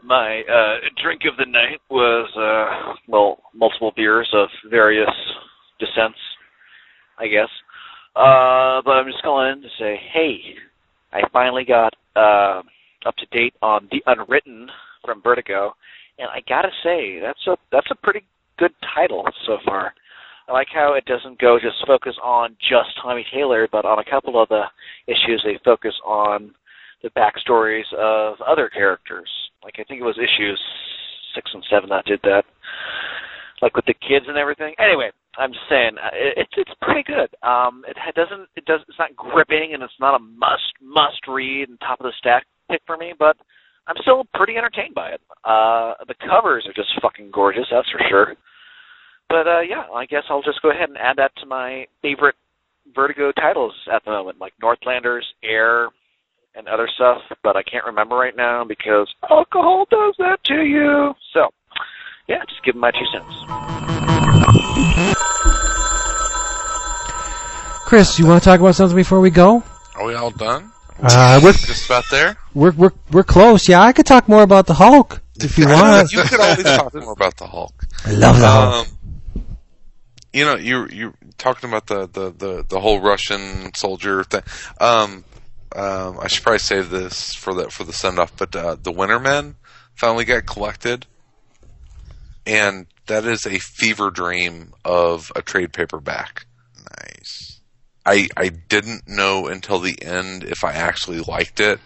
My 0.03 0.41
uh, 0.41 0.87
drink 1.01 1.21
of 1.25 1.37
the 1.37 1.45
night 1.49 1.79
was, 1.89 2.29
uh, 2.37 2.93
well, 3.07 3.39
multiple 3.53 3.91
beers 3.95 4.29
of 4.33 4.49
various 4.69 5.09
descents, 5.79 6.19
I 7.17 7.27
guess. 7.27 7.49
Uh, 8.15 8.81
but 8.85 8.91
I'm 8.91 9.07
just 9.07 9.23
calling 9.23 9.51
in 9.53 9.61
to 9.61 9.69
say, 9.79 9.99
hey, 10.13 10.39
I 11.11 11.21
finally 11.33 11.65
got 11.65 11.93
uh, 12.15 12.61
up 13.05 13.15
to 13.17 13.25
date 13.31 13.53
on 13.61 13.87
The 13.91 14.03
Unwritten 14.05 14.69
from 15.03 15.21
Vertigo, 15.21 15.73
and 16.19 16.29
I 16.29 16.41
gotta 16.47 16.71
say, 16.83 17.19
that's 17.19 17.45
a 17.47 17.57
that's 17.71 17.89
a 17.91 17.95
pretty 17.95 18.23
good 18.57 18.73
title 18.95 19.25
so 19.45 19.57
far. 19.65 19.93
I 20.47 20.51
like 20.53 20.67
how 20.73 20.93
it 20.93 21.05
doesn't 21.05 21.39
go 21.39 21.57
just 21.59 21.85
focus 21.87 22.15
on 22.23 22.55
just 22.69 22.89
Tommy 23.01 23.25
Taylor, 23.33 23.67
but 23.71 23.85
on 23.85 23.99
a 23.99 24.09
couple 24.09 24.41
of 24.41 24.49
the 24.49 24.63
issues 25.07 25.41
they 25.43 25.59
focus 25.65 25.93
on 26.05 26.53
the 27.01 27.09
backstories 27.09 27.91
of 27.97 28.35
other 28.45 28.69
characters. 28.69 29.29
Like 29.63 29.75
I 29.79 29.83
think 29.83 30.01
it 30.01 30.05
was 30.05 30.17
issues 30.17 30.61
six 31.33 31.49
and 31.53 31.63
seven 31.69 31.89
that 31.89 32.05
did 32.05 32.19
that, 32.23 32.43
like 33.61 33.75
with 33.75 33.85
the 33.85 33.93
kids 33.93 34.25
and 34.27 34.37
everything. 34.37 34.73
Anyway, 34.77 35.09
I'm 35.37 35.51
just 35.51 35.65
saying 35.69 35.97
uh, 35.97 36.13
it, 36.13 36.45
it's 36.45 36.53
it's 36.57 36.79
pretty 36.81 37.03
good. 37.03 37.29
Um, 37.41 37.83
it 37.87 38.15
doesn't 38.15 38.47
it 38.55 38.65
does 38.65 38.81
it's 38.87 38.99
not 38.99 39.15
gripping 39.15 39.73
and 39.73 39.81
it's 39.81 39.99
not 39.99 40.15
a 40.15 40.19
must 40.19 40.73
must 40.81 41.25
read 41.27 41.69
and 41.69 41.79
top 41.79 41.99
of 41.99 42.05
the 42.05 42.13
stack 42.19 42.45
pick 42.69 42.81
for 42.85 42.97
me, 42.97 43.13
but 43.17 43.35
I'm 43.87 43.95
still 44.01 44.25
pretty 44.33 44.57
entertained 44.57 44.95
by 44.95 45.09
it. 45.09 45.21
Uh, 45.43 45.93
the 46.07 46.15
covers 46.25 46.65
are 46.67 46.73
just 46.73 46.89
fucking 47.01 47.29
gorgeous, 47.31 47.65
that's 47.71 47.89
for 47.89 48.01
sure. 48.09 48.35
But 49.29 49.47
uh, 49.47 49.61
yeah, 49.61 49.83
I 49.93 50.05
guess 50.05 50.23
I'll 50.29 50.41
just 50.43 50.61
go 50.61 50.69
ahead 50.71 50.89
and 50.89 50.97
add 50.97 51.17
that 51.17 51.31
to 51.37 51.45
my 51.45 51.87
favorite 52.01 52.35
Vertigo 52.93 53.31
titles 53.31 53.73
at 53.91 54.03
the 54.05 54.11
moment, 54.11 54.39
like 54.39 54.53
Northlanders, 54.61 55.25
Air, 55.43 55.89
and 56.55 56.67
other 56.67 56.87
stuff. 56.93 57.21
But 57.43 57.55
I 57.57 57.63
can't 57.63 57.85
remember 57.85 58.15
right 58.15 58.35
now 58.35 58.63
because 58.63 59.13
alcohol 59.29 59.85
does 59.89 60.15
that 60.19 60.43
to 60.45 60.61
you. 60.63 61.13
So, 61.33 61.49
yeah, 62.27 62.43
just 62.47 62.63
give 62.63 62.75
'em 62.75 62.81
my 62.81 62.91
two 62.91 63.05
cents. 63.11 64.45
Chris, 67.85 68.17
you 68.17 68.25
want 68.25 68.41
to 68.41 68.49
talk 68.49 68.59
about 68.59 68.75
something 68.75 68.95
before 68.95 69.19
we 69.19 69.29
go? 69.29 69.63
Are 69.95 70.05
we 70.05 70.15
all 70.15 70.31
done? 70.31 70.71
Uh, 71.01 71.39
we're, 71.43 71.51
Just 71.53 71.85
about 71.85 72.03
there? 72.09 72.35
we're, 72.53 72.71
we're, 72.71 72.91
we're 73.11 73.23
close. 73.23 73.67
Yeah, 73.69 73.81
I 73.81 73.91
could 73.93 74.05
talk 74.05 74.27
more 74.27 74.41
about 74.43 74.65
the 74.65 74.73
Hulk 74.73 75.21
if 75.39 75.57
you 75.57 75.65
want. 75.69 76.11
you 76.11 76.23
could 76.23 76.39
always 76.39 76.63
talk 76.63 76.93
more 76.95 77.11
about 77.13 77.37
the 77.37 77.45
Hulk. 77.45 77.73
I 78.05 78.11
love 78.11 78.39
the 78.39 78.47
Hulk. 78.47 78.87
You 80.35 80.43
know, 80.43 80.55
you 80.57 80.85
you 80.91 81.13
talking 81.37 81.69
about 81.69 81.87
the, 81.87 82.07
the, 82.07 82.29
the, 82.29 82.65
the 82.67 82.81
whole 82.81 82.99
Russian 82.99 83.73
soldier 83.73 84.21
thing. 84.25 84.41
Um, 84.81 85.23
um, 85.73 86.19
I 86.19 86.27
should 86.27 86.43
probably 86.43 86.59
save 86.59 86.89
this 86.89 87.33
for 87.33 87.53
the 87.53 87.69
for 87.69 87.85
the 87.85 87.93
send 87.93 88.19
off, 88.19 88.35
but 88.35 88.53
uh, 88.53 88.75
the 88.75 88.91
Winter 88.91 89.17
Men 89.17 89.55
finally 89.95 90.25
got 90.25 90.45
collected, 90.45 91.05
and 92.45 92.87
that 93.07 93.23
is 93.23 93.45
a 93.45 93.59
fever 93.59 94.11
dream 94.11 94.73
of 94.83 95.31
a 95.37 95.41
trade 95.41 95.71
paperback. 95.71 96.47
Nice. 96.99 97.61
I 98.05 98.27
I 98.35 98.49
didn't 98.49 99.07
know 99.07 99.47
until 99.47 99.79
the 99.79 99.97
end 100.03 100.43
if 100.43 100.65
I 100.65 100.73
actually 100.73 101.21
liked 101.21 101.61
it, 101.61 101.79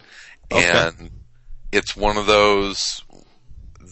Okay. 0.51 0.89
and 0.89 1.11
it's 1.71 1.95
one 1.95 2.17
of 2.17 2.25
those 2.25 3.03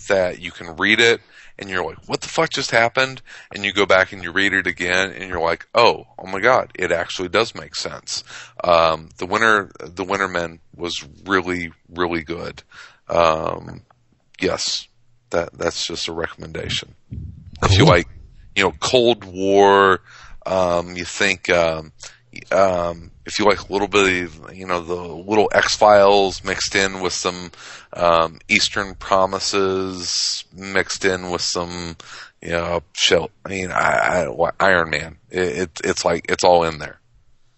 that 0.09 0.39
you 0.39 0.49
can 0.49 0.75
read 0.77 0.99
it 0.99 1.21
and 1.59 1.69
you're 1.69 1.85
like, 1.85 1.97
"What 2.07 2.21
the 2.21 2.29
fuck 2.29 2.49
just 2.49 2.71
happened?" 2.71 3.21
And 3.53 3.65
you 3.65 3.73
go 3.73 3.85
back 3.85 4.11
and 4.11 4.23
you 4.23 4.31
read 4.31 4.53
it 4.53 4.67
again, 4.67 5.11
and 5.11 5.29
you're 5.29 5.41
like, 5.41 5.67
"Oh, 5.73 6.05
oh 6.17 6.27
my 6.27 6.39
god, 6.39 6.71
it 6.75 6.91
actually 6.91 7.29
does 7.29 7.55
make 7.55 7.75
sense." 7.75 8.23
Um, 8.63 9.09
the 9.17 9.25
winner, 9.25 9.71
the 9.79 10.03
Winter 10.03 10.27
Men 10.27 10.59
was 10.75 11.05
really, 11.25 11.71
really 11.89 12.23
good. 12.23 12.63
Um, 13.09 13.81
yes, 14.39 14.87
that 15.29 15.53
that's 15.57 15.85
just 15.85 16.07
a 16.07 16.13
recommendation. 16.13 16.95
If 17.63 17.77
you 17.77 17.85
like, 17.85 18.07
you 18.55 18.63
know, 18.63 18.73
Cold 18.79 19.23
War, 19.23 20.01
um, 20.45 20.95
you 20.95 21.05
think, 21.05 21.49
um, 21.49 21.91
um, 22.51 23.11
if 23.27 23.37
you 23.37 23.45
like 23.45 23.69
a 23.69 23.71
little 23.71 23.89
bit 23.89 24.23
of, 24.23 24.55
you 24.55 24.65
know, 24.65 24.79
the 24.79 24.95
little 24.95 25.51
X 25.53 25.75
Files 25.75 26.43
mixed 26.43 26.73
in 26.75 27.01
with 27.01 27.13
some 27.13 27.51
um, 27.93 28.39
Eastern 28.47 28.95
Promises 28.95 30.45
mixed 30.55 31.03
in 31.03 31.29
with 31.29 31.41
some, 31.41 31.97
you 32.41 32.51
know, 32.51 32.81
shell. 32.93 33.29
I 33.45 33.49
mean, 33.49 33.71
I, 33.71 34.25
I, 34.25 34.51
Iron 34.61 34.89
Man. 34.89 35.17
It, 35.29 35.57
it, 35.57 35.81
it's 35.83 36.05
like 36.05 36.25
it's 36.29 36.45
all 36.45 36.63
in 36.63 36.79
there. 36.79 37.01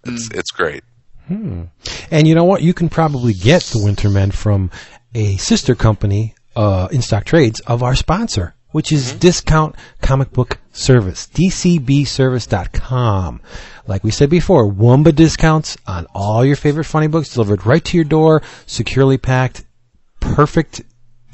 It's 0.06 0.30
it's 0.32 0.52
great. 0.52 0.84
And 1.30 2.28
you 2.28 2.34
know 2.34 2.46
what? 2.46 2.64
You 2.64 2.74
can 2.74 2.90
probably 2.90 3.34
get 3.34 3.62
the 3.64 3.84
Winter 3.84 4.10
Men 4.10 4.32
from 4.32 4.72
a 5.14 5.38
sister 5.38 5.76
company, 5.76 6.34
uh, 6.56 6.88
in 6.92 7.04
stock 7.04 7.26
trades 7.26 7.60
of 7.62 7.84
our 7.84 7.96
sponsor, 7.96 8.56
which 8.72 8.92
is 8.92 9.14
Discount 9.14 9.76
Comic 10.02 10.32
Book 10.32 10.58
Service, 10.74 11.28
dcbservice.com. 11.28 13.42
Like 13.90 14.04
we 14.04 14.12
said 14.12 14.30
before, 14.30 14.72
Wumba 14.72 15.14
discounts 15.16 15.76
on 15.88 16.06
all 16.14 16.46
your 16.46 16.56
favorite 16.56 16.84
funny 16.86 17.08
books 17.08 17.34
delivered 17.34 17.66
right 17.66 17.84
to 17.86 17.98
your 17.98 18.04
door, 18.06 18.44
securely 18.68 19.18
packed, 19.18 19.64
perfect 20.20 20.82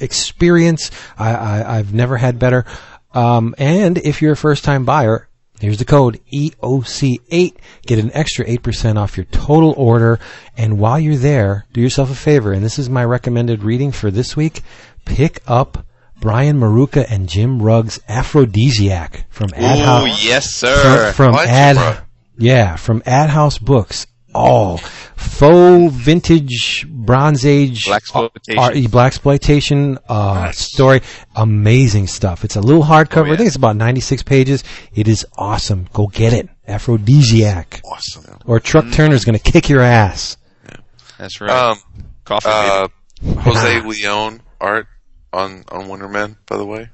experience. 0.00 0.90
I, 1.18 1.34
I, 1.34 1.76
I've 1.78 1.92
never 1.92 2.16
had 2.16 2.38
better. 2.38 2.64
Um, 3.12 3.54
and 3.58 3.98
if 3.98 4.22
you're 4.22 4.32
a 4.32 4.36
first 4.36 4.64
time 4.64 4.86
buyer, 4.86 5.28
here's 5.60 5.78
the 5.78 5.84
code 5.84 6.18
EOC8. 6.32 7.56
Get 7.86 7.98
an 7.98 8.10
extra 8.14 8.46
8% 8.46 8.96
off 8.96 9.18
your 9.18 9.26
total 9.26 9.74
order. 9.76 10.18
And 10.56 10.78
while 10.78 10.98
you're 10.98 11.16
there, 11.16 11.66
do 11.74 11.80
yourself 11.82 12.10
a 12.10 12.14
favor. 12.14 12.52
And 12.52 12.64
this 12.64 12.78
is 12.78 12.88
my 12.88 13.04
recommended 13.04 13.62
reading 13.64 13.92
for 13.92 14.10
this 14.10 14.34
week. 14.34 14.62
Pick 15.04 15.42
up 15.46 15.86
Brian 16.20 16.58
Maruca 16.58 17.04
and 17.10 17.28
Jim 17.28 17.60
Rugg's 17.60 17.98
Afrodisiac 18.08 19.24
from 19.28 19.50
Ad 19.54 19.78
Oh 19.80 20.06
House. 20.06 20.24
yes, 20.24 20.54
sir. 20.54 21.12
From, 21.12 21.34
from 21.34 21.46
Ad. 21.46 22.02
Yeah, 22.38 22.76
from 22.76 23.02
Ad 23.06 23.30
House 23.30 23.58
Books. 23.58 24.06
Oh, 24.38 24.76
faux 25.16 25.94
vintage 25.94 26.86
Bronze 26.86 27.46
Age 27.46 27.86
Blaxploitation. 27.86 28.84
uh, 28.86 28.88
black 28.90 29.06
exploitation 29.06 29.98
uh, 30.10 30.50
story. 30.52 31.00
Amazing 31.34 32.06
stuff. 32.08 32.44
It's 32.44 32.56
a 32.56 32.60
little 32.60 32.82
hardcover. 32.82 33.22
Oh, 33.22 33.24
yeah. 33.28 33.32
I 33.32 33.36
think 33.38 33.46
it's 33.46 33.56
about 33.56 33.76
ninety 33.76 34.02
six 34.02 34.22
pages. 34.22 34.62
It 34.94 35.08
is 35.08 35.24
awesome. 35.38 35.88
Go 35.94 36.06
get 36.08 36.34
it. 36.34 36.50
Afrodisiac. 36.68 37.80
Awesome. 37.84 38.38
Or 38.44 38.60
Truck 38.60 38.90
Turner's 38.92 39.24
going 39.24 39.38
to 39.38 39.52
kick 39.52 39.70
your 39.70 39.80
ass. 39.80 40.36
That's 41.16 41.40
right. 41.40 41.50
Um, 41.50 41.78
Coffee. 42.24 42.48
uh, 42.50 42.88
Jose 43.24 43.80
Leon 43.80 44.42
art 44.60 44.86
on 45.32 45.64
on 45.70 45.88
Wonder 45.88 46.08
Man, 46.08 46.36
by 46.46 46.58
the 46.58 46.66
way. 46.66 46.90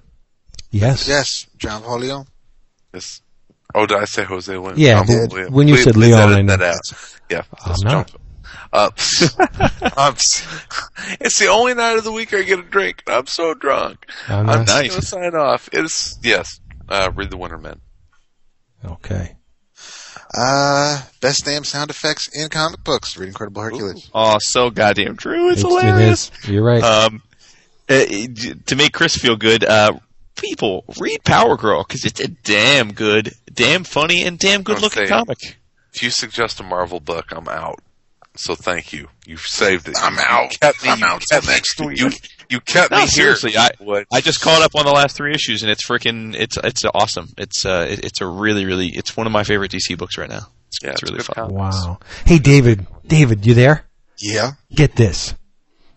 Yes. 0.70 1.08
Yes, 1.08 1.46
John 1.58 1.82
Paul 1.82 1.98
Leon. 1.98 2.26
Yes. 2.94 3.20
Oh, 3.74 3.86
did 3.86 3.98
I 3.98 4.04
say 4.04 4.24
Jose 4.24 4.54
Leon? 4.56 4.74
Yeah, 4.76 4.98
John 4.98 5.06
did. 5.06 5.32
Leon. 5.32 5.52
When 5.52 5.68
you 5.68 5.74
Please- 5.74 5.84
said 5.84 5.94
please 5.94 6.06
Leon, 6.14 6.20
edit 6.32 6.38
I 6.38 6.42
know. 6.42 6.56
that 6.56 6.74
out. 6.74 7.18
Yeah, 7.30 7.42
I'm 7.64 7.68
that's 7.68 7.82
not. 7.84 8.14
Uh, 8.74 8.90
I'm 9.96 10.14
it's 11.20 11.38
the 11.38 11.48
only 11.48 11.74
night 11.74 11.98
of 11.98 12.04
the 12.04 12.12
week 12.12 12.32
I 12.32 12.42
get 12.42 12.58
a 12.58 12.62
drink. 12.62 13.02
I'm 13.06 13.26
so 13.26 13.54
drunk. 13.54 14.06
Oh, 14.28 14.36
I'm 14.36 14.46
nice. 14.46 14.56
just 14.66 14.68
Nice. 14.68 14.90
gonna 14.90 15.02
sign 15.32 15.34
off. 15.40 15.68
It's 15.72 16.18
yes. 16.22 16.60
Uh, 16.88 17.10
read 17.14 17.30
the 17.30 17.36
Winter 17.36 17.58
Men. 17.58 17.80
Okay. 18.84 19.36
Uh, 20.36 21.02
best 21.20 21.44
damn 21.44 21.64
sound 21.64 21.90
effects 21.90 22.28
in 22.28 22.48
comic 22.48 22.82
books. 22.84 23.16
Read 23.18 23.28
Incredible 23.28 23.62
Hercules. 23.62 24.10
oh, 24.14 24.38
so 24.40 24.70
goddamn 24.70 25.16
true. 25.16 25.50
It's, 25.50 25.60
It's- 25.60 25.82
hilarious. 25.82 26.30
It 26.30 26.44
is. 26.44 26.48
You're 26.50 26.64
right. 26.64 26.82
Um, 26.82 27.22
uh, 27.88 28.04
to 28.66 28.74
make 28.76 28.92
Chris 28.92 29.16
feel 29.16 29.36
good, 29.36 29.64
uh, 29.64 29.92
people 30.36 30.84
read 31.00 31.24
Power 31.24 31.56
Girl 31.56 31.84
because 31.86 32.04
it's 32.04 32.20
a 32.20 32.28
damn 32.28 32.92
good, 32.92 33.32
damn 33.52 33.84
funny, 33.84 34.22
and 34.24 34.38
damn 34.38 34.62
good 34.62 34.80
looking 34.80 35.06
comic. 35.06 35.56
If 35.94 36.02
you 36.02 36.10
suggest 36.10 36.60
a 36.60 36.62
Marvel 36.62 37.00
book, 37.00 37.26
I'm 37.32 37.48
out. 37.48 37.80
So 38.34 38.54
thank 38.54 38.94
you. 38.94 39.08
You've 39.26 39.42
saved 39.42 39.88
it. 39.88 39.96
I'm 40.00 40.14
You- 40.14 40.20
out. 40.26 40.56
Kept 40.58 40.82
me. 40.82 40.88
I'm 40.90 41.00
you 41.00 41.04
out 41.04 41.22
kept 41.30 41.46
next 41.46 41.78
week. 41.80 41.98
You 42.00 42.10
you 42.48 42.60
kept 42.60 42.90
No, 42.90 42.96
me 42.98 43.02
here. 43.02 43.10
seriously, 43.36 43.56
I- 43.58 43.70
I 44.12 44.20
just 44.22 44.40
caught 44.40 44.62
up 44.62 44.74
on 44.74 44.84
the 44.86 44.90
last 44.92 45.16
three 45.16 45.34
issues, 45.34 45.62
and 45.62 45.70
it's 45.70 45.86
freaking, 45.86 46.34
it's 46.34 46.56
it's 46.64 46.82
awesome. 46.94 47.28
It's 47.36 47.64
uh, 47.66 47.86
it, 47.90 48.04
it's 48.06 48.20
a 48.22 48.26
really, 48.26 48.64
really, 48.64 48.88
it's 48.88 49.16
one 49.16 49.26
of 49.26 49.32
my 49.32 49.44
favorite 49.44 49.70
DC 49.70 49.96
books 49.98 50.16
right 50.16 50.30
now. 50.30 50.48
It's, 50.68 50.78
Yeah, 50.82 50.90
it's 50.92 51.02
it's 51.02 51.10
really 51.10 51.22
fun. 51.24 51.34
comics. 51.34 51.54
wow. 51.86 51.98
Hey, 52.24 52.38
David. 52.38 52.86
David, 53.06 53.44
you 53.46 53.52
there? 53.54 53.84
Yeah. 54.18 54.52
Get 54.74 54.96
this. 54.96 55.34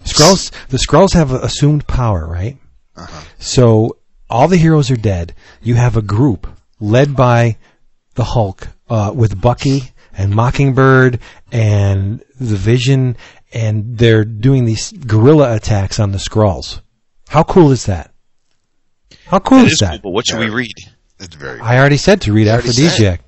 Skrulls. 0.03 0.51
The 0.67 0.77
Skrulls 0.77 1.13
have 1.13 1.31
assumed 1.31 1.87
power, 1.87 2.27
right? 2.27 2.57
Uh-huh. 2.97 3.21
So 3.39 3.97
all 4.29 4.47
the 4.47 4.57
heroes 4.57 4.89
are 4.91 4.95
dead. 4.97 5.33
You 5.61 5.75
have 5.75 5.95
a 5.97 6.01
group 6.01 6.47
led 6.79 7.15
by 7.15 7.57
the 8.15 8.23
Hulk 8.23 8.67
uh, 8.89 9.11
with 9.15 9.39
Bucky 9.39 9.91
and 10.17 10.33
Mockingbird 10.33 11.19
and 11.51 12.23
the 12.39 12.55
Vision, 12.55 13.17
and 13.53 13.97
they're 13.97 14.25
doing 14.25 14.65
these 14.65 14.91
guerrilla 14.91 15.55
attacks 15.55 15.99
on 15.99 16.11
the 16.11 16.17
Skrulls. 16.17 16.81
How 17.29 17.43
cool 17.43 17.71
is 17.71 17.85
that? 17.85 18.11
How 19.27 19.39
cool 19.39 19.59
It 19.59 19.67
is 19.67 19.73
is 19.73 19.79
that? 19.79 19.89
cool, 19.91 19.99
but 20.03 20.09
what 20.11 20.25
should 20.27 20.39
we 20.39 20.49
read? 20.49 20.73
It's 21.19 21.35
very. 21.35 21.59
I 21.59 21.77
already 21.79 21.97
said 21.97 22.21
to 22.21 22.33
read 22.33 22.47
already 22.47 22.69
said. 22.69 23.17
Afrodisiac. 23.17 23.19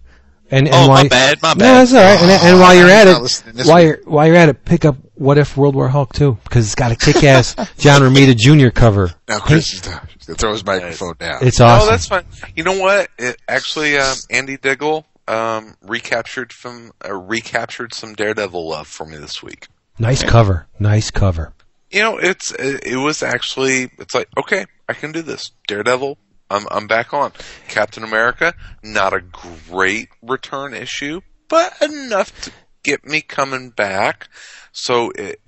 And, 0.50 0.68
and 0.68 0.76
Oh, 0.76 0.88
why, 0.90 1.04
my 1.04 1.08
bad, 1.10 1.42
my 1.42 1.54
bad. 1.54 1.58
No, 1.58 1.64
bad. 1.66 1.76
that's 1.88 1.94
all 1.94 2.00
right. 2.00 2.22
And, 2.22 2.44
and 2.52 2.60
while 2.60 2.76
you're 2.76 2.90
at 2.90 3.08
it, 3.08 3.66
while 3.68 3.82
you're 3.84 4.00
while 4.06 4.26
you're 4.28 4.36
at 4.36 4.50
it, 4.50 4.64
pick 4.66 4.86
up 4.86 4.96
What 5.16 5.38
If 5.38 5.58
World 5.58 5.76
War 5.76 5.90
Hulk 5.90 6.14
too, 6.14 6.38
because 6.44 6.66
it's 6.66 6.76
got 6.76 6.92
a 6.92 6.96
kick-ass 6.96 7.56
John 7.78 8.02
Romita 8.02 8.36
Jr. 8.36 8.70
cover. 8.70 9.12
Now 9.28 9.40
Chris 9.40 9.74
is 9.74 9.82
the, 9.82 10.36
throw 10.36 10.52
his 10.54 10.66
microphone 10.66 11.16
down. 11.20 11.40
It's 11.46 11.60
Oh, 11.60 11.66
awesome. 11.66 11.90
that's 11.90 12.08
fine. 12.08 12.26
You 12.56 12.64
know 12.64 12.80
what? 12.80 13.10
It, 13.18 13.38
actually, 13.48 13.98
um, 13.98 14.16
Andy 14.30 14.56
Diggle 14.58 15.06
um, 15.28 15.76
recaptured 15.82 16.54
from 16.54 16.92
uh, 17.06 17.14
recaptured 17.14 17.94
some 17.94 18.14
Daredevil 18.14 18.70
love 18.70 18.88
for 18.88 19.06
me 19.06 19.18
this 19.18 19.44
week. 19.44 19.68
nice 20.00 20.24
cover. 20.24 20.68
Nice 20.80 21.12
cover. 21.12 21.54
You 21.92 22.02
know, 22.02 22.18
it's 22.18 22.52
it, 22.52 22.86
it 22.86 22.98
was 22.98 23.22
actually 23.24 23.90
it's 23.98 24.14
like 24.16 24.30
okay, 24.38 24.66
I 24.88 24.94
can 24.94 25.12
do 25.12 25.22
this. 25.22 25.52
Daredevil, 25.68 26.18
I'm 26.50 26.66
I'm 26.72 26.88
back 26.88 27.14
on. 27.14 27.32
Captain 27.68 28.04
America, 28.04 28.54
not 28.84 29.14
a 29.14 29.22
great 29.22 30.10
return 30.22 30.74
issue, 30.74 31.22
but 31.50 31.74
enough 31.82 32.40
to 32.42 32.52
get 32.84 33.06
me 33.06 33.22
coming 33.22 33.70
back. 33.70 34.30
So 34.72 35.12
it, 35.16 35.42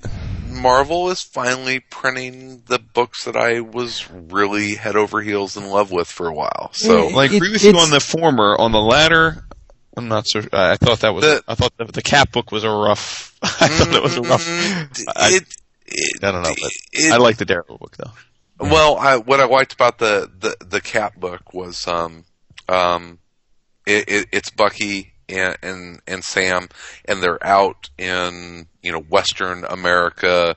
Marvel 0.49 1.09
is 1.09 1.21
finally 1.21 1.79
printing 1.79 2.63
the 2.67 2.79
books 2.79 3.25
that 3.25 3.35
I 3.37 3.59
was 3.61 4.09
really 4.11 4.75
head 4.75 4.95
over 4.95 5.21
heels 5.21 5.55
in 5.55 5.69
love 5.69 5.91
with 5.91 6.07
for 6.07 6.27
a 6.27 6.33
while. 6.33 6.71
So 6.73 6.95
Yeah. 6.95 7.05
Well, 7.15 7.19
I 7.19 7.25
agree 7.25 7.51
with 7.51 7.63
you 7.63 7.77
on 7.77 7.91
the 7.91 7.99
former. 7.99 8.55
On 8.59 8.71
the 8.71 8.81
latter, 8.81 9.45
I'm 9.95 10.07
not 10.07 10.27
so. 10.27 10.39
I 10.51 10.75
thought 10.77 10.99
that 11.01 11.13
was. 11.13 11.23
The- 11.23 11.43
I 11.47 11.55
thought 11.55 11.77
the, 11.77 11.85
the 11.85 12.01
Cap 12.01 12.31
book 12.31 12.51
was 12.51 12.63
a 12.63 12.69
rough. 12.69 13.37
I 13.43 13.47
thought 13.67 13.89
that 13.91 14.03
was 14.03 14.17
a 14.17 14.21
rough. 14.21 14.45
Mm, 14.45 15.05
I, 15.15 15.29
it, 15.35 15.43
it, 15.85 16.23
I 16.23 16.31
don't 16.31 16.41
know, 16.43 16.53
but 16.61 16.71
it- 16.93 17.13
I 17.13 17.17
like 17.17 17.37
the 17.37 17.45
Daredevil 17.45 17.77
book 17.77 17.95
though. 17.97 18.11
Well, 18.59 18.97
I, 18.97 19.17
what 19.17 19.39
I 19.39 19.45
liked 19.45 19.73
about 19.73 19.99
the, 19.99 20.29
the, 20.39 20.65
the 20.65 20.81
Cap 20.81 21.15
book 21.15 21.53
was, 21.53 21.87
um, 21.87 22.25
um, 22.67 23.19
it, 23.85 24.09
it, 24.09 24.27
it's 24.31 24.49
Bucky 24.49 25.13
and, 25.29 25.57
and, 25.61 26.01
and 26.07 26.23
Sam, 26.23 26.67
and 27.05 27.23
they're 27.23 27.45
out 27.45 27.89
in, 27.97 28.67
you 28.83 28.91
know, 28.91 28.99
Western 28.99 29.63
America 29.65 30.55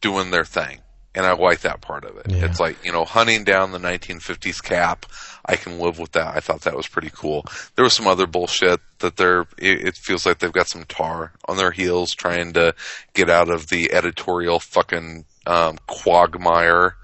doing 0.00 0.30
their 0.30 0.44
thing. 0.44 0.78
And 1.14 1.26
I 1.26 1.34
like 1.34 1.60
that 1.60 1.82
part 1.82 2.06
of 2.06 2.16
it. 2.16 2.26
Yeah. 2.30 2.46
It's 2.46 2.58
like, 2.58 2.82
you 2.84 2.90
know, 2.90 3.04
hunting 3.04 3.44
down 3.44 3.72
the 3.72 3.78
1950s 3.78 4.62
Cap. 4.62 5.04
I 5.44 5.56
can 5.56 5.78
live 5.78 5.98
with 5.98 6.12
that. 6.12 6.34
I 6.34 6.40
thought 6.40 6.62
that 6.62 6.76
was 6.76 6.88
pretty 6.88 7.10
cool. 7.12 7.44
There 7.76 7.84
was 7.84 7.92
some 7.92 8.06
other 8.06 8.26
bullshit 8.26 8.80
that 9.00 9.16
they're, 9.16 9.42
it, 9.58 9.88
it 9.88 9.96
feels 9.96 10.24
like 10.24 10.38
they've 10.38 10.50
got 10.50 10.68
some 10.68 10.84
tar 10.84 11.32
on 11.46 11.58
their 11.58 11.70
heels 11.70 12.14
trying 12.14 12.54
to 12.54 12.74
get 13.12 13.28
out 13.28 13.50
of 13.50 13.68
the 13.68 13.92
editorial 13.92 14.58
fucking, 14.58 15.26
um, 15.46 15.78
quagmire, 15.86 16.96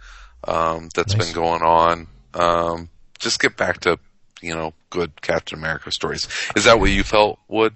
um, 0.47 0.89
that's 0.94 1.15
Nice. 1.16 1.27
been 1.27 1.35
going 1.35 1.62
on. 1.62 2.06
Um, 2.35 2.89
just 3.19 3.40
get 3.40 3.56
back 3.56 3.81
to, 3.81 3.98
you 4.40 4.55
know, 4.55 4.73
good 4.90 5.20
Captain 5.23 5.59
America 5.59 5.90
stories. 5.90 6.28
Is 6.56 6.65
that 6.65 6.78
what 6.81 6.90
you 6.90 7.02
felt, 7.02 7.39
would? 7.48 7.74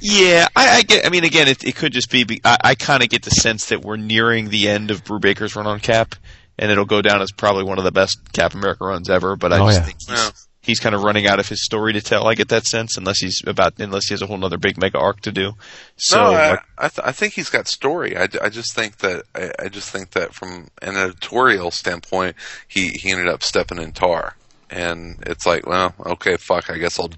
Yeah, 0.00 0.48
I, 0.56 0.78
I 0.78 0.82
get. 0.82 1.06
I 1.06 1.08
mean, 1.10 1.24
again, 1.24 1.48
it, 1.48 1.64
it 1.64 1.76
could 1.76 1.92
just 1.92 2.10
be. 2.10 2.24
be 2.24 2.40
I, 2.44 2.56
I 2.62 2.74
kind 2.74 3.02
of 3.02 3.08
get 3.08 3.22
the 3.22 3.30
sense 3.30 3.66
that 3.66 3.82
we're 3.82 3.96
nearing 3.96 4.50
the 4.50 4.68
end 4.68 4.90
of 4.90 5.02
Brubaker's 5.04 5.56
run 5.56 5.66
on 5.66 5.80
Cap, 5.80 6.14
and 6.58 6.70
it'll 6.70 6.84
go 6.84 7.00
down 7.00 7.22
as 7.22 7.30
probably 7.32 7.64
one 7.64 7.78
of 7.78 7.84
the 7.84 7.92
best 7.92 8.18
Cap 8.32 8.54
America 8.54 8.84
runs 8.84 9.08
ever. 9.08 9.36
But 9.36 9.52
I 9.52 9.60
Oh, 9.60 9.66
just 9.68 9.80
yeah. 9.80 9.84
think 9.84 9.96
he's, 10.00 10.08
Yeah. 10.10 10.30
He's 10.64 10.80
kind 10.80 10.94
of 10.94 11.02
running 11.02 11.26
out 11.26 11.38
of 11.38 11.48
his 11.48 11.62
story 11.62 11.92
to 11.92 12.00
tell. 12.00 12.26
I 12.26 12.34
get 12.34 12.48
that 12.48 12.64
sense, 12.64 12.96
unless 12.96 13.18
he's 13.18 13.42
about, 13.46 13.74
unless 13.78 14.06
he 14.08 14.14
has 14.14 14.22
a 14.22 14.26
whole 14.26 14.42
other 14.44 14.56
big 14.56 14.78
mega 14.78 14.98
arc 14.98 15.20
to 15.20 15.32
do. 15.32 15.52
So, 15.96 16.16
no, 16.16 16.32
I, 16.32 16.58
I, 16.78 16.88
th- 16.88 17.06
I 17.06 17.12
think 17.12 17.34
he's 17.34 17.50
got 17.50 17.68
story. 17.68 18.16
I, 18.16 18.28
I 18.42 18.48
just 18.48 18.74
think 18.74 18.98
that 18.98 19.24
I, 19.34 19.50
I 19.58 19.68
just 19.68 19.90
think 19.90 20.10
that 20.12 20.34
from 20.34 20.68
an 20.80 20.96
editorial 20.96 21.70
standpoint, 21.70 22.36
he 22.66 22.88
he 22.88 23.10
ended 23.10 23.28
up 23.28 23.42
stepping 23.42 23.78
in 23.78 23.92
tar, 23.92 24.36
and 24.70 25.22
it's 25.26 25.46
like, 25.46 25.66
well, 25.66 25.94
okay, 26.06 26.36
fuck. 26.36 26.70
I 26.70 26.78
guess 26.78 26.98
I'll 26.98 27.10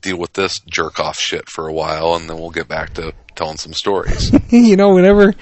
deal 0.00 0.18
with 0.18 0.34
this 0.34 0.60
jerk 0.60 1.00
off 1.00 1.18
shit 1.18 1.48
for 1.48 1.66
a 1.66 1.72
while, 1.72 2.14
and 2.14 2.28
then 2.28 2.36
we'll 2.38 2.50
get 2.50 2.68
back 2.68 2.94
to 2.94 3.12
telling 3.34 3.56
some 3.56 3.72
stories. 3.72 4.32
you 4.50 4.76
know, 4.76 4.94
whenever 4.94 5.34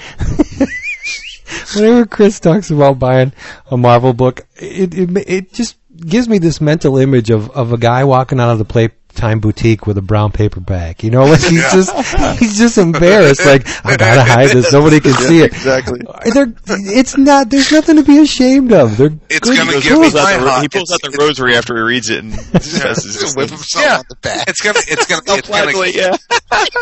whenever 1.74 2.06
Chris 2.06 2.40
talks 2.40 2.70
about 2.70 2.98
buying 2.98 3.32
a 3.70 3.76
Marvel 3.76 4.12
book, 4.12 4.46
it 4.56 4.94
it 4.94 5.10
it 5.28 5.52
just 5.52 5.76
gives 5.96 6.28
me 6.28 6.38
this 6.38 6.60
mental 6.60 6.98
image 6.98 7.30
of 7.30 7.50
of 7.50 7.72
a 7.72 7.78
guy 7.78 8.04
walking 8.04 8.40
out 8.40 8.50
of 8.50 8.58
the 8.58 8.64
Playtime 8.64 9.38
boutique 9.40 9.86
with 9.86 9.96
a 9.96 10.02
brown 10.02 10.32
paper 10.32 10.60
bag. 10.60 11.02
You 11.04 11.10
know, 11.10 11.24
like 11.26 11.40
he's 11.40 11.62
just 11.72 12.38
he's 12.38 12.58
just 12.58 12.78
embarrassed. 12.78 13.44
Like 13.44 13.66
I 13.86 13.96
gotta 13.96 14.22
hide 14.30 14.50
this. 14.50 14.72
Nobody 14.72 15.00
can 15.00 15.12
see 15.12 15.40
it. 15.40 15.46
exactly. 15.52 16.00
They're, 16.32 16.52
it's 16.68 17.16
not. 17.16 17.50
There's 17.50 17.70
nothing 17.70 17.96
to 17.96 18.02
be 18.02 18.18
ashamed 18.18 18.72
of. 18.72 18.96
They're 18.96 19.12
It's 19.30 19.48
good 19.48 19.56
gonna 19.58 19.72
books. 19.72 19.84
give 19.88 19.98
me 19.98 20.04
my 20.06 20.10
the, 20.10 20.20
hot- 20.50 20.62
he 20.62 20.68
pulls 20.68 20.90
out 20.92 21.00
the 21.02 21.16
rosary 21.18 21.56
after 21.56 21.76
he 21.76 21.82
reads 21.82 22.10
it 22.10 22.24
and 22.24 22.34
says, 22.62 23.04
Just 23.04 23.36
whip 23.36 23.50
himself 23.50 23.84
Yeah. 23.84 23.98
on 23.98 24.04
the 24.08 24.16
back. 24.16 24.48
It's 24.48 24.60
gonna, 24.60 24.78
it's 24.88 25.06
gonna, 25.06 25.22
it's 25.26 25.48
gonna, 25.48 25.72
Flashlight, 25.72 25.94
yeah. 25.94 26.16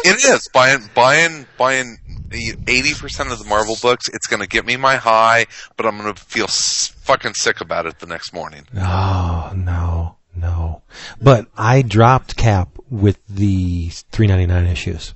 it 0.05 0.25
is 0.25 0.49
buying 0.55 0.89
buying 0.95 1.47
buying 1.59 1.99
eighty 2.33 2.95
percent 2.95 3.31
of 3.31 3.39
the 3.39 3.45
Marvel 3.45 3.77
books. 3.83 4.09
It's 4.09 4.27
gonna 4.27 4.47
get 4.47 4.65
me 4.65 4.77
my 4.77 4.97
high, 4.97 5.47
but 5.77 5.85
I'm 5.87 5.99
gonna 5.99 6.15
feel 6.15 6.45
s- 6.45 6.95
fucking 7.03 7.35
sick 7.35 7.61
about 7.61 7.87
it 7.87 7.99
the 7.99 8.07
next 8.07 8.33
morning. 8.33 8.67
No, 8.73 9.53
no, 9.55 10.17
no. 10.35 10.83
But 11.21 11.47
I 11.57 11.83
dropped 11.83 12.37
Cap 12.37 12.79
with 12.91 13.19
the 13.29 13.89
3.99 13.89 14.71
issues. 14.71 15.15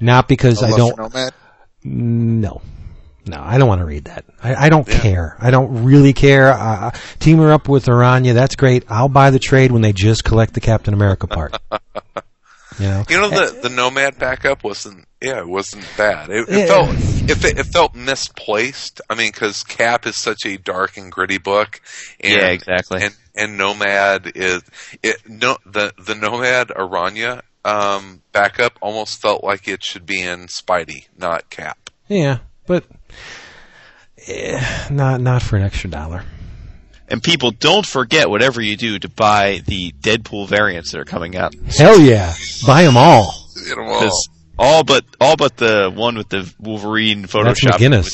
Not 0.00 0.28
because 0.28 0.62
I 0.62 0.70
don't. 0.70 0.96
Nomad. 0.96 1.34
No. 1.84 2.62
No, 3.26 3.42
I 3.42 3.58
don't 3.58 3.68
want 3.68 3.80
to 3.80 3.84
read 3.84 4.04
that. 4.04 4.24
I, 4.42 4.66
I 4.66 4.68
don't 4.70 4.86
care. 4.86 5.36
I 5.38 5.50
don't 5.50 5.84
really 5.84 6.14
care. 6.14 6.50
Uh, 6.50 6.92
team 7.18 7.38
her 7.38 7.52
up 7.52 7.68
with 7.68 7.84
Araña. 7.86 8.32
That's 8.32 8.56
great. 8.56 8.84
I'll 8.88 9.10
buy 9.10 9.30
the 9.30 9.38
trade 9.38 9.70
when 9.70 9.82
they 9.82 9.92
just 9.92 10.24
collect 10.24 10.54
the 10.54 10.60
Captain 10.60 10.94
America 10.94 11.26
part. 11.26 11.54
You 12.78 12.86
know, 12.88 13.04
You 13.08 13.20
know 13.20 13.30
the 13.30 13.58
the 13.62 13.68
Nomad 13.68 14.18
backup 14.18 14.62
wasn't 14.64 15.04
yeah 15.20 15.38
it 15.40 15.48
wasn't 15.48 15.84
bad. 15.96 16.30
It, 16.30 16.48
it 16.48 16.58
Yeah. 16.58 16.66
felt 16.66 16.88
if 17.28 17.44
it, 17.44 17.58
it 17.58 17.66
felt 17.66 17.94
misplaced. 17.94 19.00
I 19.10 19.14
mean, 19.14 19.30
because 19.32 19.62
Cap 19.62 20.06
is 20.06 20.16
such 20.16 20.46
a 20.46 20.56
dark 20.58 20.96
and 20.96 21.10
gritty 21.10 21.38
book. 21.38 21.80
And, 22.20 22.32
Yeah, 22.32 22.48
exactly. 22.48 23.02
And 23.02 23.14
and 23.34 23.56
Nomad 23.58 24.32
is 24.34 24.62
it 25.02 25.16
no 25.28 25.58
the 25.66 25.92
the 25.98 26.14
Nomad 26.14 26.68
Araña 26.68 27.42
um, 27.64 28.22
backup 28.32 28.78
almost 28.80 29.20
felt 29.20 29.42
like 29.44 29.66
it 29.68 29.82
should 29.84 30.06
be 30.06 30.22
in 30.22 30.46
Spidey, 30.46 31.06
not 31.18 31.50
Cap. 31.50 31.90
yeah, 32.08 32.38
but 32.66 32.84
eh, 34.26 34.88
not 34.90 35.20
not 35.20 35.42
for 35.42 35.56
an 35.56 35.62
extra 35.62 35.90
dollar. 35.90 36.24
And 37.10 37.22
people, 37.22 37.50
don't 37.52 37.86
forget 37.86 38.28
whatever 38.28 38.60
you 38.60 38.76
do 38.76 38.98
to 38.98 39.08
buy 39.08 39.62
the 39.66 39.92
Deadpool 40.00 40.46
variants 40.48 40.92
that 40.92 41.00
are 41.00 41.04
coming 41.06 41.36
out. 41.36 41.54
Hell 41.76 41.98
yeah, 42.00 42.34
buy 42.66 42.82
them 42.84 42.96
all. 42.98 43.48
You 43.66 43.76
know, 43.76 43.82
well, 43.84 44.00
Because 44.00 44.28
all 44.58 44.84
but 44.84 45.04
all 45.20 45.36
but 45.36 45.56
the 45.56 45.90
one 45.94 46.16
with 46.16 46.28
the 46.28 46.52
Wolverine 46.60 47.24
Photoshop. 47.24 47.44
That's 47.44 47.64
Photoshop. 47.64 47.78
McGuinness. 47.78 48.10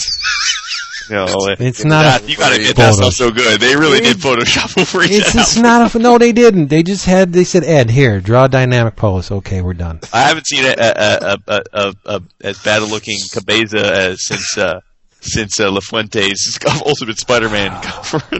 You 1.10 1.16
know, 1.16 1.26
it- 1.50 1.60
It's 1.60 1.84
not. 1.84 2.02
that- 2.04 2.28
you 2.28 2.36
gotta 2.36 2.54
admit 2.54 2.76
that's 2.76 2.96
Photos. 2.96 3.00
not 3.00 3.12
so 3.12 3.30
good. 3.30 3.60
They 3.60 3.76
really 3.76 4.00
did 4.00 4.16
Photoshop 4.16 4.74
Wolverine. 4.76 5.10
It's 5.12 5.32
just 5.32 5.60
not 5.60 5.94
a. 5.94 5.98
No, 5.98 6.16
they 6.16 6.32
didn't. 6.32 6.68
They 6.68 6.82
just 6.82 7.04
had. 7.04 7.32
They 7.32 7.44
said, 7.44 7.64
Ed, 7.64 7.90
here, 7.90 8.20
draw 8.20 8.44
a 8.44 8.48
dynamic 8.48 8.96
pose. 8.96 9.30
Okay, 9.30 9.60
we're 9.60 9.74
done. 9.74 10.00
I 10.14 10.20
haven't 10.22 10.46
seen 10.46 10.64
a, 10.64 10.74
a, 10.78 11.18
a, 11.20 11.38
a, 11.48 11.62
a, 11.74 11.94
a 12.06 12.22
as 12.42 12.58
bad 12.62 12.80
a 12.82 12.86
looking 12.86 13.18
Cabeza 13.32 13.84
as 13.84 14.24
since 14.24 14.56
uh, 14.56 14.80
since 15.20 15.60
uh, 15.60 15.70
LaFuente's 15.70 16.58
Ultimate 16.86 17.18
Spider-Man 17.18 17.82
cover. 17.82 18.38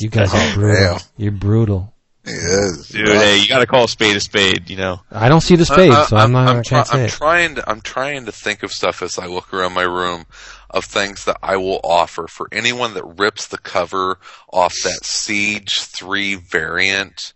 You 0.00 0.08
guys 0.08 0.32
are 0.34 0.54
brutal. 0.54 0.76
Hell. 0.82 1.02
You're 1.16 1.32
brutal. 1.32 1.92
Yes. 2.26 2.88
Dude, 2.88 3.08
hey, 3.08 3.38
you 3.40 3.48
got 3.48 3.60
to 3.60 3.66
call 3.66 3.84
a 3.84 3.88
spade 3.88 4.16
a 4.16 4.20
spade. 4.20 4.68
You 4.68 4.76
know. 4.76 5.00
I 5.10 5.28
don't 5.28 5.40
see 5.40 5.56
the 5.56 5.64
spade, 5.64 5.90
I- 5.92 6.02
I- 6.02 6.06
so 6.06 6.16
I'm 6.16 6.32
not. 6.32 6.48
I 6.56 6.62
try- 6.62 6.82
can't 6.84 6.94
I'm 6.94 7.08
trying 7.08 7.54
to. 7.56 7.70
I'm 7.70 7.80
trying 7.80 8.26
to 8.26 8.32
think 8.32 8.62
of 8.62 8.70
stuff 8.70 9.02
as 9.02 9.18
I 9.18 9.26
look 9.26 9.52
around 9.54 9.72
my 9.72 9.82
room 9.82 10.26
of 10.70 10.84
things 10.84 11.24
that 11.24 11.38
I 11.42 11.56
will 11.56 11.80
offer 11.82 12.26
for 12.26 12.46
anyone 12.52 12.92
that 12.94 13.04
rips 13.04 13.46
the 13.46 13.56
cover 13.58 14.18
off 14.52 14.74
that 14.84 15.04
Siege 15.04 15.80
Three 15.80 16.34
variant. 16.34 17.32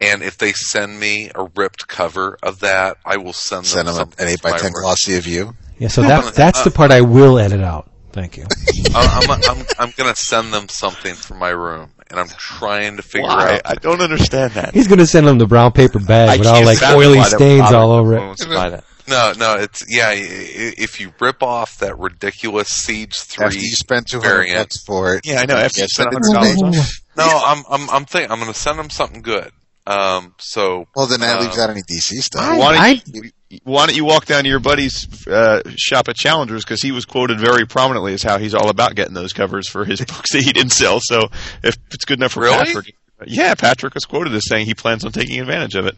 And 0.00 0.22
if 0.22 0.36
they 0.38 0.52
send 0.52 0.98
me 0.98 1.30
a 1.34 1.44
ripped 1.56 1.86
cover 1.88 2.36
of 2.42 2.60
that, 2.60 2.96
I 3.04 3.16
will 3.18 3.32
send 3.32 3.64
them 3.64 3.86
Send 3.86 3.88
them 3.88 4.08
an 4.18 4.28
eight 4.28 4.36
to 4.38 4.42
by 4.42 4.50
my 4.52 4.58
ten 4.58 4.72
glossy 4.72 5.14
of 5.16 5.26
you. 5.26 5.54
Yeah, 5.78 5.88
so 5.88 6.02
that's 6.02 6.30
that's 6.36 6.62
the 6.62 6.70
part 6.70 6.90
I 6.92 7.00
will 7.00 7.38
edit 7.38 7.60
out. 7.60 7.88
Thank 8.12 8.36
you. 8.36 8.44
I'm, 8.94 9.30
I'm, 9.30 9.40
I'm, 9.48 9.66
I'm 9.78 9.90
going 9.96 10.14
to 10.14 10.20
send 10.20 10.52
them 10.52 10.68
something 10.68 11.14
from 11.14 11.38
my 11.38 11.48
room, 11.48 11.90
and 12.10 12.20
I'm 12.20 12.28
trying 12.28 12.96
to 12.96 13.02
figure 13.02 13.26
Why? 13.26 13.54
out. 13.54 13.62
I 13.64 13.74
don't 13.74 14.00
understand 14.00 14.52
that. 14.52 14.74
He's 14.74 14.86
gonna 14.86 15.06
send 15.06 15.26
them 15.26 15.38
the 15.38 15.46
brown 15.46 15.72
paper 15.72 15.98
bag 15.98 16.28
I 16.28 16.36
with 16.38 16.46
all 16.46 16.64
like 16.64 16.82
oily 16.82 17.16
why 17.18 17.28
that 17.28 17.32
would 17.32 17.38
stains 17.38 17.72
all 17.72 17.92
over 17.92 18.14
it. 18.14 18.20
wants 18.20 18.44
that. 18.44 18.84
No, 19.08 19.32
no, 19.36 19.54
it's 19.54 19.84
yeah. 19.88 20.08
i- 20.08 20.12
i- 20.12 20.74
If 20.78 21.00
you 21.00 21.12
rip 21.20 21.42
off 21.42 21.78
that 21.78 21.98
ridiculous 21.98 22.68
Siege 22.68 23.16
After 23.18 23.50
Three 23.50 23.60
you 23.62 23.74
spend 23.74 24.06
two 24.08 24.20
hundred 24.20 24.28
variant, 24.30 24.58
bucks 24.58 24.82
for 24.84 25.14
it. 25.16 25.26
Yeah, 25.26 25.40
I 25.40 25.46
know. 25.46 25.56
After 25.56 25.80
you 25.80 25.82
Yes, 25.84 25.94
spend 25.94 26.12
it's 26.12 26.28
$100 26.32 26.62
on 26.62 26.74
it. 26.74 26.86
No, 27.16 27.24
I'm 27.44 27.64
I'm 27.68 27.90
I'm 27.90 28.04
thinking 28.04 28.30
I'm 28.30 28.38
going 28.38 28.52
to 28.52 28.58
send 28.58 28.78
them 28.78 28.90
something 28.90 29.22
good. 29.22 29.50
Um, 29.86 30.34
so 30.38 30.86
Well, 30.94 31.06
then 31.06 31.20
that 31.20 31.38
Um, 31.38 31.44
leaves 31.44 31.58
out 31.58 31.70
any 31.70 31.82
DC 31.82 32.20
stuff. 32.22 32.42
I- 32.42 32.56
Why 32.58 32.94
don't, 32.94 33.24
you, 33.24 33.30
why 33.64 33.86
don't 33.86 33.96
you 33.96 34.04
walk 34.04 34.26
down 34.26 34.44
to 34.44 34.48
your 34.48 34.60
buddy's 34.60 35.26
uh, 35.26 35.60
shop 35.76 36.08
at 36.08 36.16
Challengers 36.16 36.64
because 36.64 36.80
he 36.82 36.92
was 36.92 37.04
quoted 37.04 37.40
very 37.40 37.66
prominently 37.66 38.14
as 38.14 38.22
how 38.22 38.38
he's 38.38 38.54
all 38.54 38.68
about 38.70 38.94
getting 38.94 39.14
those 39.14 39.32
covers 39.32 39.68
for 39.68 39.84
his 39.84 40.00
books 40.04 40.32
that 40.32 40.42
he 40.42 40.52
didn't 40.52 40.72
sell. 40.72 41.00
So 41.02 41.28
if 41.62 41.76
it's 41.92 42.04
good 42.04 42.18
enough 42.20 42.32
for 42.32 42.40
Really? 42.42 42.64
Patrick, 42.64 42.94
yeah, 43.26 43.54
Patrick 43.54 43.94
was 43.94 44.04
quoted 44.04 44.32
as 44.34 44.46
saying 44.48 44.66
he 44.66 44.74
plans 44.74 45.04
on 45.04 45.12
taking 45.12 45.40
advantage 45.40 45.74
of 45.74 45.86
it. 45.86 45.96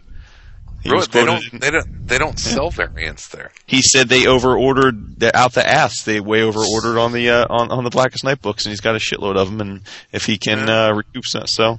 Really, 0.86 1.06
they 1.06 1.24
don't 1.24 1.52
in- 1.52 1.60
they 1.60 1.70
don't 1.70 2.06
they 2.08 2.18
don't 2.18 2.38
sell 2.38 2.70
variants 2.70 3.28
there. 3.28 3.52
he 3.66 3.80
said 3.80 4.10
they 4.10 4.26
over 4.26 4.54
ordered 4.54 5.22
out 5.34 5.54
the 5.54 5.66
ass. 5.66 6.02
They 6.02 6.20
way 6.20 6.42
over 6.42 6.60
ordered 6.60 6.98
on 6.98 7.12
the 7.12 7.30
uh, 7.30 7.46
on 7.48 7.70
on 7.70 7.84
the 7.84 7.90
Blackest 7.90 8.22
Night 8.22 8.42
books, 8.42 8.66
and 8.66 8.70
he's 8.70 8.82
got 8.82 8.94
a 8.94 8.98
shitload 8.98 9.36
of 9.36 9.50
them. 9.50 9.62
And 9.62 9.80
if 10.12 10.26
he 10.26 10.36
can 10.36 10.68
uh, 10.68 10.92
recoup 10.92 11.24
some, 11.26 11.46
so. 11.46 11.78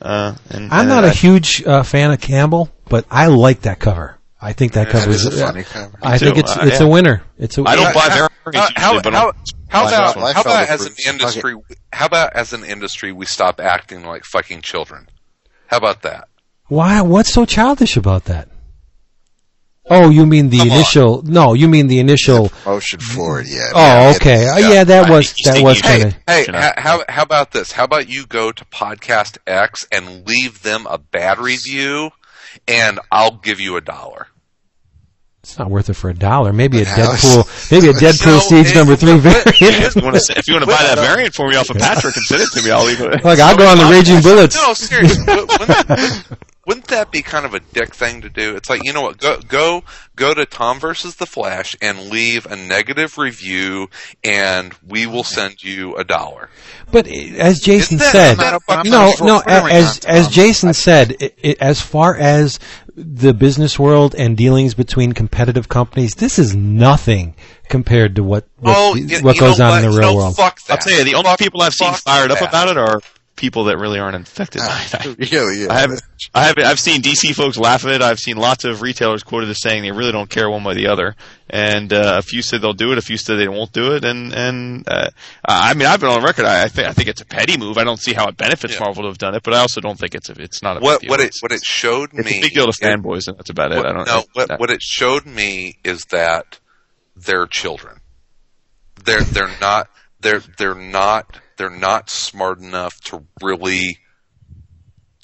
Uh, 0.00 0.34
and, 0.50 0.72
I'm 0.72 0.80
and 0.80 0.88
not 0.88 1.04
I- 1.04 1.08
a 1.08 1.12
huge 1.12 1.62
uh, 1.66 1.82
fan 1.82 2.10
of 2.12 2.20
Campbell, 2.20 2.70
but 2.88 3.04
I 3.10 3.26
like 3.26 3.62
that 3.62 3.78
cover. 3.80 4.16
I 4.40 4.52
think 4.52 4.72
that 4.74 4.84
That 4.84 4.92
cover 4.92 5.10
is 5.10 5.26
is. 5.26 5.40
a 5.40 5.46
funny 5.46 5.64
cover. 5.64 5.98
I 6.00 6.16
think 6.18 6.38
it's 6.38 6.56
Uh, 6.56 6.60
it's 6.62 6.78
yeah. 6.80 6.86
a 6.86 6.88
winner. 6.88 7.22
It's 7.38 7.58
a. 7.58 7.64
I 7.66 7.74
don't 7.74 7.92
buy 7.92 8.00
How- 8.02 8.28
variants 8.44 8.72
how, 8.76 9.00
but 9.02 9.12
how, 9.12 9.26
I'm- 9.26 9.34
how 9.68 9.88
about 9.88 10.14
how 10.34 10.40
about 10.42 10.68
as 10.68 10.86
an 10.86 10.92
fruit? 10.92 10.98
Fuck 11.04 11.12
industry? 11.14 11.54
How 11.92 12.06
about 12.06 12.32
as 12.34 12.52
an 12.52 12.64
industry 12.64 13.10
we 13.12 13.26
stop 13.26 13.58
acting 13.60 14.04
like 14.06 14.24
fucking 14.24 14.62
children? 14.62 15.08
How 15.66 15.78
about 15.78 16.02
that? 16.02 16.28
Why? 16.68 17.00
What's 17.00 17.32
so 17.32 17.44
childish 17.44 17.96
about 17.96 18.26
that? 18.26 18.48
Oh, 19.90 20.10
you 20.10 20.26
mean 20.26 20.50
the 20.50 20.58
Come 20.58 20.68
on. 20.70 20.74
initial? 20.76 21.22
No, 21.22 21.54
you 21.54 21.68
mean 21.68 21.86
the 21.86 21.98
initial. 21.98 22.50
Motion 22.66 23.00
forward, 23.00 23.46
yeah. 23.48 23.68
Oh, 23.74 23.80
Yeah, 24.10 24.12
okay. 24.16 24.44
it- 24.44 24.48
Uh, 24.64 24.68
yeah, 24.72 24.84
that 24.84 25.02
Right, 25.02 25.10
was 25.10 25.32
he's 25.36 25.46
that 25.52 25.62
was 25.62 25.80
kind 25.80 26.04
of. 26.04 26.14
hey, 26.26 26.44
Shut 26.44 26.54
how, 26.54 26.72
how 26.76 27.04
how 27.08 27.22
about 27.22 27.52
this? 27.52 27.72
How 27.72 27.84
about 27.84 28.08
you 28.08 28.26
go 28.26 28.52
to 28.52 28.64
Podcast 28.66 29.38
X 29.46 29.86
and 29.90 30.26
leave 30.26 30.62
them 30.62 30.86
a 30.90 30.98
bad 30.98 31.38
review, 31.38 32.10
and 32.66 33.00
I'll 33.10 33.36
give 33.36 33.60
you 33.60 33.76
a 33.76 33.80
dollar. 33.80 34.26
It's 35.42 35.58
not 35.58 35.70
worth 35.70 35.88
it 35.88 35.94
for 35.94 36.10
a 36.10 36.14
dollar. 36.14 36.52
Maybe 36.52 36.82
a 36.82 36.84
But 36.84 36.88
how- 36.88 37.12
Deadpool. 37.14 37.70
Maybe 37.72 37.88
a 37.88 37.92
Deadpool 37.94 38.26
No, 38.26 38.38
Siege 38.40 38.74
number 38.74 38.96
three 38.96 39.14
but- 39.20 39.44
but- 39.44 39.56
variant. 39.58 39.84
If 39.86 39.96
you 39.96 40.02
want 40.02 40.16
to, 40.16 40.42
you 40.46 40.52
want 40.54 40.64
to 40.64 40.70
buy 40.70 40.82
that 40.82 40.98
variant 40.98 41.34
for 41.34 41.48
me 41.48 41.56
off 41.56 41.70
of 41.70 41.78
Patrick 41.78 42.14
and 42.16 42.24
send 42.26 42.42
it 42.42 42.48
to 42.52 42.62
me, 42.62 42.70
I'll 42.70 42.84
leave 42.84 43.00
it. 43.00 43.24
Look, 43.24 43.38
I'll 43.40 43.56
go 43.56 43.66
on 43.68 43.78
the 43.78 43.86
Raging 43.86 44.20
Bullets. 44.20 44.56
No, 44.56 44.74
seriously. 44.74 45.24
wouldn't, 45.26 45.58
wouldn't, 45.58 46.26
wouldn't 46.68 46.88
that 46.88 47.10
be 47.10 47.22
kind 47.22 47.46
of 47.46 47.54
a 47.54 47.60
dick 47.60 47.94
thing 47.94 48.20
to 48.20 48.28
do? 48.28 48.54
It's 48.54 48.68
like 48.68 48.84
you 48.84 48.92
know 48.92 49.00
what? 49.00 49.16
Go 49.16 49.40
go 49.40 49.82
go 50.16 50.34
to 50.34 50.44
Tom 50.44 50.78
versus 50.78 51.16
the 51.16 51.24
Flash 51.24 51.74
and 51.80 52.10
leave 52.10 52.44
a 52.44 52.56
negative 52.56 53.16
review, 53.16 53.88
and 54.22 54.74
we 54.86 55.06
will 55.06 55.24
send 55.24 55.64
you 55.64 55.96
a 55.96 56.04
dollar. 56.04 56.50
But 56.92 57.08
as 57.08 57.60
Jason 57.60 57.96
Isn't 57.96 58.12
said, 58.12 58.36
that 58.36 58.60
no, 58.84 59.14
no. 59.24 59.42
As 59.46 60.04
as 60.04 60.28
Jason 60.28 60.74
said, 60.74 61.16
i 61.22 61.32
i 61.42 61.56
as 61.58 61.80
far 61.80 62.14
as 62.14 62.60
the 62.94 63.32
business 63.32 63.78
world 63.78 64.14
and 64.14 64.36
dealings 64.36 64.74
between 64.74 65.12
competitive 65.12 65.70
companies, 65.70 66.16
this 66.16 66.38
is 66.38 66.54
nothing 66.54 67.34
compared 67.70 68.16
to 68.16 68.22
what 68.22 68.46
what, 68.58 68.76
oh, 68.76 69.22
what 69.22 69.38
goes 69.38 69.58
know 69.58 69.70
on 69.70 69.82
in 69.82 69.90
the 69.90 69.96
real 69.96 70.10
know, 70.10 70.16
world. 70.16 70.36
Fuck 70.36 70.60
that. 70.64 70.72
I'll 70.72 70.78
tell 70.78 70.98
you, 70.98 71.04
the 71.04 71.14
only 71.14 71.30
Fuck- 71.30 71.38
people 71.38 71.62
I've 71.62 71.72
seen 71.72 71.92
fuck 71.92 72.00
fired 72.00 72.30
up 72.30 72.42
about 72.42 72.68
it 72.68 72.76
are 72.76 73.00
people 73.38 73.64
that 73.64 73.78
really 73.78 73.98
aren't 73.98 74.16
infected 74.16 74.60
by 74.60 74.84
that. 74.90 75.16
Really, 75.32 75.62
yeah. 75.62 75.72
I 75.72 75.78
haven't, 75.78 76.02
I 76.34 76.46
haven't, 76.46 76.64
I've 76.64 76.80
seen 76.80 77.00
DC 77.00 77.34
folks 77.34 77.56
laugh 77.56 77.84
at 77.84 77.92
it. 77.92 78.02
I've 78.02 78.18
seen 78.18 78.36
lots 78.36 78.64
of 78.64 78.82
retailers 78.82 79.22
quoted 79.22 79.48
as 79.48 79.60
saying 79.60 79.82
they 79.82 79.92
really 79.92 80.12
don't 80.12 80.28
care 80.28 80.50
one 80.50 80.64
way 80.64 80.72
or 80.72 80.74
the 80.74 80.88
other. 80.88 81.14
And 81.48 81.92
uh, 81.92 82.16
a 82.18 82.22
few 82.22 82.42
said 82.42 82.60
they'll 82.60 82.72
do 82.74 82.92
it, 82.92 82.98
a 82.98 83.02
few 83.02 83.16
said 83.16 83.36
they 83.36 83.48
won't 83.48 83.72
do 83.72 83.94
it. 83.94 84.04
And 84.04 84.32
and 84.34 84.86
uh, 84.88 85.10
I 85.46 85.72
mean, 85.74 85.86
I've 85.86 86.00
been 86.00 86.10
on 86.10 86.22
record. 86.22 86.44
I, 86.44 86.64
I 86.64 86.68
think 86.68 86.88
I 86.88 86.92
think 86.92 87.08
it's 87.08 87.20
a 87.22 87.24
petty 87.24 87.56
move. 87.56 87.78
I 87.78 87.84
don't 87.84 88.00
see 88.00 88.12
how 88.12 88.28
it 88.28 88.36
benefits 88.36 88.74
Yeah. 88.74 88.80
Marvel 88.80 89.04
to 89.04 89.08
have 89.08 89.18
done 89.18 89.34
it, 89.34 89.42
but 89.44 89.54
I 89.54 89.58
also 89.60 89.80
don't 89.80 89.98
think 89.98 90.14
it's 90.14 90.28
a, 90.28 90.32
it's 90.42 90.62
not 90.62 90.76
a 90.76 90.80
What 90.80 91.02
what 91.06 91.20
it 91.20 91.36
what 91.40 91.52
it 91.52 91.62
showed 91.64 92.10
it's 92.12 92.24
me 92.30 92.38
a 92.38 92.42
big 92.42 92.52
deal 92.54 92.66
to 92.66 92.70
it- 92.70 92.84
fanboys, 92.84 93.28
and 93.28 93.38
that's 93.38 93.50
about 93.50 93.72
it. 93.72 93.78
I 93.78 93.92
don't 93.92 94.06
no, 94.06 94.16
know. 94.16 94.24
what, 94.34 94.60
what 94.60 94.70
it 94.70 94.82
showed 94.82 95.24
me 95.24 95.78
is 95.84 96.02
that 96.10 96.58
they're 97.16 97.46
children. 97.46 98.00
They're 99.04 99.22
they're 99.22 99.56
not 99.60 99.88
they're 100.20 100.42
they're 100.58 100.74
not 100.74 101.40
they're 101.58 101.68
not 101.70 102.08
smart 102.08 102.60
enough 102.60 102.98
to 103.02 103.24
really 103.42 103.98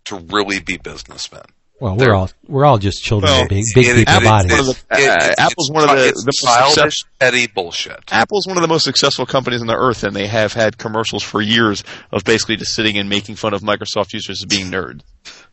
to 0.06 0.16
really 0.30 0.60
be 0.60 0.76
businessmen. 0.76 1.42
Well, 1.80 1.96
They're- 1.96 2.10
we're 2.10 2.14
all 2.14 2.30
we're 2.46 2.64
all 2.64 2.78
just 2.78 3.02
children 3.02 3.32
Well, 3.32 3.48
big, 3.48 3.64
big 3.74 3.86
It- 3.86 3.96
people 3.96 4.14
it- 4.14 4.24
bodies. 4.24 4.50
one 4.52 4.60
of 4.60 4.66
the- 4.66 5.08
uh, 5.08 5.34
Apple's 5.38 5.70
one 5.70 5.82
of 5.84 5.90
the- 5.90 6.12
the 6.12 6.32
most 6.44 6.44
childish, 6.76 6.94
petty 7.18 7.46
bullshit. 7.48 7.98
Apple's 8.12 8.46
one 8.46 8.56
of 8.56 8.60
the 8.62 8.68
most 8.68 8.84
successful 8.84 9.26
companies 9.26 9.60
on 9.60 9.66
the 9.66 9.74
earth, 9.76 10.04
and 10.04 10.14
they 10.14 10.26
have 10.28 10.52
had 10.52 10.78
commercials 10.78 11.22
for 11.24 11.42
years 11.42 11.82
of 12.12 12.22
basically 12.24 12.56
just 12.56 12.74
sitting 12.74 12.96
and 12.96 13.08
making 13.08 13.34
fun 13.36 13.54
of 13.54 13.62
Microsoft 13.62 14.12
users 14.12 14.40
as 14.42 14.46
being 14.46 14.70
nerds. 14.70 15.00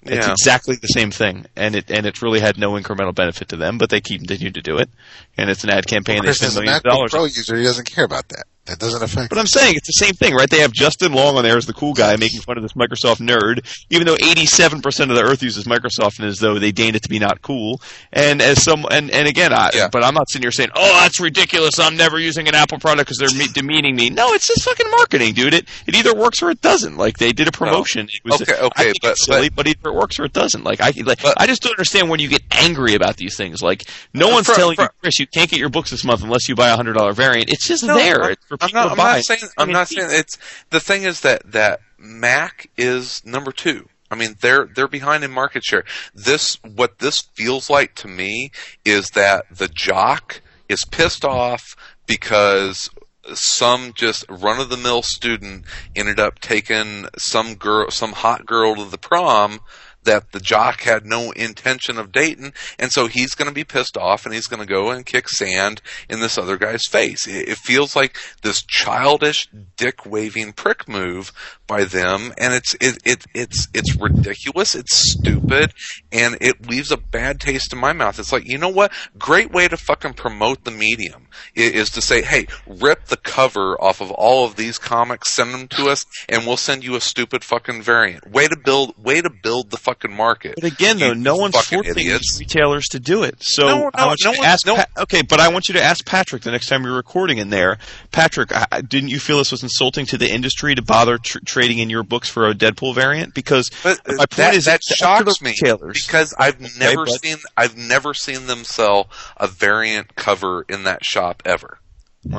It's 0.04 0.26
Yeah. 0.28 0.32
exactly 0.32 0.76
the 0.76 0.88
same 0.88 1.12
thing, 1.12 1.46
and 1.56 1.76
it 1.76 1.90
and 1.90 2.06
it's 2.06 2.22
really 2.22 2.40
had 2.40 2.58
no 2.58 2.72
incremental 2.74 3.16
benefit 3.16 3.50
to 3.50 3.58
them, 3.58 3.78
but 3.78 3.90
they 3.90 4.00
keep 4.00 4.20
continue 4.20 4.52
to 4.52 4.62
do 4.62 4.78
it, 4.78 4.90
and 5.38 5.50
it's 5.50 5.64
an 5.64 5.70
ad 5.72 5.88
campaign. 5.88 6.18
They 6.18 6.28
Chris 6.28 6.38
spend 6.38 6.52
is 6.52 6.58
a 6.58 6.62
millions 6.62 6.78
of 6.78 6.84
dollars. 6.84 7.12
Pro 7.12 7.26
user. 7.26 7.58
He 7.58 7.64
doesn't 7.64 7.90
care 7.92 8.06
about 8.06 8.30
that. 8.30 8.44
That 8.66 8.78
doesn't 8.78 9.02
affect. 9.02 9.30
But 9.30 9.40
I'm 9.40 9.48
saying 9.48 9.76
it's 9.76 9.88
the 9.88 10.06
same 10.06 10.14
thing, 10.14 10.36
right? 10.36 10.48
They 10.50 10.60
have 10.60 10.72
Justin 10.72 11.14
Long 11.14 11.36
on 11.36 11.44
there 11.44 11.58
as 11.58 11.66
the 11.66 11.74
cool 11.74 11.94
guy 11.94 12.16
making 12.16 12.42
fun 12.42 12.58
of 12.58 12.64
this 12.64 12.74
Microsoft 12.74 13.18
nerd, 13.18 13.66
even 13.90 14.06
though 14.06 14.16
87% 14.18 15.10
of 15.10 15.16
the 15.16 15.24
Earth 15.24 15.42
uses 15.42 15.66
Microsoft, 15.66 16.20
and 16.20 16.28
as 16.28 16.38
though 16.38 16.60
they 16.60 16.72
deigned 16.72 16.96
it 16.96 17.02
to 17.02 17.10
be 17.10 17.18
not 17.18 17.42
cool. 17.42 17.82
And 18.14 18.40
as 18.40 18.64
some, 18.64 18.86
and, 18.92 19.10
and 19.10 19.28
again, 19.28 19.52
I, 19.52 19.72
Yeah. 19.74 19.88
but 19.92 20.04
I'm 20.04 20.14
not 20.14 20.30
sitting 20.30 20.44
here 20.44 20.52
saying, 20.52 20.70
"Oh, 20.76 21.02
that's 21.02 21.20
ridiculous. 21.20 21.80
I'm 21.80 21.98
never 21.98 22.20
using 22.20 22.48
an 22.48 22.54
Apple 22.54 22.78
product 22.78 23.10
because 23.10 23.18
they're 23.18 23.36
me- 23.38 23.52
demeaning 23.52 23.96
me." 23.96 24.12
No, 24.12 24.32
it's 24.34 24.46
just 24.48 24.64
fucking 24.64 24.90
marketing, 24.92 25.34
dude. 25.34 25.56
It 25.56 25.68
it 25.88 25.96
either 25.96 26.14
works 26.14 26.44
or 26.44 26.52
it 26.52 26.62
doesn't. 26.62 26.98
Like 26.98 27.18
they 27.18 27.32
did 27.34 27.48
a 27.48 27.52
promotion. 27.52 28.10
It 28.14 28.22
was, 28.24 28.42
Okay, 28.44 28.54
I 28.54 28.66
okay, 28.66 28.84
think 28.84 28.98
but- 29.02 29.12
it's 29.14 29.26
silly, 29.26 29.50
but, 29.50 29.66
either 29.68 29.90
it 29.90 29.96
works 29.96 30.20
or 30.20 30.26
it 30.26 30.34
doesn't. 30.34 30.64
Like 30.64 30.82
I, 30.82 30.92
like 31.04 31.24
But- 31.24 31.42
I 31.42 31.48
just 31.48 31.64
don't 31.64 31.72
understand 31.72 32.10
when 32.12 32.20
you 32.20 32.28
get 32.28 32.44
angry 32.52 32.94
about 32.94 33.18
these 33.18 33.36
things. 33.36 33.64
Like 33.64 33.86
no 34.14 34.30
one's 34.30 34.46
For- 34.46 34.54
telling 34.54 34.76
for- 34.76 34.84
you, 34.84 34.90
Chris, 35.02 35.20
you 35.20 35.26
can't 35.26 35.50
get 35.50 35.60
your 35.60 35.70
books 35.70 35.90
this 35.90 36.04
month 36.04 36.22
unless 36.22 36.48
you 36.48 36.54
buy 36.54 36.70
a 36.70 36.76
hundred 36.76 36.94
dollar 36.94 37.14
variant. 37.14 37.50
It's 37.50 37.68
just 37.68 37.84
No, 37.84 37.96
there. 37.98 38.24
I'm, 38.24 38.32
it's 38.34 38.51
for 38.60 38.66
I'm 38.66 38.72
not. 38.74 38.84
to 38.86 38.92
I'm 38.92 38.98
not 38.98 39.24
saying. 39.24 39.42
I'm 39.58 39.72
not 39.72 39.88
saying 39.88 40.10
it's. 40.12 40.38
The 40.70 40.80
thing 40.80 41.04
is 41.04 41.22
that 41.22 41.52
that 41.52 41.82
Mac 41.98 42.70
is 42.78 43.22
number 43.26 43.52
two. 43.52 43.88
I 44.10 44.16
mean, 44.16 44.36
they're 44.42 44.68
they're 44.74 44.88
behind 44.88 45.24
in 45.24 45.32
market 45.32 45.64
share. 45.64 45.86
This 46.14 46.60
what 46.64 47.00
this 47.00 47.22
feels 47.34 47.70
like 47.70 47.96
to 47.96 48.08
me 48.08 48.52
is 48.84 49.12
that 49.12 49.46
the 49.50 49.68
jock 49.68 50.42
is 50.68 50.84
pissed 50.86 51.24
off 51.24 51.76
because 52.06 52.90
some 53.34 53.94
just 53.94 54.26
run 54.30 54.60
of 54.60 54.70
the 54.70 54.78
mill 54.78 55.02
student 55.02 55.66
ended 55.96 56.20
up 56.20 56.40
taking 56.40 57.06
some 57.18 57.56
girl, 57.56 57.90
some 57.92 58.14
hot 58.14 58.46
girl 58.46 58.76
to 58.76 58.86
the 58.86 58.98
prom 58.98 59.60
that 60.04 60.32
the 60.32 60.40
jock 60.40 60.82
had 60.82 61.06
no 61.06 61.32
intention 61.32 61.98
of 61.98 62.12
dating, 62.12 62.54
and 62.80 62.92
so 62.92 63.08
he's 63.08 63.36
going 63.36 63.48
to 63.48 63.54
be 63.54 63.64
pissed 63.64 63.98
off 63.98 64.26
and 64.26 64.34
he's 64.34 64.48
going 64.48 64.60
to 64.60 64.72
go 64.72 64.92
and 64.92 65.06
kick 65.06 65.30
sand 65.30 65.82
in 66.10 66.20
this 66.20 66.38
other 66.38 66.58
guy's 66.58 66.86
face. 66.86 67.28
It, 67.28 67.50
it 67.50 67.58
feels 67.58 67.96
like 67.96 68.18
this 68.42 68.64
childish, 68.64 69.48
dick 69.78 70.06
waving 70.06 70.54
prick 70.54 70.88
move 70.88 71.32
by 71.72 71.86
them, 71.86 72.34
and 72.38 72.54
it's 72.54 72.74
it, 72.82 72.98
it 73.06 73.26
it's 73.34 73.70
it's 73.74 73.96
ridiculous. 73.96 74.76
It's 74.76 74.94
stupid, 75.14 75.74
and 76.12 76.38
it 76.42 76.68
leaves 76.70 76.92
a 76.92 76.98
bad 76.98 77.40
taste 77.40 77.72
in 77.72 77.80
my 77.80 77.94
mouth. 77.94 78.20
It's 78.20 78.34
like 78.34 78.46
you 78.46 78.58
know 78.58 78.68
what? 78.70 78.92
Great 79.18 79.52
way 79.54 79.70
to 79.70 79.78
fucking 79.78 80.16
promote 80.16 80.66
the 80.66 80.72
medium 80.72 81.28
is, 81.56 81.72
is 81.72 81.90
to 81.92 82.02
say, 82.02 82.24
hey, 82.24 82.48
rip 82.68 83.06
the 83.06 83.16
cover 83.16 83.82
off 83.82 84.02
of 84.02 84.12
all 84.12 84.46
of 84.46 84.58
these 84.58 84.78
comics, 84.78 85.34
send 85.34 85.54
them 85.54 85.68
to 85.70 85.88
us, 85.88 86.06
and 86.28 86.46
we'll 86.46 86.58
send 86.58 86.84
you 86.84 86.96
a 86.96 87.02
stupid 87.02 87.44
fucking 87.46 87.82
variant. 87.82 88.30
Way 88.30 88.50
to 88.50 88.58
build, 88.58 89.02
way 89.02 89.22
to 89.22 89.30
build 89.30 89.72
the 89.72 89.78
fucking 89.78 90.14
market. 90.14 90.56
But 90.56 90.66
again, 90.74 91.00
though, 91.00 91.14
no 91.14 91.38
one's 91.38 91.56
forcing 91.56 91.84
idiots. 91.86 92.38
retailers 92.38 92.88
to 92.90 93.00
do 93.00 93.24
it. 93.24 93.36
So 93.40 93.66
No, 93.68 93.92
I 93.94 94.02
no, 94.02 94.08
want 94.08 94.20
you 94.26 94.34
to 94.36 94.42
ask. 94.42 94.66
no- 94.68 94.76
Pa- 94.76 94.86
okay, 95.04 95.22
but 95.22 95.40
I 95.40 95.48
want 95.48 95.70
you 95.70 95.74
to 95.76 95.82
ask 95.82 96.06
Patrick 96.06 96.42
the 96.44 96.52
next 96.52 96.68
time 96.68 96.84
you're 96.84 96.96
recording 96.96 97.38
in 97.38 97.50
there. 97.50 97.78
Patrick, 98.12 98.54
I, 98.54 98.66
I- 98.72 98.82
didn't 98.82 99.10
you 99.10 99.20
feel 99.20 99.38
this 99.38 99.52
was 99.52 99.64
insulting 99.64 100.06
to 100.08 100.18
the 100.18 100.30
industry 100.30 100.76
to 100.76 100.82
bother 100.82 101.18
tr- 101.18 101.40
trading 101.62 101.80
in 101.80 101.90
your 101.90 102.04
books 102.04 102.30
for 102.30 102.48
a 102.48 102.54
Deadpool 102.54 102.96
variant? 102.96 103.34
Because 103.34 103.70
But 103.84 104.00
uh, 104.08 104.14
my 104.14 104.18
point 104.18 104.32
that, 104.38 104.54
is, 104.56 104.66
that 104.66 104.76
it's 104.76 105.02
up 105.02 105.20
to 105.20 105.24
the 105.24 105.32
shocks 105.32 105.42
me 105.42 105.52
retailers. 105.52 106.06
because 106.06 106.34
I've 106.38 106.60
never 106.78 107.06
but- 107.06 107.22
seen 107.22 107.38
I've 107.56 107.78
never 107.78 108.14
seen 108.14 108.48
them 108.48 108.64
sell 108.64 109.10
a 109.38 109.48
variant 109.48 110.16
cover 110.16 110.66
in 110.70 110.84
that 110.84 111.04
shop 111.06 111.44
ever. 111.46 111.80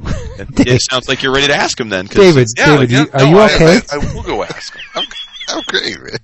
it 0.00 0.80
sounds 0.90 1.08
like 1.08 1.22
you're 1.22 1.32
ready 1.34 1.48
to 1.48 1.54
ask 1.54 1.78
him 1.80 1.88
then. 1.88 2.06
'cause 2.06 2.16
David, 2.16 2.48
Yeah, 2.56 2.66
David, 2.66 2.90
yeah, 2.90 3.00
you, 3.04 3.10
are 3.12 3.18
no, 3.20 3.30
you 3.30 3.38
I- 3.38 3.54
okay? 3.54 3.80
I, 3.90 3.96
I 3.96 4.14
will 4.14 4.22
go 4.22 4.42
ask 4.42 4.74
him. 4.74 4.82
I'm, 4.94 5.04
I'm 5.48 5.62
great, 5.68 5.98
man. 6.00 6.18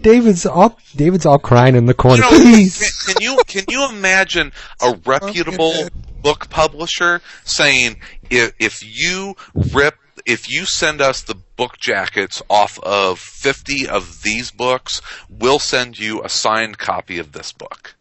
David's 0.00 0.46
all 0.46 0.78
David's 0.94 1.26
all 1.26 1.38
crying 1.38 1.74
in 1.76 1.84
the 1.86 1.92
corner. 1.94 2.16
You 2.24 2.30
know, 2.30 2.38
Please. 2.38 2.78
Can, 3.04 3.14
can 3.14 3.22
you 3.22 3.38
can 3.46 3.64
you 3.68 3.88
imagine 3.90 4.52
a 4.80 4.96
reputable 5.04 5.74
book 6.22 6.48
publisher 6.48 7.20
saying 7.44 8.00
if 8.30 8.52
if 8.58 8.82
you 8.82 9.34
rip 9.74 9.96
if 10.26 10.50
you 10.50 10.66
send 10.66 11.00
us 11.00 11.22
the 11.22 11.36
book 11.36 11.78
jackets 11.78 12.42
off 12.50 12.78
of 12.80 13.18
50 13.18 13.88
of 13.88 14.22
these 14.22 14.50
books, 14.50 15.00
we'll 15.30 15.60
send 15.60 15.98
you 15.98 16.22
a 16.22 16.28
signed 16.28 16.78
copy 16.78 17.18
of 17.18 17.32
this 17.32 17.52
book 17.52 17.94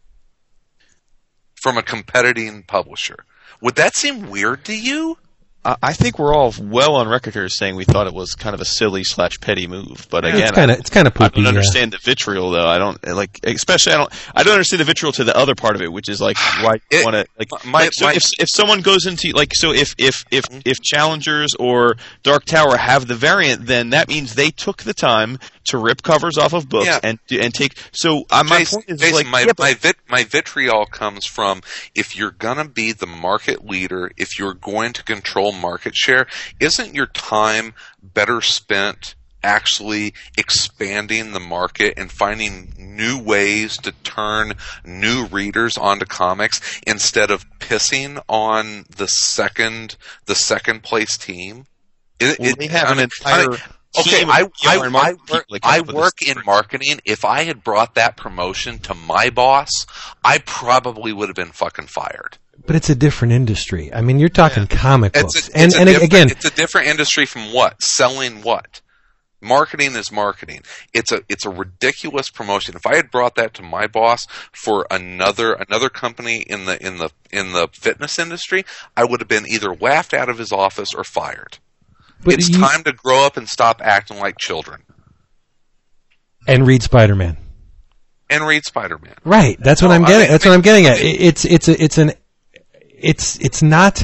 from 1.54 1.78
a 1.78 1.84
competing 1.84 2.64
publisher. 2.64 3.26
Would 3.62 3.76
that 3.76 3.96
seem 3.96 4.30
weird 4.30 4.66
to 4.66 4.76
you? 4.76 5.18
I 5.66 5.76
I 5.82 5.94
think 5.94 6.20
we're 6.20 6.34
all 6.34 6.54
well 6.62 6.96
on 6.96 7.08
record 7.08 7.34
here 7.34 7.50
saying 7.50 7.76
we 7.76 7.84
thought 7.86 8.08
it 8.08 8.14
was 8.14 8.36
kind 8.36 8.54
of 8.54 8.62
a 8.62 8.66
silly 8.66 9.04
slash 9.04 9.40
petty 9.42 9.68
move. 9.68 10.08
But 10.10 10.24
again, 10.26 10.42
it's 10.44 10.52
kind 10.52 10.72
of 10.72 10.78
it's 10.80 10.90
kind 10.90 11.08
of 11.08 11.14
I 11.20 11.28
poopy. 11.30 11.36
don't 11.36 11.44
yeah. 11.44 11.50
understand 11.50 11.92
the 11.94 11.98
vitriol 11.98 12.52
though. 12.52 12.68
I 12.68 12.78
don't 12.78 13.06
like, 13.08 13.40
especially 13.44 13.94
I 13.94 13.98
don't. 13.98 14.14
I 14.36 14.44
don't 14.44 14.54
understand 14.54 14.80
the 14.82 14.86
vitriol 14.86 15.12
to 15.14 15.24
the 15.24 15.36
other 15.36 15.56
part 15.56 15.76
of 15.76 15.82
it, 15.82 15.92
which 15.92 16.08
is 16.10 16.22
like 16.22 16.38
why 16.62 16.80
you 16.92 17.04
want 17.04 17.16
to 17.16 17.26
like. 17.40 17.50
my- 17.66 17.80
like, 17.84 17.94
so 17.94 18.06
my- 18.06 18.14
if 18.14 18.24
if 18.40 18.48
someone 18.50 18.82
goes 18.82 19.06
into 19.08 19.32
like 19.34 19.54
so 19.56 19.72
if 19.74 19.96
if 19.98 20.24
if 20.32 20.46
Mm-hmm. 20.46 20.60
if 20.66 20.80
Challengers 20.82 21.56
or 21.60 21.96
Dark 22.22 22.46
Tower 22.46 22.78
have 22.78 23.08
the 23.08 23.16
variant, 23.16 23.66
then 23.66 23.90
that 23.90 24.08
means 24.08 24.36
they 24.36 24.52
took 24.52 24.84
the 24.84 24.94
time 24.94 25.40
to 25.66 25.78
rip 25.78 26.02
covers 26.04 26.38
off 26.38 26.54
of 26.54 26.70
books 26.70 26.86
Yeah. 26.88 27.00
and 27.04 27.20
and 27.32 27.54
take. 27.54 27.78
So 27.92 28.26
uh, 28.30 28.44
my 28.48 28.60
Jason, 28.60 28.78
point 28.82 28.90
is 28.90 29.00
Jason, 29.00 29.16
like 29.16 29.28
my 29.28 29.42
yeah, 29.42 29.52
my, 29.58 29.74
vit, 29.74 29.96
my 30.10 30.24
vitriol 30.24 30.86
comes 30.86 31.26
from 31.26 31.62
if 31.94 32.16
you're 32.16 32.32
gonna 32.32 32.68
be 32.68 32.92
the 32.92 33.08
market 33.08 33.66
leader, 33.66 34.12
if 34.18 34.38
you're 34.40 34.54
going 34.54 34.94
to 34.94 35.04
control 35.04 35.52
market 35.52 35.96
share, 35.96 36.28
isn't 36.60 36.94
your 36.96 37.08
time 37.08 37.74
better 38.02 38.42
spent 38.42 39.16
actually 39.44 40.12
expanding 40.38 41.32
the 41.34 41.40
market 41.40 41.94
and 41.98 42.12
finding 42.12 42.74
new 42.80 43.20
ways 43.22 43.78
to 43.78 43.92
turn 44.04 44.54
new 44.84 45.26
readers 45.28 45.78
onto 45.78 46.06
comics 46.06 46.82
instead 46.88 47.30
of 47.30 47.46
pissing 47.60 48.20
on 48.28 48.86
the 48.98 49.06
second 49.08 49.98
the 50.26 50.36
second 50.36 50.82
place 50.84 51.18
team? 51.18 51.66
It, 52.20 52.40
Well, 52.40 52.50
it- 52.52 52.58
they 52.60 52.68
have 52.68 52.88
I 52.88 52.92
an 52.94 52.98
mean, 52.98 53.08
I 53.26 53.32
entire 53.40 53.50
mean, 53.52 53.60
Okay, 54.00 54.20
team 54.20 54.30
I, 54.30 54.50
I, 54.66 54.78
I 54.78 54.88
marketing 54.90 55.18
work, 55.30 55.48
people 55.48 55.54
that 55.54 55.62
come 55.62 55.72
I 55.90 55.94
work 55.94 56.22
in 56.22 56.38
marketing. 56.46 57.00
If 57.06 57.26
I 57.26 57.44
had 57.44 57.64
brought 57.64 57.96
that 57.96 58.18
promotion 58.18 58.80
to 58.80 58.94
my 58.94 59.30
boss, 59.30 59.72
I 60.24 60.40
probably 60.40 61.14
would 61.14 61.30
have 61.30 61.36
been 61.36 61.52
fucking 61.52 61.88
fired. 61.88 62.38
But 62.66 62.76
it's 62.76 62.90
a 62.90 62.96
different 62.96 63.34
industry. 63.34 63.94
I 63.94 64.02
mean, 64.02 64.20
you're 64.20 64.30
talking 64.30 64.66
comic 64.68 65.14
books, 65.14 65.36
It's 65.36 65.50
a, 65.50 65.58
and 65.58 65.66
it's 65.68 65.76
a 65.76 65.80
and 65.80 65.88
different- 65.90 66.14
again, 66.14 66.30
it's 66.32 66.46
a 66.46 66.52
different 66.52 66.88
industry 66.88 67.26
from 67.26 67.54
what? 67.54 67.82
Selling 67.84 68.42
what? 68.42 68.82
Marketing 69.42 69.96
is 69.96 70.12
marketing. 70.12 70.64
It's 70.92 71.12
a 71.12 71.22
it's 71.30 71.46
a 71.46 71.52
ridiculous 71.52 72.30
promotion. 72.32 72.76
If 72.76 72.88
I 72.88 72.96
had 72.96 73.12
brought 73.12 73.36
that 73.36 73.54
to 73.56 73.62
my 73.62 73.86
boss 73.86 74.26
for 74.52 74.88
another 74.90 75.54
another 75.54 75.90
company 75.90 76.38
in 76.48 76.66
the 76.66 76.84
in 76.84 76.98
the 76.98 77.12
in 77.32 77.52
the 77.52 77.68
fitness 77.72 78.18
industry, 78.18 78.66
I 78.98 79.04
would 79.04 79.20
have 79.22 79.28
been 79.28 79.46
either 79.48 79.76
laughed 79.76 80.16
out 80.16 80.30
of 80.30 80.40
his 80.40 80.52
office 80.52 80.96
or 80.96 81.04
fired. 81.04 81.60
But 82.24 82.34
it's 82.36 82.50
you- 82.50 82.60
time 82.60 82.84
to 82.84 82.94
grow 82.94 83.26
up 83.26 83.38
and 83.38 83.48
stop 83.48 83.82
acting 83.84 84.18
like 84.20 84.38
children 84.38 84.82
and 86.48 86.66
read 86.68 86.84
Spider 86.84 87.16
Man. 87.16 87.38
and 88.30 88.46
read 88.46 88.66
Spider-Man. 88.66 89.14
Right. 89.24 89.58
That's 89.60 89.82
what 89.82 89.92
I'm 89.92 90.04
I 90.04 90.08
getting. 90.08 90.22
mean- 90.24 90.32
that's 90.32 90.46
what 90.46 90.54
I'm 90.54 90.62
getting 90.62 90.86
at. 90.88 90.98
It's 91.00 91.46
it's 91.46 91.68
a, 91.68 91.84
it's 91.84 91.98
an 91.98 92.12
it's 92.98 93.40
it's 93.40 93.62
not 93.62 94.04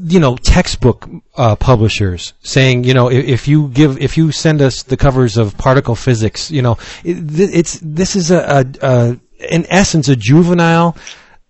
you 0.00 0.20
know 0.20 0.36
textbook 0.36 1.08
uh, 1.36 1.56
publishers 1.56 2.32
saying 2.40 2.84
you 2.84 2.94
know 2.94 3.10
if, 3.10 3.24
if 3.26 3.48
you 3.48 3.68
give 3.68 3.98
if 3.98 4.16
you 4.16 4.30
send 4.30 4.62
us 4.62 4.84
the 4.84 4.96
covers 4.96 5.36
of 5.36 5.58
particle 5.58 5.96
physics 5.96 6.50
you 6.52 6.62
know 6.62 6.78
it, 7.04 7.16
it's 7.56 7.80
this 7.82 8.14
is 8.14 8.30
a, 8.30 8.38
a, 8.82 8.86
a 8.86 9.20
in 9.52 9.66
essence 9.68 10.08
a 10.08 10.14
juvenile 10.14 10.96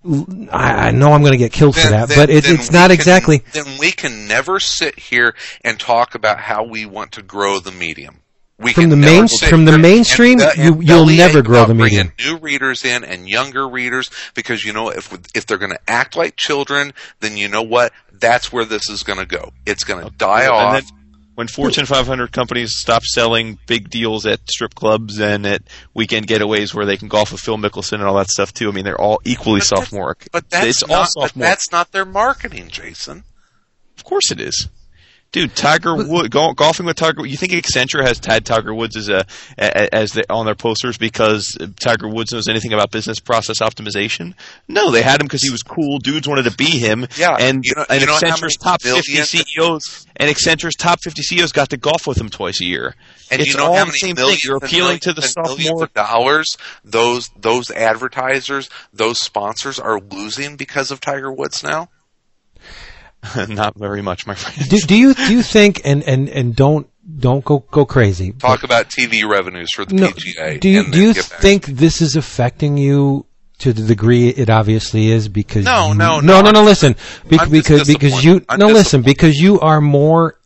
I, 0.04 0.88
I 0.88 0.90
know 0.92 1.12
I'm 1.12 1.20
going 1.22 1.32
to 1.32 1.38
get 1.38 1.52
killed 1.52 1.74
for 1.76 1.88
that, 1.90 2.08
but 2.08 2.30
it, 2.30 2.44
it's 2.48 2.70
not 2.70 2.90
can- 2.90 2.92
exactly. 2.92 3.42
Then 3.52 3.78
we 3.78 3.90
can 3.92 4.28
never 4.28 4.60
sit 4.60 4.98
here 4.98 5.34
and 5.64 5.78
talk 5.78 6.14
about 6.14 6.38
how 6.38 6.64
we 6.64 6.86
want 6.86 7.12
to 7.12 7.22
grow 7.22 7.58
the 7.58 7.72
medium. 7.72 8.20
We 8.60 8.72
From 8.72 8.82
can 8.84 8.90
the 8.90 8.96
never 8.96 9.12
main- 9.20 9.28
sit 9.28 9.48
from 9.50 9.64
the 9.66 9.78
mainstream, 9.78 10.40
and, 10.40 10.48
uh, 10.48 10.52
you- 10.56 10.72
and 10.74 10.84
you'll 10.88 11.06
never 11.06 11.42
grow 11.42 11.64
the 11.64 11.74
medium. 11.74 12.12
New 12.18 12.38
readers 12.38 12.84
in 12.84 13.04
and 13.04 13.28
younger 13.28 13.68
readers 13.68 14.10
because 14.34 14.64
you 14.64 14.72
know 14.72 14.88
if 14.88 15.12
if 15.34 15.46
they're 15.46 15.58
going 15.58 15.70
to 15.72 15.80
act 15.90 16.16
like 16.16 16.34
children, 16.36 16.92
then 17.20 17.36
you 17.36 17.48
know 17.48 17.62
what? 17.62 17.92
That's 18.12 18.52
where 18.52 18.64
this 18.64 18.88
is 18.90 19.04
going 19.04 19.20
to 19.20 19.26
go. 19.26 19.52
It's 19.64 19.84
going 19.84 20.04
to 20.04 20.10
die 20.10 20.42
And 20.44 20.52
off. 20.52 20.72
then 20.74 20.97
when 21.38 21.46
Fortune 21.46 21.86
500 21.86 22.32
companies 22.32 22.78
stop 22.78 23.04
selling 23.04 23.60
big 23.68 23.90
deals 23.90 24.26
at 24.26 24.40
strip 24.50 24.74
clubs 24.74 25.20
and 25.20 25.46
at 25.46 25.62
weekend 25.94 26.26
getaways 26.26 26.74
where 26.74 26.84
they 26.84 26.96
can 26.96 27.06
golf 27.06 27.30
with 27.30 27.40
Phil 27.40 27.56
Mickelson 27.56 27.92
and 27.92 28.02
all 28.02 28.16
that 28.16 28.28
stuff 28.28 28.52
too, 28.52 28.68
I 28.68 28.72
mean 28.72 28.84
they're 28.84 29.00
all 29.00 29.20
equally 29.24 29.60
But 29.60 29.66
sophomoric. 29.66 30.28
but 30.32 30.50
that's 30.50 30.66
it's 30.66 30.86
not. 30.88 31.04
Sophomoric. 31.10 31.34
that's 31.34 31.70
not 31.70 31.92
their 31.92 32.04
marketing, 32.04 32.66
Jason. 32.70 33.22
Of 33.96 34.02
course 34.02 34.32
it 34.32 34.40
is. 34.40 34.68
Dude, 35.30 35.54
Tiger 35.54 35.94
Woods 35.94 36.30
gol- 36.30 36.54
golfing 36.54 36.86
with 36.86 36.96
Tiger. 36.96 37.26
You 37.26 37.36
think 37.36 37.52
Accenture 37.52 38.02
has 38.02 38.18
had 38.24 38.46
Tiger 38.46 38.72
Woods 38.72 38.96
as 38.96 39.10
a, 39.10 39.26
a 39.58 39.94
as 39.94 40.12
the, 40.12 40.24
on 40.32 40.46
their 40.46 40.54
posters 40.54 40.96
because 40.96 41.54
Tiger 41.78 42.08
Woods 42.08 42.32
knows 42.32 42.48
anything 42.48 42.72
about 42.72 42.90
business 42.90 43.20
process 43.20 43.58
optimization? 43.60 44.32
No, 44.68 44.90
they 44.90 45.02
had 45.02 45.20
him 45.20 45.26
because 45.26 45.42
he 45.42 45.50
was 45.50 45.62
cool. 45.62 45.98
Dudes 45.98 46.26
wanted 46.26 46.44
to 46.44 46.56
be 46.56 46.64
him. 46.78 47.06
Yeah, 47.18 47.36
and 47.38 47.62
you 47.62 47.74
know- 47.76 47.84
and 47.90 48.00
you 48.00 48.06
know 48.06 48.14
how 48.14 48.20
many 48.20 48.30
Accenture's 48.32 48.56
top 48.56 48.80
fifty 48.80 49.12
million- 49.12 49.26
CEOs 49.26 50.06
and 50.16 50.30
Accenture's 50.30 50.74
top 50.76 51.00
fifty 51.02 51.20
CEOs 51.20 51.52
got 51.52 51.68
to 51.70 51.76
golf 51.76 52.06
with 52.06 52.18
him 52.18 52.30
twice 52.30 52.62
a 52.62 52.64
year. 52.64 52.94
And 53.30 53.42
it's 53.42 53.50
you 53.52 53.58
know 53.58 53.66
all 53.66 53.74
how 53.74 53.80
many 53.80 53.90
the 53.92 53.98
same 53.98 54.16
thing. 54.16 54.38
You're 54.42 54.56
appealing 54.56 55.00
to 55.00 55.12
the 55.12 55.20
millions 55.36 55.66
sophomore. 55.66 55.84
of 55.84 55.92
dollars 55.92 56.56
those 56.84 57.28
those 57.38 57.70
advertisers, 57.70 58.70
those 58.94 59.18
sponsors 59.20 59.78
are 59.78 60.00
losing 60.00 60.56
because 60.56 60.90
of 60.90 61.02
Tiger 61.02 61.30
Woods 61.30 61.62
now. 61.62 61.90
Not 63.48 63.76
very 63.76 64.02
much, 64.02 64.26
my 64.26 64.34
friend. 64.34 64.68
Do, 64.68 64.78
do 64.78 64.96
you 64.96 65.14
do 65.14 65.32
you 65.32 65.42
think 65.42 65.80
and 65.84 66.02
and 66.04 66.28
and 66.28 66.54
don't 66.54 66.88
don't 67.18 67.44
go 67.44 67.60
go 67.70 67.84
crazy? 67.84 68.32
Talk 68.32 68.62
about 68.62 68.88
TV 68.88 69.28
revenues 69.28 69.72
for 69.72 69.84
the 69.84 69.94
No, 69.94 70.08
PGA. 70.08 70.60
do 70.60 70.68
you 70.68 70.90
do 70.90 71.00
you 71.02 71.12
think 71.14 71.66
this 71.66 72.00
is 72.00 72.16
affecting 72.16 72.76
you 72.78 73.26
to 73.58 73.72
the 73.72 73.82
degree 73.82 74.28
it 74.28 74.48
obviously 74.48 75.10
is 75.10 75.28
because 75.28 75.64
No, 75.64 75.88
you, 75.88 75.94
no, 75.94 76.20
no 76.20 76.40
no, 76.40 76.42
no 76.42 76.50
no 76.52 76.62
listen 76.62 76.94
Bec- 77.28 77.40
I'm 77.40 77.50
just 77.50 77.50
because 77.50 77.88
because 77.88 78.24
you. 78.24 78.44
I'm 78.48 78.58
no 78.60 78.68
listen 78.68 79.02
because 79.02 79.36
you 79.36 79.58
are 79.60 79.80
more 79.80 80.38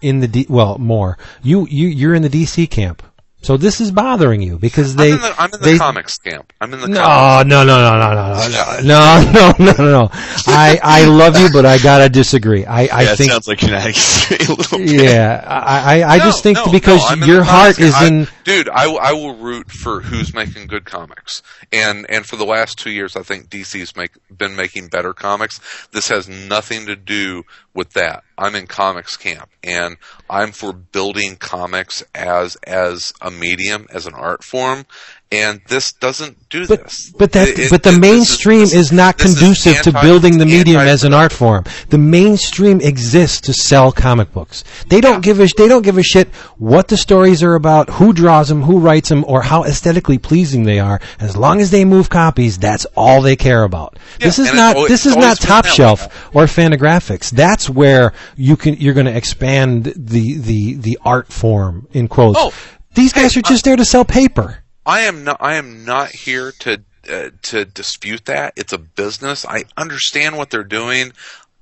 in 0.00 0.20
the 0.20 0.28
D, 0.28 0.46
well 0.48 0.78
more 0.78 1.18
you 1.42 1.66
you 1.68 1.88
you're 1.88 2.14
in 2.14 2.22
the 2.22 2.30
DC 2.30 2.70
camp 2.70 3.02
So 3.46 3.56
this 3.56 3.80
is 3.80 3.92
bothering 3.92 4.42
you 4.42 4.58
because 4.58 4.90
I'm 4.92 4.96
they 4.96 5.12
in 5.12 5.20
the, 5.20 5.34
I'm 5.38 5.44
in 5.54 5.60
the 5.60 5.66
they 5.66 5.78
comics 5.78 6.18
camp. 6.18 6.52
I'm 6.60 6.74
in 6.74 6.80
the 6.80 6.88
no, 6.88 7.00
comics. 7.00 7.48
no, 7.48 7.62
no, 7.62 7.78
no, 7.78 7.96
no, 7.96 8.12
no, 8.12 8.34
no, 8.34 8.80
no, 8.82 9.52
no, 9.62 9.64
no, 9.64 9.74
no, 9.78 9.90
no. 9.92 10.08
I 10.48 10.80
I 10.82 11.04
love 11.06 11.38
you, 11.38 11.48
but 11.52 11.64
I 11.64 11.78
gotta 11.78 12.08
disagree. 12.08 12.64
I 12.66 12.86
I 12.86 13.02
yeah, 13.02 13.12
it 13.12 13.16
think 13.16 13.30
sounds 13.30 13.46
like 13.46 13.60
shenanigans 13.60 14.30
a 14.30 14.52
little 14.52 14.78
bit. 14.78 15.04
yeah, 15.04 15.44
I 15.46 16.00
I, 16.02 16.14
I 16.14 16.18
just 16.18 16.42
think 16.42 16.56
no, 16.56 16.72
because 16.72 17.00
no, 17.16 17.24
your 17.24 17.44
heart 17.44 17.76
comics 17.76 17.78
is 17.78 17.94
camp. 17.94 18.02
I- 18.02 18.06
in 18.08 18.28
dude. 18.42 18.68
I, 18.68 18.90
I 18.92 19.12
will 19.12 19.36
root 19.36 19.70
for 19.70 20.00
who's 20.00 20.34
making 20.34 20.66
good 20.66 20.84
comics, 20.84 21.42
and 21.72 22.04
and 22.08 22.26
for 22.26 22.34
the 22.34 22.46
last 22.46 22.78
two 22.78 22.90
years, 22.90 23.14
I 23.16 23.22
think 23.22 23.48
DC's 23.48 23.94
make 23.94 24.10
been 24.36 24.56
making 24.56 24.88
better 24.88 25.12
comics. 25.12 25.60
This 25.92 26.08
has 26.08 26.28
nothing 26.28 26.86
to 26.86 26.96
do 26.96 27.44
with 27.74 27.92
that. 27.92 28.24
I'm 28.38 28.54
in 28.54 28.66
comics 28.66 29.16
camp, 29.16 29.50
and 29.62 29.96
I'm 30.28 30.52
for 30.52 30.72
building 30.72 31.36
comics 31.36 32.02
as 32.14 32.56
as 32.64 33.12
a 33.20 33.30
medium, 33.36 33.86
as 33.92 34.06
an 34.06 34.14
art 34.14 34.42
form, 34.42 34.86
and 35.32 35.60
this 35.68 35.92
doesn't 35.92 36.48
do 36.50 36.66
But, 36.68 36.84
this. 36.84 37.12
but 37.18 37.32
that, 37.32 37.48
It- 37.48 37.58
it- 37.58 37.70
but 37.70 37.82
the 37.82 37.90
is- 37.90 37.98
mainstream 37.98 38.60
this 38.60 38.74
is, 38.74 38.92
not 38.92 39.18
this 39.18 39.32
is 39.32 39.38
conducive 39.38 39.82
to 39.82 39.92
building 40.00 40.38
the 40.38 40.46
medium 40.46 40.78
anti- 40.80 40.90
as 40.90 41.02
an 41.04 41.12
art 41.12 41.32
form. 41.32 41.64
The 41.90 41.98
mainstream 41.98 42.80
exists 42.80 43.40
to 43.42 43.52
sell 43.52 43.90
comic 43.90 44.32
books. 44.32 44.62
They 44.88 45.00
don't 45.00 45.22
give 45.22 45.40
a 45.40 45.48
they 45.58 45.66
don't 45.68 45.82
give 45.82 45.98
a 45.98 46.02
shit 46.02 46.28
what 46.58 46.88
the 46.88 46.96
stories 46.96 47.42
are 47.42 47.54
about, 47.56 47.90
who 47.90 48.12
draws 48.12 48.48
them, 48.48 48.62
who 48.62 48.78
writes 48.78 49.08
them, 49.08 49.24
or 49.26 49.42
how 49.42 49.64
aesthetically 49.64 50.18
pleasing 50.18 50.62
they 50.62 50.78
are. 50.78 51.00
As 51.18 51.36
long 51.36 51.60
as 51.60 51.70
they 51.72 51.84
move 51.84 52.08
copies, 52.08 52.56
that's 52.58 52.86
all 52.96 53.20
they 53.20 53.36
care 53.36 53.64
about. 53.64 53.98
this 54.20 54.38
is 54.38 54.52
not 54.54 54.76
always- 54.76 54.90
this 54.90 55.06
is 55.06 55.16
not 55.16 55.40
top 55.40 55.66
shelf 55.66 56.08
or 56.34 56.44
Fantagraphics. 56.44 57.30
That's 57.30 57.68
where 57.68 58.12
you 58.36 58.56
can 58.56 58.74
you're 58.74 58.94
going 58.94 59.06
to 59.06 59.16
expand 59.16 59.92
the 59.96 60.38
the 60.38 60.74
the 60.76 60.98
art 61.04 61.32
form 61.32 61.88
in 61.92 62.06
quotes. 62.06 62.38
Oh, 62.40 62.52
These 62.96 63.12
guys 63.12 63.36
are 63.36 63.42
just 63.42 63.66
there 63.66 63.76
to 63.76 63.84
sell 63.84 64.06
paper. 64.06 64.64
I 64.86 65.02
am 65.02 65.22
not. 65.22 65.36
I 65.38 65.56
am 65.56 65.84
not 65.84 66.10
here 66.10 66.50
to 66.60 66.82
uh, 67.08 67.30
to 67.42 67.66
dispute 67.66 68.24
that. 68.24 68.54
It's 68.56 68.72
a 68.72 68.78
business. 68.78 69.44
I 69.44 69.64
understand 69.76 70.38
what 70.38 70.48
they're 70.48 70.64
doing. 70.64 71.12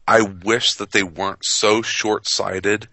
I 0.07 0.23
wish 0.23 0.75
that 0.75 0.93
they 0.93 1.03
weren't 1.03 1.45
so 1.45 1.83
short 1.83 2.29
sighted, 2.29 2.87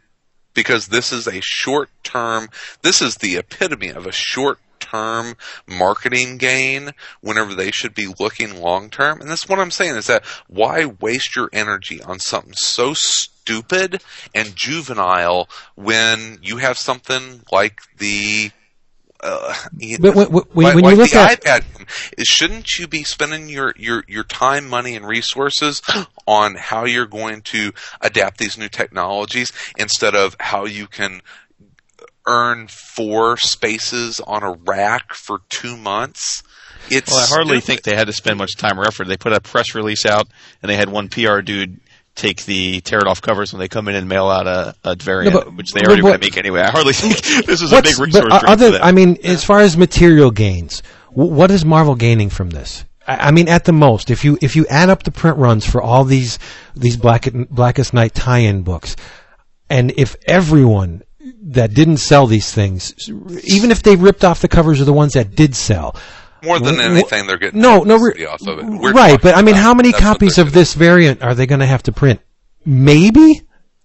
because 0.56 0.88
this 0.88 1.12
is 1.12 1.28
a 1.28 1.40
short 1.42 1.92
term. 2.04 2.50
This 2.82 3.00
is 3.00 3.18
the 3.18 3.38
epitome 3.38 3.90
of 3.90 4.08
a 4.08 4.12
short 4.12 4.58
term 4.80 5.36
marketing 5.68 6.38
gain. 6.38 6.92
Whenever 7.22 7.54
they 7.54 7.70
should 7.70 7.94
be 7.94 8.12
looking 8.20 8.60
long 8.60 8.90
term, 8.90 9.22
and 9.22 9.30
that's 9.30 9.48
what 9.48 9.60
I'm 9.60 9.70
saying 9.70 9.98
is 9.98 10.08
that 10.08 10.26
why 10.48 10.86
waste 10.86 11.36
your 11.36 11.50
energy 11.54 12.02
on 12.02 12.18
something 12.18 12.54
so 12.54 12.96
stupid 12.96 13.31
and 14.34 14.56
juvenile 14.56 15.50
when 15.76 16.40
you 16.42 16.58
have 16.58 16.78
something 16.78 17.42
like 17.52 17.82
the 17.98 18.52
uh, 19.24 19.54
But 20.00 20.16
when- 20.16 20.28
when- 20.32 20.46
when 20.54 20.84
like 20.84 20.92
you 20.92 20.98
look 20.98 21.10
the 21.12 21.20
at- 21.20 21.42
iPad, 21.44 21.64
shouldn't 22.26 22.78
you 22.80 22.88
be 22.88 23.04
spending 23.04 23.50
your, 23.50 23.74
your, 23.78 24.04
your 24.08 24.24
time, 24.24 24.68
money, 24.68 24.96
and 24.96 25.06
resources 25.06 25.82
on 26.28 26.56
how 26.56 26.86
you're 26.86 27.06
going 27.06 27.42
to 27.44 27.72
adapt 28.02 28.38
these 28.40 28.58
new 28.58 28.70
technologies 28.70 29.52
instead 29.78 30.16
of 30.16 30.36
how 30.40 30.66
you 30.66 30.88
can 30.88 31.22
earn 32.28 32.68
four 32.68 33.38
spaces 33.38 34.20
on 34.22 34.44
a 34.44 34.52
rack 34.54 35.14
for 35.14 35.40
two 35.50 35.76
months? 35.78 36.44
It's 36.90 37.12
Well, 37.12 37.20
I 37.24 37.28
hardly 37.28 37.60
stupid. 37.60 37.66
think 37.66 37.82
they 37.84 37.96
had 37.96 38.08
to 38.08 38.14
spend 38.14 38.38
much 38.40 38.56
time 38.58 38.80
or 38.80 38.86
effort. 38.88 39.08
They 39.08 39.18
put 39.18 39.34
a 39.34 39.40
press 39.42 39.76
release 39.76 40.06
out, 40.06 40.28
and 40.62 40.70
they 40.70 40.76
had 40.76 40.90
one 40.90 41.10
PR 41.10 41.42
dude 41.42 41.80
take 42.16 42.46
the 42.46 42.82
tear 42.82 43.00
it 43.00 43.08
off 43.08 43.22
covers 43.22 43.54
when 43.54 43.60
they 43.60 43.68
come 43.68 43.88
in 43.88 43.96
and 43.96 44.08
mail 44.08 44.28
out 44.28 44.48
a, 44.48 44.76
a 44.84 44.96
variant, 44.96 45.34
No, 45.34 45.42
but- 45.42 45.56
which 45.56 45.72
they 45.72 45.82
already 45.82 46.02
want 46.02 46.16
to 46.22 46.26
make 46.26 46.38
anyway. 46.38 46.62
I 46.62 46.70
hardly 46.72 46.94
think 46.94 47.18
this 47.46 47.62
was 47.62 47.72
a 47.72 47.82
big 47.82 47.98
resource 48.00 48.32
uh, 48.32 48.42
other, 48.48 48.68
for 48.68 48.72
them. 48.74 48.82
I 48.84 48.92
mean, 48.92 49.18
as 49.24 49.44
far 49.44 49.60
as 49.60 49.78
material 49.78 50.32
gains, 50.32 50.84
w- 51.10 51.34
what 51.34 51.52
is 51.52 51.64
Marvel 51.66 51.96
gaining 51.96 52.30
from 52.30 52.50
this? 52.50 52.86
I, 53.08 53.28
I 53.28 53.32
mean, 53.32 53.48
at 53.48 53.66
the 53.66 53.74
most, 53.74 54.10
if 54.12 54.24
you 54.26 54.38
if 54.42 54.56
you 54.56 54.66
add 54.68 54.90
up 54.90 55.04
the 55.04 55.12
print 55.12 55.38
runs 55.38 55.66
for 55.66 55.82
all 55.82 56.04
these 56.04 56.38
these 56.76 56.98
Black, 56.98 57.28
Blackest 57.50 57.94
Night 57.94 58.14
tie-in 58.14 58.64
books, 58.64 58.96
and 59.70 59.92
if 59.98 60.16
everyone 60.28 61.04
that 61.44 61.74
didn't 61.74 61.98
sell 61.98 62.28
these 62.28 62.52
things, 62.52 62.94
even 63.46 63.72
if 63.72 63.84
they 63.84 63.96
ripped 63.96 64.24
off 64.24 64.42
the 64.42 64.48
covers 64.48 64.80
of 64.80 64.86
the 64.86 64.94
ones 64.94 65.14
that 65.14 65.36
did 65.36 65.56
sell, 65.56 65.96
more 66.44 66.60
than 66.60 66.80
anything 66.80 67.28
they're 67.28 67.38
getting 67.38 67.62
no, 67.62 67.84
no, 67.84 67.98
re- 67.98 68.26
off 68.26 68.42
of 68.48 68.60
it. 68.60 68.66
We're 68.66 68.94
right? 68.94 69.22
But 69.22 69.36
I 69.36 69.42
mean, 69.42 69.56
how 69.56 69.74
many 69.74 69.92
copies 69.92 70.38
of 70.38 70.52
this 70.52 70.74
variant 70.74 71.22
are 71.22 71.36
they 71.36 71.46
going 71.46 71.60
to 71.60 71.66
have 71.66 71.84
to 71.84 71.92
print? 71.92 72.20
Maybe 72.66 73.42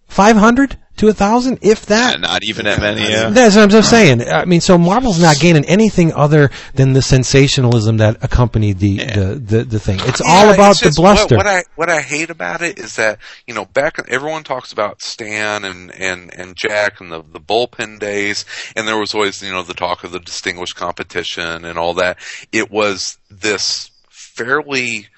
five 0.06 0.36
hundred 0.36 0.76
to 0.96 1.08
a 1.08 1.12
thousand, 1.12 1.58
if 1.60 1.86
that. 1.86 2.14
Yeah, 2.14 2.20
not 2.20 2.42
even 2.44 2.64
that 2.64 2.80
many. 2.80 3.02
Yeah. 3.02 3.28
That's 3.28 3.54
what 3.54 3.62
I'm 3.62 3.68
just 3.68 3.90
saying. 3.90 4.22
I 4.22 4.46
mean, 4.46 4.62
so 4.62 4.78
Marvel's 4.78 5.20
not 5.20 5.38
gaining 5.38 5.64
anything 5.66 6.12
other 6.14 6.50
than 6.74 6.94
the 6.94 7.02
sensationalism 7.02 7.98
that 7.98 8.24
accompanied 8.24 8.78
the 8.78 8.96
the, 8.98 9.42
the, 9.42 9.64
the 9.64 9.80
thing. 9.80 9.98
It's 10.02 10.22
Yeah, 10.24 10.30
all 10.30 10.54
about 10.54 10.82
it's 10.82 10.96
the 10.96 11.00
bluster. 11.00 11.36
What, 11.36 11.44
what 11.44 11.54
I 11.54 11.64
what 11.74 11.90
I 11.90 12.00
hate 12.00 12.30
about 12.30 12.62
it 12.62 12.78
is 12.78 12.96
that 12.96 13.18
you 13.46 13.54
know 13.54 13.66
back 13.66 13.98
everyone 14.08 14.44
talks 14.44 14.72
about 14.72 15.02
Stan 15.02 15.64
and 15.64 15.92
and 15.92 16.32
and 16.34 16.56
Jack 16.56 17.00
and 17.00 17.12
the 17.12 17.22
the 17.22 17.40
bullpen 17.40 17.98
days, 17.98 18.44
and 18.74 18.88
there 18.88 18.98
was 18.98 19.14
always 19.14 19.42
you 19.42 19.52
know 19.52 19.62
the 19.62 19.74
talk 19.74 20.02
of 20.02 20.12
the 20.12 20.20
distinguished 20.20 20.76
competition 20.76 21.64
and 21.64 21.78
all 21.78 21.94
that. 21.94 22.18
It 22.52 22.70
was 22.70 23.18
this 23.30 23.90
fairly 24.08 25.08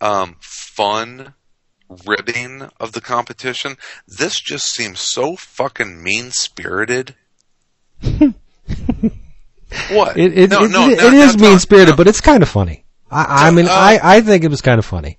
um, 0.00 0.36
fun 0.40 1.34
ribbing 2.06 2.68
of 2.80 2.92
the 2.92 3.00
competition. 3.00 3.76
This 4.06 4.38
just 4.40 4.66
seems 4.72 5.00
so 5.00 5.36
fucking 5.36 6.02
mean 6.02 6.30
spirited. 6.30 7.14
what? 9.90 10.16
It, 10.16 10.36
it, 10.38 10.50
no, 10.50 10.64
it, 10.64 10.70
no, 10.70 10.88
it- 10.88 10.98
no, 10.98 11.06
it 11.08 11.12
no, 11.12 11.22
is 11.22 11.36
no, 11.36 11.50
mean 11.50 11.58
spirited, 11.58 11.92
no. 11.92 11.96
but 11.96 12.08
it's 12.08 12.20
kind 12.20 12.42
of 12.42 12.48
funny. 12.48 12.84
I, 13.10 13.48
I 13.48 13.50
mean, 13.50 13.66
Uh, 13.66 13.72
I, 13.72 14.00
I 14.02 14.20
think 14.22 14.44
it 14.44 14.48
was 14.50 14.62
kind 14.62 14.78
of 14.78 14.84
funny. 14.86 15.18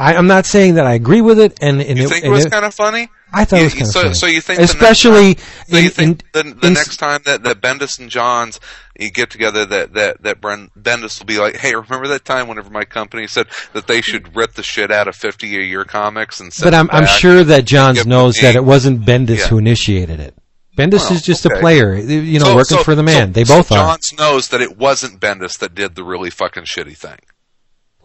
I, 0.00 0.14
I'm 0.16 0.26
not 0.26 0.46
saying 0.46 0.74
that 0.76 0.86
I 0.86 0.94
agree 0.94 1.20
with 1.20 1.38
it, 1.38 1.58
and, 1.60 1.80
and 1.80 1.98
You 1.98 2.06
it, 2.06 2.08
think 2.08 2.24
it 2.24 2.30
was 2.30 2.46
kind 2.46 2.64
of 2.64 2.74
funny? 2.74 3.08
I 3.32 3.44
thought 3.44 3.56
You- 3.56 3.62
it 3.62 3.64
was 3.66 3.74
kind 3.74 3.82
of 3.86 3.92
so, 3.92 4.00
funny. 4.02 4.14
So 4.14 4.26
you 4.26 4.40
think, 4.40 4.56
the 4.56 4.62
next 4.62 4.74
especially 4.74 5.34
time- 5.34 5.44
so 5.68 5.76
you 5.76 5.84
in- 5.84 5.90
think 5.90 6.08
in- 6.10 6.18
the, 6.32 6.54
the 6.60 6.66
in- 6.68 6.72
next 6.72 6.96
time 6.96 7.20
that, 7.26 7.42
that 7.42 7.60
Bendis 7.60 7.98
and 8.00 8.08
Johns 8.10 8.58
you 8.98 9.10
get 9.10 9.30
together, 9.30 9.64
that 9.66 9.92
that 9.94 10.22
that 10.22 10.40
Bendis 10.40 11.18
will 11.18 11.26
be 11.26 11.38
like, 11.38 11.56
"Hey, 11.56 11.74
remember 11.74 12.08
that 12.08 12.24
time 12.24 12.48
whenever 12.48 12.70
my 12.70 12.84
company 12.84 13.26
said 13.26 13.46
that 13.74 13.86
they 13.86 14.00
should 14.00 14.34
rip 14.36 14.52
the 14.54 14.62
shit 14.62 14.90
out 14.90 15.06
of 15.08 15.14
fifty 15.16 15.54
a 15.56 15.60
year 15.62 15.84
comics 15.84 16.40
and?" 16.40 16.50
but 16.62 16.74
I'm, 16.74 16.90
I'm 16.90 17.06
sure 17.06 17.44
that 17.44 17.64
Johns 17.66 18.04
knows 18.06 18.36
that 18.36 18.56
it 18.56 18.64
wasn't 18.64 19.04
Bendis 19.04 19.38
Yeah. 19.38 19.46
who 19.48 19.58
initiated 19.58 20.18
it. 20.20 20.34
Bendis 20.76 21.00
Well, 21.00 21.12
is 21.12 21.22
just 21.22 21.44
okay. 21.44 21.56
a 21.56 21.60
player, 21.60 21.94
you 21.94 22.38
know, 22.38 22.46
So- 22.46 22.56
working 22.56 22.76
so- 22.78 22.84
for 22.84 22.94
the 22.94 23.02
man. 23.02 23.28
so- 23.28 23.32
they 23.32 23.44
so 23.44 23.56
both 23.56 23.70
are. 23.72 23.74
Johns 23.76 24.12
knows 24.16 24.48
that 24.48 24.60
it 24.62 24.78
wasn't 24.78 25.20
Bendis 25.20 25.58
that 25.58 25.74
did 25.74 25.94
the 25.94 26.04
really 26.04 26.30
fucking 26.30 26.64
shitty 26.64 26.96
thing. 26.96 27.18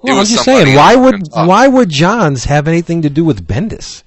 Well, 0.06 0.20
I'm 0.20 0.26
just 0.26 0.44
saying, 0.44 0.76
why 0.76 0.96
would 0.96 1.28
why 1.34 1.68
would 1.68 1.90
Johns 1.90 2.46
have 2.46 2.68
anything 2.68 3.02
to 3.04 3.10
do 3.10 3.24
with 3.26 3.46
Bendis? 3.48 4.04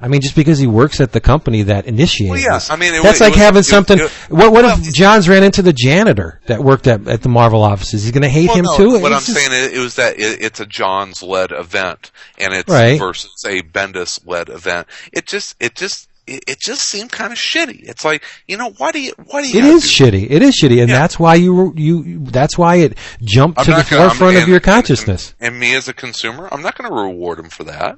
I 0.00 0.06
mean, 0.06 0.20
just 0.20 0.36
because 0.36 0.60
he 0.60 0.68
works 0.68 1.00
at 1.00 1.10
the 1.10 1.18
company 1.20 1.62
that 1.64 1.86
initiated 1.86 2.30
Well, 2.30 2.40
yeah, 2.40 2.52
this. 2.54 2.70
I 2.70 2.76
mean, 2.76 2.94
it 2.94 3.02
that's 3.02 3.20
it 3.20 3.24
like 3.24 3.32
was- 3.32 3.40
having 3.42 3.60
it- 3.60 3.64
something. 3.64 3.98
it- 3.98 4.10
what 4.30 4.52
what 4.52 4.64
well, 4.64 4.78
if 4.78 4.94
Johns 4.94 5.28
ran 5.28 5.42
into 5.42 5.60
the 5.60 5.72
janitor 5.72 6.40
that 6.46 6.62
worked 6.62 6.86
at, 6.86 7.08
at 7.08 7.22
the 7.22 7.28
Marvel 7.28 7.62
offices? 7.64 8.04
He's 8.04 8.12
going 8.12 8.22
to 8.22 8.28
hate 8.28 8.46
Well, 8.48 8.56
him 8.58 8.64
no, 8.66 8.76
too. 8.76 8.90
What 9.00 9.12
I'm 9.12 9.18
just- 9.20 9.34
saying 9.34 9.50
is, 9.50 9.72
it 9.72 9.80
was 9.80 9.96
that 9.96 10.16
it, 10.20 10.40
it's 10.40 10.60
a 10.60 10.66
Johns 10.66 11.20
led 11.22 11.50
event, 11.50 12.12
and 12.38 12.54
it's 12.54 12.70
Right. 12.72 12.96
versus 12.96 13.32
a 13.44 13.60
Bendis 13.62 14.20
led 14.24 14.48
event. 14.50 14.86
It 15.12 15.26
just, 15.26 15.56
it 15.58 15.74
just, 15.74 16.06
it, 16.28 16.44
it 16.46 16.60
just 16.60 16.82
seemed 16.82 17.10
kind 17.10 17.32
of 17.32 17.38
shitty. 17.38 17.88
It's 17.88 18.04
like, 18.04 18.22
you 18.46 18.56
know, 18.56 18.70
why 18.78 18.92
do 18.92 19.00
you, 19.00 19.12
why 19.26 19.42
do 19.42 19.48
you? 19.48 19.58
It 19.58 19.62
gotta 19.62 19.72
do- 19.80 19.86
shitty. 19.86 20.30
It 20.30 20.42
is 20.42 20.60
shitty, 20.62 20.80
and 20.80 20.88
Yeah. 20.90 20.98
that's 20.98 21.18
why 21.18 21.34
you 21.36 21.72
you. 21.76 22.18
That's 22.20 22.56
why 22.58 22.76
it 22.76 22.96
jumped 23.22 23.58
I'm 23.58 23.64
to 23.64 23.70
the 23.70 23.76
gonna- 23.88 24.02
I'm- 24.02 24.10
forefront 24.10 24.36
of 24.36 24.42
and- 24.42 24.50
your 24.50 24.60
consciousness. 24.60 25.34
And, 25.40 25.52
and 25.52 25.60
me 25.60 25.74
as 25.74 25.88
a 25.88 25.92
consumer, 25.94 26.48
I'm 26.52 26.62
not 26.62 26.76
going 26.76 26.88
to 26.90 26.94
reward 26.94 27.38
him 27.38 27.48
for 27.50 27.64
that. 27.64 27.96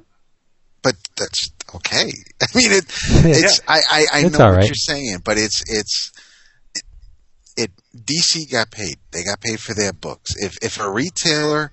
but 0.83 0.95
that's 1.15 1.51
okay. 1.75 2.11
I 2.41 2.45
mean, 2.55 2.71
it, 2.71 2.85
it's 3.09 3.61
I 3.67 3.81
I, 3.91 4.05
I 4.13 4.19
It's 4.25 4.37
know 4.37 4.45
what 4.47 4.55
right. 4.57 4.65
you're 4.65 4.73
saying, 4.75 5.19
but 5.23 5.37
it's 5.37 5.61
it's 5.69 6.11
it, 6.75 6.83
it. 7.57 7.71
DC 7.95 8.49
got 8.51 8.71
paid. 8.71 8.95
They 9.11 9.23
got 9.23 9.41
paid 9.41 9.59
for 9.59 9.73
their 9.75 9.93
books. 9.93 10.33
If 10.37 10.57
if 10.63 10.79
a 10.79 10.89
retailer, 10.89 11.71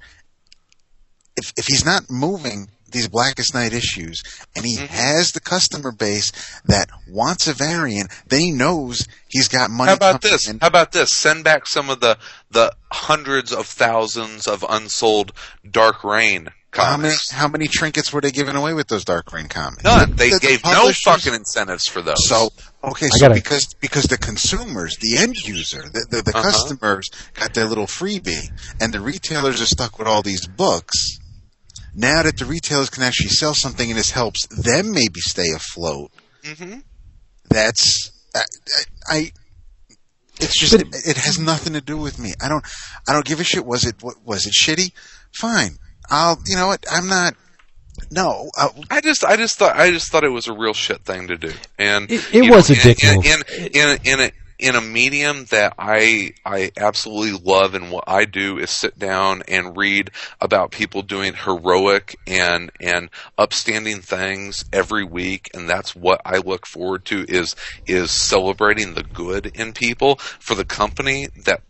if 1.37 1.53
if 1.57 1.67
he's 1.67 1.85
not 1.87 2.11
moving 2.11 2.69
these 2.91 3.08
Blackest 3.08 3.55
Night 3.55 3.73
issues, 3.73 4.23
and 4.57 4.65
he 4.65 4.76
Mm-hmm. 4.76 4.86
has 4.86 5.33
the 5.33 5.41
customer 5.41 5.92
base 5.92 6.31
that 6.67 6.89
wants 7.08 7.47
a 7.49 7.52
variant, 7.52 8.10
then 8.28 8.41
he 8.41 8.50
knows 8.52 9.07
he's 9.28 9.49
got 9.49 9.70
money. 9.70 9.89
How 9.91 9.97
about 9.97 10.23
this? 10.23 10.49
in. 10.49 10.58
How 10.60 10.67
about 10.68 10.92
this? 10.92 11.12
Send 11.12 11.44
back 11.44 11.67
some 11.67 11.91
of 11.91 12.00
the 12.00 12.17
the 12.50 12.73
hundreds 12.91 13.52
of 13.52 13.67
thousands 13.67 14.47
of 14.47 14.65
unsold 14.68 15.33
Dark 15.70 16.02
Reign 16.05 16.49
How 16.73 16.97
many 16.97 17.10
comics. 17.10 17.31
how 17.31 17.49
many 17.49 17.67
trinkets 17.68 18.12
were 18.12 18.20
they 18.23 18.31
giving 18.31 18.57
away 18.57 18.73
with 18.73 18.89
those 18.89 19.05
Dark 19.05 19.33
Reign 19.33 19.49
comics? 19.49 19.84
None. 19.84 20.17
They 20.17 20.31
The- 20.31 20.39
the 20.39 20.47
gave 20.47 20.65
no 20.65 20.91
fucking 20.92 21.34
incentives 21.34 21.84
for 21.89 22.00
those. 22.02 22.26
So 22.28 22.50
okay, 22.84 23.08
so 23.08 23.28
because 23.33 23.75
because 23.81 24.05
the 24.05 24.17
consumers, 24.18 24.97
the 25.00 25.18
end 25.18 25.36
user, 25.44 25.83
the 25.83 26.07
the, 26.10 26.23
the 26.23 26.31
Uh-huh. 26.36 26.42
customers 26.50 27.08
got 27.34 27.52
their 27.55 27.67
little 27.67 27.86
freebie, 27.86 28.49
and 28.81 28.92
the 28.94 29.00
retailers 29.00 29.60
are 29.60 29.67
stuck 29.67 29.99
with 29.99 30.08
all 30.08 30.23
these 30.23 30.47
books. 30.47 31.18
Now 32.01 32.23
that 32.23 32.36
the 32.39 32.44
retailers 32.44 32.91
can 32.91 33.02
actually 33.02 33.31
sell 33.31 33.55
something 33.55 33.91
and 33.91 33.99
this 33.99 34.10
helps 34.12 34.47
them 34.47 34.93
maybe 34.93 35.20
stay 35.20 35.49
afloat, 35.55 36.10
hmm 36.44 36.78
that's 37.51 38.12
I, 38.36 38.43
I 39.09 39.33
It's 40.41 40.59
just 40.60 40.75
it, 40.75 40.86
it 40.93 41.17
has 41.17 41.39
nothing 41.39 41.73
to 41.73 41.81
do 41.81 41.97
with 41.97 42.18
me. 42.18 42.35
I 42.43 42.49
don't 42.49 42.65
I 43.09 43.12
don't 43.15 43.25
give 43.25 43.41
a 43.41 43.44
shit. 43.44 43.65
Was 43.67 43.85
it 43.85 44.02
wa- 44.02 44.12
was 44.25 44.47
it 44.47 44.52
shitty? 44.52 44.93
Fine. 45.35 45.78
I'll 46.10 46.39
you 46.47 46.57
know 46.57 46.68
what? 46.68 46.85
I'm 46.91 47.09
not. 47.09 47.35
No. 48.12 48.49
I, 48.57 48.68
I 48.93 49.01
just, 49.01 49.25
I 49.25 49.36
just 49.36 49.59
thought, 49.59 49.75
I 49.77 49.91
just 49.91 50.12
thought 50.12 50.23
it 50.23 50.28
was 50.28 50.47
a 50.47 50.52
real 50.52 50.73
shit 50.73 51.05
thing 51.05 51.27
to 51.28 51.36
do, 51.36 51.52
and 51.78 52.09
It- 52.10 52.23
it 52.33 52.44
you 52.44 52.52
was 52.52 52.70
a 52.70 52.75
in- 52.75 52.81
dick 52.81 53.02
in, 53.02 53.17
move. 53.17 53.25
in, 53.27 53.67
in, 53.75 53.99
in 54.05 54.20
a 54.20 54.33
in 54.59 54.75
a 54.75 54.81
medium 54.81 55.45
that 55.47 55.75
I 55.78 56.33
I 56.45 56.73
absolutely 56.77 57.41
love, 57.41 57.75
and 57.75 57.91
what 57.91 58.05
I 58.07 58.25
do 58.25 58.59
is 58.59 58.70
sit 58.70 58.99
down 58.99 59.43
and 59.47 59.77
read 59.77 60.11
about 60.41 60.73
people 60.73 61.03
doing 61.03 61.35
heroic 61.35 62.19
and 62.27 62.70
and 62.81 63.11
upstanding 63.37 64.01
things 64.01 64.65
every 64.73 65.05
week, 65.05 65.51
and 65.55 65.69
that's 65.69 65.95
what 65.95 66.20
I 66.25 66.39
look 66.39 66.67
forward 66.67 67.05
to 67.07 67.25
is 67.28 67.55
is 67.87 68.11
celebrating 68.11 68.95
the 68.95 69.05
good 69.05 69.47
in 69.55 69.73
people 69.73 70.17
for 70.17 70.55
the 70.55 70.65
company 70.65 71.28
that 71.45 71.62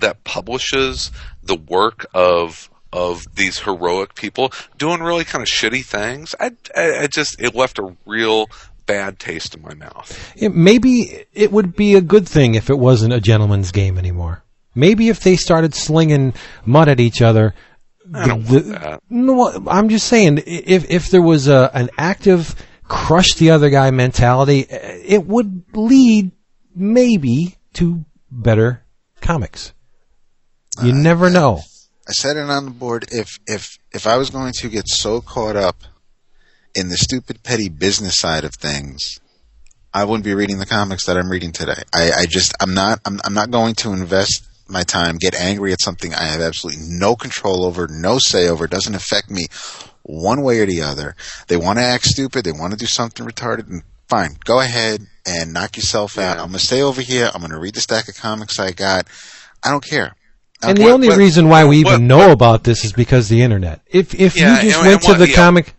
that 0.00 0.24
publishes 0.24 1.10
the 1.42 1.56
work 1.56 2.06
of 2.14 2.70
of 2.92 3.24
these 3.34 3.60
heroic 3.60 4.14
people 4.14 4.52
doing 4.76 5.00
really 5.00 5.24
kind 5.24 5.42
of 5.42 5.48
shitty 5.48 5.84
things. 5.84 6.34
I, 6.40 6.52
I, 6.76 7.02
I 7.02 7.06
just 7.06 7.40
it 7.40 7.54
left 7.54 7.78
a 7.78 7.96
real 8.04 8.46
bad 8.90 9.18
taste 9.20 9.54
in 9.54 9.62
my 9.62 9.74
mouth. 9.74 10.34
It, 10.36 10.54
maybe 10.54 11.24
it 11.32 11.52
would 11.52 11.76
be 11.76 11.94
a 11.94 12.00
good 12.00 12.28
thing 12.28 12.56
if 12.56 12.70
it 12.70 12.78
wasn't 12.78 13.12
a 13.12 13.20
gentleman's 13.20 13.70
game 13.70 13.98
anymore. 13.98 14.42
Maybe 14.74 15.08
if 15.08 15.20
they 15.20 15.36
started 15.36 15.74
slinging 15.74 16.34
mud 16.64 16.88
at 16.88 16.98
each 16.98 17.22
other. 17.22 17.54
I 18.12 18.26
don't 18.26 18.44
the, 18.44 18.54
want 18.54 18.66
that. 18.66 19.02
No, 19.08 19.64
I'm 19.68 19.88
just 19.88 20.08
saying, 20.08 20.42
if 20.46 20.90
if 20.90 21.10
there 21.10 21.22
was 21.22 21.46
a 21.46 21.70
an 21.72 21.90
active 21.96 22.54
crush 22.88 23.34
the 23.34 23.50
other 23.50 23.70
guy 23.70 23.90
mentality, 23.92 24.66
eh, 24.68 25.00
it 25.04 25.26
would 25.26 25.64
lead 25.72 26.32
maybe 26.74 27.56
to 27.74 28.04
better 28.30 28.82
comics. 29.20 29.72
You 30.82 30.92
never 30.92 31.30
know. 31.30 31.60
I 32.08 32.12
said 32.12 32.36
it 32.36 32.48
on 32.48 32.64
the 32.64 32.70
board. 32.70 33.06
If 33.12 33.38
if 33.46 33.78
if 33.92 34.06
I 34.06 34.16
was 34.16 34.30
going 34.30 34.52
to 34.54 34.68
get 34.68 34.88
so 34.88 35.20
caught 35.20 35.56
up 35.56 35.76
in 36.74 36.88
the 36.88 36.96
stupid 36.96 37.42
petty 37.42 37.68
business 37.68 38.18
side 38.18 38.44
of 38.44 38.54
things, 38.54 39.18
I 39.92 40.04
wouldn't 40.04 40.24
be 40.24 40.34
reading 40.34 40.58
the 40.58 40.66
comics 40.66 41.06
that 41.06 41.16
I'm 41.16 41.30
reading 41.30 41.52
today. 41.52 41.82
I, 41.94 42.10
I 42.12 42.26
just 42.26 42.54
I'm 42.60 42.74
not 42.74 43.00
I'm, 43.04 43.18
I'm 43.24 43.34
not 43.34 43.50
going 43.50 43.74
to 43.76 43.92
invest 43.92 44.46
my 44.68 44.82
time, 44.84 45.16
get 45.16 45.34
angry 45.34 45.72
at 45.72 45.80
something 45.80 46.14
I 46.14 46.22
have 46.24 46.40
absolutely 46.40 46.82
no 46.88 47.16
control 47.16 47.64
over, 47.64 47.88
no 47.90 48.18
say 48.18 48.48
over, 48.48 48.68
doesn't 48.68 48.94
affect 48.94 49.28
me 49.30 49.46
one 50.02 50.42
way 50.42 50.60
or 50.60 50.66
the 50.66 50.82
other. 50.82 51.16
They 51.48 51.56
want 51.56 51.78
to 51.80 51.84
act 51.84 52.04
stupid, 52.04 52.44
they 52.44 52.52
want 52.52 52.72
to 52.72 52.78
do 52.78 52.86
something 52.86 53.26
retarded, 53.26 53.68
and 53.68 53.82
fine, 54.08 54.36
go 54.44 54.60
ahead 54.60 55.00
and 55.26 55.52
knock 55.52 55.76
yourself 55.76 56.18
out. 56.18 56.38
I'm 56.38 56.46
gonna 56.46 56.60
stay 56.60 56.82
over 56.82 57.00
here. 57.02 57.30
I'm 57.34 57.40
gonna 57.40 57.58
read 57.58 57.74
the 57.74 57.80
stack 57.80 58.08
of 58.08 58.16
comics 58.16 58.58
I 58.60 58.70
got. 58.70 59.06
I 59.64 59.70
don't 59.70 59.84
care. 59.84 60.14
And 60.62 60.78
the 60.78 60.82
what- 60.84 60.92
only 60.92 61.08
what- 61.08 61.18
reason 61.18 61.48
why 61.48 61.64
we 61.64 61.82
what- 61.82 61.94
even 61.94 62.06
know 62.06 62.30
about 62.30 62.62
this 62.62 62.84
is 62.84 62.92
because 62.92 63.28
the 63.28 63.42
internet. 63.42 63.80
If 63.88 64.14
if 64.14 64.36
Yeah, 64.36 64.56
you 64.62 64.68
just 64.70 64.78
and- 64.78 64.86
went 64.86 65.04
and 65.04 65.12
to 65.14 65.18
the 65.18 65.28
yeah. 65.30 65.34
comic, 65.36 65.74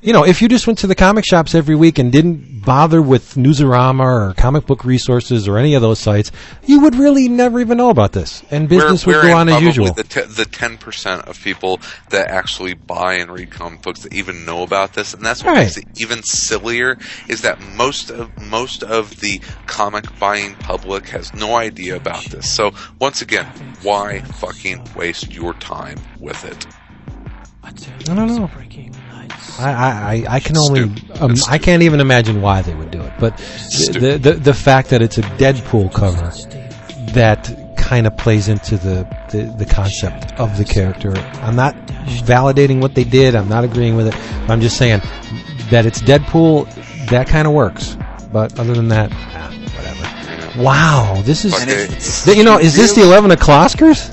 you 0.00 0.12
know, 0.12 0.24
if 0.24 0.40
you 0.40 0.48
just 0.48 0.66
went 0.66 0.78
to 0.80 0.86
the 0.86 0.94
comic 0.94 1.24
shops 1.24 1.54
every 1.54 1.74
week 1.74 1.98
and 1.98 2.12
didn't 2.12 2.60
bother 2.64 3.00
with 3.02 3.34
Newsarama 3.34 4.00
or 4.30 4.34
comic 4.34 4.66
book 4.66 4.84
resources 4.84 5.48
or 5.48 5.58
any 5.58 5.74
of 5.74 5.82
those 5.82 5.98
sites, 5.98 6.30
you 6.64 6.80
would 6.80 6.94
really 6.94 7.28
never 7.28 7.60
even 7.60 7.78
know 7.78 7.90
about 7.90 8.12
this, 8.12 8.42
and 8.50 8.68
business 8.68 9.06
We're- 9.06 9.18
would 9.18 9.24
we're 9.24 9.30
go 9.32 9.36
on 9.38 9.48
as 9.48 9.62
usual. 9.62 9.92
The 9.92 10.26
the 10.28 10.44
ten 10.44 10.76
percent 10.78 11.22
of 11.22 11.40
people 11.42 11.80
that 12.10 12.28
actually 12.28 12.74
buy 12.74 13.14
and 13.14 13.30
read 13.30 13.50
comic 13.50 13.82
books 13.82 14.00
that 14.00 14.12
even 14.14 14.44
know 14.44 14.62
about 14.62 14.92
this, 14.94 15.14
and 15.14 15.24
that's 15.24 15.42
what 15.42 15.52
Right. 15.52 15.64
makes 15.64 15.76
it 15.76 15.84
even 15.96 16.22
sillier. 16.22 16.98
Is 17.28 17.40
that 17.42 17.60
most 17.60 18.10
of 18.10 18.30
most 18.40 18.82
of 18.82 19.20
the 19.20 19.40
comic 19.66 20.04
buying 20.18 20.54
public 20.56 21.08
has 21.10 21.32
no 21.34 21.56
idea 21.56 21.96
about 21.96 22.24
this. 22.26 22.54
So 22.54 22.72
once 23.00 23.22
again, 23.22 23.46
why 23.82 24.20
fucking 24.20 24.90
waste 24.94 25.32
your 25.32 25.54
time 25.54 25.98
with 26.20 26.44
it? 26.44 26.66
I 27.64 27.70
don't 28.14 28.26
know. 28.28 28.50
I, 29.58 30.24
I, 30.28 30.34
I- 30.36 30.40
can 30.40 30.56
only 30.56 30.82
um, 31.20 31.34
I 31.48 31.58
can't 31.58 31.82
even 31.82 32.00
imagine 32.00 32.40
why 32.40 32.62
they 32.62 32.74
would 32.74 32.90
do 32.90 33.02
it. 33.02 33.12
But 33.18 33.36
the, 33.38 34.18
the 34.20 34.32
the 34.34 34.54
fact 34.54 34.90
that 34.90 35.02
it's 35.02 35.18
a 35.18 35.22
Deadpool 35.22 35.92
cover 35.92 36.32
that 37.12 37.54
kind 37.76 38.06
of 38.06 38.16
plays 38.16 38.48
into 38.48 38.76
the, 38.76 39.06
the 39.30 39.44
the 39.56 39.66
concept 39.66 40.32
of 40.38 40.56
the 40.58 40.64
character. 40.64 41.16
I'm 41.42 41.56
not 41.56 41.74
validating 42.24 42.80
what 42.80 42.94
they 42.94 43.04
did. 43.04 43.34
I'm 43.34 43.48
not 43.48 43.64
agreeing 43.64 43.96
with 43.96 44.08
it. 44.08 44.16
I'm 44.50 44.60
just 44.60 44.76
saying 44.76 45.00
that 45.70 45.86
it's 45.86 46.00
Deadpool. 46.02 46.66
That 47.08 47.26
kind 47.26 47.48
of 47.48 47.54
works. 47.54 47.96
But 48.30 48.58
other 48.58 48.74
than 48.74 48.88
that, 48.88 49.10
ah, 49.12 49.50
whatever. 49.74 50.62
Wow, 50.62 51.22
this 51.24 51.44
is. 51.44 51.54
Okay. 51.54 52.36
You 52.36 52.44
know, 52.44 52.58
is 52.58 52.76
this 52.76 52.94
the 52.94 53.02
eleven 53.02 53.30
o'clockers? 53.30 54.10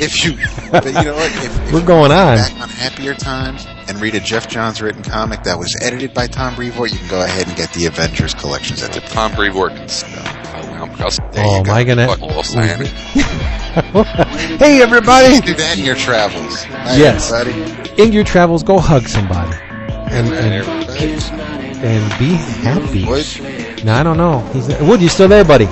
if 0.00 0.24
you, 0.24 0.38
but 0.70 0.84
you 0.86 0.92
know 0.92 1.14
what? 1.14 1.30
If, 1.32 1.66
if 1.66 1.72
We're 1.72 1.84
going 1.84 2.10
on. 2.12 2.38
Back 2.38 2.60
on 2.60 2.68
happier 2.70 3.14
times 3.14 3.66
and 3.88 4.00
read 4.00 4.14
a 4.14 4.20
Geoff 4.20 4.48
Johns 4.48 4.80
written 4.82 5.02
comic 5.02 5.42
that 5.44 5.58
was 5.58 5.74
edited 5.82 6.12
by 6.14 6.26
Tom 6.26 6.54
Brevoort, 6.54 6.92
you 6.92 6.98
can 6.98 7.08
go 7.08 7.22
ahead 7.22 7.46
and 7.48 7.56
get 7.56 7.72
the 7.72 7.86
Avengers 7.86 8.34
collections 8.34 8.82
at 8.82 8.92
the 8.92 9.00
Tom 9.00 9.32
Brevoort 9.32 9.74
can 9.74 9.88
spell. 9.88 10.24
I'm 10.80 10.90
Oh, 11.00 11.58
you 11.58 11.64
go. 11.64 11.70
am 11.70 11.70
I 11.70 11.84
gonna? 11.84 12.06
Fuck 12.06 12.20
little 12.20 12.42
Sammy. 12.42 12.86
hey, 14.58 14.82
everybody! 14.82 15.40
Do 15.40 15.54
that 15.54 15.76
in 15.78 15.84
your 15.84 15.94
travels. 15.96 16.64
Hi, 16.64 16.96
Yes. 16.96 17.32
everybody. 17.32 18.02
in 18.02 18.12
your 18.12 18.24
travels, 18.24 18.62
go 18.62 18.78
hug 18.78 19.08
somebody 19.08 19.56
and 20.10 20.28
Hi, 20.28 20.36
and, 20.96 21.84
and 21.84 22.18
be 22.18 22.34
happy. 22.62 23.04
Wood? 23.04 23.84
No, 23.84 23.94
I 23.94 24.02
don't 24.02 24.16
know. 24.16 24.40
He's 24.52 24.68
Wood, 24.80 25.00
you 25.02 25.08
still 25.08 25.28
there, 25.28 25.44
buddy? 25.44 25.66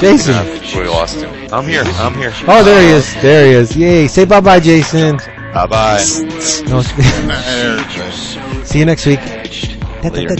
Jason. 0.00 0.34
We 0.78 0.88
lost 0.88 1.16
him. 1.16 1.30
I'm 1.52 1.66
here. 1.66 1.82
I'm 1.84 2.14
here. 2.14 2.32
Oh, 2.46 2.62
there 2.64 2.80
he 2.80 2.88
is. 2.94 3.14
There 3.22 3.46
he 3.46 3.52
is. 3.52 3.76
Yay! 3.76 4.06
Say 4.08 4.24
bye, 4.24 4.40
bye, 4.40 4.60
Jason. 4.60 5.18
Bye 5.52 5.66
bye. 5.66 6.04
No, 6.68 6.82
see 8.64 8.78
you 8.78 8.84
next 8.84 9.06
week. 9.06 9.20
Later. 10.28 10.36